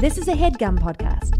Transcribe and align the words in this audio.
This 0.00 0.16
is 0.16 0.28
a 0.28 0.32
headgum 0.32 0.78
podcast. 0.78 1.38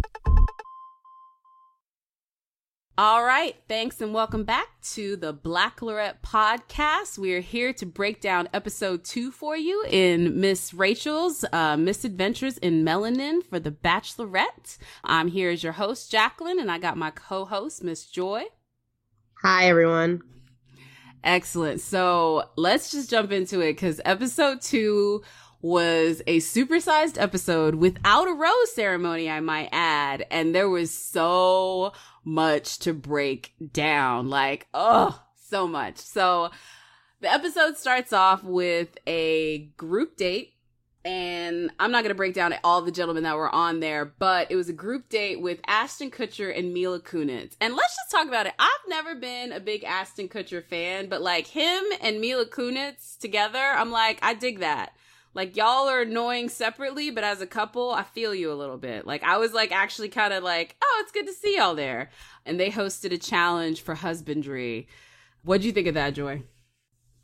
All 2.98 3.24
right, 3.24 3.56
thanks 3.68 4.02
and 4.02 4.12
welcome 4.12 4.44
back 4.44 4.66
to 4.92 5.16
the 5.16 5.32
Black 5.32 5.80
Lorette 5.80 6.22
podcast. 6.22 7.16
We 7.16 7.32
are 7.32 7.40
here 7.40 7.72
to 7.72 7.86
break 7.86 8.20
down 8.20 8.50
episode 8.52 9.02
two 9.02 9.30
for 9.30 9.56
you 9.56 9.82
in 9.88 10.42
Miss 10.42 10.74
Rachel's 10.74 11.42
uh, 11.54 11.78
Misadventures 11.78 12.58
in 12.58 12.84
Melanin 12.84 13.42
for 13.42 13.58
the 13.58 13.70
Bachelorette. 13.70 14.76
I'm 15.04 15.28
here 15.28 15.48
as 15.48 15.62
your 15.62 15.72
host, 15.72 16.10
Jacqueline, 16.10 16.60
and 16.60 16.70
I 16.70 16.78
got 16.78 16.98
my 16.98 17.12
co-host, 17.12 17.82
Miss 17.82 18.04
Joy. 18.04 18.42
Hi, 19.42 19.68
everyone. 19.68 20.20
Excellent. 21.24 21.80
So 21.80 22.50
let's 22.56 22.90
just 22.90 23.08
jump 23.08 23.32
into 23.32 23.60
it 23.60 23.72
because 23.72 24.02
episode 24.04 24.60
two 24.60 25.22
was 25.62 26.22
a 26.26 26.38
supersized 26.38 27.20
episode 27.20 27.74
without 27.76 28.28
a 28.28 28.32
rose 28.32 28.72
ceremony, 28.74 29.30
I 29.30 29.40
might 29.40 29.68
add. 29.72 30.26
And 30.30 30.54
there 30.54 30.68
was 30.68 30.90
so 30.90 31.92
much 32.24 32.78
to 32.80 32.94
break 32.94 33.54
down. 33.72 34.28
Like, 34.28 34.68
oh, 34.72 35.22
so 35.36 35.66
much. 35.66 35.98
So 35.98 36.50
the 37.20 37.32
episode 37.32 37.76
starts 37.76 38.12
off 38.12 38.42
with 38.42 38.96
a 39.06 39.70
group 39.76 40.16
date. 40.16 40.54
And 41.02 41.70
I'm 41.80 41.92
not 41.92 42.02
going 42.02 42.10
to 42.10 42.14
break 42.14 42.34
down 42.34 42.54
all 42.62 42.82
the 42.82 42.92
gentlemen 42.92 43.22
that 43.22 43.34
were 43.34 43.48
on 43.54 43.80
there, 43.80 44.04
but 44.04 44.50
it 44.50 44.56
was 44.56 44.68
a 44.68 44.74
group 44.74 45.08
date 45.08 45.40
with 45.40 45.58
Ashton 45.66 46.10
Kutcher 46.10 46.54
and 46.54 46.74
Mila 46.74 47.00
Kunis. 47.00 47.56
And 47.58 47.74
let's 47.74 47.96
just 47.96 48.10
talk 48.10 48.28
about 48.28 48.44
it. 48.44 48.52
I've 48.58 48.86
never 48.86 49.14
been 49.14 49.50
a 49.50 49.60
big 49.60 49.82
Ashton 49.82 50.28
Kutcher 50.28 50.62
fan, 50.62 51.08
but 51.08 51.22
like 51.22 51.46
him 51.46 51.82
and 52.02 52.20
Mila 52.20 52.44
Kunis 52.44 53.18
together, 53.18 53.58
I'm 53.58 53.90
like, 53.90 54.18
I 54.20 54.34
dig 54.34 54.58
that 54.58 54.92
like 55.34 55.56
y'all 55.56 55.88
are 55.88 56.02
annoying 56.02 56.48
separately, 56.48 57.10
but 57.10 57.24
as 57.24 57.40
a 57.40 57.46
couple, 57.46 57.90
I 57.90 58.02
feel 58.02 58.34
you 58.34 58.52
a 58.52 58.54
little 58.54 58.78
bit. 58.78 59.06
Like 59.06 59.22
I 59.22 59.38
was 59.38 59.52
like 59.52 59.72
actually 59.72 60.08
kind 60.08 60.32
of 60.32 60.42
like, 60.42 60.76
oh, 60.82 61.02
it's 61.02 61.12
good 61.12 61.26
to 61.26 61.32
see 61.32 61.56
y'all 61.56 61.74
there. 61.74 62.10
And 62.44 62.58
they 62.58 62.70
hosted 62.70 63.12
a 63.12 63.18
challenge 63.18 63.82
for 63.82 63.94
husbandry. 63.94 64.88
What'd 65.44 65.64
you 65.64 65.72
think 65.72 65.86
of 65.86 65.94
that, 65.94 66.14
Joy? 66.14 66.42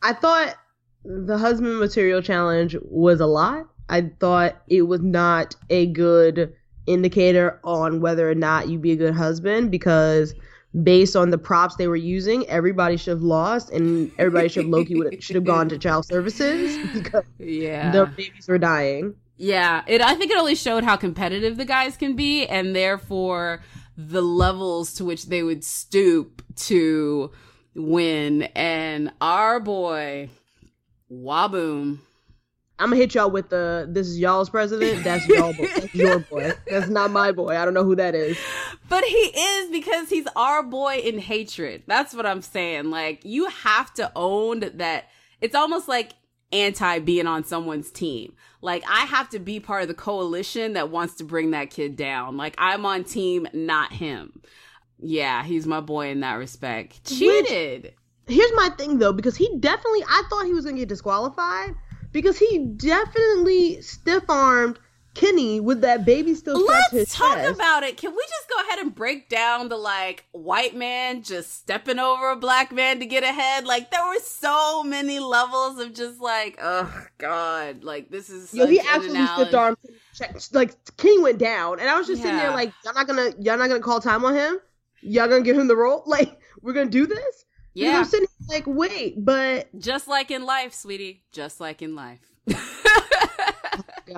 I 0.02 0.12
thought 0.12 0.56
the 1.04 1.38
husband 1.38 1.78
material 1.78 2.22
challenge 2.22 2.76
was 2.82 3.20
a 3.20 3.26
lot. 3.26 3.66
I 3.88 4.10
thought 4.20 4.62
it 4.68 4.82
was 4.82 5.00
not 5.00 5.54
a 5.70 5.86
good 5.86 6.54
indicator 6.86 7.60
on 7.64 8.00
whether 8.00 8.30
or 8.30 8.34
not 8.34 8.68
you'd 8.68 8.82
be 8.82 8.92
a 8.92 8.96
good 8.96 9.14
husband 9.14 9.70
because 9.70 10.34
based 10.82 11.16
on 11.16 11.30
the 11.30 11.38
props 11.38 11.76
they 11.76 11.88
were 11.88 11.96
using, 11.96 12.46
everybody 12.48 12.96
should 12.96 13.12
have 13.12 13.22
lost, 13.22 13.70
and 13.70 14.10
everybody 14.18 14.48
should 14.48 14.64
have 14.64 14.70
Loki 14.70 14.94
would 14.96 15.22
should 15.22 15.36
have 15.36 15.44
gone 15.44 15.68
to 15.68 15.78
child 15.78 16.06
services 16.06 16.78
because 16.94 17.24
yeah, 17.38 17.90
their 17.90 18.06
babies 18.06 18.48
were 18.48 18.58
dying. 18.58 19.14
Yeah, 19.36 19.82
it. 19.86 20.00
I 20.00 20.14
think 20.14 20.30
it 20.30 20.38
only 20.38 20.54
showed 20.54 20.84
how 20.84 20.96
competitive 20.96 21.56
the 21.56 21.64
guys 21.64 21.96
can 21.96 22.16
be, 22.16 22.46
and 22.46 22.74
therefore 22.74 23.62
the 23.96 24.22
levels 24.22 24.94
to 24.94 25.04
which 25.04 25.26
they 25.26 25.42
would 25.42 25.64
stoop 25.64 26.42
to 26.56 27.30
win. 27.74 28.42
And 28.54 29.12
our 29.20 29.60
boy, 29.60 30.30
Whaboom 31.10 32.00
I'm 32.78 32.90
gonna 32.90 32.96
hit 32.96 33.14
y'all 33.14 33.30
with 33.30 33.48
the 33.48 33.86
this 33.88 34.06
is 34.06 34.18
y'all's 34.18 34.50
president. 34.50 35.02
That's 35.02 35.26
y'all 35.28 35.54
boy. 35.54 35.66
That's 35.74 35.94
your 35.94 36.18
boy. 36.18 36.52
That's 36.70 36.88
not 36.88 37.10
my 37.10 37.32
boy. 37.32 37.56
I 37.56 37.64
don't 37.64 37.72
know 37.72 37.84
who 37.84 37.96
that 37.96 38.14
is. 38.14 38.36
But 38.88 39.02
he 39.04 39.16
is 39.16 39.70
because 39.70 40.10
he's 40.10 40.26
our 40.36 40.62
boy 40.62 40.96
in 40.96 41.18
hatred. 41.18 41.84
That's 41.86 42.14
what 42.14 42.26
I'm 42.26 42.42
saying. 42.42 42.90
Like 42.90 43.24
you 43.24 43.46
have 43.48 43.94
to 43.94 44.12
own 44.14 44.60
that. 44.74 45.08
It's 45.40 45.54
almost 45.54 45.88
like 45.88 46.12
anti 46.52 46.98
being 46.98 47.26
on 47.26 47.44
someone's 47.44 47.90
team. 47.90 48.34
Like 48.60 48.84
I 48.88 49.06
have 49.06 49.30
to 49.30 49.38
be 49.38 49.58
part 49.58 49.82
of 49.82 49.88
the 49.88 49.94
coalition 49.94 50.74
that 50.74 50.90
wants 50.90 51.14
to 51.14 51.24
bring 51.24 51.52
that 51.52 51.70
kid 51.70 51.96
down. 51.96 52.36
Like 52.36 52.54
I'm 52.58 52.84
on 52.84 53.04
team, 53.04 53.48
not 53.54 53.92
him. 53.92 54.42
Yeah, 54.98 55.44
he's 55.44 55.66
my 55.66 55.80
boy 55.80 56.08
in 56.08 56.20
that 56.20 56.34
respect. 56.34 57.04
Cheated. 57.04 57.94
Which, 58.26 58.36
here's 58.36 58.52
my 58.54 58.70
thing 58.76 58.98
though, 58.98 59.12
because 59.12 59.36
he 59.36 59.56
definitely 59.58 60.04
I 60.04 60.22
thought 60.28 60.44
he 60.44 60.52
was 60.52 60.66
gonna 60.66 60.76
get 60.76 60.88
disqualified 60.88 61.74
because 62.16 62.38
he 62.38 62.56
definitely 62.56 63.82
stiff 63.82 64.24
armed 64.30 64.78
Kenny 65.12 65.60
with 65.60 65.82
that 65.82 66.06
baby 66.06 66.34
still 66.34 66.64
Let's 66.64 67.14
talk 67.14 67.36
chest. 67.36 67.54
about 67.54 67.82
it. 67.82 67.98
Can 67.98 68.12
we 68.12 68.22
just 68.22 68.48
go 68.48 68.62
ahead 68.62 68.78
and 68.78 68.94
break 68.94 69.28
down 69.28 69.68
the 69.68 69.76
like 69.76 70.24
white 70.32 70.74
man 70.74 71.22
just 71.22 71.58
stepping 71.58 71.98
over 71.98 72.30
a 72.30 72.36
black 72.36 72.72
man 72.72 73.00
to 73.00 73.06
get 73.06 73.22
ahead? 73.22 73.66
Like 73.66 73.90
there 73.90 74.02
were 74.02 74.18
so 74.22 74.82
many 74.82 75.18
levels 75.18 75.78
of 75.78 75.92
just 75.92 76.18
like, 76.18 76.58
oh 76.62 77.06
god, 77.18 77.84
like 77.84 78.10
this 78.10 78.30
is 78.30 78.54
yo. 78.54 78.64
He 78.66 78.80
absolutely 78.80 79.26
stiff 79.26 79.54
armed. 79.54 79.76
Like 80.52 80.74
Kenny 80.96 81.20
went 81.20 81.36
down, 81.36 81.80
and 81.80 81.90
I 81.90 81.98
was 81.98 82.06
just 82.06 82.20
yeah. 82.20 82.28
sitting 82.28 82.38
there 82.38 82.50
like, 82.50 82.72
y'all 82.82 82.94
not 82.94 83.06
gonna, 83.06 83.34
y'all 83.38 83.58
not 83.58 83.68
gonna 83.68 83.80
call 83.80 84.00
time 84.00 84.24
on 84.24 84.32
him. 84.34 84.58
Y'all 85.02 85.28
gonna 85.28 85.42
give 85.42 85.58
him 85.58 85.68
the 85.68 85.76
role? 85.76 86.02
Like 86.06 86.40
we're 86.62 86.72
gonna 86.72 86.88
do 86.88 87.06
this? 87.06 87.44
Yeah. 87.74 87.98
I'm 87.98 88.06
sitting 88.06 88.26
like, 88.48 88.64
wait, 88.66 89.24
but 89.24 89.68
just 89.78 90.08
like 90.08 90.30
in 90.30 90.44
life, 90.44 90.72
sweetie. 90.72 91.24
Just 91.32 91.60
like 91.60 91.82
in 91.82 91.94
life. 91.94 92.20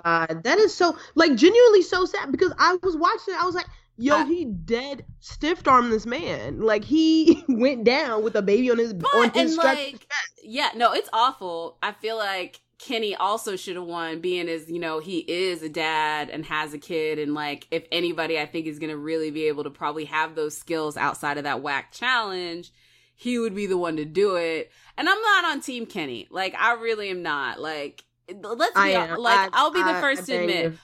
God, 0.04 0.42
that 0.44 0.58
is 0.58 0.74
so 0.74 0.96
like 1.14 1.34
genuinely 1.34 1.82
so 1.82 2.04
sad 2.04 2.30
because 2.30 2.52
I 2.58 2.76
was 2.82 2.96
watching 2.96 3.34
it, 3.34 3.40
I 3.40 3.44
was 3.44 3.54
like, 3.54 3.66
yo, 3.96 4.16
I, 4.16 4.24
he 4.26 4.44
dead 4.44 5.04
stiff 5.20 5.66
arm 5.66 5.90
this 5.90 6.06
man. 6.06 6.60
Like 6.60 6.84
he 6.84 7.44
went 7.48 7.84
down 7.84 8.22
with 8.22 8.34
a 8.36 8.42
baby 8.42 8.70
on 8.70 8.78
his 8.78 8.94
but, 8.94 9.14
on 9.14 9.30
his 9.30 9.56
like, 9.56 10.06
Yeah, 10.42 10.70
no, 10.74 10.92
it's 10.92 11.08
awful. 11.12 11.78
I 11.82 11.92
feel 11.92 12.16
like 12.16 12.60
Kenny 12.78 13.16
also 13.16 13.56
should 13.56 13.76
have 13.76 13.86
won, 13.86 14.20
being 14.20 14.48
as 14.48 14.70
you 14.70 14.78
know 14.78 15.00
he 15.00 15.18
is 15.18 15.62
a 15.62 15.68
dad 15.68 16.30
and 16.30 16.44
has 16.44 16.72
a 16.74 16.78
kid, 16.78 17.18
and 17.18 17.34
like 17.34 17.66
if 17.70 17.84
anybody 17.90 18.38
I 18.38 18.46
think 18.46 18.66
is 18.66 18.78
gonna 18.78 18.96
really 18.96 19.30
be 19.30 19.44
able 19.44 19.64
to 19.64 19.70
probably 19.70 20.04
have 20.04 20.34
those 20.34 20.56
skills 20.56 20.96
outside 20.96 21.38
of 21.38 21.44
that 21.44 21.62
whack 21.62 21.92
challenge 21.92 22.72
he 23.18 23.36
would 23.36 23.54
be 23.54 23.66
the 23.66 23.76
one 23.76 23.96
to 23.96 24.04
do 24.04 24.36
it. 24.36 24.70
And 24.96 25.08
I'm 25.08 25.20
not 25.20 25.44
on 25.46 25.60
Team 25.60 25.86
Kenny. 25.86 26.28
Like 26.30 26.54
I 26.54 26.74
really 26.74 27.10
am 27.10 27.22
not. 27.22 27.60
Like 27.60 28.04
let's 28.28 28.74
be 28.80 28.94
honest, 28.94 29.18
like 29.18 29.50
I, 29.52 29.64
will 29.64 29.72
be 29.72 29.82
the 29.82 29.90
I, 29.90 30.00
first 30.00 30.22
I 30.22 30.26
to 30.26 30.38
admit. 30.38 30.74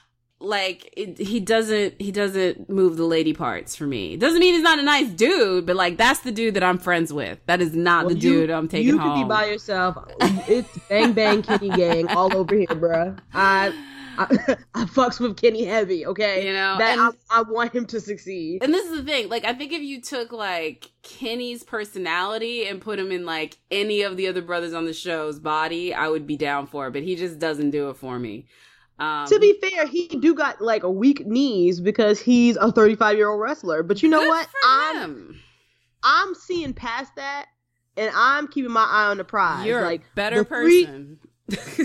Like 0.41 0.93
it, 0.97 1.17
he 1.17 1.39
doesn't, 1.39 1.99
he 1.99 2.11
doesn't 2.11 2.69
move 2.69 2.97
the 2.97 3.05
lady 3.05 3.31
parts 3.31 3.73
for 3.77 3.87
me. 3.87 4.17
Doesn't 4.17 4.39
mean 4.39 4.53
he's 4.53 4.63
not 4.63 4.79
a 4.79 4.83
nice 4.83 5.09
dude, 5.09 5.65
but 5.65 5.77
like 5.77 5.97
that's 5.97 6.19
the 6.19 6.31
dude 6.31 6.55
that 6.55 6.63
I'm 6.63 6.77
friends 6.77 7.13
with. 7.13 7.39
That 7.45 7.61
is 7.61 7.73
not 7.73 8.05
well, 8.05 8.15
the 8.15 8.19
you, 8.19 8.33
dude 8.41 8.49
I'm 8.49 8.67
taking 8.67 8.87
you 8.87 8.99
home. 8.99 9.11
You 9.11 9.23
could 9.23 9.29
be 9.29 9.29
by 9.29 9.45
yourself. 9.45 9.97
It's 10.19 10.77
bang 10.89 11.13
bang 11.13 11.41
Kenny 11.41 11.69
gang 11.69 12.09
all 12.09 12.35
over 12.35 12.53
here, 12.53 12.67
bruh. 12.67 13.17
I 13.33 13.73
I, 14.17 14.57
I, 14.75 14.85
fucks 14.85 15.19
with 15.19 15.37
Kenny 15.37 15.65
heavy, 15.65 16.05
okay? 16.05 16.47
You 16.47 16.53
know, 16.53 16.77
that 16.77 16.97
and, 16.97 17.15
I, 17.29 17.39
I, 17.39 17.41
want 17.43 17.73
him 17.73 17.85
to 17.87 17.99
succeed. 17.99 18.63
And 18.63 18.73
this 18.73 18.85
is 18.85 18.97
the 18.97 19.03
thing, 19.03 19.29
like 19.29 19.45
I 19.45 19.53
think 19.53 19.73
if 19.73 19.81
you 19.81 20.01
took 20.01 20.31
like 20.31 20.91
Kenny's 21.03 21.63
personality 21.63 22.67
and 22.67 22.81
put 22.81 22.99
him 22.99 23.11
in 23.11 23.25
like 23.25 23.57
any 23.71 24.01
of 24.01 24.17
the 24.17 24.27
other 24.27 24.41
brothers 24.41 24.73
on 24.73 24.85
the 24.85 24.93
show's 24.93 25.39
body, 25.39 25.93
I 25.93 26.07
would 26.07 26.27
be 26.27 26.37
down 26.37 26.67
for 26.67 26.87
it. 26.87 26.91
But 26.91 27.03
he 27.03 27.15
just 27.15 27.39
doesn't 27.39 27.71
do 27.71 27.89
it 27.89 27.97
for 27.97 28.17
me. 28.19 28.47
Um, 28.97 29.27
to 29.27 29.39
be 29.39 29.59
fair, 29.59 29.85
he 29.85 30.07
do 30.07 30.33
got 30.33 30.61
like 30.61 30.83
a 30.83 30.89
weak 30.89 31.25
knees 31.25 31.81
because 31.81 32.19
he's 32.19 32.55
a 32.55 32.71
35 32.71 33.17
year 33.17 33.29
old 33.29 33.41
wrestler. 33.41 33.83
But 33.83 34.01
you 34.01 34.09
know 34.09 34.25
what? 34.25 34.47
I'm 34.63 35.01
him. 35.01 35.41
I'm 36.03 36.35
seeing 36.35 36.73
past 36.73 37.15
that, 37.15 37.47
and 37.97 38.11
I'm 38.15 38.47
keeping 38.47 38.71
my 38.71 38.85
eye 38.85 39.07
on 39.07 39.17
the 39.17 39.23
prize. 39.23 39.65
You're 39.65 39.81
like 39.81 40.01
a 40.01 40.15
better 40.15 40.43
person. 40.45 41.17
Three, 41.21 41.29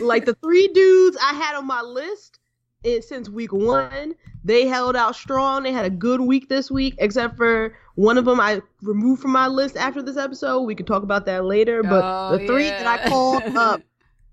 like 0.00 0.24
the 0.24 0.34
three 0.42 0.68
dudes 0.68 1.16
I 1.22 1.34
had 1.34 1.56
on 1.56 1.66
my 1.66 1.82
list 1.82 2.40
it, 2.82 3.04
since 3.04 3.28
week 3.28 3.52
one, 3.52 4.14
they 4.44 4.66
held 4.66 4.96
out 4.96 5.14
strong. 5.14 5.62
They 5.62 5.72
had 5.72 5.84
a 5.84 5.90
good 5.90 6.20
week 6.20 6.48
this 6.48 6.70
week, 6.70 6.94
except 6.98 7.36
for 7.36 7.76
one 7.94 8.16
of 8.16 8.24
them 8.24 8.40
I 8.40 8.62
removed 8.82 9.22
from 9.22 9.32
my 9.32 9.48
list 9.48 9.76
after 9.76 10.02
this 10.02 10.16
episode. 10.16 10.62
We 10.62 10.74
could 10.74 10.86
talk 10.86 11.02
about 11.02 11.26
that 11.26 11.44
later. 11.44 11.82
But 11.82 12.02
oh, 12.04 12.38
the 12.38 12.46
three 12.46 12.66
yeah. 12.66 12.82
that 12.82 13.04
I 13.04 13.08
called 13.08 13.42
up 13.56 13.82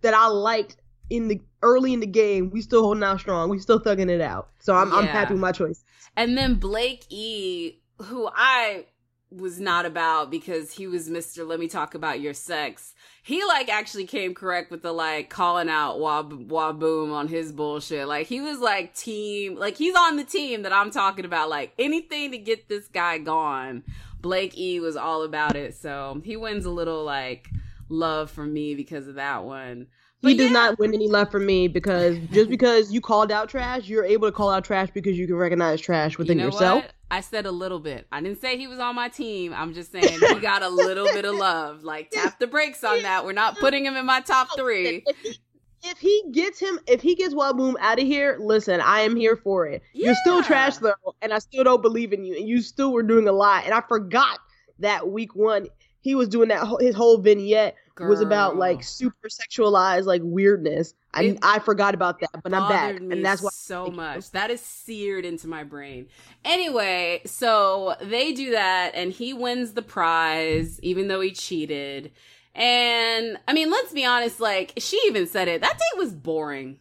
that 0.01 0.13
I 0.13 0.27
liked 0.27 0.77
in 1.09 1.27
the 1.27 1.41
early 1.61 1.93
in 1.93 1.99
the 1.99 2.07
game, 2.07 2.49
we 2.51 2.61
still 2.61 2.83
holding 2.83 3.03
out 3.03 3.19
strong. 3.19 3.49
We 3.49 3.59
still 3.59 3.79
thugging 3.79 4.09
it 4.09 4.21
out. 4.21 4.49
So 4.59 4.73
I'm 4.73 4.89
yeah. 4.91 4.97
I'm 4.97 5.07
happy 5.07 5.33
with 5.33 5.41
my 5.41 5.51
choice. 5.51 5.83
And 6.15 6.37
then 6.37 6.55
Blake 6.55 7.05
E, 7.09 7.79
who 8.01 8.29
I 8.33 8.85
was 9.31 9.59
not 9.59 9.85
about 9.85 10.31
because 10.31 10.73
he 10.73 10.87
was 10.87 11.09
Mr. 11.09 11.47
Let 11.47 11.59
me 11.59 11.67
talk 11.67 11.95
about 11.95 12.21
your 12.21 12.33
sex 12.33 12.93
he 13.27 13.43
like 13.43 13.67
actually 13.67 14.05
came 14.05 14.33
correct 14.33 14.71
with 14.71 14.83
the 14.83 14.93
like 14.93 15.29
calling 15.29 15.67
out 15.67 15.99
Wab 15.99 16.47
Whaboom 16.47 17.11
on 17.11 17.27
his 17.27 17.51
bullshit. 17.51 18.07
Like 18.07 18.25
he 18.25 18.39
was 18.39 18.59
like 18.59 18.95
team, 18.95 19.57
like 19.57 19.75
he's 19.75 19.95
on 19.97 20.15
the 20.15 20.23
team 20.23 20.61
that 20.61 20.71
I'm 20.71 20.91
talking 20.91 21.25
about. 21.25 21.49
Like 21.49 21.73
anything 21.77 22.31
to 22.31 22.37
get 22.37 22.69
this 22.69 22.87
guy 22.87 23.17
gone. 23.17 23.83
Blake 24.21 24.57
E 24.57 24.79
was 24.79 24.95
all 24.95 25.23
about 25.23 25.57
it, 25.57 25.75
so 25.75 26.21
he 26.23 26.37
wins 26.37 26.63
a 26.63 26.69
little 26.69 27.03
like 27.03 27.49
love 27.89 28.31
from 28.31 28.53
me 28.53 28.75
because 28.75 29.09
of 29.09 29.15
that 29.15 29.43
one. 29.43 29.87
But 30.21 30.31
he 30.31 30.37
does 30.37 30.47
yeah. 30.47 30.53
not 30.53 30.79
win 30.79 30.93
any 30.93 31.09
love 31.09 31.29
from 31.29 31.45
me 31.45 31.67
because 31.67 32.17
just 32.31 32.49
because 32.49 32.93
you 32.93 33.01
called 33.01 33.29
out 33.29 33.49
trash, 33.49 33.89
you're 33.89 34.05
able 34.05 34.29
to 34.29 34.31
call 34.31 34.51
out 34.51 34.63
trash 34.63 34.89
because 34.93 35.17
you 35.17 35.27
can 35.27 35.35
recognize 35.35 35.81
trash 35.81 36.17
within 36.17 36.37
you 36.37 36.45
know 36.45 36.51
yourself. 36.51 36.83
What? 36.85 36.93
I 37.09 37.21
said 37.21 37.45
a 37.45 37.51
little 37.51 37.79
bit. 37.79 38.05
I 38.11 38.21
didn't 38.21 38.41
say 38.41 38.57
he 38.57 38.67
was 38.67 38.79
on 38.79 38.95
my 38.95 39.09
team. 39.09 39.53
I'm 39.53 39.73
just 39.73 39.91
saying 39.91 40.19
he 40.19 40.39
got 40.39 40.61
a 40.61 40.69
little 40.69 41.05
bit 41.05 41.25
of 41.25 41.35
love. 41.35 41.83
Like 41.83 42.11
tap 42.11 42.39
the 42.39 42.47
brakes 42.47 42.83
on 42.83 43.01
that. 43.03 43.25
We're 43.25 43.33
not 43.33 43.57
putting 43.57 43.85
him 43.85 43.95
in 43.95 44.05
my 44.05 44.21
top 44.21 44.49
oh, 44.51 44.55
three. 44.57 45.03
If 45.05 45.17
he, 45.19 45.39
if 45.83 45.97
he 45.99 46.23
gets 46.31 46.59
him, 46.59 46.79
if 46.87 47.01
he 47.01 47.15
gets 47.15 47.33
Whaboom 47.33 47.75
out 47.79 47.99
of 47.99 48.05
here, 48.05 48.37
listen, 48.41 48.81
I 48.81 49.01
am 49.01 49.15
here 49.15 49.37
for 49.37 49.67
it. 49.67 49.83
You're 49.93 50.15
still 50.15 50.43
trash 50.43 50.77
though, 50.77 50.93
and 51.21 51.31
I 51.31 51.39
still 51.39 51.63
don't 51.63 51.81
believe 51.81 52.11
in 52.11 52.25
you, 52.25 52.35
and 52.35 52.47
you 52.47 52.61
still 52.61 52.91
were 52.91 53.03
doing 53.03 53.27
a 53.27 53.31
lot. 53.31 53.63
And 53.65 53.73
I 53.73 53.81
forgot 53.87 54.39
that 54.79 55.07
week 55.07 55.35
one 55.35 55.67
he 56.07 56.15
was 56.15 56.29
doing 56.29 56.47
that. 56.49 56.65
His 56.79 56.95
whole 56.95 57.17
vignette 57.17 57.75
was 57.99 58.21
about 58.21 58.57
like 58.57 58.83
super 58.83 59.27
sexualized 59.29 60.05
like 60.05 60.21
weirdness. 60.23 60.93
I 61.13 61.23
It 61.23 61.39
I 61.41 61.59
forgot 61.59 61.95
about 61.95 62.19
that, 62.19 62.29
but 62.43 62.53
I'm 62.53 62.69
back, 62.69 62.97
and 62.99 63.25
that's 63.25 63.41
why. 63.41 63.49
so 63.51 63.87
much. 63.87 64.31
That 64.31 64.51
is 64.51 64.61
seared 64.61 65.25
into 65.25 65.47
my 65.47 65.63
brain. 65.63 66.07
Anyway, 66.45 67.21
so 67.25 67.95
they 68.01 68.33
do 68.33 68.51
that, 68.51 68.91
and 68.93 69.11
he 69.11 69.33
wins 69.33 69.73
the 69.73 69.81
prize, 69.81 70.79
even 70.81 71.07
though 71.07 71.21
he 71.21 71.31
cheated. 71.31 72.11
And 72.53 73.37
I 73.47 73.53
mean, 73.53 73.69
let's 73.69 73.93
be 73.93 74.05
honest. 74.05 74.39
Like 74.39 74.73
she 74.77 74.99
even 75.05 75.27
said 75.27 75.47
it. 75.47 75.61
That 75.61 75.73
date 75.73 75.99
was 75.99 76.13
boring. 76.13 76.79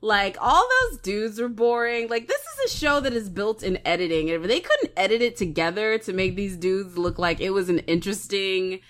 Like 0.00 0.36
all 0.40 0.68
those 0.90 0.98
dudes 0.98 1.40
were 1.40 1.48
boring. 1.48 2.08
Like 2.08 2.26
this 2.26 2.40
is 2.40 2.74
a 2.74 2.76
show 2.76 3.00
that 3.00 3.12
is 3.12 3.30
built 3.30 3.62
in 3.62 3.78
editing. 3.86 4.30
And 4.30 4.42
if 4.42 4.48
they 4.48 4.60
couldn't 4.60 4.92
edit 4.96 5.22
it 5.22 5.36
together 5.36 5.96
to 5.98 6.12
make 6.12 6.34
these 6.34 6.56
dudes 6.56 6.98
look 6.98 7.18
like 7.20 7.40
it 7.40 7.50
was 7.50 7.68
an 7.68 7.78
interesting 7.80 8.80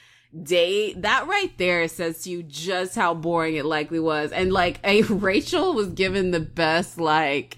date, 0.41 1.03
that 1.03 1.27
right 1.27 1.57
there 1.59 1.87
says 1.89 2.23
to 2.23 2.31
you 2.31 2.43
just 2.43 2.95
how 2.95 3.15
boring 3.15 3.57
it 3.57 3.65
likely 3.65 4.01
was. 4.01 4.33
And 4.33 4.53
like 4.53 4.81
a 4.85 5.03
Rachel 5.03 5.75
was 5.75 5.89
given 5.89 6.31
the 6.31 6.41
best 6.41 6.99
like 6.99 7.57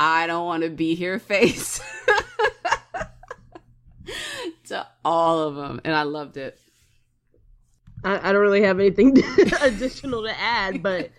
I 0.00 0.26
don't 0.26 0.46
want 0.46 0.62
to 0.62 0.70
be 0.70 0.94
here 0.94 1.18
face 1.18 1.80
to 4.66 4.86
all 5.04 5.40
of 5.40 5.56
them, 5.56 5.80
and 5.84 5.94
I 5.94 6.02
loved 6.02 6.36
it. 6.36 6.58
I, 8.04 8.28
I 8.28 8.32
don't 8.32 8.42
really 8.42 8.62
have 8.62 8.78
anything 8.78 9.18
additional 9.60 10.22
to 10.22 10.38
add, 10.38 10.82
but 10.82 11.10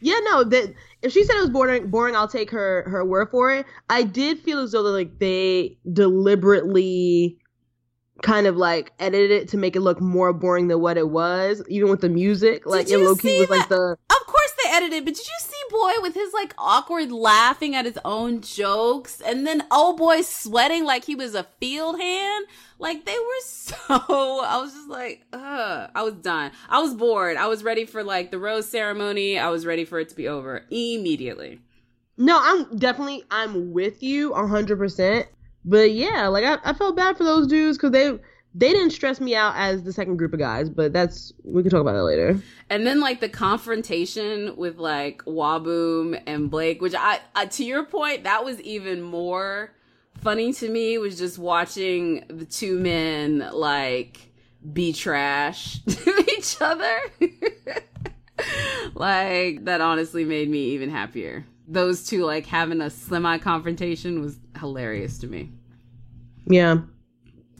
yeah, 0.00 0.20
no. 0.24 0.44
That 0.44 0.74
if 1.02 1.12
she 1.12 1.24
said 1.24 1.36
it 1.36 1.40
was 1.40 1.50
boring, 1.50 1.88
boring, 1.88 2.14
I'll 2.14 2.28
take 2.28 2.50
her 2.50 2.88
her 2.88 3.04
word 3.04 3.30
for 3.30 3.52
it. 3.52 3.66
I 3.88 4.04
did 4.04 4.38
feel 4.38 4.60
as 4.60 4.72
though 4.72 4.82
like 4.82 5.18
they 5.18 5.78
deliberately 5.92 7.38
kind 8.22 8.46
of 8.46 8.56
like 8.56 8.92
edited 8.98 9.30
it 9.30 9.48
to 9.48 9.56
make 9.56 9.76
it 9.76 9.80
look 9.80 10.00
more 10.00 10.32
boring 10.32 10.68
than 10.68 10.80
what 10.80 10.96
it 10.96 11.10
was, 11.10 11.62
even 11.68 11.90
with 11.90 12.00
the 12.00 12.08
music. 12.08 12.64
Like 12.66 12.88
it 12.90 12.98
low 12.98 13.14
key 13.14 13.40
was 13.40 13.50
like 13.50 13.68
the 13.68 13.96
Of 14.10 14.26
course 14.26 14.52
they 14.64 14.70
edited, 14.70 15.04
but 15.04 15.14
did 15.14 15.26
you 15.26 15.38
see 15.40 15.56
boy 15.70 15.92
with 16.02 16.14
his 16.14 16.32
like 16.32 16.54
awkward 16.58 17.10
laughing 17.10 17.74
at 17.74 17.84
his 17.84 17.98
own 18.04 18.40
jokes, 18.40 19.20
and 19.20 19.46
then 19.46 19.64
oh 19.70 19.96
boy 19.96 20.22
sweating 20.22 20.84
like 20.84 21.04
he 21.04 21.14
was 21.14 21.34
a 21.34 21.44
field 21.60 22.00
hand? 22.00 22.46
Like 22.78 23.04
they 23.04 23.18
were 23.18 23.40
so. 23.44 23.74
I 23.88 24.58
was 24.60 24.72
just 24.72 24.88
like, 24.88 25.24
ugh. 25.32 25.90
I 25.94 26.02
was 26.02 26.14
done. 26.14 26.52
I 26.68 26.80
was 26.80 26.94
bored. 26.94 27.36
I 27.36 27.46
was 27.46 27.62
ready 27.64 27.84
for 27.84 28.02
like 28.02 28.30
the 28.30 28.38
rose 28.38 28.68
ceremony. 28.68 29.38
I 29.38 29.50
was 29.50 29.66
ready 29.66 29.84
for 29.84 29.98
it 29.98 30.08
to 30.10 30.14
be 30.16 30.28
over 30.28 30.64
immediately. 30.70 31.60
no. 32.16 32.38
I'm 32.40 32.76
definitely 32.76 33.24
I'm 33.30 33.72
with 33.72 34.02
you 34.02 34.34
hundred 34.34 34.78
percent. 34.78 35.26
But 35.64 35.92
yeah, 35.92 36.26
like 36.28 36.44
I, 36.44 36.58
I 36.70 36.72
felt 36.72 36.96
bad 36.96 37.16
for 37.16 37.24
those 37.24 37.46
dudes 37.46 37.76
because 37.76 37.92
they 37.92 38.18
they 38.54 38.70
didn't 38.70 38.90
stress 38.90 39.20
me 39.20 39.34
out 39.34 39.54
as 39.56 39.82
the 39.82 39.92
second 39.92 40.16
group 40.16 40.32
of 40.32 40.38
guys. 40.38 40.68
But 40.68 40.92
that's 40.92 41.32
we 41.44 41.62
can 41.62 41.70
talk 41.70 41.80
about 41.80 41.94
that 41.94 42.04
later. 42.04 42.40
And 42.68 42.86
then 42.86 43.00
like 43.00 43.20
the 43.20 43.28
confrontation 43.28 44.56
with 44.56 44.78
like 44.78 45.22
Whaboom 45.24 46.20
and 46.26 46.50
Blake, 46.50 46.82
which 46.82 46.94
I, 46.96 47.20
I 47.34 47.46
to 47.46 47.64
your 47.64 47.84
point, 47.84 48.24
that 48.24 48.44
was 48.44 48.60
even 48.60 49.02
more 49.02 49.72
funny 50.20 50.52
to 50.52 50.68
me 50.68 50.98
was 50.98 51.18
just 51.18 51.38
watching 51.38 52.24
the 52.28 52.44
two 52.44 52.78
men 52.78 53.48
like 53.52 54.32
be 54.72 54.92
trash 54.92 55.80
to 55.88 56.24
each 56.36 56.56
other. 56.60 56.98
like 58.94 59.64
that 59.64 59.80
honestly 59.80 60.24
made 60.24 60.48
me 60.48 60.70
even 60.70 60.90
happier. 60.90 61.46
Those 61.72 62.04
two 62.06 62.24
like 62.24 62.44
having 62.46 62.80
a 62.80 62.90
semi 62.90 63.38
confrontation 63.38 64.20
was 64.20 64.38
hilarious 64.58 65.18
to 65.18 65.26
me. 65.26 65.50
Yeah, 66.44 66.78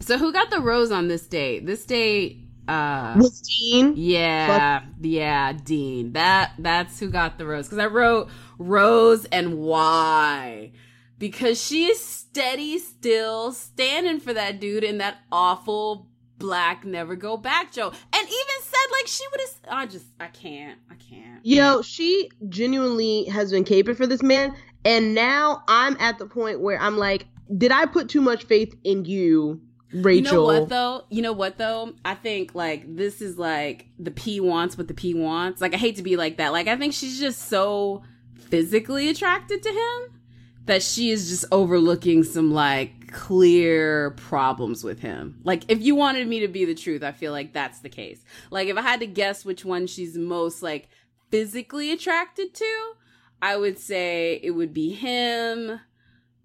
So 0.01 0.19
who 0.19 0.33
got 0.33 0.51
the 0.51 0.61
rose 0.61 0.91
on 0.91 1.09
this 1.09 1.27
date? 1.27 1.65
This 1.67 1.85
date 1.87 2.41
uh 2.69 3.15
with 3.19 3.43
Dean. 3.45 3.95
yeah, 3.97 4.83
yeah, 5.01 5.53
Dean. 5.53 6.13
That 6.13 6.53
that's 6.59 7.01
who 7.01 7.11
got 7.11 7.39
the 7.39 7.47
rose. 7.47 7.67
Because 7.67 7.79
I 7.79 7.87
wrote 7.87 8.29
Rose 8.59 9.25
and 9.27 9.59
why? 9.59 10.73
Because 11.19 11.63
she 11.65 11.87
is 11.87 12.05
steady 12.05 12.79
still 12.79 13.53
standing 13.53 14.21
for 14.21 14.33
that 14.35 14.61
dude 14.61 14.85
in 14.85 14.99
that 14.99 15.19
awful 15.31 16.09
black 16.43 16.85
never 16.85 17.17
go 17.17 17.37
back 17.37 17.73
Joe. 17.73 17.89
And 17.89 18.29
even 18.29 18.63
said 18.63 18.93
like 18.93 19.07
she 19.07 19.25
would 19.31 19.41
have 19.41 19.53
I 19.69 19.87
just 19.87 20.07
I 20.21 20.27
can't. 20.27 20.79
I 20.91 20.95
can't. 20.95 21.45
Yo, 21.45 21.83
she 21.83 22.31
genuinely 22.49 23.25
has 23.25 23.51
been 23.51 23.65
caping 23.65 23.97
for 23.97 24.07
this 24.07 24.23
man, 24.23 24.55
and 24.85 25.15
now 25.15 25.63
I'm 25.69 25.97
at 25.99 26.19
the 26.19 26.27
point 26.27 26.61
where 26.61 26.79
I'm 26.81 26.99
like, 26.99 27.27
did 27.57 27.73
I 27.73 27.87
put 27.87 28.09
too 28.09 28.21
much 28.21 28.45
faith 28.45 28.75
in 28.85 29.05
you, 29.05 29.61
Rachel? 29.93 30.17
You 30.17 30.23
know 30.23 30.45
what 30.45 30.69
though? 30.69 31.05
You 31.11 31.23
know 31.23 31.33
what 31.33 31.59
though? 31.59 31.95
I 32.05 32.15
think 32.15 32.55
like 32.55 32.97
this 32.97 33.23
is 33.23 33.39
like 33.39 33.87
the 33.99 34.11
P 34.11 34.41
wants 34.41 34.77
what 34.77 34.89
the 34.89 34.95
P 34.95 35.15
wants. 35.15 35.61
Like 35.61 35.75
I 35.75 35.79
hate 35.79 35.97
to 35.97 36.03
be 36.03 36.17
like 36.17 36.37
that. 36.39 36.53
Like 36.53 36.69
I 36.69 36.77
think 36.77 36.93
she's 36.93 37.19
just 37.19 37.49
so 37.49 38.03
physically 38.35 39.09
attracted 39.09 39.63
to 39.63 39.71
him 39.71 40.21
that 40.67 40.83
she 40.83 41.11
is 41.11 41.29
just 41.29 41.45
overlooking 41.51 42.23
some 42.23 42.53
like 42.53 43.02
clear 43.13 44.13
problems 44.13 44.83
with 44.83 45.01
him. 45.01 45.41
Like 45.45 45.71
if 45.71 45.81
you 45.81 45.95
wanted 45.95 46.27
me 46.27 46.41
to 46.41 46.49
be 46.49 46.65
the 46.65 46.75
truth, 46.75 47.03
I 47.03 47.13
feel 47.13 47.33
like 47.33 47.53
that's 47.53 47.81
the 47.81 47.89
case. 47.89 48.25
Like 48.51 48.69
if 48.69 48.77
I 48.77 48.83
had 48.83 49.01
to 49.01 49.07
guess 49.07 49.45
which 49.45 49.65
one 49.65 49.87
she's 49.87 50.17
most 50.17 50.63
like 50.63 50.89
physically 51.31 51.93
attracted 51.93 52.55
to, 52.55 52.93
I 53.41 53.57
would 53.57 53.79
say 53.79 54.41
it 54.43 54.53
would 54.53 54.73
be 54.73 54.93
him. 54.93 55.81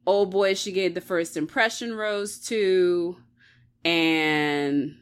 Oh 0.06 0.26
boy 0.26 0.54
she 0.54 0.72
gave 0.72 0.94
the 0.94 1.02
first 1.02 1.38
impression 1.38 1.96
rose 1.96 2.40
to 2.48 3.18
and 3.84 4.98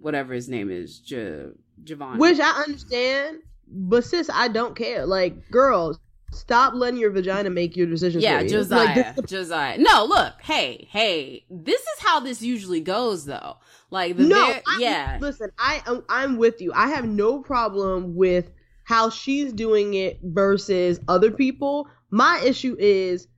whatever 0.00 0.34
his 0.34 0.48
name 0.48 0.70
is, 0.70 0.98
J- 0.98 1.50
Javon. 1.82 2.18
Which 2.18 2.40
I 2.40 2.62
understand, 2.62 3.38
but 3.66 4.04
sis, 4.04 4.30
I 4.32 4.48
don't 4.48 4.76
care. 4.76 5.06
Like, 5.06 5.50
girls, 5.50 5.98
stop 6.34 6.74
letting 6.74 6.98
your 7.00 7.10
vagina 7.10 7.50
make 7.50 7.76
your 7.76 7.86
decisions. 7.86 8.22
yeah, 8.22 8.38
for 8.38 8.44
you. 8.44 8.50
Josiah. 8.50 8.84
Like, 8.86 9.16
this- 9.16 9.30
Josiah. 9.30 9.78
No, 9.78 10.04
look, 10.04 10.34
hey, 10.42 10.88
hey, 10.90 11.44
this 11.50 11.80
is 11.80 11.98
how 12.00 12.20
this 12.20 12.42
usually 12.42 12.80
goes, 12.80 13.24
though. 13.24 13.56
Like 13.90 14.16
the 14.16 14.24
no, 14.24 14.46
ver- 14.46 14.62
I, 14.66 14.78
yeah, 14.80 15.18
Listen, 15.20 15.50
I 15.58 15.80
I'm 16.08 16.36
with 16.36 16.60
you. 16.60 16.72
I 16.74 16.88
have 16.88 17.06
no 17.06 17.40
problem 17.40 18.16
with 18.16 18.50
how 18.84 19.08
she's 19.10 19.52
doing 19.52 19.94
it 19.94 20.18
versus 20.22 21.00
other 21.08 21.30
people. 21.30 21.88
My 22.10 22.42
issue 22.44 22.76
is, 22.78 23.28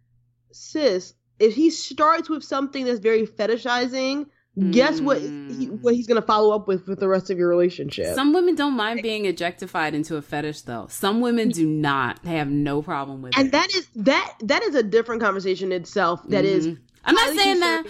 sis, 0.53 1.15
if 1.39 1.55
he 1.55 1.71
starts 1.71 2.29
with 2.31 2.43
something 2.43 2.85
that's 2.85 3.01
very 3.01 3.27
fetishizing, 3.27 4.27
guess 4.71 5.01
what? 5.01 5.21
He, 5.21 5.29
Mm. 5.29 5.81
what 5.83 5.95
he's 5.95 6.07
gonna 6.07 6.23
follow 6.23 6.55
up 6.55 6.67
with 6.69 6.87
with 6.89 6.99
the 7.01 7.09
rest 7.09 7.31
of 7.31 7.39
your 7.39 7.49
relationship. 7.49 8.15
Some 8.15 8.33
women 8.33 8.55
don't 8.55 8.75
mind 8.75 9.03
being 9.03 9.27
objectified 9.27 9.95
into 9.95 10.17
a 10.17 10.23
fetish, 10.23 10.63
though. 10.63 10.87
Some 10.91 11.21
women 11.21 11.49
do 11.51 11.67
not. 11.67 12.23
They 12.23 12.37
have 12.37 12.49
no 12.51 12.83
problem 12.83 13.23
with 13.23 13.37
and 13.37 13.49
it. 13.49 13.53
that 13.53 13.75
is 13.75 13.87
that 13.97 14.35
that 14.45 14.63
is 14.63 14.75
a 14.75 14.83
different 14.83 15.21
conversation 15.23 15.73
itself. 15.73 16.23
That 16.29 16.45
is, 16.45 16.67
Mhm. 16.69 16.79
I'm 17.05 17.15
not 17.15 17.35
saying 17.37 17.61
that. 17.61 17.85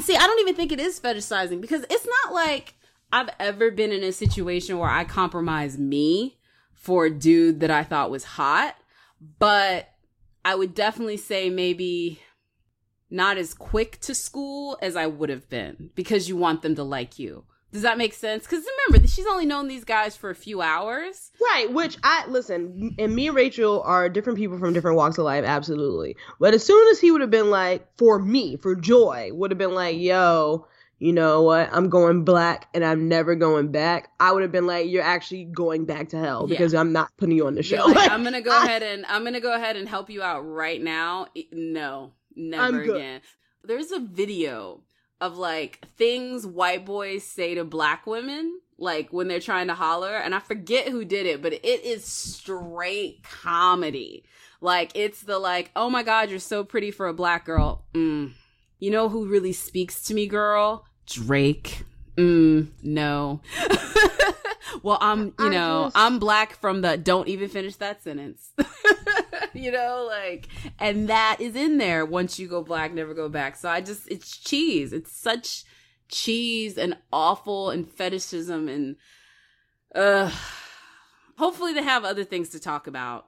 See, 0.00 0.16
I 0.16 0.26
don't 0.26 0.40
even 0.40 0.54
think 0.54 0.72
it 0.72 0.80
is 0.80 1.00
fetishizing 1.00 1.60
because 1.60 1.84
it's 1.88 2.06
not 2.24 2.34
like 2.34 2.74
I've 3.12 3.30
ever 3.40 3.70
been 3.70 3.92
in 3.92 4.02
a 4.02 4.12
situation 4.12 4.78
where 4.78 4.90
I 4.90 5.04
compromise 5.04 5.78
me 5.78 6.38
for 6.74 7.06
a 7.06 7.10
dude 7.10 7.60
that 7.60 7.70
I 7.70 7.82
thought 7.82 8.10
was 8.10 8.24
hot, 8.24 8.74
but 9.38 9.88
I 10.44 10.54
would 10.54 10.74
definitely 10.74 11.16
say 11.16 11.50
maybe 11.50 12.20
not 13.10 13.36
as 13.38 13.54
quick 13.54 14.00
to 14.00 14.14
school 14.14 14.78
as 14.82 14.96
I 14.96 15.06
would 15.06 15.28
have 15.30 15.48
been 15.48 15.90
because 15.94 16.28
you 16.28 16.36
want 16.36 16.62
them 16.62 16.74
to 16.76 16.82
like 16.82 17.18
you. 17.18 17.44
Does 17.72 17.82
that 17.82 17.98
make 17.98 18.14
sense? 18.14 18.44
Because 18.44 18.64
remember, 18.88 19.06
she's 19.06 19.26
only 19.26 19.44
known 19.44 19.68
these 19.68 19.84
guys 19.84 20.16
for 20.16 20.30
a 20.30 20.34
few 20.34 20.62
hours. 20.62 21.30
Right, 21.42 21.70
which 21.70 21.98
I 22.02 22.24
listen, 22.28 22.94
and 22.98 23.14
me 23.14 23.26
and 23.26 23.36
Rachel 23.36 23.82
are 23.82 24.08
different 24.08 24.38
people 24.38 24.58
from 24.58 24.72
different 24.72 24.96
walks 24.96 25.18
of 25.18 25.24
life, 25.24 25.44
absolutely. 25.44 26.16
But 26.40 26.54
as 26.54 26.64
soon 26.64 26.88
as 26.90 27.00
he 27.00 27.10
would 27.10 27.20
have 27.20 27.30
been 27.30 27.50
like, 27.50 27.86
for 27.98 28.18
me, 28.18 28.56
for 28.56 28.74
Joy, 28.76 29.30
would 29.34 29.50
have 29.50 29.58
been 29.58 29.74
like, 29.74 29.98
yo, 29.98 30.66
you 30.98 31.12
know 31.12 31.42
what? 31.42 31.68
I'm 31.72 31.90
going 31.90 32.24
black 32.24 32.68
and 32.72 32.82
I'm 32.82 33.08
never 33.08 33.34
going 33.34 33.72
back. 33.72 34.10
I 34.18 34.32
would 34.32 34.42
have 34.42 34.52
been 34.52 34.66
like, 34.66 34.88
you're 34.88 35.02
actually 35.02 35.44
going 35.44 35.84
back 35.84 36.08
to 36.10 36.18
hell 36.18 36.46
Yeah. 36.48 36.54
because 36.56 36.72
I'm 36.72 36.92
not 36.92 37.10
putting 37.18 37.36
you 37.36 37.46
on 37.46 37.56
the 37.56 37.62
show. 37.62 37.84
Like, 37.84 38.10
I'm 38.10 38.24
gonna 38.24 38.40
go 38.40 38.52
I- 38.58 38.64
ahead 38.64 38.82
and 38.82 39.04
I'm 39.06 39.22
gonna 39.24 39.40
go 39.40 39.52
ahead 39.54 39.76
and 39.76 39.86
help 39.86 40.08
you 40.08 40.22
out 40.22 40.40
right 40.42 40.80
now. 40.80 41.26
No, 41.52 42.12
never 42.36 42.82
again. 42.82 43.20
There's 43.64 43.90
a 43.90 43.98
video 43.98 44.82
of 45.20 45.38
like 45.38 45.80
things 45.96 46.46
white 46.46 46.84
boys 46.84 47.24
say 47.24 47.54
to 47.54 47.64
black 47.64 48.06
women, 48.06 48.60
like 48.78 49.12
when 49.12 49.28
they're 49.28 49.40
trying 49.40 49.68
to 49.68 49.74
holler, 49.74 50.14
and 50.14 50.34
I 50.34 50.40
forget 50.40 50.88
who 50.88 51.04
did 51.04 51.26
it, 51.26 51.42
but 51.42 51.52
it 51.52 51.64
is 51.64 52.04
straight 52.04 53.22
comedy. 53.22 54.24
Like 54.60 54.92
it's 54.94 55.22
the 55.22 55.38
like, 55.38 55.70
oh 55.74 55.90
my 55.90 56.02
god, 56.02 56.30
you're 56.30 56.38
so 56.38 56.64
pretty 56.64 56.90
for 56.90 57.08
a 57.08 57.14
black 57.14 57.44
girl. 57.44 57.84
Mm. 57.94 58.32
You 58.78 58.90
know 58.90 59.08
who 59.08 59.26
really 59.26 59.52
speaks 59.52 60.02
to 60.02 60.14
me, 60.14 60.26
girl? 60.26 60.84
Drake. 61.06 61.84
Mm, 62.16 62.68
no. 62.82 63.40
well, 64.82 64.98
I'm, 65.00 65.34
you 65.38 65.50
know, 65.50 65.84
just- 65.84 65.96
I'm 65.96 66.18
black 66.18 66.54
from 66.56 66.80
the 66.80 66.96
don't 66.96 67.28
even 67.28 67.48
finish 67.48 67.76
that 67.76 68.02
sentence. 68.02 68.50
you 69.54 69.70
know, 69.70 70.06
like, 70.08 70.48
and 70.78 71.08
that 71.08 71.36
is 71.40 71.54
in 71.56 71.78
there 71.78 72.04
once 72.04 72.38
you 72.38 72.48
go 72.48 72.62
black, 72.62 72.92
never 72.92 73.14
go 73.14 73.28
back. 73.28 73.56
So 73.56 73.68
I 73.68 73.80
just, 73.80 74.08
it's 74.10 74.36
cheese. 74.36 74.92
It's 74.92 75.12
such 75.12 75.64
cheese 76.08 76.78
and 76.78 76.96
awful 77.12 77.70
and 77.70 77.88
fetishism 77.90 78.68
and, 78.68 78.96
uh, 79.94 80.30
hopefully 81.38 81.72
they 81.72 81.82
have 81.82 82.04
other 82.04 82.24
things 82.24 82.48
to 82.50 82.60
talk 82.60 82.86
about. 82.86 83.26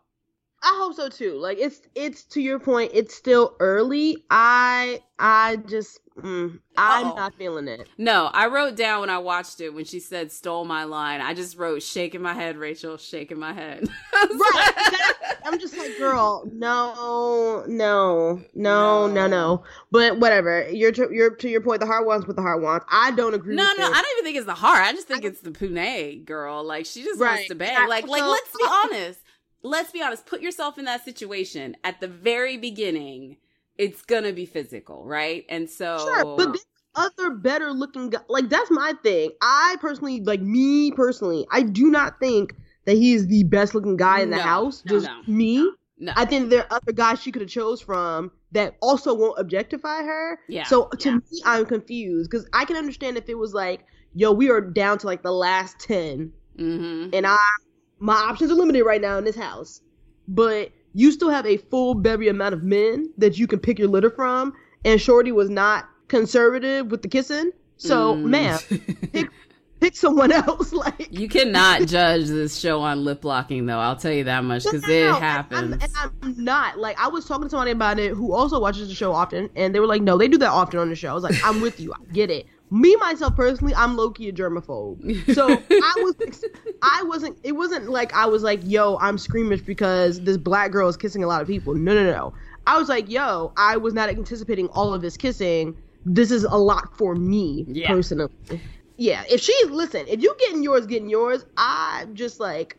I 0.62 0.74
hope 0.80 0.94
so 0.94 1.08
too. 1.08 1.34
Like 1.34 1.58
it's 1.58 1.82
it's 1.94 2.24
to 2.24 2.40
your 2.40 2.58
point. 2.58 2.90
It's 2.94 3.14
still 3.14 3.54
early. 3.60 4.24
I 4.30 5.00
I 5.18 5.56
just 5.56 6.00
mm, 6.20 6.58
I'm 6.76 7.06
Uh-oh. 7.06 7.14
not 7.14 7.34
feeling 7.34 7.68
it. 7.68 7.88
No, 7.96 8.26
I 8.32 8.46
wrote 8.48 8.74
down 8.74 9.00
when 9.00 9.10
I 9.10 9.18
watched 9.18 9.60
it 9.60 9.72
when 9.72 9.84
she 9.84 10.00
said 10.00 10.32
stole 10.32 10.64
my 10.64 10.84
line. 10.84 11.20
I 11.20 11.34
just 11.34 11.56
wrote 11.56 11.82
shaking 11.82 12.22
my 12.22 12.34
head, 12.34 12.56
Rachel, 12.56 12.96
shaking 12.96 13.38
my 13.38 13.52
head. 13.52 13.88
Right. 14.12 14.72
That- 14.74 15.14
I'm 15.44 15.58
just 15.60 15.78
like, 15.78 15.96
girl, 15.96 16.42
no, 16.52 17.64
no, 17.68 18.42
no, 18.54 19.06
no, 19.06 19.26
No. 19.28 19.62
But 19.92 20.18
whatever. 20.18 20.68
You're 20.68 20.92
to, 20.92 21.08
you're 21.12 21.30
to 21.36 21.48
your 21.48 21.60
point. 21.60 21.80
The 21.80 21.86
heart 21.86 22.04
wants 22.04 22.26
what 22.26 22.36
the 22.36 22.42
heart 22.42 22.60
wants. 22.60 22.84
I 22.90 23.12
don't 23.12 23.32
agree. 23.32 23.54
No, 23.54 23.62
no. 23.78 23.84
I 23.84 23.92
don't 24.02 24.12
even 24.18 24.24
think 24.24 24.36
it's 24.36 24.46
the 24.46 24.54
heart. 24.54 24.82
I 24.84 24.92
just 24.92 25.06
think 25.08 25.24
it's 25.24 25.40
the 25.40 25.50
Pune 25.50 26.24
girl. 26.26 26.64
Like 26.64 26.84
she 26.84 27.02
just 27.02 27.20
wants 27.20 27.46
to 27.48 27.54
bang. 27.54 27.76
I 27.78 27.86
Like, 27.86 28.06
like 28.08 28.22
let's 28.22 28.50
be 28.50 28.64
honest. 28.68 29.20
Let's 29.62 29.90
be 29.90 30.02
honest. 30.02 30.26
Put 30.26 30.40
yourself 30.40 30.78
in 30.78 30.84
that 30.86 31.04
situation 31.04 31.76
at 31.84 32.00
the 32.00 32.08
very 32.08 32.56
beginning. 32.56 33.36
It's 33.76 34.02
gonna 34.02 34.32
be 34.32 34.46
physical, 34.46 35.04
right? 35.04 35.44
And 35.48 35.68
so, 35.70 35.98
Sure, 35.98 36.36
but 36.36 36.46
there's 36.46 36.66
other 36.94 37.30
better 37.30 37.72
looking 37.72 38.10
guy. 38.10 38.20
Like 38.28 38.48
that's 38.48 38.70
my 38.70 38.92
thing. 39.02 39.30
I 39.40 39.76
personally, 39.80 40.20
like 40.22 40.40
me 40.40 40.90
personally, 40.92 41.46
I 41.52 41.62
do 41.62 41.90
not 41.90 42.18
think 42.18 42.54
that 42.86 42.96
he 42.96 43.12
is 43.14 43.26
the 43.28 43.44
best 43.44 43.74
looking 43.74 43.96
guy 43.96 44.20
in 44.20 44.30
the 44.30 44.36
No, 44.36 44.42
house. 44.42 44.82
no, 44.84 44.94
Just 44.94 45.06
no. 45.06 45.22
me. 45.32 45.70
no, 45.98 46.12
I 46.16 46.24
think 46.24 46.50
there 46.50 46.60
are 46.62 46.78
other 46.80 46.92
guys 46.92 47.20
she 47.20 47.30
could 47.30 47.42
have 47.42 47.50
chose 47.50 47.80
from 47.80 48.30
that 48.52 48.76
also 48.80 49.12
won't 49.14 49.38
objectify 49.38 50.02
her. 50.02 50.40
yeah. 50.48 50.64
So 50.64 50.88
to 50.88 51.08
yeah. 51.10 51.14
me, 51.16 51.42
I'm 51.44 51.66
confused 51.66 52.30
because 52.30 52.48
I 52.52 52.64
can 52.64 52.76
understand 52.76 53.16
if 53.18 53.28
it 53.28 53.36
was 53.36 53.52
like, 53.54 53.84
yo, 54.14 54.32
we 54.32 54.50
are 54.50 54.60
down 54.60 54.98
to 54.98 55.06
like 55.06 55.22
the 55.22 55.32
last 55.32 55.78
ten, 55.78 56.32
Mhm. 56.58 57.10
and 57.14 57.26
I 57.26 57.36
my 57.98 58.14
options 58.14 58.50
are 58.50 58.54
limited 58.54 58.84
right 58.84 59.00
now 59.00 59.18
in 59.18 59.24
this 59.24 59.36
house, 59.36 59.80
but 60.26 60.70
you 60.94 61.12
still 61.12 61.30
have 61.30 61.46
a 61.46 61.56
full 61.56 61.94
bevy 61.94 62.28
amount 62.28 62.54
of 62.54 62.62
men 62.62 63.12
that 63.18 63.38
you 63.38 63.46
can 63.46 63.58
pick 63.58 63.78
your 63.78 63.88
litter 63.88 64.10
from, 64.10 64.52
and 64.84 65.00
Shorty 65.00 65.32
was 65.32 65.50
not 65.50 65.88
conservative 66.08 66.90
with 66.90 67.02
the 67.02 67.08
kissing. 67.08 67.50
So, 67.76 68.14
Mm. 68.14 68.24
man, 68.24 68.58
pick, 69.12 69.28
pick 69.80 69.94
someone 69.96 70.32
else. 70.32 70.72
Like 70.78 71.08
you 71.10 71.28
cannot 71.28 71.86
judge 71.86 72.26
this 72.26 72.58
show 72.58 72.80
on 72.80 73.04
lip 73.04 73.24
locking, 73.24 73.66
though. 73.66 73.78
I'll 73.78 73.96
tell 73.96 74.12
you 74.12 74.24
that 74.24 74.44
much 74.44 74.64
because 74.64 74.82
No, 74.82 74.88
no, 74.88 74.94
it 74.94 75.00
no, 75.04 75.14
and 75.16 75.24
happens. 75.24 75.74
I'm, 75.74 75.80
and 75.82 76.12
I'm 76.22 76.44
not 76.44 76.78
like 76.78 76.98
I 77.00 77.08
was 77.08 77.24
talking 77.24 77.44
to 77.44 77.50
somebody 77.50 77.70
about 77.72 77.98
it 77.98 78.12
who 78.12 78.32
also 78.32 78.60
watches 78.60 78.88
the 78.88 78.94
show 78.94 79.12
often, 79.12 79.48
and 79.56 79.74
they 79.74 79.80
were 79.80 79.86
like, 79.86 80.02
"No, 80.02 80.16
they 80.18 80.28
do 80.28 80.38
that 80.38 80.50
often 80.50 80.78
on 80.80 80.88
the 80.88 80.94
show." 80.96 81.10
I 81.10 81.14
was 81.14 81.24
like, 81.24 81.36
"I'm 81.44 81.60
with 81.60 81.80
you, 81.80 81.92
I 81.92 81.96
get 82.12 82.30
it." 82.30 82.46
Me 82.70 82.96
myself 82.96 83.34
personally, 83.34 83.74
I'm 83.74 83.96
low 83.96 84.10
key 84.10 84.28
a 84.28 84.32
germaphobe, 84.32 85.00
so 85.34 85.48
I 85.48 85.94
was, 86.02 86.14
I 86.82 87.02
wasn't. 87.04 87.38
It 87.42 87.52
wasn't 87.52 87.88
like 87.88 88.12
I 88.14 88.26
was 88.26 88.42
like, 88.42 88.60
"Yo, 88.64 88.98
I'm 89.00 89.16
squeamish 89.18 89.62
because 89.62 90.20
this 90.22 90.36
black 90.36 90.70
girl 90.70 90.88
is 90.88 90.96
kissing 90.96 91.24
a 91.24 91.26
lot 91.26 91.40
of 91.40 91.48
people." 91.48 91.74
No, 91.74 91.94
no, 91.94 92.04
no. 92.04 92.34
I 92.66 92.78
was 92.78 92.88
like, 92.88 93.08
"Yo, 93.08 93.52
I 93.56 93.76
was 93.78 93.94
not 93.94 94.10
anticipating 94.10 94.68
all 94.68 94.92
of 94.92 95.00
this 95.00 95.16
kissing. 95.16 95.76
This 96.04 96.30
is 96.30 96.44
a 96.44 96.56
lot 96.56 96.96
for 96.96 97.14
me 97.14 97.64
Yeah. 97.68 97.88
personally." 97.88 98.30
Yeah, 98.98 99.22
if 99.30 99.40
she's 99.40 99.70
listen, 99.70 100.06
if 100.08 100.22
you 100.22 100.34
getting 100.40 100.62
yours, 100.62 100.84
getting 100.86 101.08
yours, 101.08 101.44
I'm 101.56 102.14
just 102.14 102.40
like 102.40 102.76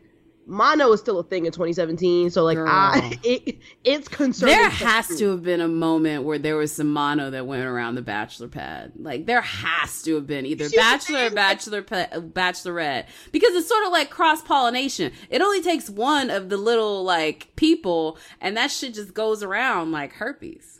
mono 0.50 0.92
is 0.92 1.00
still 1.00 1.18
a 1.18 1.24
thing 1.24 1.46
in 1.46 1.52
2017. 1.52 2.30
So 2.30 2.44
like 2.44 2.56
Girl. 2.56 2.68
I 2.68 3.18
it 3.24 3.58
it's 3.84 4.08
concerning. 4.08 4.56
There 4.56 4.68
has 4.68 5.08
to 5.18 5.30
have 5.30 5.42
been 5.42 5.60
a 5.60 5.68
moment 5.68 6.24
where 6.24 6.38
there 6.38 6.56
was 6.56 6.72
some 6.72 6.92
mono 6.92 7.30
that 7.30 7.46
went 7.46 7.64
around 7.64 7.94
the 7.94 8.02
bachelor 8.02 8.48
pad. 8.48 8.92
Like 8.96 9.26
there 9.26 9.40
has 9.40 10.02
to 10.02 10.16
have 10.16 10.26
been 10.26 10.44
either 10.44 10.68
See 10.68 10.76
what 10.76 10.84
I'm 10.84 10.92
bachelor 10.92 11.26
or 11.26 11.30
bachelor 11.30 11.82
pa- 11.82 12.08
bachelorette 12.18 13.06
because 13.32 13.54
it's 13.54 13.68
sort 13.68 13.84
of 13.84 13.92
like 13.92 14.10
cross 14.10 14.42
pollination. 14.42 15.12
It 15.30 15.40
only 15.40 15.62
takes 15.62 15.88
one 15.88 16.30
of 16.30 16.48
the 16.48 16.56
little 16.56 17.04
like 17.04 17.54
people, 17.56 18.18
and 18.40 18.56
that 18.56 18.70
shit 18.70 18.94
just 18.94 19.14
goes 19.14 19.42
around 19.42 19.92
like 19.92 20.12
herpes. 20.14 20.79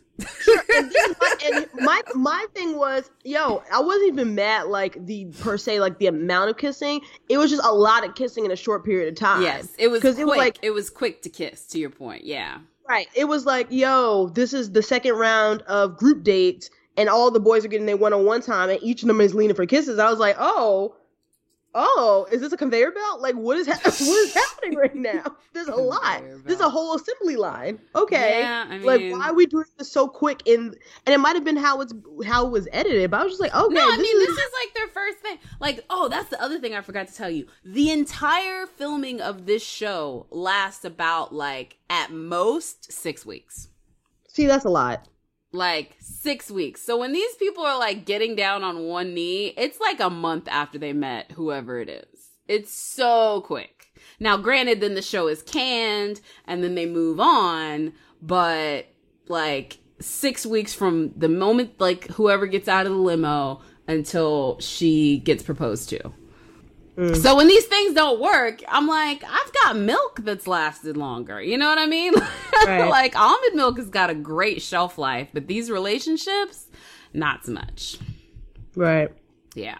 And, 0.74 0.92
my, 1.20 1.34
and 1.44 1.66
my 1.74 2.02
my 2.14 2.46
thing 2.54 2.76
was, 2.76 3.10
yo, 3.24 3.62
I 3.72 3.80
wasn't 3.80 4.08
even 4.08 4.34
mad 4.34 4.66
like 4.66 5.04
the 5.06 5.26
per 5.40 5.56
se 5.56 5.80
like 5.80 5.98
the 5.98 6.06
amount 6.06 6.50
of 6.50 6.56
kissing. 6.56 7.00
It 7.28 7.38
was 7.38 7.50
just 7.50 7.64
a 7.64 7.72
lot 7.72 8.06
of 8.06 8.14
kissing 8.14 8.44
in 8.44 8.50
a 8.50 8.56
short 8.56 8.84
period 8.84 9.08
of 9.08 9.14
time. 9.14 9.42
yes, 9.42 9.68
it 9.78 9.88
was 9.88 10.00
because 10.00 10.18
it 10.18 10.26
was 10.26 10.36
like 10.36 10.58
it 10.62 10.70
was 10.70 10.90
quick 10.90 11.22
to 11.22 11.28
kiss. 11.28 11.66
To 11.68 11.78
your 11.78 11.90
point, 11.90 12.24
yeah. 12.24 12.58
Right. 12.88 13.06
It 13.14 13.26
was 13.26 13.46
like, 13.46 13.68
yo, 13.70 14.30
this 14.30 14.52
is 14.52 14.72
the 14.72 14.82
second 14.82 15.14
round 15.14 15.62
of 15.62 15.96
group 15.96 16.24
dates, 16.24 16.70
and 16.96 17.08
all 17.08 17.30
the 17.30 17.38
boys 17.38 17.64
are 17.64 17.68
getting 17.68 17.86
their 17.86 17.96
one 17.96 18.12
on 18.12 18.24
one 18.24 18.42
time, 18.42 18.68
and 18.68 18.82
each 18.82 19.02
of 19.02 19.06
them 19.06 19.20
is 19.20 19.32
leaning 19.32 19.54
for 19.54 19.64
kisses. 19.64 20.00
I 20.00 20.10
was 20.10 20.18
like, 20.18 20.34
oh, 20.40 20.96
oh, 21.74 22.26
is 22.32 22.40
this 22.40 22.52
a 22.52 22.56
conveyor 22.56 22.90
belt? 22.90 23.20
Like, 23.20 23.34
what 23.34 23.56
is 23.56 23.66
ha- 23.66 23.78
what 23.84 23.92
is 24.00 24.34
happening 24.34 24.76
right 24.78 24.94
now? 25.12 25.36
There's 25.52 25.68
a 25.68 25.74
lot. 25.74 26.22
There's 26.44 26.60
a 26.60 26.68
whole 26.68 26.94
assembly 26.96 27.36
line. 27.36 27.78
Okay. 27.94 28.40
Yeah, 28.40 28.66
I 28.68 28.78
like, 28.78 29.12
why 29.12 29.28
are 29.30 29.34
we 29.34 29.46
doing 29.46 29.64
this 29.78 29.90
so 29.90 30.08
quick? 30.08 30.42
In 30.46 30.74
and 31.06 31.14
it 31.14 31.18
might 31.18 31.34
have 31.36 31.44
been 31.44 31.56
how 31.56 31.80
it's 31.80 31.92
how 32.26 32.46
it 32.46 32.50
was 32.50 32.68
edited, 32.72 33.10
but 33.10 33.20
I 33.20 33.24
was 33.24 33.32
just 33.32 33.40
like, 33.40 33.54
okay, 33.54 33.74
No, 33.74 33.82
I 33.88 33.96
this 33.96 33.98
mean 34.12 34.22
is- 34.22 34.28
this 34.28 34.38
is 34.38 34.52
like 34.64 34.74
their 34.74 34.88
first 34.88 35.18
thing. 35.18 35.38
Like, 35.60 35.84
oh, 35.90 36.08
that's 36.08 36.28
the 36.30 36.42
other 36.42 36.58
thing 36.58 36.74
I 36.74 36.80
forgot 36.80 37.08
to 37.08 37.14
tell 37.14 37.30
you. 37.30 37.46
The 37.64 37.90
entire 37.90 38.66
filming 38.66 39.20
of 39.20 39.46
this 39.46 39.64
show 39.64 40.26
lasts 40.30 40.84
about 40.84 41.34
like 41.34 41.78
at 41.88 42.10
most 42.12 42.92
six 42.92 43.24
weeks. 43.26 43.68
see, 44.28 44.46
that's 44.46 44.64
a 44.64 44.70
lot. 44.70 45.06
Like 45.52 45.96
six 45.98 46.50
weeks. 46.50 46.82
So 46.82 46.96
when 46.98 47.12
these 47.12 47.34
people 47.34 47.64
are 47.64 47.78
like 47.78 48.04
getting 48.04 48.36
down 48.36 48.62
on 48.62 48.84
one 48.84 49.14
knee, 49.14 49.48
it's 49.56 49.80
like 49.80 50.00
a 50.00 50.10
month 50.10 50.46
after 50.48 50.78
they 50.78 50.92
met 50.92 51.32
whoever 51.32 51.80
it 51.80 51.88
is. 51.88 52.30
It's 52.46 52.72
so 52.72 53.42
quick. 53.42 53.92
Now, 54.18 54.36
granted, 54.36 54.80
then 54.80 54.94
the 54.94 55.02
show 55.02 55.28
is 55.28 55.42
canned 55.42 56.20
and 56.46 56.62
then 56.62 56.74
they 56.74 56.86
move 56.86 57.20
on, 57.20 57.92
but 58.22 58.86
like 59.28 59.78
six 60.00 60.46
weeks 60.46 60.74
from 60.74 61.12
the 61.16 61.28
moment 61.28 61.78
like 61.78 62.08
whoever 62.08 62.46
gets 62.46 62.68
out 62.68 62.86
of 62.86 62.92
the 62.92 62.98
limo 62.98 63.60
until 63.86 64.58
she 64.60 65.18
gets 65.18 65.42
proposed 65.42 65.88
to. 65.90 66.12
So 66.96 67.34
when 67.34 67.48
these 67.48 67.64
things 67.66 67.94
don't 67.94 68.20
work, 68.20 68.62
I'm 68.68 68.86
like, 68.86 69.24
I've 69.24 69.52
got 69.62 69.76
milk 69.76 70.20
that's 70.22 70.46
lasted 70.46 70.96
longer. 70.96 71.40
You 71.40 71.56
know 71.56 71.68
what 71.68 71.78
I 71.78 71.86
mean? 71.86 72.14
Right. 72.66 72.90
like 72.90 73.18
almond 73.18 73.54
milk 73.54 73.78
has 73.78 73.88
got 73.88 74.10
a 74.10 74.14
great 74.14 74.60
shelf 74.60 74.98
life, 74.98 75.28
but 75.32 75.46
these 75.46 75.70
relationships, 75.70 76.66
not 77.14 77.46
so 77.46 77.52
much. 77.52 77.96
Right. 78.76 79.08
Yeah. 79.54 79.78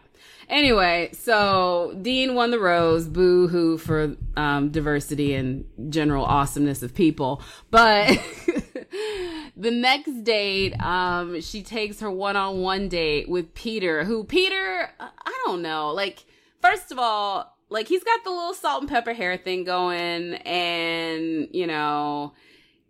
Anyway, 0.48 1.10
so 1.12 1.96
Dean 2.00 2.34
won 2.34 2.50
the 2.50 2.58
rose, 2.58 3.06
boo 3.06 3.48
hoo 3.48 3.76
for 3.76 4.16
um, 4.36 4.70
diversity 4.70 5.34
and 5.34 5.64
general 5.90 6.24
awesomeness 6.24 6.82
of 6.82 6.94
people. 6.94 7.42
But 7.70 8.08
the 9.56 9.70
next 9.70 10.24
date, 10.24 10.72
um, 10.80 11.40
she 11.42 11.62
takes 11.62 12.00
her 12.00 12.10
one 12.10 12.36
on 12.36 12.62
one 12.62 12.88
date 12.88 13.28
with 13.28 13.52
Peter, 13.54 14.04
who 14.04 14.24
Peter, 14.24 14.90
I 14.98 15.42
don't 15.44 15.62
know, 15.62 15.90
like, 15.90 16.24
first 16.60 16.92
of 16.92 16.98
all, 16.98 17.56
like 17.68 17.88
he's 17.88 18.04
got 18.04 18.24
the 18.24 18.30
little 18.30 18.54
salt 18.54 18.82
and 18.82 18.90
pepper 18.90 19.12
hair 19.12 19.36
thing 19.36 19.64
going, 19.64 20.34
and 20.34 21.48
you 21.52 21.66
know, 21.66 22.34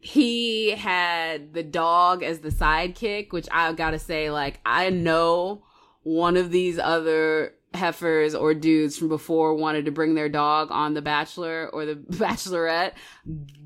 he 0.01 0.71
had 0.71 1.53
the 1.53 1.63
dog 1.63 2.23
as 2.23 2.41
the 2.41 2.49
sidekick, 2.51 3.33
which 3.33 3.49
I 3.53 3.73
gotta 3.73 3.99
say, 3.99 4.31
like, 4.31 4.61
I 4.65 4.91
know 4.91 5.65
one 6.03 6.37
of 6.37 6.51
these 6.51 6.79
other 6.79 7.55
heifers 7.75 8.35
or 8.35 8.53
dudes 8.55 8.99
from 8.99 9.09
before 9.09 9.55
wanted 9.55 9.85
to 9.85 9.93
bring 9.93 10.15
their 10.15 10.29
dog 10.29 10.69
on 10.71 10.95
The 10.95 11.03
Bachelor 11.03 11.69
or 11.73 11.87
The 11.87 11.95
Bachelorette. 12.11 12.93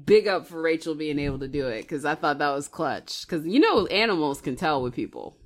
Big 0.04 0.28
up 0.28 0.46
for 0.46 0.61
Rachel 0.61 0.94
being 0.94 1.18
able 1.18 1.38
to 1.38 1.49
do 1.49 1.68
it 1.68 1.82
because 1.82 2.04
I 2.04 2.14
thought 2.14 2.38
that 2.38 2.50
was 2.50 2.68
clutch. 2.68 3.26
Because 3.26 3.46
you 3.46 3.61
know, 3.61 3.87
animals 3.87 4.40
can 4.40 4.56
tell 4.56 4.82
with 4.82 4.94
people. 4.94 5.37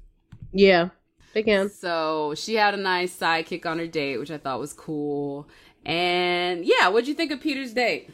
Yeah. 0.53 0.89
Can. 1.35 1.69
So 1.71 2.35
she 2.37 2.55
had 2.55 2.75
a 2.75 2.79
nice 2.79 3.17
sidekick 3.17 3.65
on 3.67 3.79
her 3.79 3.87
date, 3.87 4.19
which 4.19 4.31
I 4.31 4.39
thought 4.39 4.59
was 4.61 4.73
cool. 4.73 5.49
And 5.87 6.65
yeah, 6.65 6.89
what'd 6.89 7.09
you 7.09 7.15
think 7.15 7.31
of 7.33 7.41
Peter's 7.41 7.73
date? 7.73 8.11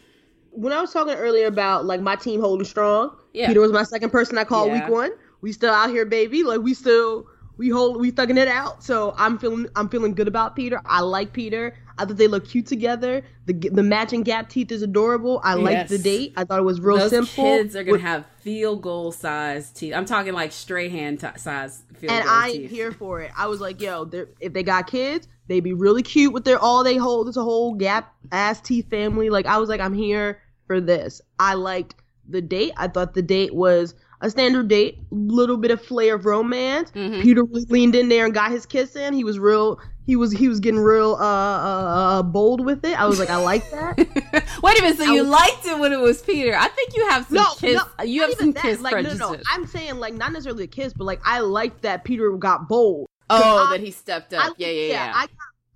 when 0.57 0.73
I 0.73 0.81
was 0.81 0.93
talking 0.93 1.15
earlier 1.15 1.49
about 1.49 1.85
like 1.85 2.01
my 2.01 2.15
team 2.15 2.41
holding 2.41 2.65
strong, 2.65 3.17
Yeah. 3.33 3.49
Peter 3.49 3.61
was 3.61 3.73
my 3.73 3.83
second 3.83 4.11
person 4.11 4.39
I 4.39 4.45
called 4.45 4.69
Yeah. 4.69 4.85
week 4.85 4.89
one. 4.89 5.11
We 5.41 5.51
still 5.51 5.75
out 5.75 5.91
here, 5.91 6.05
baby. 6.07 6.45
Like 6.45 6.61
we 6.61 6.75
still 6.75 7.27
we 7.57 7.69
hold 7.71 8.01
we 8.01 8.13
thugging 8.13 8.39
it 8.39 8.47
out. 8.47 8.85
So 8.85 9.15
I'm 9.19 9.37
feeling 9.37 9.67
I'm 9.75 9.89
feeling 9.89 10.15
good 10.15 10.29
about 10.29 10.55
Peter. 10.55 10.81
I 10.87 11.01
like 11.01 11.33
Peter. 11.33 11.77
I 11.99 12.05
thought 12.05 12.17
they 12.17 12.27
look 12.29 12.49
cute 12.49 12.67
together. 12.67 13.23
The 13.47 13.53
the 13.53 13.83
matching 13.83 14.23
gap 14.23 14.49
teeth 14.49 14.73
is 14.73 14.83
adorable. 14.83 15.41
I 15.45 15.55
liked 15.55 15.89
the 15.91 15.99
date. 15.99 16.33
I 16.37 16.45
thought 16.45 16.59
it 16.59 16.65
was 16.65 16.81
real 16.81 16.99
Those 16.99 17.11
simple. 17.11 17.45
kids 17.45 17.77
are 17.77 17.83
gonna 17.85 17.93
With- 17.93 18.01
have 18.01 18.25
field 18.41 18.83
goal 18.83 19.13
size 19.13 19.71
teeth. 19.71 19.95
I'm 19.95 20.05
talking 20.05 20.33
like 20.35 20.53
Strahan 20.53 21.17
t- 21.17 21.27
size 21.37 21.83
field 21.95 22.13
and 22.13 22.25
goal 22.25 22.33
I 22.35 22.51
teeth. 22.51 22.61
ain't 22.63 22.71
here 22.71 22.93
for 22.93 23.21
it. 23.21 23.31
I 23.37 23.47
was 23.47 23.61
like, 23.61 23.81
yo, 23.81 24.09
if 24.41 24.53
they 24.53 24.63
got 24.63 24.87
kids, 24.87 25.29
they'd 25.49 25.61
be 25.61 25.73
really 25.73 26.03
cute 26.03 26.33
with 26.33 26.45
their 26.45 26.59
all 26.59 26.83
they 26.85 26.97
hold. 26.97 27.29
It's 27.29 27.37
a 27.37 27.43
whole 27.45 27.75
gap 27.75 28.13
ass 28.33 28.61
teeth 28.61 28.91
family. 28.91 29.31
Like 29.31 29.47
I 29.47 29.59
was 29.59 29.69
like, 29.69 29.81
I'm 29.81 29.95
here 29.95 30.41
for 30.67 30.81
this. 30.81 31.21
I 31.39 31.55
liked 31.55 31.95
the 32.29 32.41
date. 32.43 32.73
I 32.77 32.89
thought 32.89 33.15
the 33.15 33.23
date 33.23 33.55
was 33.55 33.95
a 34.21 34.31
standard 34.31 34.69
date, 34.69 34.99
little 35.11 35.59
bit 35.59 35.71
of 35.71 35.83
flair 35.83 36.15
of 36.15 36.25
romance. 36.25 36.91
Mhm. 36.93 37.21
Peter 37.23 37.43
leaned 37.69 37.95
in 37.95 38.09
there 38.09 38.25
and 38.25 38.33
got 38.33 38.51
his 38.51 38.65
kiss 38.65 38.97
in. 38.97 39.13
He 39.13 39.23
was 39.25 39.39
real. 39.39 39.79
He 40.07 40.17
was 40.17 40.33
he 40.33 40.49
was 40.49 40.61
getting 40.61 40.81
real 40.81 41.15
uh, 41.15 41.25
uh, 41.25 42.19
uh 42.19 42.23
bold 42.23 42.65
with 42.65 42.85
it. 42.85 42.99
I 42.99 43.07
was 43.07 43.19
like, 43.19 43.31
I 43.31 43.37
like 43.37 43.71
that. 43.71 43.97
Wait 44.63 44.79
a 44.79 44.83
minute. 44.83 44.99
So 44.99 45.05
I 45.11 45.15
you 45.15 45.23
was- 45.23 45.31
liked 45.31 45.67
it 45.67 45.79
when 45.79 45.93
it 45.93 46.01
was 46.01 46.21
Peter? 46.21 46.55
I 46.55 46.69
think 46.69 46.95
you 46.95 47.09
have 47.09 47.27
some 47.27 47.37
no, 47.37 47.55
kiss. 47.57 47.81
no, 47.99 48.05
you 48.05 48.21
have 48.23 48.35
some 48.35 48.53
that. 48.53 48.63
kiss 48.63 48.81
like, 48.81 48.93
no, 48.93 48.97
prejudice. 49.03 49.19
no, 49.19 49.33
no. 49.33 49.41
I'm 49.51 49.67
saying 49.67 49.97
like 49.97 50.15
not 50.15 50.33
necessarily 50.33 50.65
a 50.65 50.69
kiss, 50.69 50.93
but 50.93 51.05
like 51.05 51.21
I 51.25 51.41
liked 51.41 51.83
that 51.83 52.05
Peter 52.05 52.31
got 52.33 52.69
bold. 52.69 53.07
oh, 53.31 53.67
I- 53.69 53.77
that 53.77 53.85
he 53.85 53.91
stepped 53.91 54.35
I, 54.35 54.49
up. 54.49 54.55
yeah, 54.59 54.69
yeah, 54.69 54.89
yeah. 54.89 55.13
I 55.15 55.27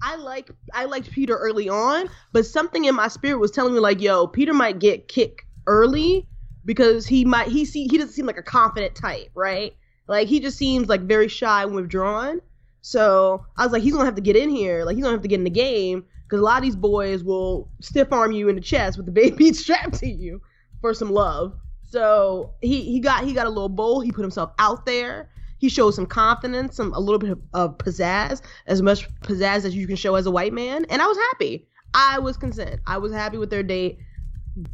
I 0.00 0.16
like 0.16 0.50
I 0.74 0.84
liked 0.84 1.10
Peter 1.10 1.36
early 1.36 1.68
on, 1.68 2.08
but 2.32 2.44
something 2.46 2.84
in 2.84 2.94
my 2.94 3.08
spirit 3.08 3.38
was 3.38 3.50
telling 3.50 3.72
me 3.74 3.80
like, 3.80 4.00
yo, 4.00 4.26
Peter 4.26 4.52
might 4.54 4.78
get 4.78 5.08
kicked 5.08 5.42
early 5.66 6.26
because 6.64 7.06
he 7.06 7.24
might 7.24 7.48
he 7.48 7.64
see 7.64 7.86
he 7.88 7.96
doesn't 7.98 8.12
seem 8.12 8.26
like 8.26 8.36
a 8.38 8.42
confident 8.42 8.94
type, 8.94 9.30
right? 9.34 9.74
Like 10.06 10.28
he 10.28 10.38
just 10.40 10.56
seems 10.58 10.88
like 10.88 11.00
very 11.02 11.28
shy 11.28 11.62
and 11.62 11.74
withdrawn. 11.74 12.40
So 12.80 13.44
I 13.56 13.64
was 13.64 13.72
like, 13.72 13.82
he's 13.82 13.92
gonna 13.92 14.04
have 14.04 14.14
to 14.14 14.22
get 14.22 14.36
in 14.36 14.50
here, 14.50 14.84
like 14.84 14.96
he's 14.96 15.04
gonna 15.04 15.14
have 15.14 15.22
to 15.22 15.28
get 15.28 15.38
in 15.38 15.44
the 15.44 15.50
game 15.50 16.04
because 16.24 16.40
a 16.40 16.44
lot 16.44 16.58
of 16.58 16.62
these 16.62 16.76
boys 16.76 17.24
will 17.24 17.70
stiff 17.80 18.12
arm 18.12 18.32
you 18.32 18.48
in 18.48 18.54
the 18.54 18.60
chest 18.60 18.96
with 18.96 19.06
the 19.06 19.12
baby 19.20 19.52
strapped 19.52 19.98
to 20.00 20.08
you 20.08 20.40
for 20.80 20.94
some 20.94 21.10
love. 21.10 21.54
So 21.84 22.54
he 22.60 22.82
he 22.82 23.00
got 23.00 23.24
he 23.24 23.32
got 23.32 23.46
a 23.46 23.50
little 23.50 23.68
bold. 23.68 24.04
He 24.04 24.12
put 24.12 24.22
himself 24.22 24.52
out 24.58 24.84
there. 24.84 25.30
He 25.58 25.68
showed 25.68 25.90
some 25.92 26.06
confidence, 26.06 26.76
some 26.76 26.92
a 26.92 27.00
little 27.00 27.18
bit 27.18 27.30
of, 27.30 27.40
of 27.52 27.78
pizzazz, 27.78 28.42
as 28.66 28.80
much 28.80 29.08
pizzazz 29.22 29.64
as 29.64 29.74
you 29.74 29.86
can 29.86 29.96
show 29.96 30.14
as 30.14 30.26
a 30.26 30.30
white 30.30 30.52
man, 30.52 30.84
and 30.88 31.02
I 31.02 31.06
was 31.06 31.16
happy. 31.16 31.66
I 31.94 32.18
was 32.18 32.36
content. 32.36 32.80
I 32.86 32.98
was 32.98 33.12
happy 33.12 33.38
with 33.38 33.50
their 33.50 33.62
date. 33.62 33.98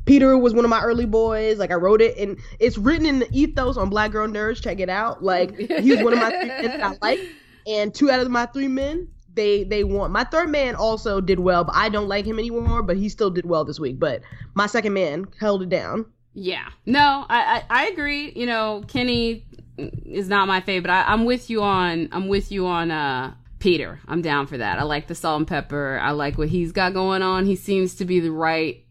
Peter 0.05 0.37
was 0.37 0.55
one 0.55 0.65
of 0.65 0.71
my 0.71 0.83
early 0.83 1.07
boys. 1.07 1.59
Like 1.59 1.71
I 1.71 1.75
wrote 1.75 2.03
it, 2.03 2.19
and 2.19 2.39
it's 2.59 2.77
written 2.77 3.07
in 3.07 3.21
the 3.21 3.29
ethos 3.33 3.77
on 3.77 3.89
Black 3.89 4.11
Girl 4.11 4.27
Nerds. 4.27 4.61
Check 4.61 4.81
it 4.81 4.89
out. 4.89 5.23
Like 5.23 5.57
he 5.57 5.93
was 5.93 6.03
one 6.03 6.13
of 6.13 6.19
my 6.19 6.31
that 6.31 6.83
I 6.83 6.97
like, 7.03 7.21
and 7.67 7.95
two 7.95 8.11
out 8.11 8.21
of 8.21 8.31
my 8.31 8.47
three 8.47 8.69
men 8.69 9.09
they 9.35 9.65
they 9.65 9.85
won. 9.85 10.13
My 10.13 10.25
third 10.25 10.49
man 10.49 10.75
also 10.75 11.21
did 11.21 11.41
well, 11.41 11.65
but 11.65 11.75
I 11.75 11.89
don't 11.89 12.09
like 12.09 12.25
him 12.25 12.39
anymore. 12.39 12.83
But 12.83 12.97
he 12.97 13.09
still 13.09 13.31
did 13.31 13.47
well 13.47 13.65
this 13.65 13.81
week. 13.81 13.99
But 13.99 14.23
my 14.55 14.67
second 14.67 14.93
man 14.93 15.27
held 15.41 15.63
it 15.63 15.69
down. 15.69 16.07
Yeah. 16.35 16.69
No, 16.87 17.27
I, 17.29 17.63
I, 17.71 17.83
I 17.83 17.87
agree. 17.87 18.33
You 18.35 18.47
know, 18.47 18.85
Kenny 18.89 19.47
is 19.79 20.29
not 20.29 20.49
my 20.49 20.61
favorite. 20.61 20.91
I, 20.91 21.05
I'm 21.05 21.25
with 21.25 21.51
you 21.51 21.63
on 21.63 22.09
I'm 22.13 22.29
with 22.29 22.53
you 22.53 22.67
on 22.67 22.91
uh 22.91 23.35
Peter. 23.59 24.01
I'm 24.07 24.23
down 24.23 24.47
for 24.47 24.59
that. 24.59 24.79
I 24.79 24.83
like 24.83 25.07
the 25.07 25.15
salt 25.15 25.39
and 25.39 25.49
pepper. 25.49 25.99
I 26.03 26.11
like 26.11 26.37
what 26.37 26.49
he's 26.49 26.73
got 26.73 26.93
going 26.93 27.23
on. 27.23 27.47
He 27.47 27.57
seems 27.57 27.95
to 27.97 28.05
be 28.05 28.21
the 28.21 28.33
right 28.33 28.85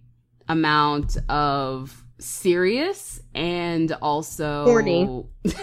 amount 0.50 1.18
of 1.30 2.04
serious 2.20 3.22
and 3.36 3.92
also 4.02 4.66
Horny. 4.66 5.26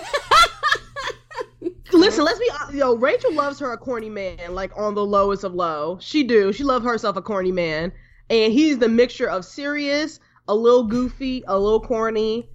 Listen, 1.93 2.25
let's 2.25 2.39
be 2.39 2.49
yo. 2.73 2.95
Rachel 2.97 3.33
loves 3.33 3.59
her 3.59 3.73
a 3.73 3.79
corny 3.79 4.09
man, 4.09 4.55
like 4.55 4.71
on 4.77 4.95
the 4.95 5.05
lowest 5.05 5.45
of 5.45 5.55
low. 5.55 5.99
She 6.01 6.23
do. 6.23 6.53
She 6.53 6.65
love 6.65 6.83
herself 6.83 7.17
a 7.17 7.23
corny 7.23 7.53
man, 7.53 7.93
and 8.29 8.53
he's 8.53 8.79
the 8.79 8.89
mixture 8.89 9.29
of 9.29 9.45
serious, 9.45 10.21
a 10.49 10.55
little 10.55 10.85
goofy, 10.85 11.43
a 11.47 11.59
little 11.59 11.81
corny. 11.81 12.49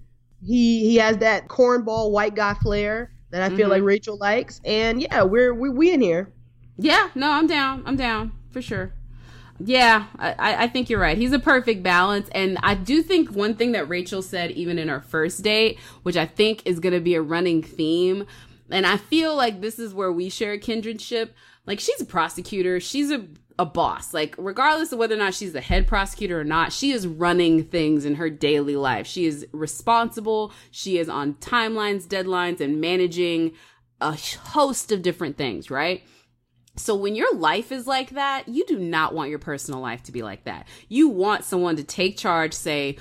He 0.44 0.80
he 0.88 0.96
has 0.96 1.18
that 1.18 1.48
cornball 1.48 2.10
white 2.10 2.34
guy 2.34 2.54
flair 2.54 3.12
that 3.30 3.42
I 3.42 3.54
feel 3.56 3.66
Mhm. 3.68 3.70
like 3.72 3.82
Rachel 3.82 4.16
likes, 4.18 4.60
and 4.64 5.00
yeah, 5.00 5.22
we're 5.22 5.52
we 5.54 5.70
we 5.70 5.92
in 5.92 6.00
here. 6.00 6.32
Yeah, 6.78 7.08
no, 7.14 7.30
I'm 7.30 7.46
down. 7.46 7.82
I'm 7.86 7.96
down 7.96 8.32
for 8.50 8.60
sure. 8.62 8.92
Yeah, 9.58 10.04
I, 10.18 10.32
I 10.32 10.62
I 10.64 10.68
think 10.68 10.90
you're 10.90 11.00
right. 11.00 11.16
He's 11.16 11.32
a 11.32 11.38
perfect 11.38 11.82
balance. 11.82 12.28
And 12.32 12.58
I 12.62 12.74
do 12.74 13.00
think 13.02 13.30
one 13.30 13.54
thing 13.54 13.72
that 13.72 13.88
Rachel 13.88 14.20
said, 14.20 14.50
even 14.50 14.78
in 14.78 14.90
our 14.90 15.00
first 15.00 15.42
date, 15.42 15.78
which 16.02 16.16
I 16.16 16.26
think 16.26 16.60
is 16.66 16.78
going 16.78 16.92
to 16.92 17.00
be 17.00 17.14
a 17.14 17.22
running 17.22 17.62
theme, 17.62 18.26
and 18.70 18.86
I 18.86 18.96
feel 18.96 19.34
like 19.36 19.60
this 19.60 19.78
is 19.78 19.94
where 19.94 20.12
we 20.12 20.28
share 20.28 20.52
a 20.52 20.58
kindredship. 20.58 21.30
Like, 21.66 21.80
she's 21.80 22.00
a 22.00 22.06
prosecutor, 22.06 22.80
she's 22.80 23.10
a, 23.10 23.26
a 23.58 23.66
boss. 23.66 24.14
Like, 24.14 24.34
regardless 24.38 24.92
of 24.92 24.98
whether 24.98 25.14
or 25.14 25.18
not 25.18 25.34
she's 25.34 25.52
the 25.52 25.60
head 25.60 25.86
prosecutor 25.86 26.40
or 26.40 26.44
not, 26.44 26.72
she 26.72 26.92
is 26.92 27.06
running 27.06 27.64
things 27.64 28.04
in 28.04 28.16
her 28.16 28.30
daily 28.30 28.76
life. 28.76 29.06
She 29.06 29.26
is 29.26 29.46
responsible, 29.52 30.52
she 30.70 30.98
is 30.98 31.08
on 31.08 31.34
timelines, 31.34 32.06
deadlines, 32.06 32.60
and 32.60 32.80
managing 32.80 33.52
a 34.00 34.12
host 34.12 34.92
of 34.92 35.02
different 35.02 35.36
things, 35.36 35.70
right? 35.70 36.02
So 36.76 36.94
when 36.94 37.14
your 37.14 37.34
life 37.34 37.72
is 37.72 37.86
like 37.86 38.10
that, 38.10 38.48
you 38.48 38.64
do 38.66 38.78
not 38.78 39.14
want 39.14 39.30
your 39.30 39.38
personal 39.38 39.80
life 39.80 40.02
to 40.04 40.12
be 40.12 40.22
like 40.22 40.44
that. 40.44 40.68
You 40.88 41.08
want 41.08 41.44
someone 41.44 41.76
to 41.76 41.84
take 41.84 42.18
charge, 42.18 42.52
say, 42.52 42.98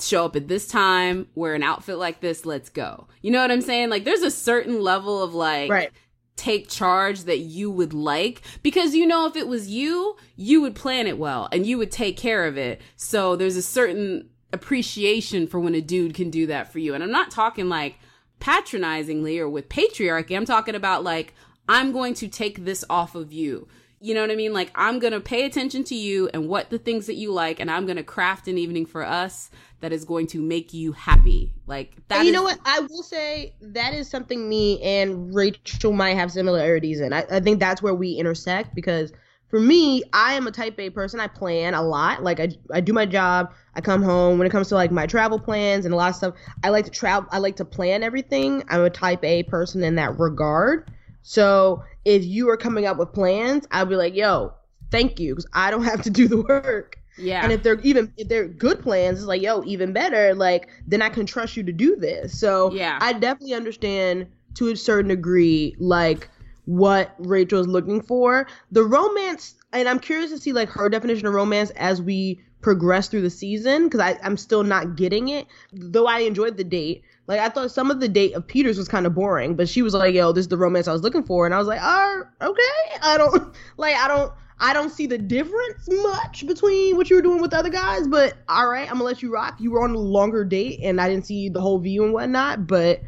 show 0.00 0.24
up 0.24 0.36
at 0.36 0.48
this 0.48 0.66
time, 0.68 1.28
wear 1.34 1.54
an 1.54 1.62
outfit 1.62 1.98
like 1.98 2.20
this, 2.20 2.44
let's 2.46 2.68
go. 2.70 3.06
You 3.22 3.30
know 3.30 3.40
what 3.40 3.50
I'm 3.50 3.60
saying? 3.60 3.90
Like 3.90 4.04
there's 4.04 4.22
a 4.22 4.30
certain 4.30 4.82
level 4.82 5.22
of 5.22 5.34
like 5.34 5.70
Right. 5.70 5.90
take 6.36 6.68
charge 6.68 7.24
that 7.24 7.38
you 7.38 7.70
would 7.70 7.92
like 7.92 8.42
because 8.62 8.94
you 8.94 9.06
know 9.06 9.26
if 9.26 9.34
it 9.36 9.48
was 9.48 9.68
you, 9.68 10.16
you 10.36 10.60
would 10.60 10.74
plan 10.74 11.06
it 11.06 11.18
well 11.18 11.48
and 11.52 11.66
you 11.66 11.78
would 11.78 11.90
take 11.90 12.16
care 12.16 12.46
of 12.46 12.56
it. 12.56 12.80
So 12.96 13.34
there's 13.36 13.56
a 13.56 13.62
certain 13.62 14.28
appreciation 14.52 15.46
for 15.46 15.58
when 15.60 15.74
a 15.74 15.80
dude 15.80 16.14
can 16.14 16.30
do 16.30 16.46
that 16.46 16.72
for 16.72 16.78
you. 16.78 16.94
And 16.94 17.02
I'm 17.02 17.10
not 17.10 17.30
talking 17.30 17.68
like 17.68 17.96
patronizingly 18.40 19.38
or 19.38 19.48
with 19.48 19.68
patriarchy. 19.68 20.36
I'm 20.36 20.46
talking 20.46 20.74
about 20.74 21.04
like 21.04 21.34
I'm 21.68 21.92
going 21.92 22.14
to 22.14 22.28
take 22.28 22.64
this 22.64 22.84
off 22.88 23.14
of 23.14 23.32
you. 23.32 23.68
You 24.00 24.14
know 24.14 24.20
what 24.20 24.30
I 24.30 24.36
mean? 24.36 24.52
Like 24.52 24.70
I'm 24.74 24.98
going 24.98 25.12
to 25.12 25.20
pay 25.20 25.44
attention 25.44 25.84
to 25.84 25.94
you 25.94 26.28
and 26.32 26.48
what 26.48 26.70
the 26.70 26.78
things 26.78 27.06
that 27.06 27.14
you 27.14 27.32
like 27.32 27.60
and 27.60 27.70
I'm 27.70 27.84
going 27.84 27.96
to 27.96 28.02
craft 28.02 28.48
an 28.48 28.58
evening 28.58 28.86
for 28.86 29.04
us 29.04 29.50
that 29.80 29.92
is 29.92 30.04
going 30.04 30.26
to 30.28 30.40
make 30.40 30.72
you 30.72 30.92
happy. 30.92 31.52
Like 31.66 31.96
that 32.08 32.18
and 32.18 32.26
you 32.26 32.32
is- 32.32 32.36
know 32.36 32.42
what? 32.42 32.58
I 32.64 32.80
will 32.80 33.02
say 33.02 33.54
that 33.60 33.94
is 33.94 34.08
something 34.08 34.48
me 34.48 34.80
and 34.82 35.34
Rachel 35.34 35.92
might 35.92 36.14
have 36.14 36.30
similarities 36.30 37.00
in. 37.00 37.12
I, 37.12 37.24
I 37.30 37.40
think 37.40 37.58
that's 37.60 37.82
where 37.82 37.94
we 37.94 38.12
intersect 38.12 38.74
because 38.74 39.12
for 39.48 39.60
me, 39.60 40.02
I 40.12 40.34
am 40.34 40.46
a 40.46 40.50
type 40.50 40.78
A 40.78 40.90
person. 40.90 41.20
I 41.20 41.26
plan 41.26 41.74
a 41.74 41.82
lot. 41.82 42.22
Like 42.22 42.38
I, 42.38 42.50
I 42.70 42.80
do 42.80 42.92
my 42.92 43.06
job. 43.06 43.52
I 43.74 43.80
come 43.80 44.02
home. 44.02 44.38
When 44.38 44.46
it 44.46 44.50
comes 44.50 44.68
to 44.68 44.74
like 44.74 44.90
my 44.90 45.06
travel 45.06 45.38
plans 45.38 45.86
and 45.86 45.94
a 45.94 45.96
lot 45.96 46.10
of 46.10 46.16
stuff, 46.16 46.34
I 46.62 46.68
like 46.68 46.84
to 46.84 46.90
travel. 46.90 47.28
I 47.32 47.38
like 47.38 47.56
to 47.56 47.64
plan 47.64 48.02
everything. 48.02 48.62
I'm 48.68 48.82
a 48.82 48.90
type 48.90 49.24
A 49.24 49.44
person 49.44 49.82
in 49.82 49.94
that 49.94 50.18
regard. 50.18 50.90
So 51.22 51.82
if 52.04 52.24
you 52.24 52.48
are 52.50 52.56
coming 52.56 52.86
up 52.86 52.96
with 52.98 53.12
plans, 53.12 53.66
I'll 53.70 53.86
be 53.86 53.96
like, 53.96 54.14
yo, 54.14 54.54
thank 54.90 55.20
you, 55.20 55.34
because 55.34 55.46
I 55.52 55.70
don't 55.70 55.84
have 55.92 56.02
to 56.02 56.10
do 56.10 56.28
the 56.28 56.42
work. 56.42 56.98
yeah. 57.18 57.42
And 57.42 57.52
if 57.52 57.62
they're 57.62 57.80
even 57.80 58.12
if 58.16 58.28
they're 58.28 58.48
good 58.48 58.80
plans, 58.80 59.18
it's 59.18 59.26
like, 59.26 59.42
yo, 59.42 59.62
even 59.64 59.92
better. 59.92 60.34
Like, 60.34 60.68
then 60.86 61.02
I 61.02 61.08
can 61.08 61.26
trust 61.26 61.56
you 61.56 61.62
to 61.64 61.72
do 61.72 61.96
this. 61.96 62.38
So 62.38 62.72
Yeah. 62.72 62.98
I 63.00 63.12
definitely 63.12 63.54
understand 63.54 64.26
to 64.54 64.68
a 64.68 64.76
certain 64.76 65.08
degree, 65.08 65.76
like 65.78 66.28
what 66.64 67.14
Rachel's 67.18 67.66
looking 67.66 68.02
for. 68.02 68.46
The 68.72 68.84
romance, 68.84 69.54
and 69.72 69.88
I'm 69.88 69.98
curious 69.98 70.30
to 70.30 70.38
see 70.38 70.52
like 70.52 70.68
her 70.70 70.88
definition 70.88 71.26
of 71.26 71.34
romance 71.34 71.70
as 71.76 72.00
we 72.02 72.40
progress 72.60 73.08
through 73.08 73.22
the 73.22 73.30
season, 73.30 73.88
because 73.88 74.16
I'm 74.22 74.36
still 74.36 74.64
not 74.64 74.96
getting 74.96 75.28
it. 75.28 75.46
Though 75.72 76.06
I 76.06 76.20
enjoyed 76.20 76.56
the 76.56 76.64
date. 76.64 77.02
Like 77.28 77.40
I 77.40 77.50
thought 77.50 77.70
some 77.70 77.90
of 77.90 78.00
the 78.00 78.08
date 78.08 78.32
of 78.32 78.46
Peters 78.46 78.78
was 78.78 78.88
kind 78.88 79.06
of 79.06 79.14
boring, 79.14 79.54
but 79.54 79.68
she 79.68 79.82
was 79.82 79.92
like, 79.92 80.14
"Yo, 80.14 80.32
this 80.32 80.42
is 80.42 80.48
the 80.48 80.56
romance 80.56 80.88
I 80.88 80.92
was 80.92 81.02
looking 81.02 81.22
for," 81.22 81.44
and 81.44 81.54
I 81.54 81.58
was 81.58 81.68
like, 81.68 81.80
"Oh, 81.82 82.22
okay." 82.40 82.98
I 83.02 83.18
don't 83.18 83.54
like. 83.76 83.94
I 83.94 84.08
don't. 84.08 84.32
I 84.60 84.72
don't 84.72 84.90
see 84.90 85.06
the 85.06 85.18
difference 85.18 85.88
much 85.88 86.44
between 86.44 86.96
what 86.96 87.08
you 87.10 87.16
were 87.16 87.22
doing 87.22 87.40
with 87.40 87.52
the 87.52 87.58
other 87.58 87.68
guys, 87.68 88.08
but 88.08 88.34
all 88.48 88.68
right, 88.68 88.88
I'm 88.88 88.94
gonna 88.94 89.04
let 89.04 89.22
you 89.22 89.32
rock. 89.32 89.60
You 89.60 89.70
were 89.70 89.84
on 89.84 89.94
a 89.94 89.98
longer 89.98 90.42
date, 90.42 90.80
and 90.82 91.00
I 91.00 91.08
didn't 91.08 91.26
see 91.26 91.50
the 91.50 91.60
whole 91.60 91.78
view 91.78 92.02
and 92.02 92.14
whatnot. 92.14 92.66
But 92.66 93.02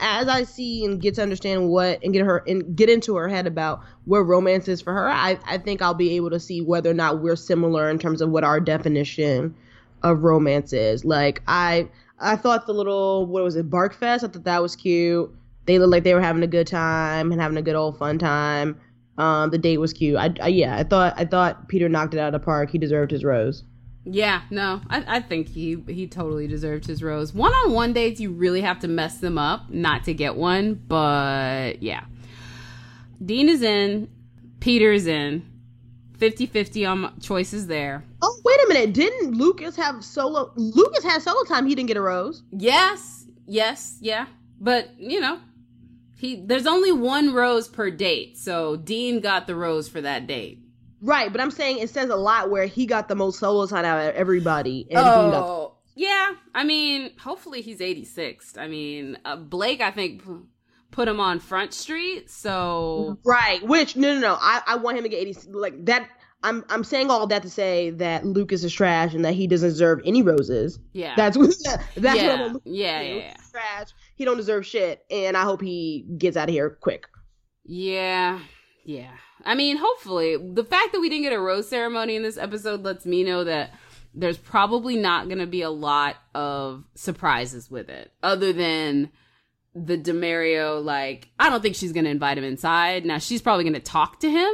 as 0.00 0.26
I 0.26 0.44
see 0.44 0.84
and 0.86 1.00
get 1.00 1.14
to 1.16 1.22
understand 1.22 1.68
what 1.68 2.02
and 2.02 2.14
get 2.14 2.24
her 2.24 2.38
and 2.46 2.74
get 2.74 2.88
into 2.88 3.14
her 3.16 3.28
head 3.28 3.46
about 3.46 3.82
where 4.06 4.22
romance 4.22 4.68
is 4.68 4.80
for 4.80 4.94
her, 4.94 5.06
I 5.06 5.38
I 5.46 5.58
think 5.58 5.82
I'll 5.82 5.94
be 5.94 6.16
able 6.16 6.30
to 6.30 6.40
see 6.40 6.62
whether 6.62 6.90
or 6.90 6.94
not 6.94 7.20
we're 7.20 7.36
similar 7.36 7.90
in 7.90 7.98
terms 7.98 8.22
of 8.22 8.30
what 8.30 8.42
our 8.42 8.58
definition 8.58 9.54
of 10.02 10.22
romance 10.22 10.72
is. 10.72 11.04
Like 11.04 11.42
I 11.46 11.88
I 12.18 12.36
thought 12.36 12.66
the 12.66 12.72
little 12.72 13.26
what 13.26 13.44
was 13.44 13.56
it 13.56 13.70
Barkfest? 13.70 14.24
I 14.24 14.28
thought 14.28 14.44
that 14.44 14.62
was 14.62 14.76
cute. 14.76 15.34
They 15.66 15.78
looked 15.78 15.90
like 15.90 16.04
they 16.04 16.14
were 16.14 16.20
having 16.20 16.42
a 16.42 16.48
good 16.48 16.66
time 16.66 17.32
and 17.32 17.40
having 17.40 17.58
a 17.58 17.62
good 17.62 17.74
old 17.74 17.98
fun 17.98 18.18
time. 18.18 18.80
Um, 19.18 19.50
the 19.50 19.58
date 19.58 19.78
was 19.78 19.92
cute. 19.92 20.16
I, 20.16 20.32
I 20.40 20.48
yeah, 20.48 20.76
I 20.76 20.84
thought 20.84 21.14
I 21.16 21.24
thought 21.24 21.68
Peter 21.68 21.88
knocked 21.88 22.14
it 22.14 22.20
out 22.20 22.32
of 22.34 22.40
the 22.40 22.44
park. 22.44 22.70
He 22.70 22.78
deserved 22.78 23.10
his 23.10 23.24
rose. 23.24 23.64
Yeah, 24.08 24.42
no, 24.50 24.80
I, 24.88 25.16
I 25.16 25.20
think 25.20 25.48
he 25.48 25.82
he 25.88 26.06
totally 26.06 26.46
deserved 26.46 26.86
his 26.86 27.02
rose. 27.02 27.34
One 27.34 27.52
on 27.52 27.72
one 27.72 27.92
dates, 27.92 28.20
you 28.20 28.30
really 28.30 28.60
have 28.60 28.78
to 28.80 28.88
mess 28.88 29.18
them 29.18 29.36
up 29.36 29.68
not 29.70 30.04
to 30.04 30.14
get 30.14 30.36
one, 30.36 30.74
but 30.74 31.82
yeah. 31.82 32.04
Dean 33.24 33.48
is 33.48 33.62
in, 33.62 34.08
Peter's 34.60 35.06
in, 35.06 35.50
50 36.18 36.46
50 36.46 36.86
on 36.86 37.20
choices 37.20 37.66
there. 37.66 38.04
Oh 38.22 38.40
wait 38.44 38.58
a 38.64 38.68
minute! 38.68 38.92
Didn't 38.94 39.32
Lucas 39.32 39.76
have 39.76 40.04
solo? 40.04 40.52
Lucas 40.56 41.04
had 41.04 41.22
solo 41.22 41.44
time. 41.44 41.66
He 41.66 41.74
didn't 41.74 41.88
get 41.88 41.96
a 41.96 42.02
rose. 42.02 42.42
Yes, 42.52 43.26
yes, 43.46 43.98
yeah, 44.00 44.26
but 44.60 44.98
you 44.98 45.20
know, 45.20 45.38
he 46.16 46.42
there's 46.44 46.66
only 46.66 46.92
one 46.92 47.34
rose 47.34 47.68
per 47.68 47.90
date, 47.90 48.36
so 48.36 48.76
Dean 48.76 49.20
got 49.20 49.46
the 49.46 49.54
rose 49.54 49.88
for 49.88 50.00
that 50.00 50.26
date. 50.26 50.62
Right, 51.02 51.30
but 51.30 51.40
I'm 51.40 51.50
saying 51.50 51.78
it 51.78 51.90
says 51.90 52.10
a 52.10 52.16
lot 52.16 52.50
where 52.50 52.66
he 52.66 52.86
got 52.86 53.08
the 53.08 53.14
most 53.14 53.38
solo 53.38 53.66
time 53.66 53.84
out 53.84 54.08
of 54.08 54.14
everybody. 54.14 54.86
And 54.90 54.98
oh. 54.98 55.30
Got- 55.30 55.72
yeah, 55.98 56.34
I 56.54 56.62
mean, 56.64 57.12
hopefully 57.18 57.62
he's 57.62 57.78
86th. 57.78 58.58
I 58.58 58.68
mean, 58.68 59.16
uh, 59.24 59.36
Blake, 59.36 59.80
I 59.80 59.90
think, 59.90 60.22
put 60.90 61.08
him 61.08 61.20
on 61.20 61.40
Front 61.40 61.74
Street, 61.74 62.30
so 62.30 63.18
right. 63.24 63.62
Which 63.66 63.96
no, 63.96 64.14
no, 64.14 64.20
no. 64.20 64.38
I, 64.40 64.62
I 64.66 64.76
want 64.76 64.96
him 64.98 65.04
to 65.04 65.08
get 65.08 65.18
80. 65.18 65.50
Like 65.52 65.84
that. 65.86 66.08
I'm 66.42 66.64
I'm 66.68 66.84
saying 66.84 67.10
all 67.10 67.26
that 67.26 67.42
to 67.42 67.50
say 67.50 67.90
that 67.90 68.24
Lucas 68.24 68.62
is 68.62 68.72
trash 68.72 69.14
and 69.14 69.24
that 69.24 69.34
he 69.34 69.46
doesn't 69.46 69.70
deserve 69.70 70.00
any 70.04 70.22
roses. 70.22 70.78
Yeah, 70.92 71.14
that's 71.16 71.36
what 71.36 71.48
that's 71.96 72.22
yeah. 72.22 72.28
what 72.28 72.50
I'm 72.50 72.60
yeah, 72.64 73.00
yeah, 73.00 73.14
yeah. 73.14 73.36
Trash. 73.50 73.88
He 74.14 74.24
don't 74.24 74.36
deserve 74.36 74.64
shit, 74.66 75.04
and 75.10 75.36
I 75.36 75.42
hope 75.42 75.60
he 75.60 76.06
gets 76.18 76.36
out 76.36 76.48
of 76.48 76.54
here 76.54 76.70
quick. 76.70 77.06
Yeah, 77.64 78.40
yeah. 78.84 79.10
I 79.44 79.54
mean, 79.54 79.76
hopefully, 79.76 80.36
the 80.36 80.64
fact 80.64 80.92
that 80.92 81.00
we 81.00 81.08
didn't 81.08 81.24
get 81.24 81.32
a 81.32 81.40
rose 81.40 81.68
ceremony 81.68 82.16
in 82.16 82.22
this 82.22 82.36
episode 82.36 82.82
lets 82.82 83.06
me 83.06 83.24
know 83.24 83.44
that 83.44 83.72
there's 84.14 84.38
probably 84.38 84.96
not 84.96 85.26
going 85.26 85.38
to 85.38 85.46
be 85.46 85.62
a 85.62 85.70
lot 85.70 86.16
of 86.34 86.84
surprises 86.94 87.70
with 87.70 87.88
it, 87.88 88.12
other 88.22 88.52
than 88.52 89.10
the 89.76 89.98
Demario. 89.98 90.82
Like, 90.82 91.28
I 91.38 91.50
don't 91.50 91.60
think 91.60 91.76
she's 91.76 91.92
to 92.04 92.10
invite 92.10 92.38
him 92.38 92.44
inside. 92.44 93.04
Now, 93.04 93.18
she's 93.18 93.42
probably 93.42 93.64
to 93.74 93.80
talk 93.80 94.20
to 94.20 94.30
him, 94.30 94.52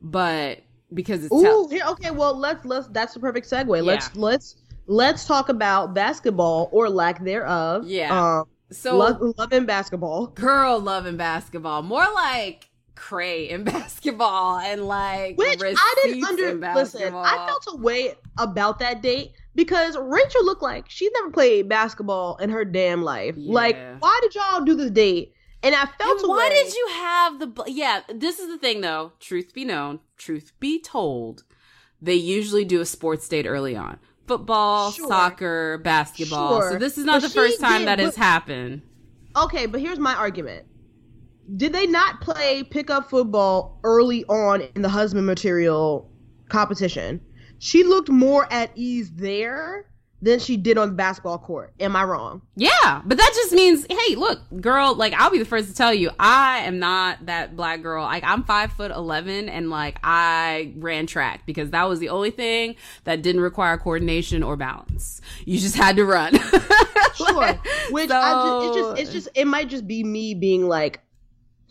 but 0.00 0.60
because 0.92 1.24
it's 1.24 1.32
Ooh, 1.32 1.70
okay. 1.92 2.10
Well, 2.10 2.36
let's 2.36 2.64
let's. 2.64 2.88
That's 2.88 3.14
the 3.14 3.20
perfect 3.20 3.48
segue. 3.48 3.76
Yeah. 3.76 3.82
Let's 3.82 4.16
let's 4.16 4.56
let's 4.86 5.26
talk 5.26 5.48
about 5.48 5.94
basketball 5.94 6.68
or 6.72 6.90
lack 6.90 7.24
thereof. 7.24 7.86
Yeah. 7.86 8.38
Um, 8.40 8.48
so 8.70 8.96
love, 8.96 9.18
love 9.38 9.52
and 9.52 9.66
basketball. 9.66 10.28
Girl, 10.28 10.80
love 10.80 11.06
and 11.06 11.18
basketball. 11.18 11.82
More 11.82 12.06
like 12.14 12.68
cray 12.94 13.48
in 13.48 13.64
basketball 13.64 14.58
and 14.58 14.86
like 14.86 15.36
which 15.38 15.60
I 15.62 15.94
didn't 16.02 16.24
under 16.24 16.74
listen. 16.74 17.14
I 17.14 17.46
felt 17.46 17.64
a 17.68 17.76
way 17.76 18.14
about 18.38 18.78
that 18.80 19.02
date 19.02 19.32
because 19.54 19.96
Rachel 19.96 20.44
looked 20.44 20.62
like 20.62 20.86
she's 20.88 21.10
never 21.14 21.30
played 21.30 21.68
basketball 21.68 22.36
in 22.36 22.50
her 22.50 22.64
damn 22.64 23.02
life. 23.02 23.34
Yeah. 23.36 23.52
Like, 23.52 23.76
why 23.98 24.18
did 24.22 24.34
y'all 24.34 24.64
do 24.64 24.74
this 24.74 24.90
date? 24.90 25.34
And 25.62 25.74
I 25.74 25.86
felt 25.86 26.20
and 26.20 26.28
why 26.28 26.48
did 26.48 26.74
you 26.74 26.88
have 26.92 27.38
the 27.38 27.64
yeah? 27.68 28.00
This 28.12 28.40
is 28.40 28.48
the 28.48 28.58
thing 28.58 28.80
though. 28.80 29.12
Truth 29.20 29.54
be 29.54 29.64
known, 29.64 30.00
truth 30.16 30.52
be 30.58 30.80
told, 30.80 31.44
they 32.00 32.14
usually 32.14 32.64
do 32.64 32.80
a 32.80 32.84
sports 32.84 33.28
date 33.28 33.46
early 33.46 33.76
on. 33.76 33.98
Football, 34.26 34.90
sure. 34.90 35.06
soccer, 35.06 35.78
basketball. 35.78 36.60
Sure. 36.60 36.72
So 36.72 36.78
this 36.78 36.98
is 36.98 37.04
not 37.04 37.22
but 37.22 37.28
the 37.28 37.34
first 37.34 37.60
time 37.60 37.80
did, 37.80 37.88
that 37.88 37.98
but, 37.98 38.06
has 38.06 38.16
happened. 38.16 38.82
Okay, 39.36 39.66
but 39.66 39.80
here's 39.80 39.98
my 39.98 40.14
argument 40.14 40.66
did 41.56 41.72
they 41.72 41.86
not 41.86 42.20
play 42.20 42.62
pickup 42.62 43.10
football 43.10 43.78
early 43.84 44.24
on 44.24 44.62
in 44.74 44.82
the 44.82 44.88
husband 44.88 45.26
material 45.26 46.10
competition? 46.48 47.20
She 47.64 47.84
looked 47.84 48.08
more 48.08 48.52
at 48.52 48.72
ease 48.74 49.12
there 49.12 49.86
than 50.20 50.40
she 50.40 50.56
did 50.56 50.78
on 50.78 50.88
the 50.88 50.94
basketball 50.96 51.38
court. 51.38 51.72
Am 51.78 51.94
I 51.94 52.02
wrong? 52.02 52.42
Yeah, 52.56 53.02
but 53.04 53.18
that 53.18 53.30
just 53.36 53.52
means, 53.52 53.86
hey, 53.88 54.16
look, 54.16 54.40
girl, 54.60 54.96
like 54.96 55.12
I'll 55.12 55.30
be 55.30 55.38
the 55.38 55.44
first 55.44 55.68
to 55.68 55.74
tell 55.74 55.94
you, 55.94 56.10
I 56.18 56.58
am 56.64 56.80
not 56.80 57.26
that 57.26 57.54
black 57.54 57.80
girl. 57.82 58.02
Like 58.02 58.24
I'm 58.24 58.42
five 58.42 58.72
foot 58.72 58.90
eleven, 58.90 59.48
and 59.48 59.70
like 59.70 60.00
I 60.02 60.72
ran 60.76 61.06
track 61.06 61.46
because 61.46 61.70
that 61.70 61.88
was 61.88 62.00
the 62.00 62.08
only 62.08 62.32
thing 62.32 62.74
that 63.04 63.22
didn't 63.22 63.42
require 63.42 63.78
coordination 63.78 64.42
or 64.42 64.56
balance. 64.56 65.20
You 65.44 65.60
just 65.60 65.76
had 65.76 65.94
to 65.98 66.04
run. 66.04 66.32
sure. 67.14 67.60
Which 67.90 68.08
so, 68.08 68.18
just, 68.18 68.66
it's 68.66 68.76
just, 68.76 69.00
it's 69.00 69.12
just, 69.12 69.28
it 69.36 69.46
might 69.46 69.68
just 69.68 69.86
be 69.86 70.02
me 70.02 70.34
being 70.34 70.66
like, 70.66 70.98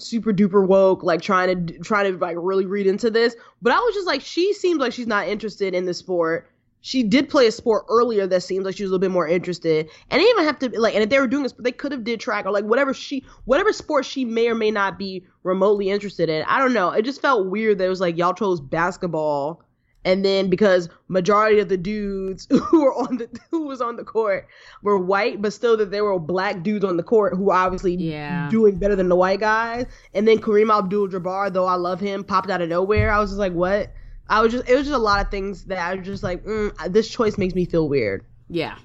super 0.02 0.34
duper 0.34 0.66
woke, 0.66 1.04
like 1.04 1.22
trying 1.22 1.68
to 1.68 1.80
trying 1.80 2.12
to 2.12 2.18
like 2.18 2.36
really 2.40 2.66
read 2.66 2.88
into 2.88 3.10
this. 3.10 3.36
But 3.62 3.74
I 3.74 3.80
was 3.80 3.94
just 3.94 4.08
like, 4.08 4.22
she 4.22 4.54
seems 4.54 4.80
like 4.80 4.94
she's 4.94 5.08
not 5.08 5.28
interested 5.28 5.74
in 5.74 5.86
the 5.86 5.94
sport. 5.94 6.50
She 6.84 7.04
did 7.04 7.30
play 7.30 7.46
a 7.46 7.52
sport 7.52 7.86
earlier 7.90 8.26
that 8.26 8.42
seems 8.42 8.66
like 8.66 8.76
she 8.76 8.84
was 8.84 8.90
a 8.90 8.94
little 8.94 9.08
bit 9.08 9.12
more 9.12 9.28
interested. 9.28 9.88
And 10.10 10.20
they 10.20 10.26
even 10.26 10.46
have 10.46 10.58
to 10.60 10.80
like, 10.80 10.96
and 10.96 11.04
if 11.04 11.10
they 11.10 11.20
were 11.20 11.28
doing 11.28 11.44
this, 11.44 11.54
they 11.60 11.72
could 11.72 11.92
have 11.92 12.04
did 12.04 12.20
track 12.20 12.46
or 12.46 12.52
like 12.52 12.66
whatever 12.66 12.94
she, 12.94 13.24
whatever 13.46 13.72
sport 13.72 14.04
she 14.04 14.26
may 14.26 14.48
or 14.48 14.56
may 14.56 14.72
not 14.72 14.98
be 14.98 15.24
remotely 15.44 15.90
interested 15.92 16.28
in. 16.28 16.44
I 16.48 16.58
don't 16.58 16.74
know. 16.74 16.90
It 16.90 17.04
just 17.04 17.22
felt 17.22 17.48
weird 17.48 17.78
that 17.78 17.86
it 17.86 17.90
was 17.90 18.02
like 18.02 18.18
y'all 18.18 18.34
chose 18.34 18.60
basketball 18.60 19.62
and 20.04 20.26
then 20.26 20.50
because 20.50 20.90
majority 21.08 21.60
of 21.60 21.70
the 21.70 21.78
dudes 21.78 22.48
who 22.70 22.82
were 22.82 22.94
on 22.94 23.18
the 23.18 23.30
who 23.50 23.68
was 23.68 23.82
on 23.82 23.96
the 23.96 24.04
court 24.04 24.48
were 24.82 24.98
white 24.98 25.42
but 25.42 25.54
still 25.54 25.78
that 25.78 25.92
there 25.92 26.04
were 26.04 26.20
black 26.20 26.64
dudes 26.64 26.84
on 26.84 26.98
the 26.98 27.04
court 27.04 27.36
who 27.36 27.44
were 27.44 27.54
obviously 27.54 27.96
yeah. 27.96 28.50
doing 28.50 28.78
better 28.78 28.96
than 28.96 29.10
the 29.10 29.16
white 29.16 29.40
guys 29.40 29.86
and 30.14 30.28
then 30.28 30.40
Kareem 30.40 30.76
Abdul-Jabbar 30.76 31.54
though 31.54 31.66
I 31.66 31.76
love 31.76 32.00
him 32.00 32.24
popped 32.24 32.50
out 32.50 32.62
of 32.62 32.70
nowhere 32.70 33.12
I 33.12 33.20
was 33.20 33.32
just 33.32 33.40
like 33.40 33.54
what 33.54 33.92
I 34.30 34.42
was 34.42 34.52
just 34.52 34.70
it 34.70 34.76
was 34.76 34.88
just 34.88 34.96
a 34.96 35.02
lot 35.02 35.24
of 35.24 35.32
things 35.32 35.66
that 35.66 35.80
I 35.80 35.96
was 35.96 36.06
just 36.06 36.24
like 36.24 36.44
mm, 36.46 36.94
this 36.94 37.10
choice 37.10 37.38
makes 37.38 37.56
me 37.56 37.66
feel 37.66 37.88
weird 37.88 38.26
yeah 38.50 38.78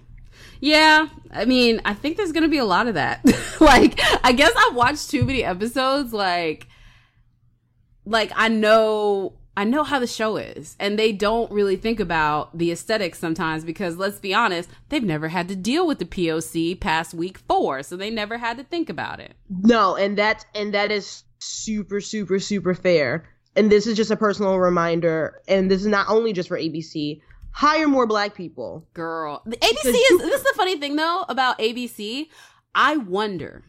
yeah, 0.61 1.09
I 1.31 1.45
mean, 1.45 1.83
I 1.85 1.93
think 1.93 2.17
there's 2.17 2.33
gonna 2.33 2.49
be 2.49 2.59
a 2.59 2.65
lot 2.65 2.89
of 2.89 2.95
that. 2.95 3.21
like, 3.61 4.01
I 4.25 4.33
guess 4.33 4.53
I've 4.57 4.75
watched 4.75 5.11
too 5.11 5.25
many 5.25 5.45
episodes. 5.45 6.13
Like, 6.13 6.67
like 8.05 8.33
I 8.35 8.49
know 8.49 9.35
I 9.57 9.65
know 9.65 9.85
how 9.85 9.99
the 9.99 10.07
show 10.07 10.37
is. 10.37 10.77
And 10.79 10.99
they 10.99 11.13
don't 11.13 11.51
really 11.51 11.77
think 11.77 11.99
about 11.99 12.57
the 12.57 12.71
aesthetics 12.71 13.19
sometimes 13.19 13.65
because 13.65 13.97
let's 13.97 14.19
be 14.19 14.35
honest, 14.35 14.69
they've 14.91 15.03
never 15.03 15.29
had 15.29 15.49
to 15.49 15.57
deal 15.57 15.87
with 15.87 15.99
the 15.99 16.05
POC 16.05 16.79
past 16.79 17.15
week 17.15 17.39
four. 17.39 17.83
So 17.83 17.97
they 17.97 18.11
never 18.11 18.37
had 18.37 18.59
to 18.59 18.65
think 18.65 18.91
about 18.91 19.21
it. 19.21 19.35
No, 19.49 19.97
and 19.97 20.17
that's 20.19 20.45
and 20.55 20.75
that 20.75 20.91
is 20.93 21.25
super, 21.39 22.01
super, 22.01 22.39
super 22.39 22.75
fair. 22.75 23.29
And 23.55 23.73
this 23.73 23.87
is 23.87 23.97
just 23.97 24.11
a 24.11 24.17
personal 24.17 24.59
reminder, 24.59 25.41
and 25.49 25.71
this 25.71 25.81
is 25.81 25.87
not 25.87 26.11
only 26.11 26.35
just 26.35 26.49
for 26.49 26.59
ABC. 26.59 27.23
Hire 27.53 27.89
more 27.89 28.07
black 28.07 28.35
people. 28.35 28.87
Girl. 28.93 29.41
The 29.47 29.57
ABC 29.57 29.95
is 29.95 30.19
this 30.19 30.41
is 30.41 30.43
the 30.43 30.53
funny 30.57 30.77
thing 30.77 30.97
though 30.97 31.25
about 31.31 31.59
ABC. 31.59 32.29
I 32.75 32.99
wonder, 32.99 33.65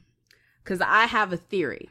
because 0.61 0.81
I 0.81 1.05
have 1.05 1.31
a 1.31 1.37
theory. 1.37 1.87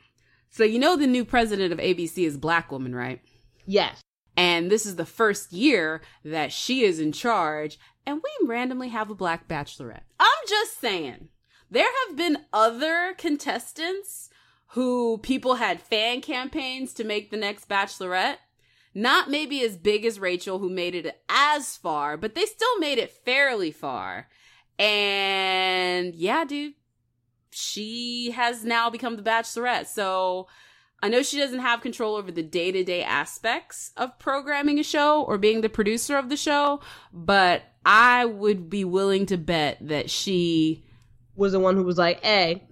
So 0.50 0.64
you 0.64 0.78
know 0.78 0.96
the 0.96 1.06
new 1.06 1.24
president 1.24 1.72
of 1.72 1.78
ABC 1.78 2.26
is 2.26 2.37
black 2.37 2.70
woman, 2.70 2.94
right? 2.94 3.22
Yes. 3.66 4.00
And 4.37 4.70
this 4.70 4.87
is 4.87 4.96
the 4.96 5.07
first 5.07 5.52
year 5.52 6.02
that 6.24 6.52
she 6.52 6.85
is 6.85 7.00
in 7.00 7.12
charge, 7.12 7.79
and 8.07 8.22
we 8.22 8.48
randomly 8.48 8.88
have 8.90 9.11
a 9.11 9.14
black 9.14 9.48
bachelorette. 9.48 10.02
I'm 10.20 10.29
just 10.48 10.81
saying, 10.81 11.29
there 11.70 11.88
have 12.07 12.16
been 12.16 12.38
other 12.52 13.14
contestants 13.16 14.29
who 14.68 15.18
people 15.18 15.55
had 15.57 15.81
fan 15.81 16.20
campaigns 16.20 16.92
to 16.94 17.05
make 17.05 17.31
the 17.31 17.37
next 17.37 17.68
bachelorette. 17.68 18.37
Not 18.94 19.31
maybe 19.31 19.62
as 19.62 19.76
big 19.76 20.05
as 20.07 20.18
Rachel, 20.18 20.59
who 20.59 20.70
made 20.70 20.94
it 20.94 21.20
as 21.29 21.76
far, 21.76 22.16
but 22.16 22.35
they 22.35 22.46
still 22.46 22.79
made 22.79 22.98
it 22.98 23.11
fairly 23.11 23.70
far. 23.70 24.29
And 24.79 26.14
yeah, 26.14 26.44
dude, 26.44 26.74
she 27.50 28.31
has 28.33 28.64
now 28.64 28.88
become 28.90 29.16
the 29.16 29.22
bachelorette. 29.22 29.87
So 29.87 30.46
I 31.02 31.09
know 31.09 31.22
she 31.22 31.38
doesn't 31.38 31.59
have 31.59 31.82
control 31.82 32.16
over 32.16 32.32
the 32.32 32.42
day 32.42 32.72
to 32.72 32.82
day 32.82 33.02
aspects 33.02 33.92
of 33.96 34.18
programming 34.18 34.78
a 34.78 34.82
show 34.82 35.22
or 35.22 35.38
being 35.38 35.61
the 35.61 35.68
producer 35.68 36.16
of 36.16 36.28
the 36.28 36.37
show, 36.37 36.80
but 37.12 37.62
I 37.85 38.24
would 38.24 38.70
be 38.70 38.85
willing 38.85 39.26
to 39.26 39.37
bet 39.37 39.78
that 39.82 40.11
she 40.11 40.85
was 41.35 41.52
the 41.52 41.61
one 41.61 41.76
who 41.76 41.85
was 41.85 41.98
like, 41.98 42.24
"Hey, 42.24 42.66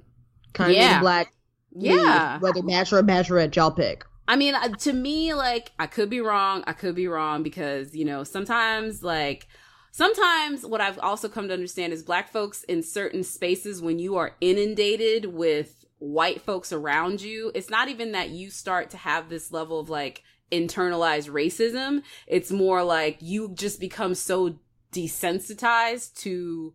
kind 0.55 0.71
of 0.71 0.77
yeah. 0.77 1.01
black, 1.01 1.33
yeah, 1.73 2.39
whether 2.39 2.63
bachelor 2.63 3.01
or 3.01 3.03
bachelorette, 3.03 3.55
y'all 3.55 3.71
pick." 3.71 4.05
I 4.27 4.37
mean, 4.37 4.55
uh, 4.55 4.69
to 4.69 4.93
me, 4.93 5.35
like, 5.35 5.73
I 5.79 5.87
could 5.87 6.09
be 6.09 6.21
wrong. 6.21 6.65
I 6.67 6.73
could 6.73 6.95
be 6.95 7.07
wrong 7.07 7.43
because 7.43 7.95
you 7.95 8.07
know 8.07 8.25
sometimes 8.25 9.03
like 9.03 9.47
sometimes 9.93 10.65
what 10.65 10.81
I've 10.81 10.99
also 10.99 11.29
come 11.29 11.49
to 11.49 11.55
understand 11.55 11.93
is 11.93 12.03
black 12.03 12.33
folks 12.33 12.65
in 12.65 12.83
certain 12.83 13.23
spaces 13.23 13.83
when 13.83 13.99
you 13.99 14.17
are 14.17 14.35
inundated 14.41 15.27
with 15.27 15.84
white 15.99 16.43
folks 16.43 16.73
around 16.73 17.21
you, 17.21 17.51
it's 17.55 17.71
not 17.71 17.89
even 17.89 18.13
that 18.13 18.31
you 18.31 18.51
start 18.51 18.91
to 18.91 18.97
have 18.97 19.29
this 19.29 19.53
level 19.53 19.81
of 19.81 19.89
like 19.89 20.23
internalized 20.53 21.31
racism. 21.31 22.03
It's 22.27 22.51
more 22.51 22.83
like 22.83 23.19
you 23.21 23.53
just 23.55 23.81
become 23.81 24.15
so 24.15 24.57
desensitized 24.93 26.15
to 26.21 26.75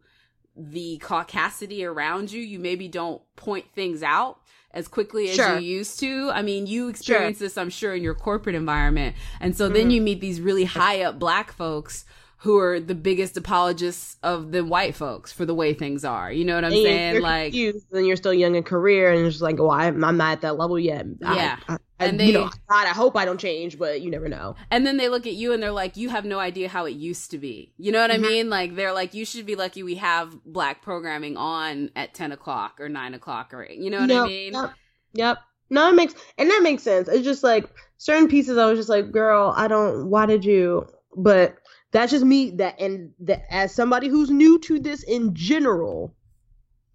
the 0.55 1.01
caucasity 1.03 1.87
around 1.87 2.31
you. 2.31 2.41
You 2.41 2.59
maybe 2.59 2.87
don't 2.87 3.21
point 3.35 3.65
things 3.73 4.03
out 4.03 4.39
as 4.71 4.87
quickly 4.87 5.29
as 5.29 5.35
sure. 5.35 5.57
you 5.57 5.77
used 5.77 5.99
to. 6.01 6.29
I 6.31 6.41
mean, 6.41 6.67
you 6.67 6.89
experience 6.89 7.37
sure. 7.37 7.45
this, 7.45 7.57
I'm 7.57 7.69
sure, 7.69 7.95
in 7.95 8.03
your 8.03 8.15
corporate 8.15 8.55
environment. 8.55 9.15
And 9.39 9.55
so 9.55 9.65
mm-hmm. 9.65 9.73
then 9.73 9.91
you 9.91 10.01
meet 10.01 10.21
these 10.21 10.41
really 10.41 10.65
high 10.65 11.01
up 11.01 11.17
black 11.17 11.51
folks 11.51 12.05
who 12.41 12.57
are 12.57 12.79
the 12.79 12.95
biggest 12.95 13.35
apologists 13.35 14.15
of 14.23 14.53
the 14.53 14.63
white 14.63 14.95
folks 14.95 15.29
for 15.29 15.45
the 15.45 15.53
way 15.53 15.73
things 15.73 16.05
are. 16.05 16.31
You 16.31 16.45
know 16.45 16.55
what 16.55 16.63
I'm 16.63 16.71
and 16.71 16.83
saying? 16.83 17.13
You're 17.13 17.21
like, 17.21 17.53
and 17.53 18.07
you're 18.07 18.15
still 18.15 18.33
young 18.33 18.55
in 18.55 18.63
career, 18.63 19.11
and 19.11 19.25
it's 19.25 19.35
just 19.35 19.41
like, 19.41 19.57
well, 19.57 19.71
I'm, 19.71 20.03
I'm 20.05 20.15
not 20.15 20.31
at 20.31 20.41
that 20.41 20.57
level 20.57 20.79
yet. 20.79 21.05
Yeah. 21.19 21.57
I, 21.67 21.73
I, 21.73 21.77
and 21.99 22.17
they, 22.17 22.27
you 22.27 22.33
know, 22.33 22.49
God, 22.69 22.87
I 22.87 22.91
hope 22.91 23.17
I 23.17 23.25
don't 23.25 23.41
change, 23.41 23.77
but 23.77 23.99
you 23.99 24.09
never 24.09 24.29
know. 24.29 24.55
And 24.71 24.87
then 24.87 24.95
they 24.95 25.09
look 25.09 25.27
at 25.27 25.33
you 25.33 25.51
and 25.51 25.61
they're 25.61 25.73
like, 25.73 25.97
you 25.97 26.07
have 26.07 26.23
no 26.23 26.39
idea 26.39 26.69
how 26.69 26.85
it 26.85 26.95
used 26.95 27.31
to 27.31 27.37
be. 27.37 27.73
You 27.77 27.91
know 27.91 27.99
what 27.99 28.11
mm-hmm. 28.11 28.23
I 28.23 28.27
mean? 28.29 28.49
Like, 28.49 28.77
they're 28.77 28.93
like, 28.93 29.13
you 29.13 29.25
should 29.25 29.45
be 29.45 29.55
lucky 29.55 29.83
we 29.83 29.95
have 29.95 30.33
black 30.45 30.81
programming 30.81 31.35
on 31.35 31.91
at 31.97 32.13
10 32.13 32.31
o'clock 32.31 32.79
or 32.79 32.87
9 32.87 33.15
o'clock 33.15 33.53
or, 33.53 33.65
you 33.69 33.89
know 33.89 33.99
what 33.99 34.11
I 34.11 34.25
mean? 34.25 34.53
Yep. 34.53 34.73
Yep. 35.11 35.37
No, 35.71 35.89
it 35.89 35.95
makes 35.95 36.15
and 36.37 36.49
that 36.49 36.61
makes 36.63 36.83
sense. 36.83 37.09
It's 37.09 37.25
just 37.25 37.43
like 37.43 37.69
certain 37.97 38.29
pieces 38.29 38.57
I 38.57 38.65
was 38.65 38.79
just 38.79 38.89
like, 38.89 39.11
girl, 39.11 39.53
I 39.55 39.67
don't 39.67 40.09
why 40.09 40.25
did 40.25 40.45
you 40.45 40.87
but 41.15 41.57
that's 41.91 42.11
just 42.11 42.25
me 42.25 42.51
that 42.51 42.79
and 42.79 43.11
that 43.19 43.43
as 43.49 43.73
somebody 43.73 44.07
who's 44.07 44.29
new 44.29 44.59
to 44.59 44.79
this 44.79 45.03
in 45.03 45.33
general, 45.33 46.13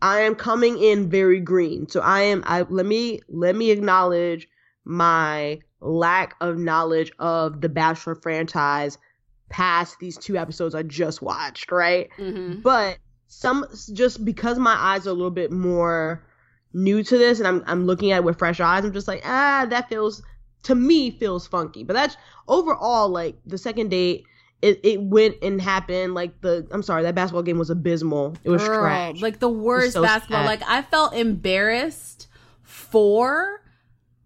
I 0.01 0.21
am 0.21 0.35
coming 0.35 0.79
in 0.79 1.11
very 1.11 1.41
green. 1.41 1.89
So 1.89 2.01
I 2.01 2.23
am 2.23 2.45
I 2.47 2.63
let 2.63 2.87
me 2.87 3.21
let 3.29 3.57
me 3.57 3.71
acknowledge 3.71 4.49
my 4.85 5.61
lack 5.81 6.35
of 6.41 6.59
knowledge 6.59 7.13
of 7.19 7.61
the 7.61 7.69
Bachelor 7.69 8.15
franchise 8.15 8.99
past 9.49 9.99
these 9.99 10.17
two 10.17 10.37
episodes 10.37 10.75
I 10.75 10.83
just 10.83 11.23
watched, 11.23 11.73
right? 11.73 12.09
Mm-hmm. 12.19 12.61
But 12.61 12.99
some 13.27 13.67
just 13.93 14.25
because 14.25 14.59
my 14.59 14.75
eyes 14.75 15.07
are 15.07 15.11
a 15.11 15.15
little 15.15 15.31
bit 15.31 15.51
more 15.51 16.25
new 16.73 17.03
to 17.03 17.19
this 17.19 17.39
and 17.39 17.49
I'm 17.49 17.65
I'm 17.67 17.87
looking 17.87 18.13
at 18.13 18.19
it 18.19 18.25
with 18.25 18.39
fresh 18.39 18.61
eyes, 18.61 18.85
I'm 18.85 18.93
just 18.93 19.09
like, 19.09 19.23
ah, 19.25 19.67
that 19.71 19.89
feels 19.89 20.23
to 20.65 20.75
me 20.75 21.11
feels 21.11 21.49
funky. 21.49 21.83
But 21.83 21.95
that's 21.95 22.17
overall 22.47 23.09
like 23.09 23.37
the 23.45 23.59
second 23.59 23.89
date 23.89 24.25
it, 24.65 24.81
it 24.83 25.01
went 25.03 25.37
and 25.43 25.61
happened 25.61 26.15
like 26.15 26.41
the 26.41 26.67
I'm 26.71 26.83
sorry 26.83 27.03
that 27.03 27.15
basketball 27.15 27.43
game 27.43 27.59
was 27.59 27.71
abysmal. 27.71 28.35
It 28.45 28.51
was 28.51 28.63
Girl, 28.67 28.81
trash. 28.81 29.21
Like 29.21 29.39
the 29.39 29.49
worst 29.49 29.93
so 29.93 30.03
basketball. 30.03 30.41
sad. 30.41 30.47
Like 30.47 30.63
I 30.67 30.83
felt 30.83 31.15
embarrassed 31.15 32.29
for 32.63 33.63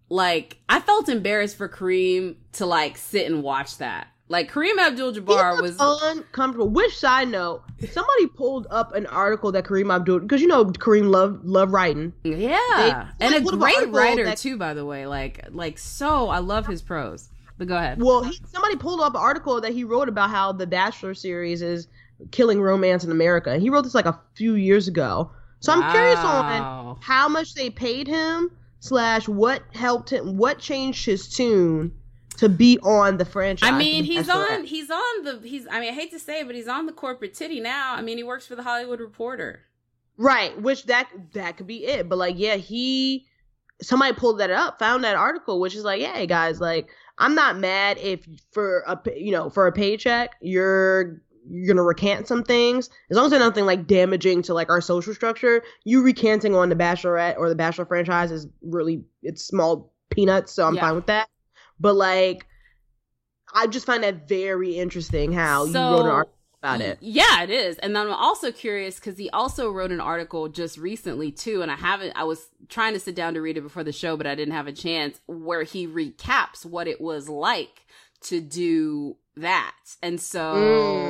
like 0.09 0.57
I 0.69 0.79
felt 0.79 1.09
embarrassed 1.09 1.57
for 1.57 1.67
Kareem 1.69 2.35
to 2.53 2.65
like 2.65 2.97
sit 2.97 3.25
and 3.29 3.43
watch 3.43 3.77
that. 3.77 4.07
Like 4.31 4.51
Kareem 4.51 4.77
Abdul-Jabbar 4.77 5.59
was 5.59 5.75
uncomfortable. 5.79 6.69
Which 6.69 6.95
side 6.95 7.29
note, 7.29 7.63
somebody 7.91 8.27
pulled 8.27 8.67
up 8.69 8.93
an 8.93 9.07
article 9.07 9.51
that 9.53 9.63
Kareem 9.65 9.91
Abdul 9.93 10.19
because 10.19 10.39
you 10.39 10.47
know 10.47 10.65
Kareem 10.65 11.09
loved 11.09 11.45
love 11.45 11.71
writing. 11.73 12.13
Yeah. 12.23 13.09
They- 13.19 13.25
and 13.25 13.33
a 13.35 13.39
like, 13.39 13.53
about 13.53 13.59
great 13.59 13.89
writer 13.91 14.25
that- 14.25 14.37
too, 14.37 14.55
by 14.57 14.73
the 14.75 14.85
way. 14.85 15.05
Like 15.07 15.45
like 15.49 15.77
so 15.79 16.29
I 16.29 16.39
love 16.39 16.67
his 16.67 16.81
prose. 16.81 17.29
But 17.59 17.67
go 17.67 17.77
ahead. 17.77 18.01
Well, 18.01 18.23
he, 18.23 18.39
somebody 18.47 18.77
pulled 18.77 19.01
up 19.01 19.13
an 19.13 19.21
article 19.21 19.59
that 19.61 19.73
he 19.73 19.83
wrote 19.83 20.07
about 20.07 20.29
how 20.29 20.53
the 20.53 20.65
Bachelor 20.65 21.13
series 21.13 21.61
is 21.61 21.87
killing 22.31 22.61
romance 22.61 23.03
in 23.03 23.11
America. 23.11 23.59
He 23.59 23.69
wrote 23.69 23.83
this 23.83 23.93
like 23.93 24.05
a 24.05 24.19
few 24.33 24.55
years 24.55 24.87
ago. 24.87 25.29
So 25.59 25.73
I'm 25.73 25.91
curious 25.91 26.19
on 26.19 26.97
how 27.01 27.27
much 27.27 27.53
they 27.53 27.69
paid 27.69 28.07
him 28.07 28.49
slash 28.79 29.27
what 29.27 29.61
helped 29.73 30.11
him, 30.11 30.37
what 30.37 30.57
changed 30.57 31.05
his 31.05 31.27
tune 31.27 31.91
to 32.37 32.47
be 32.47 32.79
on 32.79 33.17
the 33.17 33.25
franchise. 33.25 33.69
I 33.69 33.77
mean, 33.77 34.05
he's 34.05 34.29
on 34.29 34.63
he's 34.63 34.89
on 34.89 35.23
the 35.25 35.41
he's 35.43 35.67
I 35.69 35.81
mean, 35.81 35.89
I 35.89 35.93
hate 35.93 36.11
to 36.11 36.19
say 36.19 36.39
it, 36.39 36.45
but 36.45 36.55
he's 36.55 36.69
on 36.69 36.85
the 36.85 36.93
corporate 36.93 37.33
titty 37.33 37.59
now. 37.59 37.93
I 37.93 38.01
mean, 38.01 38.15
he 38.15 38.23
works 38.23 38.47
for 38.47 38.55
the 38.55 38.63
Hollywood 38.63 39.01
Reporter. 39.01 39.65
Right, 40.15 40.59
which 40.61 40.85
that 40.85 41.09
that 41.33 41.57
could 41.57 41.67
be 41.67 41.85
it. 41.85 42.07
But 42.07 42.17
like, 42.17 42.35
yeah, 42.37 42.55
he 42.55 43.27
somebody 43.81 44.13
pulled 44.13 44.39
that 44.39 44.49
up, 44.49 44.79
found 44.79 45.03
that 45.03 45.17
article, 45.17 45.59
which 45.59 45.75
is 45.75 45.83
like, 45.83 46.01
hey 46.01 46.25
guys, 46.25 46.61
like 46.61 46.87
I'm 47.19 47.35
not 47.35 47.57
mad 47.57 47.97
if 47.99 48.25
for 48.51 48.83
a 48.87 48.97
you 49.15 49.31
know 49.31 49.49
for 49.49 49.67
a 49.67 49.71
paycheck 49.71 50.35
you're 50.41 51.21
you're 51.49 51.67
gonna 51.67 51.83
recant 51.83 52.27
some 52.27 52.43
things 52.43 52.89
as 53.09 53.17
long 53.17 53.25
as 53.25 53.31
they're 53.31 53.39
nothing 53.39 53.65
like 53.65 53.87
damaging 53.87 54.41
to 54.43 54.53
like 54.53 54.69
our 54.69 54.81
social 54.81 55.13
structure. 55.13 55.63
You 55.83 56.01
recanting 56.01 56.55
on 56.55 56.69
the 56.69 56.75
Bachelorette 56.75 57.37
or 57.37 57.49
the 57.49 57.55
Bachelor 57.55 57.85
franchise 57.85 58.31
is 58.31 58.47
really 58.61 59.03
it's 59.23 59.43
small 59.43 59.93
peanuts, 60.09 60.53
so 60.53 60.65
I'm 60.65 60.75
Yeah. 60.75 60.81
fine 60.81 60.95
with 60.95 61.07
that. 61.07 61.27
But 61.79 61.95
like, 61.95 62.45
I 63.53 63.67
just 63.67 63.85
find 63.85 64.03
that 64.03 64.27
very 64.27 64.77
interesting 64.77 65.31
how 65.33 65.65
you 65.65 65.73
wrote 65.73 66.05
an 66.05 66.11
article 66.11 66.38
about 66.61 66.81
it. 66.81 66.97
Yeah, 67.01 67.43
it 67.43 67.49
is. 67.49 67.77
And 67.79 67.95
then 67.95 68.07
I'm 68.07 68.13
also 68.13 68.51
curious 68.51 68.95
because 68.95 69.17
he 69.17 69.29
also 69.29 69.71
wrote 69.71 69.91
an 69.91 70.01
article 70.01 70.47
just 70.49 70.77
recently 70.77 71.31
too, 71.31 71.61
and 71.61 71.71
I 71.71 71.75
haven't. 71.75 72.13
I 72.15 72.23
was 72.23 72.47
trying 72.67 72.93
to 72.93 72.99
sit 72.99 73.15
down 73.15 73.33
to 73.35 73.41
read 73.41 73.57
it 73.57 73.61
before 73.61 73.83
the 73.83 73.91
show, 73.91 74.17
but 74.17 74.27
I 74.27 74.35
didn't 74.35 74.53
have 74.53 74.67
a 74.67 74.73
chance. 74.73 75.19
Where 75.27 75.63
he 75.63 75.87
recaps 75.87 76.65
what 76.65 76.87
it 76.87 76.99
was 77.01 77.29
like 77.29 77.85
to 78.23 78.41
do 78.41 79.15
that, 79.37 79.75
and 80.03 80.19
so 80.19 80.39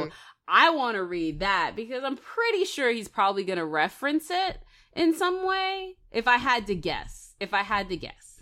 Mm. 0.07 0.11
I 0.47 0.69
want 0.71 0.95
to 0.95 1.03
read 1.03 1.39
that 1.41 1.73
because 1.75 2.03
I'm 2.03 2.17
pretty 2.17 2.65
sure 2.65 2.91
he's 2.91 3.07
probably 3.07 3.43
going 3.43 3.57
to 3.59 3.65
reference 3.65 4.29
it 4.31 4.59
in 4.95 5.13
some 5.15 5.45
way. 5.45 5.95
If 6.11 6.27
I 6.27 6.37
had 6.37 6.67
to 6.67 6.75
guess, 6.75 7.33
if 7.39 7.53
I 7.53 7.61
had 7.63 7.89
to 7.89 7.97
guess, 7.97 8.41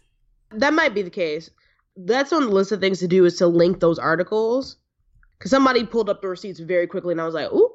That 0.52 0.74
might 0.74 0.94
be 0.94 1.02
the 1.02 1.10
case. 1.10 1.50
That's 1.98 2.32
on 2.32 2.44
the 2.44 2.52
list 2.52 2.72
of 2.72 2.80
things 2.80 3.00
to 3.00 3.08
do 3.08 3.26
is 3.26 3.38
to 3.38 3.48
link 3.48 3.80
those 3.80 4.00
articles. 4.00 4.78
Because 5.38 5.52
somebody 5.52 5.86
pulled 5.86 6.10
up 6.10 6.22
the 6.22 6.28
receipts 6.28 6.60
very 6.60 6.88
quickly, 6.88 7.12
and 7.12 7.22
I 7.22 7.26
was 7.26 7.34
like, 7.36 7.52
"Ooh, 7.52 7.72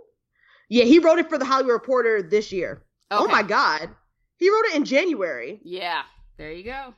yeah." 0.69 0.85
He 0.85 0.99
wrote 0.99 1.19
it 1.19 1.29
for 1.29 1.39
the 1.39 1.45
Hollywood 1.45 1.73
Reporter 1.73 2.23
this 2.23 2.53
year. 2.53 2.83
Oh 3.11 3.29
my 3.29 3.43
god, 3.43 3.91
he 4.37 4.49
wrote 4.51 4.65
it 4.67 4.75
in 4.77 4.85
January. 4.85 5.61
Yeah, 5.65 6.03
there 6.39 6.53
you 6.53 6.65
go. 6.65 6.95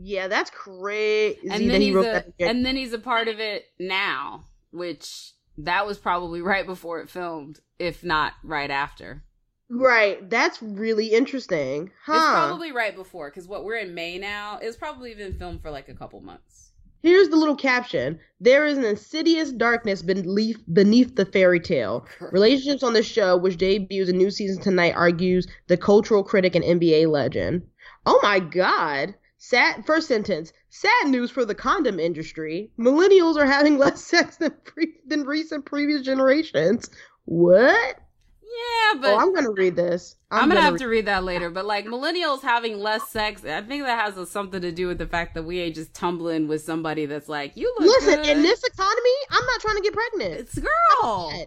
Yeah, 0.00 0.28
that's 0.28 0.50
crazy. 0.50 1.40
and 1.50 1.68
then 1.68 1.80
he 1.80 1.88
he's 1.88 1.94
wrote 1.96 2.06
a 2.06 2.10
that 2.10 2.26
and 2.38 2.64
then 2.64 2.76
he's 2.76 2.92
a 2.92 2.98
part 2.98 3.26
of 3.28 3.40
it 3.40 3.64
now, 3.80 4.44
which 4.70 5.32
that 5.58 5.86
was 5.86 5.98
probably 5.98 6.40
right 6.40 6.64
before 6.66 7.00
it 7.00 7.10
filmed, 7.10 7.58
if 7.80 8.04
not 8.04 8.34
right 8.44 8.70
after. 8.70 9.24
right. 9.68 10.28
That's 10.30 10.62
really 10.62 11.06
interesting, 11.08 11.90
huh? 12.04 12.12
It's 12.14 12.24
probably 12.24 12.70
right 12.70 12.94
before 12.94 13.28
because 13.30 13.48
what 13.48 13.64
we're 13.64 13.78
in 13.78 13.92
May 13.94 14.18
now 14.18 14.58
is 14.62 14.76
probably 14.76 15.14
been 15.14 15.36
filmed 15.36 15.62
for 15.62 15.70
like 15.72 15.88
a 15.88 15.94
couple 15.94 16.20
months. 16.20 16.67
Here's 17.02 17.28
the 17.28 17.36
little 17.36 17.56
caption: 17.56 18.18
There 18.40 18.66
is 18.66 18.76
an 18.76 18.84
insidious 18.84 19.52
darkness 19.52 20.02
beneath 20.02 20.62
beneath 20.72 21.14
the 21.14 21.26
fairy 21.26 21.60
tale. 21.60 22.06
Relationships 22.32 22.82
on 22.82 22.92
the 22.92 23.02
show, 23.02 23.36
which 23.36 23.56
debuts 23.56 24.10
a 24.10 24.12
new 24.12 24.30
season 24.30 24.60
tonight, 24.60 24.94
argues 24.96 25.46
the 25.68 25.76
cultural 25.76 26.24
critic 26.24 26.54
and 26.54 26.64
NBA 26.64 27.08
legend. 27.08 27.62
Oh 28.04 28.18
my 28.22 28.40
god. 28.40 29.14
Sad 29.36 29.86
first 29.86 30.08
sentence. 30.08 30.52
Sad 30.68 31.06
news 31.06 31.30
for 31.30 31.44
the 31.44 31.54
condom 31.54 32.00
industry. 32.00 32.72
Millennials 32.76 33.36
are 33.36 33.46
having 33.46 33.78
less 33.78 34.04
sex 34.04 34.36
than 34.36 34.54
pre- 34.64 34.98
than 35.06 35.24
recent 35.24 35.64
previous 35.64 36.02
generations. 36.02 36.90
What? 37.24 38.00
Yeah, 38.48 38.92
oh, 38.94 38.98
but 39.00 39.10
oh, 39.10 39.18
I'm 39.18 39.34
gonna 39.34 39.50
read 39.50 39.76
this. 39.76 40.16
I'm, 40.30 40.48
gonna, 40.48 40.60
have 40.60 40.74
read- 40.74 40.80
to 40.80 40.88
read 40.88 41.06
that 41.06 41.24
later. 41.24 41.50
But 41.50 41.66
like 41.66 41.84
millennials 41.86 42.42
having 42.42 42.78
less 42.78 43.08
sex, 43.08 43.44
I 43.44 43.60
think 43.62 43.84
that 43.84 44.04
has 44.04 44.16
a, 44.16 44.26
something 44.26 44.62
to 44.62 44.72
do 44.72 44.86
with 44.86 44.98
the 44.98 45.06
fact 45.06 45.34
that 45.34 45.42
we 45.42 45.60
ain't 45.60 45.74
just 45.74 45.92
tumbling 45.94 46.48
with 46.48 46.62
somebody 46.62 47.06
that's 47.06 47.28
like, 47.28 47.56
you 47.56 47.72
look 47.78 47.88
Listen, 48.02 48.22
good. 48.22 48.26
in 48.28 48.42
this 48.42 48.62
economy, 48.64 49.10
I'm 49.30 49.44
not 49.44 49.60
trying 49.60 49.76
to 49.76 49.82
get 49.82 49.92
pregnant. 49.92 50.40
it's 50.40 50.58
girl, 50.58 51.46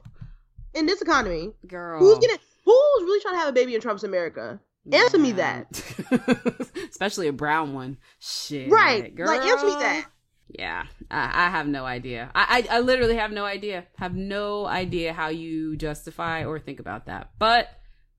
In 0.75 0.85
this 0.85 1.01
economy, 1.01 1.51
girl. 1.67 1.99
who's 1.99 2.19
gonna 2.19 2.37
who's 2.65 3.03
really 3.03 3.19
trying 3.21 3.35
to 3.35 3.39
have 3.39 3.49
a 3.49 3.53
baby 3.53 3.75
in 3.75 3.81
Trump's 3.81 4.03
America? 4.03 4.59
Answer 4.91 5.19
me 5.19 5.31
that. 5.33 5.83
Especially 6.89 7.27
a 7.27 7.33
brown 7.33 7.73
one. 7.73 7.97
Shit. 8.19 8.69
Right. 8.69 9.13
Girl. 9.13 9.27
Like, 9.27 9.41
answer 9.41 9.65
me 9.67 9.73
that. 9.73 10.07
Yeah. 10.57 10.83
I, 11.09 11.47
I 11.47 11.49
have 11.49 11.67
no 11.67 11.85
idea. 11.85 12.29
I, 12.35 12.65
I, 12.69 12.77
I 12.77 12.79
literally 12.81 13.15
have 13.15 13.31
no 13.31 13.45
idea. 13.45 13.85
Have 13.97 14.15
no 14.15 14.65
idea 14.65 15.13
how 15.13 15.29
you 15.29 15.75
justify 15.77 16.45
or 16.45 16.59
think 16.59 16.79
about 16.79 17.05
that. 17.05 17.31
But 17.39 17.69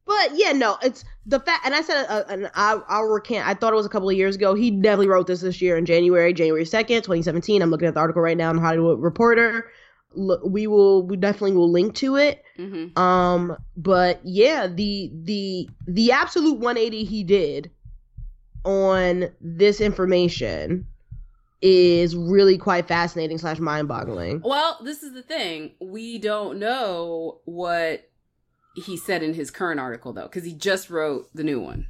But 0.06 0.30
yeah, 0.34 0.52
no, 0.52 0.78
it's 0.82 1.04
the 1.26 1.40
fact. 1.40 1.64
And 1.64 1.74
I 1.74 1.82
said, 1.82 2.06
uh, 2.08 2.24
and 2.28 2.50
I, 2.54 2.80
I'll 2.88 3.04
recant. 3.04 3.46
I 3.46 3.54
thought 3.54 3.72
it 3.72 3.76
was 3.76 3.86
a 3.86 3.90
couple 3.90 4.08
of 4.10 4.16
years 4.16 4.36
ago. 4.36 4.54
He 4.54 4.70
definitely 4.70 5.08
wrote 5.08 5.26
this 5.26 5.40
this 5.42 5.62
year 5.62 5.76
in 5.76 5.86
January, 5.86 6.32
January 6.32 6.64
second, 6.64 7.02
twenty 7.02 7.22
seventeen. 7.22 7.62
I'm 7.62 7.70
looking 7.70 7.88
at 7.88 7.94
the 7.94 8.00
article 8.00 8.22
right 8.22 8.36
now 8.36 8.50
in 8.50 8.58
Hollywood 8.58 9.00
Reporter. 9.00 9.70
We 10.14 10.66
will, 10.66 11.06
we 11.06 11.16
definitely 11.16 11.56
will 11.56 11.70
link 11.70 11.94
to 11.96 12.16
it. 12.16 12.42
mhm. 12.58 12.98
Um, 12.98 13.56
but 13.76 14.20
yeah, 14.24 14.66
the 14.66 15.10
the 15.22 15.70
the 15.86 16.12
absolute 16.12 16.58
180 16.58 17.04
he 17.04 17.24
did 17.24 17.70
on 18.64 19.30
this 19.40 19.80
information 19.80 20.86
is 21.62 22.14
really 22.16 22.58
quite 22.58 22.86
fascinating 22.88 23.38
slash 23.38 23.58
mind 23.60 23.88
boggling. 23.88 24.40
well, 24.44 24.78
this 24.82 25.02
is 25.02 25.12
the 25.14 25.22
thing. 25.22 25.72
We 25.80 26.18
don't 26.18 26.58
know 26.58 27.40
what 27.44 28.08
he 28.74 28.96
said 28.96 29.22
in 29.22 29.32
his 29.34 29.50
current 29.50 29.78
article 29.80 30.12
though, 30.12 30.22
because 30.24 30.44
he 30.44 30.52
just 30.54 30.90
wrote 30.90 31.28
the 31.34 31.44
new 31.44 31.60
one. 31.60 31.86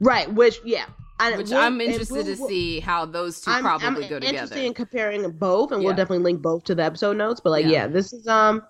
Right, 0.00 0.32
which 0.32 0.60
yeah, 0.64 0.86
I, 1.20 1.36
Which 1.36 1.50
we'll- 1.50 1.58
I'm 1.60 1.80
interested 1.80 2.14
we'll- 2.14 2.24
to 2.24 2.36
we'll- 2.38 2.48
see 2.48 2.80
how 2.80 3.04
those 3.04 3.40
2 3.40 3.50
I'm, 3.50 3.62
probably 3.62 3.86
I'm 3.86 3.94
go 3.94 4.16
interested 4.16 4.48
together. 4.50 4.60
in 4.60 4.74
comparing 4.74 5.30
both, 5.32 5.72
and 5.72 5.82
we'll 5.82 5.94
definitely 5.94 6.24
link 6.24 6.42
both 6.42 6.64
to 6.64 6.74
the 6.74 6.82
episode 6.84 7.16
notes. 7.16 7.40
But 7.40 7.50
like, 7.50 7.64
Yeah. 7.64 7.70
yeah, 7.70 7.86
this 7.88 8.12
is 8.12 8.26
um, 8.28 8.62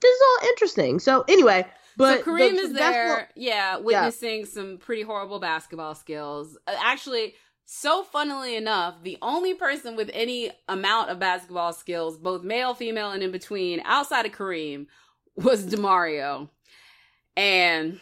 this 0.00 0.14
is 0.14 0.20
all 0.22 0.48
interesting. 0.48 0.98
So 0.98 1.24
anyway, 1.28 1.66
but 1.96 2.18
so 2.18 2.24
Kareem 2.24 2.52
the- 2.52 2.60
is 2.60 2.68
the 2.68 2.74
there, 2.78 3.28
yeah, 3.34 3.78
witnessing 3.78 4.44
some 4.46 4.78
pretty 4.78 5.02
horrible 5.02 5.40
basketball 5.40 5.94
skills. 5.94 6.56
Uh, 6.66 6.74
actually, 6.82 7.34
so 7.66 8.04
funnily 8.04 8.56
enough, 8.56 9.02
the 9.02 9.18
only 9.20 9.52
person 9.52 9.96
with 9.96 10.08
any 10.14 10.52
amount 10.68 11.10
of 11.10 11.18
basketball 11.18 11.72
skills, 11.72 12.16
both 12.16 12.42
male, 12.42 12.74
female, 12.74 13.10
and 13.10 13.22
in 13.22 13.32
between, 13.32 13.82
outside 13.84 14.24
of 14.24 14.32
Kareem, 14.32 14.86
was 15.34 15.66
Demario, 15.66 16.48
and 17.36 18.00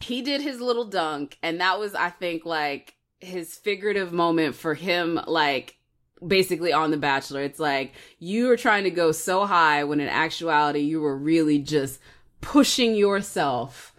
he 0.00 0.22
did 0.22 0.40
his 0.40 0.60
little 0.60 0.84
dunk, 0.84 1.36
and 1.42 1.60
that 1.60 1.78
was, 1.78 1.94
I 1.94 2.10
think, 2.10 2.46
like 2.46 2.94
his 3.18 3.54
figurative 3.54 4.12
moment 4.12 4.54
for 4.54 4.74
him, 4.74 5.20
like 5.26 5.76
basically 6.24 6.72
on 6.72 6.90
The 6.92 6.96
Bachelor. 6.96 7.42
It's 7.42 7.58
like 7.58 7.92
you 8.18 8.46
were 8.46 8.56
trying 8.56 8.84
to 8.84 8.90
go 8.90 9.12
so 9.12 9.44
high 9.44 9.84
when 9.84 10.00
in 10.00 10.08
actuality 10.08 10.80
you 10.80 11.00
were 11.00 11.16
really 11.16 11.58
just 11.58 12.00
pushing 12.40 12.94
yourself 12.94 13.92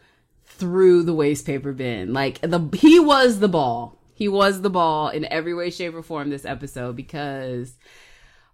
through 0.45 1.03
the 1.03 1.13
waste 1.13 1.45
paper 1.45 1.73
bin. 1.73 2.13
Like 2.13 2.39
the 2.41 2.69
he 2.73 2.99
was 2.99 3.39
the 3.39 3.49
ball. 3.49 3.98
He 4.19 4.27
was 4.27 4.59
the 4.59 4.69
ball 4.69 5.07
in 5.07 5.23
every 5.31 5.53
way, 5.53 5.69
shape, 5.69 5.95
or 5.95 6.03
form 6.03 6.29
this 6.29 6.43
episode 6.43 6.97
because, 6.97 7.77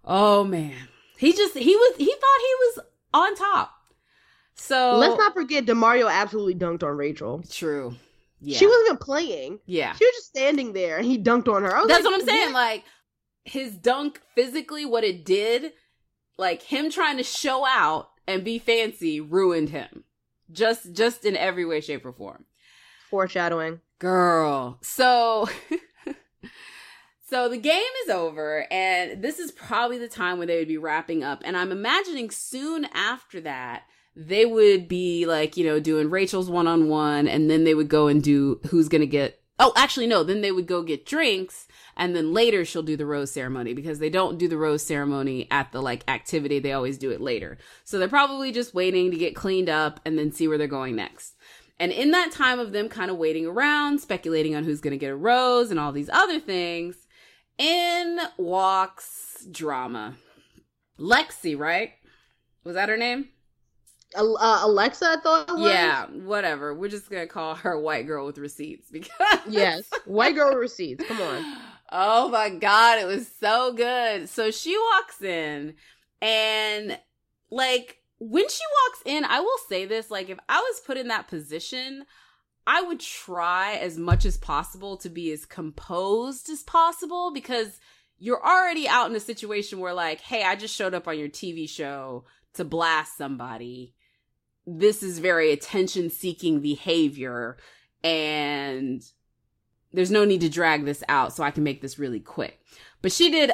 oh 0.04 0.44
man, 0.44 0.76
he 1.18 1.32
just 1.32 1.58
he 1.58 1.74
was 1.74 1.96
he 1.98 2.06
thought 2.06 2.40
he 2.40 2.54
was 2.60 2.78
on 3.12 3.34
top. 3.34 3.72
So 4.54 4.96
let's 4.96 5.18
not 5.18 5.34
forget 5.34 5.66
Demario 5.66 6.08
absolutely 6.08 6.54
dunked 6.54 6.84
on 6.84 6.96
Rachel. 6.96 7.42
True. 7.50 7.96
Yeah. 8.40 8.56
She 8.58 8.66
wasn't 8.68 8.86
even 8.86 8.98
playing. 8.98 9.58
Yeah. 9.66 9.92
She 9.94 10.04
was 10.04 10.14
just 10.14 10.28
standing 10.28 10.72
there 10.72 10.98
and 10.98 11.04
he 11.04 11.18
dunked 11.18 11.52
on 11.52 11.64
her. 11.64 11.70
That's 11.88 11.88
like, 11.88 12.04
what 12.04 12.14
I'm 12.14 12.24
saying. 12.24 12.52
What? 12.52 12.54
Like 12.54 12.84
his 13.44 13.76
dunk 13.76 14.20
physically, 14.36 14.86
what 14.86 15.02
it 15.02 15.24
did, 15.24 15.72
like 16.38 16.62
him 16.62 16.92
trying 16.92 17.16
to 17.16 17.24
show 17.24 17.66
out 17.66 18.10
and 18.28 18.44
be 18.44 18.60
fancy 18.60 19.20
ruined 19.20 19.70
him. 19.70 20.04
Just 20.52 20.92
just 20.92 21.24
in 21.24 21.36
every 21.36 21.64
way, 21.64 21.80
shape, 21.80 22.06
or 22.06 22.12
form. 22.12 22.44
Foreshadowing. 23.10 23.80
Girl. 23.98 24.78
So 24.82 25.48
So 27.28 27.48
the 27.48 27.56
game 27.56 27.82
is 28.04 28.10
over, 28.10 28.72
and 28.72 29.20
this 29.20 29.40
is 29.40 29.50
probably 29.50 29.98
the 29.98 30.06
time 30.06 30.38
when 30.38 30.46
they 30.46 30.58
would 30.58 30.68
be 30.68 30.78
wrapping 30.78 31.24
up. 31.24 31.42
And 31.44 31.56
I'm 31.56 31.72
imagining 31.72 32.30
soon 32.30 32.84
after 32.94 33.40
that, 33.40 33.82
they 34.14 34.46
would 34.46 34.86
be 34.86 35.26
like, 35.26 35.56
you 35.56 35.64
know, 35.64 35.80
doing 35.80 36.08
Rachel's 36.08 36.48
one 36.48 36.68
on 36.68 36.88
one, 36.88 37.26
and 37.26 37.50
then 37.50 37.64
they 37.64 37.74
would 37.74 37.88
go 37.88 38.06
and 38.06 38.22
do 38.22 38.60
who's 38.70 38.88
gonna 38.88 39.06
get. 39.06 39.42
Oh, 39.58 39.72
actually, 39.74 40.06
no, 40.06 40.22
then 40.22 40.40
they 40.40 40.52
would 40.52 40.68
go 40.68 40.84
get 40.84 41.04
drinks, 41.04 41.66
and 41.96 42.14
then 42.14 42.32
later 42.32 42.64
she'll 42.64 42.84
do 42.84 42.96
the 42.96 43.06
rose 43.06 43.32
ceremony 43.32 43.74
because 43.74 43.98
they 43.98 44.10
don't 44.10 44.38
do 44.38 44.46
the 44.46 44.56
rose 44.56 44.86
ceremony 44.86 45.48
at 45.50 45.72
the 45.72 45.82
like 45.82 46.04
activity. 46.06 46.60
They 46.60 46.72
always 46.72 46.96
do 46.96 47.10
it 47.10 47.20
later. 47.20 47.58
So 47.82 47.98
they're 47.98 48.06
probably 48.06 48.52
just 48.52 48.72
waiting 48.72 49.10
to 49.10 49.16
get 49.16 49.34
cleaned 49.34 49.68
up 49.68 49.98
and 50.04 50.16
then 50.16 50.30
see 50.30 50.46
where 50.46 50.58
they're 50.58 50.68
going 50.68 50.94
next. 50.94 51.34
And 51.78 51.92
in 51.92 52.10
that 52.12 52.32
time 52.32 52.58
of 52.58 52.72
them 52.72 52.88
kind 52.88 53.10
of 53.10 53.18
waiting 53.18 53.46
around, 53.46 54.00
speculating 54.00 54.54
on 54.54 54.64
who's 54.64 54.80
gonna 54.80 54.96
get 54.96 55.10
a 55.10 55.16
rose 55.16 55.70
and 55.70 55.78
all 55.78 55.92
these 55.92 56.10
other 56.10 56.40
things, 56.40 57.06
in 57.58 58.18
walks 58.38 59.46
drama. 59.50 60.14
Lexi, 60.98 61.58
right? 61.58 61.92
Was 62.64 62.74
that 62.74 62.88
her 62.88 62.96
name? 62.96 63.28
Uh, 64.14 64.60
Alexa, 64.62 65.04
I 65.04 65.16
thought. 65.20 65.58
Yeah, 65.58 66.06
whatever. 66.06 66.74
We're 66.74 66.88
just 66.88 67.10
gonna 67.10 67.26
call 67.26 67.54
her 67.56 67.78
white 67.78 68.06
girl 68.06 68.24
with 68.24 68.38
receipts 68.38 68.88
because 68.90 69.10
yes, 69.48 69.84
white 70.06 70.34
girl 70.34 70.50
with 70.50 70.58
receipts. 70.58 71.04
Come 71.06 71.20
on. 71.20 71.56
Oh 71.92 72.28
my 72.28 72.50
god, 72.50 72.98
it 72.98 73.06
was 73.06 73.28
so 73.40 73.72
good. 73.72 74.28
So 74.28 74.50
she 74.50 74.76
walks 74.76 75.22
in, 75.22 75.74
and 76.22 76.98
like 77.50 77.98
when 78.18 78.48
she 78.48 78.62
walks 78.84 79.02
in, 79.04 79.24
I 79.24 79.40
will 79.40 79.58
say 79.68 79.84
this: 79.84 80.10
like 80.10 80.30
if 80.30 80.38
I 80.48 80.58
was 80.58 80.80
put 80.80 80.96
in 80.96 81.08
that 81.08 81.28
position, 81.28 82.04
I 82.66 82.82
would 82.82 83.00
try 83.00 83.74
as 83.74 83.96
much 83.98 84.24
as 84.24 84.36
possible 84.36 84.96
to 84.98 85.08
be 85.08 85.30
as 85.30 85.46
composed 85.46 86.48
as 86.48 86.62
possible 86.62 87.30
because 87.32 87.78
you're 88.18 88.44
already 88.44 88.88
out 88.88 89.10
in 89.10 89.16
a 89.16 89.20
situation 89.20 89.78
where, 89.78 89.94
like, 89.94 90.20
hey, 90.20 90.42
I 90.42 90.56
just 90.56 90.74
showed 90.74 90.94
up 90.94 91.06
on 91.06 91.18
your 91.18 91.28
TV 91.28 91.68
show 91.68 92.24
to 92.54 92.64
blast 92.64 93.16
somebody. 93.16 93.94
This 94.66 95.02
is 95.02 95.18
very 95.18 95.52
attention 95.52 96.10
seeking 96.10 96.60
behavior, 96.60 97.56
and 98.02 99.02
there's 99.92 100.10
no 100.10 100.24
need 100.24 100.40
to 100.40 100.48
drag 100.48 100.84
this 100.84 101.04
out, 101.08 101.34
so 101.34 101.44
I 101.44 101.50
can 101.50 101.62
make 101.62 101.82
this 101.82 101.98
really 101.98 102.20
quick. 102.20 102.58
But 103.00 103.12
she 103.12 103.30
did 103.30 103.52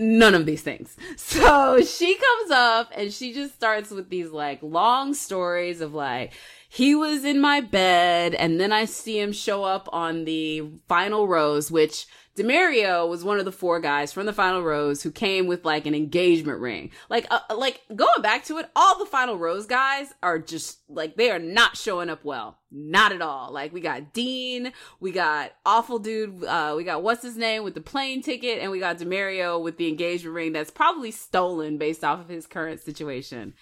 none 0.00 0.34
of 0.34 0.46
these 0.46 0.62
things. 0.62 0.96
So 1.16 1.82
she 1.82 2.16
comes 2.16 2.50
up 2.50 2.90
and 2.94 3.12
she 3.12 3.32
just 3.32 3.54
starts 3.54 3.90
with 3.90 4.08
these 4.08 4.30
like 4.30 4.58
long 4.62 5.14
stories 5.14 5.80
of 5.80 5.94
like, 5.94 6.32
he 6.68 6.94
was 6.94 7.24
in 7.24 7.40
my 7.40 7.60
bed 7.60 8.34
and 8.34 8.60
then 8.60 8.72
I 8.72 8.84
see 8.84 9.20
him 9.20 9.32
show 9.32 9.64
up 9.64 9.88
on 9.92 10.24
the 10.24 10.64
final 10.88 11.28
rose, 11.28 11.70
which 11.70 12.06
Demario 12.36 13.08
was 13.08 13.24
one 13.24 13.38
of 13.38 13.44
the 13.44 13.52
four 13.52 13.80
guys 13.80 14.12
from 14.12 14.24
the 14.24 14.32
final 14.32 14.62
rose 14.62 15.02
who 15.02 15.10
came 15.10 15.46
with 15.46 15.64
like 15.64 15.84
an 15.84 15.94
engagement 15.94 16.60
ring. 16.60 16.90
Like, 17.08 17.26
uh, 17.30 17.40
like 17.56 17.80
going 17.94 18.22
back 18.22 18.44
to 18.44 18.58
it, 18.58 18.70
all 18.76 18.98
the 18.98 19.06
final 19.06 19.36
rose 19.36 19.66
guys 19.66 20.14
are 20.22 20.38
just 20.38 20.78
like 20.88 21.16
they 21.16 21.30
are 21.30 21.40
not 21.40 21.76
showing 21.76 22.08
up 22.08 22.24
well, 22.24 22.58
not 22.70 23.12
at 23.12 23.20
all. 23.20 23.52
Like 23.52 23.72
we 23.72 23.80
got 23.80 24.12
Dean, 24.12 24.72
we 25.00 25.10
got 25.10 25.52
awful 25.66 25.98
dude, 25.98 26.44
uh, 26.44 26.74
we 26.76 26.84
got 26.84 27.02
what's 27.02 27.22
his 27.22 27.36
name 27.36 27.64
with 27.64 27.74
the 27.74 27.80
plane 27.80 28.22
ticket, 28.22 28.60
and 28.60 28.70
we 28.70 28.78
got 28.78 28.98
Demario 28.98 29.60
with 29.60 29.76
the 29.76 29.88
engagement 29.88 30.34
ring 30.34 30.52
that's 30.52 30.70
probably 30.70 31.10
stolen 31.10 31.78
based 31.78 32.04
off 32.04 32.20
of 32.20 32.28
his 32.28 32.46
current 32.46 32.80
situation. 32.80 33.54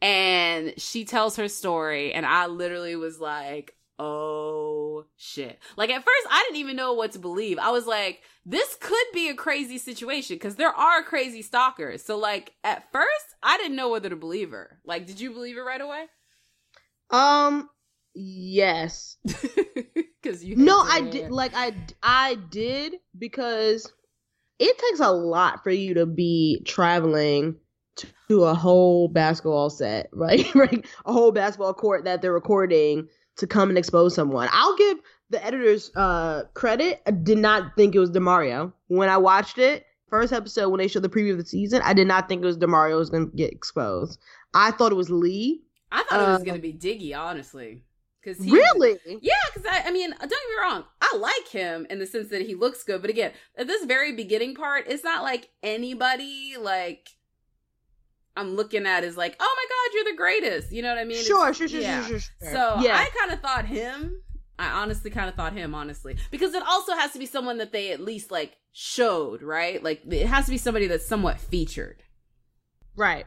And 0.00 0.74
she 0.78 1.04
tells 1.04 1.36
her 1.36 1.48
story, 1.48 2.12
and 2.12 2.24
I 2.24 2.46
literally 2.46 2.96
was 2.96 3.20
like, 3.20 3.74
oh 3.98 5.04
shit. 5.16 5.58
Like 5.76 5.90
at 5.90 6.04
first 6.04 6.26
I 6.30 6.42
didn't 6.44 6.60
even 6.60 6.76
know 6.76 6.92
what 6.92 7.12
to 7.12 7.18
believe. 7.18 7.58
I 7.58 7.70
was 7.70 7.86
like, 7.86 8.22
this 8.44 8.76
could 8.80 9.06
be 9.12 9.28
a 9.28 9.34
crazy 9.34 9.78
situation 9.78 10.36
because 10.36 10.56
there 10.56 10.72
are 10.72 11.02
crazy 11.02 11.42
stalkers. 11.42 12.04
So 12.04 12.16
like 12.16 12.52
at 12.64 12.90
first 12.92 13.34
I 13.42 13.56
didn't 13.58 13.76
know 13.76 13.90
whether 13.90 14.08
to 14.08 14.16
believe 14.16 14.50
her. 14.50 14.78
Like, 14.84 15.06
did 15.06 15.20
you 15.20 15.32
believe 15.32 15.56
it 15.56 15.60
right 15.60 15.80
away? 15.80 16.06
Um, 17.10 17.68
yes. 18.14 19.16
Because 20.20 20.44
you 20.44 20.56
no, 20.56 20.80
I 20.80 21.00
did. 21.02 21.30
Like 21.30 21.52
I, 21.54 21.72
I 22.02 22.34
did 22.50 22.96
because 23.16 23.90
it 24.58 24.76
takes 24.78 25.00
a 25.00 25.12
lot 25.12 25.62
for 25.62 25.70
you 25.70 25.94
to 25.94 26.06
be 26.06 26.60
traveling 26.66 27.56
to 28.28 28.44
a 28.44 28.54
whole 28.54 29.08
basketball 29.08 29.70
set, 29.70 30.08
right? 30.12 30.52
right, 30.54 30.86
a 31.04 31.12
whole 31.12 31.32
basketball 31.32 31.74
court 31.74 32.04
that 32.04 32.22
they're 32.22 32.32
recording 32.32 33.08
to 33.38 33.46
come 33.46 33.68
and 33.68 33.78
expose 33.78 34.14
someone. 34.14 34.48
I'll 34.52 34.76
give 34.76 34.98
the 35.30 35.44
editors 35.44 35.90
uh 35.96 36.44
credit. 36.54 37.02
I 37.06 37.10
did 37.12 37.38
not 37.38 37.76
think 37.76 37.94
it 37.94 37.98
was 37.98 38.10
Demario 38.10 38.72
when 38.88 39.08
I 39.08 39.16
watched 39.16 39.58
it. 39.58 39.86
First 40.08 40.32
episode 40.32 40.70
when 40.70 40.78
they 40.78 40.88
showed 40.88 41.02
the 41.02 41.08
preview 41.08 41.32
of 41.32 41.38
the 41.38 41.44
season, 41.44 41.82
I 41.84 41.92
did 41.92 42.06
not 42.06 42.28
think 42.28 42.42
it 42.42 42.46
was 42.46 42.56
Demario 42.56 42.96
was 42.98 43.10
going 43.10 43.30
to 43.30 43.36
get 43.36 43.52
exposed. 43.52 44.18
I 44.54 44.70
thought 44.70 44.90
it 44.90 44.94
was 44.94 45.10
Lee. 45.10 45.62
I 45.92 46.02
thought 46.04 46.20
uh, 46.20 46.30
it 46.30 46.32
was 46.32 46.44
going 46.44 46.54
to 46.54 46.62
be 46.62 46.72
Diggy, 46.72 47.14
honestly. 47.14 47.84
Cause 48.24 48.38
he, 48.38 48.50
really, 48.50 48.98
yeah. 49.22 49.32
Because 49.54 49.70
I, 49.70 49.88
I 49.88 49.90
mean, 49.90 50.10
don't 50.10 50.20
get 50.20 50.30
me 50.30 50.60
wrong, 50.60 50.84
I 51.00 51.16
like 51.16 51.48
him 51.48 51.86
in 51.88 51.98
the 51.98 52.06
sense 52.06 52.30
that 52.30 52.42
he 52.42 52.54
looks 52.54 52.82
good. 52.82 53.00
But 53.00 53.10
again, 53.10 53.32
at 53.56 53.66
this 53.66 53.84
very 53.84 54.12
beginning 54.12 54.54
part, 54.54 54.86
it's 54.88 55.04
not 55.04 55.22
like 55.22 55.50
anybody 55.62 56.56
like 56.58 57.08
I'm 58.38 58.54
looking 58.54 58.86
at 58.86 59.02
is 59.02 59.16
like, 59.16 59.36
oh 59.40 59.56
my 59.56 59.64
god, 59.68 59.94
you're 59.94 60.12
the 60.12 60.16
greatest. 60.16 60.72
You 60.72 60.82
know 60.82 60.90
what 60.90 60.98
I 60.98 61.04
mean? 61.04 61.22
Sure, 61.24 61.52
sure, 61.52 61.66
sure, 61.66 61.80
yeah. 61.80 62.06
sure, 62.06 62.20
sure, 62.20 62.30
sure. 62.40 62.52
So 62.52 62.80
yeah. 62.80 62.96
I 62.96 63.10
kind 63.18 63.32
of 63.32 63.40
thought 63.40 63.66
him. 63.66 64.22
I 64.60 64.80
honestly 64.80 65.10
kind 65.10 65.28
of 65.28 65.34
thought 65.34 65.52
him, 65.52 65.74
honestly, 65.74 66.16
because 66.30 66.54
it 66.54 66.62
also 66.66 66.92
has 66.94 67.12
to 67.12 67.18
be 67.18 67.26
someone 67.26 67.58
that 67.58 67.72
they 67.72 67.92
at 67.92 68.00
least 68.00 68.30
like 68.30 68.56
showed, 68.72 69.42
right? 69.42 69.82
Like 69.82 70.02
it 70.08 70.26
has 70.26 70.44
to 70.46 70.50
be 70.50 70.58
somebody 70.58 70.86
that's 70.86 71.06
somewhat 71.06 71.40
featured, 71.40 72.02
right? 72.96 73.26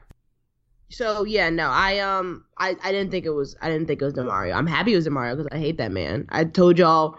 So 0.89 1.24
yeah, 1.26 1.50
no, 1.50 1.69
I 1.69 2.00
um, 2.00 2.45
I 2.58 2.76
I 2.84 2.91
didn't 2.91 3.12
think 3.12 3.26
it 3.26 3.32
was, 3.32 3.56
I 3.62 3.69
didn't 3.69 3.88
think 3.88 4.02
it 4.02 4.06
was 4.06 4.13
Demario. 4.13 4.54
I'm 4.54 4.67
happy 4.67 4.93
it 4.93 4.97
was 4.97 5.08
Demario 5.08 5.38
because 5.38 5.50
I 5.52 5.58
hate 5.58 5.78
that 5.78 5.91
man. 5.91 6.26
I 6.30 6.43
told 6.43 6.78
y'all, 6.78 7.17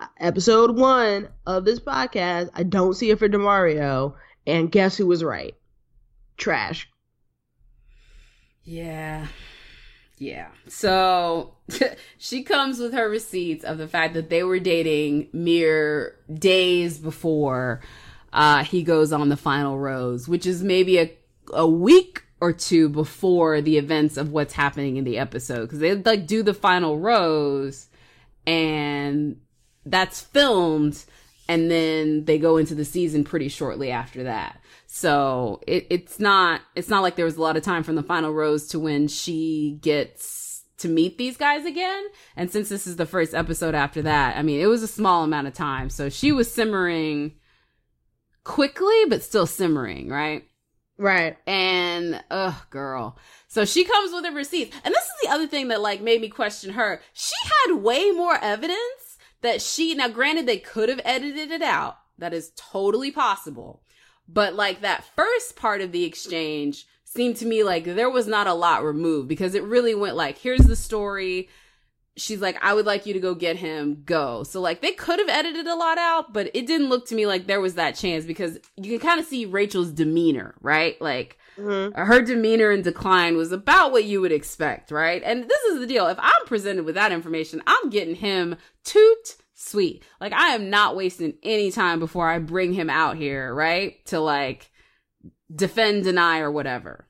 uh, 0.00 0.06
episode 0.18 0.76
one 0.76 1.28
of 1.46 1.64
this 1.64 1.78
podcast, 1.78 2.50
I 2.54 2.64
don't 2.64 2.94
see 2.94 3.10
it 3.10 3.20
for 3.20 3.28
Demario, 3.28 4.14
and 4.44 4.72
guess 4.72 4.96
who 4.96 5.06
was 5.06 5.22
right? 5.22 5.54
Trash. 6.36 6.88
Yeah. 8.64 9.26
Yeah. 10.18 10.48
So 10.68 11.54
she 12.18 12.42
comes 12.42 12.78
with 12.78 12.92
her 12.94 13.08
receipts 13.08 13.64
of 13.64 13.78
the 13.78 13.88
fact 13.88 14.14
that 14.14 14.30
they 14.30 14.42
were 14.42 14.60
dating 14.60 15.28
mere 15.32 16.16
days 16.32 16.98
before 16.98 17.80
uh, 18.32 18.64
he 18.64 18.82
goes 18.82 19.12
on 19.12 19.28
the 19.28 19.36
final 19.36 19.78
rose, 19.78 20.28
which 20.28 20.46
is 20.46 20.62
maybe 20.62 20.98
a, 20.98 21.12
a 21.52 21.66
week 21.66 22.24
or 22.40 22.52
two 22.52 22.88
before 22.88 23.60
the 23.60 23.78
events 23.78 24.16
of 24.16 24.30
what's 24.30 24.54
happening 24.54 24.96
in 24.96 25.04
the 25.04 25.18
episode. 25.18 25.62
Because 25.62 25.80
they 25.80 25.94
like 25.94 26.26
do 26.26 26.42
the 26.42 26.54
final 26.54 26.98
rose 26.98 27.88
and 28.46 29.40
that's 29.84 30.20
filmed 30.20 31.04
and 31.48 31.70
then 31.70 32.24
they 32.24 32.38
go 32.38 32.56
into 32.56 32.74
the 32.74 32.84
season 32.84 33.24
pretty 33.24 33.48
shortly 33.48 33.90
after 33.90 34.24
that. 34.24 34.60
So 34.94 35.62
it, 35.66 35.86
it's 35.88 36.20
not 36.20 36.60
it's 36.74 36.90
not 36.90 37.00
like 37.00 37.16
there 37.16 37.24
was 37.24 37.38
a 37.38 37.40
lot 37.40 37.56
of 37.56 37.62
time 37.62 37.82
from 37.82 37.94
the 37.94 38.02
final 38.02 38.30
rose 38.30 38.66
to 38.68 38.78
when 38.78 39.08
she 39.08 39.78
gets 39.80 40.64
to 40.76 40.88
meet 40.88 41.16
these 41.16 41.38
guys 41.38 41.64
again. 41.64 42.04
And 42.36 42.50
since 42.50 42.68
this 42.68 42.86
is 42.86 42.96
the 42.96 43.06
first 43.06 43.32
episode 43.32 43.74
after 43.74 44.02
that, 44.02 44.36
I 44.36 44.42
mean, 44.42 44.60
it 44.60 44.66
was 44.66 44.82
a 44.82 44.86
small 44.86 45.24
amount 45.24 45.46
of 45.46 45.54
time. 45.54 45.88
So 45.88 46.10
she 46.10 46.30
was 46.30 46.52
simmering 46.52 47.36
quickly, 48.44 49.06
but 49.08 49.22
still 49.22 49.46
simmering, 49.46 50.10
right? 50.10 50.44
Right. 50.98 51.38
And 51.46 52.22
ugh, 52.30 52.54
girl. 52.68 53.18
So 53.48 53.64
she 53.64 53.84
comes 53.84 54.12
with 54.12 54.26
her 54.26 54.30
receipts. 54.30 54.76
And 54.84 54.92
this 54.92 55.04
is 55.04 55.14
the 55.22 55.30
other 55.30 55.46
thing 55.46 55.68
that 55.68 55.80
like 55.80 56.02
made 56.02 56.20
me 56.20 56.28
question 56.28 56.74
her. 56.74 57.00
She 57.14 57.32
had 57.66 57.76
way 57.76 58.10
more 58.10 58.36
evidence 58.42 59.16
that 59.40 59.62
she 59.62 59.94
now 59.94 60.08
granted 60.08 60.44
they 60.44 60.58
could 60.58 60.90
have 60.90 61.00
edited 61.02 61.50
it 61.50 61.62
out. 61.62 61.96
That 62.18 62.34
is 62.34 62.52
totally 62.56 63.10
possible. 63.10 63.82
But 64.32 64.54
like 64.54 64.80
that 64.80 65.04
first 65.16 65.56
part 65.56 65.80
of 65.80 65.92
the 65.92 66.04
exchange 66.04 66.86
seemed 67.04 67.36
to 67.36 67.46
me 67.46 67.62
like 67.62 67.84
there 67.84 68.08
was 68.10 68.26
not 68.26 68.46
a 68.46 68.54
lot 68.54 68.84
removed 68.84 69.28
because 69.28 69.54
it 69.54 69.62
really 69.64 69.94
went 69.94 70.16
like, 70.16 70.38
here's 70.38 70.62
the 70.62 70.76
story. 70.76 71.48
she's 72.16 72.40
like, 72.42 72.58
I 72.62 72.74
would 72.74 72.84
like 72.86 73.06
you 73.06 73.14
to 73.14 73.20
go 73.20 73.34
get 73.34 73.56
him, 73.56 74.02
go. 74.04 74.42
So 74.44 74.60
like 74.60 74.80
they 74.82 74.92
could 74.92 75.18
have 75.18 75.28
edited 75.30 75.66
a 75.66 75.74
lot 75.74 75.96
out, 75.98 76.32
but 76.32 76.50
it 76.54 76.66
didn't 76.66 76.88
look 76.90 77.06
to 77.08 77.14
me 77.14 77.26
like 77.26 77.46
there 77.46 77.60
was 77.60 77.74
that 77.74 77.94
chance 77.96 78.24
because 78.26 78.58
you 78.76 78.90
can 78.98 79.06
kind 79.08 79.18
of 79.20 79.26
see 79.26 79.44
Rachel's 79.46 79.90
demeanor, 79.90 80.54
right? 80.60 81.00
Like 81.00 81.38
Mhm. 81.58 81.94
her 81.96 82.22
demeanor 82.22 82.70
and 82.70 82.82
decline 82.84 83.36
was 83.36 83.52
about 83.52 83.92
what 83.92 84.04
you 84.04 84.20
would 84.22 84.32
expect, 84.32 84.90
right? 84.90 85.22
And 85.24 85.48
this 85.48 85.62
is 85.64 85.80
the 85.80 85.86
deal. 85.86 86.06
If 86.06 86.18
I'm 86.18 86.46
presented 86.46 86.84
with 86.86 86.94
that 86.96 87.12
information, 87.12 87.62
I'm 87.66 87.90
getting 87.90 88.14
him 88.14 88.56
toot 88.84 89.36
sweet. 89.62 90.04
Like 90.20 90.32
I 90.32 90.48
am 90.54 90.70
not 90.70 90.96
wasting 90.96 91.34
any 91.42 91.70
time 91.70 91.98
before 91.98 92.28
I 92.28 92.38
bring 92.38 92.72
him 92.72 92.90
out 92.90 93.16
here, 93.16 93.54
right? 93.54 94.04
To 94.06 94.20
like 94.20 94.70
defend, 95.54 96.04
deny, 96.04 96.40
or 96.40 96.50
whatever. 96.50 97.06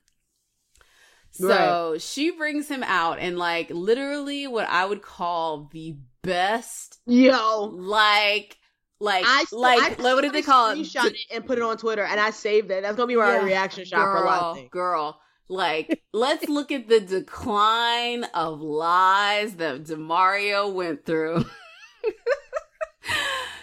So 1.31 1.97
she 1.99 2.31
brings 2.31 2.69
him 2.69 2.83
out 2.83 3.19
and 3.19 3.39
like 3.39 3.71
literally 3.71 4.47
what 4.47 4.69
I 4.69 4.85
would 4.85 5.01
call 5.01 5.71
the 5.73 5.97
best 6.23 6.99
Yo, 7.07 7.71
like 7.73 8.59
like 9.01 9.25
I 9.27 9.45
like 9.51 9.99
I 9.99 10.03
what 10.15 10.21
did 10.21 10.33
they 10.33 10.43
call 10.43 10.71
it? 10.71 10.79
Screenshot 10.79 11.07
it 11.07 11.17
and 11.33 11.47
put 11.47 11.59
it 11.59 11.65
on 11.65 11.77
Twitter, 11.79 12.05
and 12.05 12.21
I 12.21 12.31
saved 12.31 12.71
it. 12.71 12.83
That's 12.83 12.97
gonna 12.97 13.07
be 13.07 13.17
my 13.17 13.33
Yeah. 13.33 13.45
reaction 13.45 13.85
shot 13.85 14.05
for 14.05 14.23
a 14.23 14.27
lot 14.27 14.41
of 14.43 14.57
things. 14.57 14.71
Girl, 14.71 15.19
like, 15.49 16.03
let's 16.13 16.49
look 16.49 16.71
at 16.71 16.89
the 16.89 17.01
decline 17.01 18.25
of 18.35 18.61
lies 18.61 19.57
that 19.57 19.85
Demario 19.85 20.73
went 20.73 21.05
through. 21.05 21.45
so 23.09 23.15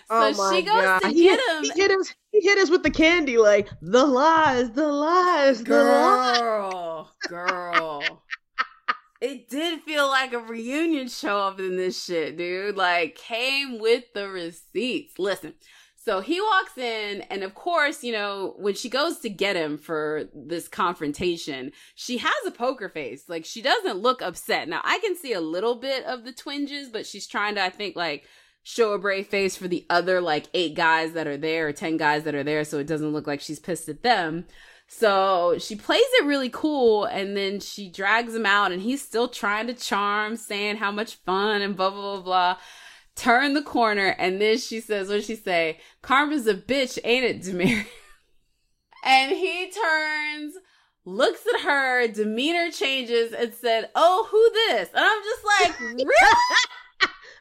Oh 0.10 0.34
my 0.38 0.56
she 0.56 0.62
goes 0.64 0.82
God. 0.84 1.00
to 1.00 1.08
He- 1.10 1.24
get 1.24 1.40
him. 1.40 1.64
He 1.64 1.72
hit 1.82 1.92
us. 1.92 2.14
He 2.32 2.42
hit 2.42 2.58
us 2.60 2.70
with 2.70 2.84
the 2.84 2.92
candy, 2.92 3.38
like 3.38 3.70
the 3.82 4.06
lies, 4.06 4.72
the 4.72 4.88
lies, 4.88 5.64
the 5.64 5.84
lies. 5.84 6.38
Girl, 6.40 7.12
girl. 7.28 8.24
It 9.22 9.50
did 9.50 9.82
feel 9.82 10.08
like 10.08 10.32
a 10.32 10.40
reunion 10.40 11.10
show 11.10 11.38
up 11.40 11.60
in 11.60 11.76
this 11.76 12.06
shit, 12.06 12.38
dude. 12.38 12.78
Like, 12.78 13.16
came 13.16 13.78
with 13.80 14.06
the 14.14 14.30
receipts. 14.30 15.20
Listen, 15.20 15.56
so 15.98 16.22
he 16.22 16.40
walks 16.40 16.78
in, 16.78 17.22
and 17.30 17.44
of 17.44 17.54
course, 17.54 18.02
you 18.02 18.14
know, 18.14 18.54
when 18.58 18.76
she 18.76 18.88
goes 18.90 19.20
to 19.20 19.30
get 19.30 19.58
him 19.58 19.78
for 19.78 20.30
this 20.34 20.70
confrontation, 20.70 21.74
she 21.96 22.18
has 22.20 22.46
a 22.48 22.52
poker 22.52 22.88
face. 22.88 23.28
Like, 23.28 23.44
she 23.44 23.62
doesn't 23.62 23.98
look 23.98 24.22
upset. 24.22 24.70
Now, 24.70 24.80
I 24.86 25.00
can 25.00 25.18
see 25.18 25.34
a 25.34 25.42
little 25.42 25.76
bit 25.76 26.06
of 26.06 26.24
the 26.24 26.32
twinges, 26.32 26.88
but 26.88 27.06
she's 27.06 27.28
trying 27.28 27.56
to, 27.56 27.64
I 27.64 27.70
think, 27.72 27.98
like, 27.98 28.24
show 28.64 28.94
a 28.94 29.00
brave 29.00 29.28
face 29.28 29.56
for 29.56 29.68
the 29.68 29.86
other, 29.90 30.22
like, 30.22 30.48
eight 30.54 30.76
guys 30.76 31.14
that 31.14 31.28
are 31.28 31.38
there, 31.38 31.68
or 31.68 31.74
10 31.74 31.98
guys 31.98 32.24
that 32.24 32.36
are 32.36 32.44
there, 32.44 32.64
so 32.64 32.80
it 32.80 32.88
doesn't 32.88 33.14
look 33.14 33.28
like 33.28 33.42
she's 33.42 33.60
pissed 33.60 33.90
at 33.90 34.04
them. 34.04 34.46
So 34.92 35.58
she 35.60 35.76
plays 35.76 36.02
it 36.20 36.26
really 36.26 36.50
cool 36.50 37.06
and 37.06 37.38
then 37.38 37.60
she 37.60 37.92
drags 37.92 38.34
him 38.34 38.48
out 38.48 38.72
and 38.72 38.82
he's 38.82 39.04
still 39.04 39.28
trying 39.28 39.68
to 39.68 39.76
charm, 39.76 40.36
saying 40.36 40.78
how 40.78 40.92
much 40.92 41.18
fun 41.18 41.62
and 41.62 41.76
blah, 41.76 41.92
blah, 41.92 42.16
blah, 42.16 42.22
blah. 42.22 42.58
Turn 43.16 43.54
the 43.54 43.62
corner 43.62 44.16
and 44.18 44.42
then 44.42 44.58
she 44.58 44.82
says, 44.82 45.08
what 45.08 45.16
did 45.16 45.26
she 45.26 45.36
say? 45.36 45.80
Karma's 46.02 46.48
a 46.48 46.56
bitch, 46.56 46.98
ain't 47.04 47.24
it, 47.24 47.42
Demir? 47.42 47.86
and 49.06 49.32
he 49.32 49.70
turns, 49.70 50.56
looks 51.06 51.42
at 51.54 51.62
her, 51.62 52.08
demeanor 52.08 52.72
changes 52.72 53.32
and 53.32 53.54
said, 53.54 53.92
oh, 53.94 54.28
who 54.32 54.52
this? 54.74 54.90
And 54.96 55.06
I'm 55.06 55.24
just 55.24 55.46
like, 55.46 55.80
really? 55.98 56.08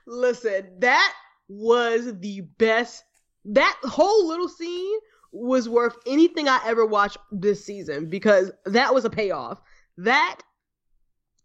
Listen, 0.08 0.66
that 0.78 1.14
was 1.48 2.18
the 2.18 2.40
best. 2.40 3.04
That 3.44 3.78
whole 3.82 4.26
little 4.26 4.48
scene 4.48 4.98
was 5.32 5.68
worth 5.68 5.96
anything 6.06 6.48
I 6.48 6.60
ever 6.64 6.86
watched 6.86 7.18
this 7.30 7.62
season 7.62 8.08
because 8.08 8.50
that 8.64 8.94
was 8.94 9.04
a 9.04 9.10
payoff. 9.10 9.60
That 9.98 10.40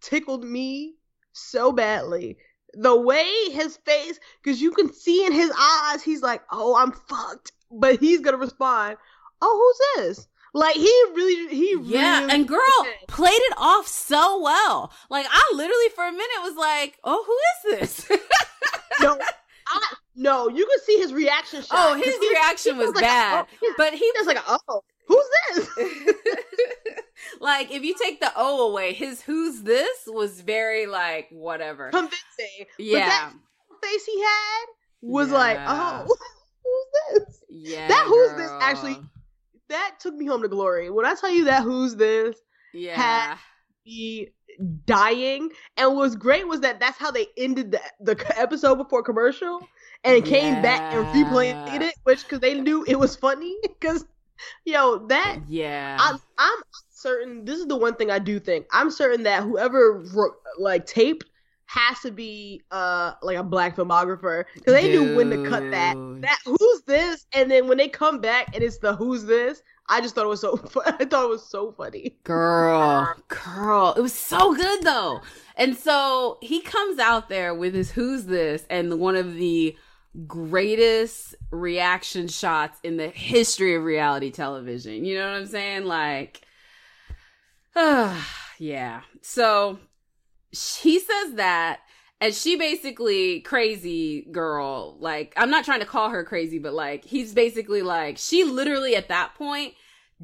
tickled 0.01 0.45
me 0.45 0.95
so 1.33 1.73
badly. 1.73 2.37
The 2.73 2.99
way 2.99 3.29
his 3.51 3.77
face, 3.77 4.17
because 4.41 4.61
you 4.61 4.71
can 4.71 4.93
see 4.93 5.25
in 5.25 5.33
his 5.33 5.51
eyes, 5.59 6.01
he's 6.01 6.21
like, 6.21 6.41
"Oh, 6.51 6.75
I'm 6.75 6.93
fucked," 6.93 7.51
but 7.69 7.99
he's 7.99 8.21
gonna 8.21 8.37
respond, 8.37 8.97
"Oh, 9.41 9.73
who's 9.95 10.05
this?" 10.07 10.27
Like 10.55 10.75
he 10.75 11.03
really, 11.15 11.55
he 11.55 11.75
really 11.75 11.89
Yeah, 11.93 12.19
really, 12.21 12.31
and 12.33 12.47
girl 12.47 12.59
played 13.07 13.33
it 13.33 13.53
off 13.57 13.87
so 13.87 14.39
well. 14.41 14.91
Like 15.09 15.25
I 15.29 15.41
literally 15.53 15.89
for 15.95 16.05
a 16.07 16.11
minute 16.11 16.41
was 16.41 16.55
like, 16.55 16.99
"Oh, 17.03 17.23
who 17.25 17.75
is 17.75 17.79
this?" 17.79 18.09
no, 19.01 19.17
I, 19.67 19.79
no, 20.15 20.49
you 20.49 20.65
can 20.67 20.79
see 20.85 20.99
his 20.99 21.11
reaction. 21.11 21.61
Shot, 21.63 21.69
oh, 21.73 21.95
his 21.95 22.15
he- 22.17 22.29
reaction 22.29 22.75
he 22.75 22.79
was 22.81 22.93
like, 22.93 23.03
oh, 23.03 23.07
bad, 23.07 23.47
oh, 23.63 23.73
but 23.77 23.93
he 23.93 24.05
It's 24.05 24.27
like, 24.27 24.37
oh, 24.47 24.81
who's 25.07 25.25
this? 25.75 26.15
like 27.39 27.71
if 27.71 27.83
you 27.83 27.95
take 27.99 28.19
the 28.19 28.31
O 28.35 28.69
away, 28.69 28.93
his 28.93 29.21
"Who's 29.21 29.61
this?" 29.63 30.03
was 30.07 30.41
very 30.41 30.85
like 30.85 31.29
whatever. 31.31 31.89
Convincing. 31.89 32.67
Yeah, 32.77 33.31
But 33.31 33.77
that 33.81 33.87
face 33.89 34.05
he 34.05 34.21
had 34.21 34.65
was 35.01 35.31
like, 35.31 35.57
oh, 35.65 36.05
who's 36.63 37.25
this? 37.25 37.43
yeah. 37.49 37.87
that 37.87 38.05
who's 38.05 38.33
this 38.37 38.51
actually- 38.61 39.01
That 39.69 39.95
took 39.99 40.13
me 40.15 40.25
home 40.25 40.41
to 40.43 40.47
glory. 40.49 40.89
When 40.89 41.05
I 41.05 41.15
tell 41.15 41.31
you 41.31 41.45
that 41.45 41.63
who's 41.63 41.95
this, 41.95 42.37
Yeah, 42.73 43.37
he 43.83 44.29
dying. 44.85 45.51
And 45.77 45.89
what 45.91 45.97
was 46.01 46.15
great 46.15 46.47
was 46.47 46.61
that 46.61 46.79
that's 46.79 46.97
how 46.97 47.11
they 47.11 47.27
ended 47.37 47.71
the, 47.71 47.81
the 47.99 48.33
episode 48.37 48.75
before 48.75 49.03
commercial 49.03 49.69
and 50.03 50.23
came 50.25 50.61
back 50.61 50.81
and 50.91 51.07
replayed 51.13 51.55
Yeah. 51.65 51.81
it, 51.81 51.95
which 52.03 52.23
because 52.23 52.39
they 52.39 52.59
knew 52.59 52.83
it 52.87 52.99
was 52.99 53.15
funny. 53.15 53.55
Because, 53.63 54.05
yo, 54.65 55.07
that 55.07 55.39
yeah. 55.47 55.99
I'm 55.99 56.17
I'm 56.37 56.59
certain 56.91 57.45
this 57.45 57.59
is 57.59 57.67
the 57.67 57.77
one 57.77 57.95
thing 57.95 58.11
I 58.11 58.19
do 58.19 58.39
think. 58.39 58.67
I'm 58.73 58.91
certain 58.91 59.23
that 59.23 59.43
whoever 59.43 60.03
like 60.59 60.85
taped 60.85 61.25
has 61.73 61.99
to 62.01 62.11
be 62.11 62.61
uh 62.69 63.13
like 63.23 63.35
a 63.35 63.43
black 63.43 63.75
filmographer 63.75 64.45
because 64.53 64.73
they 64.73 64.89
knew 64.89 65.15
when 65.15 65.31
to 65.31 65.49
cut 65.49 65.71
that. 65.71 65.95
That 66.21 66.39
who's 66.45 66.83
this? 66.85 67.25
And 67.33 67.49
then 67.49 67.67
when 67.67 67.79
they 67.79 67.89
come 67.89 68.21
back 68.21 68.53
and 68.53 68.63
it's 68.63 68.77
the 68.77 68.95
who's 68.95 69.25
this, 69.25 69.63
I 69.89 69.99
just 69.99 70.13
thought 70.13 70.25
it 70.25 70.29
was 70.29 70.41
so 70.41 70.53
I 70.85 71.05
thought 71.05 71.25
it 71.25 71.29
was 71.29 71.43
so 71.43 71.71
funny. 71.71 72.19
Girl, 72.23 73.15
girl, 73.27 73.95
it 73.97 74.01
was 74.01 74.13
so 74.13 74.53
good 74.53 74.83
though. 74.83 75.21
And 75.55 75.75
so 75.75 76.37
he 76.43 76.61
comes 76.61 76.99
out 76.99 77.27
there 77.27 77.55
with 77.55 77.73
his 77.73 77.89
who's 77.89 78.25
this 78.25 78.67
and 78.69 78.99
one 78.99 79.15
of 79.15 79.33
the 79.33 79.75
greatest 80.27 81.33
reaction 81.49 82.27
shots 82.27 82.79
in 82.83 82.97
the 82.97 83.09
history 83.09 83.73
of 83.73 83.83
reality 83.83 84.29
television. 84.29 85.05
You 85.05 85.17
know 85.17 85.31
what 85.31 85.39
I'm 85.39 85.47
saying? 85.47 85.85
Like 85.85 86.45
uh, 87.75 88.15
yeah. 88.59 89.01
So 89.23 89.79
he 90.53 90.99
says 90.99 91.33
that 91.35 91.79
and 92.21 92.33
she 92.33 92.55
basically 92.55 93.41
crazy 93.41 94.27
girl 94.31 94.97
like 94.99 95.33
i'm 95.35 95.49
not 95.49 95.65
trying 95.65 95.79
to 95.79 95.85
call 95.85 96.09
her 96.09 96.23
crazy 96.23 96.59
but 96.59 96.73
like 96.73 97.03
he's 97.05 97.33
basically 97.33 97.81
like 97.81 98.17
she 98.17 98.43
literally 98.43 98.95
at 98.95 99.09
that 99.09 99.33
point 99.35 99.73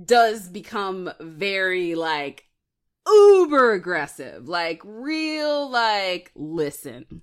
does 0.06 0.48
become 0.48 1.12
very 1.20 1.96
like 1.96 2.46
uber 3.08 3.74
aggressive 3.74 4.48
like 4.48 4.82
real 4.84 5.70
like 5.70 6.32
listen. 6.36 7.22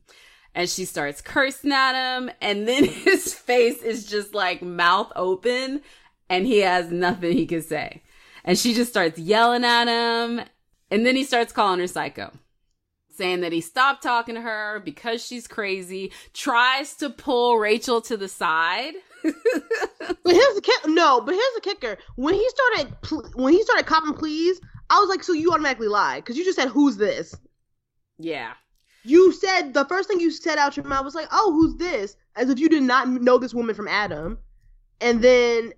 And 0.54 0.70
she 0.70 0.86
starts 0.86 1.20
cursing 1.20 1.72
at 1.72 1.92
him 1.94 2.30
and 2.40 2.66
then 2.66 2.84
his 2.84 3.34
face 3.34 3.82
is 3.82 4.06
just 4.06 4.34
like 4.34 4.62
mouth 4.62 5.12
open 5.14 5.82
and 6.28 6.46
he 6.46 6.60
has 6.60 6.90
nothing 6.90 7.32
he 7.32 7.46
can 7.46 7.62
say. 7.62 8.02
And 8.42 8.58
she 8.58 8.74
just 8.74 8.90
starts 8.90 9.18
yelling 9.18 9.64
at 9.64 9.86
him 9.86 10.40
and 10.90 11.04
then 11.04 11.16
he 11.16 11.24
starts 11.24 11.52
calling 11.52 11.80
her 11.80 11.86
psycho 11.86 12.32
saying 13.16 13.40
that 13.40 13.52
he 13.52 13.60
stopped 13.60 14.02
talking 14.02 14.34
to 14.34 14.40
her 14.40 14.80
because 14.84 15.24
she's 15.24 15.46
crazy, 15.46 16.12
tries 16.32 16.94
to 16.96 17.10
pull 17.10 17.58
Rachel 17.58 18.00
to 18.02 18.16
the 18.16 18.28
side. 18.28 18.94
But 20.24 20.34
here's 20.34 20.54
the 20.54 20.60
kick. 20.60 20.86
No, 20.86 21.20
but 21.20 21.34
here's 21.34 21.54
the 21.54 21.60
kicker. 21.62 21.96
When 22.16 22.34
he 22.34 22.48
started 22.48 23.00
pl- 23.02 23.28
when 23.34 23.52
he 23.52 23.62
started 23.62 23.86
copping 23.86 24.14
please, 24.14 24.60
I 24.90 24.98
was 25.00 25.08
like, 25.08 25.22
so 25.24 25.32
you 25.32 25.50
automatically 25.52 25.88
lied 25.88 26.22
because 26.24 26.36
you 26.36 26.44
just 26.44 26.58
said 26.58 26.68
who's 26.68 26.96
this? 26.96 27.34
yeah. 28.18 28.52
You 29.04 29.32
said 29.32 29.72
the 29.72 29.84
first 29.84 30.08
thing 30.08 30.18
you 30.18 30.32
said 30.32 30.58
out 30.58 30.76
your 30.76 30.84
mouth 30.86 31.04
was 31.04 31.14
like, 31.14 31.28
"Oh, 31.30 31.52
who's 31.52 31.76
this?" 31.76 32.16
As 32.34 32.50
if 32.50 32.58
you 32.58 32.68
did 32.68 32.82
not 32.82 33.08
know 33.08 33.38
this 33.38 33.54
woman 33.54 33.74
from 33.76 33.86
Adam, 33.86 34.38
and 35.00 35.22
then 35.22 35.72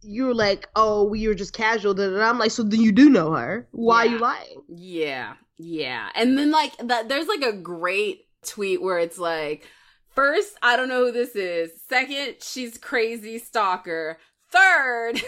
you're 0.00 0.32
like, 0.34 0.66
"Oh, 0.76 1.04
we 1.04 1.28
were 1.28 1.34
just 1.34 1.52
casual." 1.52 1.92
Da, 1.92 2.08
da, 2.08 2.16
da. 2.16 2.28
I'm 2.30 2.38
like, 2.38 2.52
so 2.52 2.62
then 2.62 2.80
you 2.80 2.90
do 2.90 3.10
know 3.10 3.32
her? 3.32 3.68
Why 3.72 4.04
Yeah. 4.04 4.10
are 4.10 4.12
you 4.14 4.18
lying? 4.18 4.62
Yeah. 4.68 5.34
Yeah. 5.62 6.08
And 6.14 6.38
then 6.38 6.50
like 6.50 6.72
that 6.78 7.08
there's 7.08 7.28
like 7.28 7.42
a 7.42 7.52
great 7.52 8.26
tweet 8.46 8.80
where 8.80 8.98
it's 8.98 9.18
like 9.18 9.66
first, 10.08 10.56
I 10.62 10.76
don't 10.76 10.88
know 10.88 11.06
who 11.06 11.12
this 11.12 11.36
is. 11.36 11.70
Second, 11.88 12.36
she's 12.40 12.78
crazy 12.78 13.38
stalker. 13.38 14.16
Third, 14.50 15.20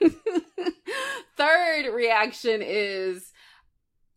third 1.36 1.94
reaction 1.94 2.62
is 2.62 3.30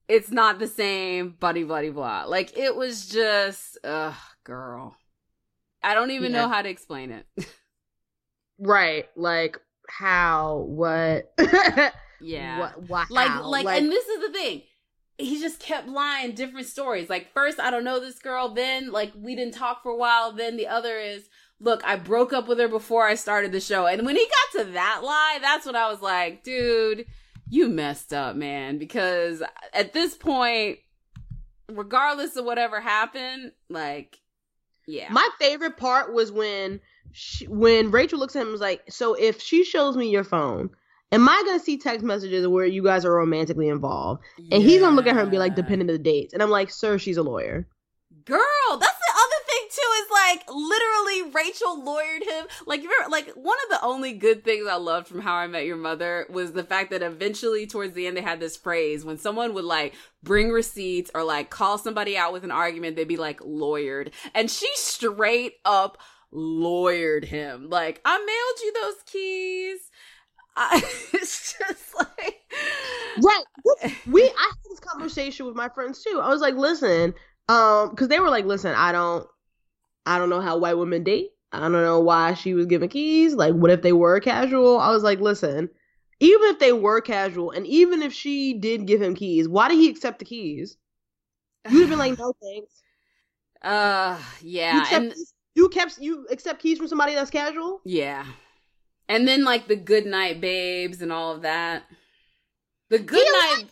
it's 0.08 0.32
not 0.32 0.58
the 0.60 0.68
same, 0.68 1.36
buddy 1.40 1.64
buddy 1.64 1.90
blah. 1.90 2.24
Like 2.26 2.58
it 2.58 2.76
was 2.76 3.08
just 3.08 3.78
ugh, 3.84 4.16
girl. 4.44 4.96
I 5.84 5.94
don't 5.94 6.12
even 6.12 6.32
Yeah. 6.32 6.44
know 6.44 6.50
how 6.50 6.62
to 6.62 6.70
explain 6.70 7.12
it. 7.12 7.26
Right? 8.60 9.06
Like 9.16 9.60
how? 9.88 10.66
What? 10.68 11.32
yeah. 12.20 12.72
What? 12.88 13.12
Like 13.12 13.28
how? 13.28 13.48
like 13.48 13.68
and 13.68 13.92
this 13.92 14.08
is 14.08 14.22
the 14.22 14.34
thing 14.34 14.64
he 15.18 15.40
just 15.40 15.60
kept 15.60 15.88
lying 15.88 16.34
different 16.34 16.68
stories. 16.68 17.10
Like 17.10 17.34
first, 17.34 17.60
I 17.60 17.72
don't 17.72 17.84
know 17.84 18.00
this 18.00 18.20
girl. 18.20 18.50
Then 18.50 18.92
like 18.92 19.12
we 19.16 19.36
didn't 19.36 19.56
talk 19.56 19.84
for 19.84 19.92
a 19.92 19.98
while. 19.98 20.32
Then 20.32 20.58
the 20.58 20.68
other 20.68 20.98
is, 20.98 21.28
look, 21.60 21.84
I 21.84 21.96
broke 21.96 22.34
up 22.34 22.48
with 22.48 22.60
her 22.60 22.68
before 22.68 23.06
I 23.06 23.16
started 23.16 23.52
the 23.52 23.60
show. 23.60 23.88
And 23.88 24.06
when 24.06 24.16
he 24.16 24.26
got 24.26 24.60
to 24.64 24.72
that 24.74 25.02
lie, 25.04 25.40
that's 25.42 25.66
when 25.66 25.76
I 25.76 25.90
was 25.90 26.02
like, 26.02 26.44
dude, 26.44 27.06
you 27.50 27.68
messed 27.68 28.14
up, 28.14 28.36
man. 28.36 28.78
Because 28.78 29.42
at 29.74 29.94
this 29.94 30.16
point, 30.16 30.80
regardless 31.68 32.36
of 32.36 32.46
whatever 32.46 32.80
happened, 32.80 33.54
like, 33.70 34.20
yeah. 34.88 35.12
My 35.12 35.28
favorite 35.38 35.78
part 35.78 36.14
was 36.14 36.32
when 36.32 36.80
she, 37.12 37.46
when 37.48 37.92
Rachel 37.92 38.20
looks 38.20 38.36
at 38.36 38.42
him 38.42 38.48
and 38.48 38.52
was 38.54 38.62
like, 38.62 38.84
"So 38.90 39.16
if 39.16 39.42
she 39.42 39.66
shows 39.66 39.98
me 39.98 40.10
your 40.10 40.24
phone, 40.24 40.70
am 41.12 41.28
I 41.28 41.44
gonna 41.46 41.60
see 41.60 41.78
text 41.78 42.06
messages 42.06 42.48
where 42.48 42.66
you 42.66 42.84
guys 42.84 43.06
are 43.06 43.14
romantically 43.14 43.70
involved?" 43.70 44.24
And 44.52 44.62
he's 44.64 44.82
gonna 44.82 44.96
look 44.96 45.08
at 45.08 45.16
her 45.16 45.22
and 45.22 45.32
be 45.32 45.38
like, 45.38 45.52
Yeah. 45.52 45.64
"Depending 45.64 45.90
on 45.90 45.94
the 45.94 46.00
dates." 46.00 46.34
And 46.34 46.44
I'm 46.44 46.50
like, 46.50 46.70
"Sir, 46.70 46.98
she's 46.98 47.18
a 47.18 47.24
lawyer." 47.24 47.68
Girl, 48.26 48.42
that's 48.72 48.98
the 49.00 49.14
other 49.14 49.46
thing 49.48 49.68
too. 49.70 49.90
Is 50.02 50.12
like 50.12 50.44
literally 50.50 51.32
Rachel 51.34 51.82
lawyered 51.82 52.24
him. 52.24 52.48
Like 52.66 52.84
you 52.84 52.90
remember, 52.90 53.10
like 53.10 53.30
one 53.36 53.58
of 53.64 53.70
the 53.70 53.86
only 53.86 54.14
good 54.14 54.44
things 54.44 54.68
I 54.68 54.76
loved 54.76 55.08
from 55.08 55.22
How 55.22 55.36
I 55.36 55.48
Met 55.48 55.66
Your 55.66 55.78
Mother 55.78 56.28
was 56.30 56.52
the 56.52 56.64
fact 56.64 56.92
that 56.92 57.02
eventually 57.02 57.68
towards 57.68 57.94
the 57.94 58.06
end 58.06 58.18
they 58.18 58.22
had 58.22 58.42
this 58.42 58.58
phrase 58.58 59.06
when 59.06 59.18
someone 59.18 59.54
would 59.54 59.64
like 59.64 59.94
bring 60.24 60.50
receipts 60.50 61.10
or 61.16 61.24
like 61.24 61.50
call 61.50 61.78
somebody 61.78 62.18
out 62.18 62.34
with 62.34 62.44
an 62.44 62.52
argument, 62.52 62.98
they'd 62.98 63.08
be 63.08 63.16
like 63.16 63.40
lawyered, 63.40 64.12
and 64.36 64.52
she 64.52 64.70
straight 64.76 65.54
up 65.64 65.98
lawyered 66.34 67.24
him. 67.24 67.70
Like 67.70 68.02
I 68.04 68.18
mailed 68.18 68.60
you 68.62 68.74
those 68.74 69.04
keys. 69.06 69.90
I, 70.58 70.78
it's 71.14 71.58
just 71.58 71.96
like 71.98 72.36
Right. 73.18 73.44
we 74.06 74.22
I 74.22 74.42
had 74.52 74.70
this 74.70 74.80
conversation 74.80 75.46
with 75.46 75.56
my 75.56 75.70
friends 75.70 76.04
too. 76.04 76.20
I 76.22 76.30
was 76.30 76.42
like, 76.42 76.56
listen, 76.56 77.14
um, 77.50 77.90
because 77.92 78.08
they 78.10 78.20
were 78.20 78.30
like, 78.30 78.46
listen, 78.46 78.74
I 78.76 78.92
don't 78.92 79.28
I 80.06 80.18
don't 80.18 80.30
know 80.30 80.42
how 80.42 80.58
white 80.58 80.78
women 80.78 81.04
date. 81.04 81.32
I 81.52 81.60
don't 81.60 81.72
know 81.72 82.00
why 82.00 82.34
she 82.34 82.54
was 82.54 82.66
giving 82.66 82.90
keys. 82.90 83.34
Like, 83.34 83.54
what 83.54 83.72
if 83.72 83.82
they 83.82 83.94
were 83.94 84.20
casual? 84.20 84.80
I 84.80 84.92
was 84.92 85.04
like, 85.04 85.20
listen, 85.20 85.70
even 86.20 86.50
if 86.50 86.60
they 86.60 86.74
were 86.74 87.02
casual, 87.02 87.52
and 87.52 87.66
even 87.68 88.02
if 88.02 88.14
she 88.14 88.54
did 88.54 88.86
give 88.88 89.02
him 89.02 89.16
keys, 89.16 89.48
why 89.48 89.70
did 89.70 89.76
he 89.78 89.90
accept 89.90 90.20
the 90.20 90.26
keys? 90.26 90.78
You'd 91.70 91.82
have 91.82 91.90
been 91.90 92.00
like, 92.00 92.18
no 92.20 92.34
thanks. 92.42 92.84
uh 93.62 94.20
You 94.70 94.80
yeah, 94.80 94.80
accept, 94.80 95.12
and 95.12 95.14
you 95.56 95.70
kept 95.70 95.98
you 96.00 96.28
accept 96.30 96.62
keys 96.62 96.78
from 96.78 96.88
somebody 96.88 97.14
that's 97.16 97.32
casual. 97.32 97.82
Yeah. 97.86 98.26
And 99.10 99.28
then 99.28 99.44
like 99.44 99.68
the 99.68 99.76
good 99.76 100.06
night 100.06 100.42
babes 100.42 101.02
and 101.02 101.12
all 101.12 101.34
of 101.34 101.42
that. 101.44 101.84
The 102.90 103.00
good 103.00 103.26
night 103.26 103.66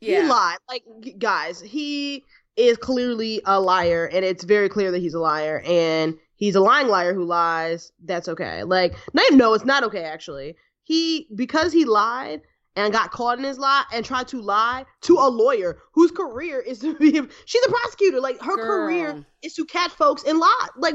yeah. 0.00 0.22
He 0.22 0.28
lied. 0.28 0.58
Like 0.68 0.84
guys, 1.18 1.60
he 1.60 2.24
is 2.56 2.76
clearly 2.78 3.40
a 3.44 3.60
liar, 3.60 4.06
and 4.12 4.24
it's 4.24 4.44
very 4.44 4.68
clear 4.68 4.90
that 4.90 4.98
he's 4.98 5.14
a 5.14 5.20
liar, 5.20 5.62
and 5.66 6.16
he's 6.36 6.54
a 6.54 6.60
lying 6.60 6.88
liar 6.88 7.14
who 7.14 7.24
lies. 7.24 7.92
That's 8.04 8.28
okay. 8.28 8.64
Like, 8.64 8.96
no, 9.12 9.22
no, 9.32 9.54
it's 9.54 9.64
not 9.64 9.84
okay. 9.84 10.04
Actually, 10.04 10.56
he 10.82 11.28
because 11.34 11.72
he 11.72 11.84
lied 11.84 12.40
and 12.76 12.92
got 12.92 13.10
caught 13.10 13.38
in 13.38 13.44
his 13.44 13.58
lie 13.58 13.84
and 13.92 14.04
tried 14.04 14.28
to 14.28 14.40
lie 14.40 14.84
to 15.02 15.14
a 15.14 15.28
lawyer 15.28 15.78
whose 15.92 16.10
career 16.10 16.60
is 16.60 16.78
to 16.80 16.94
be. 16.94 17.20
She's 17.44 17.64
a 17.66 17.70
prosecutor. 17.70 18.20
Like 18.20 18.40
her 18.40 18.56
career 18.56 19.24
is 19.42 19.54
to 19.54 19.66
catch 19.66 19.90
folks 19.90 20.24
and 20.24 20.38
lie. 20.38 20.68
Like 20.76 20.94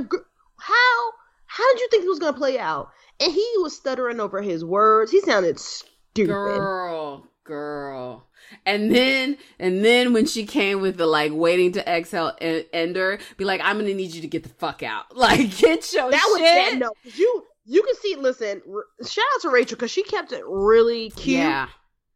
how 0.57 1.11
how 1.45 1.73
did 1.73 1.81
you 1.81 1.87
think 1.91 2.05
it 2.05 2.09
was 2.09 2.19
gonna 2.19 2.37
play 2.37 2.57
out? 2.57 2.89
And 3.19 3.31
he 3.31 3.51
was 3.59 3.75
stuttering 3.75 4.19
over 4.19 4.41
his 4.41 4.63
words. 4.65 5.11
He 5.11 5.21
sounded 5.21 5.59
stupid. 5.59 6.27
Girl, 6.27 7.27
girl. 7.43 8.27
And 8.65 8.93
then 8.93 9.37
and 9.59 9.83
then 9.83 10.13
when 10.13 10.25
she 10.25 10.45
came 10.45 10.81
with 10.81 10.97
the 10.97 11.07
like 11.07 11.31
waiting 11.33 11.71
to 11.73 11.89
exhale 11.89 12.33
e- 12.41 12.63
ender, 12.73 13.19
be 13.37 13.45
like, 13.45 13.61
I'm 13.63 13.77
gonna 13.79 13.93
need 13.93 14.13
you 14.13 14.21
to 14.21 14.27
get 14.27 14.43
the 14.43 14.49
fuck 14.49 14.83
out. 14.83 15.05
Like 15.15 15.57
get 15.57 15.91
your 15.93 16.11
that 16.11 16.27
was 16.31 16.39
shit. 16.39 16.45
that 16.71 16.77
no 16.77 16.91
you 17.15 17.43
you 17.65 17.81
can 17.81 17.95
see 17.95 18.15
listen 18.15 18.61
r- 18.71 19.05
shout 19.07 19.25
out 19.35 19.41
to 19.41 19.49
rachel 19.49 19.75
because 19.75 19.89
she 19.89 20.03
kept 20.03 20.31
it 20.31 20.43
really 20.45 21.09
cute 21.11 21.37
Yeah, 21.39 21.67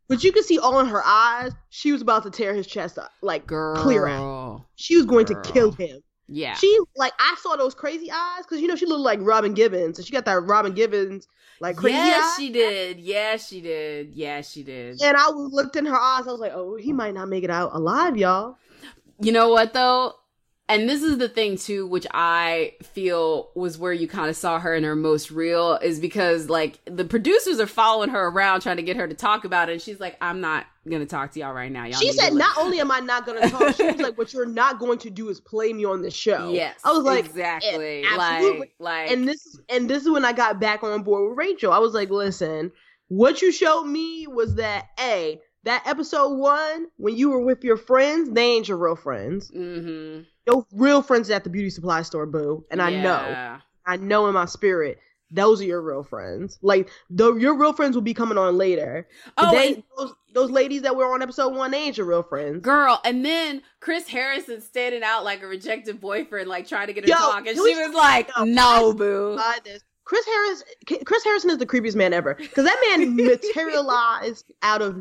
but 0.08 0.24
you 0.24 0.32
can 0.32 0.44
see 0.44 0.60
all 0.60 0.80
in 0.80 0.86
her 0.88 1.02
eyes 1.04 1.52
she 1.70 1.92
was 1.92 2.04
about 2.04 2.22
to 2.24 2.30
tear 2.30 2.54
his 2.54 2.68
chest 2.68 3.00
up 3.00 3.10
like 3.24 3.48
girl. 3.48 3.78
clear 3.82 4.06
out 4.08 4.66
she 4.76 4.96
was 4.96 5.08
going 5.08 5.26
Girl. 5.26 5.42
to 5.42 5.52
kill 5.52 5.72
him 5.72 6.02
Yeah. 6.32 6.54
she 6.54 6.80
like 6.96 7.14
i 7.20 7.36
saw 7.42 7.56
those 7.56 7.74
crazy 7.74 8.12
eyes 8.12 8.44
because 8.44 8.62
you 8.62 8.68
know 8.68 8.76
she 8.76 8.86
looked 8.86 9.02
like 9.02 9.20
robin 9.22 9.54
givens 9.54 9.98
and 9.98 10.06
she 10.06 10.14
got 10.14 10.26
that 10.26 10.44
robin 10.44 10.74
givens 10.74 11.28
like 11.60 11.76
crazy 11.76 11.98
yes, 11.98 12.24
eyes 12.34 12.38
she 12.38 12.50
did. 12.52 13.00
Yes, 13.00 13.48
she 13.50 13.60
did. 13.62 14.14
Yes, 14.14 14.50
she 14.52 14.64
did. 14.64 15.02
and 15.02 15.18
i 15.18 15.30
looked 15.30 15.76
in 15.76 15.86
her 15.86 16.00
eyes 16.00 16.28
i 16.28 16.32
was 16.32 16.40
like 16.40 16.54
oh 16.54 16.76
he 16.76 16.94
might 16.94 17.14
not 17.14 17.28
make 17.28 17.44
it 17.44 17.50
out 17.50 17.72
alive 17.74 18.16
y'all 18.16 18.56
You 19.20 19.34
know 19.34 19.50
what 19.50 19.74
though? 19.74 20.14
And 20.70 20.88
this 20.88 21.02
is 21.02 21.18
the 21.18 21.28
thing 21.28 21.58
too, 21.58 21.88
which 21.88 22.06
I 22.14 22.76
feel 22.84 23.50
was 23.56 23.80
where 23.80 23.92
you 23.92 24.08
kind 24.08 24.30
of 24.30 24.36
saw 24.36 24.60
her 24.60 24.76
in 24.76 24.84
her 24.84 24.96
most 24.96 25.32
real, 25.32 25.78
is 25.78 26.00
because 26.00 26.48
like 26.48 26.80
the 26.86 27.06
producers 27.06 27.60
are 27.60 27.66
following 27.66 28.12
her 28.12 28.28
around 28.28 28.62
trying 28.62 28.78
to 28.78 28.84
get 28.84 28.96
her 28.96 29.08
to 29.08 29.16
talk 29.16 29.46
about 29.46 29.70
it, 29.70 29.74
and 29.74 29.82
she's 29.82 30.00
like, 30.00 30.16
"I'm 30.22 30.42
not 30.42 30.68
gonna 30.88 31.08
talk 31.08 31.32
to 31.32 31.40
y'all 31.40 31.54
right 31.54 31.72
now." 31.72 31.86
Y'all 31.86 32.00
she 32.00 32.12
said, 32.12 32.34
"Not 32.34 32.56
only 32.60 32.80
am 32.80 32.92
I 32.92 33.00
not 33.00 33.26
going 33.26 33.42
to 33.42 33.50
talk, 33.50 33.76
she 33.76 33.84
was 33.84 33.96
like, 34.00 34.16
what 34.16 34.32
you're 34.32 34.46
not 34.46 34.78
going 34.78 35.00
to 35.00 35.10
do 35.10 35.30
is 35.30 35.42
play 35.42 35.74
me 35.74 35.86
on 35.86 36.04
the 36.04 36.12
show." 36.12 36.52
Yes, 36.54 36.80
I 36.86 36.92
was 36.92 37.04
like, 37.04 37.26
exactly, 37.26 38.04
"Yeah, 38.04 38.18
absolutely." 38.20 38.60
like, 38.60 38.74
like, 38.80 39.12
and 39.12 39.28
this 39.28 39.60
and 39.70 39.90
this 39.90 40.04
is 40.04 40.10
when 40.12 40.24
I 40.24 40.34
got 40.34 40.60
back 40.60 40.84
on 40.84 41.02
board 41.02 41.30
with 41.30 41.38
Rachel. 41.38 41.74
I 41.74 41.80
was 41.80 41.96
like, 41.96 42.12
listen, 42.12 42.72
what 43.08 43.42
you 43.42 43.52
showed 43.52 43.86
me 43.86 44.28
was 44.28 44.54
that 44.56 44.90
a 45.00 45.42
that 45.64 45.86
episode 45.88 46.36
one 46.36 46.88
when 46.98 47.16
you 47.16 47.30
were 47.30 47.42
with 47.42 47.64
your 47.64 47.78
friends, 47.78 48.30
they 48.30 48.46
ain't 48.46 48.68
your 48.68 48.78
real 48.78 48.96
friends. 48.96 49.52
mm-hmm. 49.52 50.22
Your 50.52 50.66
real 50.72 51.02
friends 51.02 51.30
at 51.30 51.44
the 51.44 51.50
beauty 51.50 51.70
supply 51.70 52.02
store, 52.02 52.26
boo. 52.26 52.66
And 52.72 52.82
I 52.82 52.92
know, 53.02 53.60
I 53.86 53.98
know 53.98 54.28
in 54.28 54.34
my 54.34 54.46
spirit, 54.46 55.00
those 55.32 55.62
are 55.62 55.66
your 55.66 55.82
real 55.82 56.04
friends. 56.04 56.58
Like 56.62 56.90
the 57.10 57.36
your 57.36 57.56
real 57.56 57.74
friends 57.74 57.96
will 57.96 58.02
be 58.02 58.14
coming 58.14 58.38
on 58.38 58.58
later. 58.58 59.08
Oh, 59.38 59.52
they, 59.52 59.84
those, 59.98 60.14
those 60.34 60.52
ladies 60.52 60.82
that 60.84 60.96
were 60.96 61.14
on 61.14 61.22
episode 61.22 61.54
one, 61.56 61.72
they 61.72 61.84
ain't 61.84 61.98
your 61.98 62.08
real 62.08 62.24
friends. 62.24 62.62
girl, 62.62 63.00
and 63.06 63.24
then 63.24 63.62
Chris 63.80 64.08
Harrison 64.08 64.62
standing 64.62 65.04
out 65.04 65.24
like 65.24 65.44
a 65.44 65.48
rejected 65.48 66.02
boyfriend, 66.02 66.50
like 66.50 66.68
trying 66.68 66.88
to 66.88 66.94
get 66.94 67.04
her 67.04 67.10
Yo, 67.10 67.16
to 67.16 67.22
talk, 67.22 67.48
and 67.48 67.56
she 67.56 67.76
was 67.76 67.94
like, 67.94 68.30
No, 68.38 68.46
"No, 68.46 68.94
boo." 68.94 69.40
This. 69.64 69.84
Chris 70.10 70.26
Harris, 70.26 70.64
Chris 71.06 71.24
Harrison 71.24 71.52
is 71.52 71.60
the 71.60 71.68
creepiest 71.68 71.96
man 71.96 72.14
ever 72.14 72.34
because 72.34 72.66
that 72.66 72.98
man 72.98 73.16
materialized 73.56 74.52
out 74.64 74.82
of 74.82 74.98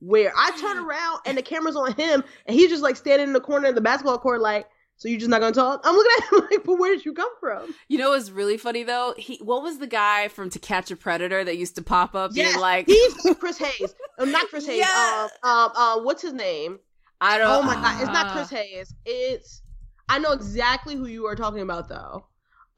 nowhere. 0.00 0.32
I 0.36 0.50
turn 0.60 0.78
around 0.78 1.20
and 1.26 1.36
the 1.38 1.42
camera's 1.42 1.76
on 1.76 1.92
him, 1.94 2.24
and 2.46 2.56
he's 2.56 2.70
just 2.70 2.82
like 2.82 2.96
standing 2.96 3.28
in 3.28 3.32
the 3.32 3.40
corner 3.40 3.68
of 3.68 3.74
the 3.74 3.80
basketball 3.80 4.18
court, 4.18 4.40
like, 4.40 4.68
"So 4.96 5.08
you're 5.08 5.18
just 5.18 5.30
not 5.30 5.40
gonna 5.40 5.52
talk?" 5.52 5.80
I'm 5.84 5.94
looking 5.94 6.12
at 6.18 6.32
him 6.32 6.48
like, 6.50 6.64
"But 6.64 6.78
where 6.78 6.94
did 6.94 7.04
you 7.04 7.12
come 7.12 7.30
from?" 7.40 7.74
You 7.88 7.98
know 7.98 8.10
what's 8.10 8.30
really 8.30 8.56
funny 8.56 8.82
though? 8.84 9.14
He 9.16 9.38
what 9.42 9.62
was 9.62 9.78
the 9.78 9.86
guy 9.86 10.28
from 10.28 10.50
To 10.50 10.58
Catch 10.58 10.90
a 10.90 10.96
Predator 10.96 11.44
that 11.44 11.56
used 11.56 11.76
to 11.76 11.82
pop 11.82 12.14
up 12.14 12.32
Yes, 12.34 12.52
being 12.52 12.60
like 12.60 12.86
he's 12.86 13.36
Chris 13.38 13.58
Hayes. 13.58 13.94
Oh, 14.18 14.24
not 14.24 14.48
Chris 14.48 14.66
Hayes. 14.66 14.78
Yeah. 14.78 15.28
Um, 15.42 15.50
um, 15.50 15.70
uh, 15.74 16.00
what's 16.00 16.22
his 16.22 16.32
name? 16.32 16.78
I 17.20 17.38
don't 17.38 17.48
Oh 17.50 17.62
my 17.62 17.74
god, 17.74 18.00
it's 18.00 18.12
not 18.12 18.26
uh, 18.26 18.32
Chris 18.32 18.50
Hayes. 18.50 18.94
It's 19.04 19.62
I 20.08 20.18
know 20.18 20.32
exactly 20.32 20.94
who 20.94 21.06
you 21.06 21.26
are 21.26 21.34
talking 21.36 21.60
about 21.60 21.88
though. 21.88 22.24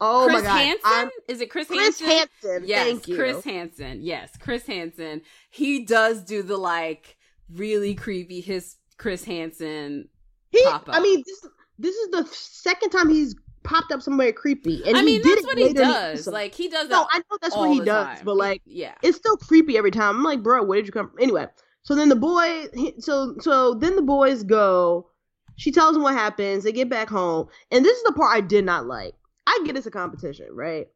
Oh 0.01 0.25
Chris 0.29 0.43
my 0.43 0.49
god, 0.49 0.59
Hansen? 0.59 0.81
I'm- 0.85 1.11
Is 1.29 1.41
it 1.41 1.51
Chris, 1.51 1.67
Chris 1.67 2.01
Hansen? 2.01 2.07
Hansen. 2.43 2.69
Yes, 2.69 2.87
Thank 2.87 3.09
you. 3.09 3.17
Chris 3.17 3.45
Hansen. 3.45 4.03
Yes, 4.03 4.31
Chris 4.41 4.67
Hansen. 4.67 5.23
He 5.51 5.85
does 5.85 6.23
do 6.23 6.43
the 6.43 6.57
like 6.57 7.17
really 7.53 7.95
creepy 7.95 8.41
his 8.41 8.77
Chris 8.97 9.25
Hansen. 9.25 10.09
He, 10.51 10.63
pop 10.65 10.89
up. 10.89 10.95
I 10.97 11.01
mean, 11.01 11.23
this 11.27 11.47
this 11.79 11.95
is 11.97 12.09
the 12.11 12.27
second 12.33 12.91
time 12.91 13.09
he's 13.09 13.35
popped 13.63 13.93
up 13.93 14.01
somewhere 14.01 14.33
creepy, 14.33 14.83
and 14.87 14.97
I 14.97 15.01
he 15.01 15.05
mean, 15.07 15.23
did 15.23 15.33
that's 15.39 15.41
it 15.43 15.47
what 15.47 15.59
he 15.59 15.73
does. 15.75 16.27
Like 16.27 16.55
he 16.55 16.69
does 16.69 16.89
no, 16.89 17.07
I 17.11 17.19
know 17.19 17.39
that's 17.43 17.55
what 17.57 17.71
he 17.71 17.81
does, 17.81 18.07
time. 18.17 18.25
but 18.25 18.37
like, 18.37 18.63
yeah. 18.65 18.95
it's 19.03 19.19
still 19.19 19.37
creepy 19.37 19.77
every 19.77 19.91
time. 19.91 20.17
I'm 20.17 20.23
like, 20.23 20.43
bro, 20.43 20.63
where 20.63 20.79
did 20.79 20.87
you 20.87 20.93
come? 20.93 21.11
from? 21.11 21.19
Anyway, 21.21 21.47
so 21.83 21.95
then 21.95 22.09
the 22.09 22.17
boy, 22.17 22.67
he- 22.75 22.95
so 23.01 23.35
so 23.41 23.75
then 23.75 23.97
the 23.97 24.03
boys 24.03 24.43
go. 24.45 25.09
She 25.57 25.71
tells 25.73 25.93
them 25.93 26.03
what 26.03 26.15
happens. 26.15 26.65
They 26.65 26.73
get 26.73 26.89
back 26.89 27.11
home, 27.11 27.49
and 27.71 27.85
this 27.85 27.97
is 27.99 28.03
the 28.05 28.13
part 28.15 28.35
I 28.35 28.41
did 28.41 28.65
not 28.65 28.87
like. 28.87 29.15
I 29.51 29.65
get 29.65 29.77
it's 29.77 29.87
a 29.87 29.91
competition, 29.91 30.49
right? 30.53 30.87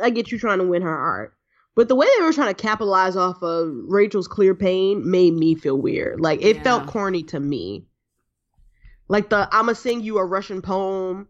I 0.00 0.10
get 0.10 0.30
you 0.30 0.38
trying 0.38 0.58
to 0.58 0.64
win 0.66 0.82
her 0.82 0.96
heart. 0.96 1.34
But 1.74 1.88
the 1.88 1.94
way 1.94 2.06
they 2.16 2.24
were 2.24 2.32
trying 2.32 2.54
to 2.54 2.62
capitalize 2.62 3.16
off 3.16 3.42
of 3.42 3.70
Rachel's 3.86 4.28
clear 4.28 4.54
pain 4.54 5.10
made 5.10 5.34
me 5.34 5.54
feel 5.54 5.76
weird. 5.76 6.20
Like 6.20 6.42
it 6.42 6.62
felt 6.62 6.86
corny 6.86 7.22
to 7.24 7.40
me. 7.40 7.86
Like 9.08 9.30
the 9.30 9.48
I'ma 9.52 9.74
sing 9.74 10.02
you 10.02 10.18
a 10.18 10.24
Russian 10.24 10.62
poem 10.62 11.28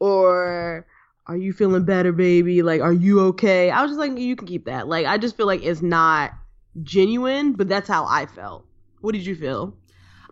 or 0.00 0.86
are 1.26 1.36
you 1.36 1.52
feeling 1.52 1.84
better, 1.84 2.12
baby? 2.12 2.62
Like, 2.62 2.80
are 2.82 2.92
you 2.92 3.20
okay? 3.28 3.70
I 3.70 3.82
was 3.82 3.92
just 3.92 3.98
like, 3.98 4.16
you 4.18 4.36
can 4.36 4.46
keep 4.46 4.66
that. 4.66 4.88
Like, 4.88 5.06
I 5.06 5.16
just 5.16 5.36
feel 5.36 5.46
like 5.46 5.62
it's 5.64 5.80
not 5.80 6.32
genuine, 6.82 7.54
but 7.54 7.68
that's 7.68 7.88
how 7.88 8.04
I 8.04 8.26
felt. 8.26 8.66
What 9.00 9.12
did 9.12 9.24
you 9.24 9.34
feel? 9.34 9.74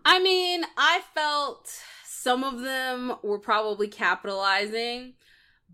I 0.05 0.21
mean, 0.21 0.65
I 0.77 1.01
felt 1.15 1.73
some 2.05 2.45
of 2.45 2.61
them 2.61 3.15
were 3.23 3.39
probably 3.39 3.89
capitalizing, 3.89 5.15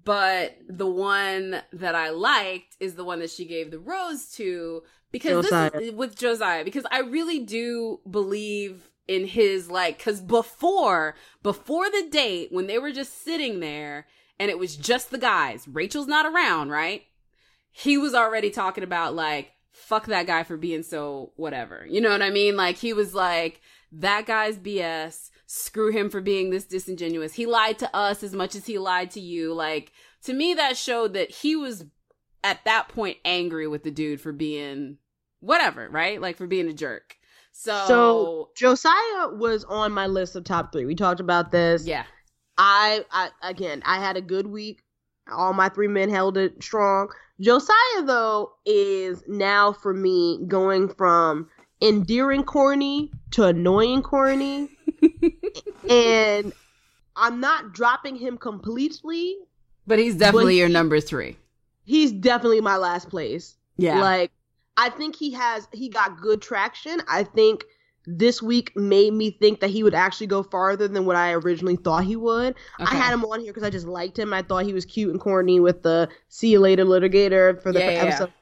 but 0.09 0.56
the 0.66 0.86
one 0.86 1.61
that 1.70 1.94
I 1.94 2.09
liked 2.09 2.78
is 2.80 2.94
the 2.94 3.04
one 3.04 3.18
that 3.18 3.28
she 3.28 3.44
gave 3.44 3.70
the 3.70 3.78
rose 3.78 4.32
to 4.36 4.82
because 5.12 5.50
this 5.50 5.74
is 5.82 5.92
with 5.92 6.16
Josiah 6.16 6.64
because 6.64 6.86
I 6.90 7.00
really 7.00 7.40
do 7.40 8.00
believe 8.11 8.90
in 9.06 9.26
his 9.26 9.70
like 9.70 9.98
cuz 9.98 10.22
before 10.22 11.14
before 11.42 11.90
the 11.90 12.09
date 12.11 12.50
when 12.50 12.68
they 12.68 12.78
were 12.78 12.90
just 12.90 13.22
sitting 13.22 13.61
there 13.61 14.06
and 14.40 14.50
it 14.50 14.59
was 14.59 14.76
just 14.76 15.11
the 15.11 15.18
guys, 15.18 15.68
Rachel's 15.68 16.06
not 16.06 16.24
around, 16.24 16.70
right? 16.70 17.02
He 17.70 17.98
was 17.98 18.14
already 18.14 18.48
talking 18.48 18.84
about 18.84 19.14
like 19.14 19.52
fuck 19.72 20.06
that 20.06 20.26
guy 20.26 20.42
for 20.42 20.56
being 20.56 20.84
so 20.84 21.32
whatever. 21.36 21.84
You 21.86 22.00
know 22.00 22.12
what 22.12 22.22
I 22.22 22.30
mean? 22.30 22.56
Like 22.56 22.76
he 22.76 22.94
was 22.94 23.14
like 23.14 23.61
that 23.92 24.24
guy's 24.24 24.56
BS. 24.56 25.28
Screw 25.51 25.90
him 25.90 26.11
for 26.11 26.20
being 26.20 26.51
this 26.51 26.66
disingenuous. 26.66 27.32
He 27.32 27.46
lied 27.46 27.78
to 27.78 27.96
us 27.96 28.22
as 28.22 28.34
much 28.34 28.55
as 28.55 28.66
he 28.66 28.76
lied 28.76 29.11
to 29.12 29.20
you. 29.20 29.55
Like 29.55 29.92
to 30.24 30.34
me 30.34 30.53
that 30.53 30.76
showed 30.76 31.14
that 31.14 31.30
he 31.30 31.57
was 31.57 31.86
at 32.44 32.62
that 32.66 32.88
point 32.88 33.16
angry 33.24 33.66
with 33.66 33.82
the 33.82 33.90
dude 33.90 34.20
for 34.20 34.30
being 34.30 34.99
whatever, 35.40 35.88
right? 35.88 36.20
Like 36.20 36.36
for 36.36 36.46
being 36.46 36.68
a 36.68 36.74
jerk. 36.74 37.16
So, 37.53 37.84
So 37.88 38.51
Josiah 38.57 39.28
was 39.32 39.64
on 39.64 39.90
my 39.92 40.07
list 40.07 40.36
of 40.36 40.44
top 40.44 40.70
three. 40.70 40.84
We 40.84 40.94
talked 40.94 41.20
about 41.20 41.51
this. 41.51 41.86
yeah. 41.86 42.05
I, 42.59 43.05
I 43.11 43.30
again, 43.42 43.82
I 43.86 44.01
had 44.01 44.18
a 44.18 44.20
good 44.20 44.46
week. 44.46 44.82
All 45.32 45.55
my 45.55 45.70
three 45.70 45.88
men 45.88 46.11
held 46.11 46.36
it 46.36 46.62
strong. 46.62 47.09
Josiah 47.40 48.03
though 48.05 48.53
is 48.66 49.22
now 49.28 49.72
for 49.72 49.94
me 49.94 50.44
going 50.46 50.88
from 50.88 51.49
endearing 51.80 52.44
corny 52.44 53.10
to 53.32 53.44
annoying 53.44 54.02
corny, 54.02 54.68
and 55.90 56.52
I'm 57.16 57.40
not 57.40 57.72
dropping 57.72 58.16
him 58.16 58.38
completely. 58.38 59.36
But 59.86 59.98
he's 59.98 60.16
definitely 60.16 60.54
But 60.54 60.58
your 60.58 60.68
number 60.68 61.00
3. 61.00 61.36
He's 61.84 62.12
definitely 62.12 62.60
my 62.60 62.76
last 62.76 63.08
place. 63.08 63.56
Yeah. 63.78 64.00
Like 64.00 64.30
I 64.76 64.90
think 64.90 65.16
he 65.16 65.32
has 65.32 65.66
he 65.72 65.88
got 65.88 66.20
good 66.20 66.42
traction. 66.42 67.00
I 67.08 67.24
think 67.24 67.64
this 68.06 68.40
week 68.40 68.74
made 68.76 69.12
me 69.12 69.30
think 69.30 69.60
that 69.60 69.70
he 69.70 69.82
would 69.82 69.94
actually 69.94 70.26
go 70.28 70.42
farther 70.42 70.88
than 70.88 71.04
what 71.04 71.16
I 71.16 71.32
originally 71.32 71.76
thought 71.76 72.04
he 72.04 72.16
would. 72.16 72.54
I 72.78 72.94
had 72.94 73.12
him 73.12 73.24
on 73.24 73.40
here 73.40 73.52
because 73.52 73.66
I 73.66 73.70
just 73.70 73.86
liked 73.86 74.18
him. 74.18 74.32
I 74.32 74.42
thought 74.42 74.64
he 74.64 74.72
was 74.72 74.84
cute 74.86 75.10
and 75.10 75.20
corny 75.20 75.60
with 75.60 75.82
the 75.82 76.08
"See 76.28 76.50
you 76.50 76.60
later, 76.60 76.84
litigator" 76.84 77.62
for 77.62 77.72
the 77.72 77.80
Yeah, 77.80 77.90
yeah, 77.90 78.04
yeah. 78.04 78.08
episode. 78.08 78.32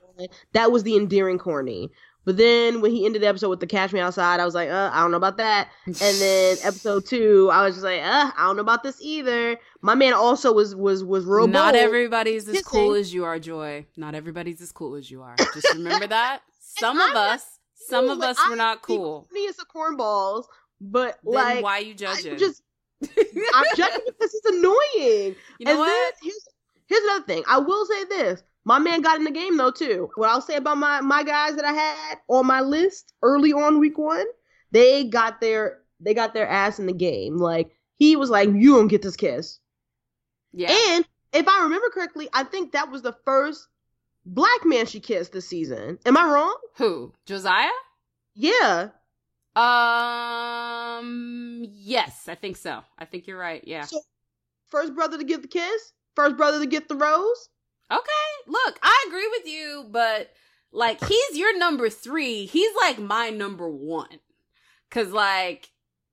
That 0.53 0.73
was 0.73 0.83
the 0.83 0.97
endearing 0.97 1.39
corny. 1.39 1.91
But 2.27 2.37
then 2.37 2.81
when 2.83 2.91
he 2.91 3.07
ended 3.07 3.23
the 3.23 3.29
episode 3.29 3.49
with 3.49 3.61
the 3.61 3.67
"Catch 3.67 3.93
Me 3.95 4.01
Outside," 4.01 4.41
I 4.41 4.45
was 4.45 4.55
like, 4.55 4.69
uh, 4.69 4.91
I 4.93 5.01
don't 5.01 5.13
know 5.13 5.17
about 5.17 5.39
that. 5.39 5.69
And 5.87 5.95
then 5.97 6.57
episode 6.65 7.07
two, 7.07 7.49
I 7.53 7.65
was 7.65 7.77
just 7.77 7.85
like, 7.85 8.03
uh, 8.03 8.33
I 8.37 8.47
don't 8.47 8.57
know 8.57 8.63
about 8.63 8.83
this 8.83 8.99
either. 9.01 9.57
My 9.81 9.95
man 9.95 10.13
also 10.13 10.53
was 10.53 10.75
was 10.75 11.03
was 11.05 11.25
real. 11.25 11.47
Not 11.47 11.73
bold. 11.75 11.85
everybody's 11.85 12.47
as 12.49 12.61
cool 12.63 12.95
as 12.95 13.15
you 13.15 13.25
are, 13.25 13.39
Joy. 13.39 13.87
Not 13.97 14.15
everybody's 14.15 14.61
as 14.61 14.73
cool 14.73 14.97
as 14.97 15.11
you 15.11 15.23
are. 15.23 15.37
Just 15.55 15.69
remember 15.75 16.09
that. 16.09 16.43
Some 16.61 17.01
of 17.01 17.15
us, 17.17 17.47
some 17.75 18.11
of 18.11 18.19
Like, 18.19 18.31
us 18.31 18.39
I 18.39 18.51
were 18.51 18.57
not 18.57 18.83
cool. 18.83 19.29
Corny 19.31 19.47
is 19.47 19.57
a 19.61 19.65
cornballs, 19.65 20.45
but 20.81 21.19
Then 21.25 21.33
like 21.33 21.63
why 21.65 21.79
you 21.79 21.93
I'm 21.93 21.97
judging? 21.97 22.39
just 22.39 22.61
I'm 23.03 23.65
judging 23.77 24.01
because 24.05 24.33
he's 24.45 24.45
annoying. 24.53 25.37
you 25.59 25.65
know 25.65 25.71
and 25.71 25.79
what? 25.79 25.87
then 25.87 26.13
here's 26.23 26.49
here's 26.89 27.05
another 27.05 27.25
thing. 27.25 27.45
I 27.49 27.59
will 27.59 27.87
say 27.87 28.05
this. 28.07 28.43
My 28.67 28.81
man 28.81 29.01
got 29.01 29.19
in 29.19 29.25
the 29.25 29.31
game 29.31 29.57
though 29.57 29.71
too. 29.71 30.11
What 30.17 30.29
I'll 30.29 30.43
say 30.43 30.57
about 30.57 30.77
my 30.77 31.01
my 31.01 31.23
guys 31.23 31.55
that 31.55 31.65
I 31.65 31.73
had 31.73 32.19
on 32.27 32.47
my 32.47 32.61
list 32.61 33.15
early 33.23 33.53
on 33.53 33.79
week 33.79 33.97
one, 33.97 34.27
they 34.73 35.05
got 35.05 35.41
their 35.41 35.83
they 36.01 36.15
got 36.15 36.35
their 36.35 36.49
ass 36.49 36.81
in 36.81 36.87
the 36.87 36.93
game. 36.93 37.39
Like 37.39 37.71
he 37.95 38.17
was 38.17 38.29
like, 38.29 38.49
"You 38.49 38.75
don't 38.75 38.89
get 38.89 39.03
this 39.03 39.15
kiss." 39.15 39.61
yeah. 40.53 40.77
And 40.89 41.07
if 41.33 41.47
I 41.47 41.63
remember 41.63 41.91
correctly, 41.91 42.29
I 42.33 42.43
think 42.43 42.73
that 42.73 42.91
was 42.91 43.03
the 43.03 43.17
first 43.25 43.69
black 44.25 44.65
man 44.65 44.87
she 44.87 44.99
kissed 44.99 45.33
this 45.33 45.47
season. 45.47 46.01
Am 46.05 46.17
I 46.17 46.25
wrong? 46.25 46.57
Who? 46.75 47.13
Josiah? 47.25 47.71
Yeah. 48.35 48.89
Um. 49.55 51.65
Yes, 51.71 52.27
I 52.27 52.35
think 52.35 52.57
so. 52.57 52.83
I 52.99 53.05
think 53.05 53.29
you're 53.29 53.39
right. 53.39 53.63
Yeah. 53.65 53.83
So 53.83 54.01
first 54.67 54.93
brother 54.97 55.19
to 55.19 55.25
get 55.25 55.43
the 55.43 55.49
kiss, 55.49 55.93
first 56.17 56.37
brother 56.37 56.59
to 56.59 56.67
get 56.67 56.89
the 56.89 56.97
rose. 56.97 57.49
Okay. 57.91 58.49
Look, 58.49 58.79
I 58.83 59.05
agree 59.09 59.29
with 59.29 59.47
you, 59.47 59.87
but 59.91 60.31
like 60.73 61.05
he's 61.05 61.39
your 61.39 61.59
number 61.59 61.89
three. 61.89 62.47
He's 62.47 62.73
like 62.81 62.99
my 62.99 63.31
number 63.31 63.69
one. 63.69 64.21
Cause 64.91 65.11
like, 65.11 65.71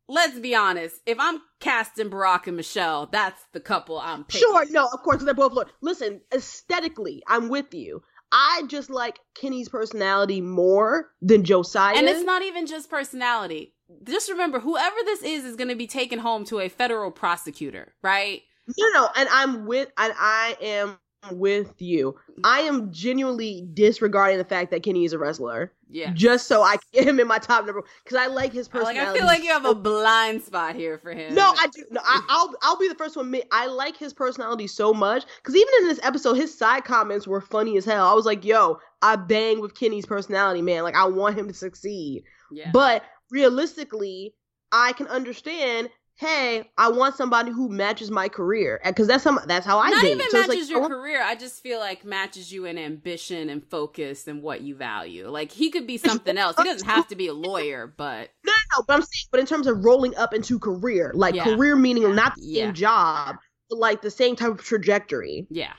let's 0.07 0.39
be 0.39 0.55
honest. 0.55 0.95
If 1.05 1.17
I'm 1.19 1.41
casting 1.59 2.09
Barack 2.09 2.47
and 2.47 2.57
Michelle, 2.57 3.07
that's 3.07 3.41
the 3.53 3.59
couple 3.59 3.99
I'm 3.99 4.23
picking. 4.23 4.41
Sure, 4.41 4.65
no, 4.71 4.87
of 4.91 5.01
course 5.03 5.23
they're 5.23 5.33
both. 5.33 5.53
Look, 5.53 5.71
listen, 5.81 6.21
aesthetically, 6.33 7.23
I'm 7.27 7.49
with 7.49 7.73
you. 7.73 8.01
I 8.31 8.63
just 8.67 8.89
like 8.89 9.19
Kenny's 9.35 9.69
personality 9.69 10.41
more 10.41 11.11
than 11.21 11.43
Josiah. 11.43 11.95
And 11.95 12.07
it's 12.07 12.23
not 12.23 12.41
even 12.41 12.65
just 12.65 12.89
personality. 12.89 13.75
Just 14.05 14.27
remember, 14.29 14.59
whoever 14.59 14.95
this 15.05 15.21
is 15.21 15.45
is 15.45 15.55
going 15.55 15.67
to 15.67 15.75
be 15.75 15.85
taken 15.85 16.17
home 16.17 16.43
to 16.45 16.59
a 16.59 16.67
federal 16.67 17.11
prosecutor, 17.11 17.93
right? 18.01 18.41
no, 18.65 18.87
no, 18.93 19.09
and 19.15 19.29
I'm 19.31 19.65
with, 19.65 19.89
and 19.97 20.13
I 20.17 20.57
am 20.61 20.97
with 21.31 21.81
you. 21.81 22.15
I 22.43 22.61
am 22.61 22.91
genuinely 22.91 23.67
disregarding 23.73 24.37
the 24.37 24.43
fact 24.45 24.71
that 24.71 24.83
Kenny 24.83 25.05
is 25.05 25.13
a 25.13 25.17
wrestler, 25.17 25.71
Yeah. 25.89 26.11
just 26.13 26.47
so 26.47 26.61
I 26.63 26.73
can 26.77 26.87
get 26.91 27.07
him 27.07 27.19
in 27.19 27.27
my 27.27 27.37
top 27.37 27.65
number 27.65 27.83
because 28.03 28.17
I 28.17 28.27
like 28.27 28.51
his 28.51 28.67
Like 28.73 28.83
personality. 28.83 29.11
I 29.11 29.13
feel 29.19 29.25
like 29.25 29.43
you 29.43 29.49
have 29.49 29.65
a 29.65 29.75
blind 29.75 30.41
spot 30.41 30.75
here 30.75 30.97
for 30.97 31.11
him. 31.13 31.33
No, 31.33 31.53
I 31.57 31.67
do. 31.67 31.83
No, 31.91 32.01
I, 32.03 32.21
I'll 32.29 32.53
I'll 32.61 32.77
be 32.77 32.87
the 32.89 32.95
first 32.95 33.13
to 33.13 33.21
admit 33.21 33.47
I 33.51 33.67
like 33.67 33.95
his 33.97 34.13
personality 34.13 34.67
so 34.67 34.93
much 34.93 35.25
because 35.37 35.55
even 35.55 35.73
in 35.81 35.87
this 35.87 35.99
episode, 36.03 36.33
his 36.35 36.57
side 36.57 36.83
comments 36.83 37.27
were 37.27 37.41
funny 37.41 37.77
as 37.77 37.85
hell. 37.85 38.07
I 38.07 38.13
was 38.13 38.25
like, 38.25 38.43
"Yo, 38.43 38.79
I 39.01 39.15
bang 39.15 39.61
with 39.61 39.75
Kenny's 39.79 40.05
personality, 40.05 40.61
man. 40.61 40.83
Like, 40.83 40.95
I 40.95 41.05
want 41.05 41.37
him 41.37 41.47
to 41.47 41.53
succeed." 41.53 42.23
yeah. 42.51 42.69
But 42.73 43.03
realistically, 43.31 44.33
I 44.71 44.93
can 44.93 45.07
understand. 45.07 45.89
Hey, 46.23 46.63
I 46.77 46.89
want 46.89 47.15
somebody 47.15 47.51
who 47.51 47.67
matches 47.67 48.09
my 48.09 48.29
career 48.29 48.79
because 48.85 49.07
that's 49.07 49.23
some 49.23 49.39
that's 49.45 49.65
how 49.65 49.79
I 49.79 49.89
not 49.91 50.01
date. 50.01 50.13
even 50.13 50.25
So 50.29 50.37
matches 50.39 50.55
like, 50.55 50.69
your 50.69 50.87
career. 50.87 51.21
I 51.21 51.35
just 51.35 51.61
feel 51.61 51.79
like 51.79 52.05
matches 52.05 52.49
you 52.51 52.63
in 52.63 52.77
ambition 52.77 53.49
and 53.49 53.61
focus 53.69 54.25
and 54.27 54.41
what 54.41 54.61
you 54.61 54.73
value. 54.73 55.27
Like 55.27 55.51
he 55.51 55.69
could 55.69 55.85
be 55.85 55.97
something 55.97 56.37
else. 56.37 56.55
He 56.57 56.63
doesn't 56.63 56.87
have 56.87 57.07
to 57.09 57.15
be 57.17 57.27
a 57.27 57.33
lawyer, 57.33 57.87
but 57.87 58.29
No, 58.45 58.51
no, 58.51 58.79
no, 58.79 58.83
but 58.87 58.93
I'm 58.93 59.01
saying, 59.01 59.27
but 59.31 59.39
in 59.41 59.45
terms 59.45 59.67
of 59.67 59.83
rolling 59.83 60.15
up 60.15 60.33
into 60.33 60.59
career, 60.59 61.11
like 61.13 61.35
Yeah. 61.35 61.43
career 61.43 61.75
meaning 61.75 62.15
not 62.15 62.35
the 62.35 62.41
Yeah. 62.41 62.65
same 62.67 62.73
job, 62.73 63.35
but 63.69 63.79
like 63.79 64.01
the 64.01 64.11
same 64.11 64.35
type 64.37 64.51
of 64.51 64.61
trajectory. 64.63 65.45
yeah, 65.49 65.73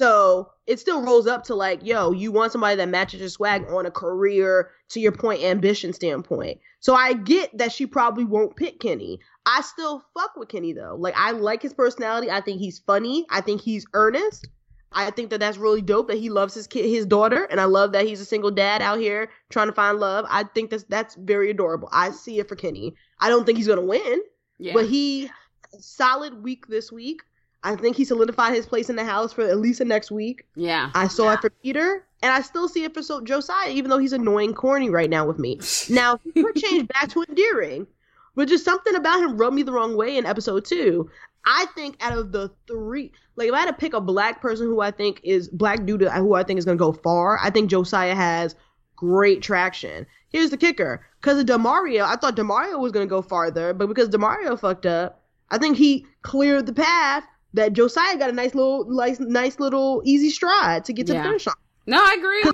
So 0.00 0.50
it 0.66 0.80
still 0.80 1.02
rolls 1.02 1.26
up 1.26 1.44
to 1.44 1.54
like, 1.54 1.84
yo, 1.84 2.12
you 2.12 2.32
want 2.32 2.52
somebody 2.52 2.74
that 2.76 2.88
matches 2.88 3.20
your 3.20 3.28
swag 3.28 3.66
on 3.68 3.84
a 3.84 3.90
career, 3.90 4.70
to 4.88 4.98
your 4.98 5.12
point, 5.12 5.42
ambition 5.42 5.92
standpoint. 5.92 6.58
So 6.78 6.94
I 6.94 7.12
get 7.12 7.58
that 7.58 7.70
she 7.70 7.84
probably 7.84 8.24
won't 8.24 8.56
pick 8.56 8.80
Kenny. 8.80 9.20
I 9.44 9.60
still 9.60 10.02
fuck 10.14 10.36
with 10.36 10.48
Kenny 10.48 10.72
though. 10.72 10.96
Like 10.98 11.12
I 11.18 11.32
like 11.32 11.60
his 11.60 11.74
personality. 11.74 12.30
I 12.30 12.40
think 12.40 12.60
he's 12.60 12.78
funny. 12.78 13.26
I 13.28 13.42
think 13.42 13.60
he's 13.60 13.84
earnest. 13.92 14.48
I 14.90 15.10
think 15.10 15.28
that 15.30 15.40
that's 15.40 15.58
really 15.58 15.82
dope 15.82 16.08
that 16.08 16.16
he 16.16 16.30
loves 16.30 16.54
his 16.54 16.66
kid, 16.66 16.88
his 16.88 17.04
daughter, 17.04 17.44
and 17.50 17.60
I 17.60 17.66
love 17.66 17.92
that 17.92 18.06
he's 18.06 18.22
a 18.22 18.24
single 18.24 18.50
dad 18.50 18.80
out 18.80 19.00
here 19.00 19.28
trying 19.50 19.68
to 19.68 19.74
find 19.74 20.00
love. 20.00 20.24
I 20.30 20.44
think 20.44 20.70
that's 20.70 20.84
that's 20.84 21.14
very 21.14 21.50
adorable. 21.50 21.90
I 21.92 22.12
see 22.12 22.38
it 22.38 22.48
for 22.48 22.56
Kenny. 22.56 22.94
I 23.18 23.28
don't 23.28 23.44
think 23.44 23.58
he's 23.58 23.68
gonna 23.68 23.84
win, 23.84 24.22
yeah. 24.58 24.72
but 24.72 24.86
he 24.86 25.30
solid 25.78 26.42
week 26.42 26.68
this 26.68 26.90
week. 26.90 27.20
I 27.62 27.76
think 27.76 27.96
he 27.96 28.04
solidified 28.04 28.54
his 28.54 28.66
place 28.66 28.88
in 28.88 28.96
the 28.96 29.04
house 29.04 29.32
for 29.32 29.42
at 29.42 29.58
least 29.58 29.78
the 29.80 29.84
next 29.84 30.10
week. 30.10 30.44
yeah. 30.56 30.90
I 30.94 31.08
saw 31.08 31.32
it 31.32 31.40
for 31.40 31.50
Peter, 31.50 32.06
and 32.22 32.32
I 32.32 32.40
still 32.40 32.68
see 32.68 32.84
it 32.84 32.94
for 32.94 33.02
so- 33.02 33.20
Josiah, 33.20 33.70
even 33.70 33.90
though 33.90 33.98
he's 33.98 34.12
annoying 34.14 34.54
corny 34.54 34.88
right 34.90 35.10
now 35.10 35.26
with 35.26 35.38
me. 35.38 35.60
Now, 35.90 36.18
he 36.34 36.42
could 36.42 36.56
change 36.56 36.88
back 36.88 37.08
to 37.10 37.22
endearing, 37.28 37.86
but 38.34 38.48
just 38.48 38.64
something 38.64 38.94
about 38.94 39.20
him 39.22 39.36
rubbed 39.36 39.56
me 39.56 39.62
the 39.62 39.72
wrong 39.72 39.96
way 39.96 40.16
in 40.16 40.24
episode 40.24 40.64
two. 40.64 41.10
I 41.44 41.66
think 41.74 41.96
out 42.00 42.16
of 42.16 42.32
the 42.32 42.50
three, 42.66 43.12
like 43.36 43.48
if 43.48 43.54
I 43.54 43.60
had 43.60 43.66
to 43.68 43.72
pick 43.72 43.92
a 43.94 44.00
black 44.00 44.40
person 44.42 44.66
who 44.66 44.80
I 44.80 44.90
think 44.90 45.20
is 45.24 45.48
black 45.48 45.84
dude 45.86 46.02
who 46.02 46.34
I 46.34 46.42
think 46.42 46.58
is 46.58 46.64
gonna 46.66 46.76
go 46.76 46.92
far, 46.92 47.38
I 47.42 47.48
think 47.50 47.70
Josiah 47.70 48.14
has 48.14 48.54
great 48.96 49.42
traction. 49.42 50.06
Here's 50.28 50.50
the 50.50 50.56
kicker: 50.58 51.06
because 51.20 51.38
of 51.38 51.46
Demario, 51.46 52.04
I 52.04 52.16
thought 52.16 52.36
Demario 52.36 52.78
was 52.78 52.92
gonna 52.92 53.06
go 53.06 53.22
farther, 53.22 53.72
but 53.72 53.86
because 53.86 54.08
Demario 54.10 54.58
fucked 54.60 54.84
up, 54.86 55.22
I 55.50 55.56
think 55.58 55.76
he 55.78 56.06
cleared 56.22 56.66
the 56.66 56.74
path. 56.74 57.24
That 57.54 57.72
Josiah 57.72 58.16
got 58.16 58.30
a 58.30 58.32
nice 58.32 58.54
little, 58.54 58.88
nice, 58.88 59.18
nice 59.18 59.58
little 59.58 60.02
easy 60.04 60.30
stride 60.30 60.84
to 60.84 60.92
get 60.92 61.06
to 61.08 61.12
Yeah. 61.14 61.22
the 61.22 61.28
finish 61.28 61.46
line. 61.46 61.56
No, 61.86 61.98
I 61.98 62.14
agree. 62.18 62.52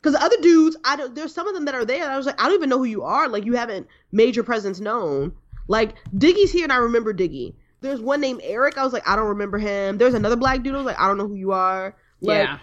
Because 0.00 0.12
the 0.12 0.22
other 0.22 0.36
dudes, 0.40 0.76
I 0.84 0.96
don't. 0.96 1.14
There's 1.14 1.34
some 1.34 1.48
of 1.48 1.54
them 1.54 1.64
that 1.64 1.74
are 1.74 1.84
there. 1.84 2.08
I 2.08 2.16
was 2.16 2.26
like, 2.26 2.40
I 2.40 2.44
don't 2.44 2.54
even 2.54 2.68
know 2.68 2.78
who 2.78 2.84
you 2.84 3.02
are. 3.02 3.28
Like 3.28 3.44
you 3.44 3.54
haven't 3.54 3.86
made 4.12 4.36
your 4.36 4.44
presence 4.44 4.80
known. 4.80 5.32
Like 5.66 5.94
Diggy's 6.16 6.52
here, 6.52 6.64
and 6.64 6.72
I 6.72 6.76
remember 6.76 7.12
Diggy. 7.12 7.54
There's 7.80 8.00
one 8.00 8.20
named 8.20 8.40
Eric. 8.44 8.76
I 8.78 8.84
was 8.84 8.92
like, 8.92 9.08
I 9.08 9.16
don't 9.16 9.28
remember 9.28 9.58
him. 9.58 9.98
There's 9.98 10.14
another 10.14 10.36
black 10.36 10.62
dude. 10.62 10.74
I 10.74 10.78
was 10.78 10.86
like, 10.86 11.00
I 11.00 11.06
don't 11.08 11.18
know 11.18 11.26
who 11.28 11.34
you 11.34 11.52
are. 11.52 11.96
Like, 12.20 12.46
yeah. 12.46 12.58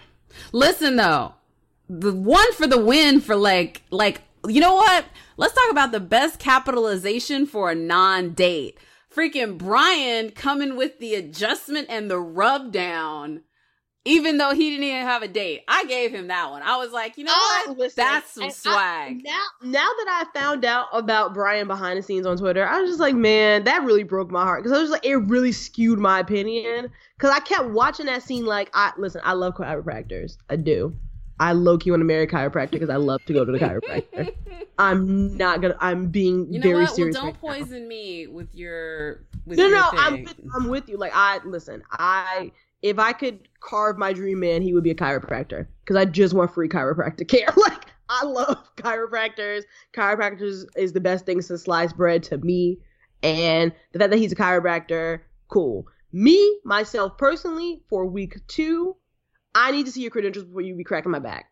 Listen 0.52 0.96
though, 0.96 1.34
the 1.88 2.14
one 2.14 2.52
for 2.52 2.66
the 2.66 2.78
win 2.78 3.20
for 3.20 3.36
like 3.36 3.82
like 3.90 4.22
you 4.48 4.60
know 4.60 4.74
what? 4.74 5.04
Let's 5.36 5.54
talk 5.54 5.70
about 5.70 5.92
the 5.92 6.00
best 6.00 6.38
capitalization 6.38 7.46
for 7.46 7.70
a 7.70 7.74
non-date. 7.74 8.78
Freaking 9.16 9.56
Bryan 9.58 10.30
coming 10.30 10.76
with 10.76 10.98
the 10.98 11.14
adjustment 11.14 11.86
and 11.88 12.10
the 12.10 12.18
rub 12.18 12.70
down 12.72 13.42
even 14.08 14.38
though 14.38 14.54
he 14.54 14.70
didn't 14.70 14.84
even 14.84 15.02
have 15.02 15.24
a 15.24 15.26
date. 15.28 15.62
I 15.66 15.84
gave 15.86 16.12
him 16.14 16.28
that 16.28 16.48
one. 16.52 16.62
I 16.62 16.76
was 16.76 16.92
like, 16.92 17.18
you 17.18 17.24
know 17.24 17.32
I- 17.34 17.64
what? 17.66 17.76
listen, 17.76 17.94
That's 18.04 18.30
some 18.34 18.44
and 18.44 18.52
I- 18.52 18.54
swag. 18.54 19.24
now, 19.24 19.42
now 19.64 19.88
that 19.98 20.26
I 20.32 20.38
found 20.38 20.64
out 20.64 20.86
about 20.92 21.34
Bryan 21.34 21.66
behind 21.66 21.98
the 21.98 22.02
scenes 22.04 22.24
on 22.24 22.36
Twitter, 22.36 22.64
I 22.64 22.80
was 22.80 22.88
just 22.88 23.00
like, 23.00 23.16
man, 23.16 23.64
that 23.64 23.82
really 23.82 24.04
broke 24.04 24.30
my 24.30 24.44
heart 24.44 24.62
because 24.62 24.78
I 24.78 24.80
was 24.80 24.90
like, 24.92 25.04
it 25.04 25.16
really 25.16 25.50
skewed 25.50 25.98
my 25.98 26.20
opinion 26.20 26.88
because 27.18 27.30
I 27.34 27.40
kept 27.40 27.70
watching 27.70 28.06
that 28.06 28.22
scene. 28.22 28.46
Like, 28.46 28.70
I 28.74 28.92
listen, 28.96 29.22
I 29.24 29.32
love 29.32 29.54
chiropractors, 29.56 30.36
I 30.48 30.54
do. 30.54 30.94
I 31.38 31.52
low 31.52 31.76
key 31.78 31.90
want 31.90 32.00
to 32.00 32.04
marry 32.04 32.24
a 32.24 32.26
chiropractor 32.26 32.72
because 32.72 32.90
I 32.90 32.96
love 32.96 33.24
to 33.26 33.32
go 33.32 33.44
to 33.44 33.52
the 33.52 33.58
chiropractor. 33.58 34.34
I'm 34.78 35.36
not 35.36 35.60
gonna. 35.60 35.76
I'm 35.80 36.08
being 36.08 36.52
you 36.52 36.58
know 36.58 36.62
very 36.62 36.74
what? 36.74 36.80
Well, 36.88 36.94
serious. 36.96 37.16
don't 37.16 37.24
right 37.26 37.34
now. 37.34 37.40
poison 37.40 37.88
me 37.88 38.26
with 38.26 38.54
your 38.54 39.24
with 39.46 39.58
No, 39.58 39.66
your 39.66 39.76
no, 39.76 39.90
thing. 39.90 39.98
I'm 40.00 40.22
with, 40.24 40.40
I'm 40.54 40.68
with 40.68 40.88
you. 40.88 40.96
Like 40.96 41.12
I 41.14 41.40
listen, 41.44 41.82
I 41.92 42.52
if 42.82 42.98
I 42.98 43.12
could 43.12 43.48
carve 43.60 43.98
my 43.98 44.12
dream 44.12 44.40
man, 44.40 44.62
he 44.62 44.72
would 44.74 44.84
be 44.84 44.90
a 44.90 44.94
chiropractor 44.94 45.66
because 45.84 45.96
I 45.96 46.04
just 46.04 46.34
want 46.34 46.52
free 46.54 46.68
chiropractic 46.68 47.28
care. 47.28 47.48
Like 47.56 47.86
I 48.08 48.24
love 48.24 48.58
chiropractors. 48.76 49.62
Chiropractors 49.94 50.64
is 50.76 50.92
the 50.92 51.00
best 51.00 51.26
thing 51.26 51.42
since 51.42 51.62
sliced 51.64 51.96
bread 51.96 52.22
to 52.24 52.38
me, 52.38 52.78
and 53.22 53.72
the 53.92 53.98
fact 53.98 54.10
that 54.10 54.18
he's 54.18 54.32
a 54.32 54.36
chiropractor, 54.36 55.20
cool. 55.48 55.86
Me 56.12 56.60
myself 56.64 57.18
personally, 57.18 57.82
for 57.88 58.06
week 58.06 58.36
two, 58.46 58.96
I 59.56 59.70
need 59.70 59.86
to 59.86 59.92
see 59.92 60.02
your 60.02 60.10
credentials 60.10 60.44
before 60.44 60.60
you 60.60 60.74
be 60.76 60.84
cracking 60.84 61.10
my 61.10 61.18
back. 61.18 61.46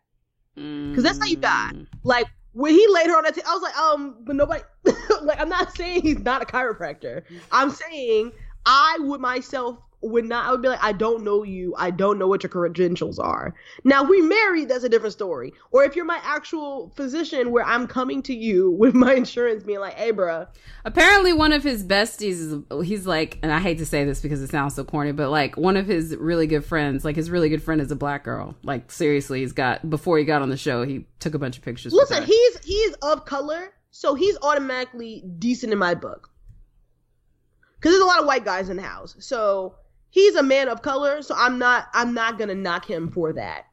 because 0.55 1.03
that's 1.03 1.17
how 1.17 1.25
you 1.25 1.37
die. 1.37 1.71
Like 2.03 2.27
when 2.53 2.73
he 2.73 2.87
laid 2.87 3.07
her 3.07 3.17
on 3.17 3.23
that, 3.23 3.33
t- 3.35 3.41
I 3.45 3.53
was 3.53 3.63
like, 3.63 3.75
um, 3.77 4.17
but 4.25 4.35
nobody. 4.35 4.63
like 5.23 5.39
I'm 5.41 5.49
not 5.49 5.75
saying 5.75 6.03
he's 6.03 6.19
not 6.19 6.41
a 6.41 6.45
chiropractor. 6.45 7.23
I'm 7.51 7.71
saying 7.71 8.31
I 8.65 8.97
would 9.01 9.19
myself 9.21 9.79
would 10.09 10.25
not. 10.25 10.45
I 10.45 10.51
would 10.51 10.61
be 10.61 10.67
like, 10.67 10.83
I 10.83 10.91
don't 10.91 11.23
know 11.23 11.43
you. 11.43 11.73
I 11.77 11.91
don't 11.91 12.17
know 12.17 12.27
what 12.27 12.43
your 12.43 12.49
credentials 12.49 13.19
are. 13.19 13.53
Now, 13.83 14.03
we 14.03 14.21
married, 14.21 14.69
that's 14.69 14.83
a 14.83 14.89
different 14.89 15.13
story. 15.13 15.53
Or 15.71 15.83
if 15.83 15.95
you're 15.95 16.05
my 16.05 16.19
actual 16.23 16.91
physician, 16.95 17.51
where 17.51 17.65
I'm 17.65 17.87
coming 17.87 18.21
to 18.23 18.33
you 18.33 18.71
with 18.79 18.93
my 18.93 19.13
insurance, 19.13 19.63
being 19.63 19.79
like, 19.79 19.95
hey, 19.95 20.11
bruh, 20.11 20.47
Apparently, 20.85 21.33
one 21.33 21.51
of 21.51 21.63
his 21.63 21.83
besties 21.83 22.69
is 22.79 22.87
he's 22.87 23.07
like, 23.07 23.39
and 23.41 23.51
I 23.51 23.59
hate 23.59 23.79
to 23.79 23.87
say 23.87 24.05
this 24.05 24.21
because 24.21 24.43
it 24.43 24.51
sounds 24.51 24.75
so 24.75 24.83
corny, 24.83 25.11
but 25.13 25.31
like 25.31 25.57
one 25.57 25.77
of 25.77 25.87
his 25.87 26.15
really 26.15 26.45
good 26.45 26.63
friends, 26.63 27.03
like 27.03 27.15
his 27.15 27.31
really 27.31 27.49
good 27.49 27.63
friend 27.63 27.81
is 27.81 27.89
a 27.89 27.95
black 27.95 28.23
girl. 28.23 28.55
Like 28.61 28.91
seriously, 28.91 29.39
he's 29.39 29.51
got 29.51 29.89
before 29.89 30.19
he 30.19 30.25
got 30.25 30.43
on 30.43 30.49
the 30.49 30.57
show, 30.57 30.83
he 30.83 31.07
took 31.19 31.33
a 31.33 31.39
bunch 31.39 31.57
of 31.57 31.63
pictures. 31.63 31.91
listen, 31.91 32.23
he's 32.23 32.59
he's 32.59 32.93
of 33.01 33.25
color, 33.25 33.73
so 33.89 34.13
he's 34.13 34.37
automatically 34.43 35.23
decent 35.39 35.73
in 35.73 35.79
my 35.79 35.95
book. 35.95 36.29
Because 37.77 37.93
there's 37.93 38.03
a 38.03 38.07
lot 38.07 38.19
of 38.19 38.27
white 38.27 38.45
guys 38.45 38.69
in 38.69 38.77
the 38.77 38.83
house, 38.83 39.15
so 39.19 39.75
he's 40.15 40.35
a 40.35 40.41
man 40.43 40.69
of 40.69 40.81
color. 40.81 41.21
So 41.21 41.35
I'm 41.37 41.59
not 41.59 41.89
I'm 41.93 42.13
not 42.13 42.39
gonna 42.39 42.55
knock 42.55 42.89
him 42.89 43.11
for 43.11 43.33
that. 43.33 43.65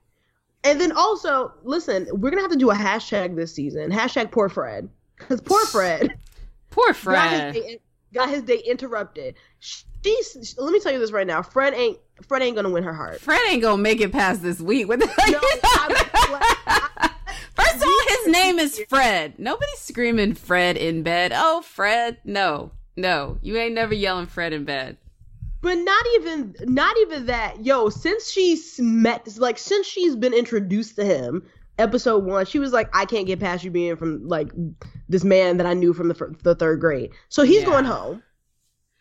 And 0.64 0.80
then 0.80 0.90
also, 0.92 1.54
listen, 1.62 2.08
we're 2.12 2.30
gonna 2.30 2.42
have 2.42 2.50
to 2.50 2.56
do 2.58 2.70
a 2.70 2.74
hashtag 2.74 3.36
this 3.36 3.54
season. 3.54 3.90
Hashtag 3.92 4.30
poor 4.32 4.48
Fred, 4.48 4.88
because 5.16 5.40
poor 5.40 5.64
Fred 5.66 6.18
poor 6.70 6.88
got 6.88 6.94
his, 6.94 7.02
Fred. 7.02 7.54
day, 7.54 7.80
got 8.12 8.28
his 8.28 8.42
day 8.42 8.58
interrupted. 8.66 9.36
She's 9.60 10.56
let 10.58 10.72
me 10.72 10.80
tell 10.80 10.92
you 10.92 10.98
this 10.98 11.12
right 11.12 11.26
now. 11.26 11.42
Fred 11.42 11.74
ain't 11.74 11.98
Fred 12.26 12.42
ain't 12.42 12.56
gonna 12.56 12.70
win 12.70 12.82
her 12.82 12.92
heart. 12.94 13.20
Fred 13.20 13.40
ain't 13.48 13.62
gonna 13.62 13.80
make 13.80 14.00
it 14.00 14.10
past 14.12 14.42
this 14.42 14.60
week. 14.60 14.88
What 14.88 14.98
the 15.00 15.06
No, 15.30 15.40
I'm- 15.80 17.10
First 17.54 17.76
of 17.76 17.82
all, 17.82 18.00
his 18.08 18.26
name 18.28 18.58
is 18.58 18.80
Fred. 18.88 19.38
Nobody's 19.38 19.78
screaming 19.78 20.34
Fred 20.34 20.76
in 20.76 21.02
bed. 21.02 21.32
Oh, 21.34 21.60
Fred. 21.62 22.16
No, 22.24 22.72
no. 22.96 23.38
You 23.42 23.56
ain't 23.58 23.74
never 23.74 23.94
yelling 23.94 24.26
Fred 24.26 24.52
in 24.52 24.64
bed. 24.64 24.96
But 25.62 25.74
not 25.76 26.04
even 26.16 26.54
not 26.62 26.96
even 26.98 27.26
that. 27.26 27.64
Yo, 27.64 27.88
since 27.88 28.30
she's 28.30 28.78
met 28.80 29.26
like 29.38 29.58
since 29.58 29.86
she's 29.86 30.16
been 30.16 30.34
introduced 30.34 30.96
to 30.96 31.04
him, 31.04 31.46
episode 31.78 32.24
1, 32.24 32.46
she 32.46 32.58
was 32.58 32.72
like 32.72 32.88
I 32.92 33.04
can't 33.04 33.26
get 33.26 33.38
past 33.40 33.62
you 33.64 33.70
being 33.70 33.96
from 33.96 34.26
like 34.26 34.50
this 35.08 35.22
man 35.24 35.56
that 35.58 35.66
I 35.66 35.74
knew 35.74 35.92
from 35.94 36.08
the 36.08 36.14
fir- 36.14 36.34
the 36.42 36.56
3rd 36.56 36.80
grade. 36.80 37.10
So 37.28 37.42
he's 37.44 37.60
Yeah. 37.62 37.66
going 37.70 37.84
home. 37.84 38.22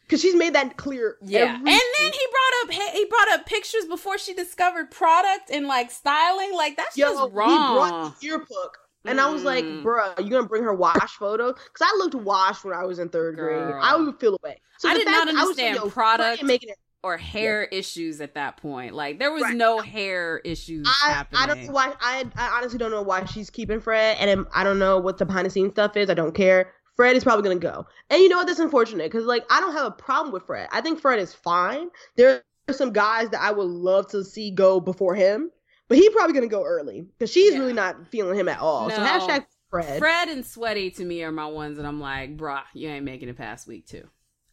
Cuz 0.08 0.22
she's 0.22 0.36
made 0.36 0.54
that 0.56 0.78
clear. 0.78 1.18
Yeah, 1.24 1.56
and 1.56 1.66
then 1.66 2.12
he 2.12 2.28
brought 2.32 2.64
up 2.64 2.72
he 2.94 3.06
brought 3.06 3.30
up 3.32 3.46
pictures 3.46 3.86
before 3.86 4.18
she 4.18 4.34
discovered 4.34 4.92
product 4.92 5.50
and 5.52 5.68
like 5.68 5.90
styling. 5.90 6.54
Like 6.54 6.76
that's 6.78 6.96
Yo, 6.98 7.08
just 7.10 7.32
wrong. 7.34 7.50
he 7.50 7.56
brought 7.58 8.20
the 8.20 8.28
earbook. 8.28 8.78
And 9.06 9.20
I 9.20 9.32
was 9.32 9.44
like, 9.44 9.64
Mm. 9.66 9.84
bruh, 9.84 10.24
you 10.24 10.30
gonna 10.30 10.48
bring 10.48 10.64
her 10.64 10.74
wash 10.74 11.16
photo? 11.18 11.54
Because 11.54 11.82
I 11.82 11.96
looked 11.98 12.16
washed 12.16 12.64
when 12.64 12.74
I 12.74 12.86
was 12.86 13.00
in 13.00 13.10
third 13.10 13.36
grade. 13.36 13.58
Girl. 13.58 13.80
I 13.82 13.96
would 13.96 14.20
feel 14.20 14.38
away. 14.44 14.60
So 14.78 14.90
I 14.90 14.94
did 14.94 15.06
not 15.06 15.26
that 15.26 15.36
I 15.36 15.44
was 15.44 15.60
understand 15.60 15.92
product. 15.92 16.44
Making 16.44 16.70
it 16.70 16.78
Or 17.04 17.18
hair 17.18 17.64
issues 17.64 18.22
at 18.22 18.36
that 18.36 18.58
point. 18.58 18.94
Like 18.94 19.18
there 19.18 19.32
was 19.32 19.42
Right. 19.42 19.56
no 19.56 19.80
hair 19.80 20.38
issues 20.46 20.88
I, 21.04 21.10
happening. 21.10 21.42
I 21.42 21.48
don't 21.48 21.66
know 21.66 21.72
why. 21.72 21.94
I, 22.00 22.26
I 22.36 22.58
honestly 22.58 22.78
don't 22.78 22.92
know 22.92 23.02
why 23.02 23.26
she's 23.26 23.50
keeping 23.50 23.80
Fred, 23.80 24.18
and 24.20 24.46
I 24.54 24.64
don't 24.64 24.78
know 24.78 25.00
what 25.00 25.18
the 25.18 25.26
behind 25.26 25.48
the 25.48 25.50
scenes 25.50 25.72
stuff 25.72 25.98
is. 25.98 26.12
I 26.12 26.14
don't 26.14 26.36
care. 26.36 26.72
Fred 26.96 27.16
is 27.16 27.24
probably 27.24 27.42
gonna 27.42 27.60
go, 27.60 27.88
and 28.12 28.22
you 28.22 28.30
know 28.30 28.38
what? 28.38 28.46
That's 28.46 28.60
unfortunate 28.60 29.12
because 29.12 29.26
like 29.26 29.44
I 29.50 29.60
don't 29.62 29.74
have 29.74 29.88
a 29.88 29.92
problem 29.92 30.32
with 30.32 30.46
Fred. 30.46 30.68
I 30.72 30.82
think 30.82 31.00
Fred 31.00 31.18
is 31.18 31.34
fine. 31.34 31.88
There 32.18 32.44
are 32.68 32.74
some 32.74 32.92
guys 32.94 33.30
that 33.30 33.42
I 33.42 33.52
would 33.52 33.64
love 33.68 34.06
to 34.12 34.24
see 34.24 34.52
go 34.52 34.80
before 34.80 35.16
him, 35.16 35.50
but 35.92 35.98
he 35.98 36.10
probably 36.12 36.34
gonna 36.34 36.48
go 36.48 36.64
early 36.64 37.02
because 37.02 37.30
she's 37.30 37.52
Yeah. 37.54 37.60
really 37.60 37.74
not 37.74 38.08
feeling 38.08 38.40
him 38.40 38.48
at 38.48 38.60
all. 38.60 38.90
So 38.90 38.96
hashtag 38.96 39.46
Fred. 39.70 40.00
Fred 40.00 40.30
and 40.30 40.46
Sweaty 40.46 40.90
to 40.92 41.04
me 41.04 41.22
are 41.24 41.32
my 41.34 41.46
ones 41.48 41.76
that 41.78 41.86
I'm 41.86 42.00
like, 42.00 42.38
bruh, 42.38 42.62
you 42.74 42.88
ain't 42.88 43.04
making 43.04 43.28
it 43.28 43.36
past 43.38 43.68
week 43.68 43.86
two. 43.88 44.08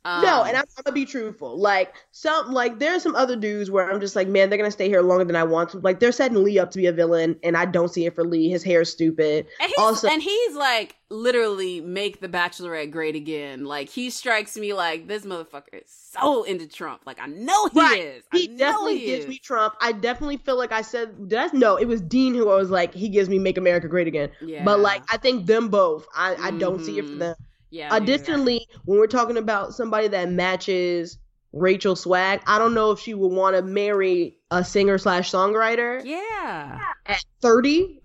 Um, 0.04 0.22
no, 0.22 0.42
and 0.44 0.56
I'm, 0.56 0.64
I'm 0.78 0.84
gonna 0.84 0.94
be 0.94 1.04
truthful. 1.04 1.58
Like 1.58 1.92
some, 2.12 2.52
like 2.52 2.78
there's 2.78 3.02
some 3.02 3.14
other 3.16 3.36
dudes 3.36 3.70
where 3.70 3.90
I'm 3.90 4.00
just 4.00 4.16
like, 4.16 4.28
man, 4.28 4.48
they're 4.48 4.56
gonna 4.58 4.70
stay 4.70 4.88
here 4.88 5.02
longer 5.02 5.24
than 5.24 5.36
I 5.36 5.42
want 5.44 5.70
to. 5.70 5.78
Like 5.78 6.00
they're 6.00 6.12
setting 6.12 6.42
Lee 6.42 6.58
up 6.58 6.70
to 6.70 6.78
be 6.78 6.86
a 6.86 6.92
villain, 6.92 7.38
and 7.42 7.56
I 7.56 7.64
don't 7.66 7.88
see 7.88 8.06
it 8.06 8.14
for 8.14 8.24
Lee. 8.24 8.48
His 8.48 8.62
hair's 8.62 8.90
stupid. 8.90 9.46
And 9.60 9.68
he's, 9.68 9.78
Also- 9.78 10.08
and 10.08 10.22
he's 10.22 10.54
like 10.54 10.94
literally 11.10 11.80
make 11.80 12.20
the 12.20 12.28
Bachelorette 12.28 12.90
great 12.90 13.16
again. 13.16 13.64
Like 13.64 13.88
he 13.88 14.08
strikes 14.10 14.56
me 14.56 14.72
like 14.72 15.08
this 15.08 15.24
motherfucker 15.24 15.82
is 15.82 15.90
so 16.12 16.42
into 16.44 16.66
Trump. 16.68 17.02
Like 17.04 17.18
I 17.20 17.26
know 17.26 17.66
he 17.68 17.80
Right. 17.80 18.00
is. 18.02 18.24
I 18.32 18.38
He 18.38 18.46
definitely 18.48 18.98
he 19.00 19.06
gives 19.06 19.24
is. 19.24 19.28
me 19.28 19.38
Trump. 19.38 19.74
I 19.80 19.92
definitely 19.92 20.36
feel 20.38 20.56
like 20.56 20.70
I 20.72 20.82
said 20.82 21.28
did 21.28 21.38
I 21.38 21.48
no, 21.52 21.76
it 21.76 21.86
was 21.86 22.00
Dean 22.00 22.34
who 22.34 22.48
I 22.50 22.54
was 22.56 22.70
like, 22.70 22.94
he 22.94 23.08
gives 23.08 23.28
me 23.28 23.38
Make 23.38 23.58
America 23.58 23.88
Great 23.88 24.06
Again. 24.06 24.30
Yeah. 24.40 24.64
But 24.64 24.80
like 24.80 25.02
I 25.10 25.16
think 25.16 25.46
them 25.46 25.68
both, 25.68 26.06
I, 26.14 26.36
I 26.40 26.50
don't 26.52 26.84
see 26.84 26.98
it 26.98 27.04
for 27.06 27.12
Mhm. 27.12 27.18
them. 27.18 27.36
Yeah. 27.70 27.90
Uh, 27.90 27.94
me 27.94 28.00
neither. 28.00 28.12
Additionally, 28.12 28.66
when 28.84 28.98
we're 28.98 29.06
talking 29.06 29.36
about 29.36 29.74
somebody 29.74 30.08
that 30.08 30.30
matches 30.30 31.18
Rachel 31.52 31.96
Swag, 31.96 32.40
I 32.46 32.58
don't 32.58 32.74
know 32.74 32.90
if 32.90 33.00
she 33.00 33.14
would 33.14 33.32
want 33.32 33.56
to 33.56 33.62
marry 33.62 34.36
a 34.50 34.64
singer 34.64 34.98
slash 34.98 35.30
songwriter 35.30 36.04
yeah. 36.04 36.80
at 37.06 37.24
30. 37.40 38.00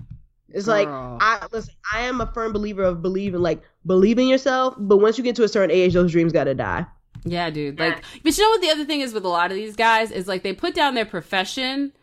It's 0.49 0.68
like 0.68 0.88
I 0.88 1.47
listen, 1.51 1.74
I 1.91 2.01
am 2.01 2.22
a 2.22 2.32
firm 2.32 2.53
believer 2.53 2.84
of 2.84 3.01
believing 3.01 3.41
like 3.41 3.64
believe 3.88 4.20
in 4.20 4.28
yourself, 4.28 4.76
but 4.78 4.97
once 4.97 5.18
you 5.18 5.24
get 5.24 5.36
to 5.38 5.43
a 5.43 5.47
certain 5.47 5.72
age, 5.72 5.93
those 5.93 6.11
dreams 6.11 6.32
gotta 6.32 6.53
die. 6.53 6.86
Yeah, 7.26 7.49
dude. 7.49 7.80
Like, 7.80 8.03
but 8.24 8.38
you 8.38 8.43
know 8.43 8.49
what 8.49 8.61
the 8.61 8.70
other 8.70 8.86
thing 8.86 9.01
is 9.01 9.14
with 9.14 9.26
a 9.26 9.30
lot 9.30 9.49
of 9.49 9.55
these 9.55 9.76
guys 9.76 10.11
is 10.11 10.28
like 10.28 10.43
they 10.43 10.53
put 10.53 10.76
down 10.76 10.93
their 10.93 11.05
profession. 11.05 11.93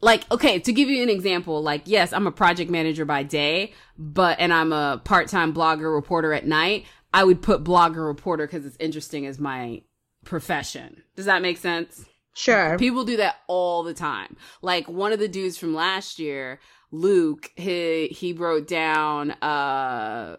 Like, 0.00 0.30
okay, 0.30 0.58
to 0.58 0.72
give 0.72 0.88
you 0.88 1.02
an 1.02 1.10
example, 1.10 1.62
like, 1.62 1.82
yes, 1.84 2.12
I'm 2.12 2.26
a 2.26 2.32
project 2.32 2.70
manager 2.70 3.04
by 3.04 3.22
day, 3.22 3.74
but, 3.98 4.40
and 4.40 4.52
I'm 4.52 4.72
a 4.72 5.00
part-time 5.04 5.52
blogger 5.52 5.94
reporter 5.94 6.32
at 6.32 6.46
night. 6.46 6.86
I 7.12 7.24
would 7.24 7.42
put 7.42 7.64
blogger 7.64 8.06
reporter 8.06 8.46
because 8.46 8.64
it's 8.64 8.76
interesting 8.80 9.26
as 9.26 9.38
my 9.38 9.82
profession. 10.24 11.02
Does 11.16 11.26
that 11.26 11.42
make 11.42 11.58
sense? 11.58 12.06
Sure. 12.34 12.78
People 12.78 13.04
do 13.04 13.16
that 13.18 13.36
all 13.48 13.82
the 13.82 13.94
time. 13.94 14.36
Like 14.62 14.88
one 14.88 15.12
of 15.12 15.18
the 15.18 15.28
dudes 15.28 15.58
from 15.58 15.74
last 15.74 16.18
year, 16.18 16.60
Luke, 16.92 17.50
he 17.56 18.06
he 18.08 18.32
wrote 18.32 18.68
down 18.68 19.32
uh 19.32 20.36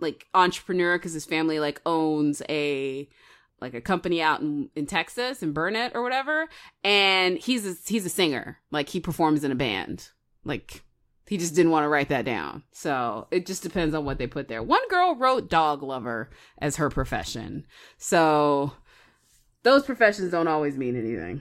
like 0.00 0.26
entrepreneur 0.34 0.98
because 0.98 1.12
his 1.12 1.24
family 1.24 1.60
like 1.60 1.80
owns 1.86 2.42
a 2.48 3.08
like 3.64 3.74
a 3.74 3.80
company 3.80 4.20
out 4.20 4.40
in, 4.42 4.68
in 4.76 4.84
Texas 4.84 5.42
in 5.42 5.52
Burnett 5.52 5.92
or 5.94 6.02
whatever, 6.02 6.46
and 6.84 7.38
he's 7.38 7.66
a, 7.66 7.74
he's 7.86 8.04
a 8.04 8.10
singer. 8.10 8.58
Like 8.70 8.90
he 8.90 9.00
performs 9.00 9.42
in 9.42 9.50
a 9.50 9.54
band. 9.54 10.10
Like 10.44 10.84
he 11.26 11.38
just 11.38 11.54
didn't 11.54 11.72
want 11.72 11.84
to 11.84 11.88
write 11.88 12.10
that 12.10 12.26
down. 12.26 12.62
So 12.72 13.26
it 13.30 13.46
just 13.46 13.62
depends 13.62 13.94
on 13.94 14.04
what 14.04 14.18
they 14.18 14.26
put 14.26 14.48
there. 14.48 14.62
One 14.62 14.86
girl 14.88 15.14
wrote 15.16 15.48
dog 15.48 15.82
lover 15.82 16.28
as 16.58 16.76
her 16.76 16.90
profession. 16.90 17.66
So 17.96 18.74
those 19.62 19.84
professions 19.84 20.30
don't 20.30 20.48
always 20.48 20.76
mean 20.76 20.94
anything. 20.94 21.40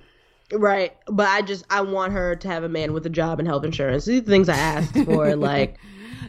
Right, 0.54 0.96
but 1.08 1.28
I 1.28 1.42
just 1.42 1.66
I 1.70 1.82
want 1.82 2.14
her 2.14 2.38
to 2.38 2.48
have 2.48 2.64
a 2.64 2.70
man 2.70 2.94
with 2.94 3.06
a 3.06 3.10
job 3.10 3.40
and 3.40 3.48
health 3.48 3.66
insurance. 3.66 4.06
These 4.06 4.20
are 4.20 4.26
the 4.26 4.32
things 4.32 4.48
I 4.48 4.56
asked 4.56 4.98
for. 5.06 5.36
Like, 5.44 5.78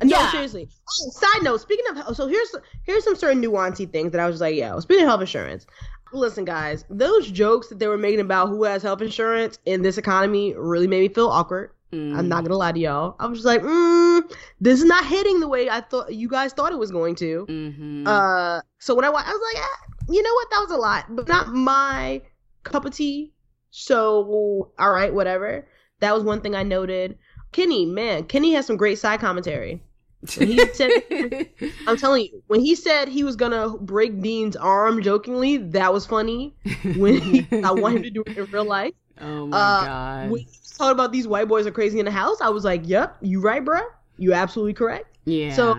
no, 0.03 0.17
Yeah. 0.19 0.31
seriously. 0.31 0.69
Oh, 0.71 1.11
side 1.11 1.43
note. 1.43 1.61
Speaking 1.61 1.85
of, 1.97 2.17
so 2.17 2.27
here's 2.27 2.55
here's 2.83 3.05
some 3.05 3.17
certain 3.17 3.43
nuancey 3.43 3.91
things 3.91 4.13
that 4.13 4.21
I 4.21 4.27
was 4.27 4.41
like, 4.41 4.57
yo. 4.57 4.81
Speaking 4.81 5.05
of 5.05 5.09
health 5.09 5.21
insurance, 5.21 5.67
listen, 6.13 6.45
guys, 6.45 6.85
those 6.91 7.31
jokes 7.31 7.69
that 7.69 7.79
they 7.79 7.89
were 7.89 7.99
making 7.99 8.21
about 8.21 8.49
who 8.49 8.65
has 8.65 8.83
health 8.83 9.03
insurance 9.03 9.59
in 9.67 9.83
this 9.83 9.99
economy 9.99 10.55
really 10.57 10.87
made 10.87 11.01
me 11.01 11.09
feel 11.09 11.29
awkward. 11.29 11.71
I'm 11.93 12.29
not 12.29 12.43
gonna 12.43 12.57
lie 12.57 12.73
to 12.73 12.79
y'all. 12.81 13.15
I 13.21 13.27
was 13.27 13.39
just 13.39 13.47
like, 13.47 13.63
mm, 13.63 14.23
this 14.61 14.81
is 14.81 14.85
not 14.85 15.07
hitting 15.07 15.39
the 15.39 15.47
way 15.47 15.71
I 15.71 15.81
thought 15.81 16.13
you 16.13 16.29
guys 16.29 16.53
thought 16.53 16.73
it 16.73 16.79
was 16.79 16.91
going 16.91 17.15
to. 17.17 17.47
Mm-hmm. 17.49 18.05
Uh, 18.09 18.63
so 18.81 18.97
when 18.97 19.05
I 19.05 19.09
I 19.09 19.13
was 19.13 19.55
like, 19.55 19.63
ah, 19.65 19.79
you 20.09 20.21
know 20.21 20.35
what, 20.35 20.51
that 20.51 20.59
was 20.59 20.71
a 20.73 20.77
lot, 20.77 21.05
but 21.15 21.29
not 21.29 21.53
my 21.53 22.21
cup 22.65 22.85
of 22.85 22.95
tea. 22.95 23.33
So, 23.71 24.73
all 24.77 24.91
right, 24.91 25.15
whatever. 25.15 25.69
That 26.01 26.15
was 26.15 26.25
one 26.25 26.41
thing 26.41 26.57
I 26.57 26.65
noted. 26.65 27.17
Kenny, 27.55 27.87
man, 27.87 28.25
Kenny 28.25 28.53
has 28.53 28.67
some 28.67 28.77
great 28.77 28.99
side 28.99 29.21
commentary. 29.21 29.81
He 30.29 30.59
said, 30.73 30.91
I'm 31.87 31.97
telling 31.97 32.25
you, 32.25 32.43
when 32.49 32.61
he 32.61 32.75
said 32.75 33.09
he 33.09 33.23
was 33.25 33.37
gonna 33.37 33.69
break 33.79 34.21
Dean's 34.21 34.57
arm 34.57 35.01
jokingly, 35.03 35.59
that 35.59 35.93
was 35.93 36.05
funny. 36.05 36.55
When 36.97 37.21
he, 37.21 37.47
I 37.65 37.71
want 37.71 37.97
him 37.97 38.03
to 38.03 38.11
do 38.11 38.25
it 38.27 38.37
in 38.37 38.45
real 38.47 38.65
life. 38.65 38.93
oh 39.21 39.47
my 39.47 39.57
Uh, 39.57 39.85
god. 39.85 40.31
When 40.31 40.41
he 40.41 40.49
talking 40.77 40.93
about 40.93 41.13
these 41.13 41.29
white 41.29 41.47
boys 41.47 41.67
are 41.67 41.71
crazy 41.71 41.99
in 42.01 42.07
the 42.07 42.11
house, 42.11 42.41
I 42.41 42.49
was 42.49 42.65
like, 42.65 42.83
"Yep, 42.85 43.19
you 43.21 43.41
right, 43.41 43.65
bruh. 43.65 43.85
You 44.19 44.33
absolutely 44.33 44.73
correct." 44.75 45.17
yeah. 45.25 45.55
So 45.55 45.79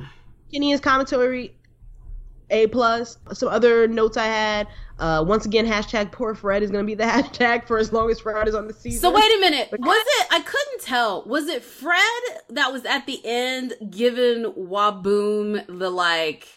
Kenny's 0.53 0.79
commentary, 0.79 1.53
a 2.55 2.67
plus. 2.67 3.17
Some 3.33 3.49
other 3.49 3.87
notes 3.87 4.17
I 4.17 4.25
had. 4.25 4.67
Uh, 4.97 5.23
once 5.27 5.45
again, 5.45 5.65
hashtag 5.65 6.11
poor 6.11 6.33
Fred 6.33 6.63
is 6.63 6.71
gonna 6.71 6.85
be 6.85 6.95
the 6.95 7.03
hashtag 7.15 7.67
for 7.67 7.77
as 7.77 7.91
long 7.91 8.09
as 8.09 8.19
Fred 8.19 8.47
is 8.47 8.55
on 8.55 8.67
the 8.67 8.73
season. 8.73 9.01
So 9.01 9.11
wait 9.11 9.35
a 9.35 9.39
minute. 9.39 9.69
Was 9.71 10.05
it? 10.19 10.27
I 10.31 10.39
couldn't 10.39 10.81
tell. 10.81 11.23
Was 11.25 11.47
it 11.47 11.63
Fred 11.63 11.99
that 12.49 12.71
was 12.71 12.85
at 12.85 13.05
the 13.05 13.19
end 13.25 13.73
giving 13.89 14.45
Whaboom 14.53 15.65
the 15.67 15.89
like 15.89 16.47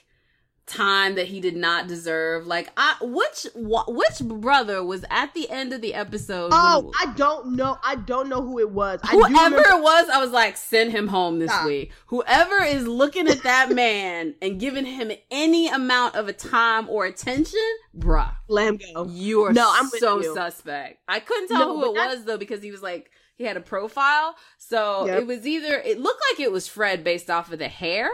time 0.69 1.15
that 1.17 1.27
he 1.27 1.41
did 1.41 1.57
not 1.57 1.87
deserve? 1.89 2.47
Like, 2.47 2.71
I 2.77 2.97
which 3.01 3.47
which 3.55 4.19
brother 4.21 4.85
was 4.85 5.05
at 5.11 5.35
the 5.35 5.49
end 5.51 5.73
of 5.73 5.81
the 5.81 5.95
episode? 5.95 6.51
Oh, 6.53 6.93
I 7.01 7.13
don't 7.17 7.57
know. 7.57 7.79
I 7.83 7.97
don't 7.97 8.29
know 8.29 8.43
who 8.43 8.59
it 8.59 8.71
was. 8.71 9.01
Whoever 9.11 9.25
remember- 9.25 9.59
it 9.61 9.83
was, 9.83 10.09
I 10.09 10.21
was 10.21 10.31
like, 10.31 10.57
send 10.57 10.93
him 10.93 11.09
home 11.09 11.39
this 11.39 11.51
Stop. 11.51 11.67
week. 11.67 11.93
Whoever 12.07 12.63
is 12.63 12.87
looking 12.87 13.29
at 13.29 13.43
that 13.43 13.71
man 13.75 14.35
and 14.43 14.61
giving 14.61 14.85
him 14.87 15.11
any 15.31 15.69
amount 15.69 16.15
of 16.15 16.29
a 16.29 16.33
time 16.33 16.89
or 16.89 17.07
attention, 17.07 17.61
bruh, 17.97 18.35
let 18.49 18.69
him 18.69 18.81
go. 18.95 19.07
you 19.09 19.43
are 19.45 19.53
No, 19.53 19.71
I'm 19.75 19.89
so 19.89 20.21
you. 20.21 20.35
suspect. 20.35 21.01
I 21.09 21.21
couldn't 21.21 21.49
tell 21.49 21.77
No, 21.77 21.77
who 21.77 21.85
it 21.87 21.95
was 21.99 22.25
though 22.25 22.39
because 22.39 22.63
he 22.63 22.71
was 22.71 22.83
like 22.83 23.11
he 23.37 23.45
had 23.45 23.57
a 23.57 23.61
profile. 23.61 24.35
So 24.59 25.07
Yep. 25.07 25.21
it 25.21 25.27
was 25.27 25.47
either 25.47 25.75
it 25.85 26.01
looked 26.01 26.23
like 26.33 26.41
it 26.41 26.51
was 26.53 26.67
Fred 26.69 27.05
based 27.05 27.31
off 27.31 27.53
of 27.53 27.59
the 27.59 27.69
hair, 27.69 28.11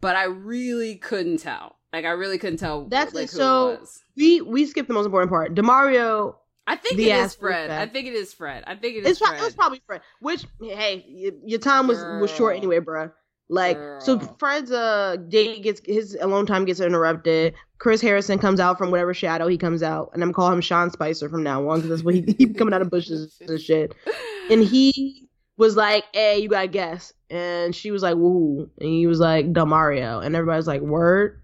but 0.00 0.16
I 0.16 0.24
really 0.24 0.96
couldn't 0.96 1.38
tell. 1.38 1.76
Like 1.92 2.04
I 2.04 2.10
really 2.10 2.38
couldn't 2.38 2.58
tell 2.58 2.86
That's 2.86 3.14
like, 3.14 3.28
So-. 3.28 3.80
We 4.16 4.40
we 4.40 4.66
skipped 4.66 4.88
the 4.88 4.94
most 4.94 5.06
important 5.06 5.30
part. 5.30 5.54
Demario. 5.54 6.36
I 6.66 6.76
think 6.76 6.98
it 7.00 7.08
is 7.08 7.34
Fred. 7.34 7.70
I 7.70 7.86
think 7.86 8.06
it 8.06 8.14
is 8.14 8.32
Fred. 8.32 8.62
I 8.66 8.76
think 8.76 8.96
it 8.96 9.00
is 9.00 9.10
It's 9.10 9.18
pro- 9.20 9.30
Fred. 9.30 9.40
it 9.40 9.44
was 9.44 9.54
probably 9.54 9.82
Fred. 9.86 10.00
Which 10.20 10.46
hey, 10.60 11.04
y- 11.08 11.38
your 11.44 11.58
time 11.58 11.88
was 11.88 11.98
was 12.20 12.30
short 12.30 12.56
anyway, 12.56 12.78
bruh. 12.78 13.12
Like 13.48 13.76
so, 13.98 14.18
Fred's 14.38 14.70
uh 14.70 15.16
date 15.28 15.62
gets 15.62 15.82
his 15.84 16.16
alone 16.20 16.46
time 16.46 16.64
gets 16.64 16.80
interrupted. 16.80 17.54
Chris 17.78 18.00
Harrison 18.00 18.38
comes 18.38 18.60
out 18.60 18.78
from 18.78 18.90
whatever 18.90 19.12
shadow 19.12 19.48
he 19.48 19.58
comes 19.58 19.82
out, 19.82 20.10
and 20.14 20.22
I'm 20.22 20.32
calling 20.32 20.54
him 20.54 20.60
Sean 20.60 20.90
Spicer 20.90 21.28
from 21.28 21.42
now 21.42 21.68
on 21.68 21.78
because 21.78 21.90
that's 21.90 22.02
what 22.04 22.14
he 22.14 22.24
he 22.38 22.46
coming 22.54 22.72
out 22.72 22.80
of 22.80 22.90
bushes 22.90 23.36
and 23.46 23.60
shit. 23.60 23.94
And 24.48 24.62
he 24.62 25.28
was 25.58 25.76
like, 25.76 26.04
"Hey, 26.14 26.38
you 26.38 26.48
gotta 26.48 26.68
guess," 26.68 27.12
and 27.28 27.74
she 27.74 27.90
was 27.90 28.02
like, 28.02 28.14
"Woo," 28.16 28.70
and 28.78 28.88
he 28.88 29.06
was 29.06 29.18
like, 29.20 29.52
"Demario," 29.52 30.24
and 30.24 30.34
everybody's 30.34 30.68
like, 30.68 30.80
"Word." 30.80 31.41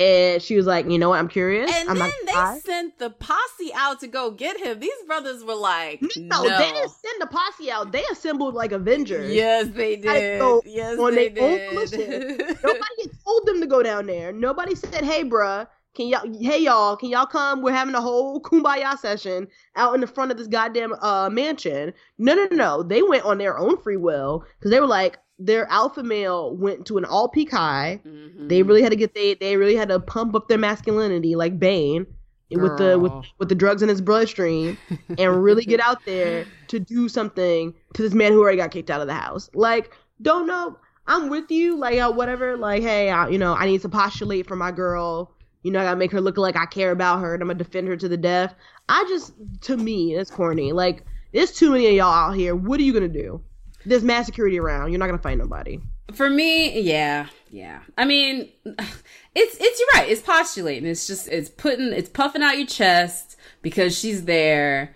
And 0.00 0.40
she 0.40 0.54
was 0.56 0.64
like, 0.66 0.88
"You 0.88 0.98
know 0.98 1.08
what? 1.08 1.18
I'm 1.18 1.26
curious. 1.28 1.70
And 1.74 1.88
I'm 1.90 1.98
then 1.98 2.10
they 2.24 2.32
gonna 2.32 2.52
lie." 2.54 2.58
sent 2.60 2.98
the 2.98 3.10
posse 3.10 3.72
out 3.74 3.98
to 4.00 4.06
go 4.06 4.30
get 4.30 4.56
him. 4.58 4.78
These 4.78 4.92
brothers 5.06 5.42
were 5.42 5.54
like, 5.56 6.00
No, 6.16 6.44
no. 6.44 6.58
they 6.58 6.70
didn't 6.72 6.90
send 6.90 7.20
the 7.20 7.26
posse 7.26 7.70
out. 7.70 7.90
They 7.90 8.04
assembled 8.12 8.54
like 8.54 8.70
Avengers. 8.72 9.32
Yes, 9.32 9.68
they 9.74 9.96
did. 9.96 10.38
go 10.38 10.62
Yes, 10.64 10.98
on 10.98 11.14
they 11.16 11.28
their 11.28 11.70
did. 11.70 11.74
volition. 11.74 12.36
Nobody 12.62 13.02
had 13.02 13.10
told 13.24 13.46
them 13.46 13.60
to 13.60 13.66
go 13.66 13.82
down 13.82 14.06
there. 14.06 14.32
Nobody 14.32 14.74
said, 14.76 15.02
"Hey, 15.04 15.24
bruh, 15.24 15.66
can 15.94 16.08
y'all? 16.08 16.22
Hey, 16.40 16.62
y'all, 16.62 16.96
can 16.96 17.10
y'all 17.10 17.26
come? 17.26 17.62
We're 17.62 17.72
having 17.72 17.94
a 17.94 18.00
whole 18.00 18.40
kumbaya 18.42 18.98
session 18.98 19.48
out 19.76 19.94
in 19.94 20.00
the 20.00 20.06
front 20.06 20.30
of 20.30 20.38
this 20.38 20.48
goddamn 20.48 20.94
uh 21.00 21.28
mansion." 21.30 21.92
No, 22.18 22.34
no, 22.34 22.46
no, 22.50 22.56
no. 22.56 22.82
They 22.82 23.02
went 23.02 23.24
on 23.24 23.38
their 23.38 23.58
own 23.58 23.76
free 23.78 23.96
will 23.96 24.44
because 24.58 24.70
they 24.70 24.80
were 24.80 24.86
like, 24.86 25.18
their 25.38 25.70
alpha 25.70 26.02
male 26.02 26.56
went 26.56 26.86
to 26.86 26.98
an 26.98 27.04
all 27.04 27.28
peak 27.28 27.50
high. 27.50 28.00
Mhm. 28.06 28.48
They 28.48 28.62
really 28.62 28.82
had 28.82 28.90
to 28.90 28.96
get 28.96 29.14
they 29.14 29.34
they 29.34 29.56
really 29.56 29.76
had 29.76 29.88
to 29.88 30.00
pump 30.00 30.34
up 30.34 30.48
their 30.48 30.58
masculinity 30.58 31.36
like 31.36 31.58
Bane 31.58 32.06
with 32.50 32.78
the 32.78 32.98
with 32.98 33.12
with 33.38 33.48
the 33.48 33.54
drugs 33.54 33.82
in 33.82 33.88
his 33.88 34.00
bloodstream 34.00 34.76
and 35.18 35.42
really 35.42 35.64
get 35.64 35.80
out 35.80 36.04
there 36.06 36.46
to 36.68 36.80
do 36.80 37.08
something 37.08 37.74
to 37.94 38.02
this 38.02 38.14
man 38.14 38.32
who 38.32 38.40
already 38.40 38.56
got 38.56 38.70
kicked 38.70 38.90
out 38.90 39.00
of 39.00 39.06
the 39.06 39.14
house. 39.14 39.50
Like, 39.54 39.94
don't 40.22 40.46
know. 40.46 40.78
I'm 41.06 41.28
with 41.30 41.50
you. 41.50 41.76
Like, 41.78 41.98
uh, 41.98 42.12
whatever. 42.12 42.56
Like, 42.56 42.82
hey, 42.82 43.10
I, 43.10 43.28
you 43.28 43.38
know, 43.38 43.54
I 43.54 43.66
need 43.66 43.80
to 43.82 43.88
postulate 43.88 44.46
for 44.46 44.56
my 44.56 44.70
girl. 44.70 45.32
You 45.62 45.72
know, 45.72 45.80
I 45.80 45.84
gotta 45.84 45.96
make 45.96 46.12
her 46.12 46.20
look 46.20 46.36
like 46.36 46.56
I 46.56 46.66
care 46.66 46.92
about 46.92 47.20
her, 47.20 47.34
and 47.34 47.42
I'm 47.42 47.48
gonna 47.48 47.58
defend 47.58 47.88
her 47.88 47.96
to 47.96 48.08
the 48.08 48.16
death. 48.16 48.54
I 48.88 49.04
just, 49.08 49.32
to 49.62 49.76
me, 49.76 50.14
it's 50.14 50.30
corny. 50.30 50.72
Like, 50.72 51.04
there's 51.32 51.52
too 51.52 51.70
many 51.70 51.86
of 51.86 51.92
y'all 51.92 52.12
out 52.12 52.36
here. 52.36 52.54
What 52.54 52.80
are 52.80 52.84
you 52.84 52.92
gonna 52.92 53.08
do? 53.08 53.42
There's 53.84 54.02
mass 54.02 54.26
security 54.26 54.58
around. 54.58 54.90
You're 54.90 54.98
not 54.98 55.06
gonna 55.06 55.18
fight 55.18 55.38
nobody. 55.38 55.80
For 56.14 56.30
me, 56.30 56.80
yeah, 56.80 57.26
yeah. 57.50 57.80
I 57.96 58.04
mean, 58.04 58.48
it's 58.64 59.56
it's 59.60 59.80
you're 59.80 59.88
right. 59.94 60.08
It's 60.08 60.22
postulating. 60.22 60.88
It's 60.88 61.06
just 61.06 61.28
it's 61.28 61.50
putting 61.50 61.92
it's 61.92 62.08
puffing 62.08 62.42
out 62.42 62.56
your 62.56 62.66
chest 62.66 63.36
because 63.60 63.98
she's 63.98 64.24
there, 64.24 64.94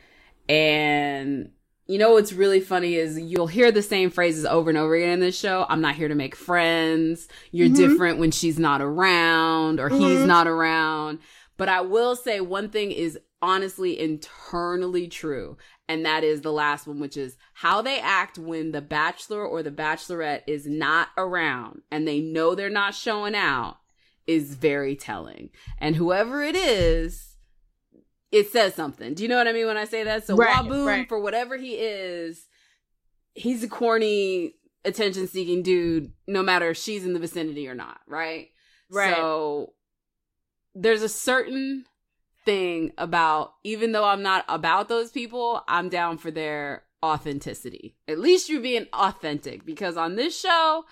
and 0.48 1.50
you 1.92 1.98
know 1.98 2.12
what's 2.12 2.32
really 2.32 2.60
funny 2.60 2.94
is 2.94 3.18
you'll 3.20 3.46
hear 3.46 3.70
the 3.70 3.82
same 3.82 4.08
phrases 4.08 4.46
over 4.46 4.70
and 4.70 4.78
over 4.78 4.94
again 4.94 5.10
in 5.10 5.20
this 5.20 5.38
show. 5.38 5.66
I'm 5.68 5.82
not 5.82 5.94
here 5.94 6.08
to 6.08 6.14
make 6.14 6.34
friends. 6.34 7.28
You're 7.50 7.68
Mhm. 7.68 7.76
different 7.76 8.18
when 8.18 8.30
she's 8.30 8.58
not 8.58 8.80
around 8.80 9.78
or 9.78 9.90
he's 9.90 10.20
Mhm. 10.20 10.26
not 10.26 10.46
around. 10.46 11.18
But 11.58 11.68
I 11.68 11.82
will 11.82 12.16
say 12.16 12.40
one 12.40 12.70
thing 12.70 12.92
is 12.92 13.18
honestly 13.42 14.00
internally 14.00 15.06
true. 15.06 15.58
And 15.86 16.06
that 16.06 16.24
is 16.24 16.40
the 16.40 16.52
last 16.52 16.86
one, 16.86 16.98
which 16.98 17.18
is 17.18 17.36
how 17.52 17.82
they 17.82 17.98
act 17.98 18.38
when 18.38 18.72
the 18.72 18.80
bachelor 18.80 19.44
or 19.44 19.62
the 19.62 19.70
bachelorette 19.70 20.44
is 20.46 20.66
not 20.66 21.08
around 21.18 21.82
and 21.90 22.08
they 22.08 22.20
know 22.20 22.54
they're 22.54 22.70
not 22.70 22.94
showing 22.94 23.34
out 23.34 23.76
is 24.26 24.54
very 24.54 24.96
telling. 24.96 25.50
And 25.78 25.96
whoever 25.96 26.42
it 26.42 26.56
is, 26.56 27.31
it 28.32 28.50
says 28.50 28.74
something. 28.74 29.14
Do 29.14 29.22
you 29.22 29.28
know 29.28 29.36
what 29.36 29.46
I 29.46 29.52
mean 29.52 29.66
when 29.66 29.76
I 29.76 29.84
say 29.84 30.04
that? 30.04 30.26
So 30.26 30.34
Right, 30.34 30.56
Whaboom, 30.56 30.86
right. 30.86 31.08
for 31.08 31.20
whatever 31.20 31.56
he 31.56 31.74
is, 31.74 32.46
he's 33.34 33.62
a 33.62 33.68
corny, 33.68 34.54
attention 34.84 35.28
seeking 35.28 35.62
dude, 35.62 36.12
no 36.26 36.42
matter 36.42 36.70
if 36.70 36.78
she's 36.78 37.04
in 37.04 37.12
the 37.12 37.20
vicinity 37.20 37.68
or 37.68 37.74
not, 37.74 38.00
right? 38.08 38.48
Right. 38.90 39.14
So 39.14 39.74
there's 40.74 41.02
a 41.02 41.08
certain 41.08 41.84
thing 42.44 42.92
about 42.98 43.52
even 43.62 43.92
though 43.92 44.04
I'm 44.04 44.22
not 44.22 44.44
about 44.48 44.88
those 44.88 45.10
people, 45.10 45.62
I'm 45.68 45.88
down 45.88 46.18
for 46.18 46.30
their 46.30 46.84
authenticity. 47.04 47.96
At 48.08 48.18
least 48.18 48.48
you're 48.48 48.60
being 48.60 48.86
authentic 48.92 49.66
because 49.66 49.96
on 49.96 50.16
this 50.16 50.38
show, 50.38 50.84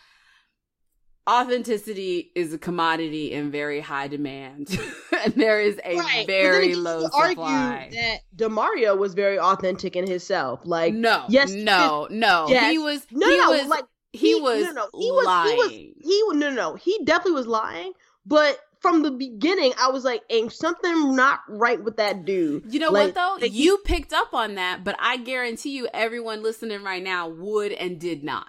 authenticity 1.29 2.33
is 2.35 2.53
a 2.53 2.59
commodity 2.59 3.33
in 3.33 3.51
very 3.51 3.81
high 3.81 4.09
demand. 4.09 4.79
and 5.25 5.35
there 5.35 5.61
is 5.61 5.81
a 5.85 5.97
Right. 5.97 6.27
Very 6.27 6.75
low 6.75 7.03
could 7.09 7.11
argue 7.15 7.35
supply. 7.35 7.91
that 7.93 8.21
Demario 8.37 8.97
was 8.97 9.15
very 9.15 9.39
authentic 9.39 9.97
in 9.97 10.07
himself. 10.09 10.61
Like, 10.65 10.95
no, 10.95 11.25
yes, 11.29 11.51
no, 11.53 12.07
no. 12.11 12.47
yes. 12.49 12.71
He 12.71 12.79
was 12.79 13.07
no, 13.11 13.29
he 13.29 13.37
no, 13.39 13.51
was 13.51 13.67
like 13.67 13.85
he, 14.13 14.35
was 14.35 14.65
no, 14.65 14.73
no, 14.73 14.89
he 14.99 15.11
was 15.13 15.27
lying. 15.27 15.51
he 15.51 15.57
was 15.57 15.71
he 15.71 16.23
no, 16.39 16.49
no, 16.49 16.55
no, 16.55 16.75
he 16.77 16.99
definitely 17.05 17.33
was 17.33 17.47
lying. 17.47 17.93
But 18.27 18.59
from 18.81 19.03
the 19.03 19.11
beginning, 19.11 19.73
I 19.79 19.91
was 19.91 20.05
like, 20.05 20.23
ain't 20.31 20.53
something 20.53 21.15
not 21.15 21.41
right 21.49 21.83
with 21.83 21.99
that 21.99 22.25
dude. 22.25 22.73
You 22.73 22.81
know 22.81 22.91
Like, 22.91 23.15
what 23.15 23.41
though? 23.41 23.47
you 23.47 23.79
picked 23.85 24.13
up 24.13 24.33
on 24.33 24.55
that, 24.55 24.85
but 24.85 24.97
I 24.99 25.19
guarantee 25.19 25.71
you 25.77 25.87
everyone 25.93 26.43
listening 26.43 26.83
right 26.83 27.03
now 27.03 27.29
would 27.29 27.73
and 27.73 28.01
did 28.01 28.25
not. 28.25 28.47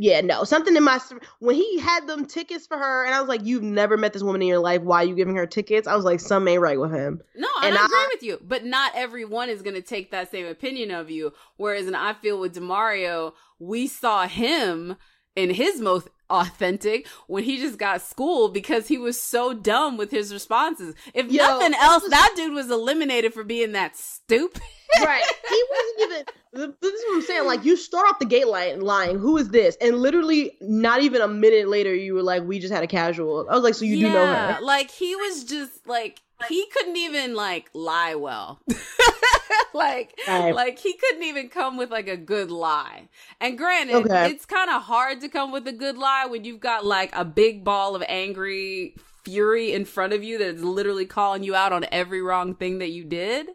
Yeah, 0.00 0.20
no, 0.20 0.44
something 0.44 0.76
in 0.76 0.84
my 0.84 1.00
when 1.40 1.56
he 1.56 1.80
had 1.80 2.06
them 2.06 2.24
tickets 2.24 2.68
for 2.68 2.78
her, 2.78 3.04
and 3.04 3.12
I 3.12 3.20
was 3.20 3.28
like, 3.28 3.44
you've 3.44 3.64
never 3.64 3.96
met 3.96 4.12
this 4.12 4.22
woman 4.22 4.40
in 4.40 4.46
your 4.46 4.60
life. 4.60 4.80
Why 4.82 5.02
are 5.02 5.04
you 5.04 5.16
giving 5.16 5.34
her 5.34 5.46
tickets? 5.46 5.88
I 5.88 5.96
was 5.96 6.04
like, 6.04 6.20
"Some 6.20 6.46
ain't 6.46 6.60
right 6.60 6.78
with 6.78 6.92
him. 6.92 7.20
No, 7.34 7.48
and, 7.64 7.74
I, 7.76 7.82
I- 7.82 7.84
agree 7.84 8.06
with 8.14 8.22
you, 8.22 8.38
but 8.46 8.64
not 8.64 8.92
everyone 8.94 9.48
is 9.48 9.60
going 9.60 9.74
to 9.74 9.82
take 9.82 10.12
that 10.12 10.30
same 10.30 10.46
opinion 10.46 10.92
of 10.92 11.10
you. 11.10 11.32
Whereas, 11.56 11.88
and 11.88 11.96
I 11.96 12.12
feel 12.12 12.38
with 12.38 12.54
Demario, 12.54 13.32
we 13.58 13.88
saw 13.88 14.28
him 14.28 14.94
in 15.38 15.50
his 15.50 15.80
most 15.80 16.08
authentic 16.30 17.06
when 17.26 17.44
he 17.44 17.58
just 17.58 17.78
got 17.78 18.02
schooled 18.02 18.52
because 18.52 18.88
he 18.88 18.98
was 18.98 19.20
so 19.20 19.54
dumb 19.54 19.96
with 19.96 20.10
his 20.10 20.32
responses. 20.32 20.94
If 21.14 21.30
Yo, 21.30 21.44
nothing 21.44 21.74
else, 21.74 22.02
was- 22.02 22.10
that 22.10 22.32
dude 22.36 22.52
was 22.52 22.70
eliminated 22.70 23.32
for 23.32 23.44
being 23.44 23.72
that 23.72 23.96
stupid. 23.96 24.60
right. 25.04 25.22
He 25.48 25.64
wasn't 25.70 26.00
even. 26.00 26.74
This 26.80 26.94
is 26.94 27.04
what 27.06 27.16
I'm 27.16 27.22
saying. 27.22 27.46
Like, 27.46 27.64
you 27.64 27.76
start 27.76 28.08
off 28.08 28.18
the 28.18 28.26
gate 28.26 28.48
line 28.48 28.80
lying. 28.80 29.18
Who 29.18 29.36
is 29.36 29.50
this? 29.50 29.76
And 29.80 29.98
literally, 29.98 30.56
not 30.60 31.02
even 31.02 31.20
a 31.20 31.28
minute 31.28 31.68
later, 31.68 31.94
you 31.94 32.14
were 32.14 32.22
like, 32.22 32.42
"We 32.42 32.58
just 32.58 32.72
had 32.72 32.82
a 32.82 32.86
casual." 32.86 33.46
I 33.48 33.54
was 33.54 33.62
like, 33.62 33.74
"So 33.74 33.84
you 33.84 33.98
do 33.98 34.12
know 34.12 34.26
her?" 34.26 34.58
Like 34.62 34.90
he 34.90 35.14
was 35.14 35.44
just 35.44 35.86
like 35.86 36.20
he 36.48 36.66
couldn't 36.72 36.96
even 36.96 37.34
like 37.34 37.70
lie 37.74 38.14
well. 38.14 38.60
like 39.74 40.18
Right. 40.26 40.54
like 40.54 40.78
he 40.78 40.94
couldn't 40.94 41.22
even 41.22 41.48
come 41.48 41.76
with 41.76 41.90
like 41.90 42.08
a 42.08 42.16
good 42.16 42.50
lie. 42.50 43.08
And 43.40 43.58
granted, 43.58 43.96
Okay. 43.96 44.30
it's 44.30 44.46
kind 44.46 44.70
of 44.70 44.82
hard 44.82 45.20
to 45.22 45.28
come 45.28 45.52
with 45.52 45.66
a 45.66 45.72
good 45.72 45.98
lie 45.98 46.26
when 46.26 46.44
you've 46.44 46.60
got 46.60 46.84
like 46.84 47.10
a 47.14 47.24
big 47.24 47.64
ball 47.64 47.94
of 47.96 48.02
angry 48.08 48.94
fury 49.24 49.72
in 49.72 49.84
front 49.84 50.12
of 50.12 50.22
you 50.22 50.38
that's 50.38 50.62
literally 50.62 51.06
calling 51.06 51.42
you 51.42 51.54
out 51.54 51.72
on 51.72 51.84
every 51.92 52.22
wrong 52.22 52.54
thing 52.54 52.78
that 52.78 52.90
you 52.90 53.04
did. 53.04 53.48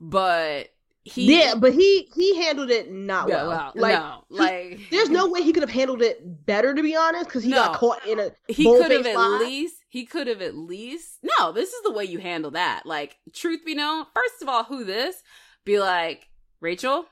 But 0.00 0.68
he 1.04 1.40
yeah, 1.40 1.54
but 1.54 1.72
he 1.72 2.08
he 2.14 2.36
handled 2.36 2.70
it 2.70 2.90
not 2.90 3.28
well. 3.28 3.48
well, 3.48 3.72
like 3.76 3.98
no, 3.98 4.24
like 4.28 4.80
there's 4.90 5.08
no 5.08 5.28
way 5.28 5.42
he 5.42 5.52
could 5.52 5.62
have 5.62 5.70
handled 5.70 6.02
it 6.02 6.44
better 6.46 6.74
to 6.74 6.82
be 6.82 6.96
honest 6.96 7.26
because 7.26 7.44
he 7.44 7.50
No. 7.50 7.56
got 7.58 7.76
caught 7.78 8.04
in 8.06 8.18
a 8.18 8.32
he 8.48 8.64
could 8.64 8.90
have 8.90 9.06
at 9.06 9.14
lie. 9.14 9.38
least 9.40 9.76
he 9.96 10.04
could 10.04 10.26
have 10.26 10.42
at 10.42 10.54
least 10.54 11.20
no 11.22 11.52
this 11.52 11.72
is 11.72 11.82
the 11.82 11.90
way 11.90 12.04
you 12.04 12.18
handle 12.18 12.50
that. 12.50 12.84
Like 12.84 13.16
truth 13.32 13.64
be 13.64 13.74
known 13.74 14.04
first 14.14 14.42
of 14.42 14.48
all 14.48 14.64
who 14.64 14.84
this? 14.84 15.22
Be 15.64 15.80
like 15.80 16.28
rachel 16.60 17.06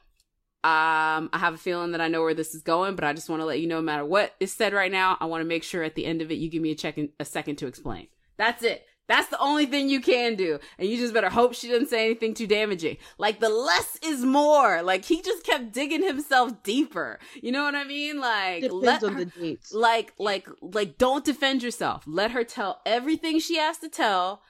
um 0.65 1.29
i 1.33 1.39
have 1.39 1.55
a 1.55 1.59
feeling 1.59 1.93
that 1.93 2.01
i 2.01 2.09
know 2.09 2.23
where 2.23 2.33
this 2.33 2.55
is 2.55 2.63
going 2.63 2.95
but 2.95 3.05
i 3.05 3.13
just 3.13 3.29
want 3.29 3.41
to 3.41 3.47
let 3.47 3.61
you 3.61 3.67
know 3.67 3.77
no 3.77 3.83
matter 3.83 4.05
what 4.05 4.35
is 4.41 4.53
said 4.53 4.73
right 4.73 4.91
now 4.91 5.19
i 5.21 5.27
want 5.27 5.43
to 5.43 5.47
make 5.47 5.63
sure 5.63 5.83
at 5.83 5.95
the 5.95 6.07
end 6.07 6.23
of 6.23 6.31
it 6.31 6.37
you 6.37 6.49
give 6.49 6.63
me 6.63 6.71
a 6.71 6.75
check 6.75 6.97
in, 6.97 7.11
a 7.21 7.25
second 7.25 7.57
to 7.57 7.67
explain. 7.67 8.09
That's 8.37 8.63
it 8.63 8.87
that's 9.07 9.29
the 9.29 9.39
only 9.39 9.67
thing 9.67 9.89
you 9.89 10.01
can 10.01 10.35
do. 10.35 10.59
And 10.79 10.89
you 10.89 10.97
just 10.97 11.13
better 11.13 11.29
hope 11.29 11.55
she 11.55 11.69
doesn't 11.69 11.89
say 11.91 12.05
anything 12.07 12.33
too 12.35 12.47
damaging. 12.47 12.97
Like 13.19 13.39
the 13.41 13.49
less 13.51 13.99
is 14.03 14.25
more. 14.25 14.83
Like 14.83 15.05
he 15.05 15.21
just 15.21 15.45
kept 15.45 15.73
digging 15.73 16.03
himself 16.03 16.63
deeper. 16.63 17.19
You 17.43 17.53
know 17.53 17.65
what 17.65 17.75
i 17.75 17.85
mean? 17.85 18.19
Like 18.21 18.63
Depends 18.63 18.83
let 18.85 19.05
on 19.05 19.13
her- 19.15 19.25
the 19.27 19.31
dates. 19.41 19.73
like 19.75 20.15
like 20.19 20.49
like 20.63 20.97
don't 20.99 21.25
defend 21.25 21.63
yourself. 21.63 22.05
Let 22.07 22.31
her 22.31 22.45
tell 22.45 22.81
everything 22.87 23.39
she 23.41 23.57
has 23.59 23.79
to 23.79 23.89
tell. 23.89 24.43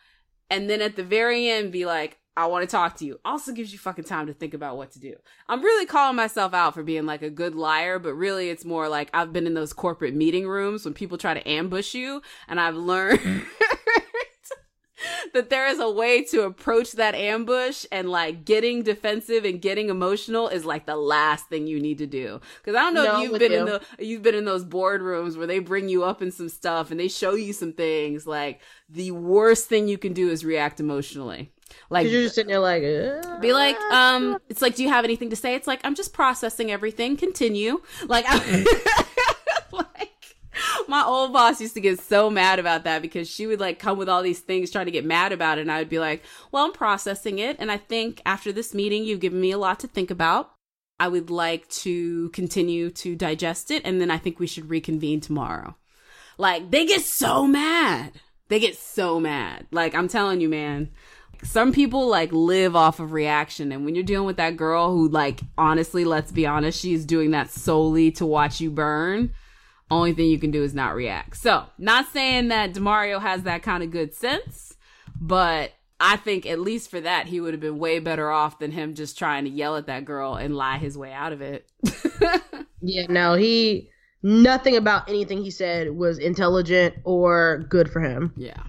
And 0.50 0.70
then 0.70 0.80
at 0.80 0.94
the 0.96 1.02
very 1.05 1.48
end 1.48 1.72
be 1.72 1.84
like 1.86 2.18
i 2.36 2.46
want 2.46 2.62
to 2.62 2.70
talk 2.70 2.96
to 2.96 3.05
you. 3.05 3.18
Also 3.24 3.52
gives 3.52 3.72
you 3.72 3.78
fucking 3.78 4.05
time 4.05 4.26
to 4.26 4.32
think 4.34 4.55
about 4.55 4.76
what 4.76 4.90
to 4.92 4.98
do. 5.00 5.14
I'm 5.48 5.62
really 5.62 5.86
calling 5.86 6.16
myself 6.16 6.52
out 6.52 6.74
for 6.74 6.82
being 6.82 7.07
like 7.07 7.22
a 7.22 7.30
good 7.30 7.55
liar 7.55 7.98
but 8.00 8.14
really 8.14 8.50
it's 8.50 8.64
more 8.64 8.88
like 8.88 9.09
i've 9.14 9.32
been 9.32 9.46
in 9.46 9.55
those 9.55 9.72
corporate 9.72 10.14
meeting 10.14 10.46
rooms 10.48 10.84
when 10.84 10.94
people 10.94 11.16
try 11.18 11.32
to 11.34 11.48
ambush 11.48 11.94
you 11.94 12.22
and 12.48 12.59
i've 12.61 12.74
learned 12.74 13.20
that 15.34 15.51
there 15.51 15.66
is 15.66 15.80
a 15.80 15.90
way 15.90 16.22
to 16.24 16.42
approach 16.42 16.92
that 16.92 17.14
ambush 17.14 17.84
and 17.90 18.09
like 18.11 18.45
getting 18.45 18.82
defensive 18.82 19.45
and 19.45 19.61
getting 19.61 19.88
emotional 19.90 20.49
is 20.49 20.64
like 20.64 20.86
the 20.86 20.97
last 20.97 21.49
thing 21.49 21.66
you 21.66 21.80
need 21.80 21.99
to 21.99 22.07
do. 22.07 22.40
Cause 22.64 22.74
I 22.74 22.82
don't 22.82 22.95
know 22.95 23.05
No, 23.05 23.16
if 23.16 23.22
you've 23.22 23.32
with 23.32 23.40
been 23.40 23.53
in 23.53 23.66
you. 23.66 23.80
the 23.99 24.05
you've 24.05 24.22
been 24.22 24.34
in 24.34 24.45
those 24.45 24.64
boardrooms 24.64 25.36
where 25.36 25.47
they 25.47 25.59
bring 25.59 25.88
you 25.88 26.05
up 26.05 26.22
in 26.22 26.30
some 26.30 26.49
stuff 26.49 26.90
and 26.90 26.99
they 27.01 27.09
show 27.09 27.34
you 27.34 27.53
some 27.53 27.72
things. 27.72 28.26
Like 28.26 28.61
the 28.88 29.11
worst 29.11 29.68
thing 29.68 29.88
you 29.88 29.99
can 29.99 30.12
do 30.12 30.28
is 30.30 30.45
react 30.45 30.80
emotionally. 30.80 31.51
Like 31.90 32.07
you're 32.09 32.22
just 32.22 32.34
sitting 32.36 32.51
there 32.51 32.61
like, 32.61 32.82
uh, 32.84 33.38
be 33.40 33.53
like, 33.53 33.76
um, 33.90 34.38
it's 34.49 34.62
like, 34.62 34.76
do 34.76 34.82
you 34.82 34.90
have 34.90 35.05
anything 35.05 35.30
to 35.30 35.36
say? 35.36 35.55
It's 35.55 35.66
like, 35.66 35.80
I'm 35.82 35.95
just 35.95 36.12
processing 36.12 36.70
everything. 36.70 37.16
Continue. 37.16 37.80
Like, 38.07 38.24
I, 38.28 38.36
like, 38.36 39.03
my 40.88 41.05
old 41.05 41.32
boss 41.32 41.61
used 41.61 41.74
to 41.74 41.80
get 41.80 42.00
so 42.00 42.30
mad 42.30 42.59
about 42.59 42.84
that 42.84 43.02
because 43.02 43.28
she 43.28 43.46
would 43.46 43.61
like 43.61 43.78
come 43.78 43.98
with 43.98 44.09
all 44.09 44.22
these 44.22 44.40
things 44.40 44.70
trying 44.70 44.86
to 44.86 44.92
get 44.92 45.05
mad 45.05 45.32
about 45.32 45.59
it. 45.59 45.62
And 45.62 45.72
I 45.72 45.78
would 45.78 45.88
be 45.88 45.98
like, 45.98 46.22
well, 46.52 46.64
I'm 46.64 46.72
processing 46.72 47.38
it. 47.38 47.57
And 47.59 47.70
I 47.70 47.76
think 47.76 48.22
after 48.26 48.52
this 48.52 48.74
meeting, 48.74 49.05
you've 49.05 49.20
given 49.20 49.40
me 49.40 49.50
a 49.50 49.59
lot 49.59 49.80
to 49.80 49.86
think 49.86 50.11
about. 50.11 50.50
I 51.00 51.09
would 51.09 51.28
like 51.28 51.68
to 51.68 52.28
continue 52.30 52.90
to 52.90 53.16
digest 53.16 53.70
it. 53.70 53.82
And 53.84 54.00
then 54.00 54.11
I 54.11 54.18
think 54.18 54.38
we 54.38 54.46
should 54.46 54.70
reconvene 54.70 55.20
tomorrow. 55.20 55.76
Like, 56.38 56.70
they 56.70 56.86
get 56.86 57.02
so 57.02 57.46
mad. 57.46 58.12
They 58.48 58.61
get 58.61 58.76
so 58.76 59.18
mad. 59.18 59.66
Like, 59.70 59.94
I'm 59.94 60.09
telling 60.09 60.40
you, 60.40 60.48
man 60.48 60.90
some 61.44 61.72
people 61.72 62.09
like 62.09 62.32
live 62.32 62.74
off 62.74 63.00
of 63.00 63.12
reaction 63.12 63.70
and 63.70 63.84
when 63.84 63.94
you're 63.94 64.05
dealing 64.05 64.26
with 64.26 64.38
that 64.38 64.57
girl 64.57 64.90
who 64.90 65.09
like 65.09 65.40
honestly 65.59 66.05
let's 66.05 66.32
be 66.32 66.46
honest 66.46 66.80
she's 66.80 67.05
doing 67.05 67.32
that 67.32 67.50
solely 67.50 68.11
to 68.11 68.24
watch 68.24 68.61
you 68.61 68.70
burn 68.70 69.30
only 69.91 70.12
thing 70.12 70.26
you 70.26 70.39
can 70.39 70.51
do 70.51 70.62
is 70.62 70.74
not 70.74 70.95
react 70.95 71.37
so 71.37 71.64
not 71.78 72.07
saying 72.12 72.49
that 72.49 72.72
demario 72.72 73.20
has 73.20 73.43
that 73.43 73.62
kind 73.62 73.82
of 73.82 73.91
good 73.91 74.14
sense 74.14 74.76
but 75.20 75.72
i 76.01 76.16
think 76.16 76.47
at 76.47 76.59
least 76.59 76.91
for 76.91 77.01
that 77.01 77.26
he 77.26 77.41
would 77.41 77.55
have 77.55 77.61
been 77.61 77.78
way 77.78 77.99
better 77.99 78.30
off 78.30 78.59
than 78.59 78.72
him 78.72 78.95
just 78.95 79.18
trying 79.18 79.45
to 79.45 79.51
yell 79.51 79.76
at 79.76 79.87
that 79.87 80.05
girl 80.05 80.35
and 80.35 80.57
lie 80.57 80.78
his 80.78 80.97
way 80.97 81.12
out 81.12 81.32
of 81.32 81.41
it 81.41 81.70
yeah, 82.80 83.07
no, 83.09 83.35
he 83.35 83.91
nothing 84.22 84.76
about 84.76 85.09
anything 85.09 85.43
he 85.43 85.51
said 85.51 85.91
was 85.91 86.18
intelligent 86.18 86.95
or 87.05 87.66
good 87.68 87.91
for 87.91 88.01
him. 88.01 88.32
Yeah. 88.37 88.62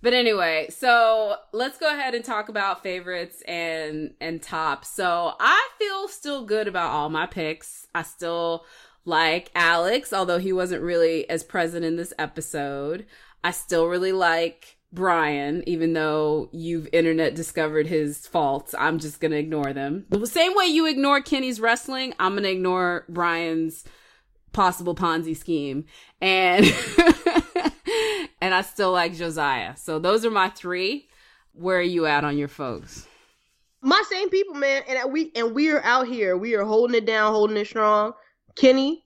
But 0.00 0.14
anyway, 0.14 0.66
so 0.70 1.36
let's 1.52 1.78
go 1.78 1.88
ahead 1.88 2.14
and 2.14 2.24
talk 2.24 2.48
about 2.48 2.82
favorites 2.82 3.42
and 3.42 4.14
and 4.20 4.42
tops. 4.42 4.88
So 4.88 5.34
I 5.38 5.68
feel 5.78 6.08
still 6.08 6.44
good 6.44 6.66
about 6.66 6.90
all 6.90 7.08
my 7.08 7.26
picks. 7.26 7.86
I 7.94 8.02
still 8.02 8.64
like 9.04 9.50
Alex, 9.54 10.12
although 10.12 10.38
he 10.38 10.52
wasn't 10.52 10.82
really 10.82 11.28
as 11.28 11.42
present 11.42 11.84
in 11.84 11.96
this 11.96 12.12
episode. 12.18 13.06
I 13.44 13.50
still 13.50 13.86
really 13.86 14.12
like 14.12 14.76
Bryan, 14.92 15.64
even 15.66 15.94
though 15.94 16.48
you've 16.52 16.88
internet 16.92 17.34
discovered 17.34 17.86
his 17.86 18.26
faults. 18.26 18.74
I'm 18.78 18.98
just 18.98 19.20
gonna 19.20 19.36
ignore 19.36 19.72
them. 19.72 20.04
The 20.10 20.26
same 20.26 20.54
way 20.54 20.66
you 20.66 20.86
ignore 20.86 21.20
Kenny's 21.20 21.60
wrestling, 21.60 22.14
I'm 22.18 22.34
gonna 22.34 22.48
ignore 22.48 23.04
Bryan's 23.08 23.84
possible 24.52 24.94
Ponzi 24.94 25.36
scheme. 25.36 25.86
And 26.20 26.66
and 28.40 28.54
I 28.54 28.62
still 28.62 28.92
like 28.92 29.14
Josiah. 29.14 29.76
So 29.76 29.98
those 29.98 30.24
are 30.24 30.30
my 30.30 30.50
three. 30.50 31.08
Where 31.54 31.78
are 31.78 31.82
you 31.82 32.06
at 32.06 32.24
on 32.24 32.38
your 32.38 32.48
folks? 32.48 33.06
My 33.80 34.02
same 34.08 34.30
people, 34.30 34.54
man, 34.54 34.82
and 34.88 35.12
we 35.12 35.32
and 35.34 35.54
we 35.54 35.70
are 35.70 35.82
out 35.82 36.06
here. 36.06 36.36
We 36.36 36.54
are 36.54 36.64
holding 36.64 36.96
it 36.96 37.06
down, 37.06 37.32
holding 37.32 37.56
it 37.56 37.66
strong. 37.66 38.12
Kenny, 38.56 39.04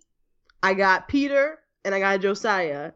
I 0.62 0.74
got 0.74 1.08
Peter, 1.08 1.58
and 1.84 1.94
I 1.94 2.00
got 2.00 2.20
Josiah. 2.20 2.92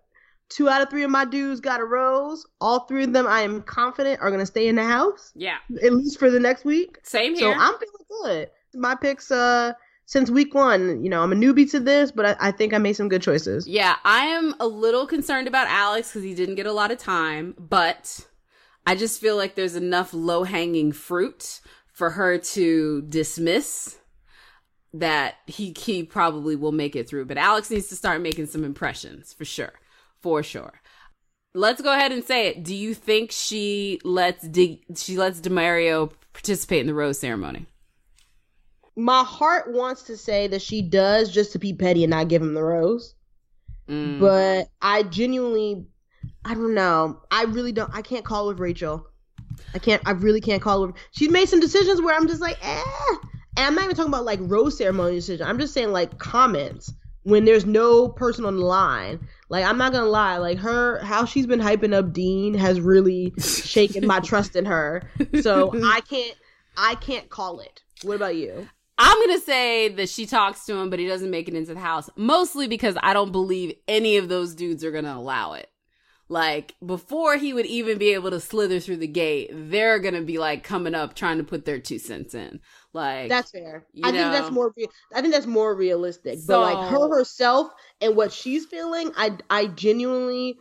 Two 0.49 0.69
out 0.69 0.83
of 0.83 0.91
three 0.91 1.05
of 1.05 1.11
my 1.11 1.25
dudes 1.25 1.61
got 1.61 1.81
a 1.81 1.85
rose. 1.85 2.45
All 2.61 2.81
three 2.81 3.05
of 3.05 3.13
them, 3.13 3.27
I 3.27 3.43
am 3.43 3.63
confident, 3.63 4.21
are 4.21 4.31
gonna 4.33 4.47
stay 4.47 4.67
in 4.67 4.75
the 4.75 4.85
house 4.85 5.33
Yeah. 5.37 5.59
at 5.83 5.93
least 5.93 6.19
for 6.19 6.29
the 6.31 6.41
next 6.41 6.65
week. 6.65 6.99
Same 7.05 7.35
here. 7.37 7.53
So. 7.55 7.59
I'm 7.59 7.75
feeling 7.79 8.25
good. 8.25 8.51
My 8.75 8.97
picks, 8.97 9.31
uh, 9.31 9.75
since 10.07 10.29
week 10.29 10.53
one, 10.55 11.05
you 11.05 11.09
know, 11.11 11.23
I'm 11.23 11.31
a 11.33 11.37
newbie 11.37 11.71
to 11.71 11.79
this, 11.79 12.11
but 12.11 12.27
I, 12.27 12.49
I 12.49 12.51
think 12.51 12.75
I 12.75 12.79
made 12.79 12.95
some 12.95 13.09
good 13.09 13.23
choices. 13.23 13.69
yeah, 13.69 13.95
I 14.05 14.25
am 14.25 14.57
a 14.59 14.67
little 14.67 15.07
concerned 15.07 15.47
about 15.47 15.69
Alex 15.69 16.09
because 16.09 16.25
he 16.25 16.35
didn't 16.35 16.57
get 16.57 16.67
a 16.67 16.73
lot 16.73 16.91
of 16.91 16.99
time, 16.99 17.55
but 17.57 18.27
I 18.85 18.97
just 18.97 19.21
feel 19.21 19.37
like 19.37 19.55
there's 19.55 19.77
enough 19.77 20.13
low 20.13 20.43
hanging 20.43 20.91
fruit 20.91 21.61
for 21.93 22.11
her 22.11 22.39
to 22.39 23.03
dismiss 23.03 23.99
that 24.95 25.37
he 25.47 25.75
he 25.79 26.03
probably 26.03 26.57
will 26.57 26.73
make 26.73 26.97
it 26.97 27.09
through. 27.09 27.27
But 27.27 27.39
Alex 27.39 27.71
needs 27.71 27.89
to 27.89 27.97
start 27.97 28.21
making 28.21 28.47
some 28.47 28.65
impressions 28.65 29.33
for 29.33 29.45
sure, 29.45 29.73
for 30.21 30.43
sure. 30.43 30.81
Let's 31.53 31.83
go 31.83 31.93
ahead 31.93 32.13
and 32.13 32.25
say 32.25 32.49
it. 32.49 32.63
Do 32.63 32.75
you 32.75 32.95
think 32.95 33.33
she 33.33 34.01
lets 34.05 34.47
D- 34.47 34.85
she 34.97 35.17
lets 35.17 35.41
Demario 35.41 36.13
participate 36.33 36.81
in 36.81 36.87
the 36.87 36.95
rose 36.95 37.19
ceremony? 37.19 37.67
My 38.97 39.25
heart 39.25 39.73
wants 39.73 40.03
to 40.05 40.17
say 40.17 40.47
that 40.49 40.63
she 40.63 40.83
does 40.83 41.31
just 41.31 41.53
to 41.53 41.59
be 41.59 41.73
petty 41.73 42.05
and 42.05 42.11
not 42.11 42.29
give 42.29 42.43
him 42.43 42.55
the 42.55 42.63
rose. 42.63 43.15
Mm. 43.91 44.21
but 44.21 44.69
I 44.81 45.03
genuinely, 45.03 45.85
I 46.45 46.55
don't 46.55 46.75
know. 46.75 47.21
I 47.33 47.45
really 47.45 47.73
don't. 47.73 47.93
I 47.93 48.03
can't 48.03 48.25
call 48.25 48.47
with 48.47 48.61
Rachel. 48.61 49.05
I 49.75 49.81
can't. 49.81 50.01
I 50.07 50.13
really 50.13 50.41
can't 50.41 50.63
call 50.63 50.87
with. 50.87 50.97
She's 51.11 51.31
made 51.31 51.49
some 51.49 51.59
decisions 51.59 52.01
where 52.01 52.15
I'm 52.15 52.29
just 52.29 52.41
like, 52.41 52.57
eh. 52.63 53.15
And 53.61 53.67
I'm 53.67 53.75
not 53.75 53.85
even 53.85 53.95
talking 53.97 54.11
about 54.11 54.25
like 54.25 54.41
rose 54.43 54.79
ceremony 54.79 55.17
decision. 55.17 55.47
I'm 55.47 55.59
just 55.59 55.75
saying 55.75 55.93
like 55.93 56.17
comments 56.17 56.95
when 57.25 57.45
there's 57.45 57.67
no 57.67 58.09
person 58.09 58.47
on 58.47 58.57
the 58.57 58.65
line. 58.65 59.29
Like 59.51 59.67
I'm 59.67 59.77
not 59.77 59.93
gonna 59.93 60.07
lie, 60.07 60.39
like 60.39 60.57
her 60.61 60.99
how 61.01 61.27
she's 61.27 61.47
been 61.47 61.61
hyping 61.61 61.93
up 61.93 62.11
Dean 62.15 62.55
has 62.55 62.81
really 62.81 63.35
shaken 63.39 64.07
my 64.07 64.21
trust 64.21 64.57
in 64.57 64.65
her. 64.65 65.03
So 65.43 65.73
I 65.85 66.01
can't. 66.01 66.35
I 66.79 66.95
can't 66.95 67.29
call 67.29 67.61
it. 67.61 67.83
What 68.03 68.15
about 68.15 68.35
you? 68.35 68.67
I'm 68.97 69.27
gonna 69.27 69.41
say 69.41 69.91
that 69.91 70.09
she 70.09 70.25
talks 70.25 70.65
to 70.65 70.75
him, 70.77 70.89
but 70.89 70.99
he 70.99 71.07
doesn't 71.07 71.31
make 71.31 71.47
it 71.47 71.55
into 71.55 71.75
the 71.75 71.81
house. 71.81 72.09
Mostly 72.17 72.67
because 72.67 72.97
I 73.03 73.13
don't 73.13 73.31
believe 73.31 73.75
any 73.87 74.17
of 74.17 74.31
those 74.31 74.55
dudes 74.55 74.85
are 74.85 74.91
gonna 74.91 75.15
allow 75.15 75.53
it. 75.53 75.69
Like 76.31 76.77
before 76.87 77.37
he 77.37 77.53
would 77.53 77.67
even 77.67 77.99
be 77.99 78.15
able 78.15 78.31
to 78.31 78.41
slither 78.41 78.79
through 78.79 78.99
the 78.99 79.09
gate, 79.09 79.51
they're 79.53 79.99
gonna 79.99 80.23
be 80.23 80.39
like 80.39 80.63
coming 80.63 80.95
up 80.95 81.15
trying 81.15 81.37
to 81.39 81.45
put 81.45 81.67
their 81.67 81.81
two 81.81 81.99
cents 81.99 82.35
in. 82.35 82.61
Like 82.93 83.29
That's 83.29 83.51
fair. 83.53 83.87
you 83.93 84.03
I 84.07 84.11
think 84.13 84.33
that's 84.33 84.51
more. 84.51 84.73
Re- 84.77 84.89
I 85.15 85.21
think 85.21 85.33
that's 85.33 85.47
more 85.47 85.75
realistic. 85.75 86.41
but 86.47 86.61
like 86.61 86.91
her 86.91 87.09
herself 87.09 87.71
and 88.01 88.17
what 88.17 88.33
she's 88.33 88.67
feeling, 88.67 89.13
I 89.17 89.37
I 89.49 89.67
genuinely 89.67 90.59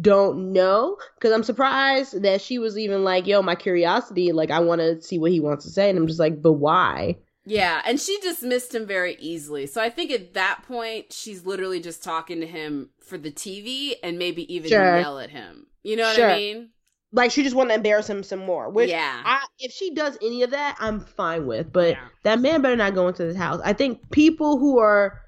don't 0.00 0.52
know 0.52 0.96
because 1.16 1.32
I'm 1.32 1.42
surprised 1.42 2.22
that 2.22 2.40
she 2.40 2.58
was 2.58 2.78
even 2.78 3.02
like, 3.04 3.26
"Yo, 3.26 3.42
my 3.42 3.54
curiosity, 3.56 4.32
like 4.32 4.50
I 4.50 4.60
want 4.60 4.80
to 4.80 5.00
see 5.02 5.18
what 5.18 5.32
he 5.32 5.40
wants 5.40 5.64
to 5.64 5.70
say," 5.72 5.90
and 5.90 5.98
I'm 5.98 6.06
just 6.06 6.20
like, 6.20 6.40
"But 6.40 6.52
why?" 6.52 7.16
Yeah, 7.44 7.82
and 7.84 7.98
she 8.00 8.16
dismissed 8.20 8.72
him 8.72 8.86
very 8.86 9.16
easily. 9.18 9.66
So 9.66 9.80
I 9.82 9.90
think 9.90 10.12
at 10.12 10.34
that 10.34 10.62
point, 10.68 11.12
she's 11.12 11.44
literally 11.44 11.80
just 11.80 12.02
talking 12.04 12.38
to 12.40 12.46
him 12.46 12.90
for 13.00 13.18
the 13.18 13.32
TV 13.32 13.94
and 14.04 14.16
maybe 14.16 14.52
even 14.54 14.68
Sure. 14.68 15.00
yell 15.00 15.18
at 15.18 15.30
him. 15.30 15.66
You 15.82 15.96
know 15.96 16.04
what 16.04 16.14
Sure. 16.14 16.30
I 16.30 16.36
mean? 16.36 16.68
Like 17.12 17.30
she 17.30 17.42
just 17.42 17.54
want 17.54 17.70
to 17.70 17.74
embarrass 17.74 18.08
him 18.08 18.22
some 18.22 18.40
more. 18.40 18.70
Which 18.70 18.90
yeah. 18.90 19.22
I, 19.24 19.44
if 19.58 19.72
she 19.72 19.94
does 19.94 20.16
any 20.22 20.42
of 20.42 20.50
that, 20.50 20.76
I'm 20.80 21.00
fine 21.00 21.46
with. 21.46 21.72
But 21.72 21.90
Yeah. 21.90 22.08
that 22.24 22.40
man 22.40 22.62
better 22.62 22.76
not 22.76 22.94
go 22.94 23.08
into 23.08 23.24
this 23.24 23.36
house. 23.36 23.60
I 23.64 23.72
think 23.72 24.10
people 24.10 24.58
who 24.58 24.78
are 24.78 25.20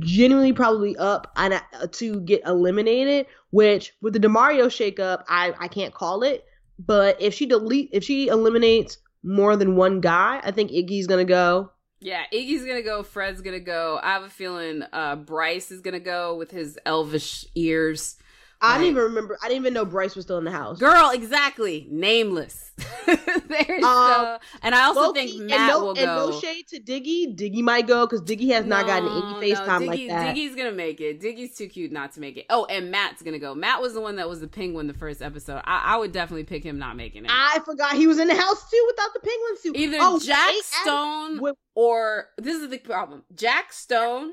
genuinely 0.00 0.52
probably 0.52 0.96
up 0.96 1.30
and 1.36 1.54
uh, 1.54 1.86
to 1.92 2.20
get 2.22 2.42
eliminated, 2.44 3.26
which 3.50 3.92
with 4.02 4.12
the 4.12 4.20
Demario 4.20 4.66
shakeup, 4.66 5.22
I 5.28 5.54
I 5.58 5.68
can't 5.68 5.94
call 5.94 6.22
it. 6.22 6.44
But 6.78 7.20
if 7.20 7.34
she 7.34 7.46
delete, 7.46 7.90
if 7.92 8.04
she 8.04 8.28
eliminates 8.28 8.98
more 9.22 9.56
than 9.56 9.76
one 9.76 10.00
guy. 10.00 10.40
I 10.42 10.50
think 10.50 10.70
Iggy's 10.70 11.06
gonna 11.06 11.24
go. 11.24 11.70
Yeah, 12.00 12.22
Iggy's 12.32 12.64
gonna 12.64 12.82
go. 12.82 13.02
Fred's 13.02 13.40
gonna 13.40 13.60
go. 13.60 13.98
I 14.02 14.12
have 14.12 14.22
a 14.22 14.30
feeling 14.30 14.82
uh, 14.92 15.16
Bryce 15.16 15.70
is 15.70 15.80
gonna 15.80 16.00
go 16.00 16.36
with 16.36 16.50
his 16.50 16.78
elvish 16.86 17.44
ears. 17.54 18.16
I 18.60 18.78
didn't 18.78 18.90
even 18.90 19.02
remember. 19.04 19.38
I 19.42 19.48
didn't 19.48 19.62
even 19.62 19.74
know 19.74 19.84
Bryce 19.84 20.16
was 20.16 20.24
still 20.24 20.38
in 20.38 20.44
the 20.44 20.50
house. 20.50 20.78
Girl, 20.78 21.10
exactly. 21.10 21.86
Nameless. 21.90 22.72
There's 23.06 23.84
uh, 23.84 24.38
and 24.62 24.74
I 24.74 24.84
also 24.84 25.00
Loki, 25.00 25.26
think 25.26 25.50
Matt 25.50 25.68
no, 25.68 25.84
will 25.84 25.94
go. 25.94 26.00
And 26.00 26.32
no 26.32 26.40
shade 26.40 26.66
to 26.68 26.80
Diggy. 26.80 27.36
Diggy 27.36 27.62
might 27.62 27.86
go 27.86 28.06
because 28.06 28.20
Diggy 28.22 28.48
has 28.52 28.66
not 28.66 28.86
gotten 28.86 29.08
any 29.08 29.54
FaceTime 29.54 29.80
no, 29.80 29.86
like 29.86 30.08
that. 30.08 30.36
Diggy's 30.36 30.54
gonna 30.54 30.72
make 30.72 31.00
it. 31.00 31.20
Diggy's 31.20 31.56
too 31.56 31.68
cute 31.68 31.92
not 31.92 32.12
to 32.12 32.20
make 32.20 32.36
it. 32.36 32.46
Oh, 32.50 32.64
and 32.66 32.90
Matt's 32.90 33.22
gonna 33.22 33.38
go. 33.38 33.54
Matt 33.54 33.80
was 33.80 33.94
the 33.94 34.00
one 34.00 34.16
that 34.16 34.28
was 34.28 34.40
the 34.40 34.48
penguin 34.48 34.86
the 34.86 34.94
first 34.94 35.22
episode. 35.22 35.62
I, 35.64 35.94
I 35.94 35.96
would 35.96 36.12
definitely 36.12 36.44
pick 36.44 36.64
him 36.64 36.78
not 36.78 36.96
making 36.96 37.24
it. 37.24 37.30
I 37.32 37.60
forgot 37.64 37.94
he 37.94 38.06
was 38.06 38.18
in 38.18 38.28
the 38.28 38.34
house 38.34 38.70
too 38.70 38.84
without 38.88 39.14
the 39.14 39.20
penguin 39.20 39.56
suit. 39.60 39.76
Either 39.76 39.98
oh, 40.00 40.18
Jack 40.18 40.54
Stone 40.62 41.40
with- 41.40 41.56
or 41.74 42.26
this 42.38 42.60
is 42.60 42.68
the 42.68 42.78
problem. 42.78 43.22
Jack 43.34 43.72
Stone 43.72 44.32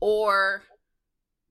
or 0.00 0.64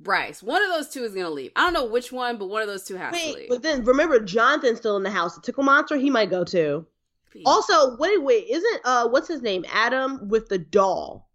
Bryce. 0.03 0.41
One 0.41 0.61
of 0.63 0.69
those 0.69 0.89
two 0.89 1.03
is 1.03 1.13
gonna 1.13 1.29
leave. 1.29 1.51
I 1.55 1.63
don't 1.63 1.73
know 1.73 1.85
which 1.85 2.11
one, 2.11 2.37
but 2.37 2.49
one 2.49 2.61
of 2.61 2.67
those 2.67 2.83
two 2.83 2.95
has 2.95 3.13
wait, 3.13 3.33
to 3.33 3.39
leave. 3.39 3.49
But 3.49 3.63
then 3.63 3.83
remember, 3.83 4.19
Jonathan's 4.19 4.79
still 4.79 4.97
in 4.97 5.03
the 5.03 5.11
house. 5.11 5.35
The 5.35 5.41
tickle 5.41 5.63
monster, 5.63 5.95
he 5.97 6.09
might 6.09 6.29
go 6.29 6.43
too. 6.43 6.85
Please. 7.31 7.43
Also, 7.45 7.95
wait, 7.97 8.21
wait, 8.21 8.47
isn't 8.49 8.81
uh, 8.83 9.07
what's 9.07 9.27
his 9.27 9.41
name? 9.41 9.65
Adam 9.71 10.27
with 10.27 10.49
the 10.49 10.57
doll. 10.57 11.29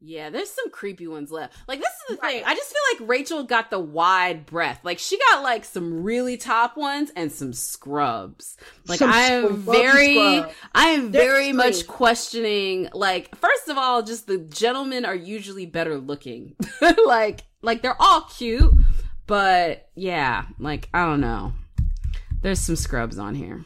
Yeah, 0.00 0.28
there's 0.28 0.50
some 0.50 0.70
creepy 0.70 1.06
ones 1.06 1.30
left. 1.30 1.56
Like 1.66 1.80
this 1.80 1.88
is 1.88 2.16
the 2.16 2.22
right. 2.22 2.36
thing. 2.36 2.44
I 2.44 2.54
just 2.54 2.70
feel 2.70 3.00
like 3.00 3.08
Rachel 3.08 3.44
got 3.44 3.70
the 3.70 3.80
wide 3.80 4.44
breath. 4.44 4.80
Like 4.84 4.98
she 4.98 5.18
got 5.30 5.42
like 5.42 5.64
some 5.64 6.02
really 6.02 6.36
top 6.36 6.76
ones 6.76 7.10
and 7.16 7.32
some 7.32 7.54
scrubs. 7.54 8.58
Like 8.86 8.98
some 8.98 9.10
I 9.10 9.20
am 9.22 9.56
very 9.56 10.14
scrubs. 10.14 10.54
I 10.74 10.88
am 10.88 11.12
They're 11.12 11.22
very 11.22 11.52
much 11.52 11.86
questioning 11.86 12.88
like 12.92 13.34
first 13.36 13.68
of 13.68 13.78
all 13.78 14.02
just 14.02 14.26
the 14.26 14.38
gentlemen 14.38 15.06
are 15.06 15.14
usually 15.14 15.64
better 15.64 15.96
looking. 15.98 16.56
like 17.06 17.44
like 17.62 17.80
they're 17.80 18.00
all 18.00 18.22
cute, 18.22 18.74
but 19.26 19.88
yeah, 19.94 20.44
like 20.58 20.90
I 20.92 21.06
don't 21.06 21.22
know. 21.22 21.52
There's 22.42 22.60
some 22.60 22.76
scrubs 22.76 23.18
on 23.18 23.34
here. 23.34 23.64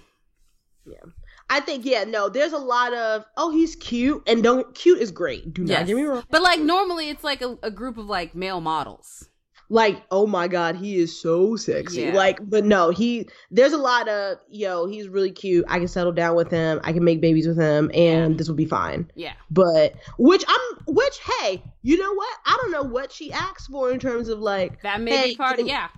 Yeah. 0.87 1.11
I 1.51 1.59
think 1.59 1.85
yeah, 1.85 2.05
no, 2.05 2.29
there's 2.29 2.53
a 2.53 2.59
lot 2.59 2.95
of 2.95 3.27
oh 3.37 3.51
he's 3.51 3.75
cute 3.75 4.23
and 4.29 4.43
don't 4.43 4.73
cute 4.75 5.01
is 5.01 5.11
great. 5.11 5.53
Do 5.53 5.63
not 5.63 5.71
yes. 5.71 5.87
get 5.89 5.97
me 5.97 6.05
wrong. 6.05 6.23
But 6.31 6.43
like 6.43 6.61
normally 6.61 7.11
it's 7.11 7.25
like 7.25 7.43
a, 7.43 7.59
a, 7.65 7.73
group 7.73 7.99
of 7.99 8.07
like 8.07 8.37
male 8.37 8.61
models. 8.61 9.29
Like 9.69 10.01
oh 10.13 10.29
my 10.29 10.47
god, 10.47 10.77
he 10.77 10.99
is 10.99 11.21
so 11.21 11.57
sexy. 11.57 12.03
Yeah. 12.03 12.13
Like 12.13 12.39
but 12.49 12.65
no, 12.65 12.91
he 12.91 13.29
there's 13.51 13.73
a 13.73 13.79
lot 13.79 14.09
of 14.09 14.39
yo 14.49 14.87
he's 14.87 15.09
really 15.09 15.33
cute. 15.33 15.65
I 15.69 15.81
can 15.81 15.89
settle 15.89 16.13
down 16.13 16.37
with 16.37 16.53
him. 16.53 16.81
I 16.85 16.93
can 16.93 17.03
make 17.03 17.21
babies 17.21 17.49
with 17.49 17.59
him, 17.59 17.91
and 17.95 18.33
yeah. 18.33 18.39
this 18.39 18.49
will 18.49 18.55
be 18.55 18.65
fine. 18.65 19.11
Yeah. 19.17 19.33
But 19.51 19.95
which 20.19 20.45
I'm 20.47 20.85
which 20.87 21.19
hey 21.41 21.65
you 21.83 21.99
know 21.99 22.15
what 22.15 22.39
I 22.47 22.59
don't 22.63 22.71
know 22.71 22.85
what 22.85 23.11
she 23.11 23.33
asks 23.33 23.67
for 23.67 23.91
in 23.91 23.99
terms 23.99 24.29
of 24.29 24.39
like 24.39 24.83
that 24.83 25.01
may 25.01 25.17
hey, 25.17 25.29
be 25.31 25.37
part 25.37 25.59
of 25.59 25.67
yeah. 25.67 25.89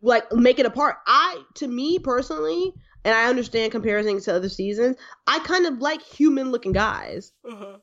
Like 0.00 0.32
make 0.32 0.58
it 0.58 0.64
a 0.64 0.70
part. 0.70 0.96
I 1.06 1.42
to 1.56 1.68
me 1.68 1.98
personally 1.98 2.72
and 3.06 3.14
I 3.14 3.28
understand 3.30 3.70
comparing 3.70 4.20
to 4.20 4.34
other 4.34 4.48
seasons. 4.48 4.96
I 5.28 5.38
kind 5.38 5.64
of 5.64 5.78
like 5.78 6.02
human 6.02 6.50
looking 6.50 6.72
guys. 6.72 7.32
Uh-huh. 7.48 7.76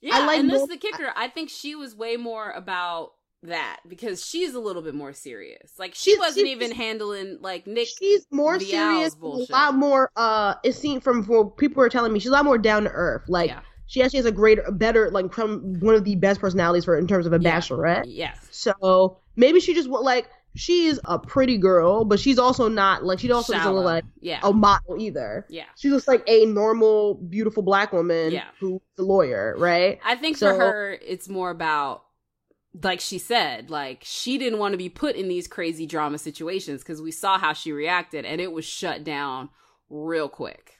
Yeah, 0.00 0.14
I 0.14 0.26
like 0.26 0.40
and 0.40 0.48
this 0.48 0.62
is 0.62 0.68
the 0.68 0.76
kicker. 0.76 1.12
I 1.16 1.26
think 1.28 1.50
she 1.50 1.74
was 1.74 1.96
way 1.96 2.16
more 2.16 2.52
about 2.52 3.14
that 3.42 3.80
because 3.88 4.24
she's 4.24 4.54
a 4.54 4.60
little 4.60 4.80
bit 4.80 4.94
more 4.94 5.12
serious. 5.12 5.72
Like 5.76 5.94
she 5.96 6.12
she's, 6.12 6.18
wasn't 6.20 6.46
she's, 6.46 6.56
even 6.56 6.70
handling 6.70 7.38
like 7.40 7.66
Nick. 7.66 7.88
She's 7.98 8.26
more 8.30 8.60
serious, 8.60 9.16
bullshit. 9.16 9.50
a 9.50 9.52
lot 9.52 9.74
more. 9.74 10.10
Uh, 10.14 10.54
it 10.62 10.74
seemed 10.74 11.02
from 11.02 11.24
what 11.24 11.56
people 11.56 11.80
were 11.80 11.88
telling 11.88 12.12
me, 12.12 12.20
she's 12.20 12.30
a 12.30 12.34
lot 12.34 12.44
more 12.44 12.58
down 12.58 12.84
to 12.84 12.90
earth. 12.90 13.24
Like. 13.28 13.50
Yeah. 13.50 13.60
She 13.86 14.02
actually 14.02 14.20
has 14.20 14.26
a 14.26 14.32
greater, 14.32 14.64
better, 14.72 15.10
like 15.10 15.30
from 15.34 15.78
one 15.80 15.94
of 15.94 16.04
the 16.04 16.16
best 16.16 16.40
personalities 16.40 16.86
for 16.86 16.96
in 16.96 17.06
terms 17.06 17.26
of 17.26 17.34
a 17.34 17.38
yeah. 17.38 17.60
bachelorette. 17.60 18.04
Yes. 18.06 18.48
So 18.50 19.18
maybe 19.36 19.60
she 19.60 19.74
just 19.74 19.90
like 19.90 20.26
she's 20.54 20.98
a 21.04 21.18
pretty 21.18 21.58
girl, 21.58 22.04
but 22.04 22.20
she's 22.20 22.38
also 22.38 22.68
not 22.68 23.04
like 23.04 23.18
she 23.18 23.30
also 23.30 23.52
Shallow. 23.52 23.62
doesn't 23.62 23.74
look 23.74 23.84
like 23.84 24.04
yeah. 24.20 24.40
a 24.42 24.52
model 24.52 24.96
either. 24.98 25.46
Yeah, 25.48 25.64
she 25.76 25.90
looks 25.90 26.08
like 26.08 26.22
a 26.26 26.46
normal, 26.46 27.14
beautiful 27.14 27.62
black 27.62 27.92
woman 27.92 28.32
yeah. 28.32 28.44
who's 28.60 28.80
a 28.98 29.02
lawyer, 29.02 29.54
right? 29.58 29.98
I 30.04 30.16
think 30.16 30.36
so, 30.36 30.50
for 30.50 30.58
her, 30.58 30.98
it's 31.06 31.28
more 31.28 31.50
about 31.50 32.04
like 32.82 33.00
she 33.00 33.18
said, 33.18 33.70
like 33.70 34.02
she 34.04 34.38
didn't 34.38 34.58
want 34.58 34.72
to 34.72 34.78
be 34.78 34.88
put 34.88 35.16
in 35.16 35.28
these 35.28 35.46
crazy 35.46 35.86
drama 35.86 36.18
situations 36.18 36.82
because 36.82 37.00
we 37.00 37.10
saw 37.10 37.38
how 37.38 37.52
she 37.52 37.72
reacted, 37.72 38.24
and 38.24 38.40
it 38.40 38.52
was 38.52 38.64
shut 38.64 39.04
down 39.04 39.48
real 39.88 40.28
quick. 40.28 40.73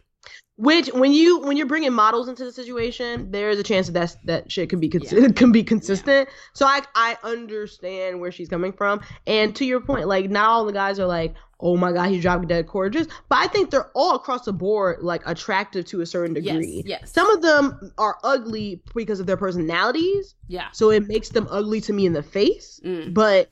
Which 0.57 0.87
when 0.93 1.13
you 1.13 1.41
when 1.41 1.57
you're 1.57 1.67
bringing 1.67 1.93
models 1.93 2.29
into 2.29 2.45
the 2.45 2.53
situation, 2.53 3.33
there 3.33 3.51
is 3.51 3.59
a 3.59 3.65
chance 3.65 3.89
that 3.89 3.93
that's, 3.93 4.15
that 4.25 4.53
shit 4.53 4.71
can 4.71 4.79
be 4.79 4.89
cons- 4.89 5.13
yeah. 5.13 5.29
can 5.35 5.51
be 5.51 5.65
consistent. 5.65 6.29
Yeah. 6.29 6.35
So 6.53 6.67
I 6.67 6.83
I 6.95 7.17
understand 7.25 8.21
where 8.21 8.31
she's 8.31 8.49
coming 8.49 8.73
from. 8.73 9.01
And 9.27 9.57
to 9.57 9.65
your 9.65 9.81
point, 9.81 10.07
like 10.07 10.31
not 10.31 10.49
all 10.49 10.65
the 10.65 10.73
guys 10.73 11.01
are 11.01 11.07
like, 11.07 11.35
oh 11.59 11.77
my 11.77 11.91
god, 11.91 12.11
he's 12.11 12.23
dropping 12.23 12.47
dead 12.47 12.69
gorgeous. 12.69 13.09
But 13.29 13.39
I 13.39 13.49
think 13.49 13.71
they're 13.71 13.91
all 13.95 14.15
across 14.15 14.45
the 14.45 14.53
board 14.53 15.03
like 15.03 15.23
attractive 15.27 15.87
to 15.87 16.03
a 16.03 16.07
certain 16.07 16.35
degree. 16.35 16.85
Yes. 16.87 17.01
yes. 17.01 17.13
Some 17.13 17.29
of 17.31 17.43
them 17.43 17.93
are 17.99 18.19
ugly 18.23 18.81
because 18.95 19.19
of 19.19 19.27
their 19.27 19.37
personalities. 19.37 20.37
Yeah. 20.47 20.69
So 20.71 20.91
it 20.91 21.09
makes 21.09 21.31
them 21.31 21.49
ugly 21.51 21.81
to 21.81 21.93
me 21.93 22.07
in 22.07 22.13
the 22.13 22.23
face. 22.23 22.81
Mm. 22.85 23.13
But 23.13 23.51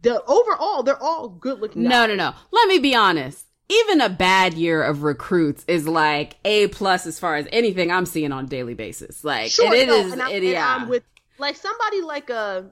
the 0.00 0.22
overall, 0.24 0.82
they're 0.82 1.02
all 1.02 1.28
good 1.28 1.60
looking. 1.60 1.82
No, 1.82 2.06
no, 2.06 2.14
no. 2.14 2.32
Let 2.52 2.68
me 2.68 2.78
be 2.78 2.94
honest 2.94 3.47
even 3.68 4.00
a 4.00 4.08
bad 4.08 4.54
year 4.54 4.82
of 4.82 5.02
recruits 5.02 5.64
is 5.68 5.86
like 5.86 6.36
a 6.44 6.68
plus 6.68 7.06
as 7.06 7.18
far 7.18 7.36
as 7.36 7.46
anything 7.52 7.90
I'm 7.90 8.06
seeing 8.06 8.32
on 8.32 8.44
a 8.44 8.48
daily 8.48 8.74
basis. 8.74 9.24
Like 9.24 9.50
sure, 9.50 9.72
it, 9.74 9.82
it 9.82 9.86
no, 9.88 9.94
is, 9.94 10.12
and 10.12 10.22
it, 10.22 10.42
yeah. 10.42 10.86
with 10.86 11.02
like 11.38 11.56
somebody 11.56 12.00
like 12.00 12.30
a 12.30 12.70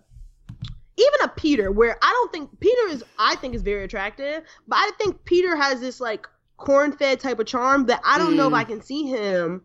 even 0.98 1.20
a 1.22 1.28
Peter, 1.28 1.70
where 1.70 1.98
I 2.00 2.10
don't 2.10 2.32
think 2.32 2.58
Peter 2.60 2.88
is, 2.88 3.04
I 3.18 3.36
think 3.36 3.54
is 3.54 3.62
very 3.62 3.84
attractive, 3.84 4.42
but 4.66 4.76
I 4.76 4.90
think 4.98 5.24
Peter 5.24 5.54
has 5.54 5.80
this 5.80 6.00
like 6.00 6.26
corn 6.56 6.92
fed 6.92 7.20
type 7.20 7.38
of 7.38 7.46
charm 7.46 7.86
that 7.86 8.00
I 8.04 8.16
don't 8.18 8.32
mm. 8.32 8.36
know 8.36 8.48
if 8.48 8.54
I 8.54 8.64
can 8.64 8.80
see 8.80 9.04
him 9.04 9.62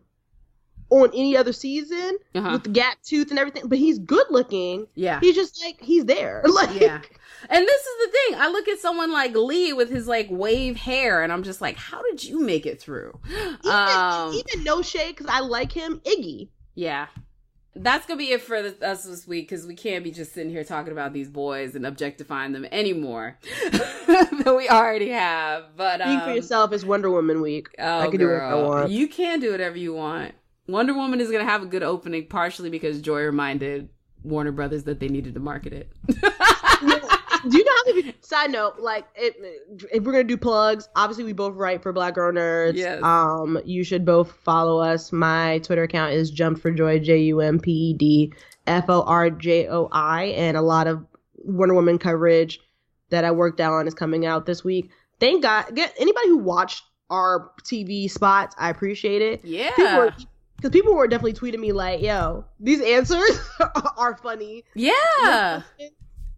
on 0.90 1.08
any 1.14 1.34
other 1.36 1.54
season 1.54 2.18
uh-huh. 2.34 2.50
with 2.52 2.64
the 2.64 2.68
gap 2.68 2.98
tooth 3.02 3.30
and 3.30 3.38
everything. 3.38 3.66
But 3.66 3.78
he's 3.78 3.98
good 3.98 4.26
looking. 4.28 4.86
Yeah, 4.94 5.20
he's 5.20 5.34
just 5.34 5.62
like 5.64 5.80
he's 5.80 6.04
there. 6.04 6.42
Like 6.52 6.78
yeah. 6.78 7.00
And 7.48 7.66
this 7.66 7.80
is 7.80 8.06
the 8.06 8.12
thing. 8.12 8.40
I 8.40 8.48
look 8.48 8.68
at 8.68 8.78
someone 8.78 9.12
like 9.12 9.34
Lee 9.34 9.72
with 9.72 9.90
his 9.90 10.06
like 10.06 10.28
wave 10.30 10.76
hair, 10.76 11.22
and 11.22 11.32
I'm 11.32 11.42
just 11.42 11.60
like, 11.60 11.76
how 11.76 12.02
did 12.02 12.24
you 12.24 12.40
make 12.40 12.66
it 12.66 12.80
through? 12.80 13.18
Even, 13.30 13.70
um, 13.70 14.32
even 14.32 14.64
no 14.64 14.82
shade 14.82 15.16
because 15.16 15.26
I 15.28 15.40
like 15.40 15.72
him, 15.72 16.00
Iggy. 16.04 16.48
Yeah. 16.74 17.06
That's 17.74 18.04
gonna 18.04 18.18
be 18.18 18.32
it 18.32 18.42
for 18.42 18.56
us 18.56 19.04
this 19.04 19.26
week 19.26 19.48
because 19.48 19.66
we 19.66 19.74
can't 19.74 20.04
be 20.04 20.10
just 20.10 20.34
sitting 20.34 20.50
here 20.50 20.62
talking 20.62 20.92
about 20.92 21.14
these 21.14 21.30
boys 21.30 21.74
and 21.74 21.86
objectifying 21.86 22.52
them 22.52 22.66
anymore 22.70 23.38
that 23.70 24.54
we 24.54 24.68
already 24.68 25.08
have. 25.08 25.74
But 25.74 26.02
um, 26.02 26.10
speak 26.10 26.24
for 26.24 26.34
yourself. 26.34 26.72
It's 26.72 26.84
Wonder 26.84 27.10
Woman 27.10 27.40
week. 27.40 27.68
Oh, 27.78 28.00
I 28.00 28.08
can 28.08 28.18
girl, 28.18 28.28
do 28.28 28.34
whatever 28.34 28.44
I 28.44 28.80
want. 28.80 28.90
You 28.90 29.08
can 29.08 29.40
do 29.40 29.52
whatever 29.52 29.78
you 29.78 29.94
want. 29.94 30.34
Wonder 30.68 30.92
Woman 30.92 31.20
is 31.22 31.30
gonna 31.30 31.44
have 31.44 31.62
a 31.62 31.66
good 31.66 31.82
opening, 31.82 32.26
partially 32.26 32.68
because 32.68 33.00
Joy 33.00 33.22
reminded 33.22 33.88
Warner 34.22 34.52
Brothers 34.52 34.84
that 34.84 35.00
they 35.00 35.08
needed 35.08 35.32
to 35.34 35.40
market 35.40 35.72
it. 35.72 35.92
do 37.48 37.56
you 37.56 37.64
know 37.64 37.72
how 37.76 37.94
many 37.94 38.14
side 38.20 38.50
note 38.50 38.78
like 38.78 39.06
it, 39.14 39.34
if 39.92 40.02
we're 40.02 40.12
gonna 40.12 40.24
do 40.24 40.36
plugs 40.36 40.88
obviously 40.96 41.24
we 41.24 41.32
both 41.32 41.54
write 41.54 41.82
for 41.82 41.92
black 41.92 42.14
girl 42.14 42.32
nerds. 42.32 42.74
Yes. 42.76 43.02
um 43.02 43.60
you 43.64 43.84
should 43.84 44.04
both 44.04 44.32
follow 44.44 44.80
us. 44.80 45.12
My 45.12 45.58
twitter 45.58 45.82
account 45.82 46.12
is 46.12 46.30
jumped 46.30 46.60
for 46.60 46.70
joy 46.70 46.98
j-u-m-p-e-d 46.98 48.32
f-o-r-j-o-i 48.66 50.22
and 50.24 50.56
a 50.56 50.62
lot 50.62 50.86
of 50.86 51.04
wonder 51.36 51.74
woman 51.74 51.98
coverage 51.98 52.60
that 53.10 53.24
i 53.24 53.30
worked 53.30 53.60
out 53.60 53.72
on 53.72 53.86
is 53.86 53.94
coming 53.94 54.24
out 54.26 54.46
this 54.46 54.62
week. 54.64 54.90
Thank 55.20 55.42
god 55.42 55.74
get 55.74 55.94
anybody 55.98 56.28
who 56.28 56.38
watched 56.38 56.84
our 57.10 57.50
tv 57.64 58.10
spots 58.10 58.54
i 58.58 58.70
appreciate 58.70 59.22
it. 59.22 59.44
Yeah. 59.44 59.70
Because 60.62 60.70
people 60.70 60.94
were 60.94 61.08
definitely 61.08 61.32
tweeting 61.32 61.58
me 61.58 61.72
like, 61.72 62.00
"Yo, 62.00 62.44
these 62.60 62.80
answers 62.80 63.40
are 63.96 64.16
funny." 64.18 64.62
Yeah, 64.76 65.62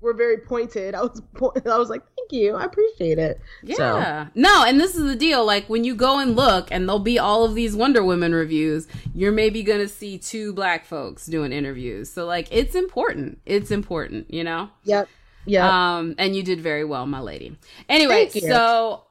were 0.05 0.15
very 0.15 0.39
pointed. 0.39 0.95
I 0.95 1.03
was 1.03 1.21
I 1.67 1.79
was 1.79 1.91
like, 1.91 2.03
thank 2.17 2.33
you, 2.33 2.55
I 2.55 2.65
appreciate 2.65 3.19
it. 3.19 3.41
Yeah. 3.63 3.77
So. 3.77 4.31
No, 4.35 4.65
and 4.65 4.81
this 4.81 4.95
is 4.95 5.05
the 5.05 5.17
deal. 5.17 5.45
Like 5.45 5.69
when 5.69 5.83
you 5.83 5.95
go 5.95 6.21
and 6.21 6.37
look, 6.37 6.69
and 6.71 6.89
there'll 6.89 7.01
be 7.01 7.19
all 7.19 7.45
of 7.45 7.55
these 7.55 7.75
Wonder 7.75 8.05
Woman 8.05 8.35
reviews. 8.35 8.87
You're 9.15 9.33
maybe 9.33 9.63
gonna 9.63 9.89
see 9.89 10.19
two 10.19 10.53
black 10.53 10.85
folks 10.85 11.27
doing 11.27 11.53
interviews. 11.53 12.11
So 12.13 12.27
like, 12.27 12.49
it's 12.51 12.75
important. 12.75 13.41
It's 13.47 13.71
important. 13.71 14.33
You 14.33 14.45
know. 14.45 14.71
Yep. 14.85 15.09
Yeah. 15.47 15.97
Um, 15.97 16.15
and 16.19 16.35
you 16.35 16.43
did 16.43 16.61
very 16.61 16.85
well, 16.85 17.07
my 17.07 17.21
lady. 17.21 17.59
Anyway, 17.89 18.29
so 18.29 19.05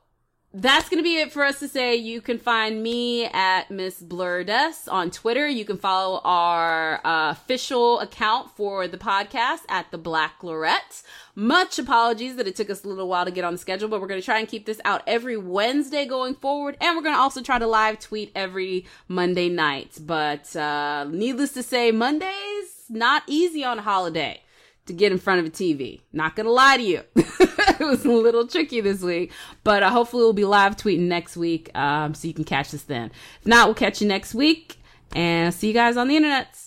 that's 0.55 0.87
going 0.87 0.99
to 0.99 1.03
be 1.03 1.17
it 1.17 1.31
for 1.31 1.43
us 1.43 1.59
to 1.59 1.67
say. 1.67 1.95
You 1.95 2.21
can 2.21 2.37
find 2.37 2.83
me 2.83 3.25
at 3.25 3.71
Miss 3.71 3.99
Blurdes 3.99 4.87
on 4.87 5.09
Twitter. 5.09 5.47
You 5.47 5.65
can 5.65 5.77
follow 5.77 6.21
our 6.23 7.01
uh, 7.03 7.31
official 7.31 7.99
account 7.99 8.55
for 8.55 8.87
the 8.87 8.99
podcast 8.99 9.61
at 9.67 9.89
the 9.89 9.97
Black 9.97 10.43
Lorette. 10.43 11.01
Much 11.35 11.79
apologies 11.79 12.35
that 12.35 12.47
it 12.47 12.55
took 12.55 12.69
us 12.69 12.83
a 12.83 12.87
little 12.87 13.07
while 13.07 13.25
to 13.25 13.31
get 13.31 13.43
on 13.43 13.53
the 13.53 13.57
schedule, 13.57 13.89
but 13.89 13.99
we're 13.99 14.07
going 14.07 14.21
to 14.21 14.25
try 14.25 14.37
and 14.37 14.47
keep 14.47 14.67
this 14.67 14.79
out 14.85 15.01
every 15.07 15.37
Wednesday 15.37 16.05
going 16.05 16.35
forward. 16.35 16.77
And 16.79 16.95
we're 16.95 17.03
going 17.03 17.15
to 17.15 17.21
also 17.21 17.41
try 17.41 17.57
to 17.57 17.65
live 17.65 17.99
tweet 17.99 18.31
every 18.35 18.85
Monday 19.07 19.49
night. 19.49 19.97
But 19.99 20.55
uh, 20.55 21.05
needless 21.09 21.53
to 21.53 21.63
say, 21.63 21.91
Mondays, 21.91 22.85
not 22.89 23.23
easy 23.25 23.63
on 23.63 23.79
a 23.79 23.81
holiday 23.81 24.42
to 24.85 24.93
get 24.93 25.11
in 25.11 25.17
front 25.17 25.39
of 25.39 25.45
a 25.45 25.49
TV. 25.49 26.01
Not 26.11 26.35
gonna 26.35 26.49
lie 26.49 26.77
to 26.77 26.83
you, 26.83 27.01
it 27.15 27.79
was 27.79 28.05
a 28.05 28.11
little 28.11 28.47
tricky 28.47 28.81
this 28.81 29.01
week, 29.01 29.31
but 29.63 29.83
uh, 29.83 29.89
hopefully 29.89 30.23
we'll 30.23 30.33
be 30.33 30.45
live 30.45 30.75
tweeting 30.75 31.07
next 31.07 31.37
week, 31.37 31.75
um, 31.77 32.13
so 32.13 32.27
you 32.27 32.33
can 32.33 32.43
catch 32.43 32.73
us 32.73 32.83
then. 32.83 33.11
If 33.39 33.47
not, 33.47 33.67
we'll 33.67 33.75
catch 33.75 34.01
you 34.01 34.07
next 34.07 34.33
week, 34.33 34.77
and 35.15 35.53
see 35.53 35.67
you 35.67 35.73
guys 35.73 35.97
on 35.97 36.07
the 36.07 36.15
internet. 36.15 36.57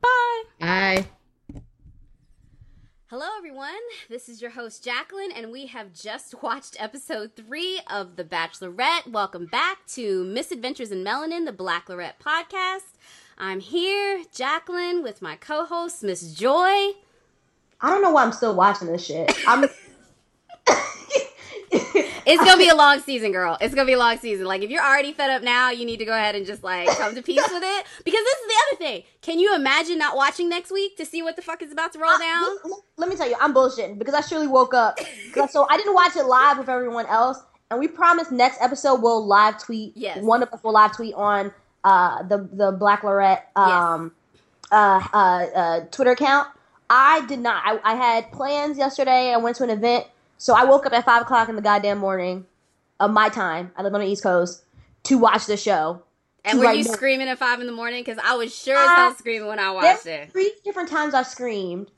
Bye. 0.00 0.42
Bye. 0.60 1.06
Hello, 3.08 3.26
everyone. 3.38 3.68
This 4.08 4.28
is 4.28 4.42
your 4.42 4.50
host, 4.50 4.82
Jacqueline, 4.82 5.30
and 5.30 5.52
we 5.52 5.66
have 5.66 5.92
just 5.92 6.42
watched 6.42 6.76
episode 6.80 7.36
three 7.36 7.80
of 7.88 8.16
The 8.16 8.24
Bachelorette. 8.24 9.06
Welcome 9.08 9.46
back 9.46 9.86
to 9.88 10.24
Misadventures 10.24 10.90
in 10.90 11.04
Melanin, 11.04 11.44
the 11.44 11.52
Blacklorette 11.52 12.14
podcast. 12.20 12.98
I'm 13.38 13.60
here, 13.60 14.24
Jacqueline, 14.32 15.02
with 15.04 15.22
my 15.22 15.36
co 15.36 15.64
host, 15.64 16.02
Miss 16.02 16.32
Joy. 16.34 16.94
I 17.80 17.90
don't 17.90 18.02
know 18.02 18.12
why 18.12 18.24
I'm 18.24 18.32
still 18.32 18.54
watching 18.54 18.88
this 18.88 19.04
shit. 19.04 19.32
I'm. 19.46 19.64
It's 22.26 22.42
gonna 22.42 22.56
be 22.56 22.68
a 22.68 22.74
long 22.74 23.00
season, 23.00 23.32
girl. 23.32 23.58
It's 23.60 23.74
gonna 23.74 23.86
be 23.86 23.92
a 23.92 23.98
long 23.98 24.16
season. 24.18 24.46
Like 24.46 24.62
if 24.62 24.70
you're 24.70 24.82
already 24.82 25.12
fed 25.12 25.30
up 25.30 25.42
now, 25.42 25.70
you 25.70 25.84
need 25.84 25.98
to 25.98 26.04
go 26.06 26.12
ahead 26.12 26.34
and 26.34 26.46
just 26.46 26.64
like 26.64 26.88
come 26.88 27.14
to 27.14 27.22
peace 27.22 27.46
with 27.50 27.62
it. 27.62 27.86
Because 28.04 28.24
this 28.24 28.38
is 28.38 28.46
the 28.46 28.54
other 28.54 28.76
thing. 28.78 29.02
Can 29.20 29.38
you 29.38 29.54
imagine 29.54 29.98
not 29.98 30.16
watching 30.16 30.48
next 30.48 30.70
week 30.70 30.96
to 30.96 31.04
see 31.04 31.22
what 31.22 31.36
the 31.36 31.42
fuck 31.42 31.60
is 31.62 31.70
about 31.70 31.92
to 31.92 31.98
roll 31.98 32.18
down? 32.18 32.46
Let, 32.64 32.80
let- 32.96 33.08
me 33.10 33.16
tell 33.16 33.28
you, 33.28 33.36
I'm 33.40 33.52
bullshitting 33.52 33.98
because 33.98 34.14
I 34.14 34.22
surely 34.22 34.46
woke 34.46 34.72
up. 34.72 34.98
So 35.50 35.66
I 35.68 35.76
didn't 35.76 35.94
watch 35.94 36.16
it 36.16 36.24
live 36.24 36.56
with 36.58 36.68
everyone 36.70 37.06
else, 37.06 37.38
and 37.70 37.78
we 37.78 37.88
promise 37.88 38.30
next 38.30 38.60
episode 38.62 39.02
we'll 39.02 39.24
live 39.26 39.62
tweet. 39.62 39.92
Yes. 39.94 40.22
One 40.22 40.42
of 40.42 40.50
us 40.52 40.62
will 40.62 40.72
live 40.72 40.96
tweet 40.96 41.14
on 41.14 41.52
uh, 41.84 42.22
the 42.22 42.48
the 42.52 42.72
Black 42.72 43.02
Lorette 43.04 43.50
um, 43.54 44.12
uh, 44.72 45.06
uh, 45.12 45.16
uh, 45.16 45.80
Twitter 45.90 46.12
account. 46.12 46.48
I 46.90 47.24
did 47.26 47.38
not. 47.40 47.62
I, 47.64 47.92
I 47.92 47.94
had 47.94 48.30
plans 48.32 48.78
yesterday. 48.78 49.32
I 49.32 49.36
went 49.38 49.56
to 49.56 49.64
an 49.64 49.70
event, 49.70 50.06
so 50.38 50.54
I 50.54 50.64
woke 50.64 50.86
up 50.86 50.92
at 50.92 51.04
five 51.04 51.22
o'clock 51.22 51.48
in 51.48 51.56
the 51.56 51.62
goddamn 51.62 51.98
morning 51.98 52.46
of 53.00 53.10
my 53.10 53.28
time. 53.28 53.72
I 53.76 53.82
live 53.82 53.94
on 53.94 54.00
the 54.00 54.06
East 54.06 54.22
Coast 54.22 54.64
to 55.04 55.18
watch 55.18 55.46
the 55.46 55.56
show. 55.56 56.02
And 56.44 56.58
were 56.58 56.66
write 56.66 56.78
you 56.78 56.84
notes. 56.84 56.96
screaming 56.96 57.28
at 57.28 57.38
five 57.38 57.60
in 57.60 57.66
the 57.66 57.72
morning? 57.72 58.02
Because 58.02 58.18
I 58.22 58.34
was 58.34 58.54
sure 58.54 58.76
as 58.76 58.96
hell 58.96 59.14
screaming 59.14 59.48
when 59.48 59.58
I 59.58 59.70
watched 59.70 60.06
it. 60.06 60.30
three 60.30 60.52
different 60.62 60.90
times 60.90 61.14
I 61.14 61.22
screamed, 61.22 61.90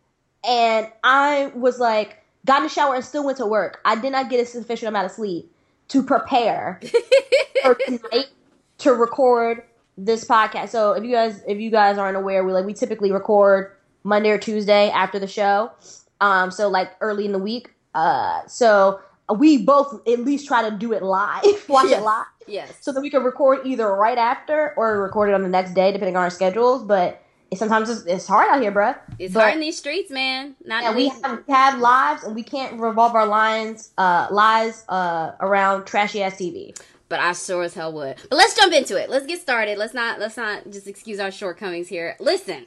and 0.47 0.89
I 1.03 1.51
was 1.55 1.81
like, 1.81 2.23
got 2.45 2.59
in 2.59 2.63
the 2.65 2.69
shower 2.69 2.95
and 2.95 3.05
still 3.05 3.25
went 3.25 3.39
to 3.39 3.47
work. 3.47 3.81
I 3.85 3.97
did 3.97 4.13
not 4.13 4.31
get 4.31 4.41
a 4.41 4.47
sufficient 4.47 4.89
amount 4.89 5.07
of 5.07 5.13
sleep 5.13 5.53
to 5.89 6.03
prepare 6.03 6.81
for 7.63 7.75
tonight 7.87 8.27
to 8.79 8.93
record 8.95 9.65
this 9.99 10.25
podcast. 10.25 10.69
So 10.71 10.93
if 10.93 11.05
you 11.05 11.13
guys 11.13 11.43
if 11.47 11.59
you 11.59 11.71
guys 11.71 11.99
aren't 11.99 12.17
aware, 12.17 12.45
we 12.45 12.53
like 12.53 12.65
we 12.65 12.75
typically 12.75 13.11
record 13.13 13.73
Monday 14.07 14.31
or 14.31 14.39
Tuesday 14.39 14.89
after 14.91 15.19
the 15.19 15.27
show. 15.27 15.71
Um, 16.21 16.51
so 16.51 16.69
like 16.69 16.93
early 17.01 17.27
in 17.27 17.33
the 17.33 17.39
week. 17.39 17.71
Uh, 17.95 18.47
so 18.47 19.01
we 19.39 19.59
both 19.59 20.07
at 20.07 20.21
least 20.21 20.47
try 20.47 20.69
to 20.69 20.75
do 20.77 20.93
it 20.93 21.03
live, 21.03 21.43
watch 21.69 21.89
Yes. 21.91 22.01
it 22.01 22.05
live 22.05 22.27
Yes. 22.47 22.73
so 22.81 22.93
that 22.93 23.01
we 23.01 23.11
can 23.11 23.25
record 23.25 23.61
either 23.67 23.93
right 23.97 24.17
after 24.19 24.73
or 24.77 25.03
record 25.03 25.31
it 25.31 25.35
on 25.35 25.43
the 25.43 25.49
next 25.49 25.75
day, 25.75 25.91
depending 25.93 26.17
on 26.17 26.23
our 26.23 26.31
schedules. 26.31 26.85
But 26.85 27.21
it, 27.51 27.59
sometimes 27.59 27.91
it's, 27.91 28.03
it's 28.07 28.27
hard 28.27 28.49
out 28.49 28.63
here, 28.63 28.71
bruh. 28.71 28.97
It's 29.19 29.35
but, 29.35 29.41
hard 29.41 29.55
in 29.55 29.61
these 29.61 29.77
streets, 29.79 30.11
man. 30.11 30.55
Not 30.65 30.83
Yeah, 30.85 30.95
we 30.95 31.09
have, 31.09 31.43
we 31.47 31.53
have 31.53 31.79
lives, 31.81 32.23
and 32.25 32.35
we 32.37 32.43
can't 32.45 32.79
revolve 32.79 33.15
our 33.17 33.27
lines, 33.27 33.91
uh, 33.99 34.29
lives 34.31 34.85
uh, 34.89 35.33
around 35.41 35.85
trashy 35.87 36.23
ass 36.23 36.35
TV. 36.37 36.79
but 37.09 37.19
I 37.19 37.33
sure 37.33 37.63
as 37.65 37.75
hell 37.75 37.93
would. 37.95 38.17
But 38.31 38.37
let's 38.37 38.55
jump 38.57 38.73
into 38.73 38.97
it. 38.97 39.11
Let's 39.11 39.27
get 39.27 39.41
started. 39.41 39.77
Let's 39.79 39.95
not 39.95 40.19
let's 40.21 40.37
not 40.37 40.71
just 40.71 40.87
excuse 40.87 41.19
our 41.19 41.31
shortcomings 41.33 41.89
here. 41.89 42.17
Listen. 42.21 42.67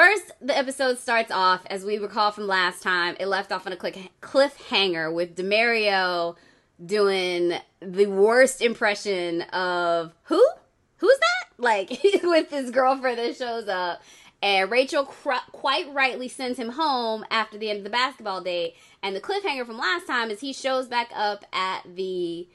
First, 0.00 0.32
the 0.40 0.56
episode 0.56 0.98
starts 0.98 1.30
off 1.30 1.60
as 1.66 1.84
we 1.84 1.98
recall 1.98 2.30
from 2.30 2.46
last 2.46 2.82
time. 2.82 3.18
It 3.20 3.26
left 3.26 3.52
off 3.52 3.66
on 3.66 3.74
a 3.74 3.76
cliffhanger 3.76 5.12
with 5.12 5.36
Demario 5.36 6.36
doing 6.82 7.52
the 7.82 8.06
worst 8.06 8.62
impression 8.62 9.42
of 9.42 10.14
who? 10.22 10.42
Who's 10.96 11.18
that? 11.18 11.62
Like 11.62 11.90
with 12.22 12.48
his 12.48 12.70
girlfriend 12.70 13.18
that 13.18 13.36
shows 13.36 13.68
up. 13.68 14.00
And 14.40 14.70
Rachel 14.70 15.04
cr- 15.04 15.34
quite 15.52 15.92
rightly 15.92 16.28
sends 16.28 16.58
him 16.58 16.70
home 16.70 17.26
after 17.30 17.58
the 17.58 17.68
end 17.68 17.80
of 17.80 17.84
the 17.84 17.90
basketball 17.90 18.40
date. 18.40 18.76
And 19.02 19.14
the 19.14 19.20
cliffhanger 19.20 19.66
from 19.66 19.76
last 19.76 20.06
time 20.06 20.30
is 20.30 20.40
he 20.40 20.54
shows 20.54 20.88
back 20.88 21.10
up 21.14 21.44
at 21.52 21.82
the 21.84 22.48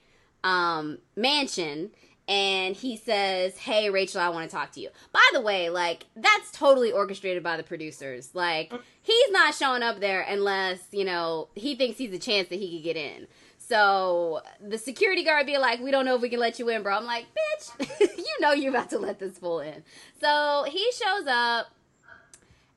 um, 0.43 0.97
mansion 1.15 1.91
and 2.27 2.76
he 2.76 2.97
says, 2.97 3.57
Hey, 3.57 3.89
Rachel, 3.89 4.22
I 4.22 4.30
want 4.30 4.49
to 4.49 4.56
talk 4.56 4.72
to 4.73 4.80
you. 4.80 4.89
By 5.11 5.23
the 5.34 5.41
way, 5.41 5.69
like, 5.69 6.06
that's 6.15 6.52
totally 6.52 6.91
orchestrated 6.91 7.43
by 7.43 7.57
the 7.57 7.64
producers. 7.64 8.31
Like, 8.34 8.72
mm. 8.72 8.81
he's 9.02 9.31
not 9.31 9.53
showing 9.53 9.84
up 9.84 9.99
there 9.99 10.22
unless, 10.22 10.80
you 10.91 11.06
know, 11.06 11.49
he 11.56 11.76
thinks 11.76 11.97
he's 11.97 12.14
a 12.14 12.19
chance 12.19 12.49
that 12.49 12.60
he 12.60 12.77
could 12.77 12.84
get 12.84 12.97
in. 12.97 13.27
So 13.57 14.41
the 14.65 14.77
security 14.77 15.23
guard 15.23 15.45
be 15.45 15.57
like, 15.57 15.80
We 15.81 15.91
don't 15.91 16.06
know 16.06 16.15
if 16.15 16.22
we 16.22 16.30
can 16.30 16.39
let 16.39 16.60
you 16.60 16.69
in, 16.69 16.84
bro. 16.84 16.95
I'm 16.95 17.06
like, 17.06 17.26
Bitch, 17.26 17.99
you 18.18 18.35
know 18.39 18.53
you're 18.53 18.72
about 18.72 18.89
to 18.91 18.99
let 18.99 19.19
this 19.19 19.38
fool 19.38 19.60
in. 19.60 19.84
So 20.19 20.65
he 20.68 20.91
shows 20.91 21.27
up, 21.27 21.68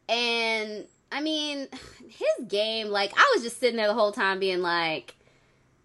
and 0.08 0.84
I 1.10 1.20
mean, 1.22 1.68
his 2.08 2.46
game, 2.46 2.88
like, 2.88 3.12
I 3.16 3.32
was 3.34 3.42
just 3.42 3.60
sitting 3.60 3.76
there 3.76 3.88
the 3.88 3.94
whole 3.94 4.12
time 4.12 4.38
being 4.38 4.60
like, 4.60 5.14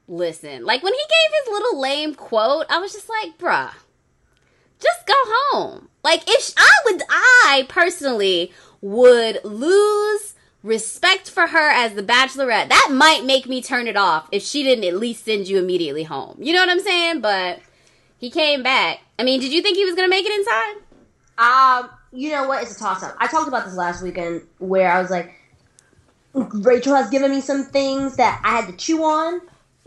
listen. 0.07 0.65
Like 0.65 0.83
when 0.83 0.93
he 0.93 0.99
gave 0.99 1.39
his 1.39 1.53
little 1.53 1.79
lame 1.79 2.15
quote, 2.15 2.65
I 2.69 2.79
was 2.79 2.93
just 2.93 3.09
like, 3.09 3.37
bruh, 3.37 3.71
just 4.79 5.05
go 5.07 5.13
home. 5.15 5.89
Like 6.03 6.23
if 6.27 6.53
I 6.57 6.71
would, 6.85 7.01
I 7.09 7.65
personally 7.69 8.51
would 8.81 9.39
lose 9.43 10.35
respect 10.61 11.29
for 11.29 11.47
her 11.47 11.69
as 11.69 11.93
the 11.93 12.03
bachelorette. 12.03 12.69
That 12.69 12.89
might 12.91 13.25
make 13.25 13.47
me 13.47 13.61
turn 13.61 13.87
it 13.87 13.97
off 13.97 14.27
if 14.31 14.43
she 14.43 14.63
didn't 14.63 14.85
at 14.85 14.95
least 14.95 15.25
send 15.25 15.47
you 15.47 15.57
immediately 15.59 16.03
home. 16.03 16.37
You 16.39 16.53
know 16.53 16.59
what 16.59 16.69
I'm 16.69 16.79
saying? 16.79 17.21
But 17.21 17.59
he 18.17 18.29
came 18.29 18.63
back. 18.63 18.99
I 19.19 19.23
mean, 19.23 19.39
did 19.39 19.51
you 19.51 19.61
think 19.61 19.77
he 19.77 19.85
was 19.85 19.95
gonna 19.95 20.09
make 20.09 20.25
it 20.25 20.33
inside? 20.33 20.75
Um, 21.37 21.89
you 22.11 22.31
know 22.31 22.47
what? 22.47 22.63
It's 22.63 22.75
a 22.75 22.79
toss 22.79 23.03
up. 23.03 23.15
I 23.19 23.27
talked 23.27 23.47
about 23.47 23.65
this 23.65 23.75
last 23.75 24.03
weekend 24.03 24.43
where 24.59 24.91
I 24.91 25.01
was 25.01 25.09
like, 25.09 25.33
Rachel 26.33 26.95
has 26.95 27.09
given 27.09 27.31
me 27.31 27.41
some 27.41 27.65
things 27.65 28.15
that 28.15 28.41
I 28.43 28.61
had 28.61 28.67
to 28.67 28.73
chew 28.75 29.03
on. 29.03 29.41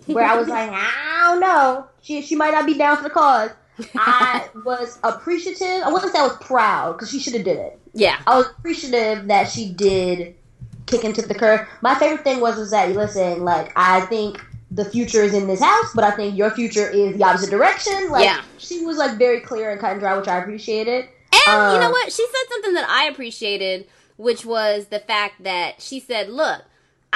Where 0.04 0.24
I 0.24 0.36
was 0.36 0.46
like, 0.48 0.70
I 0.70 1.20
don't 1.30 1.40
know. 1.40 1.86
She 2.02 2.20
she 2.22 2.36
might 2.36 2.50
not 2.52 2.66
be 2.66 2.74
down 2.74 2.96
for 2.98 3.02
the 3.02 3.10
cause. 3.10 3.50
I 3.96 4.48
was 4.64 4.98
appreciative. 5.02 5.82
I 5.84 5.90
wouldn't 5.92 6.12
say 6.12 6.18
I 6.18 6.26
was 6.26 6.36
proud 6.38 6.92
because 6.92 7.10
she 7.10 7.18
should 7.18 7.34
have 7.34 7.44
did 7.44 7.58
it. 7.58 7.78
Yeah. 7.94 8.18
I 8.26 8.36
was 8.36 8.46
appreciative 8.58 9.26
that 9.28 9.48
she 9.50 9.70
did 9.72 10.34
kick 10.86 11.04
into 11.04 11.22
the 11.22 11.34
curb. 11.34 11.66
My 11.82 11.94
favorite 11.94 12.24
thing 12.24 12.40
was 12.40 12.56
was 12.56 12.70
that 12.70 12.92
listen, 12.92 13.42
like 13.44 13.72
I 13.76 14.02
think 14.02 14.40
the 14.70 14.84
future 14.84 15.22
is 15.22 15.32
in 15.34 15.46
this 15.46 15.60
house, 15.60 15.92
but 15.94 16.04
I 16.04 16.10
think 16.10 16.36
your 16.36 16.50
future 16.50 16.88
is 16.88 17.16
the 17.16 17.24
opposite 17.24 17.50
direction. 17.50 18.10
Like 18.10 18.24
Yeah. 18.24 18.42
she 18.58 18.84
was 18.84 18.96
like 18.98 19.18
very 19.18 19.40
clear 19.40 19.70
and 19.70 19.80
cut 19.80 19.92
and 19.92 20.00
dry, 20.00 20.16
which 20.16 20.28
I 20.28 20.38
appreciated. 20.38 21.06
And 21.48 21.72
you 21.74 21.80
know 21.80 21.86
Um, 21.86 21.92
what? 21.92 22.12
She 22.12 22.24
said 22.26 22.48
something 22.50 22.74
that 22.74 22.88
I 22.88 23.04
appreciated, 23.06 23.86
which 24.16 24.44
was 24.44 24.86
the 24.86 24.98
fact 25.00 25.42
that 25.44 25.80
she 25.80 26.00
said, 26.00 26.28
"Look, 26.30 26.62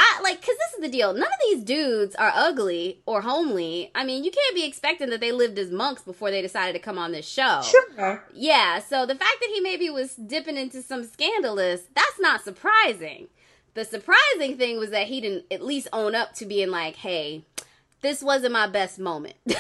I 0.02 0.20
like 0.22 0.40
cuz 0.40 0.56
this 0.56 0.74
is 0.76 0.80
the 0.80 0.88
deal. 0.88 1.12
None 1.12 1.22
of 1.24 1.40
these 1.44 1.62
dudes 1.62 2.14
are 2.16 2.32
ugly 2.34 3.02
or 3.04 3.20
homely. 3.20 3.90
I 3.94 4.04
mean, 4.04 4.24
you 4.24 4.30
can't 4.30 4.54
be 4.54 4.64
expecting 4.64 5.10
that 5.10 5.20
they 5.20 5.30
lived 5.30 5.58
as 5.58 5.70
monks 5.70 6.00
before 6.02 6.30
they 6.30 6.40
decided 6.40 6.72
to 6.72 6.78
come 6.78 6.96
on 6.98 7.12
this 7.12 7.28
show." 7.28 7.60
Sure. 7.62 8.24
Yeah, 8.32 8.78
so 8.80 9.04
the 9.04 9.14
fact 9.14 9.36
that 9.40 9.50
he 9.52 9.60
maybe 9.60 9.90
was 9.90 10.14
dipping 10.14 10.56
into 10.56 10.80
some 10.82 11.04
scandalous, 11.04 11.82
that's 11.94 12.18
not 12.18 12.42
surprising. 12.42 13.28
The 13.74 13.84
surprising 13.84 14.56
thing 14.56 14.78
was 14.78 14.90
that 14.90 15.06
he 15.08 15.20
didn't 15.20 15.44
at 15.50 15.62
least 15.62 15.88
own 15.92 16.14
up 16.14 16.32
to 16.36 16.46
being 16.46 16.70
like, 16.70 16.96
"Hey, 16.96 17.44
this 18.00 18.22
wasn't 18.22 18.52
my 18.54 18.66
best 18.66 18.98
moment." 18.98 19.34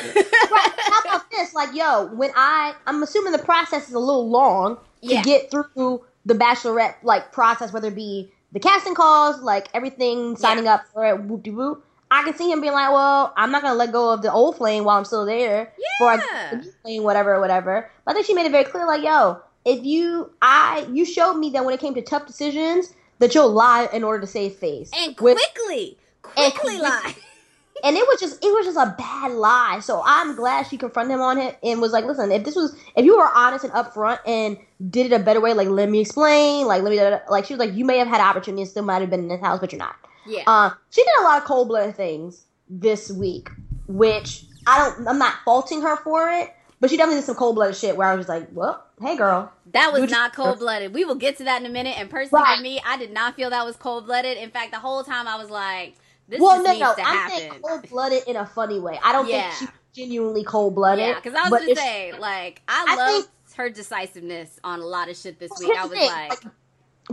Right, 0.50 0.72
how 0.78 0.98
about 1.00 1.30
this? 1.30 1.54
Like, 1.54 1.74
yo, 1.74 2.06
when 2.06 2.32
I, 2.34 2.74
I'm 2.84 3.00
assuming 3.04 3.30
the 3.30 3.38
process 3.38 3.86
is 3.86 3.94
a 3.94 4.00
little 4.00 4.28
long 4.28 4.76
to 4.76 4.80
Yeah. 5.14 5.22
get 5.22 5.48
through 5.48 6.04
the 6.26 6.34
bachelorette 6.34 6.96
like 7.04 7.30
process, 7.30 7.72
whether 7.72 7.86
it 7.86 7.94
be 7.94 8.32
the 8.52 8.60
casting 8.60 8.94
calls, 8.94 9.40
like 9.42 9.68
everything, 9.74 10.36
signing 10.36 10.66
up 10.66 10.86
for 10.92 11.04
it, 11.06 11.22
whoop 11.22 11.42
de 11.42 11.50
whoop. 11.50 11.84
I 12.10 12.24
can 12.24 12.34
see 12.34 12.50
him 12.50 12.60
being 12.60 12.72
like, 12.72 12.90
well, 12.90 13.32
I'm 13.36 13.52
not 13.52 13.62
gonna 13.62 13.76
let 13.76 13.92
go 13.92 14.10
of 14.12 14.22
the 14.22 14.32
old 14.32 14.56
flame 14.56 14.82
while 14.84 14.98
I'm 14.98 15.04
still 15.04 15.24
there. 15.24 15.72
Before 15.98 16.12
I 16.12 16.16
get 16.16 16.26
Yeah. 16.32 16.50
the 16.50 16.56
new 16.64 16.72
flame, 16.82 17.02
whatever, 17.04 17.38
whatever. 17.40 17.90
But 18.04 18.10
I 18.10 18.14
think 18.14 18.26
she 18.26 18.34
made 18.34 18.46
it 18.46 18.52
very 18.52 18.64
clear, 18.64 18.84
like, 18.86 19.02
yo, 19.04 19.40
if 19.64 19.84
you, 19.84 20.32
I, 20.42 20.86
you 20.92 21.04
showed 21.04 21.34
me 21.34 21.50
that 21.50 21.64
when 21.64 21.72
it 21.74 21.78
came 21.80 21.94
to 21.94 22.02
tough 22.02 22.26
decisions, 22.26 22.92
that 23.20 23.34
you'll 23.34 23.50
lie 23.52 23.88
in 23.92 24.02
order 24.02 24.20
to 24.20 24.26
save 24.26 24.54
face. 24.56 24.90
and 24.96 25.16
With- 25.20 25.38
quickly, 25.38 25.98
And 26.36 26.52
quickly 26.52 26.78
quick- 26.78 26.82
lie. 26.90 27.14
and 27.84 27.96
it 27.96 28.06
was 28.08 28.18
just 28.20 28.44
it 28.44 28.48
was 28.48 28.66
just 28.66 28.76
a 28.76 28.94
bad 28.98 29.30
lie. 29.32 29.78
So 29.80 30.02
I'm 30.04 30.34
glad 30.34 30.66
she 30.66 30.76
confronted 30.76 31.14
him 31.14 31.20
on 31.20 31.38
it 31.38 31.58
and 31.62 31.80
was 31.80 31.92
like, 31.92 32.04
"Listen, 32.04 32.30
if 32.32 32.44
this 32.44 32.56
was 32.56 32.74
if 32.96 33.04
you 33.04 33.16
were 33.16 33.30
honest 33.34 33.64
and 33.64 33.72
upfront 33.72 34.18
and 34.26 34.58
did 34.88 35.12
it 35.12 35.12
a 35.12 35.18
better 35.18 35.40
way, 35.40 35.52
like 35.52 35.68
let 35.68 35.90
me 35.90 36.00
explain, 36.00 36.66
like 36.66 36.82
let 36.82 36.90
me 36.90 37.00
like 37.28 37.44
she 37.44 37.52
was 37.54 37.58
like, 37.58 37.74
you 37.74 37.84
may 37.84 37.98
have 37.98 38.08
had 38.08 38.20
opportunity 38.20 38.62
and 38.62 38.70
still 38.70 38.82
might 38.84 39.00
have 39.00 39.10
been 39.10 39.20
in 39.20 39.28
this 39.28 39.40
house, 39.40 39.60
but 39.60 39.72
you're 39.72 39.78
not." 39.78 39.96
Yeah. 40.26 40.42
Uh, 40.46 40.70
she 40.90 41.02
did 41.02 41.10
a 41.20 41.24
lot 41.24 41.38
of 41.38 41.44
cold 41.44 41.68
blooded 41.68 41.96
things 41.96 42.44
this 42.68 43.10
week, 43.10 43.48
which 43.88 44.44
I 44.66 44.78
don't. 44.78 45.08
I'm 45.08 45.18
not 45.18 45.34
faulting 45.44 45.82
her 45.82 45.96
for 45.96 46.30
it, 46.30 46.54
but 46.80 46.90
she 46.90 46.96
definitely 46.96 47.20
did 47.20 47.26
some 47.26 47.34
cold 47.36 47.54
blooded 47.56 47.76
shit 47.76 47.96
where 47.96 48.08
I 48.08 48.14
was 48.14 48.26
just 48.26 48.28
like, 48.28 48.48
"Well, 48.52 48.84
hey, 49.00 49.16
girl." 49.16 49.52
That 49.72 49.92
was 49.92 50.10
not 50.10 50.32
cold 50.36 50.58
blooded. 50.58 50.94
We 50.94 51.04
will 51.04 51.14
get 51.14 51.36
to 51.38 51.44
that 51.44 51.60
in 51.60 51.66
a 51.66 51.70
minute. 51.72 51.98
And 51.98 52.08
personally, 52.10 52.42
Right. 52.42 52.56
for 52.56 52.62
me, 52.62 52.80
I 52.86 52.96
did 52.96 53.12
not 53.12 53.34
feel 53.36 53.50
that 53.50 53.64
was 53.64 53.76
cold 53.76 54.06
blooded. 54.06 54.38
In 54.38 54.50
fact, 54.50 54.72
the 54.72 54.78
whole 54.78 55.02
time 55.04 55.26
I 55.28 55.36
was 55.36 55.50
like, 55.50 55.94
"This 56.28 56.40
well, 56.40 56.56
just 56.56 56.64
no, 56.64 56.70
needs 56.72 56.80
no, 56.80 56.94
to 56.94 57.00
I'm 57.02 57.16
happen." 57.16 57.38
saying 57.38 57.52
cold 57.62 57.88
blooded 57.88 58.22
in 58.26 58.36
a 58.36 58.46
funny 58.46 58.78
way. 58.80 58.98
I 59.02 59.12
don't 59.12 59.28
Yeah. 59.28 59.50
think 59.50 59.54
she's 59.58 59.68
genuinely 60.04 60.44
cold 60.44 60.74
blooded. 60.74 61.06
yeah, 61.06 61.14
because 61.16 61.34
I 61.34 61.48
was 61.48 61.60
gonna 61.60 61.74
say, 61.76 62.12
like, 62.18 62.62
I, 62.68 62.84
I 62.88 63.06
think- 63.12 63.26
her 63.60 63.70
decisiveness 63.70 64.58
on 64.64 64.80
a 64.80 64.86
lot 64.86 65.08
of 65.08 65.16
shit 65.16 65.38
this 65.38 65.50
week. 65.60 65.76
I 65.76 65.84
was 65.84 65.92
thing, 65.92 66.08
like, 66.10 66.42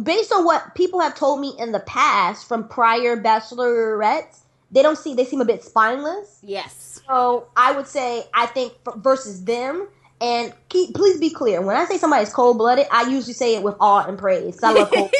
based 0.01 0.31
on 0.31 0.45
what 0.45 0.75
people 0.75 0.99
have 0.99 1.15
told 1.15 1.39
me 1.39 1.53
in 1.59 1.71
the 1.71 1.79
past 1.81 2.47
from 2.47 2.67
prior 2.67 3.15
bachelorettes, 3.17 4.39
they 4.71 4.81
don't 4.81 4.97
see 4.97 5.13
they 5.13 5.25
seem 5.25 5.41
a 5.41 5.45
bit 5.45 5.63
spineless. 5.63 6.39
yes, 6.43 7.01
So 7.07 7.47
I 7.55 7.71
would 7.71 7.87
say 7.87 8.25
I 8.33 8.45
think 8.47 8.73
versus 8.97 9.43
them. 9.45 9.87
And 10.19 10.51
keep, 10.69 10.95
please 10.95 11.19
be 11.19 11.29
clear. 11.29 11.61
When 11.61 11.75
I 11.75 11.85
say 11.85 11.99
somebody's 11.99 12.33
cold 12.33 12.57
blooded, 12.57 12.87
I 12.91 13.03
usually 13.07 13.33
say 13.33 13.55
it 13.55 13.61
with 13.61 13.75
awe 13.79 14.03
and 14.07 14.17
praise. 14.17 14.57
I 14.63 14.71
love 14.71 14.89
cold. 14.89 15.13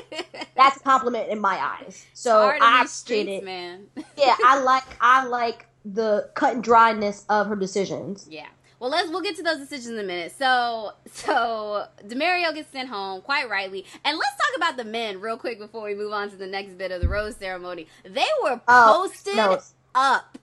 That's 0.56 0.78
a 0.78 0.80
compliment 0.80 1.28
in 1.28 1.38
my 1.38 1.58
eyes. 1.58 2.06
So 2.14 2.48
I 2.58 2.80
appreciate 2.80 3.28
it. 3.28 3.44
man. 3.44 3.88
Yeah, 4.16 4.34
I 4.42 4.58
like 4.62 4.84
I 5.02 5.26
like 5.26 5.66
the 5.84 6.30
cut 6.34 6.54
and 6.54 6.64
dryness 6.64 7.26
of 7.28 7.48
her 7.48 7.56
decisions. 7.56 8.26
Yeah. 8.30 8.46
Well, 8.80 8.90
let's 8.90 9.08
we'll 9.10 9.22
get 9.22 9.36
to 9.36 9.42
those 9.42 9.58
decisions 9.58 9.94
in 9.94 9.98
a 9.98 10.06
minute. 10.06 10.32
So, 10.38 10.92
so 11.12 11.86
Demario 12.06 12.54
gets 12.54 12.70
sent 12.70 12.88
home 12.88 13.22
quite 13.22 13.48
rightly, 13.50 13.84
and 14.04 14.16
let's 14.16 14.36
talk 14.36 14.56
about 14.56 14.76
the 14.76 14.84
men 14.84 15.20
real 15.20 15.36
quick 15.36 15.58
before 15.58 15.84
we 15.84 15.94
move 15.94 16.12
on 16.12 16.30
to 16.30 16.36
the 16.36 16.46
next 16.46 16.74
bit 16.78 16.92
of 16.92 17.00
the 17.00 17.08
rose 17.08 17.36
ceremony. 17.36 17.86
They 18.04 18.26
were 18.42 18.60
Oh, 18.68 19.08
posted 19.08 19.36
notes. 19.36 19.74
up. 19.94 20.38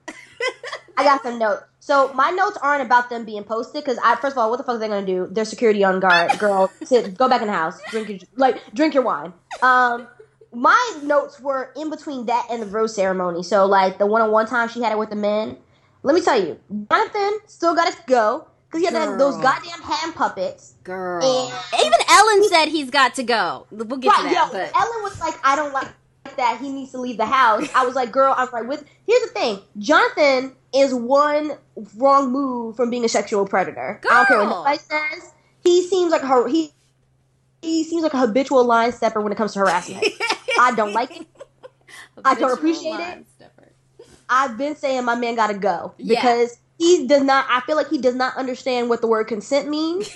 I 0.97 1.03
got 1.03 1.23
some 1.23 1.39
notes. 1.39 1.63
So 1.79 2.11
my 2.13 2.29
notes 2.31 2.57
aren't 2.61 2.81
about 2.81 3.09
them 3.09 3.25
being 3.25 3.43
posted 3.43 3.83
because 3.83 3.99
I 4.03 4.15
first 4.15 4.33
of 4.33 4.37
all, 4.39 4.49
what 4.49 4.57
the 4.57 4.63
fuck 4.63 4.75
are 4.75 4.79
they 4.79 4.87
gonna 4.87 5.05
do? 5.05 5.27
They're 5.31 5.45
security 5.45 5.83
on 5.83 5.99
guard. 5.99 6.37
Girl, 6.39 6.71
sit, 6.83 7.17
go 7.17 7.29
back 7.29 7.41
in 7.41 7.47
the 7.47 7.53
house, 7.53 7.79
drink 7.91 8.09
your 8.09 8.19
like 8.35 8.61
drink 8.73 8.93
your 8.93 9.03
wine. 9.03 9.31
Um, 9.61 10.07
my 10.51 10.99
notes 11.03 11.39
were 11.39 11.71
in 11.75 11.89
between 11.89 12.25
that 12.25 12.47
and 12.49 12.61
the 12.61 12.65
rose 12.65 12.95
ceremony. 12.95 13.43
So 13.43 13.65
like 13.65 13.97
the 13.97 14.05
one 14.07 14.21
on 14.21 14.31
one 14.31 14.47
time 14.47 14.67
she 14.69 14.81
had 14.81 14.91
it 14.93 14.97
with 14.97 15.09
the 15.09 15.15
men. 15.15 15.57
Let 16.05 16.13
me 16.13 16.21
tell 16.21 16.39
you, 16.39 16.59
Jonathan 16.91 17.39
still 17.47 17.73
got 17.73 17.91
to 17.91 17.97
go 18.05 18.47
because 18.67 18.81
he 18.81 18.85
had 18.85 18.93
that, 18.93 19.17
those 19.17 19.37
goddamn 19.37 19.81
hand 19.81 20.13
puppets. 20.13 20.75
Girl. 20.83 21.23
And- 21.73 21.81
Even 21.83 21.99
Ellen 22.07 22.47
said 22.47 22.65
he's 22.67 22.91
got 22.91 23.15
to 23.15 23.23
go. 23.23 23.65
We'll 23.71 23.97
get 23.97 24.15
to 24.15 24.23
that. 24.23 24.31
yo, 24.31 24.51
but 24.51 24.71
Ellen 24.79 25.01
was 25.03 25.19
like, 25.19 25.33
I 25.43 25.55
don't 25.55 25.73
like 25.73 25.87
that. 26.37 26.59
He 26.61 26.71
needs 26.71 26.91
to 26.91 26.99
leave 27.01 27.17
the 27.17 27.25
house. 27.25 27.67
I 27.73 27.85
was 27.87 27.95
like, 27.95 28.11
girl, 28.11 28.35
I'm 28.37 28.47
right 28.53 28.67
with. 28.67 28.85
Here's 29.07 29.21
the 29.23 29.29
thing, 29.29 29.59
Jonathan 29.79 30.51
is 30.75 30.93
one 30.93 31.53
wrong 31.97 32.31
move 32.31 32.75
from 32.75 32.91
being 32.91 33.03
a 33.03 33.09
sexual 33.09 33.47
predator. 33.47 33.99
I 34.07 34.15
don't 34.17 34.27
care 34.27 34.37
what 34.43 34.49
nobody 34.49 34.77
says. 34.77 35.31
He 35.63 35.81
seems 35.87 36.11
like 36.11 36.21
her. 36.21 36.47
He 36.47 36.71
he 37.63 37.83
seems 37.83 38.03
like 38.03 38.13
a 38.13 38.19
habitual 38.19 38.63
line 38.63 38.91
stepper 38.91 39.21
when 39.21 39.31
it 39.31 39.37
comes 39.37 39.53
to 39.53 39.59
harassment. 39.59 40.05
I 40.59 40.75
don't 40.75 40.93
like 40.93 41.19
it. 41.19 41.25
I 42.23 42.35
don't 42.35 42.51
Habitual 42.51 42.53
appreciate 42.53 42.99
it. 42.99 43.25
I've 44.29 44.57
been 44.57 44.75
saying 44.75 45.05
my 45.05 45.15
man 45.15 45.35
gotta 45.35 45.53
go 45.53 45.93
Yeah. 45.97 46.21
because 46.21 46.57
he 46.77 47.07
does 47.07 47.21
not. 47.23 47.45
I 47.49 47.61
feel 47.61 47.75
like 47.75 47.89
he 47.89 47.97
does 47.99 48.15
not 48.15 48.35
understand 48.37 48.89
what 48.89 49.01
the 49.01 49.07
word 49.07 49.25
consent 49.25 49.69
means. 49.69 50.09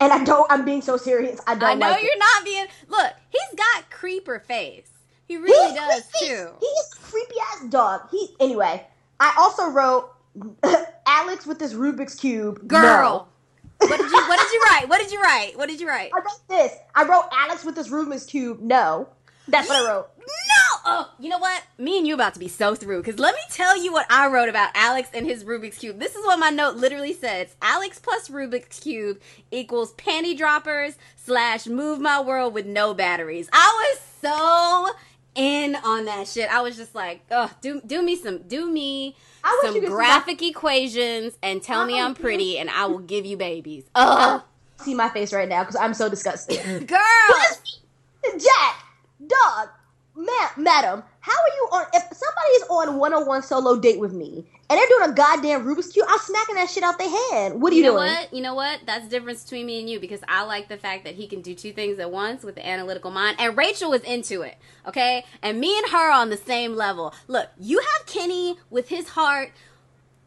And 0.00 0.12
I 0.12 0.24
don't. 0.24 0.50
I'm 0.50 0.64
being 0.64 0.82
so 0.82 0.96
serious. 0.96 1.40
I 1.46 1.54
don't. 1.54 1.62
I 1.70 1.74
know 1.74 1.90
like 1.90 2.02
you're 2.02 2.18
not 2.18 2.44
being. 2.44 2.66
Look, 2.88 3.12
he's 3.30 3.56
got 3.58 3.88
creeper 3.90 4.40
face. 4.40 4.88
He 5.28 5.36
really 5.36 5.68
He's 5.70 5.78
does 5.78 6.02
creepy. 6.18 6.26
too. 6.34 6.48
He 6.58 6.66
is 6.66 6.90
a 6.92 6.96
creepy 7.00 7.34
ass 7.52 7.64
dog. 7.68 8.08
He 8.10 8.34
anyway. 8.40 8.84
I 9.20 9.32
also 9.38 9.68
wrote 9.70 10.10
Alex 11.06 11.46
with 11.46 11.58
this 11.60 11.74
Rubik's 11.74 12.16
cube. 12.16 12.66
Girl. 12.66 13.28
What 13.78 13.96
did 13.96 14.10
you 14.10 14.16
What 14.28 14.40
did 14.40 14.52
you 14.52 14.62
write? 14.70 14.88
What 14.88 15.00
did 15.00 15.12
you 15.12 15.20
write? 15.22 15.56
What 15.56 15.68
did 15.68 15.80
you 15.80 15.88
write? 15.88 16.10
I 16.12 16.18
wrote 16.18 16.48
this. 16.48 16.72
I 16.94 17.04
wrote 17.04 17.24
Alex 17.32 17.64
with 17.64 17.74
this 17.76 17.88
Rubik's 17.88 18.26
cube. 18.26 18.60
No, 18.60 19.08
that's 19.48 19.68
what 19.68 19.80
I 19.80 19.86
wrote. 19.88 20.08
Oh, 20.84 21.10
you 21.18 21.28
know 21.28 21.38
what? 21.38 21.62
Me 21.78 21.98
and 21.98 22.06
you 22.06 22.14
about 22.14 22.34
to 22.34 22.40
be 22.40 22.48
so 22.48 22.74
through. 22.74 23.02
Because 23.02 23.18
let 23.18 23.34
me 23.34 23.40
tell 23.50 23.82
you 23.82 23.92
what 23.92 24.06
I 24.10 24.28
wrote 24.28 24.48
about 24.48 24.70
Alex 24.74 25.08
and 25.14 25.26
his 25.26 25.44
Rubik's 25.44 25.78
Cube. 25.78 25.98
This 25.98 26.14
is 26.14 26.24
what 26.24 26.38
my 26.38 26.50
note 26.50 26.76
literally 26.76 27.12
says. 27.12 27.54
Alex 27.62 27.98
plus 27.98 28.28
Rubik's 28.28 28.80
Cube 28.80 29.20
equals 29.50 29.94
panty 29.94 30.36
droppers 30.36 30.96
slash 31.16 31.66
move 31.66 32.00
my 32.00 32.20
world 32.20 32.54
with 32.54 32.66
no 32.66 32.94
batteries. 32.94 33.48
I 33.52 33.94
was 33.94 34.00
so 34.20 34.98
in 35.34 35.76
on 35.76 36.04
that 36.06 36.26
shit. 36.26 36.52
I 36.52 36.60
was 36.62 36.76
just 36.76 36.94
like, 36.94 37.22
oh, 37.30 37.50
do, 37.60 37.80
do 37.86 38.02
me 38.02 38.16
some, 38.16 38.38
do 38.42 38.70
me 38.70 39.16
some 39.44 39.74
you 39.74 39.80
could 39.80 39.88
see 39.88 39.94
graphic 39.94 40.42
equations 40.42 41.38
and 41.42 41.62
tell 41.62 41.86
me 41.86 42.00
I'm 42.00 42.14
pretty 42.14 42.58
and 42.58 42.70
I 42.70 42.86
will 42.86 42.98
give 42.98 43.24
you 43.24 43.36
babies. 43.36 43.84
Oh, 43.94 44.44
See 44.82 44.94
my 44.94 45.08
face 45.10 45.32
right 45.32 45.48
now 45.48 45.62
because 45.62 45.76
I'm 45.76 45.94
so 45.94 46.08
disgusted. 46.08 46.86
girl. 46.88 46.98
Jack, 48.24 48.84
dog, 49.24 49.68
ma- 50.24 50.50
madam, 50.62 51.02
how 51.20 51.32
are 51.32 51.54
you 51.56 51.68
on? 51.72 51.86
If 51.94 52.02
somebody 52.02 52.50
is 52.56 52.62
on 52.70 52.98
one 52.98 53.14
on 53.14 53.26
one 53.26 53.42
solo 53.42 53.78
date 53.78 53.98
with 53.98 54.12
me 54.12 54.44
and 54.70 54.78
they're 54.78 54.88
doing 54.88 55.10
a 55.10 55.12
goddamn 55.14 55.64
Rubik's 55.64 55.88
cube, 55.92 56.06
I'm 56.08 56.18
smacking 56.18 56.54
that 56.56 56.70
shit 56.70 56.82
out 56.82 56.98
their 56.98 57.10
hand. 57.32 57.60
What 57.62 57.72
are 57.72 57.76
you, 57.76 57.82
You 57.84 57.90
know 57.92 57.98
doing? 57.98 58.12
what? 58.12 58.32
You 58.34 58.42
know 58.42 58.54
what? 58.54 58.80
That's 58.86 59.04
the 59.04 59.10
difference 59.10 59.42
between 59.44 59.66
me 59.66 59.80
and 59.80 59.88
you 59.90 60.00
because 60.00 60.20
I 60.28 60.44
like 60.44 60.68
the 60.68 60.76
fact 60.78 61.04
that 61.04 61.14
he 61.14 61.26
can 61.26 61.42
do 61.42 61.54
two 61.54 61.72
things 61.72 61.98
at 61.98 62.10
once 62.10 62.42
with 62.42 62.54
the 62.54 62.66
analytical 62.66 63.10
mind. 63.10 63.36
And 63.38 63.56
Rachel 63.56 63.90
was 63.90 64.02
into 64.02 64.42
it, 64.42 64.56
okay? 64.88 65.24
And 65.42 65.60
me 65.60 65.76
and 65.78 65.90
her 65.90 66.10
are 66.10 66.12
on 66.12 66.30
the 66.30 66.36
same 66.36 66.74
level. 66.76 67.12
Look, 67.28 67.48
you 67.60 67.78
have 67.78 68.06
Kenny 68.06 68.56
with 68.70 68.88
his 68.88 69.08
heart. 69.10 69.52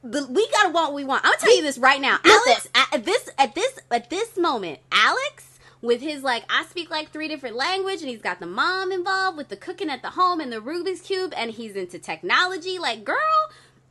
The, 0.04 0.28
we 0.28 0.48
gotta 0.52 0.70
want 0.70 0.90
what 0.90 0.94
we 0.96 1.04
want. 1.04 1.26
I'm 1.26 1.32
gonna 1.32 1.42
tell 1.42 1.56
you 1.56 1.64
this 1.64 1.80
right 1.80 2.00
now, 2.00 2.20
Alex. 2.24 2.68
At 2.94 3.06
this, 3.06 3.30
at 3.40 3.56
this, 3.56 3.80
at 3.90 4.10
this 4.12 4.38
moment, 4.38 4.80
Alex 4.92 5.45
with 5.86 6.02
his 6.02 6.24
like, 6.24 6.44
I 6.50 6.66
speak 6.66 6.90
like 6.90 7.12
three 7.12 7.28
different 7.28 7.56
language, 7.56 8.02
and 8.02 8.10
he's 8.10 8.22
got 8.22 8.40
the 8.40 8.48
mom 8.48 8.92
involved 8.92 9.38
with 9.38 9.50
the 9.50 9.58
cooking 9.58 9.90
at 9.90 10.02
the 10.02 10.12
home 10.12 10.40
and 10.40 10.52
the 10.52 10.60
Rubik's 10.60 11.02
cube, 11.02 11.34
and 11.38 11.52
he's 11.52 11.76
into 11.76 12.00
technology. 12.00 12.80
Like, 12.80 13.04
girl, 13.04 13.16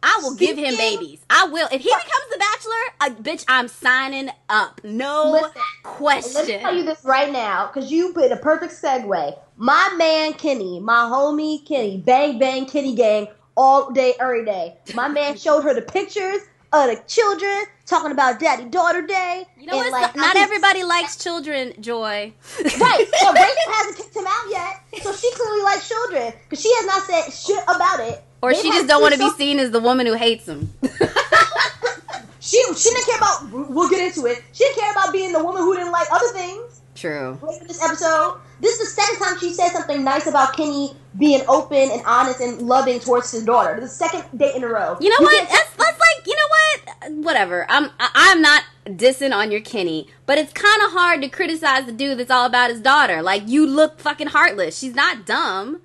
I 0.02 0.20
will 0.22 0.34
give 0.34 0.58
him 0.58 0.76
babies. 0.76 1.20
I 1.30 1.46
will. 1.46 1.66
If 1.72 1.80
he 1.82 1.88
becomes 1.88 2.30
the 2.30 2.38
bachelor, 2.38 2.72
uh, 3.00 3.22
bitch, 3.22 3.44
I'm 3.48 3.68
signing 3.68 4.30
up. 4.48 4.80
No 4.84 5.30
Listen, 5.32 5.50
Let 5.54 5.54
me 5.56 5.62
question. 5.82 6.60
tell 6.60 6.74
you 6.74 6.84
this 6.84 7.04
right 7.04 7.32
now, 7.32 7.66
because 7.72 7.90
you 7.90 8.12
put 8.12 8.30
a 8.30 8.36
perfect 8.36 8.74
segue. 8.74 9.38
My 9.56 9.94
man 9.96 10.34
Kenny, 10.34 10.80
my 10.80 11.08
homie 11.10 11.64
Kenny, 11.66 11.98
bang 11.98 12.38
bang 12.38 12.66
Kenny 12.66 12.94
gang, 12.94 13.28
all 13.56 13.92
day, 13.92 14.14
every 14.20 14.44
day. 14.44 14.76
My 14.94 15.08
man 15.08 15.36
showed 15.38 15.62
her 15.62 15.72
the 15.74 15.82
pictures 15.82 16.40
of 16.74 16.96
the 16.96 17.02
children 17.06 17.64
talking 17.86 18.10
about 18.12 18.38
daddy 18.40 18.64
daughter 18.64 19.02
day. 19.02 19.46
you 19.58 19.66
know 19.66 19.76
what? 19.76 19.92
like, 19.92 20.16
Not 20.16 20.36
everybody 20.36 20.82
likes 20.84 21.16
children, 21.16 21.72
Joy. 21.80 22.32
Right, 22.58 23.06
so 23.18 23.32
Rachel 23.32 23.72
hasn't 23.72 23.96
kicked 23.96 24.16
him 24.16 24.24
out 24.26 24.44
yet, 24.50 25.02
so 25.02 25.12
she 25.12 25.30
clearly 25.32 25.62
likes 25.62 25.88
children 25.88 26.32
because 26.44 26.62
she 26.62 26.72
has 26.76 26.86
not 26.86 27.02
said 27.02 27.30
shit 27.32 27.62
about 27.64 28.00
it. 28.00 28.22
Or 28.42 28.52
They've 28.52 28.60
she 28.60 28.70
just 28.70 28.88
don't 28.88 29.00
want 29.00 29.14
to 29.14 29.20
be 29.20 29.30
seen 29.30 29.58
as 29.58 29.70
the 29.70 29.80
woman 29.80 30.06
who 30.06 30.14
hates 30.14 30.46
him. 30.46 30.72
She 32.44 32.62
she 32.76 32.90
didn't 32.90 33.06
care 33.06 33.16
about. 33.16 33.70
We'll 33.70 33.88
get 33.88 34.00
into 34.14 34.26
it. 34.26 34.44
She 34.52 34.64
didn't 34.64 34.78
care 34.78 34.92
about 34.92 35.12
being 35.14 35.32
the 35.32 35.42
woman 35.42 35.62
who 35.62 35.74
didn't 35.74 35.92
like 35.92 36.06
other 36.12 36.28
things. 36.28 36.82
True. 36.94 37.38
This 37.66 37.82
episode. 37.82 38.40
This 38.60 38.78
is 38.80 38.94
the 38.94 39.02
second 39.02 39.18
time 39.24 39.38
she 39.40 39.52
said 39.52 39.70
something 39.70 40.04
nice 40.04 40.26
about 40.26 40.56
Kenny 40.56 40.94
being 41.18 41.42
open 41.48 41.90
and 41.90 42.02
honest 42.06 42.40
and 42.40 42.62
loving 42.62 43.00
towards 43.00 43.30
his 43.32 43.44
daughter. 43.44 43.78
The 43.80 43.88
second 43.88 44.24
date 44.38 44.54
in 44.54 44.62
a 44.62 44.68
row. 44.68 44.96
You 45.00 45.08
know 45.10 45.16
what? 45.20 45.34
can't- 45.34 45.48
That's 45.50 45.70
that's 45.76 45.98
like 45.98 46.26
you 46.26 46.36
know 46.36 46.48
what? 46.48 47.24
Whatever. 47.24 47.66
I'm 47.68 47.90
I'm 47.98 48.40
not 48.40 48.62
dissing 48.86 49.34
on 49.34 49.50
your 49.50 49.60
Kenny, 49.60 50.08
but 50.26 50.38
it's 50.38 50.52
kind 50.52 50.82
of 50.86 50.92
hard 50.92 51.20
to 51.22 51.28
criticize 51.28 51.86
the 51.86 51.92
dude 51.92 52.18
that's 52.18 52.30
all 52.30 52.46
about 52.46 52.70
his 52.70 52.80
daughter. 52.80 53.22
Like 53.22 53.48
you 53.48 53.66
look 53.66 53.98
fucking 53.98 54.28
heartless. 54.28 54.78
She's 54.78 54.94
not 54.94 55.26
dumb. 55.26 55.80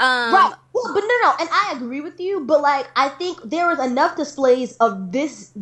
Um, 0.00 0.34
Right. 0.34 0.54
Well, 0.72 0.92
but 0.92 1.00
no, 1.02 1.14
no, 1.22 1.34
and 1.40 1.48
I 1.52 1.74
agree 1.76 2.00
with 2.00 2.18
you. 2.18 2.40
But 2.40 2.62
like, 2.62 2.88
I 2.96 3.10
think 3.10 3.38
there 3.44 3.68
was 3.68 3.78
enough 3.78 4.16
displays 4.16 4.76
of 4.78 5.12
this 5.12 5.52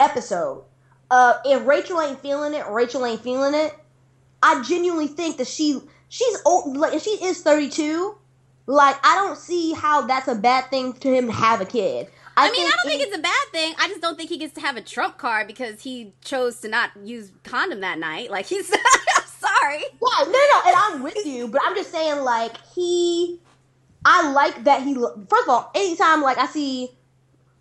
episode. 0.00 0.64
Uh, 1.10 1.34
if 1.44 1.64
Rachel 1.66 2.00
ain't 2.00 2.20
feeling 2.20 2.54
it, 2.54 2.66
Rachel 2.68 3.04
ain't 3.06 3.22
feeling 3.22 3.54
it. 3.54 3.74
I 4.42 4.62
genuinely 4.62 5.08
think 5.08 5.38
that 5.38 5.46
she 5.46 5.80
she's 6.08 6.38
old. 6.44 6.76
Like, 6.76 6.94
if 6.94 7.02
she 7.02 7.18
is 7.22 7.42
thirty 7.42 7.68
two. 7.68 8.16
Like, 8.70 8.96
I 9.02 9.14
don't 9.14 9.38
see 9.38 9.72
how 9.72 10.02
that's 10.02 10.28
a 10.28 10.34
bad 10.34 10.68
thing 10.68 10.92
to 10.92 11.10
him 11.10 11.28
to 11.28 11.32
have 11.32 11.62
a 11.62 11.64
kid. 11.64 12.06
I 12.36 12.50
mean, 12.52 12.66
I 12.66 12.70
don't 12.70 12.86
think 12.86 13.02
it's 13.02 13.16
a 13.16 13.20
bad 13.20 13.46
thing. 13.50 13.74
I 13.80 13.88
just 13.88 14.00
don't 14.00 14.16
think 14.16 14.28
he 14.28 14.36
gets 14.36 14.52
to 14.54 14.60
have 14.60 14.76
a 14.76 14.82
trump 14.82 15.18
card 15.18 15.46
because 15.48 15.82
he 15.82 16.12
chose 16.22 16.60
to 16.60 16.68
not 16.68 16.90
use 17.02 17.32
condom 17.42 17.80
that 17.80 17.98
night. 17.98 18.30
Like 18.30 18.46
he's 18.46 18.70
I'm 19.16 19.24
sorry. 19.26 19.78
Yeah, 19.80 20.24
no, 20.24 20.30
no, 20.32 20.60
and 20.66 20.76
I'm 20.76 21.02
with 21.02 21.24
you, 21.24 21.48
but 21.48 21.62
I'm 21.64 21.74
just 21.74 21.90
saying, 21.90 22.20
like, 22.20 22.52
he. 22.74 23.40
I 24.04 24.30
like 24.32 24.64
that 24.64 24.82
he. 24.82 24.94
First 24.94 25.44
of 25.44 25.48
all, 25.48 25.70
anytime 25.74 26.22
like 26.22 26.38
I 26.38 26.46
see 26.46 26.90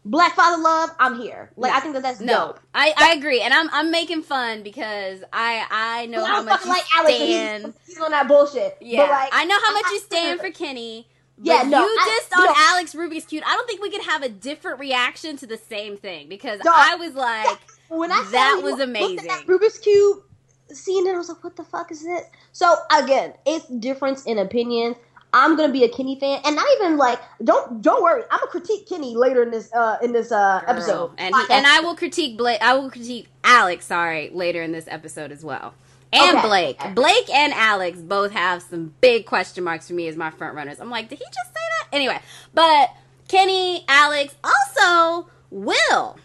Black 0.09 0.35
Father 0.35 0.61
Love, 0.61 0.89
I'm 0.99 1.19
here. 1.19 1.51
Like 1.57 1.73
I 1.73 1.79
think 1.81 1.93
that 1.95 2.03
that's 2.03 2.19
No, 2.19 2.47
dope. 2.47 2.59
I, 2.73 2.93
I 2.97 3.13
agree, 3.17 3.41
and 3.41 3.53
I'm 3.53 3.69
I'm 3.71 3.91
making 3.91 4.23
fun 4.23 4.63
because 4.63 5.21
I 5.33 5.65
I 5.69 6.05
know 6.07 6.23
how 6.25 6.41
much 6.43 6.63
you 6.63 6.69
like 6.71 6.83
Alex, 6.95 7.15
stand. 7.17 7.63
but 7.63 7.73
he's, 7.85 7.95
he's 7.95 8.03
on 8.03 8.11
that 8.11 8.27
bullshit. 8.27 8.77
Yeah, 8.81 9.03
like 9.03 9.29
I 9.33 9.45
know 9.45 9.57
how 9.63 9.73
much 9.73 9.85
you 9.91 9.99
stand 9.99 10.39
for 10.39 10.49
Kenny. 10.51 11.07
Yeah, 11.39 11.63
no, 11.63 11.81
you 11.85 11.97
I- 11.99 12.19
dissed 12.23 12.37
on 12.39 12.45
no. 12.45 12.53
Alex 12.55 12.93
Rubik's 12.95 13.25
cube. 13.25 13.43
I 13.45 13.53
don't 13.55 13.67
think 13.67 13.81
we 13.81 13.91
could 13.91 14.03
have 14.05 14.23
a 14.23 14.29
different 14.29 14.79
reaction 14.79 15.37
to 15.37 15.45
the 15.45 15.57
same 15.57 15.95
thing 15.97 16.29
because 16.29 16.61
No. 16.65 16.71
I 16.73 16.95
was 16.95 17.13
like, 17.13 17.59
when 17.89 18.11
I 18.11 18.27
that 18.31 18.61
was 18.63 18.79
amazing. 18.79 19.27
that 19.27 19.45
Rubik's 19.45 19.77
cube 19.77 20.23
scene, 20.71 21.05
and 21.07 21.15
I 21.15 21.17
was 21.19 21.29
like, 21.29 21.43
"What 21.43 21.55
the 21.55 21.63
fuck 21.63 21.91
is 21.91 22.03
this?" 22.03 22.23
So 22.53 22.73
again, 22.97 23.33
it's 23.45 23.67
difference 23.67 24.23
in 24.25 24.39
opinions. 24.39 24.95
I'm 25.33 25.55
gonna 25.57 25.73
be 25.73 25.83
a 25.83 25.89
Kenny 25.89 26.19
fan, 26.19 26.41
and 26.45 26.55
not 26.55 26.65
even 26.77 26.97
like 26.97 27.19
don't 27.43 27.81
don't 27.81 28.01
worry. 28.01 28.23
I'm 28.31 28.39
gonna 28.39 28.51
critique 28.51 28.87
Kenny 28.87 29.15
later 29.15 29.43
in 29.43 29.51
this 29.51 29.71
uh 29.73 29.97
in 30.01 30.13
this 30.13 30.31
uh 30.31 30.61
Girl. 30.61 30.69
episode. 30.69 31.11
and 31.17 31.35
he, 31.35 31.41
and 31.51 31.67
I 31.67 31.81
will 31.81 31.95
critique 31.95 32.37
Blake. 32.37 32.61
I 32.61 32.73
will 32.75 32.89
critique 32.89 33.27
Alex. 33.43 33.85
Sorry, 33.85 34.29
later 34.33 34.61
in 34.63 34.71
this 34.71 34.85
episode 34.87 35.31
as 35.31 35.43
well. 35.43 35.73
And 36.13 36.37
Okay. 36.37 36.47
Blake, 36.47 36.95
Blake 36.95 37.29
and 37.29 37.51
Alex 37.53 37.99
both 37.99 38.31
have 38.31 38.61
some 38.63 38.93
big 39.01 39.25
question 39.25 39.65
marks 39.65 39.87
for 39.89 39.93
me 39.93 40.07
as 40.07 40.15
my 40.15 40.29
front 40.31 40.55
runners. 40.55 40.79
I'm 40.79 40.89
like, 40.89 41.09
did 41.09 41.19
he 41.19 41.25
just 41.25 41.47
say 41.47 41.53
that? 41.81 41.87
Anyway, 41.95 42.17
but 42.53 42.91
Kenny, 43.27 43.83
Alex, 43.89 44.33
also 44.41 45.27
Will. 45.51 46.17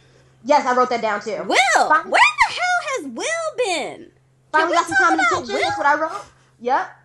yes, 0.45 0.65
I 0.65 0.77
wrote 0.77 0.89
that 0.91 1.03
down 1.03 1.21
too. 1.21 1.33
Will, 1.33 1.89
where 1.89 2.05
the 2.05 2.55
hell 2.55 2.79
has 2.97 3.07
Will 3.09 3.57
been? 3.57 4.11
Finally 4.53 4.71
we 4.71 4.77
got 4.77 4.87
some 4.87 4.97
time 4.99 5.13
and 5.19 5.21
attention. 5.21 5.55
Will? 5.55 5.63
That's 5.63 5.79
what 5.79 5.87
I 5.87 6.01
wrote. 6.01 6.25
Yep. 6.61 6.97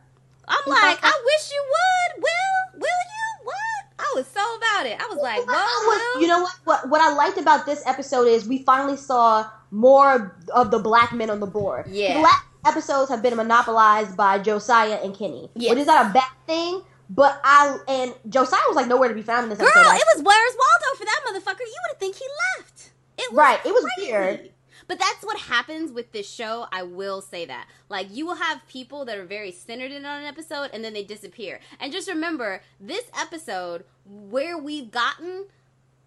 I'm 0.48 0.70
like, 0.70 1.00
I 1.04 1.22
wish 1.26 1.52
you 1.52 1.66
would. 1.68 2.24
Will, 2.24 2.80
will 2.82 2.88
you? 2.88 3.46
What? 3.46 3.56
I 4.00 4.14
was 4.16 4.28
so 4.28 4.56
about 4.58 4.86
it. 4.86 4.98
I 5.02 5.08
was 5.08 5.18
like, 5.22 5.40
whoa, 5.46 5.54
was- 5.54 6.16
Will. 6.16 6.22
you 6.22 6.28
know 6.28 6.42
what? 6.42 6.54
What 6.64 6.90
what 6.90 7.02
I 7.02 7.14
liked 7.14 7.38
about 7.38 7.66
this 7.66 7.84
episode 7.86 8.28
is 8.28 8.48
we 8.48 8.60
finally 8.64 8.98
saw 8.98 9.50
more 9.72 10.38
of 10.54 10.72
the 10.72 10.80
black 10.80 11.12
men 11.14 11.30
on 11.30 11.40
the 11.40 11.48
board. 11.48 11.86
Yeah. 11.90 12.20
Last 12.22 12.44
episodes 12.66 13.10
have 13.10 13.22
been 13.22 13.36
monopolized 13.36 14.16
by 14.16 14.40
Josiah 14.40 15.00
and 15.04 15.18
Kenny. 15.18 15.50
Yes. 15.56 15.72
Which 15.72 15.80
is 15.80 15.88
not 15.88 16.08
a 16.08 16.14
bad 16.14 16.30
thing, 16.46 16.82
but 17.10 17.40
I 17.44 17.78
and 17.88 18.14
Josiah 18.30 18.62
was 18.68 18.76
like 18.76 18.88
nowhere 18.88 19.10
to 19.10 19.16
be 19.16 19.22
found 19.22 19.44
in 19.44 19.50
this 19.50 19.60
Girl, 19.60 19.68
episode. 19.68 19.88
Like, 19.90 20.00
it 20.02 20.08
was 20.16 20.24
Where's 20.24 20.56
Waldo 20.58 20.98
for 20.98 21.06
that 21.06 21.22
motherfucker. 21.28 21.60
You 21.60 21.76
would 21.84 21.92
have 21.92 21.98
think 22.00 22.16
he 22.16 22.26
left. 22.58 22.92
It 23.18 23.32
was 23.32 23.38
Right, 23.38 23.60
it 23.66 23.74
was 23.74 23.86
weird. 23.98 24.52
But 24.88 25.00
that's 25.00 25.24
what 25.24 25.38
happens 25.38 25.92
with 25.92 26.12
this 26.14 26.30
show. 26.30 26.68
I 26.72 26.84
will 26.84 27.22
say 27.22 27.46
that. 27.46 27.68
Like, 27.90 28.08
you 28.10 28.26
will 28.26 28.36
have 28.36 28.66
people 28.68 29.04
that 29.06 29.18
are 29.18 29.26
very 29.26 29.52
centered 29.52 29.92
in 29.92 30.06
on 30.06 30.22
an 30.22 30.26
episode 30.26 30.70
and 30.74 30.84
then 30.84 30.94
they 30.94 31.04
disappear. 31.04 31.60
And 31.80 31.92
just 31.92 32.08
remember, 32.08 32.62
this 32.80 33.04
episode, 33.20 33.84
where 34.06 34.58
we've 34.58 34.90
gotten, 34.90 35.48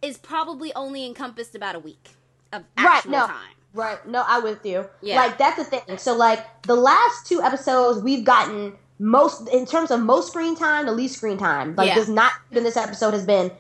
is 0.01 0.17
probably 0.17 0.73
only 0.75 1.05
encompassed 1.07 1.55
about 1.55 1.75
a 1.75 1.79
week 1.79 2.11
of 2.53 2.63
Right, 2.79 2.87
actual 2.97 3.11
no. 3.13 3.27
time. 3.27 3.55
Right. 3.75 4.09
No, 4.09 4.25
I 4.27 4.41
with 4.41 4.65
you. 4.65 4.87
Yeah. 5.03 5.17
Like 5.17 5.39
that's 5.39 5.57
the 5.59 5.65
thing. 5.65 5.99
So 5.99 6.17
like 6.17 6.63
the 6.63 6.75
last 6.75 7.27
two 7.27 7.41
episodes 7.43 8.03
we've 8.03 8.25
gotten 8.25 8.73
most 8.99 9.49
in 9.51 9.65
terms 9.65 9.91
of 9.93 10.01
most 10.01 10.29
screen 10.29 10.57
time, 10.57 10.87
the 10.87 10.93
least 10.93 11.17
screen 11.19 11.39
time. 11.39 11.77
Like 11.77 11.89
Yeah. 11.89 11.95
does 11.95 12.09
not 12.09 12.33
in 12.51 12.65
this 12.65 12.77
episode 12.77 13.13
has 13.15 13.25
been 13.25 13.53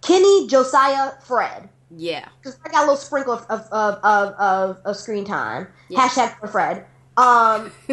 Kenny, 0.00 0.48
Josiah, 0.48 1.12
Fred. 1.24 1.68
Yeah. 1.96 2.28
Because 2.40 2.58
I 2.64 2.68
got 2.70 2.78
a 2.80 2.86
little 2.86 2.96
sprinkle 2.96 3.34
of 3.34 3.46
of 3.50 3.68
of, 3.72 4.34
of, 4.34 4.78
of, 4.84 4.96
screen 4.96 5.24
time. 5.24 5.68
Yeah. 5.88 6.00
Hashtag 6.08 6.38
for 6.38 6.46
Fred. 6.48 6.86
Um 7.16 7.70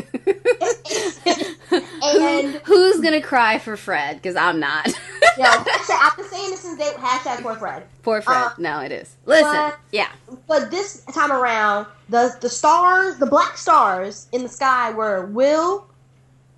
And- 1.72 2.54
Who, 2.56 2.60
who's 2.64 3.00
gonna 3.02 3.22
cry 3.22 3.60
for 3.60 3.78
Fred? 3.78 4.16
Because 4.18 4.36
I'm 4.36 4.60
not. 4.60 4.88
know, 4.88 4.94
hashtag, 5.46 5.98
I've 6.02 6.16
been 6.18 6.26
saying 6.28 6.50
this 6.52 6.62
since 6.62 6.80
day 6.80 6.92
hashtag 6.98 7.42
for 7.42 7.56
Fred. 7.56 7.84
Poor 8.04 8.22
Fred. 8.22 8.38
Uh, 8.38 8.50
no, 8.58 8.80
it 8.80 8.92
is. 8.92 9.16
Listen. 9.26 9.52
but- 9.52 9.80
yeah. 9.92 10.10
But 10.48 10.72
this 10.72 11.04
time 11.14 11.32
around, 11.32 11.86
the 12.10 12.36
the 12.42 12.50
stars, 12.50 13.18
the 13.18 13.26
black 13.26 13.58
stars 13.58 14.28
in 14.32 14.44
the 14.44 14.50
sky 14.50 14.92
were 14.92 15.26
Will, 15.28 15.88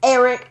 Eric, 0.04 0.50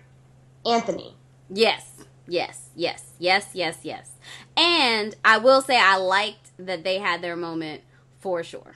Anthony. 0.67 1.15
Yes, 1.49 2.05
yes, 2.29 2.69
yes, 2.77 3.12
yes, 3.19 3.49
yes, 3.55 3.79
yes. 3.83 4.12
And 4.57 5.15
I 5.25 5.39
will 5.39 5.62
say 5.62 5.79
I 5.79 5.97
liked 5.97 6.50
that 6.66 6.85
they 6.85 6.99
had 6.99 7.23
their 7.23 7.37
moment 7.37 7.82
for 8.19 8.43
sure. 8.43 8.74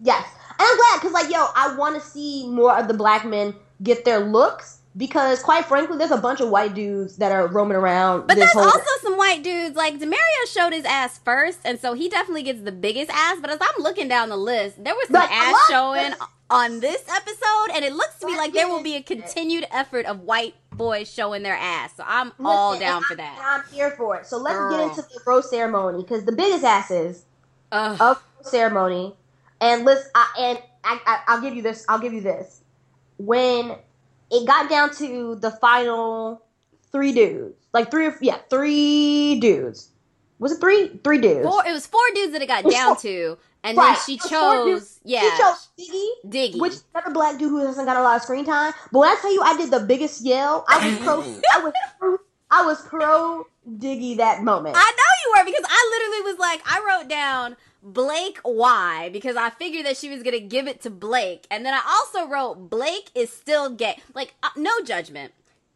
Yes, 0.00 0.26
and 0.50 0.60
I'm 0.60 0.76
glad 0.76 1.00
because 1.00 1.12
like 1.12 1.30
yo, 1.30 1.46
I 1.54 1.74
want 1.76 1.94
to 1.94 2.00
see 2.00 2.48
more 2.48 2.76
of 2.76 2.88
the 2.88 2.94
black 2.94 3.24
men 3.24 3.54
get 3.82 4.04
their 4.04 4.20
looks 4.20 4.80
because 4.96 5.42
quite 5.42 5.64
frankly, 5.64 5.98
there's 5.98 6.10
a 6.10 6.16
bunch 6.16 6.40
of 6.40 6.50
white 6.50 6.74
dudes 6.74 7.16
that 7.16 7.32
are 7.32 7.46
roaming 7.48 7.76
around. 7.76 8.26
But 8.26 8.36
this 8.36 8.52
there's 8.52 8.52
whole 8.52 8.64
also 8.64 8.90
some 9.02 9.16
white 9.16 9.42
dudes 9.42 9.76
like 9.76 9.98
Demario 9.98 10.46
showed 10.52 10.72
his 10.72 10.84
ass 10.84 11.18
first, 11.18 11.60
and 11.64 11.78
so 11.80 11.94
he 11.94 12.08
definitely 12.08 12.42
gets 12.42 12.62
the 12.62 12.72
biggest 12.72 13.10
ass. 13.12 13.38
But 13.40 13.50
as 13.50 13.58
I'm 13.60 13.82
looking 13.82 14.08
down 14.08 14.28
the 14.28 14.36
list, 14.36 14.82
there 14.82 14.94
was 14.94 15.06
some 15.06 15.20
But 15.20 15.30
ass 15.30 15.56
showing 15.68 16.14
on 16.50 16.80
this 16.80 17.02
episode, 17.08 17.74
and 17.74 17.84
it 17.84 17.92
looks 17.92 18.18
to 18.20 18.26
me 18.26 18.36
like 18.36 18.52
there 18.52 18.68
will 18.68 18.82
be 18.82 18.96
a 18.96 19.02
continued 19.02 19.66
effort 19.70 20.06
of 20.06 20.20
white 20.20 20.54
boys 20.76 21.12
showing 21.12 21.42
their 21.42 21.56
ass. 21.56 21.96
So 21.96 22.04
I'm 22.06 22.32
all 22.40 22.78
down 22.78 23.02
for 23.02 23.14
that. 23.16 23.38
I'm 23.42 23.74
here 23.74 23.90
for 23.92 24.16
it. 24.16 24.26
So 24.26 24.38
let's 24.38 24.56
Girl. 24.56 24.70
get 24.70 24.98
into 24.98 25.02
the 25.02 25.20
rose 25.26 25.48
ceremony 25.50 26.02
because 26.02 26.24
the 26.24 26.32
biggest 26.32 26.64
asses 26.64 27.24
Ugh. 27.72 28.00
of 28.00 28.22
the 28.42 28.48
ceremony. 28.48 29.14
And 29.60 29.84
listen, 29.84 30.10
I, 30.14 30.34
and 30.38 30.58
I, 30.84 31.00
I, 31.06 31.20
I'll 31.28 31.40
give 31.40 31.54
you 31.54 31.62
this. 31.62 31.84
I'll 31.88 31.98
give 31.98 32.12
you 32.12 32.20
this. 32.20 32.60
When 33.18 33.76
it 34.30 34.46
got 34.46 34.68
down 34.68 34.94
to 34.96 35.36
the 35.36 35.50
final 35.50 36.42
three 36.92 37.12
dudes, 37.12 37.56
like 37.72 37.90
three, 37.90 38.06
or 38.06 38.16
yeah, 38.20 38.38
three 38.50 39.38
dudes. 39.40 39.90
Was 40.38 40.52
it 40.52 40.60
three? 40.60 41.00
Three 41.02 41.18
dudes. 41.18 41.46
Four, 41.46 41.66
it 41.66 41.72
was 41.72 41.86
four 41.86 42.02
dudes 42.14 42.32
that 42.32 42.42
it 42.42 42.48
got 42.48 42.68
down 42.68 42.96
to, 43.00 43.38
and 43.64 43.76
Right. 43.76 43.94
then 43.96 44.04
she 44.06 44.14
It 44.14 44.22
was 44.22 44.30
four 44.30 44.40
chose, 44.66 45.00
yeah, 45.04 45.20
She 45.22 45.42
chose 45.42 45.68
Diggy, 45.78 46.08
Diggy. 46.54 46.60
which 46.60 46.72
is 46.74 46.84
another 46.94 47.12
black 47.12 47.38
dude 47.38 47.48
who 47.50 47.58
hasn't 47.66 47.86
got 47.86 47.96
a 47.96 48.02
lot 48.02 48.16
of 48.16 48.22
screen 48.22 48.44
time. 48.44 48.72
But 48.92 48.98
when 49.00 49.08
I 49.08 49.16
tell 49.20 49.32
you, 49.32 49.42
I 49.42 49.56
did 49.56 49.70
the 49.72 49.80
biggest 49.80 50.20
yell. 50.24 50.64
I 50.68 50.88
was 50.88 50.98
pro. 50.98 51.20
I 51.54 51.58
was. 51.64 51.72
Pro, 51.98 52.18
I 52.50 52.64
was 52.64 52.80
pro 52.82 53.46
Diggy 53.68 54.18
that 54.18 54.44
moment. 54.44 54.76
I 54.78 54.84
know 54.84 55.12
you 55.24 55.34
were 55.40 55.44
because 55.50 55.64
I 55.68 55.90
literally 55.98 56.32
was 56.32 56.38
like, 56.38 56.62
I 56.70 56.78
wrote 56.86 57.08
down 57.08 57.56
Blake 57.82 58.38
Y 58.44 59.08
because 59.12 59.36
I 59.36 59.50
figured 59.50 59.86
that 59.86 59.96
she 59.96 60.08
was 60.10 60.22
gonna 60.22 60.38
give 60.40 60.68
it 60.68 60.82
to 60.82 60.90
Blake, 60.90 61.46
and 61.50 61.64
then 61.66 61.74
I 61.74 61.80
also 61.88 62.28
wrote 62.28 62.70
Blake 62.70 63.10
is 63.14 63.32
still 63.32 63.70
gay. 63.70 63.98
Like, 64.14 64.34
uh, 64.42 64.50
no 64.56 64.70
judgment 64.82 65.32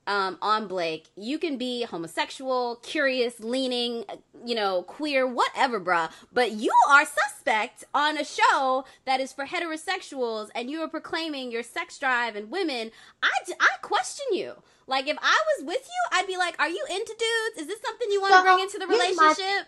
um, 0.08 0.38
on 0.42 0.66
Blake. 0.66 1.06
You 1.16 1.38
can 1.38 1.56
be 1.58 1.82
homosexual, 1.82 2.76
curious, 2.82 3.38
leaning, 3.38 4.04
you 4.44 4.54
know, 4.56 4.82
queer, 4.82 5.26
whatever, 5.26 5.78
bruh. 5.80 6.10
But 6.32 6.52
you 6.52 6.72
are 6.90 7.04
suspect 7.04 7.84
on 7.94 8.16
a 8.18 8.24
show 8.24 8.84
that 9.04 9.20
is 9.20 9.32
for 9.32 9.44
heterosexuals, 9.44 10.48
and 10.54 10.68
you 10.70 10.80
are 10.80 10.88
proclaiming 10.88 11.52
your 11.52 11.62
sex 11.62 11.98
drive 11.98 12.34
and 12.34 12.50
women. 12.50 12.90
I, 13.22 13.30
I 13.60 13.68
question 13.82 14.26
you. 14.32 14.54
Like, 14.86 15.06
if 15.06 15.18
I 15.20 15.38
was 15.58 15.66
with 15.66 15.86
you, 15.86 16.18
I'd 16.18 16.26
be 16.26 16.38
like, 16.38 16.56
"Are 16.58 16.68
you 16.68 16.82
into 16.90 17.14
dudes? 17.18 17.60
Is 17.60 17.66
this 17.68 17.80
something 17.84 18.10
you 18.10 18.22
want 18.22 18.32
to 18.32 18.38
So, 18.38 18.44
bring 18.44 18.60
into 18.60 18.78
the 18.78 18.86
my- 18.86 18.94
relationship?" 18.94 19.66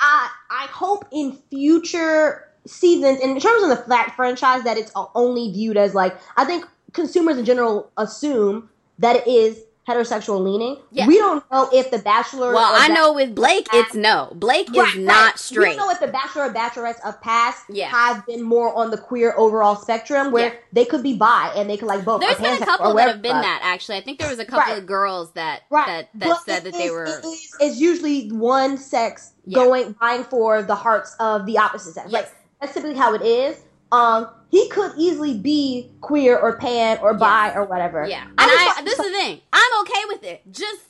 I 0.00 0.30
I 0.48 0.66
hope 0.66 1.06
in 1.10 1.32
future 1.50 2.44
seasons, 2.64 3.18
in 3.20 3.40
terms 3.40 3.64
of 3.64 3.70
the 3.70 3.76
flat 3.84 4.14
franchise, 4.14 4.62
that 4.62 4.78
it's 4.78 4.92
only 5.16 5.50
viewed 5.50 5.76
as 5.76 5.92
like 5.94 6.16
I 6.36 6.44
think 6.44 6.64
consumers 6.92 7.36
in 7.36 7.44
general 7.44 7.90
assume 7.96 8.70
that 8.98 9.16
it 9.16 9.26
is 9.26 9.62
heterosexual 9.88 10.44
leaning. 10.44 10.76
Yeah. 10.90 11.06
We 11.06 11.16
don't 11.16 11.42
know 11.50 11.66
if 11.72 11.90
the 11.90 11.98
Bachelor. 11.98 12.52
Well, 12.52 12.70
I 12.74 12.88
know 12.88 13.14
with 13.14 13.34
Blake, 13.34 13.66
it's 13.72 13.94
no. 13.94 14.30
Blake 14.34 14.68
Right, 14.76 14.94
is 14.94 14.98
not 15.00 15.24
right. 15.30 15.38
straight. 15.38 15.68
We 15.70 15.76
don't 15.76 15.86
know 15.86 15.90
if 15.92 16.00
the 16.00 16.08
Bachelor 16.08 16.44
or 16.44 16.52
Bachelorettes 16.52 17.00
of 17.06 17.18
past 17.22 17.62
Yeah. 17.70 17.88
have 17.88 18.26
been 18.26 18.42
more 18.42 18.74
on 18.74 18.90
the 18.90 18.98
queer 18.98 19.32
overall 19.38 19.76
spectrum, 19.76 20.30
where 20.30 20.48
Yeah. 20.52 20.58
they 20.74 20.84
could 20.84 21.02
be 21.02 21.14
bi 21.16 21.52
and 21.56 21.70
they 21.70 21.78
could 21.78 21.88
like 21.88 22.04
both. 22.04 22.20
There's 22.20 22.36
been 22.36 22.62
a 22.62 22.66
couple 22.66 22.92
that 22.96 23.08
have 23.08 23.22
been 23.22 23.32
that 23.40 23.60
actually. 23.64 23.96
I 23.96 24.02
think 24.02 24.18
there 24.18 24.28
was 24.28 24.38
a 24.38 24.44
couple 24.44 24.74
Right. 24.74 24.78
of 24.78 24.86
girls 24.86 25.32
that 25.32 25.62
that 25.70 26.08
that 26.16 26.38
said 26.44 26.64
that 26.64 26.74
they 26.74 26.90
were 26.90 27.04
It 27.06 27.24
is, 27.24 27.56
it's 27.58 27.80
usually 27.80 28.28
one 28.30 28.76
sex 28.76 29.30
Yeah. 29.46 29.54
going 29.64 29.94
vying 29.98 30.24
for 30.24 30.62
the 30.62 30.74
hearts 30.74 31.16
of 31.18 31.46
the 31.46 31.56
opposite 31.56 31.94
sex. 31.94 32.08
Yes. 32.10 32.24
Like 32.24 32.34
that's 32.60 32.74
typically 32.74 32.98
how 32.98 33.14
it 33.14 33.22
is. 33.22 33.56
Um, 33.90 34.28
he 34.50 34.68
could 34.68 34.92
easily 34.98 35.38
be 35.38 35.90
queer 36.00 36.38
or 36.38 36.56
pan 36.58 36.98
or 37.02 37.14
bi 37.14 37.52
or 37.54 37.64
whatever. 37.64 38.06
yeah. 38.06 38.24
And 38.24 38.34
I 38.38 38.74
I 38.78 38.82
this 38.82 38.98
is 38.98 39.04
the 39.06 39.10
thing. 39.12 39.40
I'm 39.52 39.80
okay 39.82 40.02
with 40.08 40.24
it. 40.24 40.42
Just 40.50 40.82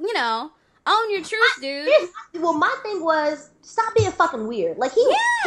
you 0.00 0.12
know, 0.14 0.52
own 0.86 1.10
your 1.10 1.22
truth, 1.22 1.60
dude. 1.60 1.88
Well, 2.34 2.52
my 2.54 2.74
thing 2.82 3.02
was 3.04 3.50
stop 3.62 3.94
being 3.96 4.10
fucking 4.12 4.46
weird. 4.46 4.78
Like 4.78 4.92
he, 4.92 5.04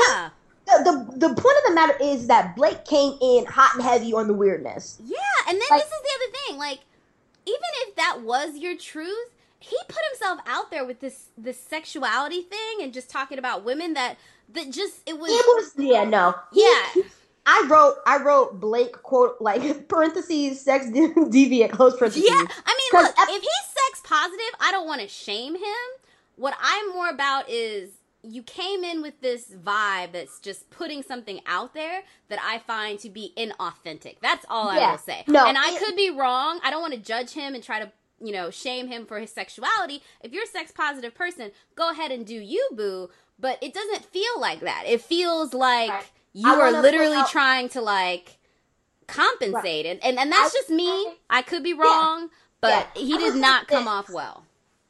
Yeah. 0.09 0.29
the, 0.65 0.83
the 1.17 1.27
the 1.27 1.33
point 1.33 1.57
of 1.57 1.63
the 1.67 1.71
matter 1.75 1.95
is 2.01 2.27
that 2.27 2.55
Blake 2.55 2.83
came 2.85 3.17
in 3.21 3.45
hot 3.45 3.75
and 3.75 3.83
heavy 3.83 4.13
on 4.13 4.27
the 4.27 4.33
weirdness. 4.33 4.99
Yeah, 5.05 5.17
and 5.47 5.59
then 5.59 5.67
Like- 5.69 5.81
this 5.83 5.91
is 5.91 6.01
the 6.01 6.09
other 6.15 6.37
thing. 6.47 6.57
Like, 6.57 6.79
even 7.45 7.69
if 7.87 7.95
that 7.95 8.21
was 8.21 8.57
your 8.57 8.75
truth, 8.77 9.29
he 9.59 9.77
put 9.87 9.97
himself 10.11 10.39
out 10.45 10.71
there 10.71 10.85
with 10.85 10.99
this 10.99 11.27
this 11.37 11.59
sexuality 11.59 12.41
thing 12.41 12.81
and 12.81 12.93
just 12.93 13.09
talking 13.09 13.37
about 13.39 13.63
women 13.63 13.93
that 13.93 14.17
that 14.49 14.71
just 14.71 15.01
it 15.05 15.17
was 15.19 15.31
It 15.31 15.45
was 15.45 15.73
yeah 15.77 16.03
no 16.03 16.35
yeah. 16.53 17.03
I 17.49 17.65
wrote 17.69 17.95
I 18.05 18.17
wrote 18.23 18.59
Blake 18.59 18.91
quote 19.03 19.37
like 19.39 19.87
parentheses 19.87 20.61
sex 20.61 20.85
deviant 20.91 21.71
close 21.71 21.95
parentheses. 21.97 22.25
Yeah, 22.29 22.35
I 22.65 22.91
mean, 22.93 23.01
look, 23.03 23.11
ep- 23.17 23.27
if 23.29 23.41
he's 23.41 23.65
sex 23.65 24.01
positive, 24.03 24.53
I 24.59 24.71
don't 24.71 24.85
want 24.85 25.01
to 25.01 25.07
shame 25.07 25.55
him. 25.55 25.87
What 26.35 26.55
I'm 26.61 26.89
more 26.93 27.09
about 27.09 27.49
is 27.49 27.91
you 28.21 28.43
came 28.43 28.83
in 28.83 29.01
with 29.01 29.21
this 29.21 29.45
vibe 29.51 30.11
that's 30.11 30.39
just 30.41 30.69
putting 30.69 31.01
something 31.03 31.39
out 31.45 31.73
there 31.73 32.01
that 32.27 32.39
I 32.43 32.59
find 32.59 32.99
to 32.99 33.09
be 33.09 33.31
inauthentic. 33.37 34.17
That's 34.21 34.45
all 34.49 34.69
I 34.69 34.91
will 34.91 34.97
say. 34.97 35.23
No, 35.27 35.45
and 35.47 35.57
I 35.57 35.71
it- 35.73 35.79
could 35.79 35.95
be 35.95 36.09
wrong. 36.09 36.59
I 36.63 36.69
don't 36.69 36.81
want 36.81 36.93
to 36.95 36.99
judge 36.99 37.31
him 37.31 37.55
and 37.55 37.63
try 37.63 37.79
to, 37.79 37.89
you 38.19 38.33
know, 38.33 38.49
shame 38.49 38.87
him 38.89 39.05
for 39.05 39.19
his 39.19 39.31
sexuality. 39.31 40.01
If 40.21 40.33
you're 40.33 40.43
a 40.43 40.47
sex 40.47 40.71
positive 40.71 41.15
person, 41.15 41.51
go 41.75 41.91
ahead 41.91 42.11
and 42.11 42.25
do 42.25 42.35
you, 42.35 42.67
boo. 42.73 43.09
But 43.39 43.59
it 43.61 43.73
doesn't 43.73 44.05
feel 44.05 44.39
like 44.39 44.61
that. 44.61 44.83
It 44.87 45.01
feels 45.01 45.53
like 45.53 45.89
Right. 45.91 46.05
you 46.33 46.49
I 46.51 46.55
are 46.59 46.81
literally 46.81 47.21
trying 47.29 47.69
to 47.69 47.81
like 47.81 48.37
compensate 49.07 49.85
and, 49.85 50.03
and 50.03 50.19
and 50.19 50.31
that's 50.31 50.53
I- 50.55 50.57
just 50.59 50.69
me. 50.69 51.05
I- 51.29 51.41
could 51.41 51.63
be 51.63 51.73
wrong, 51.73 52.29
but 52.61 52.87
Yeah. 52.95 53.01
he 53.01 53.17
did 53.17 53.35
not 53.35 53.67
come 53.67 53.85
this. 53.85 53.91
off 53.91 54.09
well. 54.09 54.43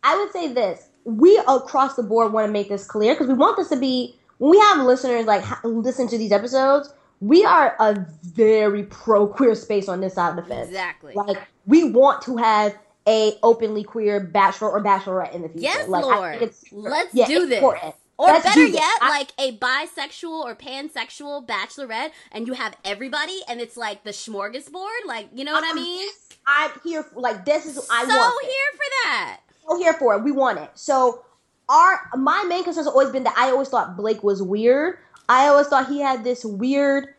I 0.03 0.17
would 0.17 0.31
say 0.31 0.47
this: 0.51 0.87
we 1.03 1.37
across 1.47 1.95
the 1.95 2.03
board 2.03 2.33
want 2.33 2.47
to 2.47 2.51
make 2.51 2.69
this 2.69 2.85
clear 2.85 3.13
because 3.13 3.27
we 3.27 3.33
want 3.33 3.57
this 3.57 3.69
to 3.69 3.75
be 3.75 4.15
when 4.37 4.51
we 4.51 4.59
have 4.59 4.79
listeners 4.79 5.25
like 5.25 5.43
listen 5.63 6.07
to 6.07 6.17
these 6.17 6.31
episodes. 6.31 6.93
We 7.19 7.43
are 7.43 7.75
a 7.79 8.05
very 8.23 8.83
pro 8.83 9.27
queer 9.27 9.55
space 9.55 9.89
on 9.89 10.01
this 10.01 10.13
side 10.13 10.29
of 10.29 10.35
the 10.35 10.43
fence. 10.43 10.67
Exactly. 10.69 11.13
Like 11.15 11.37
we 11.65 11.83
want 11.91 12.21
to 12.23 12.37
have 12.37 12.77
a 13.07 13.37
openly 13.41 13.83
queer 13.83 14.19
bachelor 14.19 14.69
or 14.69 14.83
bachelorette 14.83 15.33
in 15.33 15.41
the 15.41 15.49
future. 15.49 15.63
Yes, 15.63 15.87
like, 15.87 16.03
I 16.03 16.07
Lord. 16.07 16.31
think 16.39 16.41
it's- 16.43 16.63
Let's 16.71 17.13
yeah, 17.15 17.25
do 17.27 17.41
it's 17.41 17.49
this. 17.49 17.57
important. 17.57 17.95
Or 18.17 18.27
Let's 18.27 18.45
better 18.45 18.61
this. 18.65 18.73
yet, 18.73 18.97
I- 19.01 19.09
like 19.09 19.31
a 19.37 19.57
bisexual 19.57 20.43
or 20.43 20.55
pansexual 20.55 21.45
bachelorette, 21.45 22.11
and 22.31 22.47
you 22.47 22.53
have 22.53 22.75
everybody, 22.83 23.41
and 23.47 23.61
it's 23.61 23.77
like 23.77 24.03
the 24.03 24.09
smorgasbord. 24.09 25.05
Like, 25.05 25.29
you 25.33 25.43
know 25.45 25.53
what 25.53 25.63
I 25.63 25.69
Um, 25.69 25.75
mean? 25.75 26.09
I'm 26.47 26.71
here. 26.83 27.03
For, 27.03 27.19
like 27.19 27.45
this 27.45 27.65
is 27.65 27.77
I 27.91 28.05
so 28.05 28.17
want. 28.17 28.41
this. 28.41 28.51
here 28.51 28.71
for 28.73 28.89
that. 29.03 29.39
so 29.69 29.77
here 29.77 29.93
for 29.93 30.15
it. 30.15 30.23
We 30.23 30.31
want 30.31 30.59
it. 30.59 30.71
So 30.75 31.23
our 31.69 31.99
my 32.15 32.43
main 32.47 32.63
concern 32.63 32.85
has 32.85 32.87
always 32.87 33.09
been 33.09 33.23
that 33.25 33.35
I 33.37 33.51
always 33.51 33.67
thought 33.69 33.95
Blake 33.97 34.23
was 34.23 34.41
weird. 34.41 34.97
I 35.29 35.47
always 35.47 35.67
thought 35.67 35.87
he 35.87 35.99
had 35.99 36.23
this 36.23 36.45
weird 36.45 37.09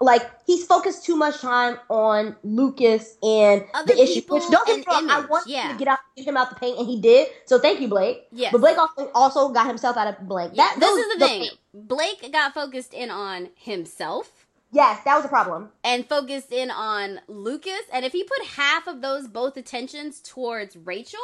like 0.00 0.30
he's 0.46 0.64
focused 0.66 1.04
too 1.04 1.16
much 1.16 1.40
time 1.40 1.78
on 1.88 2.36
Lucas 2.42 3.16
and 3.22 3.64
Other 3.74 3.94
the 3.94 4.02
issue. 4.02 4.22
Which 4.28 4.44
don't 4.50 4.66
get 4.66 4.78
me 4.78 4.84
wrong, 4.86 5.10
I 5.10 5.20
want 5.26 5.46
yeah. 5.46 5.72
to 5.72 5.78
get 5.78 5.88
out 5.88 5.98
get 6.16 6.26
him 6.26 6.36
out 6.36 6.50
the 6.50 6.56
paint 6.56 6.78
and 6.78 6.86
he 6.86 7.00
did. 7.00 7.28
So 7.46 7.58
thank 7.58 7.80
you, 7.80 7.88
Blake. 7.88 8.26
Yeah, 8.32 8.50
But 8.52 8.60
Blake 8.60 8.78
also, 8.78 9.10
also 9.14 9.48
got 9.50 9.66
himself 9.66 9.96
out 9.96 10.06
of 10.08 10.26
Blake. 10.28 10.52
Yeah, 10.54 10.64
That 10.64 10.80
this 10.80 11.06
is 11.06 11.18
the 11.18 11.26
thing. 11.26 11.48
Blake 11.74 12.32
got 12.32 12.54
focused 12.54 12.94
in 12.94 13.10
on 13.10 13.50
himself 13.54 14.46
Yes, 14.74 15.02
that 15.04 15.16
was 15.16 15.24
a 15.26 15.28
problem. 15.28 15.70
and 15.84 16.08
focused 16.08 16.50
in 16.50 16.70
on 16.70 17.20
Lucas. 17.28 17.82
And 17.92 18.04
if 18.06 18.12
he 18.12 18.24
put 18.24 18.42
half 18.56 18.86
of 18.86 19.02
those 19.02 19.28
both 19.28 19.56
attentions 19.58 20.20
towards 20.20 20.76
Rachel, 20.76 21.20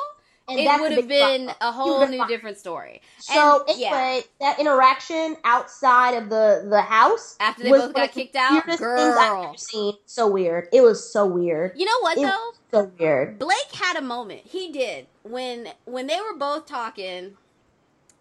And 0.49 0.59
it 0.59 0.81
would 0.81 0.93
have 0.93 1.09
been 1.09 1.47
problem. 1.47 1.57
a 1.61 1.73
whole 1.73 2.07
new 2.09 2.19
fine. 2.19 2.29
different 2.29 2.59
story. 2.59 3.03
So 3.19 3.65
And, 3.69 3.79
yeah. 3.79 4.21
that 4.41 4.59
interaction 4.59 5.37
outside 5.45 6.15
of 6.15 6.31
the 6.31 6.67
the 6.69 6.81
house 6.81 7.37
After 7.41 7.65
they 7.65 7.71
both 7.71 7.93
got 7.95 8.13
kicked 8.13 8.37
out, 8.37 8.67
girl. 8.79 9.55
seen. 9.57 9.95
So 10.07 10.27
weird. 10.29 10.69
It 10.73 10.81
was 10.83 11.13
so 11.13 11.27
weird. 11.27 11.73
You 11.77 11.85
know 11.87 12.01
what 12.01 12.17
It 12.19 12.23
though? 12.23 12.27
was 12.29 12.59
so 12.71 12.93
weird. 12.99 13.39
Blake 13.39 13.73
had 13.75 13.97
a 13.97 14.03
moment. 14.03 14.41
He 14.45 14.73
did 14.73 15.07
when 15.23 15.69
when 15.85 16.07
they 16.07 16.21
were 16.21 16.37
both 16.37 16.67
talking, 16.67 17.37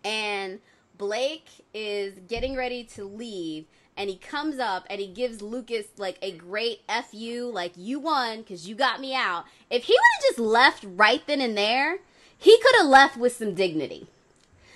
and 0.03 0.59
Blake 0.97 1.47
is 1.73 2.19
getting 2.27 2.55
ready 2.55 2.83
to 2.83 3.03
leave, 3.05 3.65
and 3.95 4.09
he 4.09 4.15
comes 4.17 4.59
up 4.59 4.85
and 4.89 4.99
he 4.99 5.07
gives 5.07 5.41
Lucas 5.41 5.85
like 5.97 6.17
a 6.21 6.31
great 6.31 6.81
fu, 7.11 7.49
like 7.53 7.73
you 7.75 7.99
won 7.99 8.39
because 8.39 8.67
you 8.67 8.75
got 8.75 8.99
me 8.99 9.13
out. 9.15 9.45
If 9.69 9.83
he 9.85 9.93
would 9.93 9.99
have 10.17 10.29
just 10.29 10.39
left 10.39 10.85
right 10.87 11.21
then 11.27 11.41
and 11.41 11.57
there, 11.57 11.99
he 12.37 12.57
could 12.59 12.75
have 12.77 12.87
left 12.87 13.17
with 13.17 13.35
some 13.35 13.53
dignity. 13.53 14.07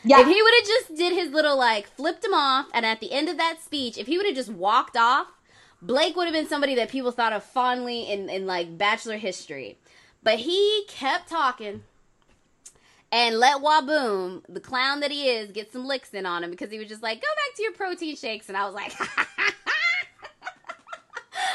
Yeah. 0.04 0.22
If 0.22 0.28
he 0.28 0.42
would 0.42 0.54
have 0.56 0.66
just 0.66 0.96
did 0.96 1.14
his 1.14 1.32
little 1.32 1.58
like 1.58 1.88
flipped 1.88 2.26
him 2.26 2.34
off, 2.34 2.68
and 2.74 2.86
at 2.86 3.00
the 3.00 3.12
end 3.12 3.30
of 3.30 3.38
that 3.38 3.62
speech, 3.64 3.98
if 3.98 4.08
he 4.08 4.18
would 4.18 4.26
have 4.26 4.36
just 4.36 4.50
walked 4.50 4.98
off, 4.98 5.28
Blake 5.82 6.16
would 6.16 6.26
have 6.26 6.34
been 6.34 6.48
somebody 6.48 6.76
that 6.76 6.90
people 6.90 7.12
thought 7.12 7.34
of 7.34 7.44
fondly 7.44 8.12
in, 8.12 8.30
in 8.30 8.46
like 8.46 8.78
bachelor 8.78 9.18
history. 9.18 9.78
But 10.24 10.40
he 10.40 10.86
kept 10.88 11.30
talking 11.30 11.84
and 13.12 13.40
let 13.40 13.62
Whaboom, 13.62 14.44
the 14.48 14.60
clown 14.60 15.00
that 15.02 15.12
he 15.12 15.30
is, 15.30 15.52
get 15.52 15.74
some 15.74 15.86
licks 15.86 16.14
in 16.14 16.26
on 16.26 16.44
him 16.44 16.52
because 16.52 16.72
he 16.72 16.80
was 16.80 16.88
just 16.88 17.04
like, 17.04 17.22
go 17.22 17.28
back 17.28 17.58
to 17.58 17.64
your 17.64 17.74
protein 17.74 18.16
shakes. 18.16 18.48
And 18.48 18.58
I 18.58 18.66
was 18.66 18.76
like, 18.76 18.94
I 19.00 19.52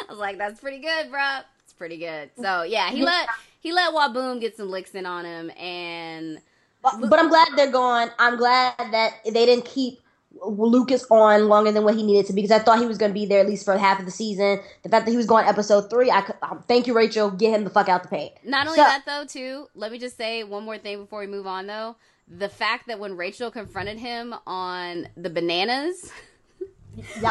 was 0.08 0.18
like, 0.18 0.38
that's 0.38 0.60
pretty 0.60 0.80
good, 0.80 1.10
bruh. 1.10 1.44
Pretty 1.76 1.98
good. 1.98 2.30
So 2.40 2.62
yeah, 2.62 2.90
he 2.90 3.02
let 3.04 3.28
he 3.60 3.72
let 3.72 3.92
Whaboom 3.92 4.40
get 4.40 4.56
some 4.56 4.70
licks 4.70 4.94
in 4.94 5.06
on 5.06 5.24
him 5.24 5.50
and 5.58 6.38
But, 6.82 7.10
but 7.10 7.18
I'm 7.18 7.28
glad 7.28 7.48
they're 7.56 7.70
gone. 7.72 8.10
I'm 8.18 8.36
glad 8.36 8.74
that 8.78 9.14
they 9.24 9.44
didn't 9.46 9.64
keep 9.66 10.00
Lucas 10.44 11.04
on 11.10 11.48
longer 11.48 11.72
than 11.72 11.82
what 11.84 11.94
he 11.94 12.02
needed 12.02 12.26
to 12.26 12.32
because 12.32 12.50
I 12.50 12.58
thought 12.58 12.78
he 12.78 12.86
was 12.86 12.98
going 12.98 13.10
to 13.10 13.14
be 13.14 13.26
there 13.26 13.40
at 13.40 13.46
least 13.46 13.64
for 13.64 13.76
half 13.76 13.98
of 13.98 14.04
the 14.04 14.10
season. 14.10 14.60
The 14.82 14.88
fact 14.88 15.06
that 15.06 15.10
he 15.10 15.16
was 15.16 15.26
going 15.26 15.46
episode 15.46 15.88
three, 15.90 16.10
I 16.10 16.20
could, 16.20 16.36
um, 16.42 16.62
thank 16.68 16.86
you, 16.86 16.94
Rachel. 16.94 17.30
Get 17.30 17.54
him 17.54 17.64
the 17.64 17.70
fuck 17.70 17.88
out 17.88 18.02
the 18.02 18.08
paint. 18.08 18.32
Not 18.44 18.66
only 18.66 18.76
So- 18.78 18.84
that 18.84 19.04
though, 19.06 19.24
too. 19.24 19.68
Let 19.74 19.92
me 19.92 19.98
just 19.98 20.16
say 20.16 20.44
one 20.44 20.64
more 20.64 20.78
thing 20.78 20.98
before 21.00 21.20
we 21.20 21.26
move 21.26 21.46
on, 21.46 21.66
though. 21.66 21.96
The 22.28 22.48
fact 22.48 22.86
that 22.88 22.98
when 22.98 23.16
Rachel 23.16 23.50
confronted 23.50 23.98
him 23.98 24.34
on 24.46 25.08
the 25.16 25.30
bananas, 25.30 26.10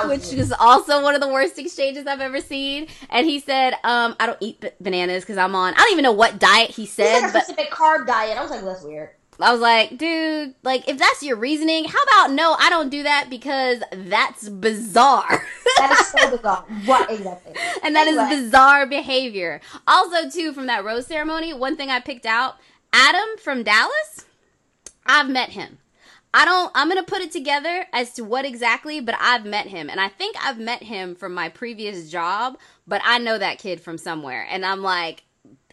which 0.06 0.32
is 0.34 0.54
also 0.60 1.02
one 1.02 1.16
of 1.16 1.22
the 1.22 1.28
worst 1.28 1.58
exchanges 1.58 2.06
I've 2.08 2.22
ever 2.22 2.42
seen, 2.42 2.88
and 3.10 3.26
he 3.26 3.40
said, 3.40 3.74
um, 3.84 4.16
"I 4.20 4.26
don't 4.28 4.38
eat 4.42 4.62
b- 4.62 4.70
bananas 4.80 5.24
because 5.24 5.38
I'm 5.38 5.56
on." 5.56 5.74
I 5.74 5.78
don't 5.78 5.92
even 5.92 6.04
know 6.04 6.12
what 6.12 6.40
diet 6.40 6.70
he 6.72 6.84
He's 6.84 6.94
said, 6.94 7.30
a 7.30 7.32
but 7.34 7.44
specific 7.46 7.72
carb 7.72 8.06
diet. 8.08 8.38
I 8.38 8.42
was 8.42 8.52
like, 8.52 8.64
that's 8.64 8.84
weird. 8.84 9.10
I 9.40 9.52
was 9.52 9.60
like, 9.60 9.98
"Dude, 9.98 10.56
like 10.64 10.88
if 10.88 10.98
that's 10.98 11.22
your 11.22 11.36
reasoning, 11.36 11.86
how 11.86 12.02
about 12.04 12.32
no? 12.36 12.56
I 12.58 12.70
don't 12.70 12.90
do 12.90 13.04
that 13.04 13.28
because 13.30 13.82
that's 13.92 14.48
bizarre." 14.50 15.46
That 15.78 15.92
is 16.00 16.08
so 16.08 16.38
bizarre. 16.38 16.64
What 16.86 17.12
exactly? 17.12 17.54
and 17.84 17.94
that 17.98 18.08
is 18.08 18.18
Anyway. 18.18 18.44
bizarre 18.44 18.86
behavior. 18.88 19.60
Also, 19.86 20.30
too, 20.30 20.54
from 20.54 20.68
that 20.68 20.86
rose 20.86 21.06
ceremony, 21.06 21.54
one 21.54 21.76
thing 21.76 21.90
I 21.90 22.00
picked 22.00 22.26
out: 22.26 22.56
Adam 22.94 23.28
from 23.44 23.64
Dallas. 23.64 24.24
I've 25.06 25.30
met 25.30 25.50
him. 25.50 25.80
I 26.36 26.44
don't. 26.44 26.70
I'm 26.76 26.90
gonna 26.90 27.04
put 27.04 27.22
it 27.22 27.32
together 27.32 27.86
as 27.94 28.12
to 28.16 28.24
what 28.24 28.44
exactly, 28.44 29.00
but 29.00 29.16
I've 29.22 29.46
met 29.46 29.68
him, 29.68 29.90
and 29.90 30.02
I 30.02 30.10
think 30.10 30.36
I've 30.46 30.60
met 30.60 30.84
him 30.84 31.16
from 31.16 31.34
my 31.34 31.48
previous 31.48 32.12
job. 32.12 32.58
But 32.86 33.02
I 33.06 33.20
know 33.20 33.38
that 33.38 33.58
kid 33.58 33.80
from 33.80 33.98
somewhere, 33.98 34.46
and 34.50 34.66
I'm 34.66 34.84
like, 34.84 35.24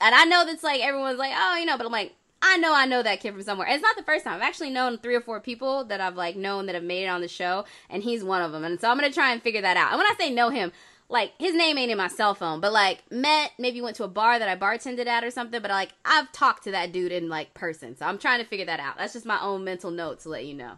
and 0.01 0.15
I 0.15 0.25
know 0.25 0.47
that's 0.47 0.63
like 0.63 0.81
everyone's 0.81 1.19
like, 1.19 1.33
oh, 1.37 1.57
you 1.59 1.67
know, 1.67 1.77
but 1.77 1.85
I'm 1.85 1.93
like. 1.93 2.15
I 2.45 2.57
know 2.57 2.75
I 2.75 2.87
know 2.87 3.05
that 3.05 3.21
kid 3.21 3.35
from 3.35 3.43
somewhere. 3.45 3.69
And 3.69 3.77
it's 3.77 3.85
not 3.85 3.97
the 3.97 4.03
first 4.03 4.25
time. 4.25 4.35
I've 4.35 4.43
actually 4.43 4.71
known 4.71 4.99
three 4.99 5.15
or 5.15 5.21
four 5.21 5.39
people 5.39 5.85
that 5.85 6.01
I've 6.01 6.17
like 6.17 6.35
known 6.35 6.67
that 6.67 6.75
have 6.75 6.83
made 6.83 7.05
it 7.05 7.07
on 7.07 7.21
the 7.21 7.29
show, 7.29 7.65
and 7.89 8.03
he's 8.03 8.25
one 8.25 8.43
of 8.43 8.51
them. 8.51 8.65
And 8.65 8.81
so 8.81 8.91
I'm 8.91 8.97
gonna 8.97 9.13
try 9.13 9.31
and 9.33 9.41
figure 9.41 9.61
that 9.61 9.77
out. 9.77 9.93
And 9.93 9.99
when 9.99 10.09
I 10.09 10.15
say 10.19 10.29
know 10.29 10.51
him, 10.51 10.73
like 11.13 11.33
his 11.39 11.55
name 11.55 11.79
ain't 11.79 11.91
in 11.91 11.99
my 11.99 12.09
cell 12.09 12.35
phone, 12.35 12.61
but 12.61 12.73
like 12.73 13.03
met, 13.13 13.53
maybe 13.59 13.81
went 13.81 13.97
to 13.97 14.05
a 14.05 14.09
bar 14.09 14.39
that 14.39 14.49
I 14.49 14.57
bartended 14.57 15.07
at 15.07 15.23
or 15.23 15.31
something. 15.31 15.61
But 15.63 15.71
like 15.71 15.91
I've 16.05 16.33
talked 16.33 16.65
to 16.65 16.71
that 16.73 16.91
dude 16.93 17.13
in 17.13 17.29
like 17.29 17.55
person, 17.55 17.97
so 17.97 18.07
I'm 18.07 18.19
trying 18.19 18.41
to 18.41 18.47
figure 18.47 18.67
that 18.67 18.81
out. 18.81 18.97
That's 18.99 19.13
just 19.13 19.27
my 19.27 19.41
own 19.41 19.63
mental 19.63 19.91
note 19.91 20.21
to 20.21 20.31
let 20.31 20.45
you 20.47 20.55
know. 20.55 20.73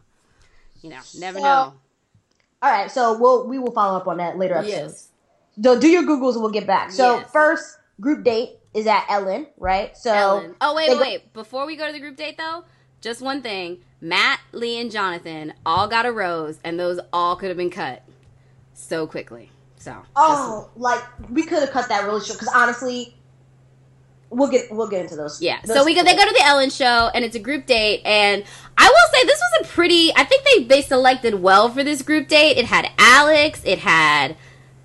You 0.82 0.90
know, 0.90 1.00
never 1.18 1.38
So, 1.38 1.44
know. 1.44 1.74
All 2.62 2.70
right, 2.70 2.90
so 2.90 3.16
we'll 3.18 3.46
we 3.46 3.58
will 3.58 3.72
follow 3.72 3.96
up 3.96 4.06
on 4.08 4.18
that 4.18 4.36
later 4.36 4.56
episodes. 4.56 5.10
Yes. 5.56 5.64
So 5.64 5.78
do 5.80 5.88
your 5.88 6.02
googles 6.02 6.32
and 6.34 6.42
we'll 6.42 6.50
get 6.52 6.66
back. 6.66 6.90
So 6.90 7.16
Yes. 7.18 7.30
first 7.30 7.78
group 8.00 8.24
date 8.24 8.58
is 8.74 8.86
at 8.88 9.04
Ellen, 9.08 9.46
right? 9.56 9.96
So 9.96 10.12
Ellen. 10.12 10.54
Oh 10.60 10.74
wait, 10.74 10.88
wait, 10.90 10.94
go- 10.96 11.00
wait. 11.00 11.32
Before 11.32 11.64
we 11.64 11.76
go 11.76 11.86
to 11.86 11.92
the 11.92 12.00
group 12.00 12.16
date 12.16 12.36
though, 12.36 12.64
just 13.00 13.22
one 13.22 13.40
thing. 13.40 13.78
Matt, 14.00 14.40
Lee, 14.52 14.80
and 14.80 14.90
Jonathan 14.90 15.54
all 15.64 15.88
got 15.88 16.04
a 16.06 16.12
rose, 16.12 16.58
and 16.64 16.78
those 16.78 16.98
all 17.12 17.36
could 17.36 17.48
have 17.48 17.56
been 17.56 17.70
cut 17.70 18.02
so 18.74 19.06
quickly. 19.06 19.50
So 19.84 19.94
Oh, 20.16 20.70
like 20.76 21.02
we 21.28 21.42
could 21.44 21.60
have 21.60 21.70
cut 21.70 21.90
that 21.90 22.04
really 22.04 22.24
short 22.24 22.38
because 22.38 22.54
honestly, 22.54 23.14
we'll 24.30 24.48
get 24.50 24.72
we'll 24.72 24.88
get 24.88 25.02
into 25.02 25.14
those. 25.14 25.42
Yeah. 25.42 25.60
those 25.62 25.76
So 25.76 25.84
we 25.84 25.94
go. 25.94 26.02
They 26.02 26.16
go 26.16 26.24
to 26.24 26.32
the 26.32 26.42
Ellen 26.42 26.70
show, 26.70 27.10
and 27.14 27.22
it's 27.22 27.36
a 27.36 27.38
group 27.38 27.66
date. 27.66 28.00
And 28.06 28.42
I 28.78 28.86
will 28.88 29.12
say 29.20 29.26
this 29.26 29.38
was 29.38 29.66
a 29.68 29.72
pretty. 29.72 30.10
I 30.16 30.24
think 30.24 30.42
they 30.46 30.64
they 30.64 30.80
selected 30.80 31.34
well 31.34 31.68
for 31.68 31.84
this 31.84 32.00
group 32.00 32.28
date. 32.28 32.56
It 32.56 32.64
had 32.64 32.90
Alex. 32.96 33.60
It 33.66 33.80
had 33.80 34.38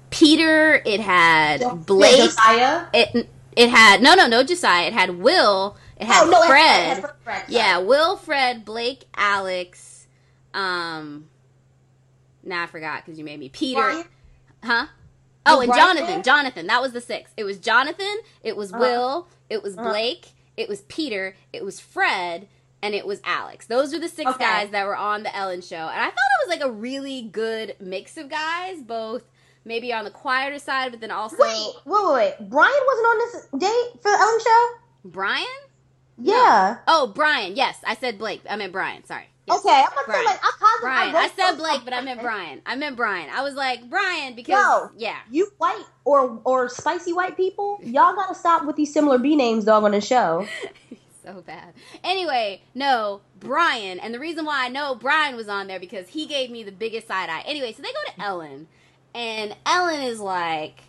Peter. 0.09 0.81
It 0.85 0.99
had 0.99 1.61
Yeah, 1.61 1.75
Blake. 1.75 2.17
Josiah. 2.17 2.87
It 2.93 3.29
it 3.55 3.69
had 3.69 4.01
no 4.01 4.15
no 4.15 4.27
no 4.27 4.43
Josiah. 4.43 4.87
It 4.87 4.93
had 4.93 5.17
Will. 5.19 5.77
It 5.95 6.07
had 6.07 6.25
oh 6.27 6.29
no, 6.29 6.43
it 6.43 6.47
Fred. 6.47 6.61
had- 6.65 6.97
it 6.97 7.01
had 7.03 7.11
Fred, 7.23 7.43
yeah, 7.47 7.77
Will, 7.77 8.17
Fred, 8.17 8.65
Blake, 8.65 9.05
Alex. 9.15 10.07
Um. 10.53 11.29
Now 12.43 12.63
I 12.63 12.67
forgot 12.67 13.05
because 13.05 13.17
you 13.17 13.23
made 13.23 13.39
me 13.39 13.47
Peter. 13.47 13.79
Bryan? 13.79 14.03
Huh? 14.63 14.87
Oh, 15.45 15.61
and 15.61 15.73
Jonathan. 15.73 16.21
Jonathan. 16.23 16.67
That 16.67 16.81
was 16.81 16.91
the 16.91 17.01
six. 17.01 17.31
It 17.37 17.43
was 17.43 17.57
Jonathan. 17.57 18.17
It 18.43 18.55
was 18.57 18.71
Uh-huh. 18.71 18.79
Will. 18.81 19.27
It 19.49 19.63
was 19.63 19.77
Uh-huh. 19.77 19.89
Blake. 19.89 20.27
It 20.57 20.67
was 20.69 20.81
Peter. 20.83 21.35
It 21.53 21.63
was 21.63 21.79
Fred. 21.79 22.47
And 22.81 22.93
it 22.95 23.05
was 23.05 23.19
Alex. 23.25 23.65
Those 23.67 23.93
are 23.93 23.99
the 23.99 24.07
six 24.07 24.29
Okay. 24.29 24.43
guys 24.43 24.69
that 24.71 24.85
were 24.85 24.95
on 24.95 25.23
the 25.23 25.35
Ellen 25.35 25.61
show. 25.61 25.75
And 25.75 25.99
I 26.01 26.05
thought 26.05 26.15
it 26.15 26.47
was 26.47 26.59
like 26.59 26.65
a 26.65 26.71
really 26.71 27.21
good 27.23 27.75
mix 27.79 28.15
of 28.15 28.29
guys, 28.29 28.81
both 28.81 29.23
maybe 29.65 29.91
on 29.91 30.05
the 30.05 30.11
quieter 30.11 30.59
side, 30.59 30.91
but 30.91 31.01
then 31.01 31.11
also 31.11 31.35
Wait, 31.39 31.73
wait, 31.85 32.05
wait, 32.05 32.13
wait. 32.39 32.49
Bryan 32.49 32.79
wasn't 32.87 33.07
on 33.07 33.17
this 33.19 33.47
date 33.57 34.01
for 34.01 34.11
the 34.11 34.17
Ellen 34.17 34.39
show. 34.39 34.67
Bryan. 35.03 35.45
Yeah. 36.17 36.77
Oh, 36.87 37.07
Bryan. 37.07 37.55
Yes, 37.55 37.77
I 37.85 37.95
said 37.95 38.17
Blake. 38.17 38.41
I 38.49 38.55
meant 38.55 38.71
Bryan. 38.71 39.03
Sorry. 39.05 39.29
Okay, 39.51 39.83
I'm 39.83 39.89
gonna 39.95 40.05
Bryan. 40.07 40.25
like 40.25 40.39
I'm 40.43 40.51
positive. 40.59 40.81
Bryan. 40.81 41.15
I, 41.15 41.19
I 41.19 41.29
said 41.29 41.57
Blake, 41.57 41.81
but 41.83 41.93
I 41.93 42.01
meant 42.01 42.21
Bryan. 42.21 42.61
I 42.65 42.75
meant 42.75 42.95
Bryan. 42.95 43.29
I 43.33 43.41
was 43.41 43.53
like 43.55 43.89
Bryan 43.89 44.35
because 44.35 44.53
No. 44.53 44.91
yeah. 44.97 45.17
You 45.31 45.51
white 45.57 45.83
or 46.05 46.39
or 46.45 46.69
spicy 46.69 47.13
white 47.13 47.35
people, 47.37 47.79
y'all 47.83 48.15
gotta 48.15 48.35
stop 48.35 48.65
with 48.65 48.75
these 48.75 48.93
similar 48.93 49.17
B 49.17 49.35
names, 49.35 49.65
dog, 49.65 49.83
on 49.83 49.91
the 49.91 50.01
show. 50.01 50.47
so 51.23 51.41
bad. 51.45 51.73
Anyway, 52.03 52.61
no, 52.73 53.21
Bryan. 53.39 53.99
And 53.99 54.13
the 54.13 54.19
reason 54.19 54.45
why 54.45 54.65
I 54.65 54.69
know 54.69 54.95
Bryan 54.95 55.35
was 55.35 55.49
on 55.49 55.67
there 55.67 55.79
because 55.79 56.07
he 56.09 56.25
gave 56.25 56.49
me 56.49 56.63
the 56.63 56.71
biggest 56.71 57.07
side 57.07 57.29
eye. 57.29 57.43
Anyway, 57.45 57.73
so 57.73 57.81
they 57.81 57.89
go 57.91 58.11
to 58.15 58.21
Ellen, 58.23 58.67
and 59.13 59.55
Ellen 59.65 60.01
is 60.01 60.19
like, 60.19 60.81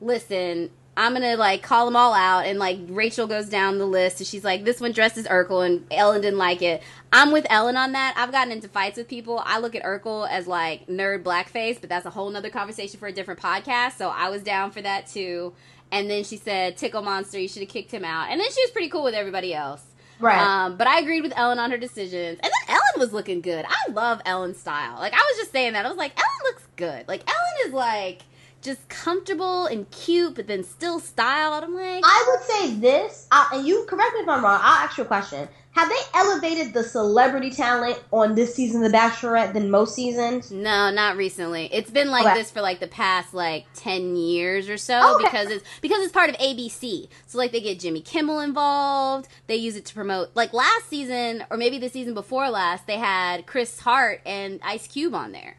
listen, 0.00 0.70
I'm 0.96 1.14
gonna 1.14 1.36
like 1.36 1.62
call 1.62 1.86
them 1.86 1.96
all 1.96 2.12
out. 2.12 2.46
And 2.46 2.58
like 2.58 2.78
Rachel 2.88 3.26
goes 3.26 3.48
down 3.48 3.78
the 3.78 3.86
list, 3.86 4.20
and 4.20 4.26
she's 4.26 4.44
like, 4.44 4.64
this 4.64 4.80
one 4.80 4.92
dresses 4.92 5.26
as 5.26 5.32
Urkel, 5.32 5.64
and 5.64 5.86
Ellen 5.90 6.20
didn't 6.20 6.38
like 6.38 6.62
it. 6.62 6.82
I'm 7.12 7.32
with 7.32 7.46
Ellen 7.50 7.76
on 7.76 7.92
that. 7.92 8.14
I've 8.16 8.32
gotten 8.32 8.52
into 8.52 8.68
fights 8.68 8.98
with 8.98 9.08
people. 9.08 9.42
I 9.44 9.58
look 9.58 9.74
at 9.74 9.82
Urkel 9.82 10.28
as 10.28 10.46
like 10.46 10.86
nerd 10.86 11.22
blackface, 11.22 11.80
but 11.80 11.88
that's 11.88 12.06
a 12.06 12.10
whole 12.10 12.30
nother 12.30 12.50
conversation 12.50 12.98
for 12.98 13.08
a 13.08 13.12
different 13.12 13.40
podcast. 13.40 13.96
So 13.96 14.08
I 14.08 14.28
was 14.28 14.42
down 14.42 14.70
for 14.70 14.82
that 14.82 15.06
too. 15.06 15.54
And 15.90 16.10
then 16.10 16.24
she 16.24 16.38
said, 16.38 16.78
Tickle 16.78 17.02
Monster, 17.02 17.38
you 17.38 17.48
should 17.48 17.62
have 17.62 17.68
kicked 17.68 17.90
him 17.90 18.04
out. 18.04 18.30
And 18.30 18.40
then 18.40 18.50
she 18.50 18.62
was 18.62 18.70
pretty 18.70 18.88
cool 18.88 19.04
with 19.04 19.14
everybody 19.14 19.52
else. 19.52 19.82
Right. 20.18 20.38
Um, 20.38 20.76
but 20.78 20.86
I 20.86 21.00
agreed 21.00 21.20
with 21.20 21.34
Ellen 21.36 21.58
on 21.58 21.70
her 21.70 21.76
decisions. 21.76 22.38
And 22.42 22.50
then 22.50 22.76
Ellen 22.76 22.98
was 22.98 23.12
looking 23.12 23.42
good. 23.42 23.66
I 23.68 23.92
love 23.92 24.22
Ellen's 24.24 24.58
style. 24.58 24.98
Like, 24.98 25.12
I 25.12 25.16
was 25.16 25.36
just 25.36 25.52
saying 25.52 25.74
that. 25.74 25.84
I 25.84 25.88
was 25.88 25.98
like, 25.98 26.12
Ellen 26.16 26.40
looks 26.44 26.66
good. 26.76 27.06
Like, 27.08 27.28
Ellen 27.28 27.66
is 27.66 27.74
like 27.74 28.22
just 28.62 28.88
comfortable 28.88 29.66
and 29.66 29.90
cute, 29.90 30.34
but 30.34 30.46
then 30.46 30.64
still 30.64 31.00
styled. 31.00 31.64
I'm 31.64 31.74
like, 31.74 32.02
I 32.04 32.24
would 32.28 32.46
say 32.46 32.74
this, 32.76 33.26
uh, 33.30 33.46
and 33.52 33.66
you 33.66 33.84
correct 33.88 34.14
me 34.14 34.20
if 34.20 34.28
I'm 34.28 34.42
wrong. 34.44 34.60
I'll 34.62 34.86
ask 34.86 34.96
you 34.96 35.04
a 35.04 35.06
question. 35.06 35.48
Have 35.72 35.88
they 35.88 35.96
elevated 36.18 36.74
the 36.74 36.82
celebrity 36.84 37.50
talent 37.50 37.98
on 38.10 38.34
this 38.34 38.54
season 38.54 38.84
of 38.84 38.92
The 38.92 38.98
Bachelorette 38.98 39.54
than 39.54 39.70
most 39.70 39.94
seasons? 39.94 40.50
No, 40.52 40.90
not 40.90 41.16
recently. 41.16 41.70
It's 41.72 41.90
been 41.90 42.10
like 42.10 42.26
Okay. 42.26 42.34
this 42.34 42.50
for 42.50 42.60
like 42.60 42.78
the 42.78 42.86
past 42.88 43.32
like 43.32 43.64
ten 43.74 44.14
years 44.14 44.68
or 44.68 44.76
so 44.76 45.14
Okay. 45.14 45.24
because 45.24 45.48
it's 45.48 45.64
because 45.80 46.02
it's 46.02 46.12
part 46.12 46.28
of 46.28 46.36
ABC. 46.36 47.08
So 47.26 47.38
like 47.38 47.52
they 47.52 47.62
get 47.62 47.80
Jimmy 47.80 48.02
Kimmel 48.02 48.40
involved. 48.40 49.28
They 49.46 49.56
use 49.56 49.74
it 49.76 49.86
to 49.86 49.94
promote. 49.94 50.32
Like 50.34 50.52
last 50.52 50.88
season 50.90 51.44
or 51.48 51.56
maybe 51.56 51.78
the 51.78 51.88
season 51.88 52.12
before 52.12 52.50
last, 52.50 52.86
they 52.86 52.98
had 52.98 53.46
Chris 53.46 53.80
Hart 53.80 54.20
and 54.26 54.60
Ice 54.62 54.86
Cube 54.86 55.14
on 55.14 55.32
there. 55.32 55.56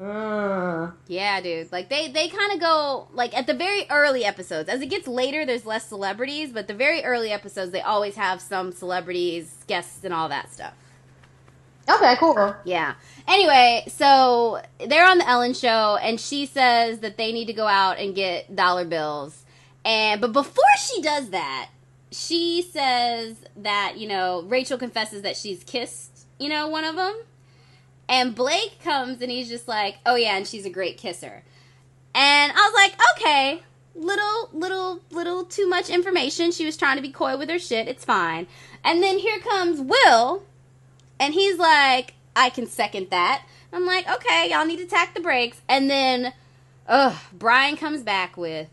Mm. 0.00 0.92
Yeah, 1.08 1.40
dude. 1.40 1.72
Like 1.72 1.88
they 1.88 2.10
they 2.10 2.28
kind 2.28 2.52
of 2.52 2.60
go 2.60 3.08
like 3.12 3.36
at 3.36 3.46
the 3.46 3.54
very 3.54 3.86
early 3.90 4.24
episodes. 4.24 4.68
As 4.68 4.80
it 4.80 4.86
gets 4.86 5.08
later, 5.08 5.44
there's 5.44 5.66
less 5.66 5.86
celebrities, 5.88 6.52
but 6.52 6.68
the 6.68 6.74
very 6.74 7.02
early 7.04 7.32
episodes 7.32 7.72
they 7.72 7.80
always 7.80 8.14
have 8.14 8.40
some 8.40 8.70
celebrities, 8.70 9.64
guests, 9.66 10.04
and 10.04 10.14
all 10.14 10.28
that 10.28 10.52
stuff. 10.52 10.74
Okay, 11.88 12.16
cool. 12.18 12.54
Yeah. 12.64 12.94
Anyway, 13.26 13.84
so 13.88 14.60
they're 14.86 15.06
on 15.06 15.18
the 15.18 15.28
Ellen 15.28 15.54
show, 15.54 15.98
and 16.00 16.20
she 16.20 16.46
says 16.46 17.00
that 17.00 17.16
they 17.16 17.32
need 17.32 17.46
to 17.46 17.52
go 17.54 17.66
out 17.66 17.98
and 17.98 18.14
get 18.14 18.54
dollar 18.54 18.84
bills. 18.84 19.44
And 19.84 20.20
but 20.20 20.32
before 20.32 20.64
she 20.78 21.02
does 21.02 21.30
that, 21.30 21.70
she 22.12 22.62
says 22.62 23.36
that 23.56 23.94
you 23.96 24.06
know 24.06 24.42
Rachel 24.42 24.78
confesses 24.78 25.22
that 25.22 25.36
she's 25.36 25.64
kissed, 25.64 26.26
you 26.38 26.48
know, 26.48 26.68
one 26.68 26.84
of 26.84 26.94
them. 26.94 27.16
And 28.08 28.34
Blake 28.34 28.82
comes 28.82 29.20
and 29.20 29.30
he's 29.30 29.48
just 29.48 29.68
like, 29.68 29.98
"Oh 30.06 30.14
yeah, 30.14 30.36
and 30.36 30.46
she's 30.46 30.66
a 30.66 30.70
great 30.70 30.96
kisser." 30.96 31.42
And 32.14 32.52
I 32.52 32.54
was 32.54 32.74
like, 32.74 33.00
"Okay, 33.12 33.62
little, 33.94 34.50
little, 34.52 35.00
little 35.10 35.44
too 35.44 35.68
much 35.68 35.90
information. 35.90 36.52
She 36.52 36.64
was 36.64 36.76
trying 36.76 36.96
to 36.96 37.02
be 37.02 37.10
coy 37.10 37.36
with 37.36 37.50
her 37.50 37.58
shit. 37.58 37.88
It's 37.88 38.04
fine." 38.04 38.46
And 38.82 39.02
then 39.02 39.18
here 39.18 39.38
comes 39.40 39.80
Will, 39.80 40.42
and 41.20 41.34
he's 41.34 41.58
like, 41.58 42.14
I 42.38 42.50
can 42.50 42.66
second 42.66 43.10
that. 43.10 43.44
I'm 43.72 43.84
like, 43.84 44.08
okay, 44.08 44.48
y'all 44.50 44.64
need 44.64 44.78
to 44.78 44.86
tack 44.86 45.14
the 45.14 45.20
brakes. 45.20 45.60
And 45.68 45.90
then, 45.90 46.32
ugh, 46.86 47.16
Bryan 47.32 47.76
comes 47.76 48.02
back 48.02 48.36
with, 48.36 48.68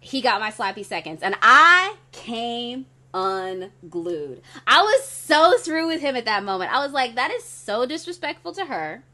he 0.00 0.20
got 0.20 0.40
my 0.40 0.50
slappy 0.50 0.84
seconds. 0.84 1.20
And 1.22 1.36
I 1.40 1.96
came 2.10 2.86
unglued. 3.14 4.42
I 4.66 4.82
was 4.82 5.04
so 5.06 5.58
through 5.58 5.88
with 5.88 6.00
him 6.00 6.16
at 6.16 6.24
that 6.24 6.44
moment. 6.44 6.72
I 6.72 6.84
was 6.84 6.92
like, 6.92 7.14
that 7.14 7.30
is 7.30 7.44
so 7.44 7.86
disrespectful 7.86 8.52
to 8.54 8.66
her. 8.66 9.04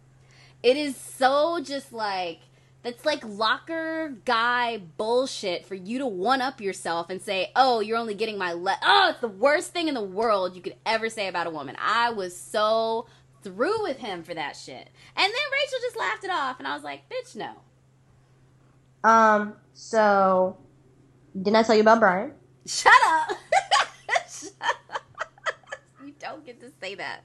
It 0.62 0.76
is 0.76 0.96
so 0.96 1.60
just 1.62 1.92
like, 1.92 2.40
that's 2.82 3.04
like 3.04 3.22
locker 3.24 4.14
guy 4.24 4.78
bullshit 4.78 5.66
for 5.66 5.74
you 5.74 5.98
to 5.98 6.06
one 6.06 6.40
up 6.40 6.60
yourself 6.60 7.10
and 7.10 7.20
say, 7.20 7.50
"Oh, 7.56 7.80
you're 7.80 7.98
only 7.98 8.14
getting 8.14 8.38
my 8.38 8.52
le 8.52 8.76
Oh, 8.82 9.08
it's 9.10 9.20
the 9.20 9.28
worst 9.28 9.72
thing 9.72 9.88
in 9.88 9.94
the 9.94 10.02
world 10.02 10.54
you 10.54 10.62
could 10.62 10.76
ever 10.86 11.10
say 11.10 11.26
about 11.26 11.46
a 11.46 11.50
woman. 11.50 11.76
I 11.80 12.10
was 12.10 12.36
so 12.36 13.06
through 13.42 13.82
with 13.82 13.98
him 13.98 14.22
for 14.22 14.32
that 14.32 14.56
shit. 14.56 14.90
And 15.16 15.24
then 15.24 15.32
Rachel 15.52 15.78
just 15.82 15.96
laughed 15.96 16.24
it 16.24 16.30
off 16.30 16.58
and 16.60 16.68
I 16.68 16.74
was 16.74 16.84
like, 16.84 17.02
"Bitch, 17.08 17.34
no." 17.34 17.50
Um, 19.02 19.54
so 19.74 20.56
didn't 21.36 21.56
I 21.56 21.62
tell 21.64 21.74
you 21.74 21.82
about 21.82 22.00
Bryan? 22.00 22.32
Shut 22.66 22.92
up. 23.06 23.30
Shut 24.30 24.52
up. 24.62 25.02
You 26.04 26.14
don't 26.18 26.37
get 26.48 26.60
to 26.60 26.70
say 26.80 26.94
that. 26.94 27.20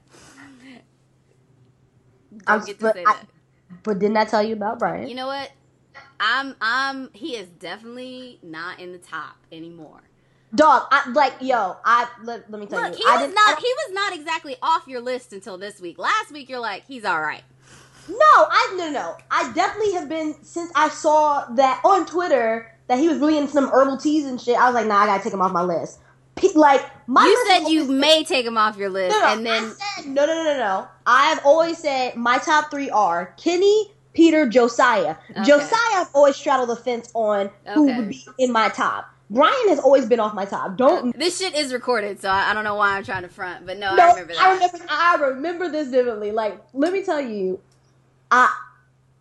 Don't 2.46 2.66
get 2.66 2.78
to 2.78 2.82
but 2.84 2.94
say 2.94 3.04
I- 3.06 3.12
that. 3.12 3.26
But 3.82 3.98
didn't 3.98 4.16
I 4.18 4.24
tell 4.24 4.42
you 4.42 4.52
about 4.52 4.78
Bryan? 4.78 5.08
You 5.08 5.14
know 5.14 5.26
what? 5.26 5.50
I'm 6.20 6.54
I'm 6.60 7.10
he 7.12 7.36
is 7.36 7.48
definitely 7.48 8.38
not 8.42 8.78
in 8.80 8.92
the 8.92 8.98
top 8.98 9.36
anymore. 9.50 10.00
Dog, 10.54 10.84
I 10.92 11.10
like 11.10 11.34
yo, 11.40 11.76
I 11.84 12.06
let, 12.22 12.48
let 12.50 12.60
me 12.60 12.66
tell 12.66 12.80
Look, 12.82 12.92
you. 12.98 13.04
he 13.04 13.04
I 13.10 13.16
was 13.16 13.26
didn't- 13.26 13.38
I 13.38 13.56
he 13.58 13.66
was 13.66 13.92
not 13.94 14.14
exactly 14.14 14.56
off 14.62 14.86
your 14.86 15.00
list 15.00 15.32
until 15.32 15.58
this 15.58 15.80
week. 15.80 15.98
Last 15.98 16.30
week 16.32 16.48
you're 16.48 16.60
like, 16.60 16.84
he's 16.86 17.04
all 17.04 17.20
right. 17.20 17.42
No, 18.08 18.16
I 18.20 18.74
no 18.76 18.90
no. 18.90 19.16
I 19.30 19.50
definitely 19.54 19.94
have 19.94 20.08
been 20.08 20.34
since 20.44 20.70
I 20.76 20.88
saw 20.90 21.46
that 21.54 21.80
on 21.84 22.04
Twitter 22.06 22.70
that 22.86 22.98
he 22.98 23.08
was 23.08 23.18
really 23.18 23.38
into 23.38 23.50
some 23.52 23.68
herbal 23.70 23.96
teas 23.96 24.26
and 24.26 24.40
shit. 24.40 24.56
I 24.58 24.66
was 24.66 24.74
like, 24.74 24.86
nah, 24.86 24.98
I 24.98 25.06
gotta 25.06 25.24
take 25.24 25.32
him 25.32 25.40
off 25.40 25.52
my 25.52 25.62
list. 25.62 25.98
Like 26.54 26.84
my 27.08 27.24
you 27.24 27.44
said 27.48 27.68
you 27.68 27.84
may 27.84 28.22
take 28.24 28.44
him 28.46 28.58
off 28.58 28.76
your 28.76 28.90
list, 28.90 29.16
no, 29.16 29.20
no, 29.26 29.32
and 29.32 29.46
then 29.46 29.64
I 29.64 30.02
said, 30.02 30.06
no, 30.10 30.26
no, 30.26 30.34
no, 30.34 30.44
no, 30.44 30.58
no. 30.58 30.88
I've 31.06 31.40
always 31.44 31.78
said 31.78 32.16
my 32.16 32.38
top 32.38 32.70
three 32.70 32.90
are 32.90 33.34
Kenny, 33.36 33.92
Peter, 34.12 34.48
Josiah. 34.48 35.16
Okay. 35.30 35.44
Josiah, 35.44 35.76
I've 35.94 36.08
always 36.14 36.36
straddled 36.36 36.68
the 36.68 36.76
fence 36.76 37.10
on 37.14 37.50
who 37.74 37.88
Okay. 37.88 37.96
would 37.96 38.08
be 38.08 38.24
in 38.38 38.52
my 38.52 38.68
top. 38.68 39.10
Bryan 39.30 39.68
has 39.68 39.78
always 39.78 40.06
been 40.06 40.20
off 40.20 40.34
my 40.34 40.44
top. 40.44 40.76
Don't 40.76 41.08
uh, 41.08 41.18
this 41.18 41.38
shit 41.38 41.54
is 41.54 41.72
recorded, 41.72 42.20
so 42.20 42.28
I, 42.28 42.50
I 42.50 42.54
don't 42.54 42.64
know 42.64 42.74
why 42.74 42.96
I'm 42.96 43.04
trying 43.04 43.22
to 43.22 43.28
front, 43.28 43.64
but 43.66 43.78
no, 43.78 43.94
No, 43.94 44.02
I 44.04 44.10
remember 44.10 44.34
that. 44.34 44.42
I 44.42 44.52
remember. 44.54 44.78
I 44.88 45.16
remember 45.16 45.68
this 45.70 45.88
vividly. 45.88 46.30
Like, 46.30 46.60
let 46.74 46.92
me 46.92 47.02
tell 47.02 47.20
you, 47.20 47.58
I 48.30 48.52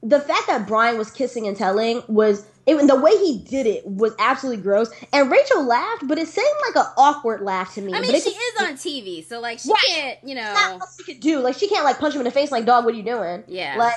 the 0.02 0.20
fact 0.20 0.48
that 0.48 0.68
Bryan 0.68 0.98
was 0.98 1.10
kissing 1.10 1.48
and 1.48 1.56
telling 1.56 2.04
was 2.08 2.46
even 2.66 2.88
the 2.88 2.96
way 2.96 3.12
he 3.18 3.40
did 3.40 3.66
it 3.66 3.86
was 3.86 4.14
absolutely 4.20 4.62
gross. 4.64 4.90
And 5.12 5.30
Rachel 5.30 5.64
laughed, 5.66 6.08
but 6.08 6.18
it 6.18 6.28
seemed 6.28 6.48
like 6.68 6.86
an 6.86 6.92
awkward 6.98 7.42
laugh 7.42 7.74
to 7.76 7.82
me. 7.82 7.94
I 7.94 8.00
mean, 8.02 8.16
it 8.16 8.24
she 8.24 8.32
could- 8.32 8.64
is 8.64 8.70
on 8.70 8.74
TV, 8.76 9.28
so 9.28 9.40
like 9.40 9.60
she 9.60 9.70
Right. 9.70 9.84
can't, 9.88 10.20
you 10.24 10.36
not 10.36 10.54
know. 10.72 10.78
what 10.78 10.90
she 10.98 11.04
could 11.04 11.20
do. 11.22 11.40
Like, 11.40 11.56
she 11.58 11.68
can't 11.68 11.84
like 11.84 12.00
punch 12.00 12.14
him 12.16 12.22
in 12.22 12.26
the 12.26 12.32
face. 12.32 12.52
Like, 12.52 12.66
dog, 12.66 12.86
what 12.86 12.94
are 12.94 12.98
you 12.98 13.04
doing? 13.04 13.44
Yeah. 13.48 13.76
Like, 13.78 13.96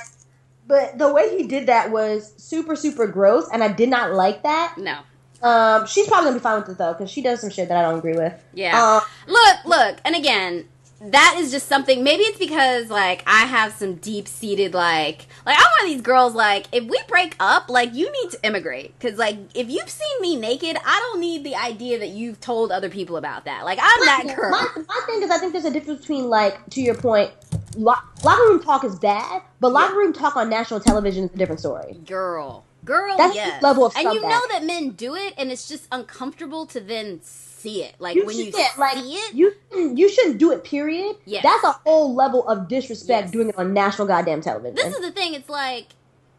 but 0.67 0.97
the 0.97 1.11
way 1.13 1.37
he 1.37 1.47
did 1.47 1.67
that 1.67 1.91
was 1.91 2.33
super, 2.37 2.75
super 2.75 3.07
gross, 3.07 3.47
and 3.53 3.63
I 3.63 3.69
did 3.71 3.87
not 3.89 4.13
like 4.13 4.43
that. 4.43 4.75
No. 4.77 4.97
Um, 5.41 5.85
she's 5.85 6.07
probably 6.07 6.25
gonna 6.29 6.39
be 6.39 6.43
fine 6.43 6.59
with 6.59 6.69
it 6.69 6.77
though, 6.77 6.93
because 6.93 7.09
she 7.11 7.21
does 7.21 7.39
some 7.39 7.49
shit 7.51 7.69
that 7.69 7.77
I 7.77 7.83
don't 7.83 7.99
agree 7.99 8.15
with. 8.17 8.33
Yeah. 8.53 8.97
Um, 8.97 9.01
Look, 9.27 9.57
look, 9.65 9.97
and 10.03 10.15
again, 10.15 10.67
that 10.99 11.35
is 11.37 11.51
just 11.51 11.67
something. 11.67 12.03
Maybe 12.03 12.23
it's 12.23 12.39
because 12.39 12.89
like 12.89 13.23
I 13.27 13.45
have 13.45 13.73
some 13.73 13.95
deep 13.95 14.27
seated 14.27 14.73
like 14.73 15.27
like 15.45 15.55
I'm 15.57 15.65
one 15.79 15.85
of 15.85 15.87
these 15.87 16.01
girls. 16.01 16.33
Like 16.33 16.67
if 16.71 16.83
we 16.85 16.99
break 17.07 17.35
up, 17.39 17.69
like 17.69 17.93
you 17.93 18.11
need 18.11 18.31
to 18.31 18.39
immigrate 18.43 18.97
because 18.97 19.17
like 19.17 19.37
if 19.55 19.69
you've 19.69 19.89
seen 19.89 20.21
me 20.21 20.35
naked, 20.35 20.77
I 20.83 20.99
don't 20.99 21.19
need 21.19 21.43
the 21.43 21.55
idea 21.55 21.99
that 21.99 22.09
you've 22.09 22.39
told 22.39 22.71
other 22.71 22.89
people 22.89 23.17
about 23.17 23.45
that. 23.45 23.63
Like 23.65 23.79
I'm 23.81 24.05
that 24.05 24.35
girl. 24.35 24.51
My, 24.51 24.67
my 24.87 25.01
thing 25.05 25.21
is, 25.21 25.29
I 25.29 25.37
think 25.37 25.53
there's 25.53 25.65
a 25.65 25.71
difference 25.71 26.01
between, 26.01 26.29
like, 26.29 26.57
to 26.71 26.81
your 26.81 26.95
point, 26.95 27.31
lo- 27.75 27.93
locker 28.23 28.43
room 28.43 28.61
talk 28.61 28.83
is 28.83 28.97
bad, 28.97 29.41
but 29.59 29.71
locker 29.71 29.95
room 29.95 30.13
talk 30.13 30.35
on 30.35 30.49
national 30.49 30.79
television 30.79 31.25
is 31.25 31.33
a 31.33 31.37
different 31.37 31.59
story. 31.59 31.99
girl 32.05 32.65
girl 32.85 33.17
That's 33.17 33.35
yes 33.35 33.61
level 33.61 33.85
of 33.85 33.95
and 33.97 34.13
you 34.13 34.21
know 34.21 34.41
that 34.51 34.63
men 34.63 34.91
do 34.91 35.13
it 35.13 35.33
and 35.37 35.51
it's 35.51 35.67
just 35.67 35.87
uncomfortable 35.91 36.65
to 36.67 36.79
then 36.79 37.19
see 37.67 37.83
it 37.83 37.95
like 37.99 38.15
You 38.15 38.25
when 38.25 38.37
you 38.37 38.45
shouldn't, 38.51 38.77
like, 38.77 38.93
see 38.97 39.13
it 39.15 39.33
you 39.35 39.53
shouldn't- 39.71 39.97
you 39.97 40.09
shouldn't 40.09 40.37
do 40.37 40.51
it. 40.51 40.63
Period. 40.63 41.15
Yes. 41.25 41.43
That's 41.43 41.63
a 41.63 41.71
whole 41.83 42.13
level 42.15 42.47
of 42.47 42.67
disrespect 42.67 43.25
Yes. 43.25 43.31
doing 43.31 43.49
it 43.49 43.57
on 43.57 43.73
national 43.73 44.07
goddamn 44.07 44.41
television. 44.41 44.75
this 44.75 44.93
is 44.95 45.01
the 45.01 45.11
thing 45.11 45.33
it's 45.33 45.49
like 45.49 45.87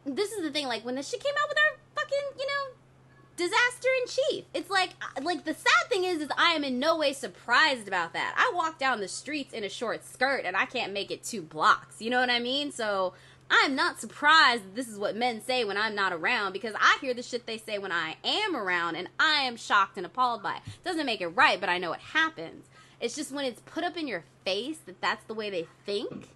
this 0.07 0.33
is 0.33 0.43
the 0.43 0.51
thing 0.51 0.67
like 0.67 0.85
when 0.85 0.95
the 0.95 1.03
shit 1.03 1.23
came 1.23 1.35
out 1.43 1.49
with 1.49 1.59
our 1.59 1.79
fucking 1.97 2.39
you 2.41 2.47
know 2.47 2.75
disaster 3.37 3.89
in 4.03 4.09
chief 4.09 4.45
it's 4.53 4.69
like 4.71 4.91
uh, 5.03 5.21
like 5.23 5.45
the 5.45 5.55
sad 5.55 5.89
thing 5.89 6.03
is 6.03 6.21
is 6.23 6.29
i 6.37 6.51
am 6.53 6.65
in 6.65 6.81
no 6.81 6.97
way 6.97 7.13
surprised 7.13 7.87
about 7.87 8.13
that 8.13 8.35
i 8.37 8.51
walk 8.55 8.79
down 8.81 8.99
the 9.01 9.07
streets 9.07 9.53
in 9.55 9.63
a 9.63 9.69
short 9.69 10.05
skirt 10.05 10.43
and 10.45 10.57
i 10.57 10.65
can't 10.65 10.93
make 10.93 11.11
it 11.13 11.23
two 11.23 11.41
blocks 11.41 12.01
you 12.03 12.11
know 12.11 12.19
what 12.19 12.31
i 12.31 12.41
mean 12.41 12.73
so 12.73 13.13
i'm 13.51 13.75
not 13.77 14.01
surprised 14.01 14.65
that 14.65 14.77
this 14.77 14.89
is 14.89 14.99
what 14.99 15.16
men 15.16 15.43
say 15.43 15.65
when 15.65 15.77
i'm 15.79 15.95
not 15.95 16.12
around 16.12 16.53
because 16.53 16.75
i 16.81 16.99
hear 17.01 17.15
the 17.15 17.23
shit 17.23 17.47
they 17.47 17.59
say 17.59 17.79
when 17.79 17.93
i 17.93 18.16
am 18.25 18.57
around 18.57 18.97
and 18.97 19.09
i 19.20 19.43
am 19.43 19.57
shocked 19.57 19.97
and 19.97 20.07
appalled 20.07 20.43
by 20.43 20.57
it 20.57 20.85
doesn't 20.85 21.07
make 21.07 21.20
it 21.20 21.29
right 21.29 21.61
but 21.61 21.69
i 21.69 21.79
know 21.79 21.93
it 21.93 22.01
happens 22.01 22.66
It's 23.01 23.16
just 23.16 23.33
when 23.33 23.45
it's 23.45 23.61
put 23.62 23.85
up 23.85 23.97
in 23.97 24.09
your 24.09 24.25
face 24.45 24.79
that 24.87 25.01
that's 25.01 25.25
the 25.27 25.35
way 25.35 25.51
they 25.51 25.69
think. 25.87 26.31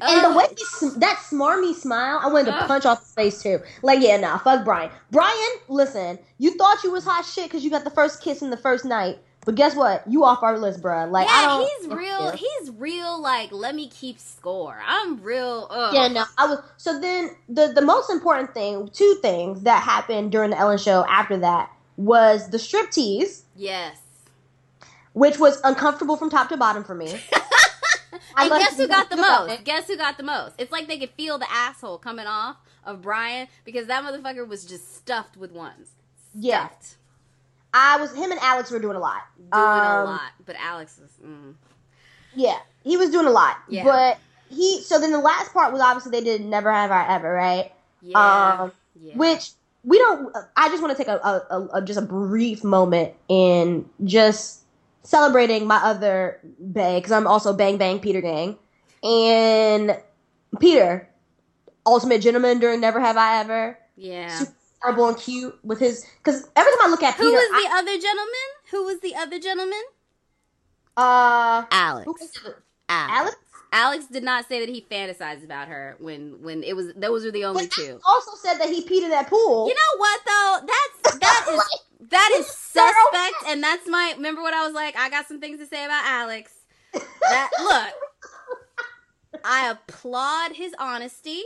Ugh. 0.00 0.22
the 0.22 0.38
way 0.38 0.44
he, 0.80 1.00
that 1.00 1.18
smarmy 1.30 1.74
smile, 1.74 2.20
I 2.22 2.28
wanted 2.28 2.46
to 2.46 2.54
punch 2.66 2.86
off 2.86 3.00
his 3.00 3.14
face 3.14 3.42
too. 3.42 3.60
Like, 3.82 4.00
yeah, 4.02 4.18
nah, 4.18 4.38
fuck 4.38 4.64
Bryan. 4.64 4.90
Bryan, 5.10 5.50
listen, 5.68 6.18
you 6.38 6.56
thought 6.56 6.84
you 6.84 6.92
was 6.92 7.04
hot 7.04 7.24
shit 7.26 7.44
because 7.46 7.64
you 7.64 7.70
got 7.70 7.84
the 7.84 7.90
first 7.90 8.22
kiss 8.22 8.42
in 8.42 8.50
the 8.50 8.56
first 8.58 8.84
night, 8.84 9.18
but 9.44 9.54
guess 9.54 9.74
what? 9.74 10.04
You 10.08 10.24
off 10.24 10.42
our 10.42 10.58
list, 10.58 10.80
bruh. 10.82 11.10
Like, 11.10 11.28
I 11.28 11.42
yeah, 11.42 11.48
don't. 11.48 11.70
he's 11.80 11.88
real. 11.88 12.24
Yeah. 12.26 12.36
He's 12.36 12.70
real. 12.70 13.20
Like, 13.20 13.50
let 13.52 13.74
me 13.74 13.88
keep 13.88 14.18
score. 14.18 14.78
I'm 14.86 15.20
real. 15.22 15.66
Ugh. 15.70 15.94
Yeah, 15.94 16.08
no, 16.08 16.24
I 16.38 16.46
was. 16.46 16.62
So 16.76 17.00
then, 17.00 17.30
the 17.48 17.72
the 17.74 17.82
most 17.82 18.10
important 18.10 18.54
thing, 18.54 18.88
two 18.92 19.18
things 19.22 19.62
that 19.62 19.82
happened 19.82 20.32
during 20.32 20.50
the 20.50 20.58
Ellen 20.58 20.78
show 20.78 21.04
after 21.08 21.36
that 21.38 21.70
was 21.96 22.50
the 22.50 22.58
striptease, 22.58 23.42
Yes. 23.56 23.98
which 25.12 25.38
was 25.38 25.60
uncomfortable 25.64 26.16
from 26.16 26.30
top 26.30 26.48
to 26.48 26.56
bottom 26.56 26.84
for 26.84 26.94
me. 26.94 27.12
I 28.34 28.44
And 28.46 28.50
guess 28.50 28.76
who 28.76 28.88
got 28.88 29.10
the 29.10 29.16
most? 29.16 29.64
Guess 29.64 29.86
who 29.88 29.96
got 29.96 30.16
the 30.16 30.22
most? 30.22 30.54
It's 30.58 30.72
like 30.72 30.88
they 30.88 30.98
could 30.98 31.10
feel 31.10 31.38
the 31.38 31.50
asshole 31.50 31.98
coming 31.98 32.26
off 32.26 32.56
of 32.84 33.02
Bryan 33.02 33.48
because 33.64 33.86
that 33.88 34.04
motherfucker 34.04 34.46
was 34.48 34.64
just 34.64 34.96
stuffed 34.96 35.36
with 35.36 35.52
ones. 35.52 35.90
Yeah, 36.34 36.68
Stuffed. 36.68 36.96
I 37.74 37.96
was. 37.98 38.12
Him 38.14 38.30
and 38.30 38.40
Alex 38.40 38.70
were 38.70 38.78
doing 38.78 38.96
a 38.96 39.00
lot. 39.00 39.22
Doing 39.38 39.48
a 39.52 39.56
Um, 39.56 40.04
lot. 40.06 40.20
But 40.44 40.56
Alex 40.60 40.98
was. 41.00 41.10
Mm. 41.24 41.54
Yeah, 42.34 42.58
he 42.84 42.96
was 42.96 43.10
doing 43.10 43.26
a 43.26 43.30
lot. 43.30 43.56
Yeah. 43.68 43.84
But 43.84 44.18
he. 44.48 44.80
So 44.82 44.98
then 45.00 45.12
the 45.12 45.18
last 45.18 45.52
part 45.52 45.72
was 45.72 45.80
obviously 45.82 46.10
they 46.12 46.24
did 46.24 46.44
Never 46.44 46.72
Have 46.72 46.90
I 46.90 47.14
Ever, 47.14 47.32
right? 47.32 47.72
Yeah. 48.02 48.60
Um, 48.62 48.72
yeah. 49.00 49.16
Which 49.16 49.50
we 49.84 49.98
don't. 49.98 50.34
I 50.56 50.68
just 50.68 50.82
want 50.82 50.96
to 50.96 51.02
take 51.02 51.08
a, 51.08 51.16
a, 51.16 51.56
a, 51.56 51.68
a 51.78 51.82
just 51.82 51.98
a 51.98 52.02
brief 52.02 52.62
moment 52.64 53.14
in 53.28 53.88
just 54.04 54.60
celebrating 55.02 55.66
my 55.66 55.76
other 55.78 56.38
Bay 56.72 56.98
because 56.98 57.12
I'm 57.12 57.26
also 57.26 57.52
Bang 57.52 57.76
Bang 57.78 57.98
Peter 58.00 58.20
Gang 58.20 58.56
and 59.02 59.98
Peter, 60.60 61.08
ultimate 61.84 62.20
gentleman 62.22 62.60
during 62.60 62.80
Never 62.80 63.00
Have 63.00 63.16
I 63.16 63.40
Ever. 63.40 63.78
yeah. 63.96 64.28
Super 64.38 64.52
adorable 64.84 65.08
and 65.08 65.16
cute 65.18 65.58
with 65.64 65.78
his. 65.80 66.04
Because 66.18 66.48
every 66.56 66.72
time 66.72 66.86
I 66.86 66.88
look 66.90 67.02
at 67.02 67.14
Who 67.14 67.24
Peter, 67.24 67.36
was 67.36 67.62
the 67.64 67.70
other 67.76 67.98
gentleman? 67.98 68.48
Who 68.70 68.84
was 68.84 69.00
the 69.00 69.14
other 69.16 69.38
gentleman? 69.38 69.82
Uh, 70.96 71.64
Alex. 71.70 72.04
who 72.06 72.12
was 72.12 72.30
it? 72.46 72.56
Alex. 72.88 73.12
Alex? 73.18 73.36
Alex 73.74 74.04
did 74.06 74.22
not 74.22 74.46
say 74.46 74.60
that 74.60 74.68
he 74.68 74.82
fantasized 74.90 75.42
about 75.44 75.66
her 75.68 75.96
when 75.98 76.42
when 76.42 76.62
it 76.62 76.76
was 76.76 76.92
those 76.94 77.24
were 77.24 77.30
the 77.30 77.44
only 77.46 77.64
But 77.66 77.72
two. 77.72 77.98
also 78.06 78.32
said 78.36 78.58
that 78.58 78.68
he 78.68 78.82
peed 78.86 79.02
in 79.02 79.08
that 79.10 79.28
pool. 79.28 79.66
You 79.66 79.74
know 79.74 79.98
what 79.98 80.20
though? 80.26 80.58
That's 80.66 81.18
that 81.20 81.46
is 81.50 82.08
that 82.10 82.30
is 82.34 82.46
suspect, 82.48 83.34
and 83.48 83.62
that's 83.62 83.88
my. 83.88 84.12
Remember 84.16 84.42
what 84.42 84.52
I 84.52 84.66
was 84.66 84.74
like? 84.74 84.94
I 84.96 85.08
got 85.08 85.26
some 85.26 85.40
things 85.40 85.58
to 85.60 85.66
say 85.66 85.84
about 85.86 86.04
Alex. 86.04 86.52
That 86.92 87.48
look, 87.62 89.40
I 89.44 89.70
applaud 89.70 90.52
his 90.52 90.74
honesty. 90.78 91.42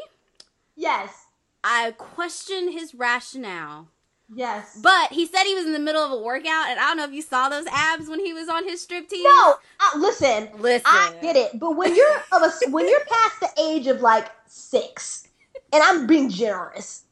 yes, 0.75 1.26
I 1.69 1.91
question 1.99 2.71
his 2.71 2.95
rationale. 2.95 3.89
yes. 4.33 4.79
But 4.81 5.13
he 5.13 5.27
said 5.27 5.43
he 5.43 5.57
was 5.57 5.67
in 5.67 5.73
the 5.73 5.81
middle 5.81 6.01
of 6.01 6.13
a 6.13 6.23
workout, 6.23 6.69
and 6.69 6.79
I 6.79 6.87
don't 6.87 6.97
know 6.97 7.05
if 7.05 7.13
you 7.13 7.23
saw 7.23 7.49
those 7.49 7.67
abs 7.67 8.09
when 8.09 8.25
he 8.25 8.33
was 8.33 8.49
on 8.49 8.63
his 8.63 8.87
striptease. 8.87 9.25
No, 9.25 9.57
uh, 9.81 9.99
listen. 9.99 10.49
listen. 10.61 10.85
I 10.87 11.13
get 11.21 11.35
it, 11.35 11.59
but 11.59 11.73
when 11.73 11.97
you're 11.97 12.23
of 12.31 12.43
a, 12.43 12.71
when 12.71 12.89
you're 12.89 13.05
past 13.05 13.41
the 13.41 13.51
age 13.61 13.89
of 13.89 14.01
like 14.01 14.31
six, 14.47 15.27
and 15.73 15.83
I'm 15.83 16.07
being 16.07 16.31
generous, 16.31 17.03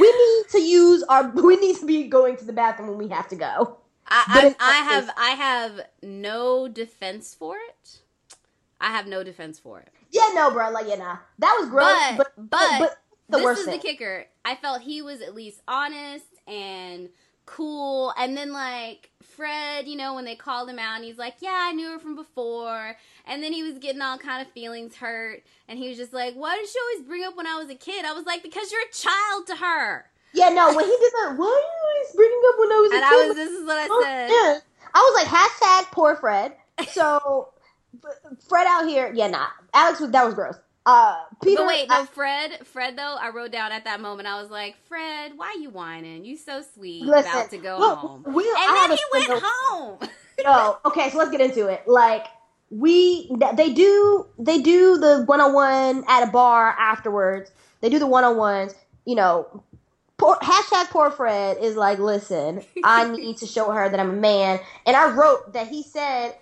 we 0.00 0.10
need 0.10 0.48
to 0.52 0.58
use 0.62 1.02
our 1.10 1.28
we 1.34 1.56
need 1.56 1.76
to 1.76 1.84
be 1.84 2.04
going 2.04 2.38
to 2.38 2.46
the 2.46 2.54
bathroom 2.54 2.88
when 2.88 2.98
we 2.98 3.08
have 3.08 3.28
to 3.28 3.36
go. 3.36 3.76
I, 4.06 4.54
I, 4.58 4.70
I 4.70 4.84
have 4.84 5.10
I 5.18 5.30
have 5.32 5.80
no 6.02 6.66
defense 6.66 7.34
for 7.34 7.56
it. 7.56 7.98
I 8.80 8.90
have 8.90 9.06
no 9.06 9.22
defense 9.22 9.58
for 9.58 9.80
it. 9.80 9.90
Yeah, 10.10 10.30
no, 10.34 10.50
bro, 10.50 10.70
like 10.70 10.86
yeah, 10.88 10.96
nah, 10.96 11.18
that 11.40 11.56
was 11.60 11.68
gross. 11.68 11.98
But 12.16 12.32
But 12.36 12.78
but, 12.78 13.01
the 13.32 13.38
this 13.38 13.44
worst 13.44 13.60
is 13.60 13.66
thing. 13.66 13.78
the 13.78 13.78
kicker. 13.82 14.26
I 14.44 14.56
felt 14.56 14.82
he 14.82 15.02
was 15.02 15.20
at 15.22 15.34
least 15.34 15.62
honest 15.68 16.26
and 16.46 17.10
cool. 17.46 18.14
And 18.18 18.36
then 18.36 18.52
like 18.52 19.10
Fred, 19.22 19.88
you 19.88 19.96
know, 19.96 20.14
when 20.14 20.24
they 20.24 20.36
called 20.36 20.68
him 20.68 20.78
out, 20.78 20.96
and 20.96 21.04
he's 21.04 21.18
like, 21.18 21.36
"Yeah, 21.40 21.56
I 21.60 21.72
knew 21.72 21.90
her 21.92 21.98
from 21.98 22.16
before." 22.16 22.96
And 23.26 23.42
then 23.42 23.52
he 23.52 23.62
was 23.62 23.78
getting 23.78 24.02
all 24.02 24.18
kind 24.18 24.46
of 24.46 24.52
feelings 24.52 24.96
hurt, 24.96 25.42
and 25.68 25.78
he 25.78 25.88
was 25.88 25.98
just 25.98 26.12
like, 26.12 26.34
"Why 26.34 26.56
did 26.56 26.68
she 26.68 26.78
always 26.80 27.08
bring 27.08 27.24
up 27.24 27.36
when 27.36 27.46
I 27.46 27.56
was 27.56 27.70
a 27.70 27.74
kid?" 27.74 28.04
I 28.04 28.12
was 28.12 28.26
like, 28.26 28.42
"Because 28.42 28.70
you're 28.72 28.82
a 28.82 28.92
child 28.92 29.46
to 29.48 29.56
her." 29.56 30.06
yeah, 30.34 30.48
no, 30.50 30.74
when 30.74 30.84
he 30.86 30.90
did 30.90 31.12
that, 31.12 31.34
why 31.36 31.46
are 31.46 31.48
you 31.48 31.78
always 31.84 32.16
bringing 32.16 32.42
up 32.48 32.58
when 32.58 32.72
I 32.72 32.80
was 32.80 32.92
a 32.94 32.96
And 32.96 33.04
kid? 33.04 33.08
I 33.08 33.28
was, 33.28 33.36
this 33.36 33.50
is 33.50 33.66
what 33.66 33.78
I 33.78 33.88
Oh, 33.90 34.02
said. 34.02 34.28
yeah. 34.30 34.58
I 34.94 34.98
was 35.00 35.14
like 35.24 35.28
hashtag 35.28 35.92
poor 35.92 36.16
Fred. 36.16 36.54
So 36.88 37.48
Fred 38.48 38.66
out 38.68 38.88
here, 38.88 39.12
yeah, 39.14 39.28
nah. 39.28 39.46
Alex 39.74 40.00
was 40.00 40.10
that 40.10 40.24
was 40.24 40.34
gross. 40.34 40.56
Uh, 40.84 41.22
Peter, 41.42 41.58
but 41.62 41.68
wait, 41.68 41.88
no, 41.88 42.00
I- 42.02 42.06
Fred, 42.06 42.66
Fred 42.66 42.96
though, 42.96 43.16
I 43.20 43.30
wrote 43.30 43.52
down 43.52 43.70
at 43.72 43.84
that 43.84 44.00
moment, 44.00 44.26
I 44.28 44.40
was 44.42 44.50
like, 44.50 44.74
Fred, 44.88 45.32
why 45.36 45.56
you 45.60 45.70
whining? 45.70 46.24
You 46.24 46.36
so 46.36 46.62
sweet, 46.74 47.02
Listen, 47.02 47.30
about 47.30 47.50
to 47.50 47.58
go 47.58 47.78
look, 47.78 47.98
home. 47.98 48.24
we- 48.26 48.48
and 48.48 48.56
have 48.58 48.88
then 48.88 48.98
he 48.98 49.04
went 49.12 49.24
single- 49.26 49.40
home. 49.44 49.98
No, 50.44 50.78
okay, 50.86 51.08
so 51.10 51.18
let's 51.18 51.30
get 51.30 51.40
into 51.40 51.68
it. 51.68 51.86
Like 51.86 52.26
we, 52.70 53.30
they 53.54 53.72
do, 53.72 54.26
they 54.40 54.60
do 54.60 54.96
the 54.98 55.22
one 55.26 55.40
on 55.40 55.52
one 55.52 56.04
at 56.08 56.24
a 56.26 56.30
bar 56.32 56.70
afterwards. 56.76 57.52
They 57.80 57.88
do 57.88 58.00
the 58.00 58.08
one 58.08 58.24
on 58.24 58.36
ones. 58.36 58.74
You 59.04 59.14
know, 59.14 59.62
poor, 60.16 60.34
hashtag 60.36 60.86
poor 60.88 61.10
Fred 61.12 61.58
is 61.60 61.76
like, 61.76 62.00
listen, 62.00 62.62
I 62.82 63.08
need 63.16 63.36
to 63.36 63.46
show 63.46 63.70
her 63.70 63.88
that 63.88 64.00
I'm 64.00 64.10
a 64.10 64.14
man. 64.14 64.58
And 64.84 64.96
I 64.96 65.12
wrote 65.12 65.52
that 65.52 65.68
he 65.68 65.84
said, 65.84 66.34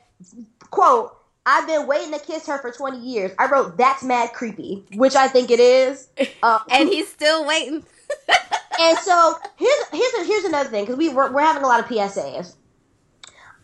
quote. 0.70 1.14
I've 1.50 1.66
been 1.66 1.88
waiting 1.88 2.12
to 2.12 2.20
kiss 2.20 2.46
her 2.46 2.58
for 2.58 2.70
20 2.70 3.00
years. 3.00 3.32
I 3.36 3.46
wrote, 3.50 3.76
that's 3.76 4.04
mad 4.04 4.32
creepy, 4.32 4.84
which 4.94 5.16
I 5.16 5.26
think 5.26 5.50
it 5.50 5.58
is. 5.58 6.08
Uh, 6.44 6.60
and 6.70 6.88
he's 6.88 7.10
still 7.10 7.44
waiting. 7.44 7.84
and 8.80 8.98
so 8.98 9.34
here's 9.56 9.88
here's 9.90 10.26
here's 10.28 10.44
another 10.44 10.70
thing 10.70 10.84
because 10.84 10.96
we 10.96 11.08
we're, 11.08 11.32
we're 11.32 11.40
having 11.42 11.64
a 11.64 11.66
lot 11.66 11.80
of 11.80 11.86
PSAs. 11.86 12.54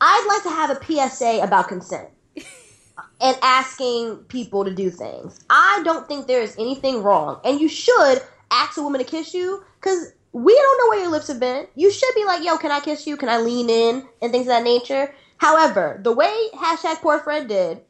I'd 0.00 0.26
like 0.28 0.42
to 0.42 0.50
have 0.50 0.70
a 0.70 1.08
PSA 1.08 1.40
about 1.44 1.68
consent 1.68 2.08
and 3.20 3.36
asking 3.40 4.16
people 4.28 4.64
to 4.64 4.74
do 4.74 4.90
things. 4.90 5.44
I 5.48 5.80
don't 5.84 6.08
think 6.08 6.26
there 6.26 6.42
is 6.42 6.56
anything 6.58 7.04
wrong, 7.04 7.40
and 7.44 7.60
you 7.60 7.68
should 7.68 8.20
ask 8.50 8.76
a 8.78 8.82
woman 8.82 9.00
to 9.00 9.06
kiss 9.06 9.32
you 9.32 9.62
because 9.80 10.12
we 10.32 10.54
don't 10.54 10.78
know 10.78 10.90
where 10.90 11.02
your 11.02 11.10
lips 11.12 11.28
have 11.28 11.38
been. 11.38 11.68
You 11.76 11.92
should 11.92 12.14
be 12.16 12.24
like, 12.24 12.44
"Yo, 12.44 12.56
can 12.56 12.72
I 12.72 12.80
kiss 12.80 13.06
you? 13.06 13.16
Can 13.16 13.28
I 13.28 13.38
lean 13.38 13.70
in?" 13.70 14.08
and 14.20 14.32
things 14.32 14.46
of 14.46 14.48
that 14.48 14.64
nature. 14.64 15.14
However, 15.38 16.00
the 16.02 16.12
way 16.12 16.34
hashtag 16.54 16.96
poor 16.96 17.18
Fred 17.18 17.48
did 17.48 17.80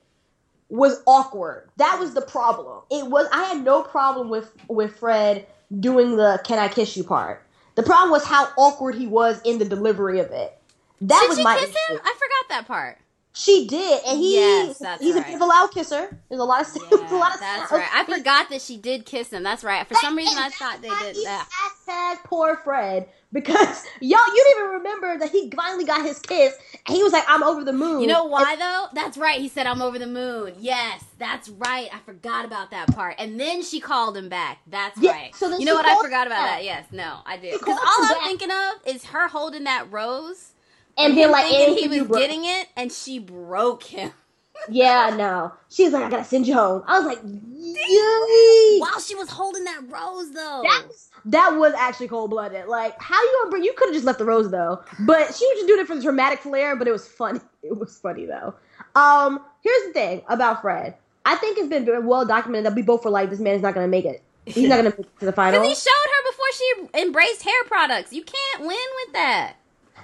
was 0.68 1.00
awkward. 1.06 1.68
That 1.76 1.98
was 1.98 2.14
the 2.14 2.22
problem. 2.22 2.82
It 2.90 3.08
was 3.08 3.28
I 3.32 3.44
had 3.44 3.64
no 3.64 3.82
problem 3.82 4.28
with 4.28 4.52
with 4.68 4.96
Fred 4.96 5.46
doing 5.78 6.16
the 6.16 6.40
"Can 6.44 6.58
I 6.58 6.68
kiss 6.68 6.96
you?" 6.96 7.04
part. 7.04 7.42
The 7.76 7.82
problem 7.82 8.10
was 8.10 8.24
how 8.24 8.48
awkward 8.56 8.94
he 8.94 9.06
was 9.06 9.40
in 9.42 9.58
the 9.58 9.64
delivery 9.64 10.18
of 10.18 10.30
it. 10.30 10.58
That 11.02 11.20
Did 11.20 11.28
was 11.28 11.38
you 11.38 11.44
my 11.44 11.58
kiss 11.58 11.70
issue. 11.70 11.94
him? 11.94 12.00
I 12.02 12.12
forgot 12.14 12.48
that 12.48 12.66
part. 12.66 12.98
She 13.34 13.66
did, 13.66 14.02
and 14.06 14.18
he 14.18 14.36
Yes, 14.36 14.82
he's 14.98 15.14
a 15.14 15.20
bit 15.20 15.34
of 15.34 15.42
a 15.42 15.44
loud 15.44 15.70
kisser. 15.70 16.18
There's 16.30 16.40
a 16.40 16.44
lot 16.44 16.62
of 16.62 16.72
there's 16.90 17.12
a 17.12 17.16
lot 17.16 17.34
of 17.34 17.40
that's 17.40 17.70
right. 17.70 17.86
I 17.92 18.04
forgot 18.04 18.48
that 18.48 18.62
she 18.62 18.78
did 18.78 19.04
kiss 19.04 19.30
him. 19.30 19.42
That's 19.42 19.62
right. 19.62 19.86
For 19.86 19.94
some 19.96 20.16
reason, 20.16 20.38
I 20.38 20.48
thought 20.48 20.80
they 20.80 20.88
did 20.88 21.22
that. 21.26 21.46
Hashtag 21.86 22.24
poor 22.24 22.56
Fred 22.56 23.10
because 23.36 23.84
y'all 24.00 24.26
you 24.26 24.44
didn't 24.44 24.58
even 24.58 24.70
remember 24.78 25.18
that 25.18 25.30
he 25.30 25.50
finally 25.54 25.84
got 25.84 26.04
his 26.04 26.18
kiss 26.18 26.54
and 26.86 26.96
he 26.96 27.02
was 27.02 27.12
like, 27.12 27.24
"I'm 27.28 27.42
over 27.42 27.62
the 27.64 27.72
moon." 27.72 28.00
You 28.00 28.06
know 28.06 28.24
why 28.24 28.56
though? 28.56 28.86
That's 28.94 29.16
right. 29.18 29.40
He 29.40 29.48
said, 29.48 29.66
"I'm 29.66 29.82
over 29.82 29.98
the 29.98 30.06
moon." 30.06 30.54
Yes, 30.58 31.04
that's 31.18 31.48
right. 31.50 31.88
I 31.92 31.98
forgot 32.00 32.44
about 32.44 32.70
that 32.72 32.94
part. 32.94 33.16
And 33.18 33.38
then 33.38 33.62
she 33.62 33.80
called 33.80 34.16
him 34.16 34.28
back. 34.28 34.58
That's 34.66 34.98
Yeah, 35.00 35.12
right. 35.12 35.34
so 35.36 35.50
then 35.50 35.60
you 35.60 35.66
know 35.66 35.74
what? 35.74 35.86
I 35.86 36.00
forgot 36.02 36.26
about 36.26 36.36
back. 36.36 36.58
that. 36.58 36.64
Yes, 36.64 36.86
no, 36.92 37.18
I 37.26 37.36
did. 37.36 37.52
Because 37.58 37.78
all 37.78 38.04
I'm 38.04 38.08
back. 38.08 38.22
thinking 38.24 38.50
of 38.50 38.94
is 38.94 39.04
her 39.06 39.28
holding 39.28 39.64
that 39.64 39.90
rose 39.92 40.52
and 40.96 41.14
being 41.14 41.30
like, 41.30 41.52
"Anything 41.52 41.90
he 41.90 42.00
was 42.00 42.08
bro-" 42.08 42.18
getting 42.18 42.44
it, 42.44 42.68
and 42.76 42.90
she 42.90 43.18
broke 43.18 43.84
him 43.84 44.12
Yeah, 44.70 45.14
no. 45.16 45.52
She 45.68 45.84
was 45.84 45.92
like, 45.92 46.04
"I 46.04 46.10
gotta 46.10 46.24
send 46.24 46.46
you 46.46 46.54
home." 46.54 46.82
I 46.86 46.98
was 46.98 47.06
like, 47.06 47.20
"Yay!" 47.24 48.78
while 48.80 49.00
she 49.00 49.14
was 49.14 49.28
holding 49.30 49.64
that 49.64 49.82
rose, 49.88 50.32
though. 50.32 50.62
That 50.64 50.84
was, 50.88 51.10
that 51.26 51.56
was 51.56 51.74
actually 51.74 52.08
cold 52.08 52.30
blooded. 52.30 52.66
Like, 52.66 53.00
how 53.00 53.20
you 53.20 53.38
gonna 53.40 53.50
bring? 53.50 53.64
You 53.64 53.74
could 53.76 53.88
have 53.88 53.94
just 53.94 54.06
left 54.06 54.18
the 54.18 54.24
rose 54.24 54.50
though, 54.50 54.82
but 55.00 55.34
she 55.34 55.46
was 55.46 55.56
just 55.56 55.66
doing 55.66 55.80
it 55.80 55.86
for 55.86 55.96
the 55.96 56.02
dramatic 56.02 56.40
flair. 56.40 56.76
But 56.76 56.88
it 56.88 56.92
was 56.92 57.06
funny. 57.06 57.40
It 57.62 57.76
was 57.76 57.98
funny 57.98 58.26
though. 58.26 58.54
Um, 58.94 59.40
here's 59.60 59.86
the 59.88 59.92
thing 59.92 60.22
about 60.28 60.62
Fred. 60.62 60.94
I 61.24 61.34
think 61.34 61.58
it's 61.58 61.66
been 61.66 61.84
very 61.84 61.98
well 61.98 62.24
documented 62.24 62.66
that 62.66 62.76
we 62.76 62.82
both 62.82 63.04
were 63.04 63.10
like, 63.10 63.28
this 63.28 63.40
man 63.40 63.56
is 63.56 63.62
not 63.62 63.74
gonna 63.74 63.88
make 63.88 64.04
it. 64.04 64.22
He's 64.44 64.68
not 64.68 64.76
gonna 64.76 64.90
make 64.90 65.00
it 65.00 65.18
to 65.18 65.26
the 65.26 65.32
final. 65.40 65.60
Because 65.60 65.76
he 65.76 65.90
showed 65.90 66.10
her 66.12 66.30
before 66.30 66.46
she 66.52 67.02
embraced 67.02 67.42
hair 67.42 67.64
products. 67.66 68.12
You 68.12 68.22
can't 68.22 68.60
win 68.60 68.68
with 69.04 69.14
that. 69.14 69.56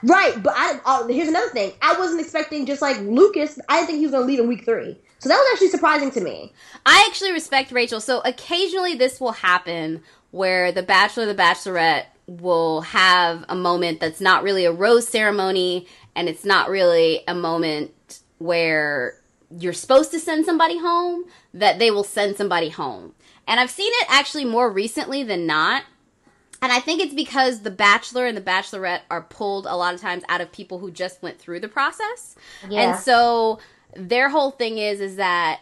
Right, 0.02 0.42
but 0.42 0.54
I 0.56 0.80
uh, 0.84 1.06
here's 1.06 1.28
another 1.28 1.50
thing. 1.50 1.72
I 1.80 1.96
wasn't 1.96 2.20
expecting 2.20 2.66
just 2.66 2.82
like 2.82 2.98
Lucas. 2.98 3.60
I 3.68 3.76
didn't 3.76 3.86
think 3.86 3.98
he 3.98 4.06
was 4.06 4.12
gonna 4.12 4.26
leave 4.26 4.40
in 4.40 4.48
week 4.48 4.64
three. 4.64 4.98
So 5.20 5.28
that 5.28 5.36
was 5.36 5.48
actually 5.52 5.68
surprising 5.68 6.10
to 6.10 6.20
me. 6.20 6.52
I 6.84 7.06
actually 7.08 7.30
respect 7.30 7.70
Rachel. 7.70 8.00
So 8.00 8.20
occasionally 8.24 8.96
this 8.96 9.20
will 9.20 9.30
happen 9.30 10.02
where 10.32 10.72
the 10.72 10.82
bachelor, 10.82 11.26
the 11.26 11.34
bachelorette 11.34 12.06
will 12.26 12.80
have 12.80 13.44
a 13.48 13.54
moment 13.54 14.00
that's 14.00 14.20
not 14.20 14.42
really 14.42 14.64
a 14.64 14.72
rose 14.72 15.06
ceremony 15.06 15.86
and 16.16 16.28
it's 16.28 16.44
not 16.44 16.68
really 16.68 17.22
a 17.28 17.34
moment 17.34 18.20
where 18.38 19.14
you're 19.56 19.72
supposed 19.72 20.10
to 20.10 20.18
send 20.18 20.44
somebody 20.44 20.78
home, 20.78 21.24
that 21.54 21.78
they 21.78 21.90
will 21.90 22.04
send 22.04 22.36
somebody 22.36 22.70
home. 22.70 23.14
And 23.46 23.60
I've 23.60 23.70
seen 23.70 23.90
it 23.92 24.06
actually 24.08 24.44
more 24.44 24.70
recently 24.70 25.22
than 25.22 25.46
not. 25.46 25.84
And 26.60 26.70
I 26.70 26.80
think 26.80 27.02
it's 27.02 27.14
because 27.14 27.60
the 27.60 27.70
Bachelor 27.70 28.26
and 28.26 28.36
the 28.36 28.42
Bachelorette 28.42 29.00
are 29.10 29.22
pulled 29.22 29.66
a 29.66 29.76
lot 29.76 29.94
of 29.94 30.00
times 30.00 30.22
out 30.28 30.40
of 30.40 30.52
people 30.52 30.78
who 30.78 30.90
just 30.90 31.20
went 31.20 31.38
through 31.38 31.60
the 31.60 31.68
process. 31.68 32.36
Yeah. 32.68 32.92
And 32.92 33.00
so 33.00 33.58
their 33.94 34.28
whole 34.28 34.52
thing 34.52 34.78
is 34.78 35.00
is 35.00 35.16
that 35.16 35.60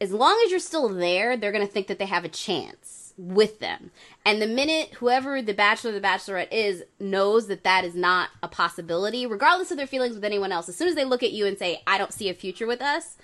as 0.00 0.12
long 0.12 0.40
as 0.44 0.50
you're 0.50 0.60
still 0.60 0.88
there, 0.88 1.36
they're 1.36 1.52
going 1.52 1.66
to 1.66 1.72
think 1.72 1.88
that 1.88 1.98
they 1.98 2.06
have 2.06 2.24
a 2.24 2.28
chance 2.28 3.07
with 3.18 3.58
them. 3.58 3.90
And 4.24 4.40
the 4.40 4.46
minute 4.46 4.94
whoever 4.94 5.42
the 5.42 5.52
bachelor 5.52 5.90
or 5.90 5.94
the 5.94 6.00
bachelorette 6.00 6.52
is 6.52 6.84
knows 7.00 7.48
that 7.48 7.64
that 7.64 7.84
is 7.84 7.94
not 7.94 8.30
a 8.42 8.48
possibility, 8.48 9.26
regardless 9.26 9.70
of 9.70 9.76
their 9.76 9.86
feelings 9.86 10.14
with 10.14 10.24
anyone 10.24 10.52
else, 10.52 10.68
as 10.68 10.76
soon 10.76 10.88
as 10.88 10.94
they 10.94 11.04
look 11.04 11.22
at 11.22 11.32
you 11.32 11.44
and 11.44 11.58
say, 11.58 11.82
I 11.86 11.98
don't 11.98 12.12
see 12.12 12.28
a 12.28 12.34
future 12.34 12.66
with 12.66 12.80
us, 12.80 13.16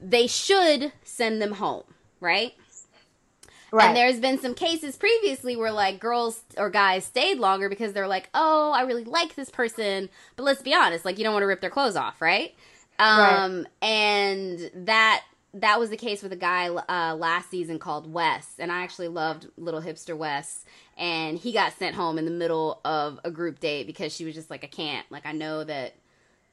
they 0.00 0.26
should 0.28 0.92
send 1.02 1.42
them 1.42 1.52
home, 1.52 1.84
right? 2.20 2.54
Right. 3.70 3.88
And 3.88 3.96
there's 3.96 4.18
been 4.18 4.38
some 4.38 4.54
cases 4.54 4.96
previously 4.96 5.54
where 5.54 5.72
like 5.72 6.00
girls 6.00 6.42
or 6.56 6.70
guys 6.70 7.04
stayed 7.04 7.38
longer 7.38 7.68
because 7.68 7.92
they're 7.92 8.08
like, 8.08 8.30
"Oh, 8.32 8.72
I 8.72 8.82
really 8.82 9.04
like 9.04 9.34
this 9.34 9.50
person," 9.50 10.08
but 10.36 10.44
let's 10.44 10.62
be 10.62 10.72
honest, 10.72 11.04
like 11.04 11.18
you 11.18 11.24
don't 11.24 11.34
want 11.34 11.42
to 11.42 11.48
rip 11.48 11.60
their 11.60 11.68
clothes 11.68 11.94
off, 11.94 12.22
right? 12.22 12.54
Um, 12.98 13.66
and 13.82 14.70
that 14.74 15.22
that 15.60 15.78
was 15.78 15.90
the 15.90 15.96
case 15.96 16.22
with 16.22 16.32
a 16.32 16.36
guy 16.36 16.68
uh, 16.68 17.14
last 17.14 17.50
season 17.50 17.78
called 17.78 18.12
Wes, 18.12 18.54
and 18.58 18.70
I 18.70 18.82
actually 18.82 19.08
loved 19.08 19.48
little 19.56 19.80
hipster 19.82 20.16
Wes, 20.16 20.64
and 20.96 21.38
he 21.38 21.52
got 21.52 21.72
sent 21.74 21.94
home 21.94 22.18
in 22.18 22.24
the 22.24 22.30
middle 22.30 22.80
of 22.84 23.18
a 23.24 23.30
group 23.30 23.60
date 23.60 23.86
because 23.86 24.14
she 24.14 24.24
was 24.24 24.34
just 24.34 24.50
like, 24.50 24.64
"I 24.64 24.68
can't," 24.68 25.06
like 25.10 25.26
I 25.26 25.32
know 25.32 25.64
that 25.64 25.94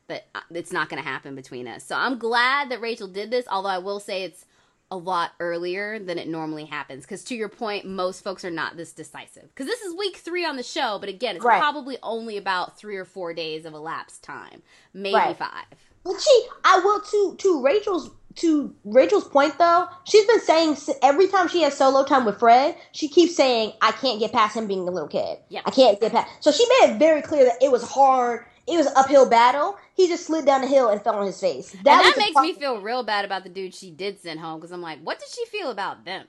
that 0.08 0.28
uh, 0.36 0.42
it's 0.52 0.72
not 0.72 0.90
going 0.90 1.02
to 1.02 1.08
happen 1.08 1.36
between 1.36 1.68
us. 1.68 1.84
So 1.84 1.96
I'm 1.96 2.18
glad 2.18 2.70
that 2.70 2.82
Rachel 2.82 3.08
did 3.08 3.32
this, 3.32 3.46
although 3.50 3.70
I 3.70 3.80
will 3.80 4.00
say 4.00 4.24
it's 4.24 4.46
a 4.92 4.98
lot 4.98 5.32
earlier 5.40 5.98
than 5.98 6.20
it 6.20 6.28
normally 6.28 6.66
happens. 6.66 7.04
Because 7.06 7.24
to 7.26 7.36
your 7.36 7.50
point, 7.50 7.86
most 7.86 8.24
folks 8.24 8.46
are 8.46 8.52
not 8.52 8.78
this 8.78 8.92
decisive. 8.92 9.50
Because 9.50 9.66
this 9.66 9.82
is 9.82 9.96
week 9.96 10.18
three 10.18 10.46
on 10.46 10.58
the 10.58 10.64
show, 10.64 11.00
but 11.00 11.10
again, 11.10 11.36
it's 11.38 11.44
Right. 11.46 11.60
probably 11.60 11.98
only 12.04 12.38
about 12.38 12.78
three 12.78 12.98
or 12.98 13.06
four 13.06 13.34
days 13.34 13.66
of 13.66 13.74
elapsed 13.74 14.24
time, 14.24 14.62
maybe 14.94 15.16
Right. 15.16 15.38
five. 15.38 15.66
But 16.04 16.22
she, 16.22 16.48
I 16.64 16.80
will 16.80 17.02
to 17.02 17.36
to 17.38 17.64
Rachel's 17.64 18.12
to 18.36 18.76
Rachel's 18.84 19.28
point 19.28 19.58
though. 19.58 19.88
She's 20.04 20.26
been 20.26 20.42
saying 20.42 20.78
every 21.02 21.28
time 21.28 21.48
she 21.48 21.62
has 21.62 21.78
solo 21.78 22.04
time 22.04 22.26
with 22.26 22.40
Fred, 22.40 22.76
she 22.92 23.08
keeps 23.08 23.36
saying, 23.36 23.74
"I 23.82 23.92
can't 23.92 24.20
get 24.20 24.32
past 24.32 24.56
him 24.56 24.68
being 24.68 24.88
a 24.88 24.92
little 24.92 25.08
kid. 25.08 25.40
Yeah. 25.50 25.62
I 25.66 25.72
can't 25.72 26.00
get 26.00 26.12
past." 26.12 26.30
So 26.42 26.52
she 26.52 26.66
made 26.68 26.96
it 26.96 27.00
very 27.00 27.22
clear 27.22 27.46
that 27.46 27.62
it 27.62 27.72
was 27.72 27.84
hard. 27.84 28.46
It 28.68 28.78
was 28.78 28.88
uphill 28.88 29.30
battle. 29.30 29.78
He 29.96 30.08
just 30.08 30.26
slid 30.26 30.46
down 30.46 30.62
the 30.62 30.68
hill 30.68 30.90
and 30.90 31.02
fell 31.02 31.16
on 31.16 31.26
his 31.26 31.40
face. 31.40 31.74
and 31.74 31.86
that 31.86 32.16
makes 32.18 32.36
me 32.36 32.54
feel 32.54 32.82
real 32.82 33.04
bad 33.04 33.24
about 33.24 33.44
the 33.44 33.50
dude 33.50 33.74
she 33.76 33.92
did 33.92 34.20
send 34.20 34.40
home 34.40 34.60
because 34.60 34.72
I'm 34.72 34.82
like, 34.82 35.00
what 35.02 35.20
did 35.20 35.30
she 35.30 35.46
feel 35.46 35.70
about 35.70 36.04
them? 36.04 36.26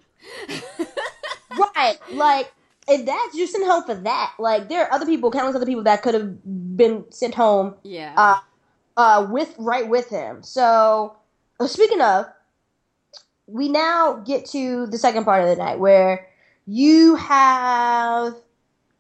right. 1.77 1.99
Like, 2.13 2.53
and 2.89 3.09
that's 3.09 3.35
you 3.35 3.47
sent 3.47 3.65
home 3.65 3.85
for 3.85 3.95
that. 3.95 4.35
Like, 4.39 4.69
there 4.69 4.85
are 4.85 4.93
other 4.93 5.07
people, 5.07 5.31
countless 5.31 5.57
other 5.57 5.67
people 5.67 5.85
that 5.85 6.03
could 6.03 6.15
have 6.15 6.77
been 6.77 7.05
sent 7.11 7.35
home 7.35 7.75
yeah. 7.83 8.15
uh, 8.17 8.39
uh, 8.97 9.27
with 9.31 9.55
right 9.59 9.89
with 9.89 10.09
him. 10.11 10.43
So, 10.43 11.17
uh, 11.61 11.67
speaking 11.67 12.01
of, 12.01 12.27
we 13.47 13.69
now 13.69 14.15
get 14.27 14.47
to 14.47 14.87
the 14.87 14.99
second 14.99 15.25
part 15.25 15.43
of 15.43 15.49
the 15.49 15.57
night 15.57 15.79
where 15.79 16.27
you 16.67 17.15
have 17.15 18.35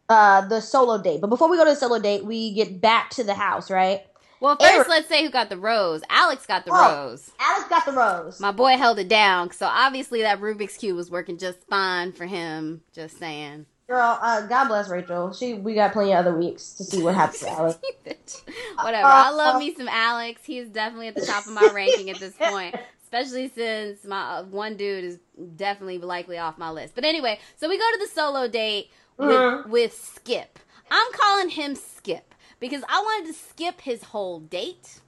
uh, 0.08 0.46
the 0.46 0.60
solo 0.60 1.02
date. 1.02 1.20
But 1.20 1.28
before 1.30 1.50
we 1.50 1.56
go 1.56 1.64
to 1.64 1.70
the 1.70 1.76
solo 1.76 1.98
date, 1.98 2.24
we 2.24 2.54
get 2.54 2.80
back 2.80 3.10
to 3.10 3.24
the 3.24 3.34
house, 3.34 3.70
right? 3.70 4.02
well, 4.38 4.54
first, 4.56 4.70
Eric- 4.72 4.88
let's 4.88 5.08
say 5.08 5.24
who 5.24 5.30
got 5.30 5.48
the 5.48 5.56
rose. 5.56 6.02
Alex 6.10 6.46
got 6.46 6.64
the 6.64 6.70
Oh. 6.72 7.06
rose. 7.08 7.30
Alex 7.40 7.68
got 7.68 7.84
the 7.86 7.92
rose. 7.92 8.38
My 8.38 8.52
boy 8.52 8.76
held 8.76 8.98
it 8.98 9.08
down, 9.08 9.50
so 9.50 9.66
obviously 9.66 10.22
that 10.22 10.40
Rubik's 10.40 10.76
cube 10.76 10.94
was 10.96 11.10
working 11.10 11.38
just 11.38 11.58
fine 11.68 12.12
for 12.12 12.26
him. 12.26 12.82
Just 12.92 13.18
saying. 13.18 13.66
Girl, 13.88 14.18
uh, 14.20 14.46
God 14.46 14.66
bless 14.68 14.88
Rachel. 14.88 15.32
She, 15.32 15.54
we 15.54 15.74
got 15.74 15.92
plenty 15.92 16.12
of 16.12 16.18
other 16.18 16.36
weeks 16.36 16.72
to 16.74 16.84
see 16.84 17.00
what 17.02 17.14
happens 17.14 17.40
to 17.40 17.50
Alex. 17.50 17.78
Whatever. 18.82 19.06
I 19.06 19.30
love 19.30 19.60
me 19.60 19.74
some 19.74 19.88
Alex. 19.88 20.42
He's 20.44 20.68
definitely 20.68 21.06
at 21.08 21.14
the 21.14 21.24
top 21.24 21.46
of 21.46 21.52
my 21.52 21.70
ranking 21.72 22.10
at 22.10 22.18
this 22.18 22.34
point. 22.38 22.74
Especially 23.04 23.48
since 23.54 24.04
my 24.04 24.38
uh, 24.38 24.42
one 24.44 24.76
dude 24.76 25.04
is 25.04 25.18
definitely 25.54 25.98
likely 25.98 26.36
off 26.38 26.58
my 26.58 26.70
list. 26.70 26.96
But 26.96 27.04
anyway, 27.04 27.38
so 27.56 27.68
we 27.68 27.78
go 27.78 27.84
to 27.92 27.98
the 28.00 28.08
solo 28.12 28.48
date 28.48 28.90
with, 29.16 29.28
Mhm. 29.28 29.68
with 29.68 29.96
Skip. 29.96 30.58
I'm 30.90 31.12
calling 31.12 31.50
him 31.50 31.76
Skip 31.76 32.34
because 32.58 32.82
I 32.88 32.98
wanted 33.00 33.32
to 33.32 33.38
skip 33.38 33.80
his 33.80 34.02
whole 34.02 34.40
date. 34.40 34.98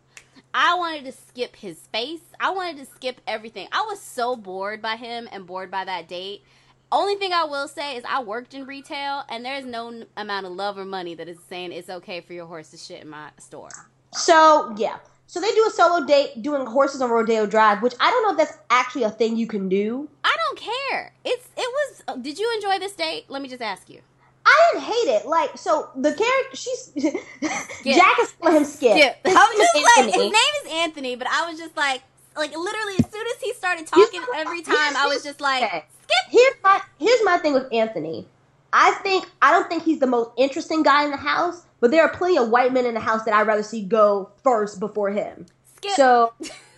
I 0.54 0.76
wanted 0.76 1.04
to 1.06 1.12
skip 1.12 1.56
his 1.56 1.78
face. 1.92 2.20
I 2.38 2.50
wanted 2.50 2.76
to 2.78 2.86
skip 2.86 3.20
everything. 3.26 3.66
I 3.72 3.82
was 3.82 4.00
so 4.00 4.36
bored 4.36 4.80
by 4.80 4.94
him 4.96 5.28
and 5.32 5.46
bored 5.46 5.70
by 5.70 5.84
that 5.84 6.06
date. 6.08 6.44
Only 6.90 7.16
thing 7.16 7.32
I 7.32 7.44
will 7.44 7.68
say 7.68 7.96
is 7.96 8.04
I 8.08 8.22
worked 8.22 8.54
in 8.54 8.64
retail 8.64 9.24
and 9.28 9.44
there's 9.44 9.66
no 9.66 9.88
n- 9.88 10.06
amount 10.16 10.46
of 10.46 10.52
love 10.52 10.78
or 10.78 10.84
money 10.86 11.14
that 11.14 11.28
is 11.28 11.38
saying 11.48 11.72
it's 11.72 11.90
okay 11.90 12.20
for 12.20 12.32
your 12.32 12.46
horse 12.46 12.70
to 12.70 12.78
shit 12.78 13.02
in 13.02 13.08
my 13.08 13.28
store. 13.38 13.68
So 14.14 14.74
yeah, 14.78 14.96
so 15.26 15.40
they 15.40 15.50
do 15.52 15.66
a 15.66 15.70
solo 15.70 16.06
date 16.06 16.40
doing 16.42 16.64
horses 16.64 17.02
on 17.02 17.10
Rodeo 17.10 17.44
Drive, 17.44 17.82
which 17.82 17.94
I 18.00 18.10
don't 18.10 18.22
know 18.22 18.30
if 18.32 18.38
that's 18.38 18.58
actually 18.70 19.02
a 19.02 19.10
thing 19.10 19.36
you 19.36 19.46
can 19.46 19.68
do. 19.68 20.08
I 20.24 20.34
don't 20.46 20.58
care. 20.58 21.12
It's 21.26 21.46
it 21.56 21.70
was. 22.08 22.22
Did 22.22 22.38
you 22.38 22.50
enjoy 22.54 22.78
this 22.78 22.94
date? 22.94 23.26
Let 23.28 23.42
me 23.42 23.48
just 23.48 23.60
ask 23.60 23.90
you. 23.90 24.00
I 24.46 24.70
didn't 24.72 24.84
hate 24.84 25.08
it. 25.20 25.26
Like, 25.26 25.58
so 25.58 25.90
the 25.94 26.14
character, 26.14 26.56
she's 26.56 26.86
Jack 27.84 28.18
is 28.20 28.32
calling 28.40 28.56
him 28.56 28.64
Skip. 28.64 28.92
Skip. 28.96 29.16
His 29.26 29.36
I 29.36 29.40
was 29.40 29.58
name 29.58 29.60
is 29.60 29.72
just 29.74 29.84
like, 29.84 30.06
Anthony. 30.06 30.24
his 30.24 30.32
name 30.32 30.54
is 30.64 30.72
Anthony, 30.72 31.16
but 31.16 31.26
I 31.26 31.50
was 31.50 31.58
just 31.58 31.76
like, 31.76 32.02
like 32.34 32.56
literally 32.56 32.94
as 32.98 33.10
soon 33.12 33.26
as 33.26 33.42
he 33.42 33.52
started 33.52 33.86
talking, 33.86 34.22
every 34.34 34.62
time 34.62 34.96
I 34.96 35.06
was 35.06 35.22
just 35.22 35.42
like. 35.42 35.84
Skip. 36.08 36.30
Here's 36.32 36.54
my 36.62 36.80
here's 36.98 37.20
my 37.24 37.38
thing 37.38 37.52
with 37.54 37.66
Anthony. 37.72 38.26
I 38.72 38.92
think 39.02 39.28
I 39.42 39.50
don't 39.52 39.68
think 39.68 39.82
he's 39.84 39.98
the 40.00 40.06
most 40.06 40.30
interesting 40.36 40.82
guy 40.82 41.04
in 41.04 41.10
the 41.10 41.16
house, 41.16 41.62
but 41.80 41.90
there 41.90 42.02
are 42.02 42.08
plenty 42.10 42.36
of 42.38 42.48
white 42.50 42.72
men 42.72 42.86
in 42.86 42.94
the 42.94 43.00
house 43.00 43.24
that 43.24 43.34
I'd 43.34 43.46
rather 43.46 43.62
see 43.62 43.82
go 43.82 44.30
first 44.42 44.78
before 44.80 45.10
him. 45.10 45.46
Skip. 45.76 45.92
So 45.92 46.32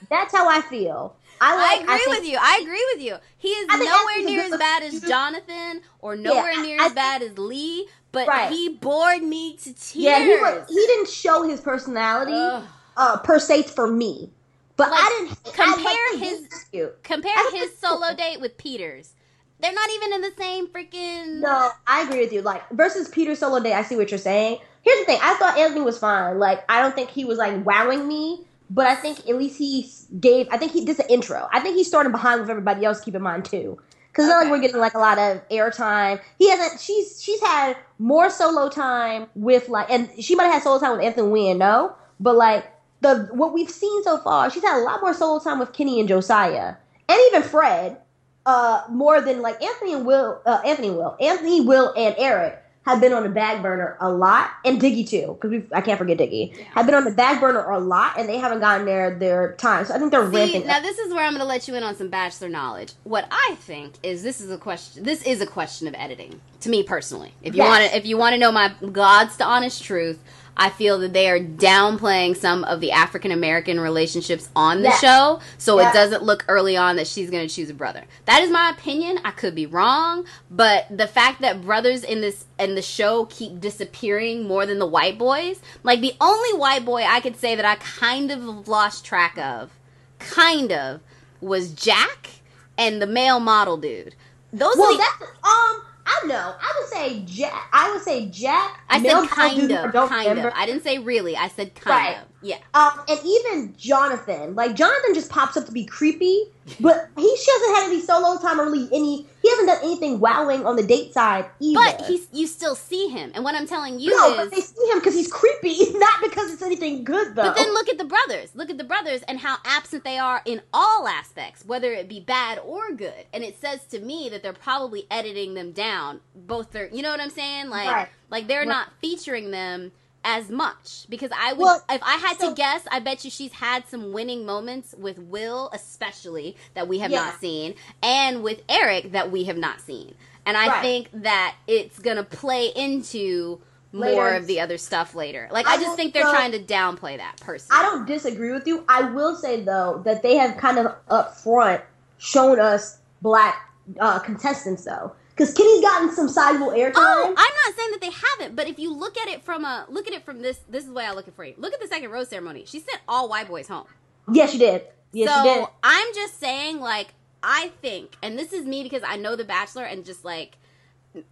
that's 0.08 0.32
how 0.34 0.48
I 0.48 0.60
feel. 0.62 1.16
I 1.40 1.54
I 1.54 1.56
like. 1.56 1.82
agree 1.84 1.96
think- 2.04 2.10
with 2.18 2.28
you. 2.28 2.38
I 2.40 2.58
agree 2.62 2.86
with 2.94 3.02
you. 3.04 3.16
He 3.38 3.48
is 3.48 3.66
nowhere 3.68 4.24
near 4.24 4.42
as 4.42 4.58
bad 4.58 4.82
as. 4.82 5.00
Jonathan 5.00 5.80
or 6.00 6.14
nowhere 6.16 6.52
I- 6.54 6.62
near 6.62 6.80
I 6.80 6.86
as 6.86 6.92
bad 6.92 7.22
as 7.22 7.38
Lee, 7.38 7.88
but 8.12 8.28
Right. 8.28 8.50
he 8.52 8.68
bored 8.68 9.22
me 9.22 9.56
to 9.56 9.64
tears. 9.72 9.94
Yeah, 9.94 10.18
he 10.22 10.36
was, 10.36 10.68
he 10.68 10.74
didn't 10.74 11.08
show 11.08 11.42
his 11.42 11.60
personality 11.60 12.66
uh, 12.96 13.16
per 13.18 13.38
se 13.38 13.62
for 13.64 13.86
me, 13.86 14.30
but 14.76 14.90
Like, 14.90 15.00
I 15.02 15.08
didn't 15.08 15.54
compare 15.54 16.18
his- 16.18 16.64
cute. 16.70 17.02
Compare 17.02 17.50
his 17.52 17.76
solo 17.78 18.14
date 18.14 18.40
with 18.40 18.58
Peter's. 18.58 19.14
They're 19.60 19.72
not 19.72 19.90
even 19.90 20.12
in 20.14 20.20
the 20.22 20.32
same 20.38 20.68
freaking. 20.68 21.40
No, 21.40 21.70
I 21.86 22.02
agree 22.02 22.20
with 22.20 22.32
you. 22.32 22.42
Like 22.42 22.68
versus 22.70 23.08
Peter 23.08 23.34
Solo 23.34 23.60
Day, 23.60 23.72
I 23.72 23.82
see 23.82 23.96
what 23.96 24.10
you're 24.10 24.18
saying. 24.18 24.58
Here's 24.82 24.98
the 25.00 25.04
thing: 25.04 25.18
I 25.22 25.34
thought 25.34 25.58
Anthony 25.58 25.82
was 25.82 25.98
fine. 25.98 26.38
Like 26.38 26.64
I 26.68 26.80
don't 26.80 26.94
think 26.94 27.10
he 27.10 27.24
was 27.24 27.38
like 27.38 27.64
wowing 27.64 28.08
me, 28.08 28.44
but 28.70 28.86
I 28.86 28.94
think 28.94 29.20
at 29.28 29.36
least 29.36 29.58
he 29.58 29.90
gave. 30.18 30.48
I 30.50 30.56
think 30.56 30.72
he 30.72 30.84
did 30.84 30.96
the 30.96 31.10
intro. 31.12 31.48
I 31.52 31.60
think 31.60 31.76
he's 31.76 31.88
starting 31.88 32.12
behind 32.12 32.40
with 32.40 32.50
everybody 32.50 32.84
else. 32.84 33.00
Keep 33.00 33.16
in 33.16 33.22
mind 33.22 33.44
too, 33.44 33.78
because 34.08 34.24
it's 34.24 34.32
not 34.32 34.42
like 34.42 34.50
we're 34.50 34.60
getting 34.60 34.80
like 34.80 34.94
a 34.94 34.98
lot 34.98 35.18
of 35.18 35.46
airtime. 35.48 36.20
He 36.38 36.48
hasn't. 36.48 36.80
She's 36.80 37.22
she's 37.22 37.40
had 37.40 37.76
more 37.98 38.30
solo 38.30 38.68
time 38.68 39.26
with 39.34 39.68
like, 39.68 39.90
and 39.90 40.08
she 40.20 40.34
might 40.34 40.44
have 40.44 40.54
had 40.54 40.62
solo 40.62 40.78
time 40.78 40.92
with 40.92 41.02
Anthony. 41.02 41.28
We 41.28 41.42
didn't 41.44 41.92
but 42.20 42.36
like 42.36 42.72
the 43.00 43.28
what 43.32 43.52
we've 43.52 43.70
seen 43.70 44.02
so 44.04 44.18
far, 44.18 44.50
she's 44.50 44.62
had 44.62 44.78
a 44.80 44.84
lot 44.84 45.00
more 45.00 45.14
solo 45.14 45.38
time 45.40 45.58
with 45.58 45.72
Kenny 45.72 46.00
and 46.00 46.08
Josiah, 46.08 46.76
and 47.08 47.18
even 47.28 47.42
Fred 47.42 47.98
uh 48.46 48.82
more 48.90 49.20
than 49.20 49.42
like 49.42 49.62
Anthony 49.62 49.92
and 49.94 50.06
Will 50.06 50.40
uh 50.46 50.60
Anthony 50.64 50.90
Will 50.90 51.16
Anthony 51.20 51.60
Will 51.60 51.92
and 51.96 52.14
Eric 52.18 52.62
have 52.86 52.98
been 53.00 53.12
on 53.12 53.22
the 53.22 53.28
back 53.28 53.60
burner 53.60 53.98
a 54.00 54.10
lot 54.10 54.50
and 54.64 54.80
Diggy 54.80 55.06
too 55.06 55.38
because 55.40 55.62
I 55.72 55.82
can't 55.82 55.98
forget 55.98 56.16
Diggy 56.16 56.56
have 56.74 56.86
been 56.86 56.94
on 56.94 57.04
the 57.04 57.10
back 57.10 57.38
burner 57.40 57.68
a 57.70 57.78
lot 57.78 58.18
and 58.18 58.26
they 58.28 58.38
haven't 58.38 58.60
gotten 58.60 58.86
their 58.86 59.14
their 59.18 59.54
time 59.56 59.84
so 59.84 59.94
I 59.94 59.98
think 59.98 60.10
they're 60.10 60.28
See, 60.30 60.34
ramping 60.36 60.66
now 60.66 60.78
up. 60.78 60.82
this 60.82 60.98
is 60.98 61.12
where 61.12 61.24
I'm 61.24 61.32
going 61.32 61.40
to 61.40 61.46
let 61.46 61.68
you 61.68 61.74
in 61.74 61.82
on 61.82 61.94
some 61.94 62.08
bachelor 62.08 62.48
knowledge. 62.48 62.92
What 63.04 63.26
I 63.30 63.56
think 63.60 63.94
is 64.02 64.22
this 64.22 64.40
is 64.40 64.50
a 64.50 64.56
question. 64.58 65.02
This 65.04 65.22
is 65.24 65.42
a 65.42 65.46
question 65.46 65.86
of 65.88 65.94
editing 65.98 66.40
to 66.60 66.70
me 66.70 66.82
personally. 66.82 67.34
If 67.42 67.54
you 67.54 67.58
Yes. 67.62 67.68
want 67.68 67.90
to, 67.90 67.96
if 67.98 68.06
you 68.06 68.16
want 68.16 68.32
to 68.32 68.38
know 68.38 68.50
my 68.50 68.72
God's 68.90 69.36
to 69.36 69.44
honest 69.44 69.84
truth, 69.84 70.18
I 70.56 70.68
feel 70.68 70.98
that 70.98 71.12
they 71.12 71.28
are 71.30 71.40
downplaying 71.40 72.36
some 72.36 72.64
of 72.64 72.80
the 72.80 72.92
African 72.92 73.30
American 73.32 73.80
relationships 73.80 74.48
on 74.54 74.78
the 74.82 74.88
Yes. 74.88 75.00
show, 75.00 75.40
so 75.58 75.78
Yes. 75.80 75.94
it 75.94 75.98
doesn't 75.98 76.22
look 76.22 76.44
early 76.48 76.76
on 76.76 76.96
that 76.96 77.06
she's 77.06 77.30
going 77.30 77.46
to 77.48 77.54
choose 77.54 77.70
a 77.70 77.74
brother. 77.74 78.04
That 78.26 78.42
is 78.42 78.50
my 78.50 78.70
opinion. 78.70 79.20
I 79.24 79.30
could 79.30 79.54
be 79.54 79.66
wrong, 79.66 80.24
but 80.50 80.86
the 80.90 81.06
fact 81.06 81.40
that 81.40 81.62
brothers 81.62 82.02
in 82.04 82.20
this 82.20 82.44
in 82.58 82.74
the 82.74 82.82
show 82.82 83.24
keep 83.26 83.60
disappearing 83.60 84.46
more 84.46 84.66
than 84.66 84.78
the 84.78 84.86
white 84.86 85.18
boys, 85.18 85.60
like 85.82 86.00
the 86.00 86.14
only 86.20 86.58
white 86.58 86.84
boy 86.84 87.04
I 87.08 87.20
could 87.20 87.36
say 87.36 87.54
that 87.54 87.64
I 87.64 87.76
kind 87.76 88.30
of 88.30 88.68
lost 88.68 89.04
track 89.04 89.38
of 89.38 89.70
kind 90.18 90.70
of 90.72 91.00
was 91.40 91.70
Jack 91.72 92.28
and 92.76 93.00
the 93.00 93.06
male 93.06 93.40
model 93.40 93.76
dude. 93.78 94.14
Those 94.52 94.76
well 94.76 94.92
are 94.92 94.96
the, 94.96 94.98
that's 95.20 95.30
um 95.44 95.82
I 96.12 96.26
know 96.26 96.54
I 96.60 96.74
would 96.78 96.88
say 96.88 97.22
Jack 97.24 97.68
I 97.72 97.92
would 97.92 98.02
say 98.02 98.26
Jack 98.28 98.80
I 98.88 99.00
said 99.02 99.28
kind 99.28 99.70
of, 99.70 99.94
I 99.94 100.08
kind 100.08 100.28
remember. 100.28 100.48
of. 100.48 100.54
I 100.56 100.66
didn't 100.66 100.82
say 100.82 100.98
really. 100.98 101.36
I 101.36 101.48
said 101.48 101.74
kind 101.74 101.96
right 101.96 102.16
of. 102.22 102.28
Yeah. 102.42 102.56
Um, 102.74 102.92
and 103.08 103.20
even 103.24 103.74
Jonathan, 103.76 104.54
like 104.54 104.74
Jonathan, 104.74 105.14
just 105.14 105.30
pops 105.30 105.56
up 105.56 105.66
to 105.66 105.72
be 105.72 105.84
creepy, 105.84 106.44
but 106.80 107.08
he 107.16 107.36
she 107.36 107.50
hasn't 107.52 107.76
had 107.76 107.84
any 107.90 108.00
solo 108.00 108.38
time 108.40 108.58
or 108.60 108.64
really 108.64 108.88
any. 108.92 109.26
He 109.42 109.48
hasn't 109.50 109.68
done 109.68 109.78
anything 109.82 110.20
wowing 110.20 110.64
on 110.66 110.76
the 110.76 110.82
date 110.82 111.12
side 111.12 111.46
either. 111.60 111.80
But 111.80 112.06
he's 112.06 112.28
you 112.32 112.46
still 112.46 112.74
see 112.74 113.08
him, 113.08 113.32
and 113.34 113.44
what 113.44 113.54
I'm 113.54 113.66
telling 113.66 113.98
you 113.98 114.10
is 114.10 114.16
no, 114.16 114.30
is. 114.32 114.36
but 114.36 114.50
they 114.52 114.60
see 114.62 114.90
him 114.90 114.98
because 115.00 115.14
he's 115.14 115.30
creepy, 115.30 115.92
not 115.98 116.22
because 116.22 116.52
it's 116.52 116.62
anything 116.62 117.04
good 117.04 117.34
though. 117.34 117.42
But 117.42 117.56
then 117.56 117.72
look 117.74 117.88
at 117.90 117.98
the 117.98 118.04
brothers. 118.04 118.54
Look 118.54 118.70
at 118.70 118.78
the 118.78 118.84
brothers 118.84 119.22
and 119.28 119.38
how 119.38 119.58
absent 119.64 120.04
they 120.04 120.16
are 120.18 120.40
in 120.46 120.62
all 120.72 121.06
aspects, 121.08 121.64
whether 121.66 121.92
it 121.92 122.08
be 122.08 122.20
bad 122.20 122.58
or 122.58 122.92
good. 122.92 123.26
And 123.34 123.44
it 123.44 123.60
says 123.60 123.84
to 123.88 123.98
me 124.00 124.28
that 124.30 124.42
they're 124.42 124.52
probably 124.54 125.06
editing 125.10 125.54
them 125.54 125.72
down. 125.72 126.20
Both 126.34 126.74
are, 126.74 126.86
you 126.90 127.02
know 127.02 127.10
what 127.10 127.20
I'm 127.20 127.30
saying? 127.30 127.68
Like, 127.68 127.90
Right. 127.90 128.08
like 128.30 128.46
they're 128.46 128.60
Right. 128.60 128.68
not 128.68 128.88
featuring 129.00 129.50
them 129.50 129.92
as 130.24 130.50
much 130.50 131.06
because 131.08 131.30
I 131.36 131.52
would, 131.54 131.62
Well, 131.62 131.82
if 131.90 132.02
I 132.02 132.16
had 132.16 132.38
so- 132.38 132.50
to 132.50 132.54
guess, 132.54 132.82
I 132.90 133.00
bet 133.00 133.24
you 133.24 133.30
she's 133.30 133.52
had 133.52 133.88
some 133.88 134.12
winning 134.12 134.44
moments 134.44 134.94
with 134.98 135.18
Will, 135.18 135.70
especially 135.72 136.56
that 136.74 136.88
we 136.88 136.98
have 136.98 137.10
Yeah. 137.10 137.24
not 137.24 137.40
seen, 137.40 137.74
and 138.02 138.42
with 138.42 138.60
Eric 138.68 139.12
that 139.12 139.30
we 139.30 139.44
have 139.44 139.56
not 139.56 139.80
seen. 139.80 140.14
And 140.44 140.56
I 140.56 140.66
Right. 140.68 140.82
think 140.82 141.08
that 141.22 141.54
it's 141.66 141.98
gonna 141.98 142.24
play 142.24 142.66
into 142.68 143.60
more 143.92 144.04
Later. 144.06 144.34
of 144.36 144.46
the 144.46 144.60
other 144.60 144.78
stuff 144.78 145.14
later. 145.14 145.48
Like 145.50 145.66
I 145.66 145.74
I 145.74 145.76
just 145.78 145.96
think 145.96 146.14
they're 146.14 146.22
so- 146.22 146.30
trying 146.32 146.52
to 146.52 146.60
downplay 146.60 147.16
that 147.16 147.40
person. 147.40 147.68
I 147.72 147.82
don't 147.82 148.06
disagree 148.06 148.52
with 148.52 148.66
you. 148.66 148.84
I 148.88 149.02
will 149.02 149.34
say 149.34 149.62
though 149.62 150.00
that 150.04 150.22
they 150.22 150.36
have 150.36 150.56
kind 150.58 150.78
of 150.78 150.94
up 151.08 151.36
front 151.36 151.82
shown 152.18 152.60
us 152.60 152.98
black 153.22 153.68
uh, 153.98 154.18
contestants 154.20 154.84
though, 154.84 155.12
because 155.40 155.54
Kenny's 155.54 155.80
gotten 155.80 156.12
some 156.12 156.28
sizable 156.28 156.68
airtime. 156.68 156.92
Oh, 156.96 157.24
I'm 157.28 157.34
not 157.34 157.74
saying 157.74 157.90
that 157.92 158.00
they 158.02 158.10
haven't, 158.10 158.56
but 158.56 158.68
if 158.68 158.78
you 158.78 158.92
look 158.92 159.16
at 159.16 159.26
it 159.26 159.42
from 159.42 159.64
a 159.64 159.86
look 159.88 160.06
at 160.06 160.12
it 160.12 160.22
from 160.22 160.42
this 160.42 160.60
this 160.68 160.82
is 160.82 160.88
the 160.88 160.94
way 160.94 161.06
I 161.06 161.12
look 161.12 161.24
at 161.24 161.28
it 161.28 161.34
for 161.34 161.44
you. 161.44 161.54
Look 161.56 161.72
at 161.72 161.80
the 161.80 161.88
second 161.88 162.10
rose 162.10 162.28
ceremony. 162.28 162.64
She 162.66 162.78
sent 162.78 163.00
all 163.08 163.26
white 163.26 163.48
boys 163.48 163.66
home. 163.66 163.86
yes, 164.30 164.52
she 164.52 164.58
did. 164.58 164.82
Yes, 165.12 165.34
so 165.34 165.42
she 165.42 165.60
did. 165.60 165.68
I'm 165.82 166.14
just 166.14 166.38
saying, 166.38 166.78
like, 166.78 167.14
I 167.42 167.72
think, 167.80 168.16
and 168.22 168.38
this 168.38 168.52
is 168.52 168.66
me 168.66 168.82
because 168.82 169.02
I 169.02 169.16
know 169.16 169.34
The 169.34 169.44
Bachelor, 169.44 169.84
and 169.84 170.04
just 170.04 170.26
like 170.26 170.58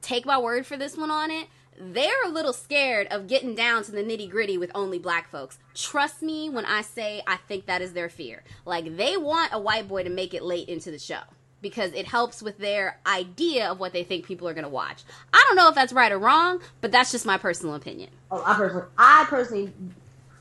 take 0.00 0.24
my 0.24 0.38
word 0.38 0.64
for 0.64 0.78
this 0.78 0.96
one 0.96 1.10
on 1.10 1.30
it. 1.30 1.46
They're 1.80 2.24
a 2.24 2.30
little 2.30 2.54
scared 2.54 3.06
of 3.08 3.28
getting 3.28 3.54
down 3.54 3.84
to 3.84 3.92
the 3.92 4.02
nitty 4.02 4.30
gritty 4.30 4.56
with 4.56 4.72
only 4.74 4.98
black 4.98 5.30
folks. 5.30 5.58
Trust 5.74 6.22
me 6.22 6.48
when 6.48 6.64
I 6.64 6.80
say 6.80 7.22
I 7.26 7.36
think 7.36 7.66
that 7.66 7.82
is 7.82 7.92
their 7.92 8.08
fear. 8.08 8.42
Like 8.64 8.96
they 8.96 9.18
want 9.18 9.52
a 9.52 9.60
white 9.60 9.86
boy 9.86 10.02
to 10.02 10.10
make 10.10 10.32
it 10.32 10.42
late 10.42 10.68
into 10.68 10.90
the 10.90 10.98
show 10.98 11.20
because 11.60 11.92
it 11.92 12.06
helps 12.06 12.42
with 12.42 12.58
their 12.58 12.98
idea 13.06 13.70
of 13.70 13.80
what 13.80 13.92
they 13.92 14.04
think 14.04 14.24
people 14.26 14.48
are 14.48 14.54
going 14.54 14.64
to 14.64 14.68
watch. 14.70 15.02
I 15.32 15.44
don't 15.48 15.56
know 15.56 15.68
if 15.68 15.74
that's 15.74 15.92
right 15.92 16.12
or 16.12 16.18
wrong, 16.18 16.60
but 16.80 16.92
that's 16.92 17.10
just 17.10 17.26
my 17.26 17.38
personal 17.38 17.74
opinion. 17.74 18.10
Oh, 18.30 18.42
I 18.46 18.54
personally, 18.54 18.84
I 18.96 19.26
personally, 19.28 19.72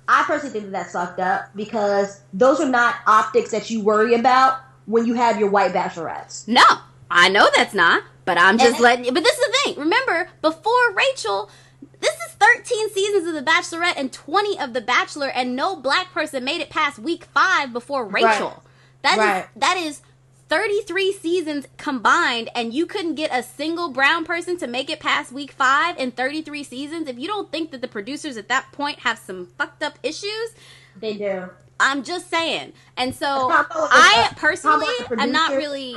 I 0.07 0.23
personally 0.23 0.53
think 0.53 0.65
that 0.65 0.71
that's 0.71 0.93
fucked 0.93 1.19
up 1.19 1.49
because 1.55 2.21
those 2.33 2.59
are 2.59 2.69
not 2.69 2.95
optics 3.07 3.51
that 3.51 3.69
you 3.69 3.81
worry 3.81 4.13
about 4.13 4.59
when 4.85 5.05
you 5.05 5.15
have 5.15 5.39
your 5.39 5.49
white 5.49 5.73
bachelorettes. 5.73 6.47
No, 6.47 6.63
I 7.09 7.29
know 7.29 7.49
that's 7.55 7.73
not, 7.73 8.03
but 8.25 8.37
I'm 8.37 8.57
just 8.57 8.75
And- 8.75 8.81
letting 8.81 9.05
you. 9.05 9.11
But 9.11 9.23
this 9.23 9.37
is 9.37 9.45
the 9.47 9.57
thing. 9.65 9.79
Remember, 9.79 10.29
before 10.41 10.93
Rachel, 10.93 11.49
this 11.99 12.13
is 12.13 12.33
13 12.39 12.89
seasons 12.93 13.27
of 13.27 13.33
The 13.33 13.41
Bachelorette 13.41 13.95
and 13.97 14.13
20 14.13 14.59
of 14.59 14.73
The 14.73 14.81
Bachelor, 14.81 15.27
and 15.29 15.55
no 15.55 15.75
black 15.75 16.13
person 16.13 16.43
made 16.43 16.61
it 16.61 16.69
past 16.69 16.99
week 16.99 17.25
five 17.25 17.73
before 17.73 18.05
Rachel. 18.05 18.63
That 19.01 19.13
is 19.13 19.17
Right. 19.19 19.47
that 19.55 19.77
is 19.77 20.01
33 20.49 21.11
seasons 21.13 21.67
combined, 21.77 22.49
and 22.55 22.73
you 22.73 22.85
couldn't 22.85 23.15
get 23.15 23.31
a 23.33 23.43
single 23.43 23.89
brown 23.89 24.23
person 24.23 24.57
to 24.57 24.67
make 24.67 24.89
it 24.89 24.99
past 24.99 25.31
week 25.31 25.51
five 25.51 25.97
in 25.97 26.11
33 26.11 26.63
seasons. 26.63 27.07
If 27.07 27.19
you 27.19 27.27
don't 27.27 27.51
think 27.51 27.71
that 27.71 27.81
the 27.81 27.87
producers 27.87 28.37
at 28.37 28.47
that 28.47 28.71
point 28.71 28.99
have 28.99 29.19
some 29.19 29.47
fucked 29.57 29.83
up 29.83 29.99
issues, 30.03 30.55
They 30.99 31.13
do. 31.13 31.49
I'm 31.79 32.03
just 32.03 32.29
saying. 32.29 32.73
And 32.95 33.13
so 33.13 33.25
How 33.49 33.61
about 33.61 33.69
the- 33.69 33.89
I 33.91 34.33
personally 34.37 34.87
am 35.17 35.31
not 35.31 35.51
really 35.51 35.95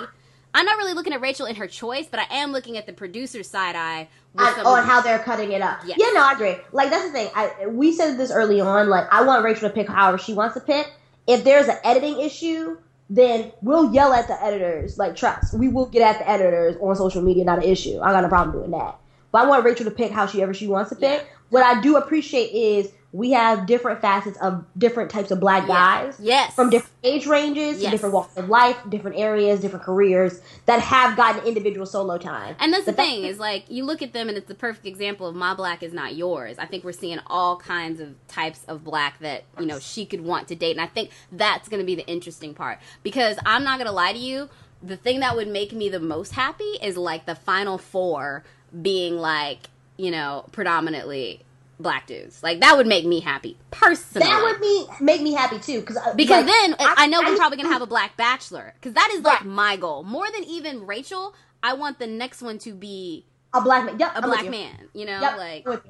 I'm 0.53 0.67
not 0.67 0.79
really 0.79 0.95
looking 0.95 1.13
at 1.13 1.21
Rachel 1.21 1.47
in 1.47 1.55
her 1.57 1.67
choice, 1.69 2.07
but 2.11 2.19
I 2.21 2.27
am 2.39 2.51
looking 2.53 2.77
at 2.77 2.87
the 2.87 2.93
producer's 2.93 3.49
side 3.49 3.77
eye 3.77 4.09
with 4.35 4.43
I, 4.45 4.63
oh, 4.65 4.83
how 4.83 5.01
they're 5.01 5.21
cutting 5.21 5.53
it 5.53 5.63
up. 5.63 5.81
Yes. 5.87 5.99
Yeah, 6.01 6.11
no, 6.13 6.27
I 6.27 6.33
agree. 6.33 6.57
Like 6.73 6.91
that's 6.91 7.07
the 7.07 7.13
thing. 7.13 7.31
I 7.35 7.67
we 7.67 7.93
said 7.93 8.19
this 8.19 8.31
early 8.33 8.61
on. 8.61 8.89
Like 8.89 9.07
I 9.13 9.23
want 9.23 9.45
Rachel 9.45 9.69
to 9.69 9.75
pick 9.75 9.89
however 9.89 10.19
she 10.19 10.35
wants 10.35 10.55
to 10.55 10.61
pick. 10.61 10.93
If 11.27 11.45
there's 11.45 11.69
an 11.69 11.77
editing 11.85 12.21
issue, 12.21 12.77
then 13.11 13.51
we'll 13.61 13.93
yell 13.93 14.13
at 14.13 14.29
the 14.29 14.43
editors. 14.43 14.97
Like 14.97 15.17
trust, 15.17 15.53
we 15.53 15.69
will 15.69 15.87
get 15.87 16.03
at 16.03 16.21
the 16.21 16.31
editors 16.31 16.77
on 16.81 16.95
social 16.95 17.21
media. 17.21 17.45
Not 17.45 17.59
an 17.59 17.65
issue. 17.65 18.01
I 18.01 18.13
got 18.13 18.23
no 18.23 18.29
problem 18.29 18.57
doing 18.57 18.71
that. 18.71 18.99
But 19.33 19.43
I 19.43 19.49
want 19.49 19.65
Rachel 19.65 19.85
to 19.85 19.91
pick 19.91 20.13
however 20.13 20.55
she 20.55 20.69
wants 20.69 20.91
to 20.91 20.97
pick. 20.97 21.27
What 21.51 21.65
I 21.65 21.81
do 21.81 21.97
appreciate 21.97 22.53
is 22.53 22.93
we 23.13 23.33
have 23.33 23.67
different 23.67 24.01
facets 24.01 24.39
of 24.39 24.65
different 24.79 25.11
types 25.11 25.33
of 25.33 25.41
black 25.41 25.67
guys 25.67 26.17
Yes. 26.21 26.55
from 26.55 26.71
different 26.71 26.95
age 27.03 27.27
ranges, 27.27 27.83
Yes. 27.83 27.91
different 27.91 28.15
walks 28.15 28.37
of 28.37 28.49
life, 28.49 28.77
different 28.89 29.19
areas, 29.19 29.59
different 29.61 29.85
careers 29.85 30.41
that 30.67 30.81
have 30.81 31.17
gotten 31.17 31.45
individual 31.45 31.87
solo 31.87 32.19
time. 32.19 32.55
And 32.61 32.73
that's 32.73 32.85
the 32.85 32.93
But 32.93 32.99
that- 32.99 33.07
thing 33.07 33.25
is 33.25 33.41
like 33.41 33.65
you 33.69 33.85
look 33.85 34.01
at 34.01 34.13
them 34.13 34.29
and 34.29 34.39
it's 34.39 34.47
the 34.47 34.55
perfect 34.55 34.87
example 34.87 35.27
of 35.27 35.35
my 35.35 35.55
black 35.55 35.83
is 35.83 35.93
not 35.93 36.15
yours. 36.15 36.57
I 36.59 36.67
think 36.67 36.85
we're 36.85 36.93
seeing 36.93 37.19
all 37.27 37.57
kinds 37.57 37.99
of 38.01 38.15
types 38.29 38.61
of 38.69 38.85
black 38.85 39.19
that 39.21 39.43
you 39.59 39.67
know 39.67 39.81
she 39.81 40.07
could 40.07 40.21
want 40.21 40.47
to 40.49 40.55
date, 40.55 40.77
and 40.77 40.81
I 40.81 40.87
think 40.87 41.11
that's 41.33 41.69
going 41.69 41.81
to 41.81 41.87
be 41.87 41.97
the 41.97 42.07
interesting 42.07 42.55
part 42.55 42.79
because 43.03 43.37
I'm 43.45 43.65
not 43.65 43.79
going 43.79 43.87
to 43.89 43.93
lie 43.93 44.13
to 44.13 44.19
you. 44.19 44.49
The 44.83 44.97
thing 44.97 45.19
that 45.21 45.35
would 45.35 45.49
make 45.49 45.73
me 45.73 45.89
the 45.89 46.01
most 46.01 46.33
happy 46.33 46.79
is 46.81 46.97
like 46.97 47.27
the 47.27 47.35
final 47.35 47.77
four 47.77 48.45
being 48.81 49.19
like 49.19 49.69
you 49.97 50.13
know 50.13 50.45
predominantly 50.53 51.43
black 51.83 52.07
dudes. 52.07 52.43
Like 52.43 52.61
that 52.61 52.77
would 52.77 52.87
make 52.87 53.05
me 53.07 53.21
happy 53.21 53.57
personally. 53.71 54.27
That 54.29 54.43
would 54.43 54.61
me 54.61 54.87
make 55.01 55.23
me 55.23 55.33
happy 55.33 55.59
too, 55.59 55.81
because 55.81 55.99
Because 56.17 56.47
then 56.47 56.77
I, 56.79 57.07
know 57.07 57.21
we're 57.21 57.35
I- 57.35 57.37
probably 57.37 57.57
gonna 57.57 57.69
have 57.73 57.83
a 57.83 57.87
black 57.87 58.17
bachelor. 58.17 58.75
Because 58.75 58.95
that 58.95 59.11
is 59.13 59.23
like 59.23 59.41
Right. 59.41 59.47
my 59.47 59.77
goal 59.77 60.03
more 60.05 60.31
than 60.31 60.45
even 60.45 60.87
Rachel. 60.87 61.35
I 61.63 61.75
want 61.75 61.99
the 61.99 62.07
next 62.07 62.41
one 62.43 62.59
to 62.61 62.73
be 62.73 63.27
a 63.53 63.61
black 63.61 63.85
man. 63.85 63.99
Yep, 63.99 64.13
a 64.15 64.17
I'm 64.19 64.23
black 64.25 64.45
you. 64.45 64.51
man. 64.51 64.89
You 64.95 65.07
know, 65.07 65.21
Yep, 65.21 65.37
like 65.39 65.65
you. 65.67 65.83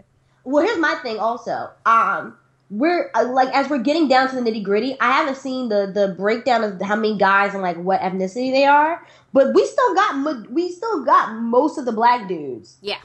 Well, 0.44 0.64
here's 0.64 0.78
my 0.78 0.94
thing. 1.02 1.18
Also, 1.18 1.70
um, 1.86 2.36
we're 2.70 3.10
uh, 3.14 3.24
like 3.30 3.48
as 3.54 3.68
we're 3.68 3.78
getting 3.82 4.08
down 4.08 4.28
to 4.30 4.36
the 4.36 4.40
nitty 4.42 4.62
gritty. 4.64 4.96
I 5.00 5.12
haven't 5.12 5.36
seen 5.36 5.68
the 5.68 5.90
the 5.92 6.14
breakdown 6.16 6.64
of 6.64 6.80
how 6.80 6.96
many 6.96 7.18
guys 7.18 7.52
and 7.52 7.62
like 7.62 7.76
what 7.76 8.00
ethnicity 8.00 8.50
they 8.52 8.64
are, 8.64 9.04
but 9.32 9.52
we 9.54 9.66
still 9.66 9.94
got 9.94 10.50
we 10.50 10.70
still 10.70 11.04
got 11.04 11.34
most 11.34 11.78
of 11.78 11.84
the 11.84 11.92
black 11.92 12.26
dudes. 12.28 12.78
yeah, 12.80 12.96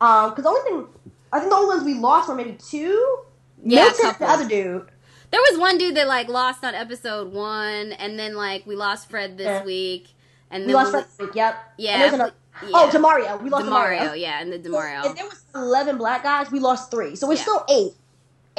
Um, 0.00 0.30
because 0.30 0.44
the 0.44 0.48
only 0.50 0.62
thing 0.62 0.86
I 1.32 1.38
think 1.38 1.50
the 1.50 1.56
only 1.56 1.68
ones 1.76 1.84
we 1.84 1.94
lost 1.94 2.28
were 2.28 2.34
maybe 2.34 2.52
two. 2.52 3.18
Yeah, 3.62 3.84
Milton, 3.84 4.14
the 4.18 4.26
other 4.26 4.48
dude. 4.48 4.88
there 5.30 5.40
was 5.50 5.58
one 5.58 5.76
dude 5.78 5.94
that 5.96 6.08
like 6.08 6.28
lost 6.28 6.64
on 6.64 6.74
episode 6.74 7.32
one, 7.32 7.92
and 7.92 8.18
then 8.18 8.34
like 8.34 8.66
we 8.66 8.74
lost 8.76 9.10
Fred 9.10 9.36
this 9.38 9.46
Yeah. 9.46 9.64
week, 9.64 10.08
and 10.50 10.64
We 10.66 10.72
then 10.72 10.92
lost. 10.92 10.94
we, 11.18 11.26
Fred, 11.26 11.36
yep. 11.36 11.56
yeah, 11.76 12.04
And 12.04 12.14
another, 12.14 12.32
yeah. 12.62 12.68
Oh, 12.74 12.90
Demario. 12.92 13.40
We 13.42 13.50
lost 13.50 13.66
Demario, 13.66 13.98
Demario. 14.12 14.18
yeah, 14.20 14.40
and 14.40 14.50
the 14.52 14.62
So 14.62 14.70
Demario. 14.70 15.04
if 15.06 15.14
there 15.14 15.24
was 15.26 15.42
eleven 15.54 15.98
black 15.98 16.22
guys, 16.22 16.50
we 16.50 16.58
lost 16.58 16.90
three. 16.90 17.14
So 17.16 17.26
we're 17.28 17.34
Yeah. 17.34 17.42
still 17.42 17.64
eight. 17.68 17.92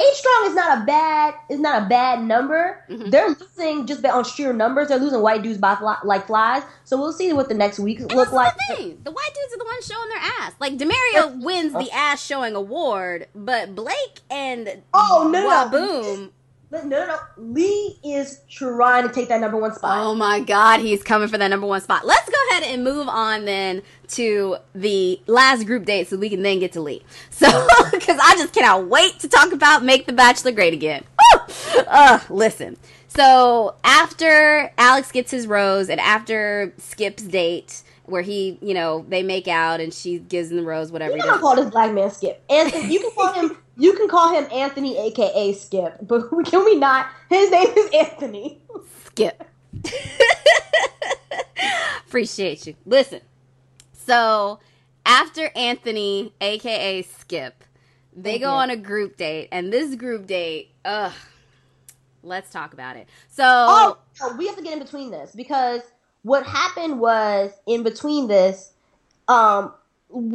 Eight 0.00 0.14
strong 0.14 0.46
is 0.46 0.54
not 0.54 0.78
a 0.78 0.84
bad 0.84 1.34
is 1.50 1.60
not 1.60 1.82
a 1.82 1.86
bad 1.86 2.22
number. 2.24 2.82
Mhm. 2.90 3.10
They're 3.10 3.28
losing 3.28 3.86
just 3.86 4.04
on 4.04 4.24
sheer 4.24 4.52
numbers. 4.52 4.88
They're 4.88 4.98
losing 4.98 5.20
white 5.20 5.42
dudes 5.42 5.58
by 5.58 5.76
fly, 5.76 5.98
like 6.02 6.26
flies. 6.26 6.62
So 6.84 6.96
we'll 6.96 7.12
see 7.12 7.32
what 7.32 7.48
the 7.48 7.54
next 7.54 7.78
weeks 7.78 8.02
And 8.02 8.12
look 8.14 8.32
like. 8.32 8.54
the 8.68 8.74
thing. 8.76 9.00
The 9.04 9.10
white 9.10 9.30
dudes 9.34 9.54
are 9.54 9.58
the 9.58 9.64
ones 9.64 9.86
showing 9.86 10.08
their 10.08 10.18
ass. 10.40 10.52
Like 10.58 10.78
Demario 10.78 11.42
wins 11.44 11.72
the 11.74 11.90
ass 11.92 12.24
showing 12.24 12.54
award, 12.54 13.28
but 13.34 13.74
Blake 13.74 14.20
and 14.30 14.82
Oh, 14.94 15.28
no. 15.30 15.46
Whaboom. 15.48 16.30
But 16.70 16.86
no, 16.86 17.00
no, 17.00 17.06
no. 17.06 17.18
Lee 17.36 17.98
is 18.02 18.40
trying 18.48 19.06
to 19.06 19.12
take 19.12 19.28
that 19.28 19.42
number 19.42 19.58
one 19.58 19.74
spot. 19.74 19.98
Oh 20.06 20.14
my 20.14 20.40
God, 20.40 20.80
he's 20.80 21.02
coming 21.02 21.28
for 21.28 21.36
that 21.36 21.48
number 21.48 21.66
one 21.66 21.82
spot. 21.82 22.06
Let's 22.06 22.26
go 22.30 22.36
ahead 22.50 22.62
and 22.62 22.82
move 22.82 23.08
on 23.08 23.44
then 23.44 23.82
to 24.12 24.56
the 24.74 25.20
last 25.26 25.66
group 25.66 25.84
date 25.84 26.08
so 26.08 26.16
we 26.16 26.28
can 26.28 26.42
then 26.42 26.58
get 26.60 26.72
to 26.72 26.80
Lee. 26.80 27.02
So, 27.30 27.46
because 27.92 28.18
I 28.22 28.34
just 28.36 28.52
cannot 28.52 28.86
wait 28.88 29.18
to 29.20 29.28
talk 29.28 29.52
about 29.52 29.84
Make 29.84 30.06
the 30.06 30.12
Bachelor 30.12 30.52
Great 30.52 30.74
Again. 30.74 31.04
Uh, 31.86 32.20
listen. 32.28 32.76
So, 33.08 33.74
after 33.84 34.72
Alex 34.78 35.12
gets 35.12 35.30
his 35.30 35.46
rose 35.46 35.88
and 35.88 36.00
after 36.00 36.72
Skip's 36.78 37.22
date, 37.22 37.82
where 38.04 38.22
he, 38.22 38.58
you 38.60 38.74
know, 38.74 39.04
they 39.08 39.22
make 39.22 39.48
out 39.48 39.80
and 39.80 39.92
she 39.92 40.18
gives 40.18 40.50
him 40.50 40.56
the 40.56 40.62
rose, 40.62 40.90
whatever. 40.90 41.16
You 41.16 41.22
don't 41.22 41.40
call 41.40 41.56
this 41.56 41.70
black 41.70 41.92
man 41.92 42.10
Skip. 42.10 42.42
Anthony, 42.48 42.92
you 42.92 43.00
can 43.00 43.10
call 43.12 43.32
him. 43.32 43.56
You 43.76 43.94
can 43.94 44.08
call 44.08 44.34
him 44.34 44.46
Anthony, 44.52 44.98
aka 44.98 45.52
Skip. 45.54 45.98
But 46.02 46.28
can 46.46 46.64
we 46.64 46.76
not? 46.76 47.08
His 47.28 47.50
name 47.50 47.68
is 47.76 47.90
Anthony. 47.94 48.60
Skip. 49.06 49.44
Appreciate 52.06 52.66
you. 52.66 52.74
Listen. 52.84 53.20
So 54.04 54.58
after 55.06 55.50
Anthony, 55.56 56.32
aka 56.40 57.02
Skip, 57.02 57.64
they 58.14 58.32
Thank 58.32 58.42
go 58.42 58.48
you. 58.50 58.54
on 58.54 58.70
a 58.70 58.76
group 58.76 59.16
date, 59.16 59.48
and 59.52 59.72
this 59.72 59.94
group 59.94 60.26
date, 60.26 60.70
ugh. 60.84 61.12
Let's 62.24 62.50
talk 62.50 62.72
about 62.72 62.96
it. 62.96 63.08
So 63.28 63.42
Oh, 63.44 63.98
no, 64.20 64.36
we 64.36 64.46
have 64.46 64.56
to 64.56 64.62
get 64.62 64.74
in 64.74 64.78
between 64.78 65.10
this 65.10 65.32
because 65.34 65.80
what 66.22 66.46
happened 66.46 67.00
was 67.00 67.50
in 67.66 67.82
between 67.82 68.28
this, 68.28 68.72
um, 69.26 69.74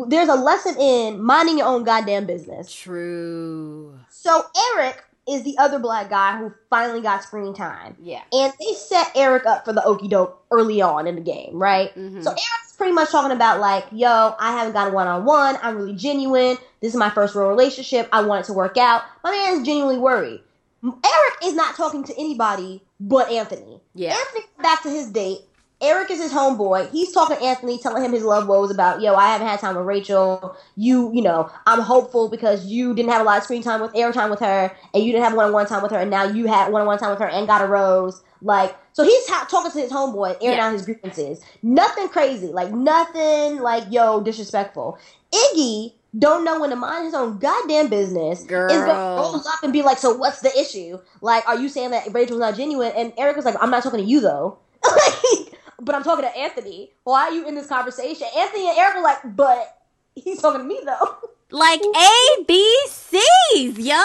there's 0.07 0.27
a 0.27 0.35
lesson 0.35 0.76
in 0.80 1.22
minding 1.23 1.60
your 1.60 1.68
own 1.68 1.84
goddamn 1.85 2.26
business. 2.26 2.73
true. 2.73 3.98
So 4.10 4.44
Eric 4.73 5.02
is 5.28 5.44
the 5.44 5.58
other 5.58 5.80
black 5.80 6.10
guy 6.10 6.38
who 6.38 6.54
finally 6.70 7.02
got 7.02 7.24
screen 7.24 7.54
time. 7.54 7.95
Yeah. 8.02 8.22
And 8.32 8.54
they 8.60 8.74
set 8.74 9.12
Eric 9.16 9.45
up 9.45 9.66
for 9.66 9.74
the 9.74 9.84
okey 9.84 10.08
doke 10.08 10.41
early 10.52 10.82
on 10.82 11.06
in 11.08 11.16
the 11.16 11.22
game, 11.22 11.52
right? 11.54 11.94
Mhm. 11.95 12.24
So 12.24 12.30
Eric's 12.32 12.74
pretty 12.78 12.94
much 12.94 13.10
talking 13.12 13.32
about 13.36 13.60
like, 13.60 13.86
yo, 13.91 14.36
I 14.40 14.52
haven't 14.54 14.74
got 14.74 14.88
a 14.90 14.91
one 14.91 15.08
on 15.08 15.26
one. 15.26 15.58
I'm 15.62 15.78
really 15.78 15.95
genuine. 15.95 16.58
This 16.82 16.94
is 16.94 16.95
my 16.98 17.10
first 17.10 17.36
real 17.36 17.48
relationship. 17.48 18.08
I 18.12 18.22
want 18.22 18.44
it 18.44 18.48
to 18.48 18.54
work 18.54 18.78
out. 18.78 19.04
My 19.24 19.32
man's 19.32 19.66
genuinely 19.66 19.98
worried. 19.98 20.41
Eric 20.84 21.34
is 21.44 21.54
not 21.54 21.76
talking 21.76 22.04
to 22.06 22.14
anybody 22.18 22.84
but 22.99 23.30
Anthony. 23.30 23.82
Yeah. 23.94 24.16
Anthony 24.16 24.45
back 24.62 24.84
to 24.84 24.90
his 24.90 25.08
date. 25.08 25.41
Eric 25.80 26.10
is 26.10 26.20
his 26.20 26.32
homeboy. 26.32 26.90
He's 26.91 27.12
talking 27.12 27.38
to 27.38 27.44
Anthony, 27.44 27.78
telling 27.78 28.04
him 28.04 28.12
his 28.12 28.24
love 28.24 28.48
woes 28.48 28.72
about, 28.72 28.99
yo, 28.99 29.14
I 29.16 29.28
haven't 29.32 29.48
had 29.48 29.60
time 29.60 29.76
with 29.76 29.86
Rachel. 29.86 30.56
You, 30.76 31.12
you 31.14 31.22
know, 31.22 31.52
I'm 31.68 31.82
hopeful 31.82 32.30
because 32.30 32.66
you 32.66 32.95
didn't 32.95 33.12
have 33.12 33.22
a 33.22 33.24
lot 33.24 33.38
of 33.38 33.44
screen 33.44 33.62
time 33.62 33.82
with 33.82 33.91
air 33.95 34.12
time 34.12 34.32
with 34.32 34.40
her, 34.40 34.76
and 34.94 35.04
you 35.04 35.12
didn't 35.12 35.24
have 35.26 35.36
one 35.36 35.45
on 35.45 35.54
one 35.54 35.68
time 35.68 35.84
with 35.84 35.91
her, 35.91 35.99
and 35.99 36.10
now 36.10 36.24
you 36.24 36.48
had 36.48 36.72
one 36.72 36.82
on 36.82 36.88
one 36.88 36.98
time 36.98 37.12
with 37.12 37.20
her 37.20 37.28
and 37.30 37.45
got 37.45 37.62
a 37.62 37.68
rose. 37.68 38.24
Like, 38.41 38.76
so 38.94 39.04
he's 39.04 39.28
ha- 39.28 39.48
talking 39.49 39.72
to 39.72 39.80
his 39.80 39.91
homeboy, 39.91 40.38
airing 40.41 40.58
Yeah. 40.58 40.68
out 40.68 40.74
his 40.74 40.84
grievances. 40.84 41.41
Nothing 41.62 42.10
crazy, 42.10 42.48
like 42.48 42.72
nothing 42.72 43.60
like 43.60 43.84
yo 43.91 44.22
disrespectful. 44.22 44.98
Iggy 45.32 45.94
don't 46.18 46.44
know 46.44 46.60
when 46.60 46.72
to 46.72 46.76
mind 46.76 47.06
his 47.06 47.14
own 47.14 47.38
goddamn 47.38 47.90
business. 47.90 48.41
Is 48.41 48.48
Girl. 48.48 48.70
gonna 48.70 49.22
roll 49.22 49.36
up 49.36 49.64
and 49.64 49.72
be 49.74 49.84
like, 49.84 49.99
so 49.99 50.16
what's 50.18 50.40
the 50.41 50.58
issue? 50.60 50.98
Like, 51.22 51.48
are 51.48 51.60
you 51.60 51.70
saying 51.70 51.91
that 51.91 52.12
Rachel's 52.14 52.40
not 52.40 52.56
genuine? 52.56 52.94
And 52.95 53.14
Eric 53.18 53.36
was 53.36 53.45
like, 53.45 53.56
I'm 53.62 53.70
not 53.70 53.84
talking 53.84 53.99
to 53.99 54.06
you 54.06 54.22
though. 54.22 54.58
like, 54.84 55.54
but 55.82 55.95
I'm 55.95 56.04
talking 56.04 56.26
to 56.26 56.38
Anthony. 56.38 56.91
Why 57.04 57.24
are 57.24 57.32
you 57.32 57.48
in 57.48 57.56
this 57.56 57.68
conversation? 57.68 58.28
Anthony 58.38 58.70
and 58.70 58.78
Eric 58.78 58.95
were 58.98 59.02
like, 59.04 59.20
but 59.38 59.78
he's 60.16 60.41
talking 60.41 60.62
to 60.62 60.68
me 60.68 60.82
though. 60.86 61.18
Like 61.52 61.82
A, 61.95 62.44
B, 62.48 62.80
C's, 62.90 63.80
yo. 63.80 63.95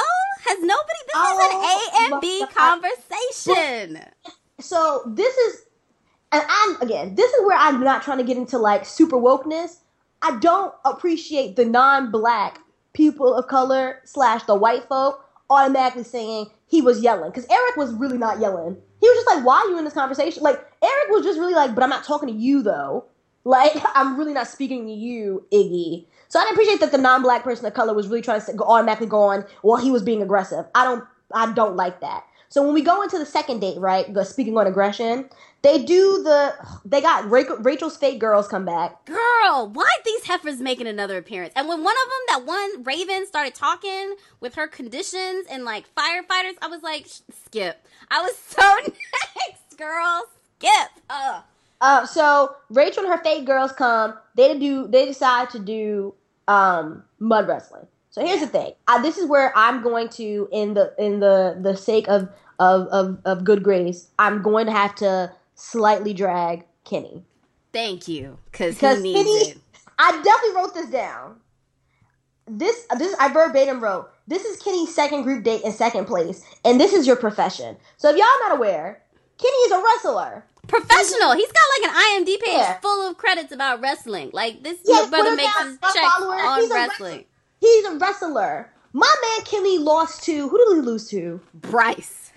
Has 0.47 0.59
nobody? 0.61 1.01
This 1.07 1.15
Oh, 1.15 1.39
is 1.39 1.45
an 1.47 1.53
A 1.53 1.79
oh 1.95 2.05
and 2.13 2.21
B 2.21 2.47
conversation. 2.55 4.05
So 4.61 5.03
this 5.07 5.37
is, 5.37 5.63
and 6.33 6.43
I'm 6.49 6.81
again, 6.83 7.15
this 7.15 7.33
is 7.33 7.47
where 7.47 7.57
I'm 7.59 7.83
not 7.83 8.03
trying 8.03 8.19
to 8.19 8.25
get 8.25 8.37
into 8.37 8.59
like 8.59 8.87
super 8.87 9.17
wokeness. 9.17 9.79
I 10.23 10.39
don't 10.41 10.75
appreciate 10.85 11.57
the 11.57 11.65
non-black 11.65 12.61
people 12.95 13.35
of 13.35 13.49
color 13.49 14.01
slash 14.05 14.45
the 14.45 14.55
white 14.55 14.85
folk 14.89 15.25
automatically 15.51 16.05
saying 16.05 16.51
he 16.67 16.83
was 16.83 17.01
yelling 17.03 17.31
because 17.31 17.47
Eric 17.51 17.77
was 17.77 17.93
really 17.95 18.19
not 18.19 18.41
yelling. 18.41 18.77
He 19.03 19.09
was 19.09 19.17
just 19.17 19.27
like, 19.27 19.45
"Why 19.45 19.57
are 19.57 19.69
you 19.69 19.79
in 19.79 19.85
this 19.85 19.95
conversation?" 19.95 20.45
Like 20.45 20.65
Eric 20.83 21.09
was 21.11 21.25
just 21.25 21.39
really 21.39 21.55
like, 21.55 21.75
"But 21.75 21.83
I'm 21.83 21.91
not 21.91 22.05
talking 22.05 22.29
to 22.29 22.35
you 22.35 22.63
though. 22.63 23.05
Like 23.45 23.73
I'm 23.95 24.17
really 24.17 24.33
not 24.33 24.47
speaking 24.47 24.87
to 24.87 24.93
you, 24.93 25.45
Iggy." 25.53 26.07
So 26.29 26.39
I 26.39 26.45
didn't 26.45 26.55
appreciate 26.55 26.81
that 26.81 26.93
the 26.93 26.99
non-black 26.99 27.43
person 27.43 27.67
of 27.67 27.75
color 27.75 27.93
was 27.93 28.07
really 28.07 28.23
trying 28.23 28.41
to 28.41 28.63
automatically 28.63 29.09
go 29.09 29.21
on. 29.23 29.45
Well, 29.63 29.77
he 29.77 29.91
was 29.91 30.05
being 30.05 30.23
aggressive. 30.23 30.67
I 30.75 30.85
don't. 30.85 31.05
I 31.35 31.53
don't 31.53 31.75
like 31.75 32.01
that. 32.01 32.25
So 32.53 32.63
when 32.63 32.75
we 32.75 32.83
go 32.83 33.01
into 33.01 33.19
the 33.19 33.25
second 33.25 33.61
date, 33.61 33.79
right? 33.79 34.13
The 34.13 34.25
speaking 34.25 34.59
on 34.59 34.67
aggression, 34.67 35.31
they 35.63 35.83
do 35.83 36.23
the. 36.23 36.55
They 36.85 37.01
got 37.01 37.31
Rachel, 37.31 37.57
Rachel's 37.57 37.97
fake 37.97 38.19
girls 38.19 38.47
come 38.47 38.67
back. 38.67 39.07
Girl, 39.07 39.71
why 39.73 39.89
these 40.05 40.25
heifers 40.25 40.61
making 40.61 40.87
another 40.87 41.17
appearance? 41.17 41.55
And 41.57 41.67
when 41.67 41.83
one 41.83 41.95
of 41.95 42.11
them, 42.11 42.21
that 42.29 42.47
one 42.47 42.85
Raven, 42.85 43.27
started 43.27 43.55
talking 43.55 44.17
with 44.41 44.55
her 44.57 44.69
conditions 44.69 45.47
and 45.51 45.65
like 45.65 45.87
firefighters, 45.97 46.55
I 46.61 46.67
was 46.69 46.83
like, 46.83 47.07
skip. 47.07 47.87
I 48.13 48.21
was 48.23 48.37
so 48.37 48.77
next, 49.49 49.79
girl. 49.79 50.25
Skip. 50.59 50.91
Ugh. 51.09 51.43
Uh, 51.81 52.07
so 52.07 52.55
Rachel 52.71 53.05
and 53.05 53.13
her 53.13 53.23
fake 53.25 53.47
girls 53.47 53.73
come. 53.73 54.15
They 54.37 54.57
do. 54.59 54.87
They 54.87 55.07
decide 55.07 55.51
to 55.51 55.59
do 55.59 56.15
um, 56.47 57.03
mud 57.19 57.49
wrestling. 57.49 57.87
So 58.11 58.25
here's 58.25 58.41
the 58.41 58.47
thing. 58.47 58.73
I, 58.87 59.01
this 59.01 59.17
is 59.17 59.27
where 59.29 59.53
I'm 59.57 59.83
going 59.83 60.11
to, 60.11 60.47
in 60.53 60.75
the 60.75 60.95
in 60.99 61.21
the 61.21 61.59
the 61.61 61.75
sake 61.75 62.07
of 62.09 62.29
of 62.59 62.87
of, 62.89 63.19
of 63.25 63.45
good 63.45 63.63
grace, 63.63 64.09
I'm 64.19 64.43
going 64.43 64.67
to 64.67 64.73
have 64.73 64.95
to 64.97 65.33
slightly 65.55 66.13
drag 66.13 66.65
Kenny. 66.85 67.25
Thank 67.73 68.07
you, 68.07 68.39
because 68.51 68.79
he 68.79 68.87
needs 68.87 69.19
Kenny- 69.19 69.51
it. 69.53 69.59
I 69.99 70.21
definitely 70.23 70.57
wrote 70.57 70.75
this 70.75 70.91
down. 70.91 71.41
This 72.47 72.87
this 72.99 73.17
I 73.19 73.33
verbatim 73.33 73.83
wrote. 73.83 74.12
This 74.29 74.45
is 74.45 74.63
Kenny's 74.63 74.95
second 74.95 75.23
group 75.23 75.43
date 75.45 75.63
in 75.63 75.73
second 75.73 76.07
place, 76.07 76.45
and 76.65 76.81
this 76.81 76.93
is 76.93 77.07
your 77.07 77.17
profession. 77.17 77.77
So 77.97 78.09
if 78.11 78.17
y'all 78.17 78.27
not 78.49 78.57
aware, 78.57 79.03
Kenny 79.39 79.53
is 79.67 79.73
a 79.73 79.83
wrestler. 79.83 80.45
Professional. 80.69 81.33
He's 81.33 81.51
got 81.51 81.65
like 81.81 81.91
an 81.91 81.97
IMDb 82.25 82.41
page 82.41 82.55
Yeah. 82.55 82.79
full 82.81 83.09
of 83.11 83.19
credits 83.19 83.53
about 83.53 83.81
wrestling. 83.81 84.31
Like 84.33 84.63
this 84.63 84.79
Yeah, 84.85 85.07
brother 85.11 85.35
makes 85.35 85.59
his 85.61 85.77
follower. 85.79 86.35
on 86.37 86.61
He's 86.61 86.71
a 86.71 86.75
wrestling. 86.75 87.25
He's 87.61 87.85
a 87.87 87.97
wrestler. 87.97 88.71
My 88.93 89.13
man 89.23 89.45
Kenny 89.45 89.79
lost 89.79 90.23
to 90.25 90.49
who 90.49 90.59
did 90.59 90.77
he 90.77 90.81
lose 90.83 91.09
to? 91.11 91.41
Bryce. 91.55 92.31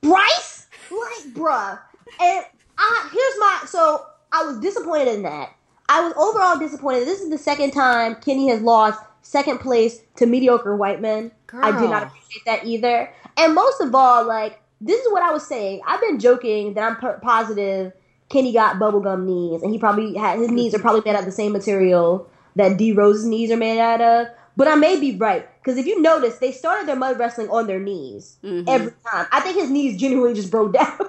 Bryce? 0.00 0.66
Like, 0.90 1.34
bruh. 1.34 1.78
And 2.20 2.44
I 2.78 3.08
here's 3.12 3.38
my 3.38 3.62
so 3.66 4.06
I 4.32 4.44
was 4.44 4.58
disappointed 4.60 5.08
in 5.08 5.22
that. 5.24 5.50
I 5.88 6.00
was 6.00 6.14
overall 6.16 6.58
disappointed. 6.58 7.06
This 7.06 7.20
is 7.20 7.28
the 7.30 7.38
second 7.38 7.72
time 7.72 8.16
Kenny 8.16 8.48
has 8.48 8.60
lost 8.62 9.00
second 9.26 9.58
place 9.58 10.00
to 10.16 10.26
mediocre 10.26 10.76
white 10.76 11.00
men. 11.00 11.32
I 11.52 11.72
did 11.72 11.90
not 11.90 12.04
appreciate 12.04 12.44
that 12.46 12.64
either. 12.64 13.12
And 13.36 13.54
most 13.54 13.80
of 13.80 13.94
all, 13.94 14.24
like 14.26 14.60
this 14.80 15.00
is 15.00 15.12
what 15.12 15.22
I 15.22 15.32
was 15.32 15.46
saying. 15.46 15.80
I've 15.86 16.00
been 16.00 16.18
joking 16.18 16.74
that 16.74 16.84
I'm 16.84 16.96
per- 16.96 17.18
positive 17.20 17.92
Kenny 18.28 18.52
got 18.52 18.76
bubblegum 18.76 19.24
knees, 19.24 19.62
and 19.62 19.72
he 19.72 19.78
probably 19.78 20.14
had 20.16 20.38
his 20.38 20.50
knees 20.50 20.74
are 20.74 20.78
probably 20.80 21.00
made 21.04 21.14
out 21.14 21.20
of 21.20 21.26
the 21.26 21.32
same 21.32 21.52
material 21.52 22.28
that 22.56 22.76
D 22.76 22.92
Rose's 22.92 23.24
knees 23.26 23.50
are 23.50 23.56
made 23.56 23.78
out 23.80 24.00
of. 24.00 24.26
But 24.56 24.68
I 24.68 24.74
may 24.74 24.98
be 24.98 25.14
right 25.16 25.46
because 25.62 25.78
if 25.78 25.86
you 25.86 26.00
notice, 26.00 26.38
they 26.38 26.50
started 26.50 26.88
their 26.88 26.96
mud 26.96 27.18
wrestling 27.18 27.48
on 27.50 27.66
their 27.66 27.78
knees 27.78 28.36
Mhm. 28.42 28.64
every 28.68 28.92
time. 29.10 29.26
I 29.30 29.40
think 29.40 29.56
his 29.56 29.70
knees 29.70 29.98
genuinely 30.00 30.34
just 30.34 30.50
broke 30.50 30.72
down. 30.72 30.98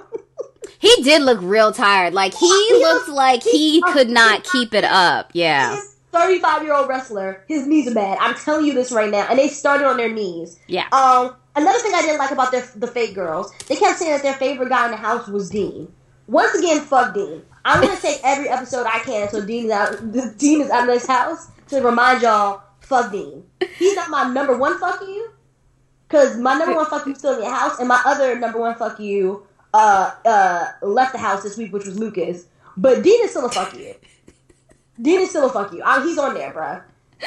He 0.80 1.02
did 1.02 1.22
look 1.22 1.38
real 1.42 1.72
tired. 1.72 2.14
Like 2.14 2.34
he 2.34 2.46
He 2.46 2.74
looked 2.74 3.08
looked- 3.08 3.16
like 3.16 3.42
he 3.42 3.72
he- 3.72 3.82
could 3.82 4.08
not 4.10 4.44
keep 4.44 4.74
it 4.74 4.84
up. 4.84 5.30
Yeah. 5.32 5.74
This 5.74 5.96
35 6.12 6.62
year 6.62 6.74
old 6.74 6.88
wrestler, 6.88 7.44
his 7.48 7.66
knees 7.66 7.88
are 7.88 7.94
bad. 7.94 8.18
I'm 8.20 8.34
telling 8.34 8.66
you 8.66 8.74
this 8.74 8.92
right 8.92 9.10
now. 9.10 9.26
And 9.28 9.38
they 9.38 9.48
started 9.48 9.86
on 9.86 9.96
their 9.96 10.12
knees. 10.12 10.58
Yeah. 10.66 10.86
Um, 10.92 11.36
another 11.54 11.78
thing 11.80 11.94
I 11.94 12.02
didn't 12.02 12.18
like 12.18 12.30
about 12.30 12.52
their, 12.52 12.68
the 12.76 12.86
fake 12.86 13.14
girls, 13.14 13.52
they 13.68 13.76
kept 13.76 13.98
saying 13.98 14.12
that 14.12 14.22
their 14.22 14.34
favorite 14.34 14.68
guy 14.68 14.86
in 14.86 14.90
the 14.90 14.96
house 14.96 15.28
was 15.28 15.50
Dean. 15.50 15.92
Once 16.26 16.54
again, 16.54 16.80
fuck 16.80 17.14
Dean. 17.14 17.42
I'm 17.64 17.82
gonna 17.82 17.96
take 18.00 18.20
every 18.24 18.48
episode 18.48 18.86
I 18.86 18.98
can 19.00 19.24
until 19.24 19.44
Dean 19.44 19.66
is 19.66 19.70
out. 19.70 20.12
Dean 20.38 20.60
is 20.60 20.70
out 20.70 20.88
of 20.88 20.94
this 20.94 21.06
house 21.06 21.48
to 21.68 21.80
remind 21.80 22.22
y'all, 22.22 22.62
fuck 22.80 23.12
Dean. 23.12 23.44
He's 23.76 23.96
not 23.96 24.10
my 24.10 24.28
number 24.28 24.56
one 24.56 24.78
fuck 24.78 25.00
you, 25.02 25.30
cause 26.08 26.36
my 26.36 26.56
number 26.56 26.74
one 26.74 26.86
fuck 26.86 27.06
you 27.06 27.14
still 27.14 27.34
in 27.34 27.40
the 27.40 27.50
house, 27.50 27.78
and 27.78 27.88
my 27.88 28.00
other 28.04 28.38
number 28.38 28.58
one 28.58 28.74
fuck 28.76 28.98
you 29.00 29.46
uh 29.74 30.12
uh 30.24 30.66
left 30.82 31.12
the 31.12 31.18
house 31.18 31.42
this 31.42 31.56
week, 31.56 31.72
which 31.72 31.84
was 31.84 31.98
Lucas. 31.98 32.46
But 32.76 33.02
Dean 33.02 33.24
is 33.24 33.30
still 33.30 33.46
a 33.46 33.50
fuck 33.50 33.76
you. 33.76 33.94
Dean 35.00 35.20
is 35.20 35.30
still 35.30 35.46
a 35.46 35.52
fuck 35.52 35.72
you. 35.72 35.82
I, 35.84 36.02
he's 36.04 36.18
on 36.18 36.34
there, 36.34 36.52
bruh. 36.52 36.82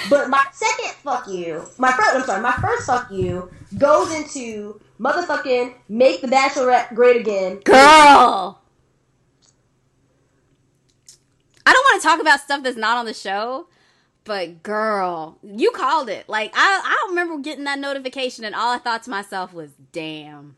But 0.10 0.30
my 0.30 0.44
second 0.54 0.92
fuck 1.04 1.28
you, 1.28 1.66
my 1.78 1.92
first, 1.92 2.16
I'm 2.16 2.24
sorry, 2.24 2.42
my 2.42 2.54
first 2.54 2.86
fuck 2.86 3.12
you 3.12 3.52
goes 3.78 4.14
into 4.14 4.80
motherfucking 5.00 5.74
make 5.90 6.22
the 6.22 6.28
Bachelorette 6.28 6.94
great 6.96 7.18
again. 7.22 7.60
Girl. 7.60 8.62
I 11.66 11.74
don't 11.74 11.84
want 11.92 12.02
to 12.02 12.08
talk 12.08 12.22
about 12.22 12.40
stuff 12.40 12.64
that's 12.64 12.78
not 12.78 12.98
on 12.98 13.06
the 13.06 13.14
show, 13.14 13.68
but 14.24 14.64
girl, 14.64 15.38
you 15.44 15.72
called 15.72 16.10
it. 16.10 16.28
Like 16.30 16.52
I 16.56 16.82
I 16.84 17.08
remember 17.10 17.40
getting 17.40 17.66
that 17.66 17.80
notification 17.80 18.46
and 18.46 18.56
all 18.56 18.74
I 18.74 18.78
thought 18.78 19.04
to 19.04 19.10
myself 19.10 19.54
was, 19.54 19.72
"Damn. 19.92 20.56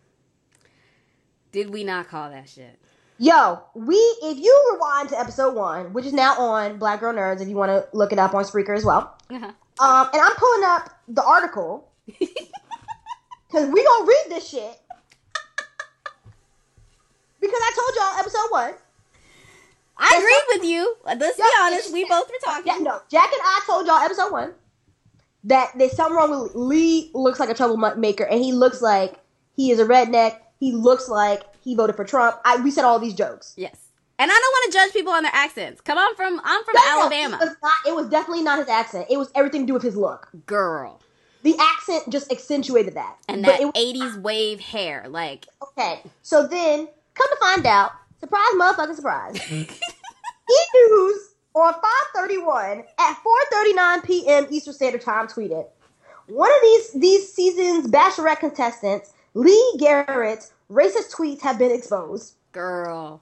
Did 1.51 1.71
we 1.71 1.83
not 1.83 2.07
call 2.07 2.29
that 2.29 2.49
shit?" 2.49 2.79
Yo, 3.23 3.57
we 3.73 3.95
if 3.95 4.37
you 4.37 4.73
rewind 4.73 5.07
to 5.07 5.17
episode 5.17 5.55
one, 5.55 5.93
which 5.93 6.05
is 6.05 6.11
now 6.11 6.37
on 6.37 6.77
Black 6.77 6.99
Girl 6.99 7.13
Nerds, 7.13 7.39
if 7.39 7.47
you 7.47 7.55
want 7.55 7.69
to 7.69 7.87
look 7.97 8.11
it 8.11 8.19
up 8.19 8.33
on 8.33 8.43
Spreaker 8.43 8.75
as 8.75 8.83
well. 8.83 9.15
Uh-huh. 9.29 9.45
Um, 9.79 10.09
and 10.11 10.21
I'm 10.21 10.35
pulling 10.35 10.63
up 10.65 10.89
the 11.07 11.23
article 11.23 11.89
because 12.05 13.69
we 13.69 13.81
gonna 13.81 14.05
read 14.05 14.25
this 14.27 14.49
shit 14.49 14.77
because 17.39 17.59
I 17.61 17.71
told 17.73 17.95
y'all 17.95 18.19
episode 18.19 18.47
one. 18.49 18.73
I 19.97 20.09
Yes, 20.11 20.19
agreed 20.21 20.59
with 20.59 20.69
you. 20.69 20.95
Let's 21.05 21.37
be 21.37 21.43
honest, 21.61 21.93
we 21.93 22.03
both 22.03 22.27
were 22.27 22.35
talking. 22.43 22.73
Yeah, 22.73 22.79
no, 22.79 22.99
Jack 23.09 23.31
and 23.31 23.41
I 23.41 23.61
told 23.65 23.87
y'all 23.87 24.01
episode 24.01 24.33
one 24.33 24.53
that 25.45 25.71
there's 25.77 25.95
something 25.95 26.17
wrong 26.17 26.41
with 26.41 26.55
Lee. 26.55 27.09
Looks 27.13 27.39
like 27.39 27.47
a 27.47 27.53
troublemaker, 27.53 28.25
and 28.25 28.43
he 28.43 28.51
looks 28.51 28.81
like 28.81 29.17
he 29.55 29.71
is 29.71 29.79
a 29.79 29.85
redneck. 29.85 30.39
He 30.59 30.73
looks 30.73 31.07
like 31.07 31.43
he 31.63 31.75
voted 31.75 31.95
for 31.95 32.03
Trump. 32.03 32.37
I, 32.45 32.57
we 32.57 32.71
said 32.71 32.83
all 32.83 32.99
these 32.99 33.13
jokes. 33.13 33.53
Yes. 33.57 33.77
And 34.19 34.29
I 34.31 34.33
don't 34.35 34.51
want 34.51 34.71
to 34.71 34.77
judge 34.77 34.93
people 34.93 35.11
on 35.13 35.23
their 35.23 35.31
accents. 35.33 35.81
Come 35.81 35.97
on 35.97 36.15
from 36.15 36.39
I'm 36.43 36.63
from 36.63 36.75
No, 36.75 37.01
Alabama. 37.01 37.37
It 37.41 37.45
was, 37.47 37.55
not, 37.63 37.73
it 37.87 37.95
was 37.95 38.09
definitely 38.09 38.43
not 38.43 38.59
his 38.59 38.67
accent. 38.69 39.07
It 39.09 39.17
was 39.17 39.31
everything 39.35 39.61
to 39.61 39.67
do 39.67 39.73
with 39.73 39.83
his 39.83 39.95
look. 39.95 40.29
Girl. 40.45 41.01
The 41.41 41.55
accent 41.59 42.09
just 42.09 42.31
accentuated 42.31 42.93
that. 42.93 43.17
And 43.27 43.43
that 43.43 43.59
it 43.59 43.65
was- 43.65 43.73
80s 43.73 44.21
wave 44.21 44.59
hair. 44.59 45.05
Like, 45.09 45.47
okay. 45.63 46.01
So 46.21 46.47
then, 46.47 46.87
come 47.15 47.27
to 47.29 47.37
find 47.41 47.65
out, 47.65 47.91
surprise, 48.19 48.53
motherfucking 48.55 48.95
surprise. 48.95 49.51
E 50.49 50.55
News 50.75 51.29
on 51.55 51.73
531 51.73 52.83
at 52.99 53.17
4:39 53.23 54.03
p.m. 54.03 54.47
Eastern 54.49 54.73
Standard 54.73 55.01
Time 55.01 55.27
tweeted, 55.27 55.65
"One 56.27 56.51
of 56.51 56.57
these 56.61 56.91
these 56.93 57.33
season's 57.33 57.87
Bachelorette 57.87 58.39
contestants 58.39 59.13
Lee 59.33 59.73
Garrett's 59.79 60.53
racist 60.71 61.11
tweets 61.13 61.41
have 61.41 61.57
been 61.57 61.71
exposed. 61.71 62.35
Girl. 62.51 63.21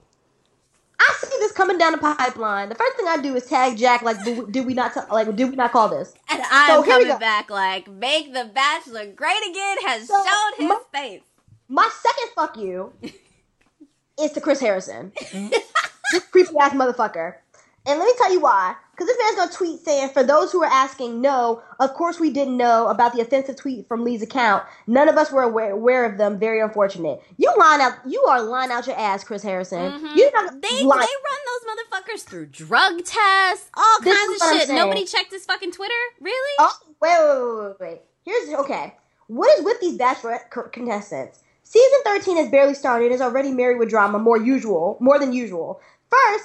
I 1.00 1.14
see 1.20 1.36
this 1.40 1.52
coming 1.52 1.78
down 1.78 1.92
the 1.92 1.98
pipeline. 1.98 2.68
The 2.68 2.74
first 2.76 2.96
thing 2.96 3.06
I 3.08 3.16
do 3.16 3.34
is 3.34 3.46
tag 3.46 3.76
Jack. 3.76 4.02
Like, 4.02 4.22
did 4.24 4.66
we 4.66 4.74
not 4.74 4.94
t- 4.94 5.00
like? 5.10 5.34
Did 5.34 5.50
we 5.50 5.56
not 5.56 5.72
call 5.72 5.88
this? 5.88 6.14
And 6.30 6.42
I'm 6.50 6.68
So 6.82 6.88
coming 6.88 7.18
back 7.18 7.50
like, 7.50 7.88
make 7.90 8.32
the 8.32 8.44
Bachelor 8.54 9.06
great 9.06 9.42
again 9.50 9.76
has 9.86 10.06
So, 10.06 10.14
shown 10.14 10.52
his 10.58 10.68
my- 10.68 10.80
face. 10.92 11.22
My 11.68 11.90
second 12.02 12.28
fuck 12.36 12.56
you 12.58 12.92
is 14.20 14.32
to 14.32 14.40
Chris 14.40 14.60
Harrison. 14.60 15.12
this 15.32 16.24
creepy 16.30 16.54
ass 16.60 16.72
motherfucker. 16.74 17.36
And 17.84 17.98
let 17.98 18.06
me 18.06 18.12
tell 18.16 18.32
you 18.32 18.40
why. 18.40 18.76
Because 18.92 19.06
this 19.08 19.18
man's 19.18 19.36
gonna 19.36 19.52
tweet 19.52 19.80
saying, 19.84 20.10
for 20.10 20.22
those 20.22 20.52
who 20.52 20.62
are 20.62 20.70
asking, 20.70 21.20
no, 21.20 21.62
of 21.80 21.94
course 21.94 22.20
we 22.20 22.30
didn't 22.30 22.56
know 22.56 22.86
about 22.88 23.12
the 23.12 23.20
offensive 23.20 23.56
tweet 23.56 23.88
from 23.88 24.04
Lee's 24.04 24.22
account. 24.22 24.62
None 24.86 25.08
of 25.08 25.16
us 25.16 25.32
were 25.32 25.42
aware, 25.42 25.72
aware 25.72 26.04
of 26.04 26.18
them. 26.18 26.38
Very 26.38 26.60
unfortunate. 26.60 27.20
You 27.38 27.52
line 27.58 27.80
out, 27.80 27.94
you 28.06 28.22
are 28.24 28.40
lying 28.42 28.70
out 28.70 28.86
your 28.86 28.96
ass, 28.98 29.24
Chris 29.24 29.42
Harrison. 29.42 29.90
Mhm. 29.92 30.16
You're 30.16 30.30
not 30.32 30.60
They 30.60 30.68
they 30.68 30.84
run 30.84 31.00
those 31.00 31.74
motherfuckers 31.74 32.22
through 32.24 32.46
drug 32.46 33.04
tests, 33.04 33.68
all 33.74 34.00
This 34.02 34.16
kinds 34.16 34.42
of 34.42 34.60
shit. 34.68 34.76
Nobody 34.76 35.04
checked 35.04 35.32
his 35.32 35.44
fucking 35.44 35.72
Twitter, 35.72 35.94
really? 36.20 36.56
Oh, 36.60 36.78
wait, 37.00 37.16
wait, 37.18 37.80
wait, 37.80 37.80
wait. 37.80 38.00
Here's 38.24 38.60
okay. 38.60 38.94
What 39.26 39.58
is 39.58 39.64
with 39.64 39.80
these 39.80 39.98
bachelorette 39.98 40.50
co- 40.50 40.68
contestants? 40.68 41.40
Season 41.64 41.98
13 42.04 42.36
has 42.36 42.50
barely 42.50 42.74
started 42.74 43.06
and 43.06 43.14
is 43.14 43.20
already 43.22 43.50
married 43.50 43.78
with 43.78 43.88
drama, 43.88 44.18
more 44.18 44.36
usual, 44.36 44.98
more 45.00 45.18
than 45.18 45.32
usual. 45.32 45.80
First, 46.10 46.44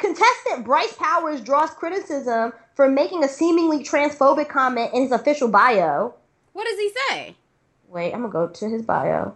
contestant 0.00 0.64
Bryce 0.64 0.92
Powers 0.94 1.40
draws 1.40 1.70
criticism 1.70 2.52
for 2.74 2.88
making 2.88 3.22
a 3.22 3.28
seemingly 3.28 3.84
transphobic 3.84 4.48
comment 4.48 4.92
in 4.94 5.02
his 5.02 5.12
official 5.12 5.48
bio. 5.48 6.14
What 6.52 6.66
does 6.66 6.78
he 6.78 6.90
say? 7.08 7.36
Wait, 7.88 8.12
I'm 8.12 8.20
gonna 8.22 8.32
go 8.32 8.48
to 8.48 8.68
his 8.68 8.82
bio. 8.82 9.34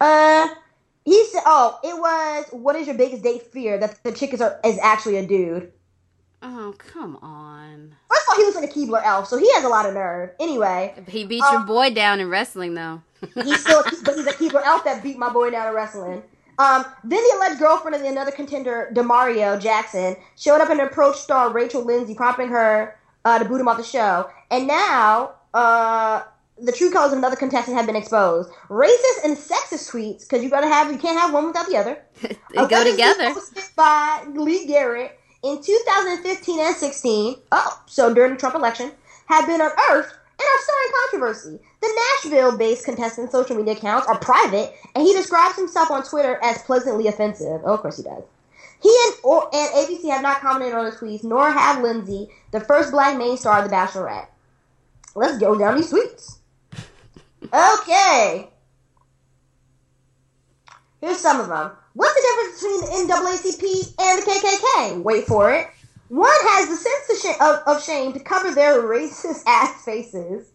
Uh, 0.00 0.48
he 1.04 1.24
said, 1.26 1.42
"Oh, 1.46 1.78
it 1.82 1.96
was 1.96 2.46
what 2.50 2.76
is 2.76 2.86
your 2.86 2.96
biggest 2.96 3.22
date 3.22 3.42
fear 3.52 3.78
that 3.78 4.02
the 4.02 4.12
chick 4.12 4.32
is, 4.32 4.40
a, 4.40 4.58
is 4.64 4.78
actually 4.82 5.16
a 5.16 5.26
dude." 5.26 5.72
Oh, 6.42 6.74
come 6.76 7.16
on. 7.22 7.94
First 8.08 8.22
of 8.22 8.28
all, 8.30 8.36
he 8.36 8.42
looks 8.44 8.56
like 8.56 8.68
a 8.68 8.72
Keebler 8.72 9.02
elf, 9.04 9.28
so 9.28 9.36
he 9.36 9.52
has 9.54 9.62
a 9.62 9.68
lot 9.68 9.86
of 9.86 9.94
nerve. 9.94 10.30
Anyway, 10.40 10.92
He 11.06 11.24
beat 11.24 11.42
your 11.52 11.60
boy 11.60 11.94
down 11.94 12.18
in 12.18 12.28
wrestling, 12.28 12.74
though. 12.74 13.00
He's 13.34 13.60
still, 13.60 13.84
but 14.04 14.16
he's 14.16 14.26
a 14.26 14.32
keeper 14.32 14.60
elf 14.64 14.82
that 14.84 15.04
beat 15.04 15.16
my 15.18 15.32
boy 15.32 15.50
down 15.50 15.68
in 15.68 15.74
wrestling. 15.74 16.24
Um, 16.62 16.84
then 17.02 17.20
the 17.20 17.36
alleged 17.38 17.58
girlfriend 17.58 17.96
of 17.96 18.02
the 18.02 18.08
another 18.08 18.30
contender, 18.30 18.92
Demario 18.94 19.60
Jackson, 19.60 20.14
showed 20.36 20.60
up 20.60 20.70
and 20.70 20.80
approached 20.80 21.18
star 21.18 21.52
Rachel 21.52 21.84
Lindsay, 21.84 22.14
prompting 22.14 22.48
her 22.48 22.96
uh, 23.24 23.40
to 23.40 23.44
boot 23.44 23.60
him 23.60 23.66
off 23.66 23.78
the 23.78 23.82
show. 23.82 24.30
And 24.48 24.68
now, 24.68 25.32
uh, 25.54 26.22
the 26.60 26.70
true 26.70 26.92
colors 26.92 27.10
of 27.10 27.18
another 27.18 27.34
contestant 27.34 27.76
have 27.76 27.86
been 27.86 27.96
exposed. 27.96 28.48
Racist 28.68 29.24
and 29.24 29.36
sexist 29.36 29.90
tweets, 29.90 30.20
because 30.20 30.44
you 30.44 30.50
gotta 30.50 30.68
have, 30.68 30.92
you 30.92 30.98
can't 30.98 31.18
have 31.18 31.32
one 31.32 31.46
without 31.46 31.66
the 31.66 31.76
other. 31.76 32.00
they 32.22 32.66
go 32.68 32.88
together. 32.88 33.34
By 33.74 34.24
Lee 34.32 34.64
Garrett 34.66 35.18
in 35.42 35.60
2015 35.60 36.60
and 36.60 36.76
16. 36.76 37.36
Oh, 37.50 37.82
so 37.86 38.14
during 38.14 38.34
the 38.34 38.38
Trump 38.38 38.54
election, 38.54 38.92
have 39.26 39.48
been 39.48 39.60
unearthed 39.60 40.14
are 40.42 40.62
stirring 40.62 40.92
controversy. 41.02 41.58
The 41.80 42.00
Nashville-based 42.24 42.84
contestant's 42.84 43.32
social 43.32 43.56
media 43.56 43.74
accounts 43.74 44.06
are 44.06 44.18
private, 44.18 44.74
and 44.94 45.04
he 45.04 45.12
describes 45.12 45.56
himself 45.56 45.90
on 45.90 46.04
Twitter 46.04 46.38
as 46.42 46.62
pleasantly 46.62 47.06
offensive. 47.06 47.60
Oh, 47.64 47.74
of 47.74 47.80
course 47.80 47.96
he 47.96 48.02
does. 48.02 48.22
He 48.82 48.94
and, 49.06 49.14
or, 49.22 49.48
and 49.54 49.74
ABC 49.74 50.10
have 50.10 50.22
not 50.22 50.40
commented 50.40 50.76
on 50.76 50.84
the 50.84 50.90
tweets, 50.90 51.22
nor 51.22 51.50
have 51.50 51.82
Lindsay, 51.82 52.28
the 52.50 52.60
first 52.60 52.90
black 52.90 53.16
main 53.16 53.36
star 53.36 53.62
of 53.62 53.70
The 53.70 53.74
Bachelorette. 53.74 54.26
Let's 55.14 55.38
go 55.38 55.56
down 55.56 55.76
these 55.76 55.92
tweets. 55.92 56.38
Okay. 57.44 58.48
Here's 61.00 61.18
some 61.18 61.40
of 61.40 61.48
them. 61.48 61.72
What's 61.94 62.14
the 62.14 62.22
difference 62.22 62.62
between 62.62 63.08
the 63.08 63.14
NAACP 63.14 63.94
and 64.00 64.22
the 64.22 64.30
KKK? 64.30 65.02
Wait 65.02 65.26
for 65.26 65.52
it. 65.52 65.68
One 66.12 66.28
has 66.28 66.68
the 66.68 66.76
sense 66.76 67.24
of, 67.24 67.30
sh- 67.30 67.40
of, 67.40 67.74
of 67.74 67.82
shame 67.82 68.12
to 68.12 68.20
cover 68.20 68.54
their 68.54 68.82
racist 68.82 69.44
ass 69.46 69.82
faces. 69.82 70.46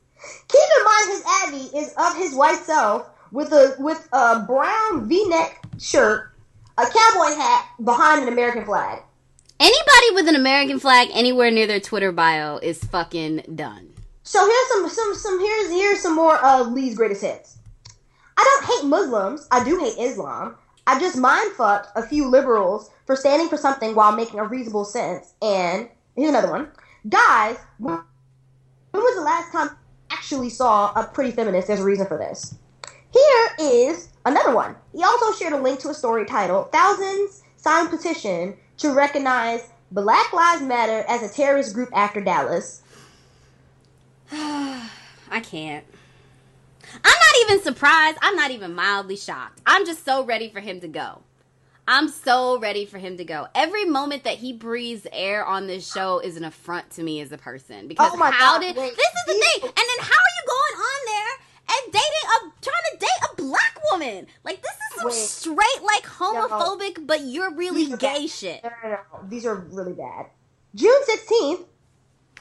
Keep 0.48 0.70
in 0.78 0.86
mind 0.86 1.10
his 1.10 1.24
Abby 1.42 1.78
is 1.80 1.94
of 1.98 2.16
his 2.16 2.36
white 2.36 2.60
self 2.60 3.10
with 3.32 3.52
a 3.52 3.76
with 3.80 4.08
a 4.14 4.42
brown 4.42 5.10
V-neck 5.10 5.66
shirt, 5.80 6.32
a 6.78 6.84
cowboy 6.84 7.36
hat 7.36 7.70
behind 7.84 8.22
an 8.22 8.28
American 8.32 8.66
flag. 8.66 9.02
Anybody 9.60 10.14
with 10.14 10.28
an 10.28 10.36
American 10.36 10.80
flag 10.80 11.10
anywhere 11.12 11.50
near 11.50 11.66
their 11.66 11.80
Twitter 11.80 12.12
bio 12.12 12.58
is 12.58 12.84
fucking 12.84 13.42
done. 13.56 13.92
So 14.22 14.46
here's 14.46 14.68
some 14.68 14.90
some 14.90 15.16
some 15.16 15.40
here's 15.40 15.72
here's 15.72 16.02
some 16.02 16.16
more 16.16 16.38
of 16.38 16.72
Lee's 16.72 16.96
greatest 16.96 17.24
hits. 17.24 17.58
I 18.38 18.44
don't 18.44 18.78
hate 18.78 18.88
Muslims. 18.88 19.48
I 19.50 19.64
do 19.64 19.80
hate 19.80 19.98
Islam. 19.98 20.56
I 20.88 20.98
just 20.98 21.18
mind 21.18 21.52
fucked 21.52 21.90
a 21.98 22.02
few 22.02 22.30
liberals 22.30 22.90
for 23.06 23.18
standing 23.18 23.50
for 23.50 23.58
something 23.58 23.94
while 23.94 24.16
making 24.16 24.40
a 24.40 24.46
reasonable 24.46 24.86
sense. 24.86 25.34
And 25.42 25.90
here's 26.16 26.30
another 26.30 26.50
one. 26.50 26.72
Guys, 27.10 27.58
when 27.78 28.00
was 28.94 29.16
the 29.16 29.22
last 29.22 29.52
time 29.52 29.68
you 29.68 29.76
actually 30.10 30.50
saw 30.50 30.94
a 30.94 31.04
pretty 31.04 31.32
feminist? 31.32 31.68
There's 31.68 31.82
a 31.82 31.84
reason 31.84 32.08
for 32.08 32.18
this. 32.18 32.56
Here 33.12 33.50
is 33.60 34.08
another 34.26 34.56
one. 34.56 34.78
He 34.94 35.04
also 35.04 35.34
shared 35.34 35.52
a 35.52 35.62
link 35.62 35.82
to 35.82 35.90
a 35.90 35.94
story 35.94 36.26
titled 36.26 36.72
Thousands 36.72 37.44
Sign 37.58 37.90
Petition 37.90 38.56
to 38.78 38.94
Recognize 38.94 39.70
Black 39.92 40.32
Lives 40.32 40.62
Matter 40.62 41.04
as 41.10 41.22
a 41.22 41.34
Terrorist 41.34 41.74
Group 41.74 41.90
After 41.94 42.22
Dallas. 42.22 42.82
I 44.32 45.42
can't. 45.44 45.84
I'm 46.96 47.02
not 47.04 47.52
even 47.52 47.64
surprised. 47.64 48.18
I'm 48.22 48.36
not 48.36 48.52
even 48.52 48.74
mildly 48.76 49.16
shocked. 49.18 49.62
I'm 49.66 49.86
just 49.86 50.04
so 50.06 50.24
ready 50.24 50.50
for 50.50 50.60
him 50.60 50.80
to 50.82 50.88
go. 50.88 51.22
I'm 51.90 52.10
so 52.10 52.60
ready 52.60 52.86
for 52.86 52.98
him 52.98 53.16
to 53.18 53.24
go. 53.24 53.48
Every 53.56 53.86
moment 53.86 54.26
that 54.26 54.36
he 54.40 54.52
breathes 54.52 55.08
air 55.14 55.46
on 55.46 55.68
this 55.68 55.90
show 55.90 56.20
is 56.20 56.36
an 56.36 56.44
affront 56.44 56.90
to 56.92 57.04
me 57.04 57.22
as 57.22 57.32
a 57.32 57.38
person. 57.38 57.88
Because 57.88 58.12
Oh 58.14 58.18
my 58.18 58.30
how 58.30 58.56
God, 58.56 58.60
did 58.62 58.76
wait. 58.76 58.94
this 58.96 59.08
is 59.08 59.26
the 59.26 59.34
thing? 59.34 59.64
And 59.70 59.74
then 59.78 60.00
how 60.00 60.18
are 60.20 60.34
you 60.36 60.48
going 60.48 60.82
on 60.84 61.06
there 61.06 61.38
and 61.70 61.94
dating 61.94 62.26
a 62.26 62.62
trying 62.62 62.92
to 62.92 62.98
date 63.00 63.30
a 63.32 63.36
black 63.42 63.80
woman? 63.92 64.28
Like 64.44 64.62
this 64.62 64.72
is 64.72 64.98
some 64.98 65.06
Wait. 65.06 65.14
straight 65.16 65.84
like 65.84 66.04
homophobic, 66.04 67.08
but 67.08 67.22
you're 67.22 67.54
really 67.54 67.86
gay 67.98 68.22
bad. 68.24 68.30
shit. 68.30 68.64
No, 68.66 68.70
no, 68.84 68.90
no. 68.90 68.98
These 69.30 69.46
are 69.46 69.56
really 69.56 69.94
bad. 69.94 70.26
June 70.76 71.02
16th, 71.10 71.66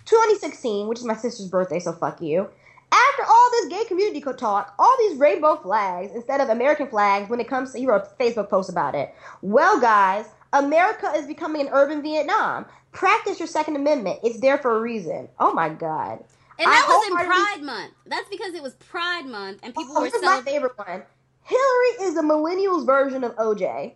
2016, 0.07 0.89
which 0.89 0.99
is 0.99 1.05
my 1.05 1.15
sister's 1.17 1.49
birthday, 1.49 1.79
so 1.79 1.93
fuck 1.93 2.21
you. 2.21 2.49
After 2.93 3.25
all 3.25 3.51
this 3.53 3.69
gay 3.69 3.85
community 3.85 4.21
co- 4.21 4.33
talk, 4.33 4.75
all 4.79 4.95
these 4.99 5.19
rainbow 5.19 5.57
flags 5.57 6.13
instead 6.15 6.41
of 6.41 6.49
American 6.49 6.89
flags 6.89 7.29
when 7.29 7.41
it 7.41 7.49
comes 7.49 7.73
to, 7.73 7.79
he 7.79 7.87
wrote 7.87 8.03
a 8.03 8.23
Facebook 8.23 8.49
post 8.49 8.71
about 8.71 8.95
it. 8.95 9.15
Well, 9.43 9.81
guys, 9.81 10.27
America 10.53 11.13
is 11.17 11.27
becoming 11.27 11.63
an 11.63 11.69
urban 11.73 12.03
Vietnam. 12.03 12.67
Practice 12.93 13.39
your 13.39 13.49
Second 13.49 13.77
Amendment. 13.77 14.21
It's 14.23 14.41
there 14.41 14.57
for 14.59 14.77
a 14.77 14.81
reason. 14.81 15.29
Oh 15.39 15.53
my 15.53 15.69
God. 15.69 16.25
And 16.59 16.69
I 16.69 16.71
that 16.71 16.87
was 16.89 17.07
in 17.09 17.27
Pride 17.27 17.63
Month. 17.63 17.93
That's 18.07 18.29
because 18.31 18.55
it 18.55 18.63
was 18.63 18.75
Pride 18.75 19.27
Month 19.27 19.61
and 19.63 19.75
people 19.75 19.95
Oh, 19.97 20.01
were 20.01 20.09
here's 20.09 20.23
my 20.23 20.41
favorite 20.43 20.79
one. 20.79 21.03
Hillary 21.43 22.09
is 22.09 22.15
the 22.15 22.23
millennials 22.23 22.87
version 22.87 23.23
of 23.25 23.37
OJ. 23.37 23.93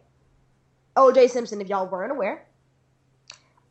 OJ 0.97 1.31
Simpson, 1.31 1.61
if 1.61 1.69
y'all 1.69 1.87
weren't 1.89 2.12
aware. 2.12 2.45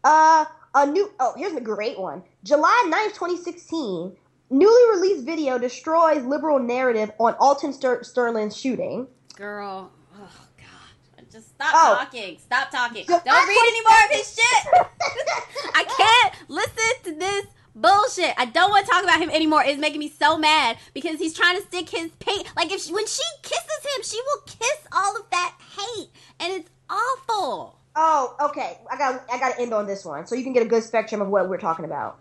Uh, 0.03 0.45
a 0.73 0.85
new. 0.85 1.11
Oh, 1.19 1.33
here's 1.37 1.53
a 1.53 1.61
great 1.61 1.99
one. 1.99 2.23
July 2.43 2.83
9th, 2.87 3.13
2016. 3.13 4.15
Newly 4.49 4.89
released 4.99 5.25
video 5.25 5.57
destroys 5.59 6.23
liberal 6.25 6.59
narrative 6.59 7.11
on 7.19 7.35
Alton 7.35 7.71
Ster- 7.71 8.03
Sterling's 8.03 8.57
shooting. 8.57 9.07
Girl, 9.35 9.91
oh 10.17 10.41
god, 10.57 11.25
just 11.31 11.49
stop 11.49 11.71
Oh. 11.73 11.95
talking. 11.99 12.37
Stop 12.39 12.71
talking. 12.71 13.05
Don't 13.07 13.23
read 13.23 13.67
any 13.67 13.81
more 13.81 14.05
of 14.05 14.11
his 14.11 14.33
shit. 14.35 14.73
I 15.75 15.83
can't 15.83 16.49
listen 16.49 17.03
to 17.03 17.19
this 17.19 17.45
bullshit. 17.75 18.33
I 18.37 18.45
don't 18.45 18.71
want 18.71 18.85
to 18.87 18.91
talk 18.91 19.03
about 19.03 19.21
him 19.21 19.29
anymore. 19.29 19.63
It's 19.63 19.79
making 19.79 19.99
me 19.99 20.09
so 20.09 20.37
mad 20.37 20.77
because 20.95 21.19
he's 21.19 21.35
trying 21.35 21.57
to 21.57 21.63
stick 21.67 21.89
his 21.89 22.09
paint. 22.19 22.51
Like 22.57 22.71
if 22.71 22.81
she, 22.81 22.91
when 22.93 23.05
she 23.05 23.23
kisses 23.43 23.85
him, 23.95 24.03
she 24.03 24.19
will 24.25 24.41
kiss 24.47 24.87
all 24.91 25.15
of 25.15 25.29
that 25.29 25.55
hate, 25.77 26.09
and 26.39 26.53
it's 26.53 26.69
awful. 26.89 27.77
Oh, 27.95 28.35
okay. 28.49 28.79
I 28.91 28.97
got. 28.97 29.23
I 29.31 29.37
got 29.39 29.53
to 29.55 29.61
end 29.61 29.73
on 29.75 29.85
this 29.85 30.03
one 30.05 30.25
so 30.25 30.33
you 30.35 30.43
can 30.43 30.53
get 30.53 30.63
a 30.63 30.69
good 30.69 30.83
spectrum 30.83 31.21
of 31.21 31.27
what 31.27 31.47
we're 31.49 31.57
talking 31.57 31.85
about. 31.85 32.17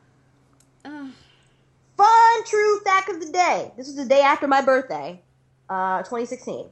Ugh. 0.84 1.10
Fun 1.98 2.44
true 2.46 2.78
fact 2.80 3.08
of 3.10 3.20
the 3.20 3.30
day. 3.32 3.72
This 3.76 3.88
was 3.88 3.96
the 3.96 4.04
day 4.04 4.20
after 4.20 4.46
my 4.46 4.62
birthday, 4.62 5.20
uh, 5.68 5.98
2016. 5.98 6.66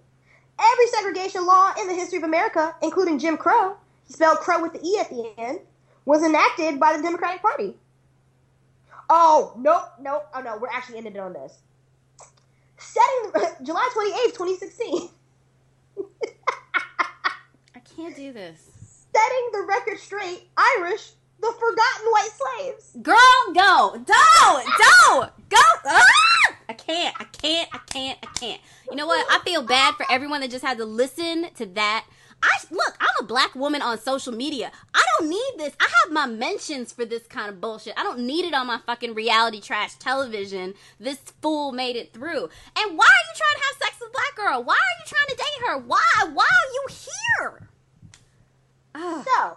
Every 0.58 0.86
segregation 0.86 1.44
law 1.44 1.72
in 1.78 1.88
the 1.88 1.94
history 1.94 2.18
of 2.18 2.24
America, 2.24 2.76
including 2.80 3.18
Jim 3.18 3.36
Crow, 3.36 3.76
he 4.06 4.12
spelled 4.12 4.38
Crow 4.38 4.62
with 4.62 4.72
the 4.72 4.86
E 4.86 4.98
at 5.00 5.10
the 5.10 5.32
end, 5.36 5.58
was 6.04 6.22
enacted 6.22 6.78
by 6.78 6.96
the 6.96 7.02
Democratic 7.02 7.42
Party. 7.42 7.74
Oh, 9.10 9.52
nope, 9.58 9.82
nope. 10.00 10.28
Oh, 10.32 10.40
no, 10.40 10.58
we're 10.58 10.70
actually 10.72 10.98
ending 10.98 11.16
it 11.16 11.18
on 11.18 11.32
this. 11.32 11.58
Setting 12.78 13.32
July 13.64 13.88
28th, 13.94 14.38
2016. 14.38 15.08
I 17.74 17.80
can't 17.80 18.14
do 18.14 18.32
this. 18.32 18.60
Setting 19.12 19.48
the 19.52 19.62
record 19.68 19.98
straight, 19.98 20.48
Irish, 20.56 21.10
the 21.40 21.52
forgotten 21.52 22.06
white 22.10 22.30
slaves. 22.32 22.96
Girl, 23.02 23.16
go. 23.54 23.92
Don't. 23.92 24.66
Don't. 24.66 25.48
Go. 25.48 25.62
Ah! 25.86 26.02
I 26.68 26.72
can't. 26.72 27.14
I 27.20 27.24
can't. 27.24 27.68
I 27.72 27.78
can't. 27.86 28.18
I 28.22 28.26
can't. 28.38 28.60
You 28.90 28.96
know 28.96 29.06
what? 29.06 29.26
I 29.30 29.42
feel 29.44 29.62
bad 29.62 29.94
for 29.94 30.06
everyone 30.10 30.40
that 30.40 30.50
just 30.50 30.64
had 30.64 30.78
to 30.78 30.84
listen 30.84 31.48
to 31.54 31.66
that. 31.66 32.06
I 32.42 32.58
look. 32.70 32.96
I'm 33.00 33.24
a 33.24 33.26
black 33.26 33.54
woman 33.54 33.82
on 33.82 33.98
social 33.98 34.32
media. 34.32 34.70
I 34.94 35.02
don't 35.18 35.28
need 35.30 35.52
this. 35.56 35.74
I 35.80 35.88
have 36.04 36.12
my 36.12 36.26
mentions 36.26 36.92
for 36.92 37.04
this 37.04 37.26
kind 37.26 37.48
of 37.48 37.60
bullshit. 37.60 37.94
I 37.96 38.02
don't 38.02 38.20
need 38.20 38.44
it 38.44 38.54
on 38.54 38.66
my 38.66 38.78
fucking 38.84 39.14
reality 39.14 39.60
trash 39.60 39.94
television. 39.94 40.74
This 41.00 41.18
fool 41.40 41.72
made 41.72 41.96
it 41.96 42.12
through. 42.12 42.48
And 42.76 42.98
why 42.98 43.06
are 43.06 43.26
you 43.26 43.34
trying 43.34 43.54
to 43.54 43.66
have 43.66 43.76
sex 43.82 43.96
with 44.00 44.12
black 44.12 44.36
girl? 44.36 44.62
Why 44.62 44.74
are 44.74 44.98
you 44.98 45.06
trying 45.06 45.28
to 45.28 45.36
date 45.36 45.66
her? 45.66 45.78
Why? 45.78 46.30
Why 46.32 46.44
are 46.44 46.72
you 46.72 46.86
here? 46.90 47.68
Ugh. 48.94 49.24
So, 49.24 49.56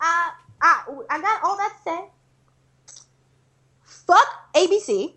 uh, 0.00 0.30
I, 0.64 0.82
I 1.10 1.20
got 1.20 1.44
all 1.44 1.56
that 1.58 1.74
to 1.76 1.90
say. 1.90 2.04
Fuck 3.82 4.26
ABC. 4.54 5.12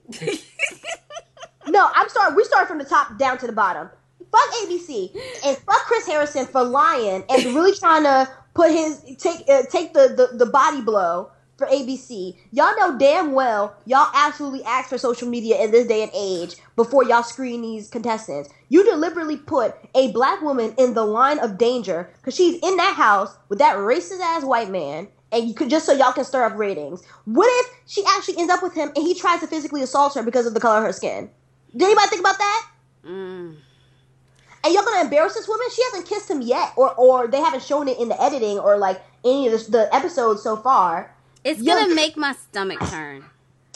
no, 1.67 1.89
I'm 1.95 2.09
sorry. 2.09 2.35
We 2.35 2.43
start 2.43 2.67
from 2.67 2.79
the 2.79 2.83
top 2.83 3.17
down 3.17 3.37
to 3.39 3.47
the 3.47 3.53
bottom. 3.53 3.89
Fuck 4.29 4.49
ABC 4.63 5.15
and 5.45 5.57
fuck 5.57 5.81
Chris 5.85 6.05
Harrison 6.05 6.45
for 6.47 6.63
lying 6.63 7.23
and 7.29 7.45
really 7.55 7.73
trying 7.73 8.03
to 8.03 8.29
put 8.53 8.71
his 8.71 9.01
take 9.17 9.47
uh, 9.47 9.63
take 9.71 9.93
the, 9.93 10.29
the 10.31 10.37
the 10.37 10.45
body 10.45 10.81
blow 10.81 11.31
for 11.57 11.65
ABC. 11.67 12.35
Y'all 12.51 12.75
know 12.77 12.97
damn 12.97 13.31
well 13.31 13.73
y'all 13.85 14.11
absolutely 14.13 14.63
asked 14.65 14.89
for 14.89 14.97
social 14.97 15.29
media 15.29 15.63
in 15.63 15.71
this 15.71 15.87
day 15.87 16.03
and 16.03 16.11
age 16.13 16.55
before 16.75 17.05
y'all 17.05 17.23
screen 17.23 17.61
these 17.61 17.89
contestants. 17.89 18.49
You 18.67 18.83
deliberately 18.83 19.37
put 19.37 19.75
a 19.95 20.11
black 20.11 20.41
woman 20.41 20.75
in 20.77 20.93
the 20.93 21.05
line 21.05 21.39
of 21.39 21.57
danger 21.57 22.09
because 22.17 22.35
she's 22.35 22.59
in 22.61 22.75
that 22.77 22.95
house 22.95 23.37
with 23.47 23.59
that 23.59 23.77
racist 23.77 24.19
ass 24.19 24.43
white 24.43 24.69
man. 24.69 25.07
And 25.31 25.47
you 25.47 25.53
could 25.53 25.69
just 25.69 25.85
so 25.85 25.91
y'all 25.91 26.13
can 26.13 26.23
stir 26.23 26.45
up 26.45 26.55
ratings. 26.55 27.03
What 27.25 27.47
if 27.65 27.73
she 27.85 28.03
actually 28.07 28.37
ends 28.37 28.51
up 28.51 28.63
with 28.63 28.73
him 28.73 28.91
and 28.95 29.05
he 29.05 29.13
tries 29.13 29.41
to 29.41 29.47
physically 29.47 29.81
assault 29.81 30.15
her 30.15 30.23
because 30.23 30.45
of 30.45 30.53
the 30.53 30.59
color 30.59 30.77
of 30.77 30.83
her 30.83 30.93
skin? 30.93 31.29
Did 31.75 31.83
anybody 31.83 32.07
think 32.07 32.21
about 32.21 32.37
that? 32.37 32.69
Mm. 33.05 33.55
and 34.63 34.73
y'all 34.73 34.83
gonna 34.83 35.01
embarrass 35.01 35.33
this 35.33 35.47
woman? 35.47 35.67
She 35.73 35.81
hasn't 35.83 36.07
kissed 36.07 36.29
him 36.29 36.41
yet, 36.41 36.73
or 36.75 36.93
or 36.95 37.27
they 37.27 37.39
haven't 37.39 37.63
shown 37.63 37.87
it 37.87 37.97
in 37.99 38.09
the 38.09 38.21
editing 38.21 38.59
or 38.59 38.77
like 38.77 39.01
any 39.23 39.47
of 39.47 39.65
the, 39.65 39.71
the 39.71 39.95
episodes 39.95 40.41
so 40.41 40.57
far. 40.57 41.13
It's 41.43 41.61
Yo- 41.61 41.75
gonna 41.75 41.95
make 41.95 42.17
my 42.17 42.33
stomach 42.33 42.79
turn. 42.89 43.23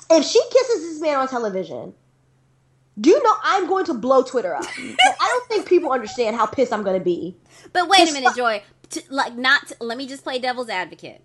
If 0.10 0.26
she 0.26 0.42
kisses 0.52 0.82
this 0.82 1.02
man 1.02 1.18
on 1.20 1.28
television, 1.30 1.94
do 3.00 3.10
you 3.10 3.24
know 3.24 3.34
I'm 3.44 3.68
going 3.68 3.86
to 3.86 3.94
blow 3.94 4.24
Twitter 4.24 4.54
up? 4.56 4.64
Like, 4.64 4.98
I 5.22 5.28
don't 5.28 5.48
think 5.48 5.68
people 5.68 5.92
understand 5.92 6.36
how 6.36 6.46
pissed 6.46 6.74
I'm 6.74 6.84
gonna 6.84 7.00
be. 7.00 7.36
But 7.72 7.88
wait 7.88 8.10
a 8.10 8.14
minute, 8.14 8.36
Joy. 8.36 8.64
T- 8.90 9.02
like, 9.10 9.36
not. 9.36 9.68
t- 9.70 9.76
let 9.80 9.98
me 9.98 10.08
just 10.08 10.24
play 10.24 10.40
devil's 10.40 10.68
advocate. 10.68 11.22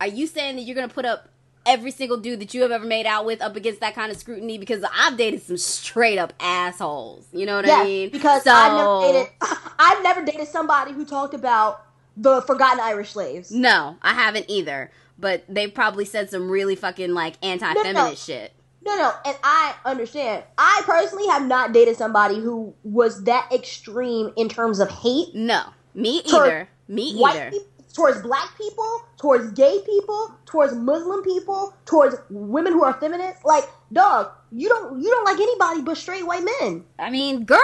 Are 0.00 0.06
you 0.06 0.26
saying 0.26 0.56
that 0.56 0.62
you're 0.62 0.74
gonna 0.74 0.88
put 0.88 1.04
up 1.04 1.28
every 1.66 1.90
single 1.90 2.16
dude 2.16 2.40
that 2.40 2.54
you 2.54 2.62
have 2.62 2.70
ever 2.70 2.86
made 2.86 3.04
out 3.06 3.26
with 3.26 3.42
up 3.42 3.56
against 3.56 3.80
that 3.80 3.94
kind 3.94 4.10
of 4.12 4.18
scrutiny? 4.18 4.58
Because 4.58 4.84
I've 4.96 5.16
dated 5.16 5.42
some 5.42 5.56
straight 5.56 6.18
up 6.18 6.32
assholes. 6.40 7.26
You 7.32 7.46
know 7.46 7.56
what 7.56 7.64
I 7.64 7.68
Yes, 7.68 7.84
mean? 7.86 8.10
because 8.10 8.44
so, 8.44 8.52
I've 8.52 8.72
never 8.74 9.12
dated. 9.12 9.32
I've 9.78 10.02
never 10.02 10.24
dated 10.24 10.48
somebody 10.48 10.92
who 10.92 11.04
talked 11.04 11.34
about 11.34 11.82
the 12.16 12.42
forgotten 12.42 12.80
Irish 12.80 13.10
slaves. 13.12 13.50
No, 13.50 13.96
I 14.02 14.12
haven't 14.14 14.46
either. 14.48 14.90
But 15.20 15.44
they 15.48 15.66
probably 15.66 16.04
said 16.04 16.30
some 16.30 16.48
really 16.48 16.76
fucking 16.76 17.12
like 17.12 17.34
anti-feminist 17.42 17.94
No, 17.94 18.08
no. 18.08 18.14
shit. 18.14 18.52
No, 18.84 18.96
no, 18.96 19.12
and 19.26 19.36
I 19.42 19.74
understand. 19.84 20.44
I 20.56 20.82
personally 20.86 21.26
have 21.26 21.42
not 21.44 21.72
dated 21.72 21.96
somebody 21.96 22.36
who 22.36 22.72
was 22.84 23.24
that 23.24 23.48
extreme 23.52 24.32
in 24.36 24.48
terms 24.48 24.78
of 24.78 24.88
hate 24.88 25.34
No, 25.34 25.62
me 25.94 26.22
either. 26.24 26.68
Me 26.86 27.02
either. 27.22 27.50
people, 27.50 27.66
towards 27.92 28.22
black 28.22 28.56
people, 28.56 29.02
towards 29.18 29.52
gay 29.52 29.80
people, 29.84 30.34
towards 30.46 30.74
Muslim 30.74 31.22
people, 31.22 31.74
towards 31.84 32.16
women 32.30 32.72
who 32.72 32.84
are 32.84 32.94
feminists. 32.94 33.44
Like, 33.44 33.64
dog, 33.92 34.30
you 34.52 34.68
don't 34.68 35.00
you 35.02 35.10
don't 35.10 35.24
like 35.24 35.38
anybody 35.40 35.82
but 35.82 35.96
straight 35.96 36.26
white 36.26 36.44
men. 36.60 36.84
I 36.98 37.10
mean, 37.10 37.44
girl, 37.44 37.58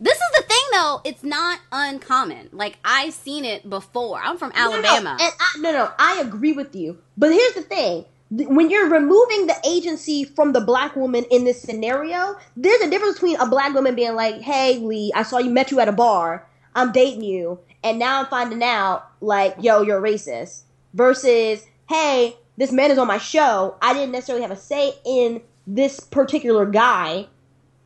this 0.00 0.14
is 0.16 0.30
the 0.36 0.42
thing 0.42 0.62
though. 0.72 1.00
It's 1.04 1.22
not 1.24 1.60
uncommon. 1.72 2.50
Like 2.52 2.78
I've 2.84 3.14
seen 3.14 3.44
it 3.44 3.68
before. 3.68 4.20
I'm 4.22 4.38
from 4.38 4.52
No, 4.54 4.68
no, 4.70 4.72
Alabama. 4.76 5.16
and 5.20 5.32
I, 5.40 5.58
no, 5.60 5.72
no, 5.72 5.90
I 5.98 6.20
agree 6.20 6.52
with 6.52 6.74
you. 6.76 6.98
But 7.16 7.32
here's 7.32 7.54
the 7.54 7.62
thing: 7.62 8.04
when 8.30 8.68
you're 8.70 8.88
removing 8.90 9.46
the 9.46 9.56
agency 9.66 10.24
from 10.24 10.52
the 10.52 10.60
black 10.60 10.94
woman 10.96 11.24
in 11.30 11.44
this 11.44 11.60
scenario, 11.62 12.36
there's 12.56 12.80
a 12.82 12.90
difference 12.90 13.14
between 13.14 13.36
a 13.40 13.46
black 13.46 13.72
woman 13.74 13.94
being 13.94 14.14
like, 14.14 14.40
"Hey, 14.42 14.78
Lee, 14.78 15.10
I 15.14 15.22
saw 15.22 15.38
you 15.38 15.50
met 15.50 15.70
you 15.70 15.80
at 15.80 15.88
a 15.88 15.92
bar. 15.92 16.46
I'm 16.76 16.90
dating 16.92 17.22
you, 17.22 17.60
and 17.84 17.98
now 17.98 18.20
I'm 18.20 18.26
finding 18.26 18.62
out 18.62 19.06
like, 19.20 19.54
yo, 19.60 19.82
you're 19.82 20.00
racist." 20.00 20.62
Versus, 20.94 21.64
"Hey, 21.88 22.36
this 22.56 22.72
man 22.72 22.90
is 22.90 22.98
on 22.98 23.06
my 23.06 23.18
show. 23.18 23.76
I 23.80 23.94
didn't 23.94 24.12
necessarily 24.12 24.42
have 24.42 24.50
a 24.50 24.56
say 24.56 24.94
in 25.04 25.42
this 25.66 26.00
particular 26.00 26.66
guy." 26.66 27.26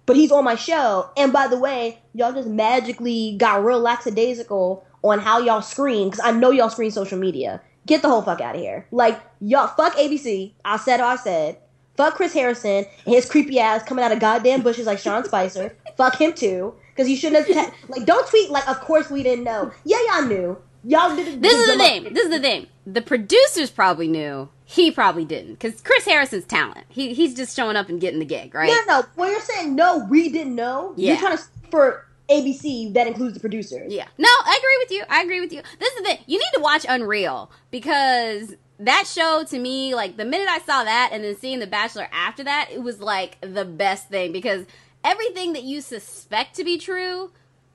But 0.07 0.17
he's 0.17 0.33
on 0.33 0.45
my 0.45 0.55
show, 0.55 1.11
and 1.19 1.35
by 1.35 1.49
the 1.49 1.59
way, 1.59 1.99
y'all 2.15 2.33
just 2.33 2.49
magically 2.49 3.37
got 3.37 3.63
real 3.63 3.81
lackadaisical 3.81 4.83
on 5.03 5.19
how 5.19 5.39
y'all 5.39 5.63
screen 5.63 6.09
because 6.09 6.25
I 6.25 6.31
know 6.33 6.51
y'all 6.51 6.71
screen 6.71 6.91
social 6.91 7.19
media. 7.19 7.61
Get 7.87 8.03
the 8.03 8.09
whole 8.09 8.23
fuck 8.23 8.41
out 8.41 8.55
of 8.55 8.61
here. 8.61 8.87
Like 8.91 9.21
y'all, 9.41 9.67
fuck 9.67 9.97
ABC. 9.97 10.53
I 10.65 10.77
said 10.77 11.01
I 11.01 11.17
said. 11.17 11.59
Fuck 11.97 12.15
Chris 12.15 12.33
Harrison 12.33 12.85
and 13.07 13.15
his 13.15 13.29
creepy 13.29 13.59
ass 13.59 13.83
coming 13.83 14.05
out 14.05 14.13
of 14.13 14.21
goddamn 14.21 14.63
bushes 14.63 14.87
like 14.87 15.01
Sean 15.01 15.25
Spicer. 15.25 15.77
fuck 15.97 16.21
him 16.21 16.33
too 16.33 16.75
because 16.99 17.09
he 17.09 17.15
shouldn't 17.15 17.47
have. 17.47 17.71
Te- 17.71 17.77
like, 17.89 18.05
don't 18.05 18.27
tweet 18.27 18.51
like, 18.51 18.69
of 18.69 18.81
course 18.81 19.09
we 19.09 19.23
didn't 19.23 19.45
know. 19.45 19.71
Yeah, 19.85 19.99
y'all 20.09 20.27
knew. 20.27 20.59
Y'all 20.83 21.15
did. 21.15 21.41
this 21.41 21.55
is 21.55 21.67
the 21.69 21.79
thing. 21.79 22.13
This 22.13 22.25
is 22.25 22.31
the 22.31 22.41
thing. 22.41 22.67
The 22.87 23.03
producers 23.03 23.71
probably 23.71 24.09
knew. 24.09 24.49
He 24.65 24.91
probably 24.91 25.25
didn't 25.25 25.55
because 25.55 25.81
Chris 25.81 26.05
Harrison's 26.05 26.45
talent. 26.45 26.85
He 26.89 27.15
he's 27.15 27.35
just 27.35 27.57
showing 27.57 27.77
up 27.77 27.89
and 27.89 28.01
getting 28.01 28.19
the 28.19 28.27
gig, 28.27 28.55
right? 28.55 28.69
No, 28.69 28.75
no, 28.87 29.01
no. 29.01 29.07
When 29.15 29.31
you're 29.31 29.41
saying 29.41 29.75
no, 29.77 30.05
we 30.11 30.29
didn't 30.29 30.55
know. 30.55 30.93
Yeah. 30.97 31.13
You're 31.13 31.21
trying 31.21 31.39
to 31.39 31.45
for 31.71 32.07
ABC. 32.29 32.93
That 32.95 33.07
includes 33.07 33.35
the 33.35 33.41
producers. 33.41 33.93
Yeah. 33.93 34.09
No, 34.19 34.29
I 34.29 34.59
agree 34.59 34.77
with 34.81 34.91
you. 34.91 35.05
I 35.09 35.23
agree 35.23 35.41
with 35.41 35.53
you. 35.53 35.63
This 35.79 35.93
is 35.93 35.99
the 35.99 36.05
thing. 36.05 36.19
You 36.27 36.39
need 36.39 36.51
to 36.55 36.61
watch 36.61 36.85
Unreal 36.87 37.51
because 37.71 38.55
that 38.81 39.07
show 39.07 39.45
to 39.45 39.59
me, 39.59 39.95
like 39.95 40.17
the 40.17 40.25
minute 40.25 40.49
I 40.49 40.59
saw 40.59 40.85
that 40.85 41.11
and 41.13 41.25
then 41.25 41.37
seeing 41.37 41.61
The 41.61 41.67
Bachelor 41.67 42.09
after 42.13 42.45
that, 42.45 42.69
it 42.71 42.83
was 42.83 43.01
like 43.01 43.39
the 43.41 43.65
best 43.65 44.09
thing 44.09 44.33
because 44.33 44.67
everything 45.05 45.53
that 45.55 45.63
you 45.65 45.81
suspect 45.81 46.57
to 46.57 46.65
be 46.65 46.79
true, 46.79 47.31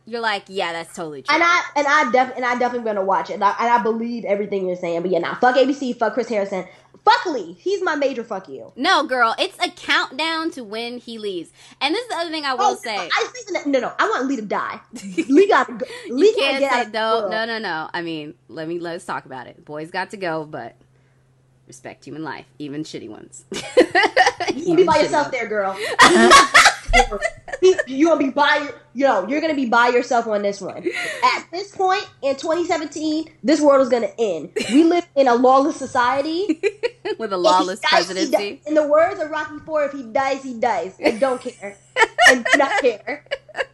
you're 0.05 0.19
like, 0.21 0.43
yeah, 0.47 0.73
that's 0.73 0.95
totally 0.95 1.21
true. 1.21 1.33
And 1.33 1.43
I 1.43 1.61
and 1.75 1.87
I 1.87 2.11
def 2.11 2.35
and 2.35 2.43
I 2.45 2.57
definitely 2.59 2.85
gonna 2.85 3.05
watch 3.05 3.29
it. 3.29 3.35
And 3.35 3.43
I, 3.43 3.55
and 3.59 3.69
I 3.69 3.81
believe 3.81 4.25
everything 4.25 4.67
you're 4.67 4.75
saying. 4.75 5.01
But 5.01 5.11
yeah, 5.11 5.19
nah, 5.19 5.35
fuck 5.35 5.55
ABC, 5.55 5.97
fuck 5.97 6.13
Chris 6.13 6.27
Harrison, 6.27 6.65
fuck 7.05 7.25
Lee. 7.27 7.53
He's 7.59 7.81
my 7.81 7.95
major 7.95 8.23
fuck 8.25 8.49
you. 8.49 8.73
no, 8.75 9.05
girl, 9.05 9.33
it's 9.39 9.57
a 9.65 9.69
countdown 9.71 10.51
to 10.51 10.63
when 10.63 10.97
he 10.97 11.17
leaves. 11.17 11.51
And 11.79 11.95
this 11.95 12.01
is 12.03 12.09
the 12.09 12.15
other 12.17 12.31
thing 12.31 12.43
I 12.43 12.53
will 12.53 12.63
Oh, 12.71 12.75
say. 12.75 12.95
I 12.97 13.29
think 13.33 13.47
that, 13.53 13.65
no, 13.67 13.79
no, 13.79 13.93
I 13.97 14.09
want 14.09 14.27
Lee 14.27 14.35
to 14.35 14.41
die. 14.41 14.81
Lee 15.29 15.47
got 15.47 15.67
to 15.67 15.73
go. 15.73 15.85
Lee 16.09 16.27
you 16.27 16.35
can't 16.37 16.59
get 16.59 16.71
out 16.73 16.79
say 16.81 16.85
of 16.87 16.93
no, 16.93 17.29
no, 17.29 17.45
no, 17.45 17.59
no. 17.59 17.89
I 17.93 18.01
mean, 18.01 18.33
let 18.49 18.67
me 18.67 18.79
let's 18.79 19.05
talk 19.05 19.25
about 19.25 19.47
it. 19.47 19.63
Boys 19.63 19.89
got 19.89 20.09
to 20.11 20.17
go, 20.17 20.43
but 20.43 20.75
respect 21.65 22.03
human 22.03 22.23
life, 22.23 22.45
even 22.59 22.83
shitty 22.83 23.07
ones. 23.09 23.45
You 24.53 24.65
gonna 24.65 24.75
be 24.75 24.83
by 24.83 24.97
yourself 24.97 25.31
there, 25.31 25.47
girl. 25.47 25.77
you 27.87 28.07
gonna 28.07 28.19
be 28.19 28.29
by 28.29 28.69
yo, 28.93 29.27
you're 29.27 29.41
gonna 29.41 29.55
be 29.55 29.65
by 29.65 29.87
yourself 29.89 30.27
on 30.27 30.41
this 30.41 30.61
one. 30.61 30.85
At 31.23 31.45
this 31.51 31.75
point 31.75 32.07
in 32.21 32.35
2017, 32.35 33.29
this 33.43 33.61
world 33.61 33.81
is 33.81 33.89
gonna 33.89 34.11
end. 34.19 34.51
We 34.71 34.83
live 34.83 35.07
in 35.15 35.27
a 35.27 35.35
lawless 35.35 35.77
society. 35.77 36.61
With 37.19 37.33
a 37.33 37.37
lawless 37.37 37.79
dies, 37.79 37.89
presidency. 38.05 38.61
In 38.65 38.73
the 38.73 38.87
words 38.87 39.19
of 39.21 39.29
Rocky 39.29 39.59
Four, 39.65 39.85
if 39.85 39.91
he 39.91 40.03
dies, 40.03 40.43
he 40.43 40.59
dies. 40.59 40.95
I 41.03 41.11
don't 41.11 41.41
care. 41.41 41.77
I 42.27 42.35
do 42.35 42.57
not 42.57 42.81
care. 42.81 43.25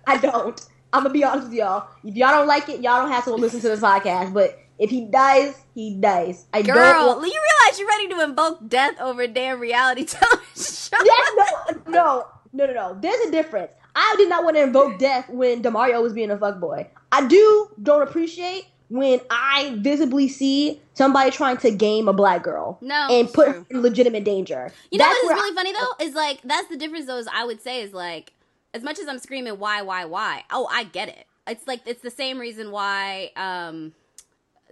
I 0.07 0.17
don't. 0.17 0.59
I'm 0.91 1.03
gonna 1.03 1.13
be 1.13 1.23
honest 1.23 1.49
with 1.49 1.57
y'all. 1.57 1.87
If 2.03 2.15
y'all 2.15 2.31
don't 2.31 2.47
like 2.47 2.67
it, 2.69 2.81
y'all 2.81 3.01
don't 3.01 3.11
have 3.11 3.23
to 3.25 3.33
listen 3.35 3.59
to 3.61 3.69
this 3.69 3.79
podcast. 3.79 4.33
But 4.33 4.59
if 4.79 4.89
he 4.89 5.05
dies, 5.05 5.55
he 5.75 5.95
dies. 5.95 6.45
I 6.53 6.61
don't. 6.63 6.75
Girl, 6.75 7.07
Want- 7.07 7.27
you 7.27 7.39
realize 7.41 7.79
you're 7.79 7.87
ready 7.87 8.07
to 8.09 8.21
invoke 8.23 8.67
death 8.67 8.99
over 8.99 9.21
a 9.21 9.27
damn 9.27 9.59
reality 9.59 10.05
television 10.05 10.43
show? 10.55 10.97
yes, 11.05 11.31
no, 11.37 11.91
no, 11.91 12.27
no, 12.53 12.65
no, 12.65 12.73
no. 12.73 12.97
There's 12.99 13.27
a 13.27 13.31
difference. 13.31 13.71
I 13.95 14.15
did 14.17 14.29
not 14.29 14.43
want 14.43 14.55
to 14.55 14.63
invoke 14.63 14.99
death 14.99 15.29
when 15.29 15.61
Demario 15.63 16.01
was 16.01 16.13
being 16.13 16.31
a 16.31 16.37
fuckboy. 16.37 16.87
I 17.11 17.27
do 17.27 17.69
don't 17.81 18.01
appreciate 18.01 18.65
when 18.89 19.19
I 19.29 19.75
visibly 19.79 20.27
see 20.27 20.79
somebody 20.93 21.31
trying 21.31 21.57
to 21.57 21.71
game 21.71 22.07
a 22.07 22.13
black 22.13 22.43
girl 22.43 22.77
No, 22.81 23.07
and 23.11 23.31
put 23.31 23.45
true. 23.45 23.53
her 23.59 23.65
in 23.69 23.81
legitimate 23.81 24.23
danger. 24.23 24.71
You 24.91 24.97
know 24.99 25.05
what 25.07 25.23
is 25.23 25.29
really 25.29 25.51
I- 25.51 25.55
funny 25.55 25.73
though? 25.73 26.05
Is 26.05 26.15
like 26.15 26.41
that's 26.43 26.67
the 26.69 26.77
difference 26.77 27.05
though. 27.05 27.17
Is 27.17 27.27
I 27.31 27.45
would 27.45 27.61
say 27.61 27.81
is 27.81 27.93
like 27.93 28.33
as 28.73 28.83
much 28.83 28.99
as 28.99 29.07
I'm 29.07 29.19
screaming 29.19 29.57
why 29.59 29.81
why 29.81 30.05
why. 30.05 30.43
Oh, 30.51 30.67
I 30.71 30.83
get 30.85 31.09
it. 31.09 31.25
It's 31.47 31.67
like 31.67 31.81
it's 31.85 32.01
the 32.01 32.11
same 32.11 32.37
reason 32.39 32.71
why 32.71 33.31
um 33.35 33.93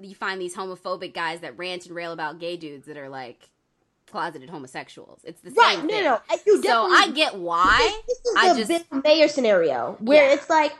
you 0.01 0.13
find 0.15 0.39
these 0.39 0.55
homophobic 0.55 1.13
guys 1.13 1.39
that 1.41 1.57
rant 1.57 1.85
and 1.87 1.95
rail 1.95 2.11
about 2.11 2.39
gay 2.39 2.55
dudes 2.57 2.85
that 2.85 2.97
are 2.97 3.09
like 3.09 3.49
closeted 4.07 4.49
homosexuals. 4.49 5.21
It's 5.23 5.41
the 5.41 5.51
Right, 5.51 5.77
same 5.77 5.87
no, 5.87 5.93
thing. 5.93 6.03
no, 6.03 6.19
no. 6.29 6.37
You 6.45 6.63
So 6.63 6.85
I 6.91 7.11
get 7.11 7.35
why. 7.35 8.01
This 8.07 8.17
is 8.19 8.35
I 8.37 8.53
the 8.53 8.65
just 8.65 8.89
Bill 8.89 9.01
Maher 9.03 9.27
scenario 9.27 9.97
where 9.99 10.27
Yeah. 10.27 10.33
it's 10.35 10.49
like 10.49 10.71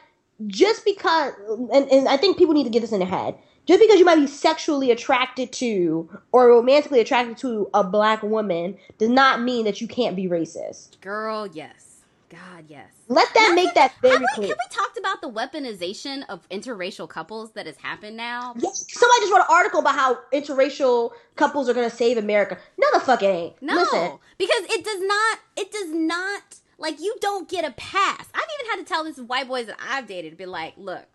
just 0.48 0.86
because, 0.86 1.34
and, 1.74 1.90
and 1.92 2.08
I 2.08 2.18
think 2.18 2.38
people 2.38 2.54
need 2.54 2.66
to 2.66 2.70
get 2.70 2.82
this 2.82 2.92
in 2.92 3.00
their 3.00 3.08
head. 3.08 3.36
Just 3.66 3.82
because 3.82 4.00
you 4.00 4.06
might 4.06 4.16
be 4.16 4.28
sexually 4.28 4.92
attracted 4.92 5.52
to 5.54 6.10
or 6.32 6.48
romantically 6.48 7.02
attracted 7.02 7.38
to 7.40 7.70
a 7.74 7.84
black 7.84 8.24
woman 8.24 8.78
does 8.98 9.10
not 9.10 9.42
mean 9.42 9.66
that 9.66 9.82
you 9.82 9.88
can't 9.90 10.16
be 10.16 10.28
racist. 10.28 11.02
Girl, 11.02 11.48
yes. 11.48 11.87
God, 12.30 12.66
yes. 12.68 12.92
Let 13.08 13.34
that 13.34 13.54
make 13.56 13.74
that 13.76 13.94
very 14.02 14.14
Have 14.14 14.22
we, 14.22 14.28
clear. 14.36 14.48
have 14.50 14.58
we 14.58 14.76
talked 14.76 14.98
about 14.98 15.22
the 15.22 15.30
weaponization 15.30 16.24
of 16.28 16.48
interracial 16.50 17.08
couples 17.08 17.52
that 17.54 17.66
has 17.68 17.78
happened 17.78 18.18
now? 18.18 18.54
Yeah, 18.58 18.70
Somebody 18.74 19.22
just 19.22 19.32
wrote 19.32 19.40
an 19.42 19.48
article 19.50 19.80
about 19.80 19.96
how 19.96 20.20
interracial 20.34 21.12
couples 21.38 21.70
are 21.70 21.74
gonna 21.74 21.90
save 21.90 22.18
America. 22.18 22.58
No, 22.78 22.88
the 22.94 23.00
fuck 23.00 23.24
it 23.24 23.28
ain't. 23.28 23.62
No, 23.62 23.76
Listen, 23.76 24.20
because 24.38 24.64
it 24.70 24.84
does 24.84 25.02
not. 25.02 25.40
It 25.56 25.72
does 25.72 25.90
not. 25.94 26.44
Like 26.78 27.00
you 27.00 27.16
don't 27.22 27.48
get 27.50 27.64
a 27.66 27.72
pass. 27.72 28.28
I've 28.36 28.44
even 28.60 28.72
had 28.72 28.76
to 28.78 28.86
tell 28.86 29.04
this 29.06 29.18
white 29.20 29.48
boys 29.48 29.68
that 29.68 29.78
I've 29.82 30.06
dated 30.06 30.32
to 30.32 30.38
be 30.38 30.46
like, 30.46 30.74
look, 30.78 31.06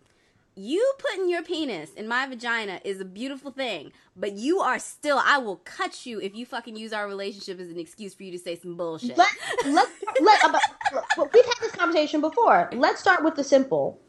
you 0.55 0.93
putting 0.99 1.29
your 1.29 1.43
penis 1.43 1.93
in 1.93 2.07
my 2.07 2.27
vagina 2.27 2.79
is 2.83 2.99
a 2.99 3.05
beautiful 3.05 3.51
thing, 3.51 3.91
but 4.15 4.33
you 4.33 4.59
are 4.59 4.79
still. 4.79 5.19
I 5.23 5.37
will 5.37 5.57
cut 5.57 6.05
you 6.05 6.19
if 6.21 6.35
you 6.35 6.45
fucking 6.45 6.75
use 6.75 6.93
our 6.93 7.07
relationship 7.07 7.59
as 7.59 7.69
an 7.69 7.79
excuse 7.79 8.13
for 8.13 8.23
you 8.23 8.31
to 8.31 8.39
say 8.39 8.55
some 8.55 8.75
bullshit. 8.75 9.17
let 9.17 9.29
let 9.65 9.89
let. 10.21 10.43
About, 10.43 10.61
look, 11.17 11.33
we've 11.33 11.45
had 11.45 11.55
this 11.61 11.71
conversation 11.71 12.21
before. 12.21 12.69
Let's 12.73 12.99
start 12.99 13.23
with 13.23 13.35
the 13.35 13.43
simple. 13.43 13.99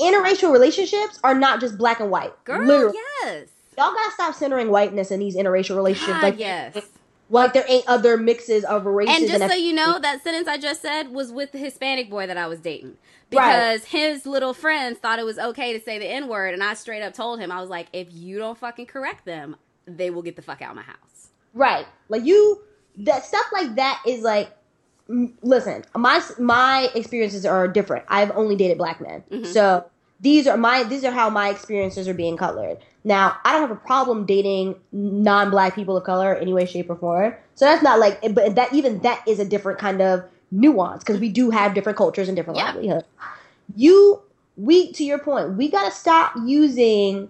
Interracial 0.00 0.50
relationships 0.50 1.20
are 1.22 1.34
not 1.34 1.60
just 1.60 1.78
black 1.78 2.00
and 2.00 2.10
white. 2.10 2.32
Girl, 2.44 2.64
Literally. 2.64 2.98
yes. 3.22 3.48
Y'all 3.78 3.92
gotta 3.92 4.12
stop 4.12 4.34
centering 4.34 4.70
whiteness 4.70 5.10
in 5.10 5.20
these 5.20 5.36
interracial 5.36 5.76
relationships. 5.76 6.14
God, 6.14 6.22
like, 6.22 6.38
yes. 6.38 6.76
Like 7.34 7.52
there 7.52 7.64
ain't 7.68 7.86
other 7.86 8.16
mixes 8.16 8.64
of 8.64 8.86
races. 8.86 9.16
And 9.16 9.28
just 9.28 9.40
so 9.40 9.46
eth- 9.46 9.60
you 9.60 9.72
know, 9.72 9.98
that 9.98 10.22
sentence 10.22 10.48
I 10.48 10.58
just 10.58 10.80
said 10.80 11.10
was 11.10 11.32
with 11.32 11.52
the 11.52 11.58
Hispanic 11.58 12.08
boy 12.08 12.26
that 12.26 12.36
I 12.36 12.46
was 12.46 12.60
dating. 12.60 12.96
Right. 13.32 13.78
Because 13.78 13.84
his 13.86 14.26
little 14.26 14.54
friends 14.54 14.98
thought 14.98 15.18
it 15.18 15.24
was 15.24 15.38
okay 15.38 15.72
to 15.72 15.84
say 15.84 15.98
the 15.98 16.06
N 16.06 16.28
word, 16.28 16.54
and 16.54 16.62
I 16.62 16.74
straight 16.74 17.02
up 17.02 17.14
told 17.14 17.40
him, 17.40 17.50
I 17.50 17.60
was 17.60 17.70
like, 17.70 17.88
if 17.92 18.12
you 18.12 18.38
don't 18.38 18.56
fucking 18.56 18.86
correct 18.86 19.24
them, 19.24 19.56
they 19.86 20.10
will 20.10 20.22
get 20.22 20.36
the 20.36 20.42
fuck 20.42 20.62
out 20.62 20.70
of 20.70 20.76
my 20.76 20.82
house. 20.82 21.28
Right. 21.52 21.86
Like 22.08 22.24
you 22.24 22.60
that 22.98 23.24
stuff 23.24 23.46
like 23.52 23.74
that 23.74 24.02
is 24.06 24.22
like 24.22 24.56
listen, 25.42 25.84
my 25.96 26.22
my 26.38 26.88
experiences 26.94 27.44
are 27.44 27.68
different. 27.68 28.04
I've 28.08 28.30
only 28.32 28.56
dated 28.56 28.78
black 28.78 29.00
men. 29.00 29.24
Mm-hmm. 29.30 29.52
So 29.52 29.84
these 30.20 30.46
are 30.46 30.56
my 30.56 30.84
these 30.84 31.04
are 31.04 31.10
how 31.10 31.30
my 31.30 31.50
experiences 31.50 32.08
are 32.08 32.14
being 32.14 32.36
colored. 32.36 32.78
Now, 33.04 33.36
I 33.44 33.52
don't 33.52 33.60
have 33.60 33.70
a 33.70 33.76
problem 33.76 34.24
dating 34.24 34.76
non-black 34.92 35.74
people 35.74 35.96
of 35.96 36.04
color 36.04 36.34
any 36.34 36.54
way 36.54 36.64
shape 36.64 36.88
or 36.88 36.96
form. 36.96 37.34
So 37.54 37.66
that's 37.66 37.82
not 37.82 37.98
like 37.98 38.20
but 38.34 38.54
that 38.54 38.72
even 38.72 39.00
that 39.00 39.22
is 39.28 39.38
a 39.38 39.44
different 39.44 39.78
kind 39.78 40.00
of 40.00 40.24
nuance 40.50 41.04
because 41.04 41.20
we 41.20 41.28
do 41.28 41.50
have 41.50 41.74
different 41.74 41.98
cultures 41.98 42.28
and 42.28 42.36
different 42.36 42.58
Yeah. 42.58 42.66
livelihoods. 42.66 43.04
You 43.76 44.22
we 44.56 44.92
to 44.92 45.04
your 45.04 45.18
point, 45.18 45.56
we 45.56 45.68
got 45.68 45.84
to 45.84 45.90
stop 45.90 46.32
using 46.46 47.28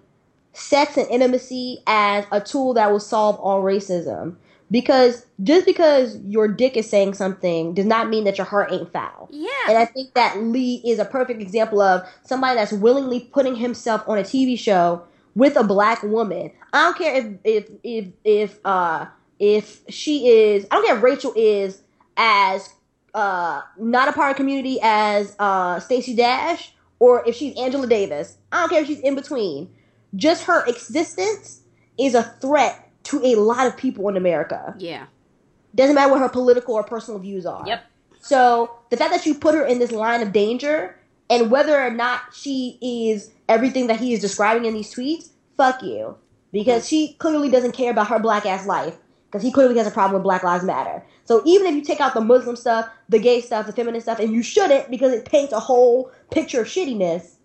sex 0.53 0.95
and 0.95 1.09
intimacy 1.09 1.79
as 1.85 2.25
a 2.31 2.39
tool 2.39 2.73
that 2.75 2.91
will 2.91 2.99
solve 2.99 3.35
all 3.39 3.61
racism. 3.61 4.35
Because 4.71 5.27
just 5.43 5.65
because 5.65 6.17
your 6.25 6.47
dick 6.47 6.75
is 6.75 6.89
saying 6.89 7.13
something 7.13 7.75
does 7.75 7.85
not 7.85 8.09
mean 8.09 8.23
that 8.23 8.39
your 8.39 8.45
heart 8.45 8.71
ain't 8.71 8.91
foul. 8.91 9.29
Yeah. 9.31 9.49
And 9.69 9.77
I 9.77 9.85
think 9.85 10.15
that 10.15 10.41
Lee 10.41 10.81
is 10.83 10.97
a 10.97 11.05
perfect 11.05 11.39
example 11.39 11.81
of 11.81 12.07
somebody 12.23 12.55
that's 12.55 12.71
willingly 12.71 13.19
putting 13.19 13.55
himself 13.57 14.01
on 14.07 14.17
a 14.17 14.23
TV 14.23 14.57
show 14.57 15.03
with 15.35 15.55
a 15.57 15.63
black 15.63 16.01
woman. 16.03 16.51
I 16.73 16.83
don't 16.83 16.97
care 16.97 17.15
if 17.15 17.25
if 17.43 17.69
if 17.83 18.05
if 18.23 18.65
uh 18.65 19.05
if 19.39 19.81
she 19.89 20.29
is 20.29 20.65
I 20.71 20.75
don't 20.75 20.85
care 20.85 20.97
if 20.97 21.03
Rachel 21.03 21.33
is 21.35 21.81
as 22.17 22.73
uh 23.13 23.61
not 23.77 24.07
a 24.07 24.13
part 24.13 24.31
of 24.31 24.37
community 24.37 24.79
as 24.81 25.35
uh 25.39 25.79
Stacey 25.79 26.15
Dash 26.15 26.73
or 26.99 27.27
if 27.27 27.35
she's 27.35 27.57
Angela 27.57 27.87
Davis. 27.87 28.37
I 28.51 28.61
don't 28.61 28.69
care 28.69 28.81
if 28.81 28.87
she's 28.87 29.01
in 29.01 29.15
between. 29.15 29.69
Just 30.15 30.45
her 30.45 30.65
existence 30.65 31.61
is 31.97 32.15
a 32.15 32.23
threat 32.23 32.89
to 33.03 33.21
a 33.23 33.35
lot 33.35 33.67
of 33.67 33.77
people 33.77 34.07
in 34.09 34.17
America. 34.17 34.73
yeah. 34.79 35.05
Doesn't 35.75 35.93
matter 35.95 36.09
what 36.09 36.21
her 36.21 36.29
political 36.29 36.73
or 36.73 36.83
personal 36.83 37.19
views 37.19 37.45
are. 37.45 37.63
Yep. 37.67 37.83
So 38.21 38.71
the 38.91 38.97
fact 38.97 39.11
that 39.11 39.25
you 39.25 39.35
put 39.35 39.53
her 39.55 39.65
in 39.65 39.77
this 39.77 39.91
line 39.91 40.21
of 40.21 40.31
danger, 40.31 40.97
and 41.29 41.51
whether 41.51 41.79
or 41.79 41.91
not 41.91 42.21
she 42.33 42.77
is 42.81 43.31
everything 43.49 43.87
that 43.87 43.99
he 43.99 44.13
is 44.13 44.19
describing 44.19 44.65
in 44.65 44.73
these 44.73 44.93
tweets, 44.93 45.29
fuck 45.57 45.81
you, 45.81 46.17
because 46.51 46.87
she 46.87 47.13
clearly 47.19 47.49
doesn't 47.49 47.73
care 47.73 47.91
about 47.91 48.07
her 48.07 48.19
black 48.19 48.45
ass 48.45 48.65
life. 48.65 48.97
Because 49.31 49.43
he 49.43 49.51
clearly 49.51 49.77
has 49.77 49.87
a 49.87 49.91
problem 49.91 50.13
with 50.13 50.23
Black 50.23 50.43
Lives 50.43 50.63
Matter. 50.63 51.03
So 51.25 51.41
even 51.45 51.67
if 51.67 51.75
you 51.75 51.81
take 51.81 51.99
out 51.99 52.13
the 52.13 52.21
Muslim 52.21 52.55
stuff, 52.55 52.87
the 53.09 53.19
gay 53.19 53.41
stuff, 53.41 53.65
the 53.65 53.73
feminist 53.73 54.05
stuff, 54.05 54.19
and 54.19 54.31
you 54.31 54.41
shouldn't 54.41 54.89
because 54.89 55.11
it 55.11 55.25
paints 55.25 55.51
a 55.51 55.59
whole 55.59 56.09
picture 56.31 56.61
of 56.61 56.67
shittiness, 56.67 57.35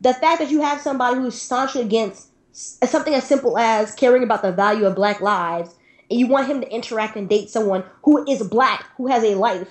the 0.00 0.14
fact 0.14 0.40
that 0.40 0.50
you 0.50 0.62
have 0.62 0.80
somebody 0.80 1.16
who's 1.16 1.34
staunchly 1.34 1.82
against 1.82 2.28
something 2.52 3.12
as 3.12 3.24
simple 3.24 3.58
as 3.58 3.94
caring 3.94 4.22
about 4.22 4.40
the 4.40 4.52
value 4.52 4.86
of 4.86 4.94
black 4.94 5.20
lives, 5.20 5.74
and 6.10 6.18
you 6.18 6.26
want 6.26 6.46
him 6.46 6.62
to 6.62 6.72
interact 6.72 7.16
and 7.16 7.28
date 7.28 7.50
someone 7.50 7.84
who 8.04 8.24
is 8.26 8.42
black, 8.42 8.86
who 8.96 9.08
has 9.08 9.22
a 9.22 9.34
life, 9.34 9.68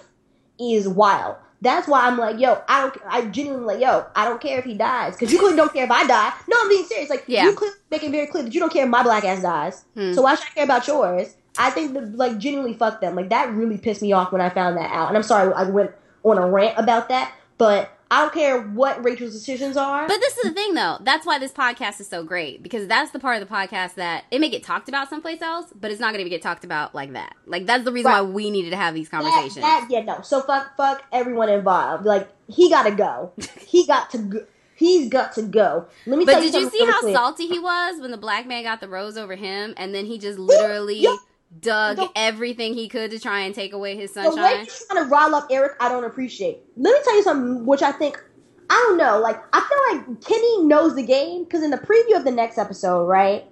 is 0.60 0.88
wild. 0.88 1.36
That's 1.61 1.88
why 1.90 2.07
I'm 2.07 2.18
like, 2.18 2.40
yo, 2.40 2.61
I 2.69 2.81
don't, 2.81 2.98
I 3.06 3.26
genuinely 3.26 3.65
like, 3.76 3.81
yo, 3.81 4.06
I 4.15 4.26
don't 4.26 4.40
care 4.40 4.60
if 4.60 4.65
he 4.65 4.76
dies, 4.76 5.15
because 5.15 5.31
you 5.34 5.40
clearly 5.40 5.57
don't 5.57 5.73
care 5.73 5.84
if 5.84 5.91
I 5.91 6.07
die. 6.07 6.34
No, 6.48 6.56
I'm 6.61 6.69
being 6.69 6.86
serious. 6.86 7.10
Like, 7.10 7.26
Yeah. 7.27 7.44
you 7.44 7.53
clearly 7.53 7.76
making 7.91 8.11
very 8.11 8.27
clear 8.27 8.44
that 8.44 8.53
you 8.53 8.61
don't 8.61 8.72
care 8.72 8.86
if 8.86 8.90
my 8.90 9.03
black 9.03 9.26
ass 9.26 9.41
dies. 9.41 9.84
Hmm. 9.94 10.14
So 10.14 10.22
why 10.22 10.36
should 10.36 10.48
I 10.48 10.53
care 10.56 10.64
about 10.64 10.88
yours? 10.88 11.36
I 11.57 11.69
think 11.69 11.94
that, 11.95 12.15
like, 12.15 12.38
genuinely 12.38 12.76
fuck 12.76 13.02
them. 13.02 13.15
Like, 13.15 13.30
that 13.30 13.52
really 13.52 13.77
pissed 13.77 14.02
me 14.02 14.14
off 14.14 14.31
when 14.31 14.40
I 14.40 14.49
found 14.49 14.77
that 14.77 14.90
out. 14.91 15.10
And 15.10 15.18
I'm 15.18 15.23
sorry 15.23 15.52
I 15.53 15.64
went 15.64 15.91
on 16.23 16.38
a 16.38 16.48
rant 16.49 16.77
about 16.77 17.10
that, 17.10 17.34
but 17.57 17.91
I 18.11 18.22
don't 18.22 18.34
care 18.34 18.60
what 18.61 19.03
Rachel's 19.03 19.34
decisions 19.34 19.77
are. 19.77 20.07
But 20.07 20.19
this 20.19 20.36
is 20.38 20.44
the 20.44 20.52
thing, 20.52 20.73
though. 20.73 20.98
That's 21.02 21.26
why 21.27 21.38
this 21.38 21.52
podcast 21.52 21.99
is 22.02 22.07
so 22.07 22.23
great 22.23 22.64
because 22.64 22.88
that's 22.88 23.11
the 23.11 23.19
part 23.19 23.40
of 23.41 23.48
the 23.48 23.53
podcast 23.53 23.94
that 23.95 24.23
it 24.31 24.41
may 24.41 24.49
get 24.49 24.64
talked 24.64 24.90
about 24.90 25.10
someplace 25.10 25.41
else, 25.44 25.68
but 25.80 25.91
it's 25.91 25.99
not 26.02 26.14
going 26.14 26.23
to 26.23 26.30
get 26.30 26.41
talked 26.41 26.64
about 26.64 26.95
like 26.95 27.14
that. 27.14 27.36
Like 27.45 27.65
that's 27.68 27.84
the 27.84 27.91
reason 27.91 28.11
Right. 28.11 28.22
why 28.22 28.30
we 28.31 28.49
needed 28.49 28.72
to 28.72 28.77
have 28.77 28.95
these 28.95 29.10
That- 29.10 29.22
conversations. 29.22 29.64
that- 29.64 29.88
yeah, 29.91 30.02
no. 30.02 30.22
So 30.22 30.41
fuck, 30.41 30.76
fuck 30.76 31.03
everyone 31.11 31.49
involved. 31.49 32.03
Like 32.06 32.27
he 32.48 32.69
got 32.69 32.84
to 32.84 32.91
go. 32.91 33.31
he 33.68 33.86
got 33.86 34.10
to 34.11 34.18
go. 34.18 34.45
He's 34.76 35.10
got 35.10 35.34
to 35.34 35.41
go. 35.41 35.88
Let 36.06 36.18
me. 36.19 36.26
but 36.26 36.36
did 36.36 36.45
you 36.45 36.61
something 36.61 36.80
see 36.80 36.86
how 36.86 37.02
quick. 37.02 37.14
salty 37.14 37.48
he 37.48 37.60
was 37.60 37.99
when 38.02 38.11
the 38.11 38.18
black 38.18 38.48
man 38.48 38.64
got 38.64 38.80
the 38.80 38.88
rose 38.88 39.18
over 39.18 39.36
him, 39.36 39.73
and 39.76 39.94
then 39.94 40.06
he 40.06 40.18
just 40.18 40.40
literally 40.40 40.99
yeah. 40.99 41.18
Dug 41.59 41.97
The- 41.97 42.09
everything 42.15 42.73
he 42.73 42.88
could 42.88 43.11
to 43.11 43.19
try 43.19 43.41
and 43.41 43.55
take 43.55 43.73
away 43.73 43.95
his 43.95 44.13
sunshine. 44.13 44.35
The 44.35 44.41
way 44.41 44.59
he's 44.63 44.85
trying 44.88 45.03
to 45.03 45.09
rile 45.09 45.35
up 45.35 45.47
Eric, 45.49 45.73
I 45.80 45.89
don't 45.89 46.03
appreciate. 46.03 46.59
Let 46.77 46.93
me 46.93 46.99
tell 47.03 47.15
you 47.15 47.23
something, 47.23 47.65
which 47.65 47.81
I 47.81 47.91
think 47.91 48.21
I 48.69 48.76
don't 48.88 48.97
know. 48.97 49.19
Like 49.19 49.41
I 49.51 49.61
feel 49.61 49.97
like 50.07 50.21
Kenny 50.23 50.63
knows 50.63 50.95
the 50.95 51.03
game 51.03 51.43
because 51.43 51.63
in 51.63 51.71
the 51.71 51.77
preview 51.77 52.15
of 52.17 52.23
the 52.23 52.31
next 52.31 52.57
episode, 52.59 53.05
right, 53.05 53.43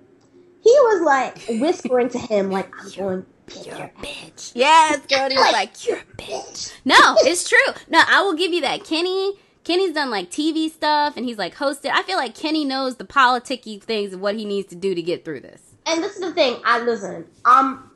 he 0.62 0.70
was 0.70 1.02
like 1.02 1.60
whispering 1.60 2.10
to 2.10 2.20
him, 2.20 2.52
like, 2.52 2.70
"I'm 2.80 2.92
going." 2.92 3.26
You're 3.66 3.76
a 3.76 3.92
bitch. 4.02 4.52
Yes, 4.56 5.06
girl. 5.08 5.30
He 5.30 5.38
was 5.38 5.52
like, 5.54 5.88
"You're 5.88 5.98
a 5.98 6.22
bitch." 6.22 6.74
No, 6.86 6.96
it's 7.22 7.48
true. 7.50 7.74
No, 7.90 8.02
I 8.08 8.22
will 8.22 8.34
give 8.36 8.52
you 8.54 8.62
that. 8.62 8.84
Kenny, 8.84 9.34
Kenny's 9.64 9.94
done 9.94 10.10
like 10.12 10.30
TV 10.30 10.70
stuff, 10.70 11.16
and 11.18 11.26
he's 11.26 11.38
like 11.38 11.56
hosted. 11.56 11.90
I 11.94 12.04
feel 12.04 12.18
like 12.18 12.36
Kenny 12.36 12.64
knows 12.66 12.98
the 12.98 13.06
politicky 13.06 13.82
things 13.82 14.14
of 14.14 14.20
what 14.20 14.36
he 14.36 14.44
needs 14.46 14.68
to 14.70 14.76
do 14.76 14.94
to 14.94 15.02
get 15.02 15.24
through 15.26 15.40
this. 15.42 15.62
and 15.88 16.04
this 16.04 16.16
is 16.16 16.22
the 16.22 16.34
thing. 16.34 16.58
I 16.66 16.80
listen. 16.82 17.26
Um, 17.46 17.87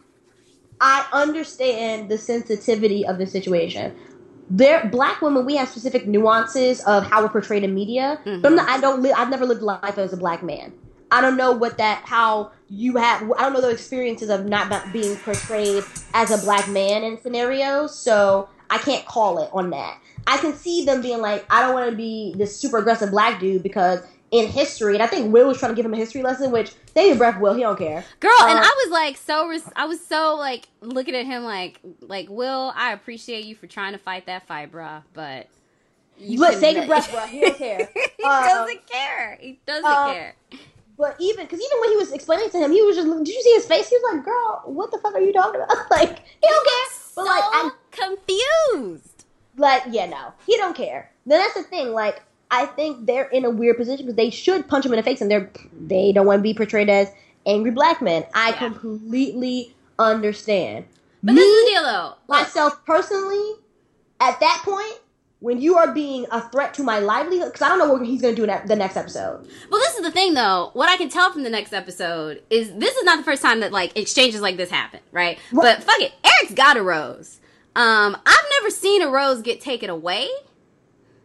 I 0.81 1.07
understand 1.13 2.09
the 2.09 2.17
sensitivity 2.17 3.05
of 3.05 3.19
the 3.19 3.27
situation. 3.27 3.95
There, 4.49 4.89
black 4.89 5.21
women, 5.21 5.45
we 5.45 5.55
have 5.55 5.69
specific 5.69 6.07
nuances 6.07 6.81
of 6.81 7.05
how 7.05 7.21
we're 7.21 7.29
portrayed 7.29 7.63
in 7.63 7.73
media. 7.73 8.19
Mm-hmm. 8.25 8.41
But 8.41 8.49
I'm 8.49 8.55
not, 8.55 8.69
I 8.69 8.81
don't. 8.81 9.05
I've 9.05 9.29
never 9.29 9.45
lived 9.45 9.61
life 9.61 9.97
as 9.97 10.11
a 10.11 10.17
black 10.17 10.43
man. 10.43 10.73
I 11.11 11.21
don't 11.21 11.37
know 11.37 11.51
what 11.51 11.77
that. 11.77 12.03
How 12.05 12.51
you 12.67 12.97
have. 12.97 13.21
I 13.37 13.43
don't 13.43 13.53
know 13.53 13.61
the 13.61 13.69
experiences 13.69 14.29
of 14.29 14.45
not, 14.45 14.69
not 14.69 14.91
being 14.91 15.15
portrayed 15.17 15.83
as 16.13 16.31
a 16.31 16.43
black 16.43 16.67
man 16.67 17.03
in 17.03 17.21
scenarios. 17.21 17.97
So 17.97 18.49
I 18.69 18.79
can't 18.79 19.05
call 19.05 19.41
it 19.43 19.49
on 19.53 19.69
that. 19.69 19.99
I 20.27 20.37
can 20.37 20.53
see 20.53 20.85
them 20.85 21.01
being 21.01 21.21
like, 21.21 21.45
I 21.49 21.61
don't 21.61 21.73
want 21.73 21.89
to 21.91 21.95
be 21.95 22.33
this 22.37 22.57
super 22.57 22.79
aggressive 22.79 23.11
black 23.11 23.39
dude 23.39 23.63
because 23.63 24.01
in 24.31 24.47
history, 24.47 24.93
and 24.93 25.03
I 25.03 25.07
think 25.07 25.31
Will 25.33 25.47
was 25.49 25.59
trying 25.59 25.71
to 25.71 25.75
give 25.75 25.85
him 25.85 25.93
a 25.93 25.97
history 25.97 26.21
lesson, 26.23 26.51
which 26.51 26.71
they 26.93 27.07
your 27.07 27.17
breath, 27.17 27.39
Will. 27.39 27.53
He 27.53 27.61
don't 27.61 27.77
care. 27.77 28.03
Girl, 28.19 28.31
and 28.41 28.57
Uh, 28.57 28.61
I 28.63 28.83
was 28.85 28.91
like 28.91 29.17
so 29.17 29.47
res- 29.47 29.69
I 29.75 29.85
was 29.85 30.03
so 30.05 30.35
like 30.35 30.67
looking 30.81 31.15
at 31.15 31.25
him 31.25 31.43
like 31.43 31.79
like 31.99 32.29
Will, 32.29 32.71
I 32.75 32.93
appreciate 32.93 33.43
you 33.45 33.55
for 33.55 33.67
trying 33.67 33.91
to 33.91 33.97
fight 33.99 34.25
that 34.27 34.47
fight, 34.47 34.71
bruh, 34.71 35.03
but 35.13 35.47
you 36.17 36.39
Look, 36.39 36.53
save 36.55 36.77
your 36.77 36.85
breath, 36.87 37.11
bro. 37.11 37.21
He 37.27 37.41
don't 37.41 37.57
care. 37.57 37.89
he 38.17 38.23
Uh, 38.23 38.47
doesn't 38.47 38.87
care. 38.87 39.37
He 39.41 39.59
doesn't 39.65 39.85
uh, 39.85 40.13
care. 40.13 40.35
But 40.97 41.15
even 41.19 41.45
because 41.45 41.59
even 41.59 41.79
when 41.81 41.89
he 41.89 41.97
was 41.97 42.11
explaining 42.13 42.49
to 42.51 42.57
him, 42.59 42.71
he 42.71 42.81
was 42.83 42.95
just. 42.95 43.07
Did 43.07 43.27
you 43.27 43.41
see 43.41 43.53
his 43.53 43.65
face? 43.65 43.89
He 43.89 43.95
was 43.95 44.13
like, 44.15 44.23
"Girl, 44.23 44.61
what 44.65 44.91
the 44.91 44.99
fuck 44.99 45.15
are 45.15 45.19
you 45.21 45.33
talking 45.33 45.61
about?" 45.61 45.89
like 45.91 46.19
he 46.19 46.47
don't 46.47 46.65
care. 46.67 46.87
But 47.15 47.23
so 47.23 47.23
like, 47.23 47.43
I'm 47.53 47.71
confused. 47.91 49.25
like 49.57 49.83
yeah, 49.89 50.05
no, 50.05 50.33
he 50.45 50.55
don't 50.57 50.75
care. 50.75 51.11
Then 51.25 51.39
that's 51.39 51.55
the 51.55 51.63
thing. 51.63 51.91
Like, 51.91 52.21
I 52.51 52.65
think 52.67 53.05
they're 53.07 53.29
in 53.29 53.45
a 53.45 53.49
weird 53.49 53.77
position 53.77 54.05
because 54.05 54.17
they 54.17 54.29
should 54.29 54.67
punch 54.67 54.85
him 54.85 54.91
in 54.93 54.97
the 54.97 55.03
face, 55.03 55.21
and 55.21 55.31
they're 55.31 55.49
they 55.79 56.11
don't 56.11 56.25
want 56.27 56.39
to 56.39 56.43
be 56.43 56.53
portrayed 56.53 56.89
as 56.89 57.09
angry 57.45 57.71
black 57.71 58.01
men. 58.01 58.23
I 58.35 58.49
Yeah. 58.49 58.57
completely 58.69 59.73
understand. 59.97 60.85
But 61.23 61.33
Me, 61.33 61.41
this 61.41 61.47
is 61.47 61.63
the 61.65 61.69
deal 61.71 61.83
though. 61.83 62.13
Myself 62.27 62.85
personally, 62.85 63.53
at 64.19 64.39
that 64.39 64.61
point. 64.63 64.99
When 65.39 65.59
you 65.59 65.75
are 65.75 65.91
being 65.91 66.27
a 66.31 66.39
threat 66.49 66.75
to 66.75 66.83
my 66.83 66.99
livelihood, 66.99 67.47
because 67.51 67.63
I 67.63 67.69
don't 67.69 67.79
know 67.79 67.91
what 67.91 68.05
he's 68.05 68.21
going 68.21 68.35
to 68.35 68.45
do 68.45 68.47
in 68.47 68.67
the 68.67 68.75
next 68.75 68.95
episode. 68.95 69.47
Well, 69.71 69.81
this 69.81 69.95
is 69.95 70.03
the 70.03 70.11
thing, 70.11 70.35
though. 70.35 70.69
What 70.73 70.87
I 70.87 70.97
can 70.97 71.09
tell 71.09 71.31
from 71.31 71.41
the 71.41 71.49
next 71.49 71.73
episode 71.73 72.43
is 72.51 72.71
this 72.75 72.95
is 72.95 73.03
not 73.05 73.17
the 73.17 73.23
first 73.23 73.41
time 73.41 73.61
that 73.61 73.71
like 73.71 73.97
exchanges 73.97 74.39
like 74.41 74.57
this 74.57 74.69
happen, 74.69 74.99
right? 75.11 75.39
Right. 75.51 75.63
But 75.79 75.83
fuck 75.83 75.99
it, 75.99 76.11
Eric's 76.23 76.53
got 76.53 76.77
a 76.77 76.83
rose. 76.83 77.39
Um, 77.75 78.15
I've 78.23 78.45
never 78.59 78.69
seen 78.69 79.01
a 79.01 79.09
rose 79.09 79.41
get 79.41 79.59
taken 79.61 79.89
away. 79.89 80.29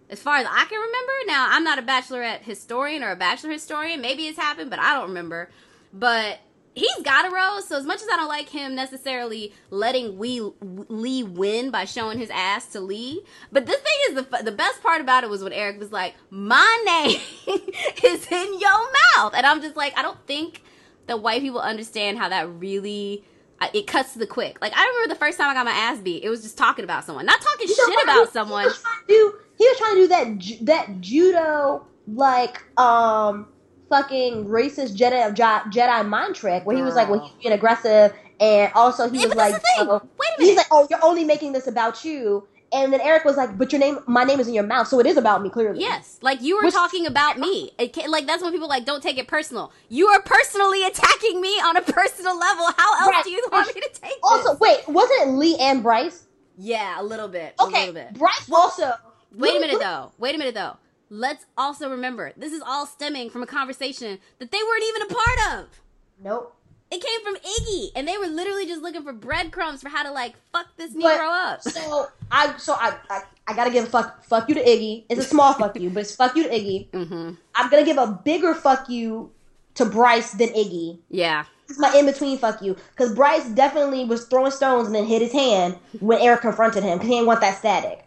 As 0.09 0.21
far 0.21 0.37
as 0.37 0.47
I 0.49 0.65
can 0.67 0.79
remember, 0.79 1.13
now 1.27 1.49
I'm 1.51 1.65
not 1.65 1.79
a 1.79 1.83
bachelorette 1.83 2.43
historian 2.43 3.03
or 3.03 3.11
a 3.11 3.17
bachelor 3.17 3.51
historian. 3.51 4.01
Maybe 4.01 4.27
it's 4.27 4.39
happened, 4.39 4.71
but 4.71 4.79
I 4.79 4.95
don't 4.95 5.09
remember. 5.09 5.51
But 5.93 6.39
he's 6.77 7.03
got 7.03 7.27
a 7.27 7.35
rose, 7.35 7.67
so 7.67 7.77
as 7.77 7.85
much 7.85 8.03
as 8.03 8.09
I 8.13 8.17
don't 8.17 8.29
like 8.29 8.51
him 8.51 8.75
necessarily 8.75 9.53
letting 9.71 10.21
Lee, 10.21 10.53
Lee 10.61 11.25
win 11.25 11.71
by 11.71 11.87
showing 11.87 12.19
his 12.19 12.31
ass 12.31 12.67
to 12.69 12.81
Lee, 12.81 13.23
but 13.51 13.67
the 13.67 13.73
thing 13.73 13.95
is, 14.09 14.15
the 14.15 14.43
the 14.45 14.53
best 14.53 14.83
part 14.83 15.01
about 15.01 15.25
it 15.25 15.31
was 15.31 15.43
when 15.43 15.53
Eric 15.53 15.81
was 15.81 15.91
like, 15.91 16.15
"My 16.31 16.83
name 16.85 17.21
is 18.05 18.31
in 18.31 18.61
your 18.61 18.93
mouth," 19.17 19.33
and 19.35 19.45
I'm 19.47 19.61
just 19.63 19.77
like, 19.77 19.99
I 19.99 20.03
don't 20.03 20.25
think 20.27 20.63
that 21.07 21.21
white 21.21 21.41
people 21.41 21.61
understand 21.61 22.19
how 22.19 22.29
that 22.29 22.49
really. 22.49 23.25
I- 23.61 23.71
It 23.73 23.87
cuts 23.87 24.13
to 24.15 24.19
the 24.19 24.27
quick. 24.27 24.59
Like 24.61 24.73
I 24.77 24.87
remember 24.87 25.15
the 25.15 25.19
first 25.19 25.39
time 25.39 25.49
I 25.51 25.55
got 25.55 25.65
my 25.65 25.73
ass 25.73 25.99
beat, 25.99 26.23
it 26.25 26.29
was 26.29 26.43
just 26.43 26.59
talking 26.59 26.85
about 26.85 27.05
someone, 27.05 27.27
not 27.27 27.41
talking 27.41 27.69
You 27.69 27.77
know 27.77 27.95
shit 27.95 28.05
about 28.05 28.27
He- 28.27 28.33
someone. 28.33 28.63
He 28.63 28.69
was 28.69 28.83
trying 28.83 29.01
to 29.01 29.07
do, 29.09 29.35
he 29.59 29.65
was 29.69 29.79
trying 29.79 29.95
to 29.95 30.01
do 30.03 30.09
that 30.09 30.39
ju- 30.39 30.65
that 30.65 31.01
judo 31.01 31.87
like 32.09 32.63
um 32.79 33.47
fucking 33.89 34.47
racist 34.47 34.97
Jedi 34.97 35.35
Jedi 35.37 36.09
mind 36.09 36.35
trick 36.35 36.67
where 36.67 36.77
he 36.77 36.83
was 36.83 36.95
like, 36.97 37.09
well, 37.09 37.21
he's 37.21 37.33
being 37.43 37.55
aggressive, 37.55 38.13
and 38.41 38.71
also 38.75 39.09
he 39.09 39.21
Yeah, 39.21 39.27
was 39.29 39.37
like, 39.37 39.55
oh, 39.79 40.03
Wait 40.19 40.29
a 40.37 40.41
minute, 40.41 40.51
he's 40.51 40.57
like, 40.57 40.67
oh, 40.71 40.87
you're 40.91 41.05
only 41.05 41.25
making 41.25 41.53
this 41.53 41.67
about 41.67 42.05
you. 42.05 42.47
And 42.77 42.93
then 42.93 43.01
Eric 43.01 43.25
was 43.25 43.37
like, 43.37 43.57
but 43.57 43.73
your 43.73 43.79
name, 43.81 43.99
my 44.07 44.23
name 44.25 44.39
is 44.39 44.49
in 44.49 44.55
your 44.55 44.65
mouth, 44.67 44.87
so 44.89 45.01
it 45.01 45.07
is 45.07 45.17
about 45.17 45.43
me 45.43 45.49
clearly. 45.49 45.81
Yes, 45.81 46.19
like 46.21 46.43
you 46.43 46.57
were 46.57 46.63
Which- 46.65 46.75
talking 46.75 47.07
about 47.07 47.39
me. 47.39 47.71
It 47.79 47.93
ca 47.95 48.07
like 48.09 48.27
that's 48.27 48.43
when 48.43 48.53
people 48.53 48.69
like 48.69 48.85
don't 48.85 49.03
take 49.03 49.17
it 49.19 49.27
personal. 49.29 49.73
You 49.89 50.09
are 50.09 50.21
personally 50.21 50.85
attacking 50.85 51.41
me 51.41 51.49
on 51.61 51.77
a 51.77 51.83
personal 51.83 52.39
level. 52.39 52.67
How 52.77 53.01
else 53.01 53.09
Right. 53.11 53.25
do 53.25 53.31
you 53.31 53.43
want 53.51 53.75
me 53.75 53.81
to 53.81 53.89
take 54.01 54.13
it? 54.13 54.19
Also, 54.23 54.51
this? 54.51 54.61
wait, 54.61 54.89
wasn't 54.89 55.23
it 55.23 55.29
Lee 55.33 55.57
and 55.59 55.83
Bryce? 55.83 56.25
Yeah, 56.59 57.01
a 57.01 57.03
little 57.03 57.29
bit. 57.29 57.55
A 57.59 57.65
Okay, 57.65 57.87
little 57.87 57.95
bit. 57.95 58.15
Bryce 58.15 58.51
also. 58.53 58.93
Wait 59.35 59.57
a 59.57 59.61
minute 59.61 59.79
though. 59.81 60.13
Wait 60.19 60.35
a 60.35 60.39
minute 60.39 60.55
though. 60.55 60.77
Let's 61.09 61.47
also 61.57 61.89
remember 61.89 62.33
this 62.37 62.53
is 62.53 62.63
all 62.67 62.85
stemming 62.87 63.31
from 63.31 63.43
a 63.43 63.47
conversation 63.47 64.19
that 64.39 64.51
they 64.51 64.59
weren't 64.59 64.85
even 64.89 65.03
a 65.03 65.07
part 65.15 65.55
of. 65.61 65.81
Nope. 66.23 66.53
It 66.91 67.03
came 67.05 67.21
from 67.25 67.35
Iggy, 67.37 67.91
and 67.97 68.07
they 68.07 68.17
were 68.17 68.29
literally 68.29 68.65
just 68.67 68.81
looking 68.81 69.03
for 69.03 69.13
breadcrumbs 69.13 69.83
for 69.83 69.89
how 69.89 70.05
to 70.05 70.13
like 70.13 70.35
fuck 70.53 70.67
this 70.77 70.93
But- 70.93 71.19
Negro 71.19 71.53
up. 71.53 71.63
So 71.63 72.07
I, 72.31 72.57
so 72.59 72.75
I, 72.75 72.97
I, 73.11 73.23
I 73.49 73.55
gotta 73.57 73.71
give 73.71 73.85
a 73.85 73.89
fuck, 73.89 74.25
fuck 74.25 74.49
you 74.49 74.55
to 74.55 74.63
Iggy. 74.65 75.05
It's 75.09 75.21
a 75.21 75.25
small 75.29 75.53
fuck 75.55 75.79
you, 75.81 75.91
but 75.91 76.01
it's 76.01 76.15
fuck 76.15 76.37
you 76.37 76.45
to 76.45 76.49
Iggy. 76.49 76.89
hmm 76.93 77.31
I'm 77.55 77.71
gonna 77.71 77.85
give 77.85 77.99
a 77.99 78.07
bigger 78.25 78.55
fuck 78.55 78.89
you 78.89 79.33
to 79.75 79.85
Bryce 79.85 80.33
than 80.33 80.49
Iggy. 80.51 80.99
Yeah. 81.11 81.45
it's 81.69 81.79
my 81.79 81.93
in 81.99 82.07
between 82.07 82.39
fuck 82.39 82.63
you 82.63 82.77
because 82.93 83.13
Bryce 83.15 83.49
definitely 83.49 84.05
was 84.05 84.27
throwing 84.27 84.53
stones 84.53 84.87
and 84.87 84.95
then 84.95 85.07
hit 85.07 85.21
his 85.23 85.33
hand 85.33 85.77
when 86.01 86.21
Eric 86.21 86.41
confronted 86.43 86.85
him 86.85 86.99
because 86.99 87.09
he 87.09 87.15
didn't 87.17 87.27
want 87.27 87.41
that 87.41 87.59
static. 87.59 88.05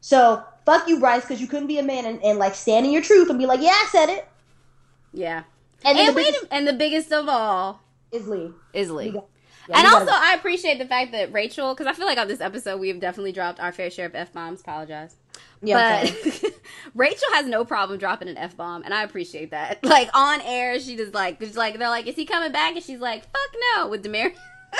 So 0.00 0.42
fuck 0.64 0.88
you, 0.88 0.98
Bryce, 0.98 1.22
because 1.22 1.40
you 1.42 1.46
couldn't 1.46 1.66
be 1.68 1.78
a 1.78 1.82
man 1.82 2.06
and, 2.06 2.22
and 2.24 2.38
like 2.38 2.54
stand 2.54 2.86
in 2.86 2.92
your 2.92 3.02
truth 3.02 3.28
and 3.28 3.38
be 3.38 3.44
like, 3.46 3.60
yeah, 3.60 3.68
I 3.72 3.86
said 3.90 4.08
it. 4.08 4.26
Yeah. 5.12 5.42
And, 5.84 5.98
And, 5.98 6.08
the 6.08 6.12
wait, 6.14 6.24
biggest 6.26 6.44
a- 6.44 6.54
and 6.54 6.66
the 6.66 6.72
biggest 6.72 7.12
of 7.12 7.28
all 7.28 7.80
is 8.12 8.26
Lee. 8.28 8.50
is 8.72 8.90
Lee. 8.90 9.06
You 9.06 9.12
got- 9.12 9.28
yeah, 9.68 9.78
and 9.80 9.86
also, 9.86 10.06
gotta- 10.06 10.26
I 10.26 10.34
appreciate 10.34 10.78
the 10.78 10.86
fact 10.86 11.12
that 11.12 11.30
Rachel, 11.30 11.74
because 11.74 11.86
I 11.86 11.92
feel 11.92 12.06
like 12.06 12.16
on 12.16 12.26
this 12.26 12.40
episode 12.40 12.80
we 12.80 12.88
have 12.88 13.00
definitely 13.00 13.32
dropped 13.32 13.60
our 13.60 13.70
fair 13.70 13.90
share 13.90 14.06
of 14.06 14.14
f 14.14 14.32
bombs. 14.32 14.60
Apologize, 14.62 15.14
yeah, 15.60 16.04
but 16.10 16.42
Rachel 16.94 17.28
has 17.34 17.44
no 17.44 17.66
problem 17.66 17.98
dropping 17.98 18.28
an 18.28 18.38
f 18.38 18.56
bomb, 18.56 18.82
and 18.82 18.94
I 18.94 19.02
appreciate 19.02 19.50
that. 19.50 19.80
Like 19.84 20.08
on 20.14 20.40
air, 20.42 20.80
she 20.80 20.96
just 20.96 21.12
like, 21.12 21.38
just 21.38 21.54
like 21.56 21.78
they're 21.78 21.90
like, 21.90 22.06
"Is 22.06 22.16
he 22.16 22.24
coming 22.24 22.50
back?" 22.50 22.76
And 22.76 22.82
she's 22.84 22.98
like, 23.00 23.24
"Fuck 23.24 23.54
no," 23.76 23.88
with 23.88 24.02
Demary. 24.02 24.32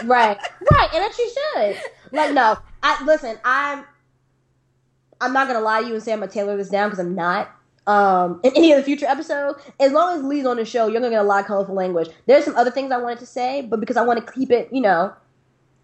right, 0.05 0.39
right, 0.71 0.89
and 0.95 1.03
that 1.03 1.13
she 1.15 1.29
should. 1.29 1.77
Like, 2.13 2.33
no, 2.33 2.57
I 2.83 3.05
listen. 3.05 3.37
I'm, 3.45 3.85
I'm 5.21 5.35
not 5.35 5.49
gonna 5.49 5.61
lie 5.61 5.83
to 5.83 5.87
you 5.87 5.95
and 5.95 6.03
say 6.03 6.15
I'm 6.15 6.21
gonna 6.21 6.31
tailor 6.33 6.57
this 6.57 6.71
down 6.71 6.89
because 6.89 7.05
I'm 7.05 7.15
not. 7.15 7.51
Um, 7.89 8.41
in 8.45 8.53
any 8.55 8.71
of 8.73 8.77
the 8.79 8.85
future 8.85 9.07
episodes, 9.07 9.59
as 9.81 9.93
long 9.93 10.17
as 10.19 10.23
Lee's 10.23 10.45
on 10.47 10.59
the 10.59 10.65
show, 10.65 10.87
you're 10.89 11.01
gonna 11.01 11.11
get 11.11 11.21
a 11.23 11.27
lot 11.27 11.41
of 11.41 11.47
colorful 11.47 11.75
language. 11.75 12.09
There's 12.27 12.45
some 12.45 12.55
other 12.55 12.71
things 12.71 12.93
I 12.93 12.99
wanted 12.99 13.19
to 13.21 13.27
say, 13.27 13.63
but 13.63 13.81
because 13.81 13.97
I 13.97 14.03
want 14.03 14.25
to 14.25 14.33
keep 14.33 14.51
it, 14.51 14.69
you 14.71 14.83
know, 14.83 15.15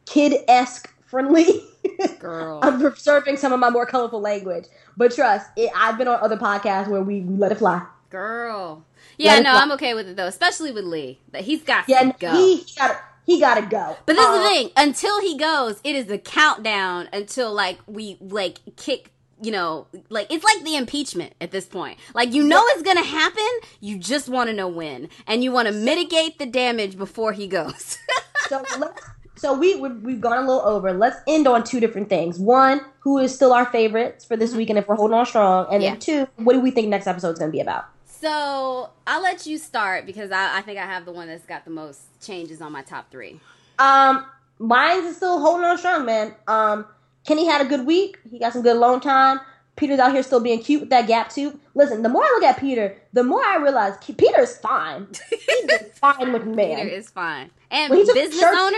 kid 0.07 0.35
esque 0.49 0.93
friendly. 1.07 1.47
Girl, 2.19 2.61
I'm 2.63 2.79
preserving 2.81 3.39
some 3.39 3.53
of 3.53 3.61
my 3.61 3.71
more 3.71 3.87
colorful 3.87 4.21
language. 4.21 4.67
But 4.97 5.15
trust, 5.15 5.49
it, 5.57 5.71
I've 5.75 5.97
been 5.99 6.09
on 6.09 6.19
other 6.23 6.37
podcasts 6.37 6.89
where 6.89 7.03
we 7.03 7.23
let 7.23 7.53
it 7.53 7.59
fly. 7.59 7.83
girl. 8.11 8.85
Yeah, 9.19 9.35
Let 9.37 9.43
no. 9.45 9.53
I'm 9.55 9.73
okay 9.73 9.95
with 9.95 10.09
it 10.09 10.17
though, 10.17 10.27
especially 10.27 10.73
with 10.73 10.85
Lee. 10.85 11.21
That 11.33 11.43
he's 11.45 11.63
got 11.63 11.89
Yeah, 11.89 12.11
to 12.13 12.17
go. 12.19 12.33
he, 12.33 12.57
he 12.59 12.75
got 12.77 13.01
he 13.27 13.41
got 13.41 13.55
to 13.55 13.63
go. 13.63 13.97
But 14.07 14.17
this 14.17 14.29
is 14.29 14.39
the 14.43 14.49
thing. 14.49 14.71
Until 14.77 15.21
he 15.21 15.39
goes, 15.39 15.81
it 15.85 15.95
is 15.97 16.11
a 16.11 16.19
countdown 16.19 17.09
until 17.13 17.53
like 17.53 17.79
we 17.87 18.19
like 18.21 18.59
kick. 18.77 19.11
You 19.45 19.53
know, 19.53 19.87
like 20.09 20.27
it's 20.33 20.45
like 20.45 20.65
the 20.65 20.77
impeachment 20.77 21.35
at 21.41 21.51
this 21.51 21.67
point. 21.67 21.99
Like 22.15 22.33
you 22.33 22.43
know 22.43 22.63
it's 22.69 22.83
gonna 22.83 23.05
happen. 23.05 23.49
You 23.81 23.99
just 23.99 24.29
want 24.29 24.49
to 24.49 24.55
know 24.55 24.69
when, 24.69 25.09
and 25.27 25.45
you 25.45 25.53
want 25.53 25.69
to 25.69 25.73
mitigate 25.75 26.39
the 26.39 26.47
damage 26.47 26.97
before 26.97 27.33
he 27.33 27.47
goes. 27.47 27.99
So 28.49 28.63
let's. 28.79 29.03
So 29.37 29.55
we 29.59 29.77
we- 29.77 29.89
we've 29.89 30.21
gone 30.21 30.37
a 30.37 30.41
little 30.47 30.61
over. 30.67 30.93
Let's 30.93 31.17
end 31.27 31.47
on 31.49 31.65
two 31.65 31.81
different 31.81 32.11
things. 32.11 32.39
One, 32.39 32.83
who 33.01 33.19
is 33.19 33.35
still 33.35 33.55
our 33.55 33.65
favorites 33.65 34.23
for 34.25 34.37
this 34.37 34.55
week, 34.55 34.69
and 34.69 34.79
if 34.79 34.87
we're 34.87 34.97
holding 34.97 35.17
on 35.17 35.25
strong. 35.25 35.67
And 35.73 35.83
Yeah. 35.83 35.91
then 35.93 35.99
two, 36.01 36.29
what 36.37 36.53
do 36.53 36.61
we 36.61 36.71
think 36.71 36.89
next 36.89 37.07
episode's 37.07 37.39
gonna 37.39 37.51
be 37.53 37.61
about? 37.61 37.87
so 38.07 38.91
I'll 39.07 39.23
let 39.23 39.47
you 39.47 39.57
start 39.59 40.07
because 40.07 40.31
I, 40.31 40.59
I 40.59 40.61
think 40.63 40.79
I 40.79 40.85
have 40.87 41.05
the 41.07 41.13
one 41.13 41.27
that's 41.29 41.45
got 41.47 41.65
the 41.65 41.71
most 41.71 42.01
changes 42.23 42.61
on 42.63 42.71
my 42.73 42.83
top 42.83 43.11
three. 43.11 43.41
Um, 43.79 44.25
mine's 44.59 45.05
is 45.07 45.17
still 45.17 45.41
holding 45.41 45.65
on 45.65 45.77
strong, 45.79 46.05
man. 46.07 46.35
Um, 46.47 46.87
Kenny 47.27 47.47
had 47.47 47.61
a 47.61 47.65
good 47.69 47.87
week. 47.87 48.19
He 48.31 48.39
got 48.39 48.53
some 48.53 48.63
good 48.63 48.77
alone 48.77 49.01
time. 49.01 49.41
Peter's 49.77 49.99
out 49.99 50.13
here 50.13 50.23
still 50.23 50.41
being 50.41 50.63
cute 50.63 50.83
with 50.83 50.91
that 50.91 51.07
gap 51.09 51.31
tooth. 51.31 51.57
Listen, 51.75 52.03
the 52.03 52.09
more 52.09 52.23
I 52.23 52.31
look 52.35 52.45
at 52.45 52.61
Peter, 52.61 52.97
the 53.13 53.25
more 53.25 53.45
I 53.45 53.57
realize 53.57 53.97
Peter's 53.99 54.57
fine. 54.59 55.09
He's 55.31 55.71
fine 55.95 56.31
looking 56.33 56.55
man. 56.55 56.77
Peter 56.77 56.89
is 56.97 57.11
fine, 57.11 57.51
and 57.71 57.91
When 57.91 57.99
he 58.01 58.05
took 58.07 58.15
business 58.15 58.39
shirts- 58.41 58.57
owner, 58.57 58.77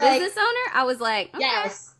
like- 0.00 0.20
business 0.20 0.36
owner. 0.36 0.74
I 0.74 0.82
was 0.84 1.00
like, 1.00 1.28
okay. 1.34 1.40
Yes. 1.44 1.94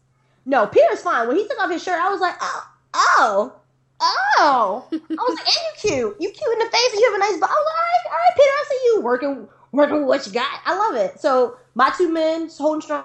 No, 0.44 0.66
Peter's 0.66 1.02
fine. 1.02 1.28
When 1.28 1.36
he 1.36 1.46
took 1.46 1.58
off 1.60 1.70
his 1.70 1.82
shirt, 1.84 2.00
I 2.00 2.10
was 2.10 2.20
like, 2.20 2.34
oh, 2.40 2.66
oh, 2.94 3.52
oh. 4.00 4.88
I 4.90 4.96
was 4.96 5.38
like, 5.38 5.46
and 5.46 5.56
you 5.56 5.72
cute. 5.90 6.16
You 6.18 6.30
cute 6.30 6.52
in 6.52 6.58
the 6.58 6.70
face 6.72 6.92
and 6.92 7.00
you 7.00 7.12
have 7.12 7.14
a 7.14 7.18
nice 7.18 7.38
body. 7.38 7.52
I 7.52 7.54
was 7.54 7.66
like, 7.68 7.76
all 7.76 7.86
right, 7.86 8.06
all 8.06 8.12
right, 8.12 8.34
Peter, 8.34 8.48
I 8.50 8.64
see 8.68 8.80
you 8.86 9.00
working, 9.02 9.48
working 9.70 9.96
with 9.98 10.06
what 10.08 10.26
you 10.26 10.32
got. 10.32 10.60
I 10.64 10.76
love 10.76 10.96
it. 10.96 11.20
So 11.20 11.58
my 11.74 11.90
two 11.96 12.12
men 12.12 12.48
holding 12.58 12.80
strong. 12.82 13.04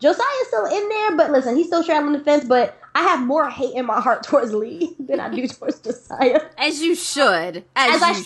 Josiah's 0.00 0.46
still 0.48 0.66
in 0.66 0.88
there, 0.88 1.16
but 1.16 1.30
listen, 1.30 1.56
he's 1.56 1.66
still 1.66 1.82
straddling 1.82 2.12
the 2.12 2.20
fence, 2.20 2.44
but 2.44 2.78
I 2.94 3.02
have 3.02 3.20
more 3.20 3.48
hate 3.48 3.74
in 3.74 3.86
my 3.86 4.00
heart 4.00 4.22
towards 4.24 4.52
Lee 4.52 4.94
than 4.98 5.18
I 5.20 5.34
do 5.34 5.46
towards 5.46 5.80
Josiah. 5.80 6.40
as 6.58 6.82
you 6.82 6.94
should, 6.94 7.64
as, 7.74 7.96
As 7.96 8.02
I 8.02 8.12
should, 8.12 8.24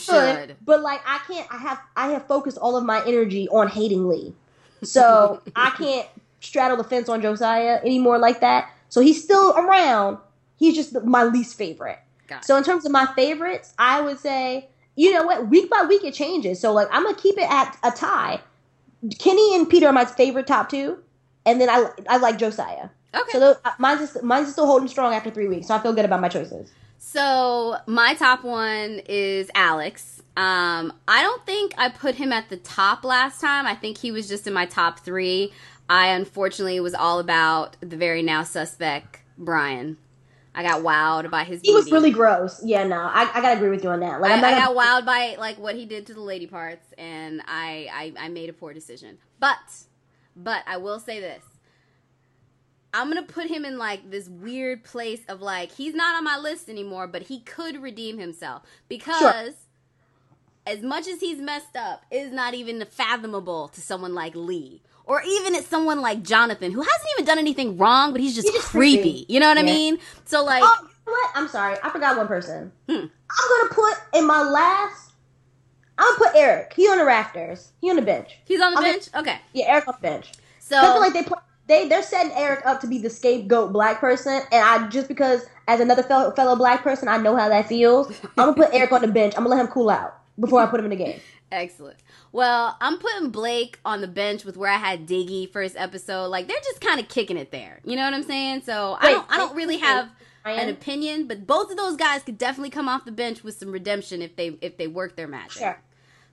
should. 0.48 0.56
but 0.64 0.80
like 0.80 1.00
I 1.06 1.20
can't. 1.26 1.46
I 1.52 1.58
have 1.58 1.80
I 1.96 2.08
have 2.08 2.26
focused 2.26 2.58
all 2.58 2.76
of 2.76 2.84
my 2.84 3.04
energy 3.06 3.48
on 3.48 3.68
hating 3.68 4.08
Lee, 4.08 4.34
so 4.82 5.40
I 5.54 5.70
can't 5.70 6.08
straddle 6.40 6.76
the 6.76 6.84
fence 6.84 7.08
on 7.08 7.22
Josiah 7.22 7.80
anymore 7.82 8.18
like 8.18 8.40
that. 8.40 8.70
So 8.88 9.00
he's 9.00 9.22
still 9.22 9.52
around. 9.56 10.18
He's 10.58 10.74
just 10.74 11.00
my 11.04 11.24
least 11.24 11.56
favorite. 11.56 11.98
So 12.42 12.56
in 12.56 12.64
terms 12.64 12.84
of 12.84 12.92
my 12.92 13.06
favorites, 13.14 13.72
I 13.78 14.00
would 14.00 14.18
say 14.18 14.68
you 14.96 15.12
know 15.12 15.24
what 15.24 15.48
week 15.48 15.70
by 15.70 15.84
week 15.88 16.02
it 16.02 16.14
changes. 16.14 16.58
So 16.60 16.72
like 16.72 16.88
I'm 16.90 17.04
gonna 17.04 17.16
keep 17.16 17.36
it 17.38 17.48
at 17.48 17.78
a 17.84 17.90
tie. 17.92 18.40
Kenny 19.18 19.54
and 19.54 19.68
Peter 19.68 19.86
are 19.86 19.92
my 19.92 20.04
favorite 20.04 20.46
top 20.46 20.68
two, 20.68 20.98
and 21.44 21.60
then 21.60 21.68
I 21.68 21.90
I 22.08 22.16
like 22.18 22.38
Josiah. 22.38 22.88
Okay. 23.14 23.32
So 23.32 23.40
those, 23.40 23.56
uh, 23.64 23.72
mine's 23.78 24.00
just, 24.00 24.22
mine's 24.22 24.52
still 24.52 24.66
holding 24.66 24.88
strong 24.88 25.14
after 25.14 25.30
three 25.30 25.48
weeks. 25.48 25.68
So 25.68 25.74
I 25.74 25.78
feel 25.78 25.92
good 25.92 26.04
about 26.04 26.20
my 26.20 26.28
choices. 26.28 26.70
So 26.98 27.76
my 27.86 28.14
top 28.14 28.44
one 28.44 29.00
is 29.08 29.50
Alex. 29.54 30.22
Um, 30.36 30.92
I 31.08 31.22
don't 31.22 31.44
think 31.46 31.72
I 31.78 31.88
put 31.88 32.16
him 32.16 32.32
at 32.32 32.50
the 32.50 32.58
top 32.58 33.04
last 33.04 33.40
time. 33.40 33.66
I 33.66 33.74
think 33.74 33.98
he 33.98 34.10
was 34.10 34.28
just 34.28 34.46
in 34.46 34.52
my 34.52 34.66
top 34.66 35.00
three. 35.00 35.52
I 35.88 36.08
unfortunately 36.08 36.78
was 36.80 36.94
all 36.94 37.18
about 37.18 37.76
the 37.80 37.96
very 37.96 38.22
now 38.22 38.42
suspect 38.42 39.20
Bryan. 39.38 39.96
I 40.56 40.62
got 40.62 40.82
wowed 40.82 41.30
by 41.30 41.44
his. 41.44 41.60
He 41.60 41.74
was 41.74 41.92
really 41.92 42.10
gross. 42.10 42.64
Yeah, 42.64 42.84
no, 42.84 42.96
I, 42.96 43.30
I 43.34 43.42
gotta 43.42 43.56
agree 43.58 43.68
with 43.68 43.84
you 43.84 43.90
on 43.90 44.00
that. 44.00 44.22
Like 44.22 44.32
I, 44.32 44.52
I 44.54 44.58
got 44.58 44.74
wowed 44.74 45.04
by 45.04 45.36
like 45.38 45.58
what 45.58 45.74
he 45.74 45.84
did 45.84 46.06
to 46.06 46.14
the 46.14 46.22
lady 46.22 46.46
parts, 46.46 46.86
and 46.96 47.42
I, 47.46 47.88
I 47.92 48.24
I 48.24 48.28
made 48.28 48.48
a 48.48 48.54
poor 48.54 48.72
decision. 48.72 49.18
But 49.38 49.58
but 50.34 50.62
I 50.66 50.78
will 50.78 50.98
say 50.98 51.20
this: 51.20 51.44
I'm 52.94 53.08
gonna 53.08 53.22
put 53.22 53.48
him 53.48 53.66
in 53.66 53.76
like 53.76 54.10
this 54.10 54.30
weird 54.30 54.82
place 54.82 55.20
of 55.28 55.42
like 55.42 55.72
he's 55.72 55.94
not 55.94 56.16
on 56.16 56.24
my 56.24 56.38
list 56.38 56.70
anymore, 56.70 57.06
but 57.06 57.22
he 57.22 57.40
could 57.40 57.82
redeem 57.82 58.18
himself 58.18 58.62
because. 58.88 59.54
As 60.68 60.82
much 60.82 61.06
as 61.06 61.20
he's 61.20 61.38
messed 61.38 61.76
up, 61.76 62.04
it 62.10 62.16
is 62.16 62.32
not 62.32 62.52
even 62.52 62.84
fathomable 62.90 63.68
to 63.68 63.80
someone 63.80 64.14
like 64.16 64.34
Lee, 64.34 64.82
or 65.06 65.22
even 65.24 65.54
at 65.54 65.64
someone 65.64 66.00
like 66.00 66.22
Jonathan, 66.22 66.72
who 66.72 66.80
hasn't 66.82 67.08
even 67.16 67.24
done 67.24 67.38
anything 67.38 67.78
wrong, 67.78 68.12
but 68.12 68.20
he's 68.20 68.34
just, 68.34 68.46
just 68.52 68.66
creepy. 68.68 69.02
creepy. 69.02 69.26
You 69.32 69.40
know 69.40 69.48
what 69.48 69.58
I 69.58 69.62
mean? 69.62 69.98
So 70.24 70.44
like, 70.44 70.62
Oh, 70.64 70.76
you 70.82 70.88
know 71.06 71.12
what? 71.12 71.30
I'm 71.34 71.48
sorry. 71.48 71.76
I 71.82 71.90
forgot 71.90 72.16
one 72.16 72.26
person. 72.28 72.72
Hmm. 72.88 72.92
I'm 72.92 73.08
gonna 73.70 73.74
put 73.74 73.94
in 74.18 74.26
my 74.26 74.42
last. 74.42 75.12
I'm 75.98 76.04
gonna 76.18 76.30
put 76.32 76.36
Eric. 76.40 76.72
He 76.76 76.86
on 76.88 76.98
the 76.98 77.04
rafters. 77.04 77.72
He 77.80 77.88
on 77.90 77.96
the 77.96 78.02
bench. 78.02 78.36
he's 78.44 78.60
on 78.60 78.72
the 78.72 78.78
I'm 78.78 78.82
gonna- 78.84 78.94
bench. 78.94 79.08
Okay, 79.14 79.38
Yeah, 79.52 79.66
Eric 79.68 79.88
on 79.88 79.94
the 80.00 80.02
bench. 80.02 80.32
so 80.58 80.76
I 80.76 80.82
feel 80.92 81.00
like 81.00 81.12
they 81.14 81.22
play. 81.22 81.38
they 81.68 81.88
they're 81.88 82.02
setting 82.02 82.32
Eric 82.32 82.66
up 82.66 82.80
to 82.82 82.86
be 82.86 82.98
the 82.98 83.08
scapegoat 83.10 83.72
black 83.72 83.98
person, 84.00 84.42
and 84.52 84.62
I 84.64 84.88
just 84.88 85.08
because 85.08 85.46
as 85.68 85.80
another 85.80 86.02
fellow, 86.02 86.30
fellow 86.32 86.54
black 86.56 86.82
person, 86.82 87.08
I 87.08 87.16
know 87.16 87.34
how 87.36 87.48
that 87.48 87.66
feels. 87.68 88.08
I'm 88.36 88.52
gonna 88.52 88.52
put 88.54 88.70
Eric 88.74 88.92
on 88.92 89.00
the 89.02 89.08
bench. 89.08 89.34
I'm 89.36 89.44
gonna 89.44 89.54
let 89.56 89.64
him 89.64 89.72
cool 89.72 89.88
out 89.90 90.18
before 90.38 90.60
I 90.60 90.66
put 90.66 90.80
him 90.80 90.86
in 90.86 90.90
the 90.98 91.04
game. 91.04 91.20
Excellent. 91.50 91.96
Well, 92.36 92.76
I'm 92.82 92.98
putting 92.98 93.30
Blake 93.30 93.80
on 93.82 94.02
the 94.02 94.06
bench 94.06 94.44
with 94.44 94.58
where 94.58 94.70
I 94.70 94.76
had 94.76 95.06
Diggy 95.06 95.50
first 95.50 95.74
episode. 95.74 96.26
Like 96.26 96.46
they're 96.46 96.56
just 96.62 96.82
kind 96.82 97.00
of 97.00 97.08
kicking 97.08 97.38
it 97.38 97.50
there. 97.50 97.80
You 97.82 97.96
know 97.96 98.04
what 98.04 98.12
I'm 98.12 98.24
saying? 98.24 98.60
So 98.62 98.98
I 99.00 99.10
don't 99.10 99.26
I 99.30 99.38
don't 99.38 99.56
really 99.56 99.78
have 99.78 100.10
an 100.44 100.68
opinion, 100.68 101.28
but 101.28 101.46
both 101.46 101.70
of 101.70 101.78
those 101.78 101.96
guys 101.96 102.22
could 102.22 102.36
definitely 102.36 102.68
come 102.68 102.90
off 102.90 103.06
the 103.06 103.12
bench 103.12 103.42
with 103.42 103.56
some 103.56 103.72
redemption 103.72 104.20
if 104.20 104.36
they 104.36 104.48
if 104.60 104.76
they 104.76 104.86
work 104.86 105.16
their 105.16 105.26
magic. 105.26 105.52
Sure. 105.52 105.80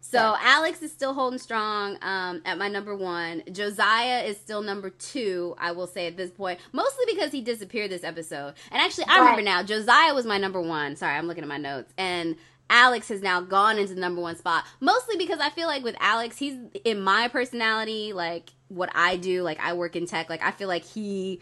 So 0.02 0.18
Sure. 0.18 0.38
Alex 0.42 0.82
is 0.82 0.92
still 0.92 1.14
holding 1.14 1.40
strong 1.40 1.98
um, 2.02 2.42
at 2.44 2.58
my 2.58 2.68
number 2.68 2.94
one. 2.94 3.42
Josiah 3.50 4.24
is 4.24 4.36
still 4.36 4.62
number 4.62 4.90
two. 4.90 5.56
I 5.58 5.72
will 5.72 5.88
say 5.88 6.08
at 6.08 6.18
this 6.18 6.30
point, 6.30 6.60
mostly 6.74 7.06
because 7.08 7.32
he 7.32 7.40
disappeared 7.40 7.90
this 7.90 8.04
episode. 8.04 8.56
And 8.70 8.82
actually, 8.82 9.06
I 9.06 9.20
remember 9.20 9.42
now. 9.42 9.64
Josiah 9.64 10.14
was 10.14 10.26
my 10.26 10.38
number 10.38 10.60
one. 10.60 10.98
Sorry, 10.98 11.16
I'm 11.16 11.28
looking 11.28 11.44
at 11.44 11.48
my 11.48 11.58
notes. 11.58 11.94
And 11.98 12.36
Alex 12.74 13.10
has 13.10 13.22
now 13.22 13.40
gone 13.40 13.78
into 13.78 13.94
the 13.94 14.02
number 14.02 14.20
one 14.20 14.36
spot, 14.36 14.66
mostly 14.80 15.16
because 15.16 15.40
I 15.40 15.52
feel 15.52 15.68
like 15.68 15.84
with 15.84 15.96
Alex, 16.00 16.40
he's 16.40 16.58
in 16.84 17.00
my 17.00 17.28
personality, 17.28 18.14
like 18.14 18.50
what 18.68 18.90
I 18.96 19.16
do. 19.16 19.44
Like 19.44 19.60
I 19.60 19.74
work 19.74 19.96
in 19.96 20.08
tech. 20.08 20.28
Like 20.28 20.44
I 20.44 20.50
feel 20.50 20.68
like 20.68 20.84
he 20.84 21.40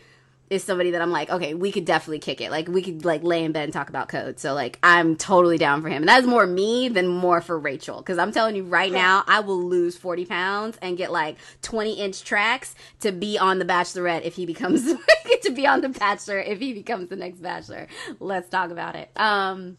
is 0.49 0.61
somebody 0.61 0.91
that 0.91 1.01
I'm 1.01 1.11
like, 1.11 1.29
okay, 1.29 1.53
we 1.53 1.71
could 1.71 1.85
definitely 1.85 2.19
kick 2.19 2.41
it. 2.41 2.51
Like 2.51 2.67
we 2.67 2.81
could 2.81 3.05
like 3.05 3.23
lay 3.23 3.45
in 3.45 3.53
bed 3.53 3.63
and 3.63 3.71
talk 3.71 3.87
about 3.87 4.09
code. 4.09 4.39
So 4.39 4.53
like 4.53 4.77
I'm 4.83 5.15
totally 5.15 5.57
down 5.57 5.81
for 5.81 5.87
him. 5.87 6.01
And 6.01 6.09
that's 6.09 6.27
more 6.27 6.45
me 6.45 6.89
than 6.89 7.07
more 7.07 7.39
for 7.39 7.57
Rachel. 7.57 8.03
Cause 8.03 8.17
I'm 8.17 8.33
telling 8.33 8.57
you 8.57 8.65
right 8.65 8.91
now, 8.91 9.23
I 9.25 9.39
will 9.39 9.63
lose 9.63 9.95
40 9.95 10.25
pounds 10.25 10.77
and 10.81 10.97
get 10.97 11.13
like 11.13 11.37
20 11.61 11.93
inch 11.93 12.25
tracks 12.25 12.75
to 12.99 13.13
be 13.13 13.37
on 13.37 13.57
the 13.59 13.65
Bachelorette 13.65 14.23
if 14.23 14.35
he 14.35 14.45
becomes 14.45 14.83
to 15.43 15.51
be 15.51 15.65
on 15.65 15.79
the 15.79 15.89
Bachelor 15.89 16.39
if 16.39 16.59
he 16.59 16.73
becomes 16.73 17.07
the 17.07 17.15
next 17.15 17.41
Bachelor. 17.41 17.87
Let's 18.19 18.49
talk 18.49 18.71
about 18.71 18.97
it. 18.97 19.09
Um 19.15 19.77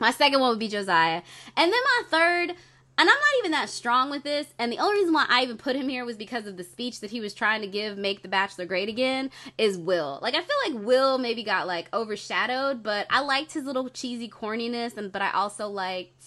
my 0.00 0.10
second 0.10 0.40
one 0.40 0.50
would 0.50 0.58
be 0.58 0.68
Josiah. 0.68 1.22
And 1.56 1.72
then 1.72 1.80
my 1.80 2.02
third, 2.08 2.50
and 2.50 2.56
I'm 2.98 3.06
not 3.06 3.38
even 3.38 3.52
that 3.52 3.68
strong 3.68 4.10
with 4.10 4.24
this, 4.24 4.48
and 4.58 4.72
the 4.72 4.78
only 4.78 4.98
reason 4.98 5.14
why 5.14 5.26
I 5.28 5.42
even 5.42 5.56
put 5.56 5.76
him 5.76 5.88
here 5.88 6.04
was 6.04 6.16
because 6.16 6.46
of 6.46 6.56
the 6.56 6.64
speech 6.64 7.00
that 7.00 7.10
he 7.10 7.20
was 7.20 7.32
trying 7.32 7.60
to 7.62 7.66
give, 7.66 7.96
Make 7.96 8.22
the 8.22 8.28
Bachelor 8.28 8.66
Great 8.66 8.88
Again, 8.88 9.30
is 9.56 9.78
Will. 9.78 10.18
Like, 10.20 10.34
I 10.34 10.42
feel 10.42 10.56
like 10.74 10.84
Will 10.84 11.16
maybe 11.18 11.42
got, 11.42 11.66
like, 11.66 11.88
overshadowed, 11.94 12.82
but 12.82 13.06
I 13.08 13.20
liked 13.20 13.52
his 13.52 13.64
little 13.64 13.88
cheesy 13.88 14.28
corniness, 14.28 14.96
and 14.96 15.12
but 15.12 15.22
I 15.22 15.30
also 15.30 15.68
liked, 15.68 16.24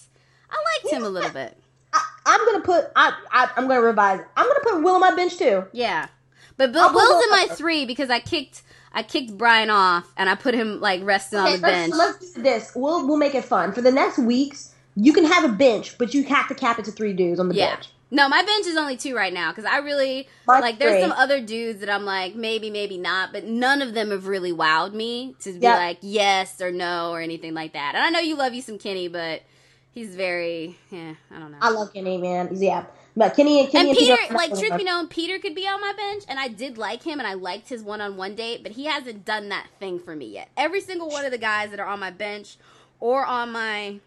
I 0.50 0.56
liked 0.82 0.92
him 0.92 1.04
a 1.04 1.08
little 1.08 1.30
bit. 1.30 1.56
I, 1.92 2.04
I'm 2.26 2.44
gonna 2.44 2.64
put. 2.64 2.90
I, 2.96 3.12
I 3.30 3.50
I'm 3.56 3.68
gonna 3.68 3.80
revise. 3.80 4.20
I'm 4.36 4.46
gonna 4.46 4.60
put 4.64 4.82
Will 4.82 4.94
on 4.94 5.00
my 5.00 5.14
bench 5.14 5.36
too. 5.36 5.64
Yeah. 5.72 6.08
But 6.56 6.72
Bill, 6.72 6.92
Will's 6.92 7.24
in 7.24 7.30
my 7.30 7.46
three 7.54 7.84
because 7.86 8.10
I 8.10 8.20
kicked, 8.20 8.62
I 8.94 9.02
kicked 9.02 9.36
Bryan 9.36 9.70
off, 9.70 10.10
and 10.16 10.28
I 10.30 10.34
put 10.36 10.54
him, 10.54 10.80
like, 10.80 11.02
resting 11.04 11.38
on 11.40 11.52
the 11.52 11.58
bench. 11.58 11.92
let's, 11.94 12.20
let's 12.22 12.32
do 12.34 12.42
this. 12.42 12.72
We'll 12.74 13.06
we'll 13.06 13.16
make 13.16 13.34
it 13.34 13.44
fun 13.44 13.72
for 13.72 13.80
the 13.80 13.90
next 13.92 14.18
weeks. 14.18 14.72
You 14.96 15.12
can 15.12 15.24
have 15.24 15.44
a 15.44 15.48
bench, 15.52 15.98
but 15.98 16.14
you 16.14 16.22
have 16.24 16.46
to 16.48 16.54
cap 16.54 16.78
it 16.78 16.84
to 16.84 16.92
three 16.92 17.12
dudes 17.12 17.40
on 17.40 17.48
the 17.48 17.54
Yeah. 17.56 17.74
bench. 17.74 17.88
No, 18.10 18.28
my 18.28 18.44
bench 18.44 18.66
is 18.66 18.76
only 18.76 18.96
two 18.96 19.16
right 19.16 19.32
now 19.32 19.50
because 19.50 19.64
I 19.64 19.78
really 19.78 20.28
Mine's 20.46 20.62
like. 20.62 20.78
There's 20.78 20.92
three. 20.92 21.00
some 21.02 21.10
other 21.12 21.40
dudes 21.40 21.80
that 21.80 21.90
I'm 21.90 22.04
like 22.04 22.36
maybe, 22.36 22.70
maybe 22.70 22.96
not, 22.96 23.32
but 23.32 23.42
none 23.44 23.82
of 23.82 23.92
them 23.94 24.12
have 24.12 24.28
really 24.28 24.52
wowed 24.52 24.92
me 24.92 25.34
to 25.40 25.52
be 25.52 25.58
Yeah. 25.58 25.74
like 25.74 25.98
yes 26.00 26.60
or 26.60 26.70
no 26.70 27.10
or 27.10 27.20
anything 27.20 27.54
like 27.54 27.72
that. 27.72 27.96
And 27.96 28.04
I 28.04 28.10
know 28.10 28.20
you 28.20 28.36
love 28.36 28.54
you 28.54 28.62
some 28.62 28.78
Kenny, 28.78 29.08
but 29.08 29.42
he's 29.90 30.14
very 30.14 30.76
yeah. 30.92 31.14
I 31.34 31.40
don't 31.40 31.50
know. 31.50 31.58
I 31.60 31.70
love 31.70 31.92
Kenny, 31.92 32.18
man. 32.18 32.48
He's 32.48 32.62
yeah. 32.62 32.84
But 33.16 33.36
Kenny 33.36 33.60
and 33.60 33.70
Kenny 33.70 33.90
and 33.90 33.98
and, 33.98 33.98
Peter, 33.98 34.16
Peter, 34.16 34.34
like 34.34 34.50
truth 34.50 34.76
be 34.76 34.84
known, 34.84 35.06
Peter 35.06 35.38
could 35.38 35.54
be 35.54 35.68
on 35.68 35.80
my 35.80 35.92
bench, 35.96 36.24
and 36.28 36.38
I 36.38 36.48
did 36.48 36.76
like 36.76 37.04
him, 37.04 37.20
and 37.20 37.28
I 37.28 37.34
liked 37.34 37.68
his 37.68 37.82
one-on-one 37.82 38.34
date, 38.34 38.62
but 38.64 38.72
he 38.72 38.86
hasn't 38.86 39.24
done 39.24 39.50
that 39.50 39.68
thing 39.78 40.00
for 40.00 40.16
me 40.16 40.26
yet. 40.26 40.48
Every 40.56 40.80
single 40.80 41.08
one 41.08 41.24
of 41.24 41.30
the 41.30 41.38
guys 41.38 41.70
that 41.70 41.78
are 41.78 41.86
on 41.86 42.00
my 42.00 42.10
bench 42.10 42.56
or 42.98 43.24
on 43.24 43.52
my 43.52 44.00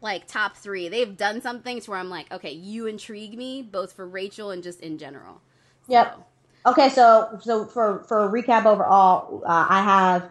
like 0.00 0.26
top 0.26 0.56
three, 0.56 0.88
they've 0.88 1.16
done 1.16 1.42
something 1.42 1.80
to 1.80 1.90
where 1.90 1.98
I'm 1.98 2.08
like, 2.08 2.32
okay, 2.32 2.52
you 2.52 2.86
intrigue 2.86 3.36
me, 3.36 3.62
both 3.62 3.92
for 3.92 4.06
Rachel 4.06 4.50
and 4.50 4.62
just 4.62 4.80
in 4.80 4.96
general. 4.96 5.40
Yep. 5.88 6.26
Okay, 6.66 6.88
so 6.90 7.38
so 7.42 7.64
for 7.64 8.04
for 8.04 8.24
a 8.24 8.28
recap 8.30 8.64
overall, 8.64 9.42
uh, 9.44 9.66
I 9.68 9.82
have 9.82 10.28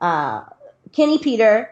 uh, 0.00 0.44
Kenny, 0.92 1.18
Peter, 1.18 1.70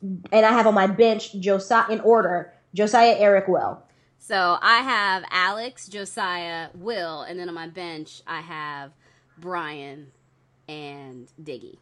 and 0.00 0.46
I 0.46 0.52
have 0.52 0.66
on 0.66 0.74
my 0.74 0.86
bench 0.86 1.32
Josiah 1.34 1.90
in 1.90 2.00
order: 2.00 2.52
Josiah, 2.72 3.16
Eric, 3.18 3.48
Will. 3.48 3.82
So 4.24 4.56
I 4.62 4.78
have 4.82 5.24
Alex, 5.32 5.88
Josiah, 5.88 6.68
Will, 6.74 7.22
and 7.22 7.38
then 7.40 7.48
on 7.48 7.56
my 7.56 7.66
bench 7.66 8.22
I 8.24 8.40
have 8.40 8.92
Bryan 9.36 10.12
and 10.68 11.28
Diggy. 11.42 11.78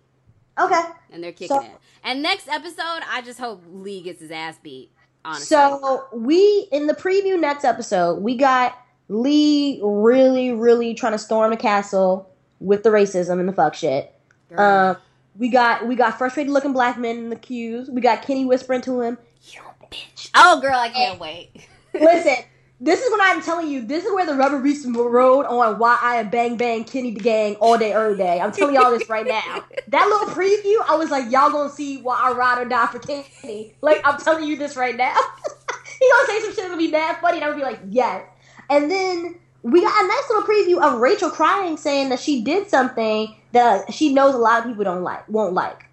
Okay. 0.58 0.80
and 1.12 1.22
they're 1.22 1.32
kicking 1.32 1.56
So- 1.58 1.62
it. 1.62 1.70
And 2.02 2.22
next 2.22 2.48
episode, 2.48 3.02
I 3.10 3.20
just 3.24 3.38
hope 3.38 3.62
Lee 3.70 4.00
gets 4.02 4.20
his 4.20 4.30
ass 4.30 4.56
beat. 4.62 4.90
Honestly, 5.22 5.44
So 5.44 6.06
we 6.14 6.66
in 6.72 6.86
the 6.86 6.94
preview 6.94 7.38
next 7.38 7.64
episode, 7.64 8.22
we 8.22 8.36
got 8.36 8.76
Lee 9.08 9.78
really, 9.82 10.50
really 10.52 10.94
trying 10.94 11.12
to 11.12 11.18
storm 11.18 11.50
the 11.50 11.56
castle 11.58 12.30
with 12.58 12.82
the 12.84 12.88
racism 12.90 13.38
and 13.38 13.46
the 13.48 13.52
fuck 13.52 13.74
shit. 13.74 14.14
Um, 14.56 14.96
we 15.38 15.50
got 15.50 15.86
we 15.86 15.94
got 15.94 16.16
frustrated 16.16 16.50
looking 16.52 16.72
black 16.72 16.96
men 16.98 17.18
in 17.18 17.28
the 17.30 17.36
queues. 17.36 17.90
We 17.90 18.00
got 18.00 18.22
Kenny 18.22 18.44
whispering 18.46 18.80
to 18.82 19.00
him, 19.02 19.18
"You 19.50 19.60
bitch." 19.90 20.30
oh 20.34 20.58
girl, 20.60 20.74
I 20.78 20.88
can't 20.88 21.20
wait. 21.20 21.50
Listen, 21.94 22.44
this 22.82 23.02
is 23.02 23.10
what 23.10 23.20
I'm 23.22 23.42
telling 23.42 23.68
you. 23.68 23.82
This 23.82 24.04
is 24.04 24.12
where 24.12 24.24
the 24.24 24.34
rubber 24.34 24.58
meets 24.58 24.84
the 24.84 24.90
road 24.90 25.44
on 25.44 25.78
why 25.78 25.98
I 26.00 26.16
am 26.16 26.30
bang 26.30 26.56
bang 26.56 26.84
Kenny 26.84 27.10
the 27.10 27.20
gang 27.20 27.56
all 27.56 27.76
day 27.76 27.92
every 27.92 28.16
day. 28.16 28.40
I'm 28.40 28.52
telling 28.52 28.74
y'all 28.74 28.90
this 28.90 29.08
right 29.08 29.26
now. 29.26 29.64
That 29.88 30.06
little 30.06 30.28
preview, 30.28 30.76
I 30.88 30.96
was 30.96 31.10
like, 31.10 31.30
y'all 31.30 31.50
gonna 31.50 31.70
see 31.70 31.98
why 31.98 32.18
I 32.18 32.32
ride 32.32 32.62
or 32.62 32.68
die 32.68 32.86
for 32.86 32.98
Kenny. 32.98 33.74
Like 33.82 34.00
I'm 34.04 34.18
telling 34.18 34.44
you 34.44 34.56
this 34.56 34.76
right 34.76 34.96
now. 34.96 35.14
he 36.00 36.10
gonna 36.10 36.26
say 36.26 36.40
some 36.40 36.54
shit 36.54 36.62
that'll 36.62 36.78
be 36.78 36.90
mad 36.90 37.18
funny, 37.20 37.36
and 37.36 37.44
I'm 37.44 37.50
gonna 37.58 37.64
be 37.64 37.70
like, 37.70 37.80
yes. 37.90 38.24
And 38.70 38.90
then 38.90 39.38
we 39.62 39.82
got 39.82 40.04
a 40.04 40.08
nice 40.08 40.30
little 40.30 40.44
preview 40.44 40.82
of 40.82 41.00
Rachel 41.00 41.28
crying, 41.28 41.76
saying 41.76 42.08
that 42.08 42.20
she 42.20 42.42
did 42.42 42.70
something 42.70 43.36
that 43.52 43.92
she 43.92 44.14
knows 44.14 44.34
a 44.34 44.38
lot 44.38 44.60
of 44.60 44.66
people 44.66 44.84
don't 44.84 45.02
like, 45.02 45.28
won't 45.28 45.52
like. 45.52 45.84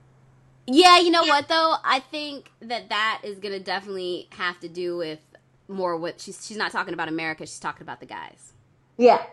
yeah, 0.67 0.99
you 0.99 1.11
know 1.11 1.23
what 1.23 1.49
though? 1.49 1.75
I 1.83 1.99
think 1.99 2.49
that 2.61 2.87
that 2.89 3.21
is 3.23 3.39
gonna 3.39 3.59
definitely 3.59 4.29
have 4.31 4.59
to 4.61 4.69
do 4.69 4.95
with 4.95 5.19
more 5.67 5.97
what 5.97 6.19
she's 6.21 6.45
she's 6.45 6.57
not 6.57 6.71
talking 6.71 6.93
about 6.93 7.07
America. 7.09 7.45
She's 7.45 7.59
talking 7.59 7.81
about 7.83 7.99
the 7.99 8.05
guys. 8.05 8.53
Yeah. 8.97 9.23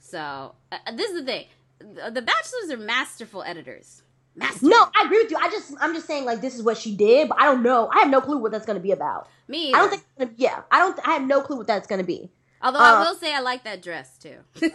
So 0.00 0.54
uh, 0.72 0.76
this 0.96 1.10
is 1.10 1.20
the 1.20 1.26
thing: 1.26 1.46
the 1.80 2.10
the 2.10 2.22
Bachelors 2.22 2.70
are 2.70 2.76
masterful 2.76 3.42
editors. 3.42 4.02
Masterful. 4.36 4.68
No, 4.68 4.76
I 4.94 5.04
agree 5.04 5.22
with 5.22 5.30
you. 5.32 5.36
I 5.36 5.48
just, 5.50 5.74
I'm 5.80 5.92
just 5.94 6.06
saying, 6.06 6.24
like, 6.24 6.40
this 6.40 6.54
is 6.54 6.62
what 6.62 6.78
she 6.78 6.94
did, 6.94 7.28
but 7.28 7.40
I 7.40 7.44
don't 7.46 7.62
know. 7.64 7.88
I 7.92 7.98
have 8.00 8.08
no 8.08 8.20
clue 8.20 8.38
what 8.38 8.52
that's 8.52 8.66
gonna 8.66 8.78
be 8.78 8.92
about. 8.92 9.28
me. 9.48 9.72
I 9.74 9.78
don't 9.78 9.90
think. 9.90 10.02
it's 10.02 10.18
gonna- 10.26 10.30
Yeah, 10.36 10.62
I 10.70 10.78
don't. 10.78 10.98
I 11.08 11.12
have 11.14 11.22
no 11.22 11.40
clue 11.42 11.56
what 11.56 11.66
that's 11.66 11.86
gonna 11.88 12.04
be. 12.04 12.30
Although 12.62 12.78
uh, 12.78 12.82
I 12.82 13.00
will 13.00 13.16
say 13.16 13.34
I 13.34 13.40
like 13.40 13.64
that 13.64 13.82
dress 13.82 14.16
too. 14.18 14.36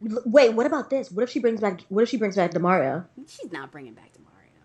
Wait, 0.00 0.52
what 0.52 0.66
about 0.66 0.90
this? 0.90 1.10
What 1.10 1.22
if 1.22 1.30
she 1.30 1.38
brings 1.40 1.60
back? 1.60 1.80
What 1.88 2.02
if 2.02 2.08
she 2.08 2.16
brings 2.18 2.36
back 2.36 2.50
Demario? 2.52 3.06
she's 3.28 3.50
not 3.50 3.70
bringing 3.72 3.94
back 3.94 4.10
Mario. 4.22 4.60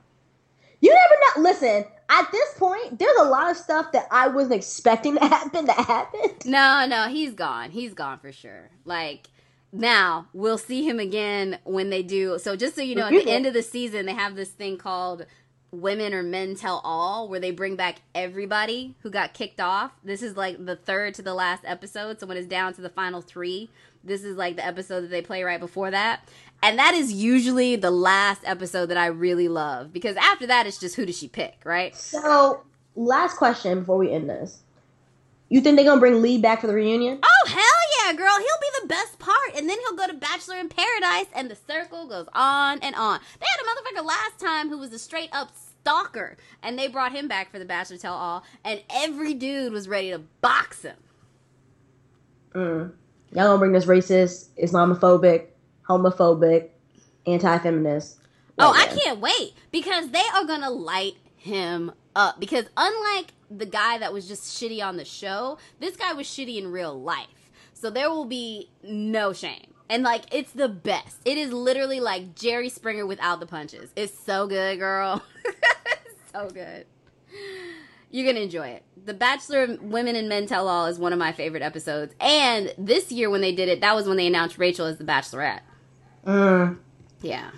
You 0.82 0.94
never 0.94 1.44
know. 1.46 1.50
Listen, 1.50 1.86
at 2.12 2.32
this 2.32 2.54
point, 2.56 3.00
there's 3.00 3.18
a 3.20 3.24
lot 3.24 3.50
of 3.50 3.58
stuff 3.58 3.94
that 3.94 4.06
I 4.12 4.28
wasn't 4.28 4.56
expecting 4.56 5.16
to 5.16 5.22
happen 5.26 5.66
that 5.66 5.78
happened. 5.78 6.46
No, 6.46 6.86
no, 6.86 7.08
he's 7.08 7.34
gone. 7.34 7.72
He's 7.72 7.94
gone 7.94 8.20
for 8.20 8.32
sure. 8.32 8.70
Like 8.84 9.30
now, 9.72 10.28
we'll 10.34 10.58
see 10.58 10.88
him 10.88 11.00
again 11.00 11.60
when 11.64 11.90
they 11.90 12.04
do. 12.04 12.38
So 12.38 12.56
just 12.58 12.76
so 12.76 12.82
you 12.82 12.96
know, 12.96 13.06
at 13.06 13.12
the 13.12 13.32
end 13.32 13.46
of 13.46 13.54
the 13.54 13.64
season, 13.64 14.06
they 14.06 14.14
have 14.14 14.36
this 14.36 14.50
thing 14.50 14.78
called 14.78 15.26
Women 15.72 16.14
or 16.14 16.22
Men 16.22 16.56
Tell 16.56 16.82
All, 16.84 17.30
where 17.30 17.40
they 17.40 17.52
bring 17.52 17.78
back 17.78 18.02
everybody 18.14 18.96
who 19.04 19.10
got 19.10 19.34
kicked 19.34 19.62
off. 19.62 19.94
This 20.04 20.22
is 20.22 20.36
like 20.36 20.66
the 20.66 20.76
third 20.76 21.14
to 21.16 21.22
the 21.22 21.34
last 21.34 21.64
episode. 21.66 22.20
So 22.20 22.28
when 22.28 22.36
it's 22.36 22.48
down 22.48 22.74
to 22.74 22.82
the 22.82 22.90
final 22.90 23.22
three, 23.22 23.70
this 24.04 24.24
is 24.24 24.36
like 24.36 24.58
the 24.58 24.66
episode 24.66 25.02
that 25.02 25.10
they 25.10 25.22
play 25.22 25.44
right 25.44 25.60
before 25.60 25.92
that. 25.92 26.28
And 26.64 26.78
that 26.78 26.94
is 26.94 27.12
usually 27.12 27.76
the 27.76 27.92
last 27.92 28.42
episode 28.46 28.88
that 28.88 28.98
I 28.98 29.08
really 29.08 29.48
love 29.48 29.92
because 29.92 30.16
after 30.18 30.46
that, 30.48 30.68
it's 30.68 30.78
just 30.78 30.96
who 30.96 31.06
does 31.06 31.18
she 31.18 31.28
pick, 31.28 31.60
right? 31.64 31.96
So, 31.96 32.64
last 32.96 33.38
question 33.38 33.80
before 33.80 33.98
we 33.98 34.12
end 34.12 34.30
this: 34.30 34.62
You 35.50 35.62
think 35.62 35.76
they're 35.76 35.86
gonna 35.86 36.00
bring 36.00 36.22
Lee 36.22 36.38
back 36.38 36.62
for 36.62 36.68
the 36.68 36.74
reunion? 36.74 37.20
Oh 37.24 37.50
hell 37.50 38.06
yeah, 38.06 38.14
girl! 38.14 38.38
He'll 38.38 38.62
be 38.62 38.82
the 38.82 38.88
best 38.88 39.18
part, 39.18 39.56
and 39.56 39.68
then 39.68 39.78
he'll 39.80 39.98
go 39.98 40.08
to 40.08 40.14
Bachelor 40.14 40.58
in 40.58 40.70
Paradise, 40.70 41.28
and 41.34 41.50
the 41.50 41.58
circle 41.68 42.08
goes 42.08 42.28
on 42.34 42.80
and 42.80 42.96
on. 42.96 43.20
They 43.40 43.46
had 43.46 43.66
a 43.66 44.00
motherfucker 44.00 44.06
last 44.06 44.40
time 44.40 44.70
who 44.70 44.78
was 44.78 44.94
a 44.94 45.00
straight 45.00 45.30
up 45.32 45.52
stalker, 45.82 46.38
and 46.62 46.78
they 46.78 46.88
brought 46.88 47.12
him 47.12 47.28
back 47.28 47.52
for 47.52 47.58
the 47.58 47.66
Bachelor 47.66 47.98
Tell 47.98 48.14
All, 48.14 48.44
and 48.64 48.82
every 48.94 49.34
dude 49.34 49.74
was 49.74 49.88
ready 49.88 50.12
to 50.12 50.20
box 50.20 50.84
him. 50.84 50.98
Mm. 52.54 52.92
Y'all 53.34 53.48
gonna 53.48 53.58
bring 53.58 53.72
this 53.72 53.86
racist, 53.86 54.50
Islamophobic, 54.62 55.48
homophobic, 55.92 56.70
anti-feminist? 57.26 58.20
Oh, 58.58 58.74
I 58.74 58.86
can't 58.88 59.20
wait 59.20 59.54
because 59.72 60.12
they 60.12 60.24
are 60.36 60.46
gonna 60.46 60.70
light 60.70 61.16
him 61.36 61.92
up. 62.16 62.40
Because 62.40 62.66
unlike 62.78 63.34
the 63.50 63.66
guy 63.66 63.98
that 63.98 64.14
was 64.14 64.28
just 64.28 64.44
shitty 64.44 64.84
on 64.84 64.98
the 64.98 65.06
show, 65.06 65.58
this 65.80 65.96
guy 65.96 66.14
was 66.14 66.28
shitty 66.28 66.58
in 66.58 66.72
real 66.72 67.00
life. 67.00 67.28
So 67.74 67.90
there 67.90 68.10
will 68.10 68.26
be 68.26 68.70
no 68.84 69.34
shame. 69.34 69.74
And 69.90 70.04
like 70.04 70.24
it's 70.32 70.52
the 70.52 70.70
best. 70.70 71.18
It 71.26 71.38
is 71.38 71.52
literally 71.52 72.00
like 72.00 72.36
Jerry 72.36 72.70
Springer 72.70 73.06
without 73.06 73.40
the 73.40 73.46
punches. 73.46 73.92
It's 73.96 74.18
so 74.18 74.48
good, 74.48 74.80
girl. 74.80 75.24
so 76.34 76.50
good. 76.50 76.86
You're 78.12 78.26
gonna 78.26 78.44
enjoy 78.44 78.68
it. 78.68 78.84
The 79.04 79.14
Bachelor 79.14 79.64
of 79.64 79.82
Women 79.82 80.16
and 80.16 80.30
Men 80.30 80.46
Tell 80.46 80.68
All 80.68 80.86
is 80.86 81.00
one 81.00 81.14
of 81.14 81.20
my 81.20 81.32
favorite 81.32 81.64
episodes. 81.64 82.14
And 82.20 82.74
this 82.78 83.12
year 83.12 83.30
when 83.30 83.42
they 83.42 83.56
did 83.56 83.68
it, 83.70 83.82
that 83.82 83.96
was 83.96 84.08
when 84.08 84.18
they 84.18 84.28
announced 84.28 84.58
Rachel 84.58 84.86
as 84.86 84.98
the 84.98 85.04
Bachelorette. 85.04 85.62
Mm. 86.26 86.78
Yeah. 87.22 87.52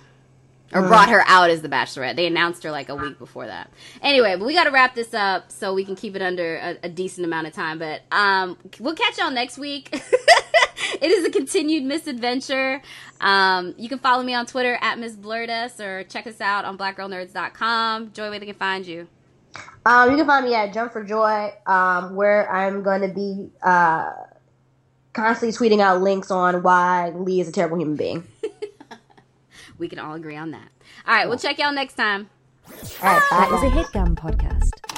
Or 0.74 0.82
brought 0.82 1.09
her 1.09 1.24
out 1.27 1.51
as 1.51 1.61
the 1.61 1.69
Bachelorette. 1.69 2.16
They 2.16 2.25
announced 2.25 2.64
her 2.64 2.72
like 2.72 2.90
a 2.90 2.95
week 2.95 3.19
before 3.19 3.45
that. 3.45 3.69
Anyway, 4.01 4.35
but 4.35 4.45
we 4.45 4.56
got 4.56 4.64
to 4.64 4.72
wrap 4.72 4.95
this 4.95 5.14
up 5.14 5.51
so 5.51 5.72
we 5.72 5.85
can 5.85 5.95
keep 5.95 6.16
it 6.16 6.22
under 6.24 6.56
a, 6.56 6.77
a 6.83 6.90
decent 6.90 7.27
amount 7.27 7.45
of 7.45 7.53
time. 7.53 7.77
But 7.77 8.01
um, 8.11 8.58
we'll 8.80 8.95
catch 8.95 9.19
y'all 9.19 9.30
next 9.30 9.59
week. 9.59 9.90
it 9.93 11.11
is 11.11 11.25
a 11.25 11.30
continued 11.30 11.83
misadventure. 11.83 12.82
Um, 13.22 13.75
you 13.77 13.88
can 13.88 14.00
follow 14.00 14.24
me 14.24 14.33
on 14.33 14.48
Twitter 14.48 14.80
at 14.82 14.98
Miss 14.98 15.16
Blurtus 15.16 15.80
or 15.80 16.06
check 16.06 16.25
us 16.25 16.42
out 16.42 16.66
on 16.66 16.75
blackgirlnerds.com. 16.75 18.14
Joy, 18.14 18.30
where 18.32 18.40
they 18.40 18.48
can 18.48 18.56
find 18.56 18.88
you. 18.88 19.08
Um, 19.85 20.11
you 20.11 20.17
can 20.17 20.25
find 20.25 20.45
me 20.45 20.56
at 20.56 20.74
Jump 20.74 20.92
for 20.92 21.03
Joy, 21.03 21.53
um, 21.67 22.16
where 22.16 22.50
I'm 22.51 22.82
going 22.82 23.01
to 23.01 23.09
be 23.09 23.51
uh, 23.61 24.11
constantly 25.14 25.56
tweeting 25.56 25.80
out 25.80 26.01
links 26.01 26.30
on 26.32 26.64
why 26.64 27.09
Lee 27.09 27.40
is 27.40 27.48
a 27.48 27.51
terrible 27.51 27.77
human 27.77 27.95
being. 27.95 28.27
We 29.77 29.88
can 29.88 30.00
all 30.00 30.14
agree 30.14 30.35
on 30.35 30.51
that. 30.51 30.69
All 31.08 31.14
right, 31.14 31.27
we'll 31.27 31.38
check 31.38 31.58
y'all 31.58 31.74
next 31.74 31.95
time. 31.95 32.30
All 32.69 32.74
right, 33.01 33.22
bye. 33.30 33.38
That 33.40 33.51
was 33.51 33.64
a 33.64 33.75
headgum 33.75 34.16
podcast. 34.16 34.92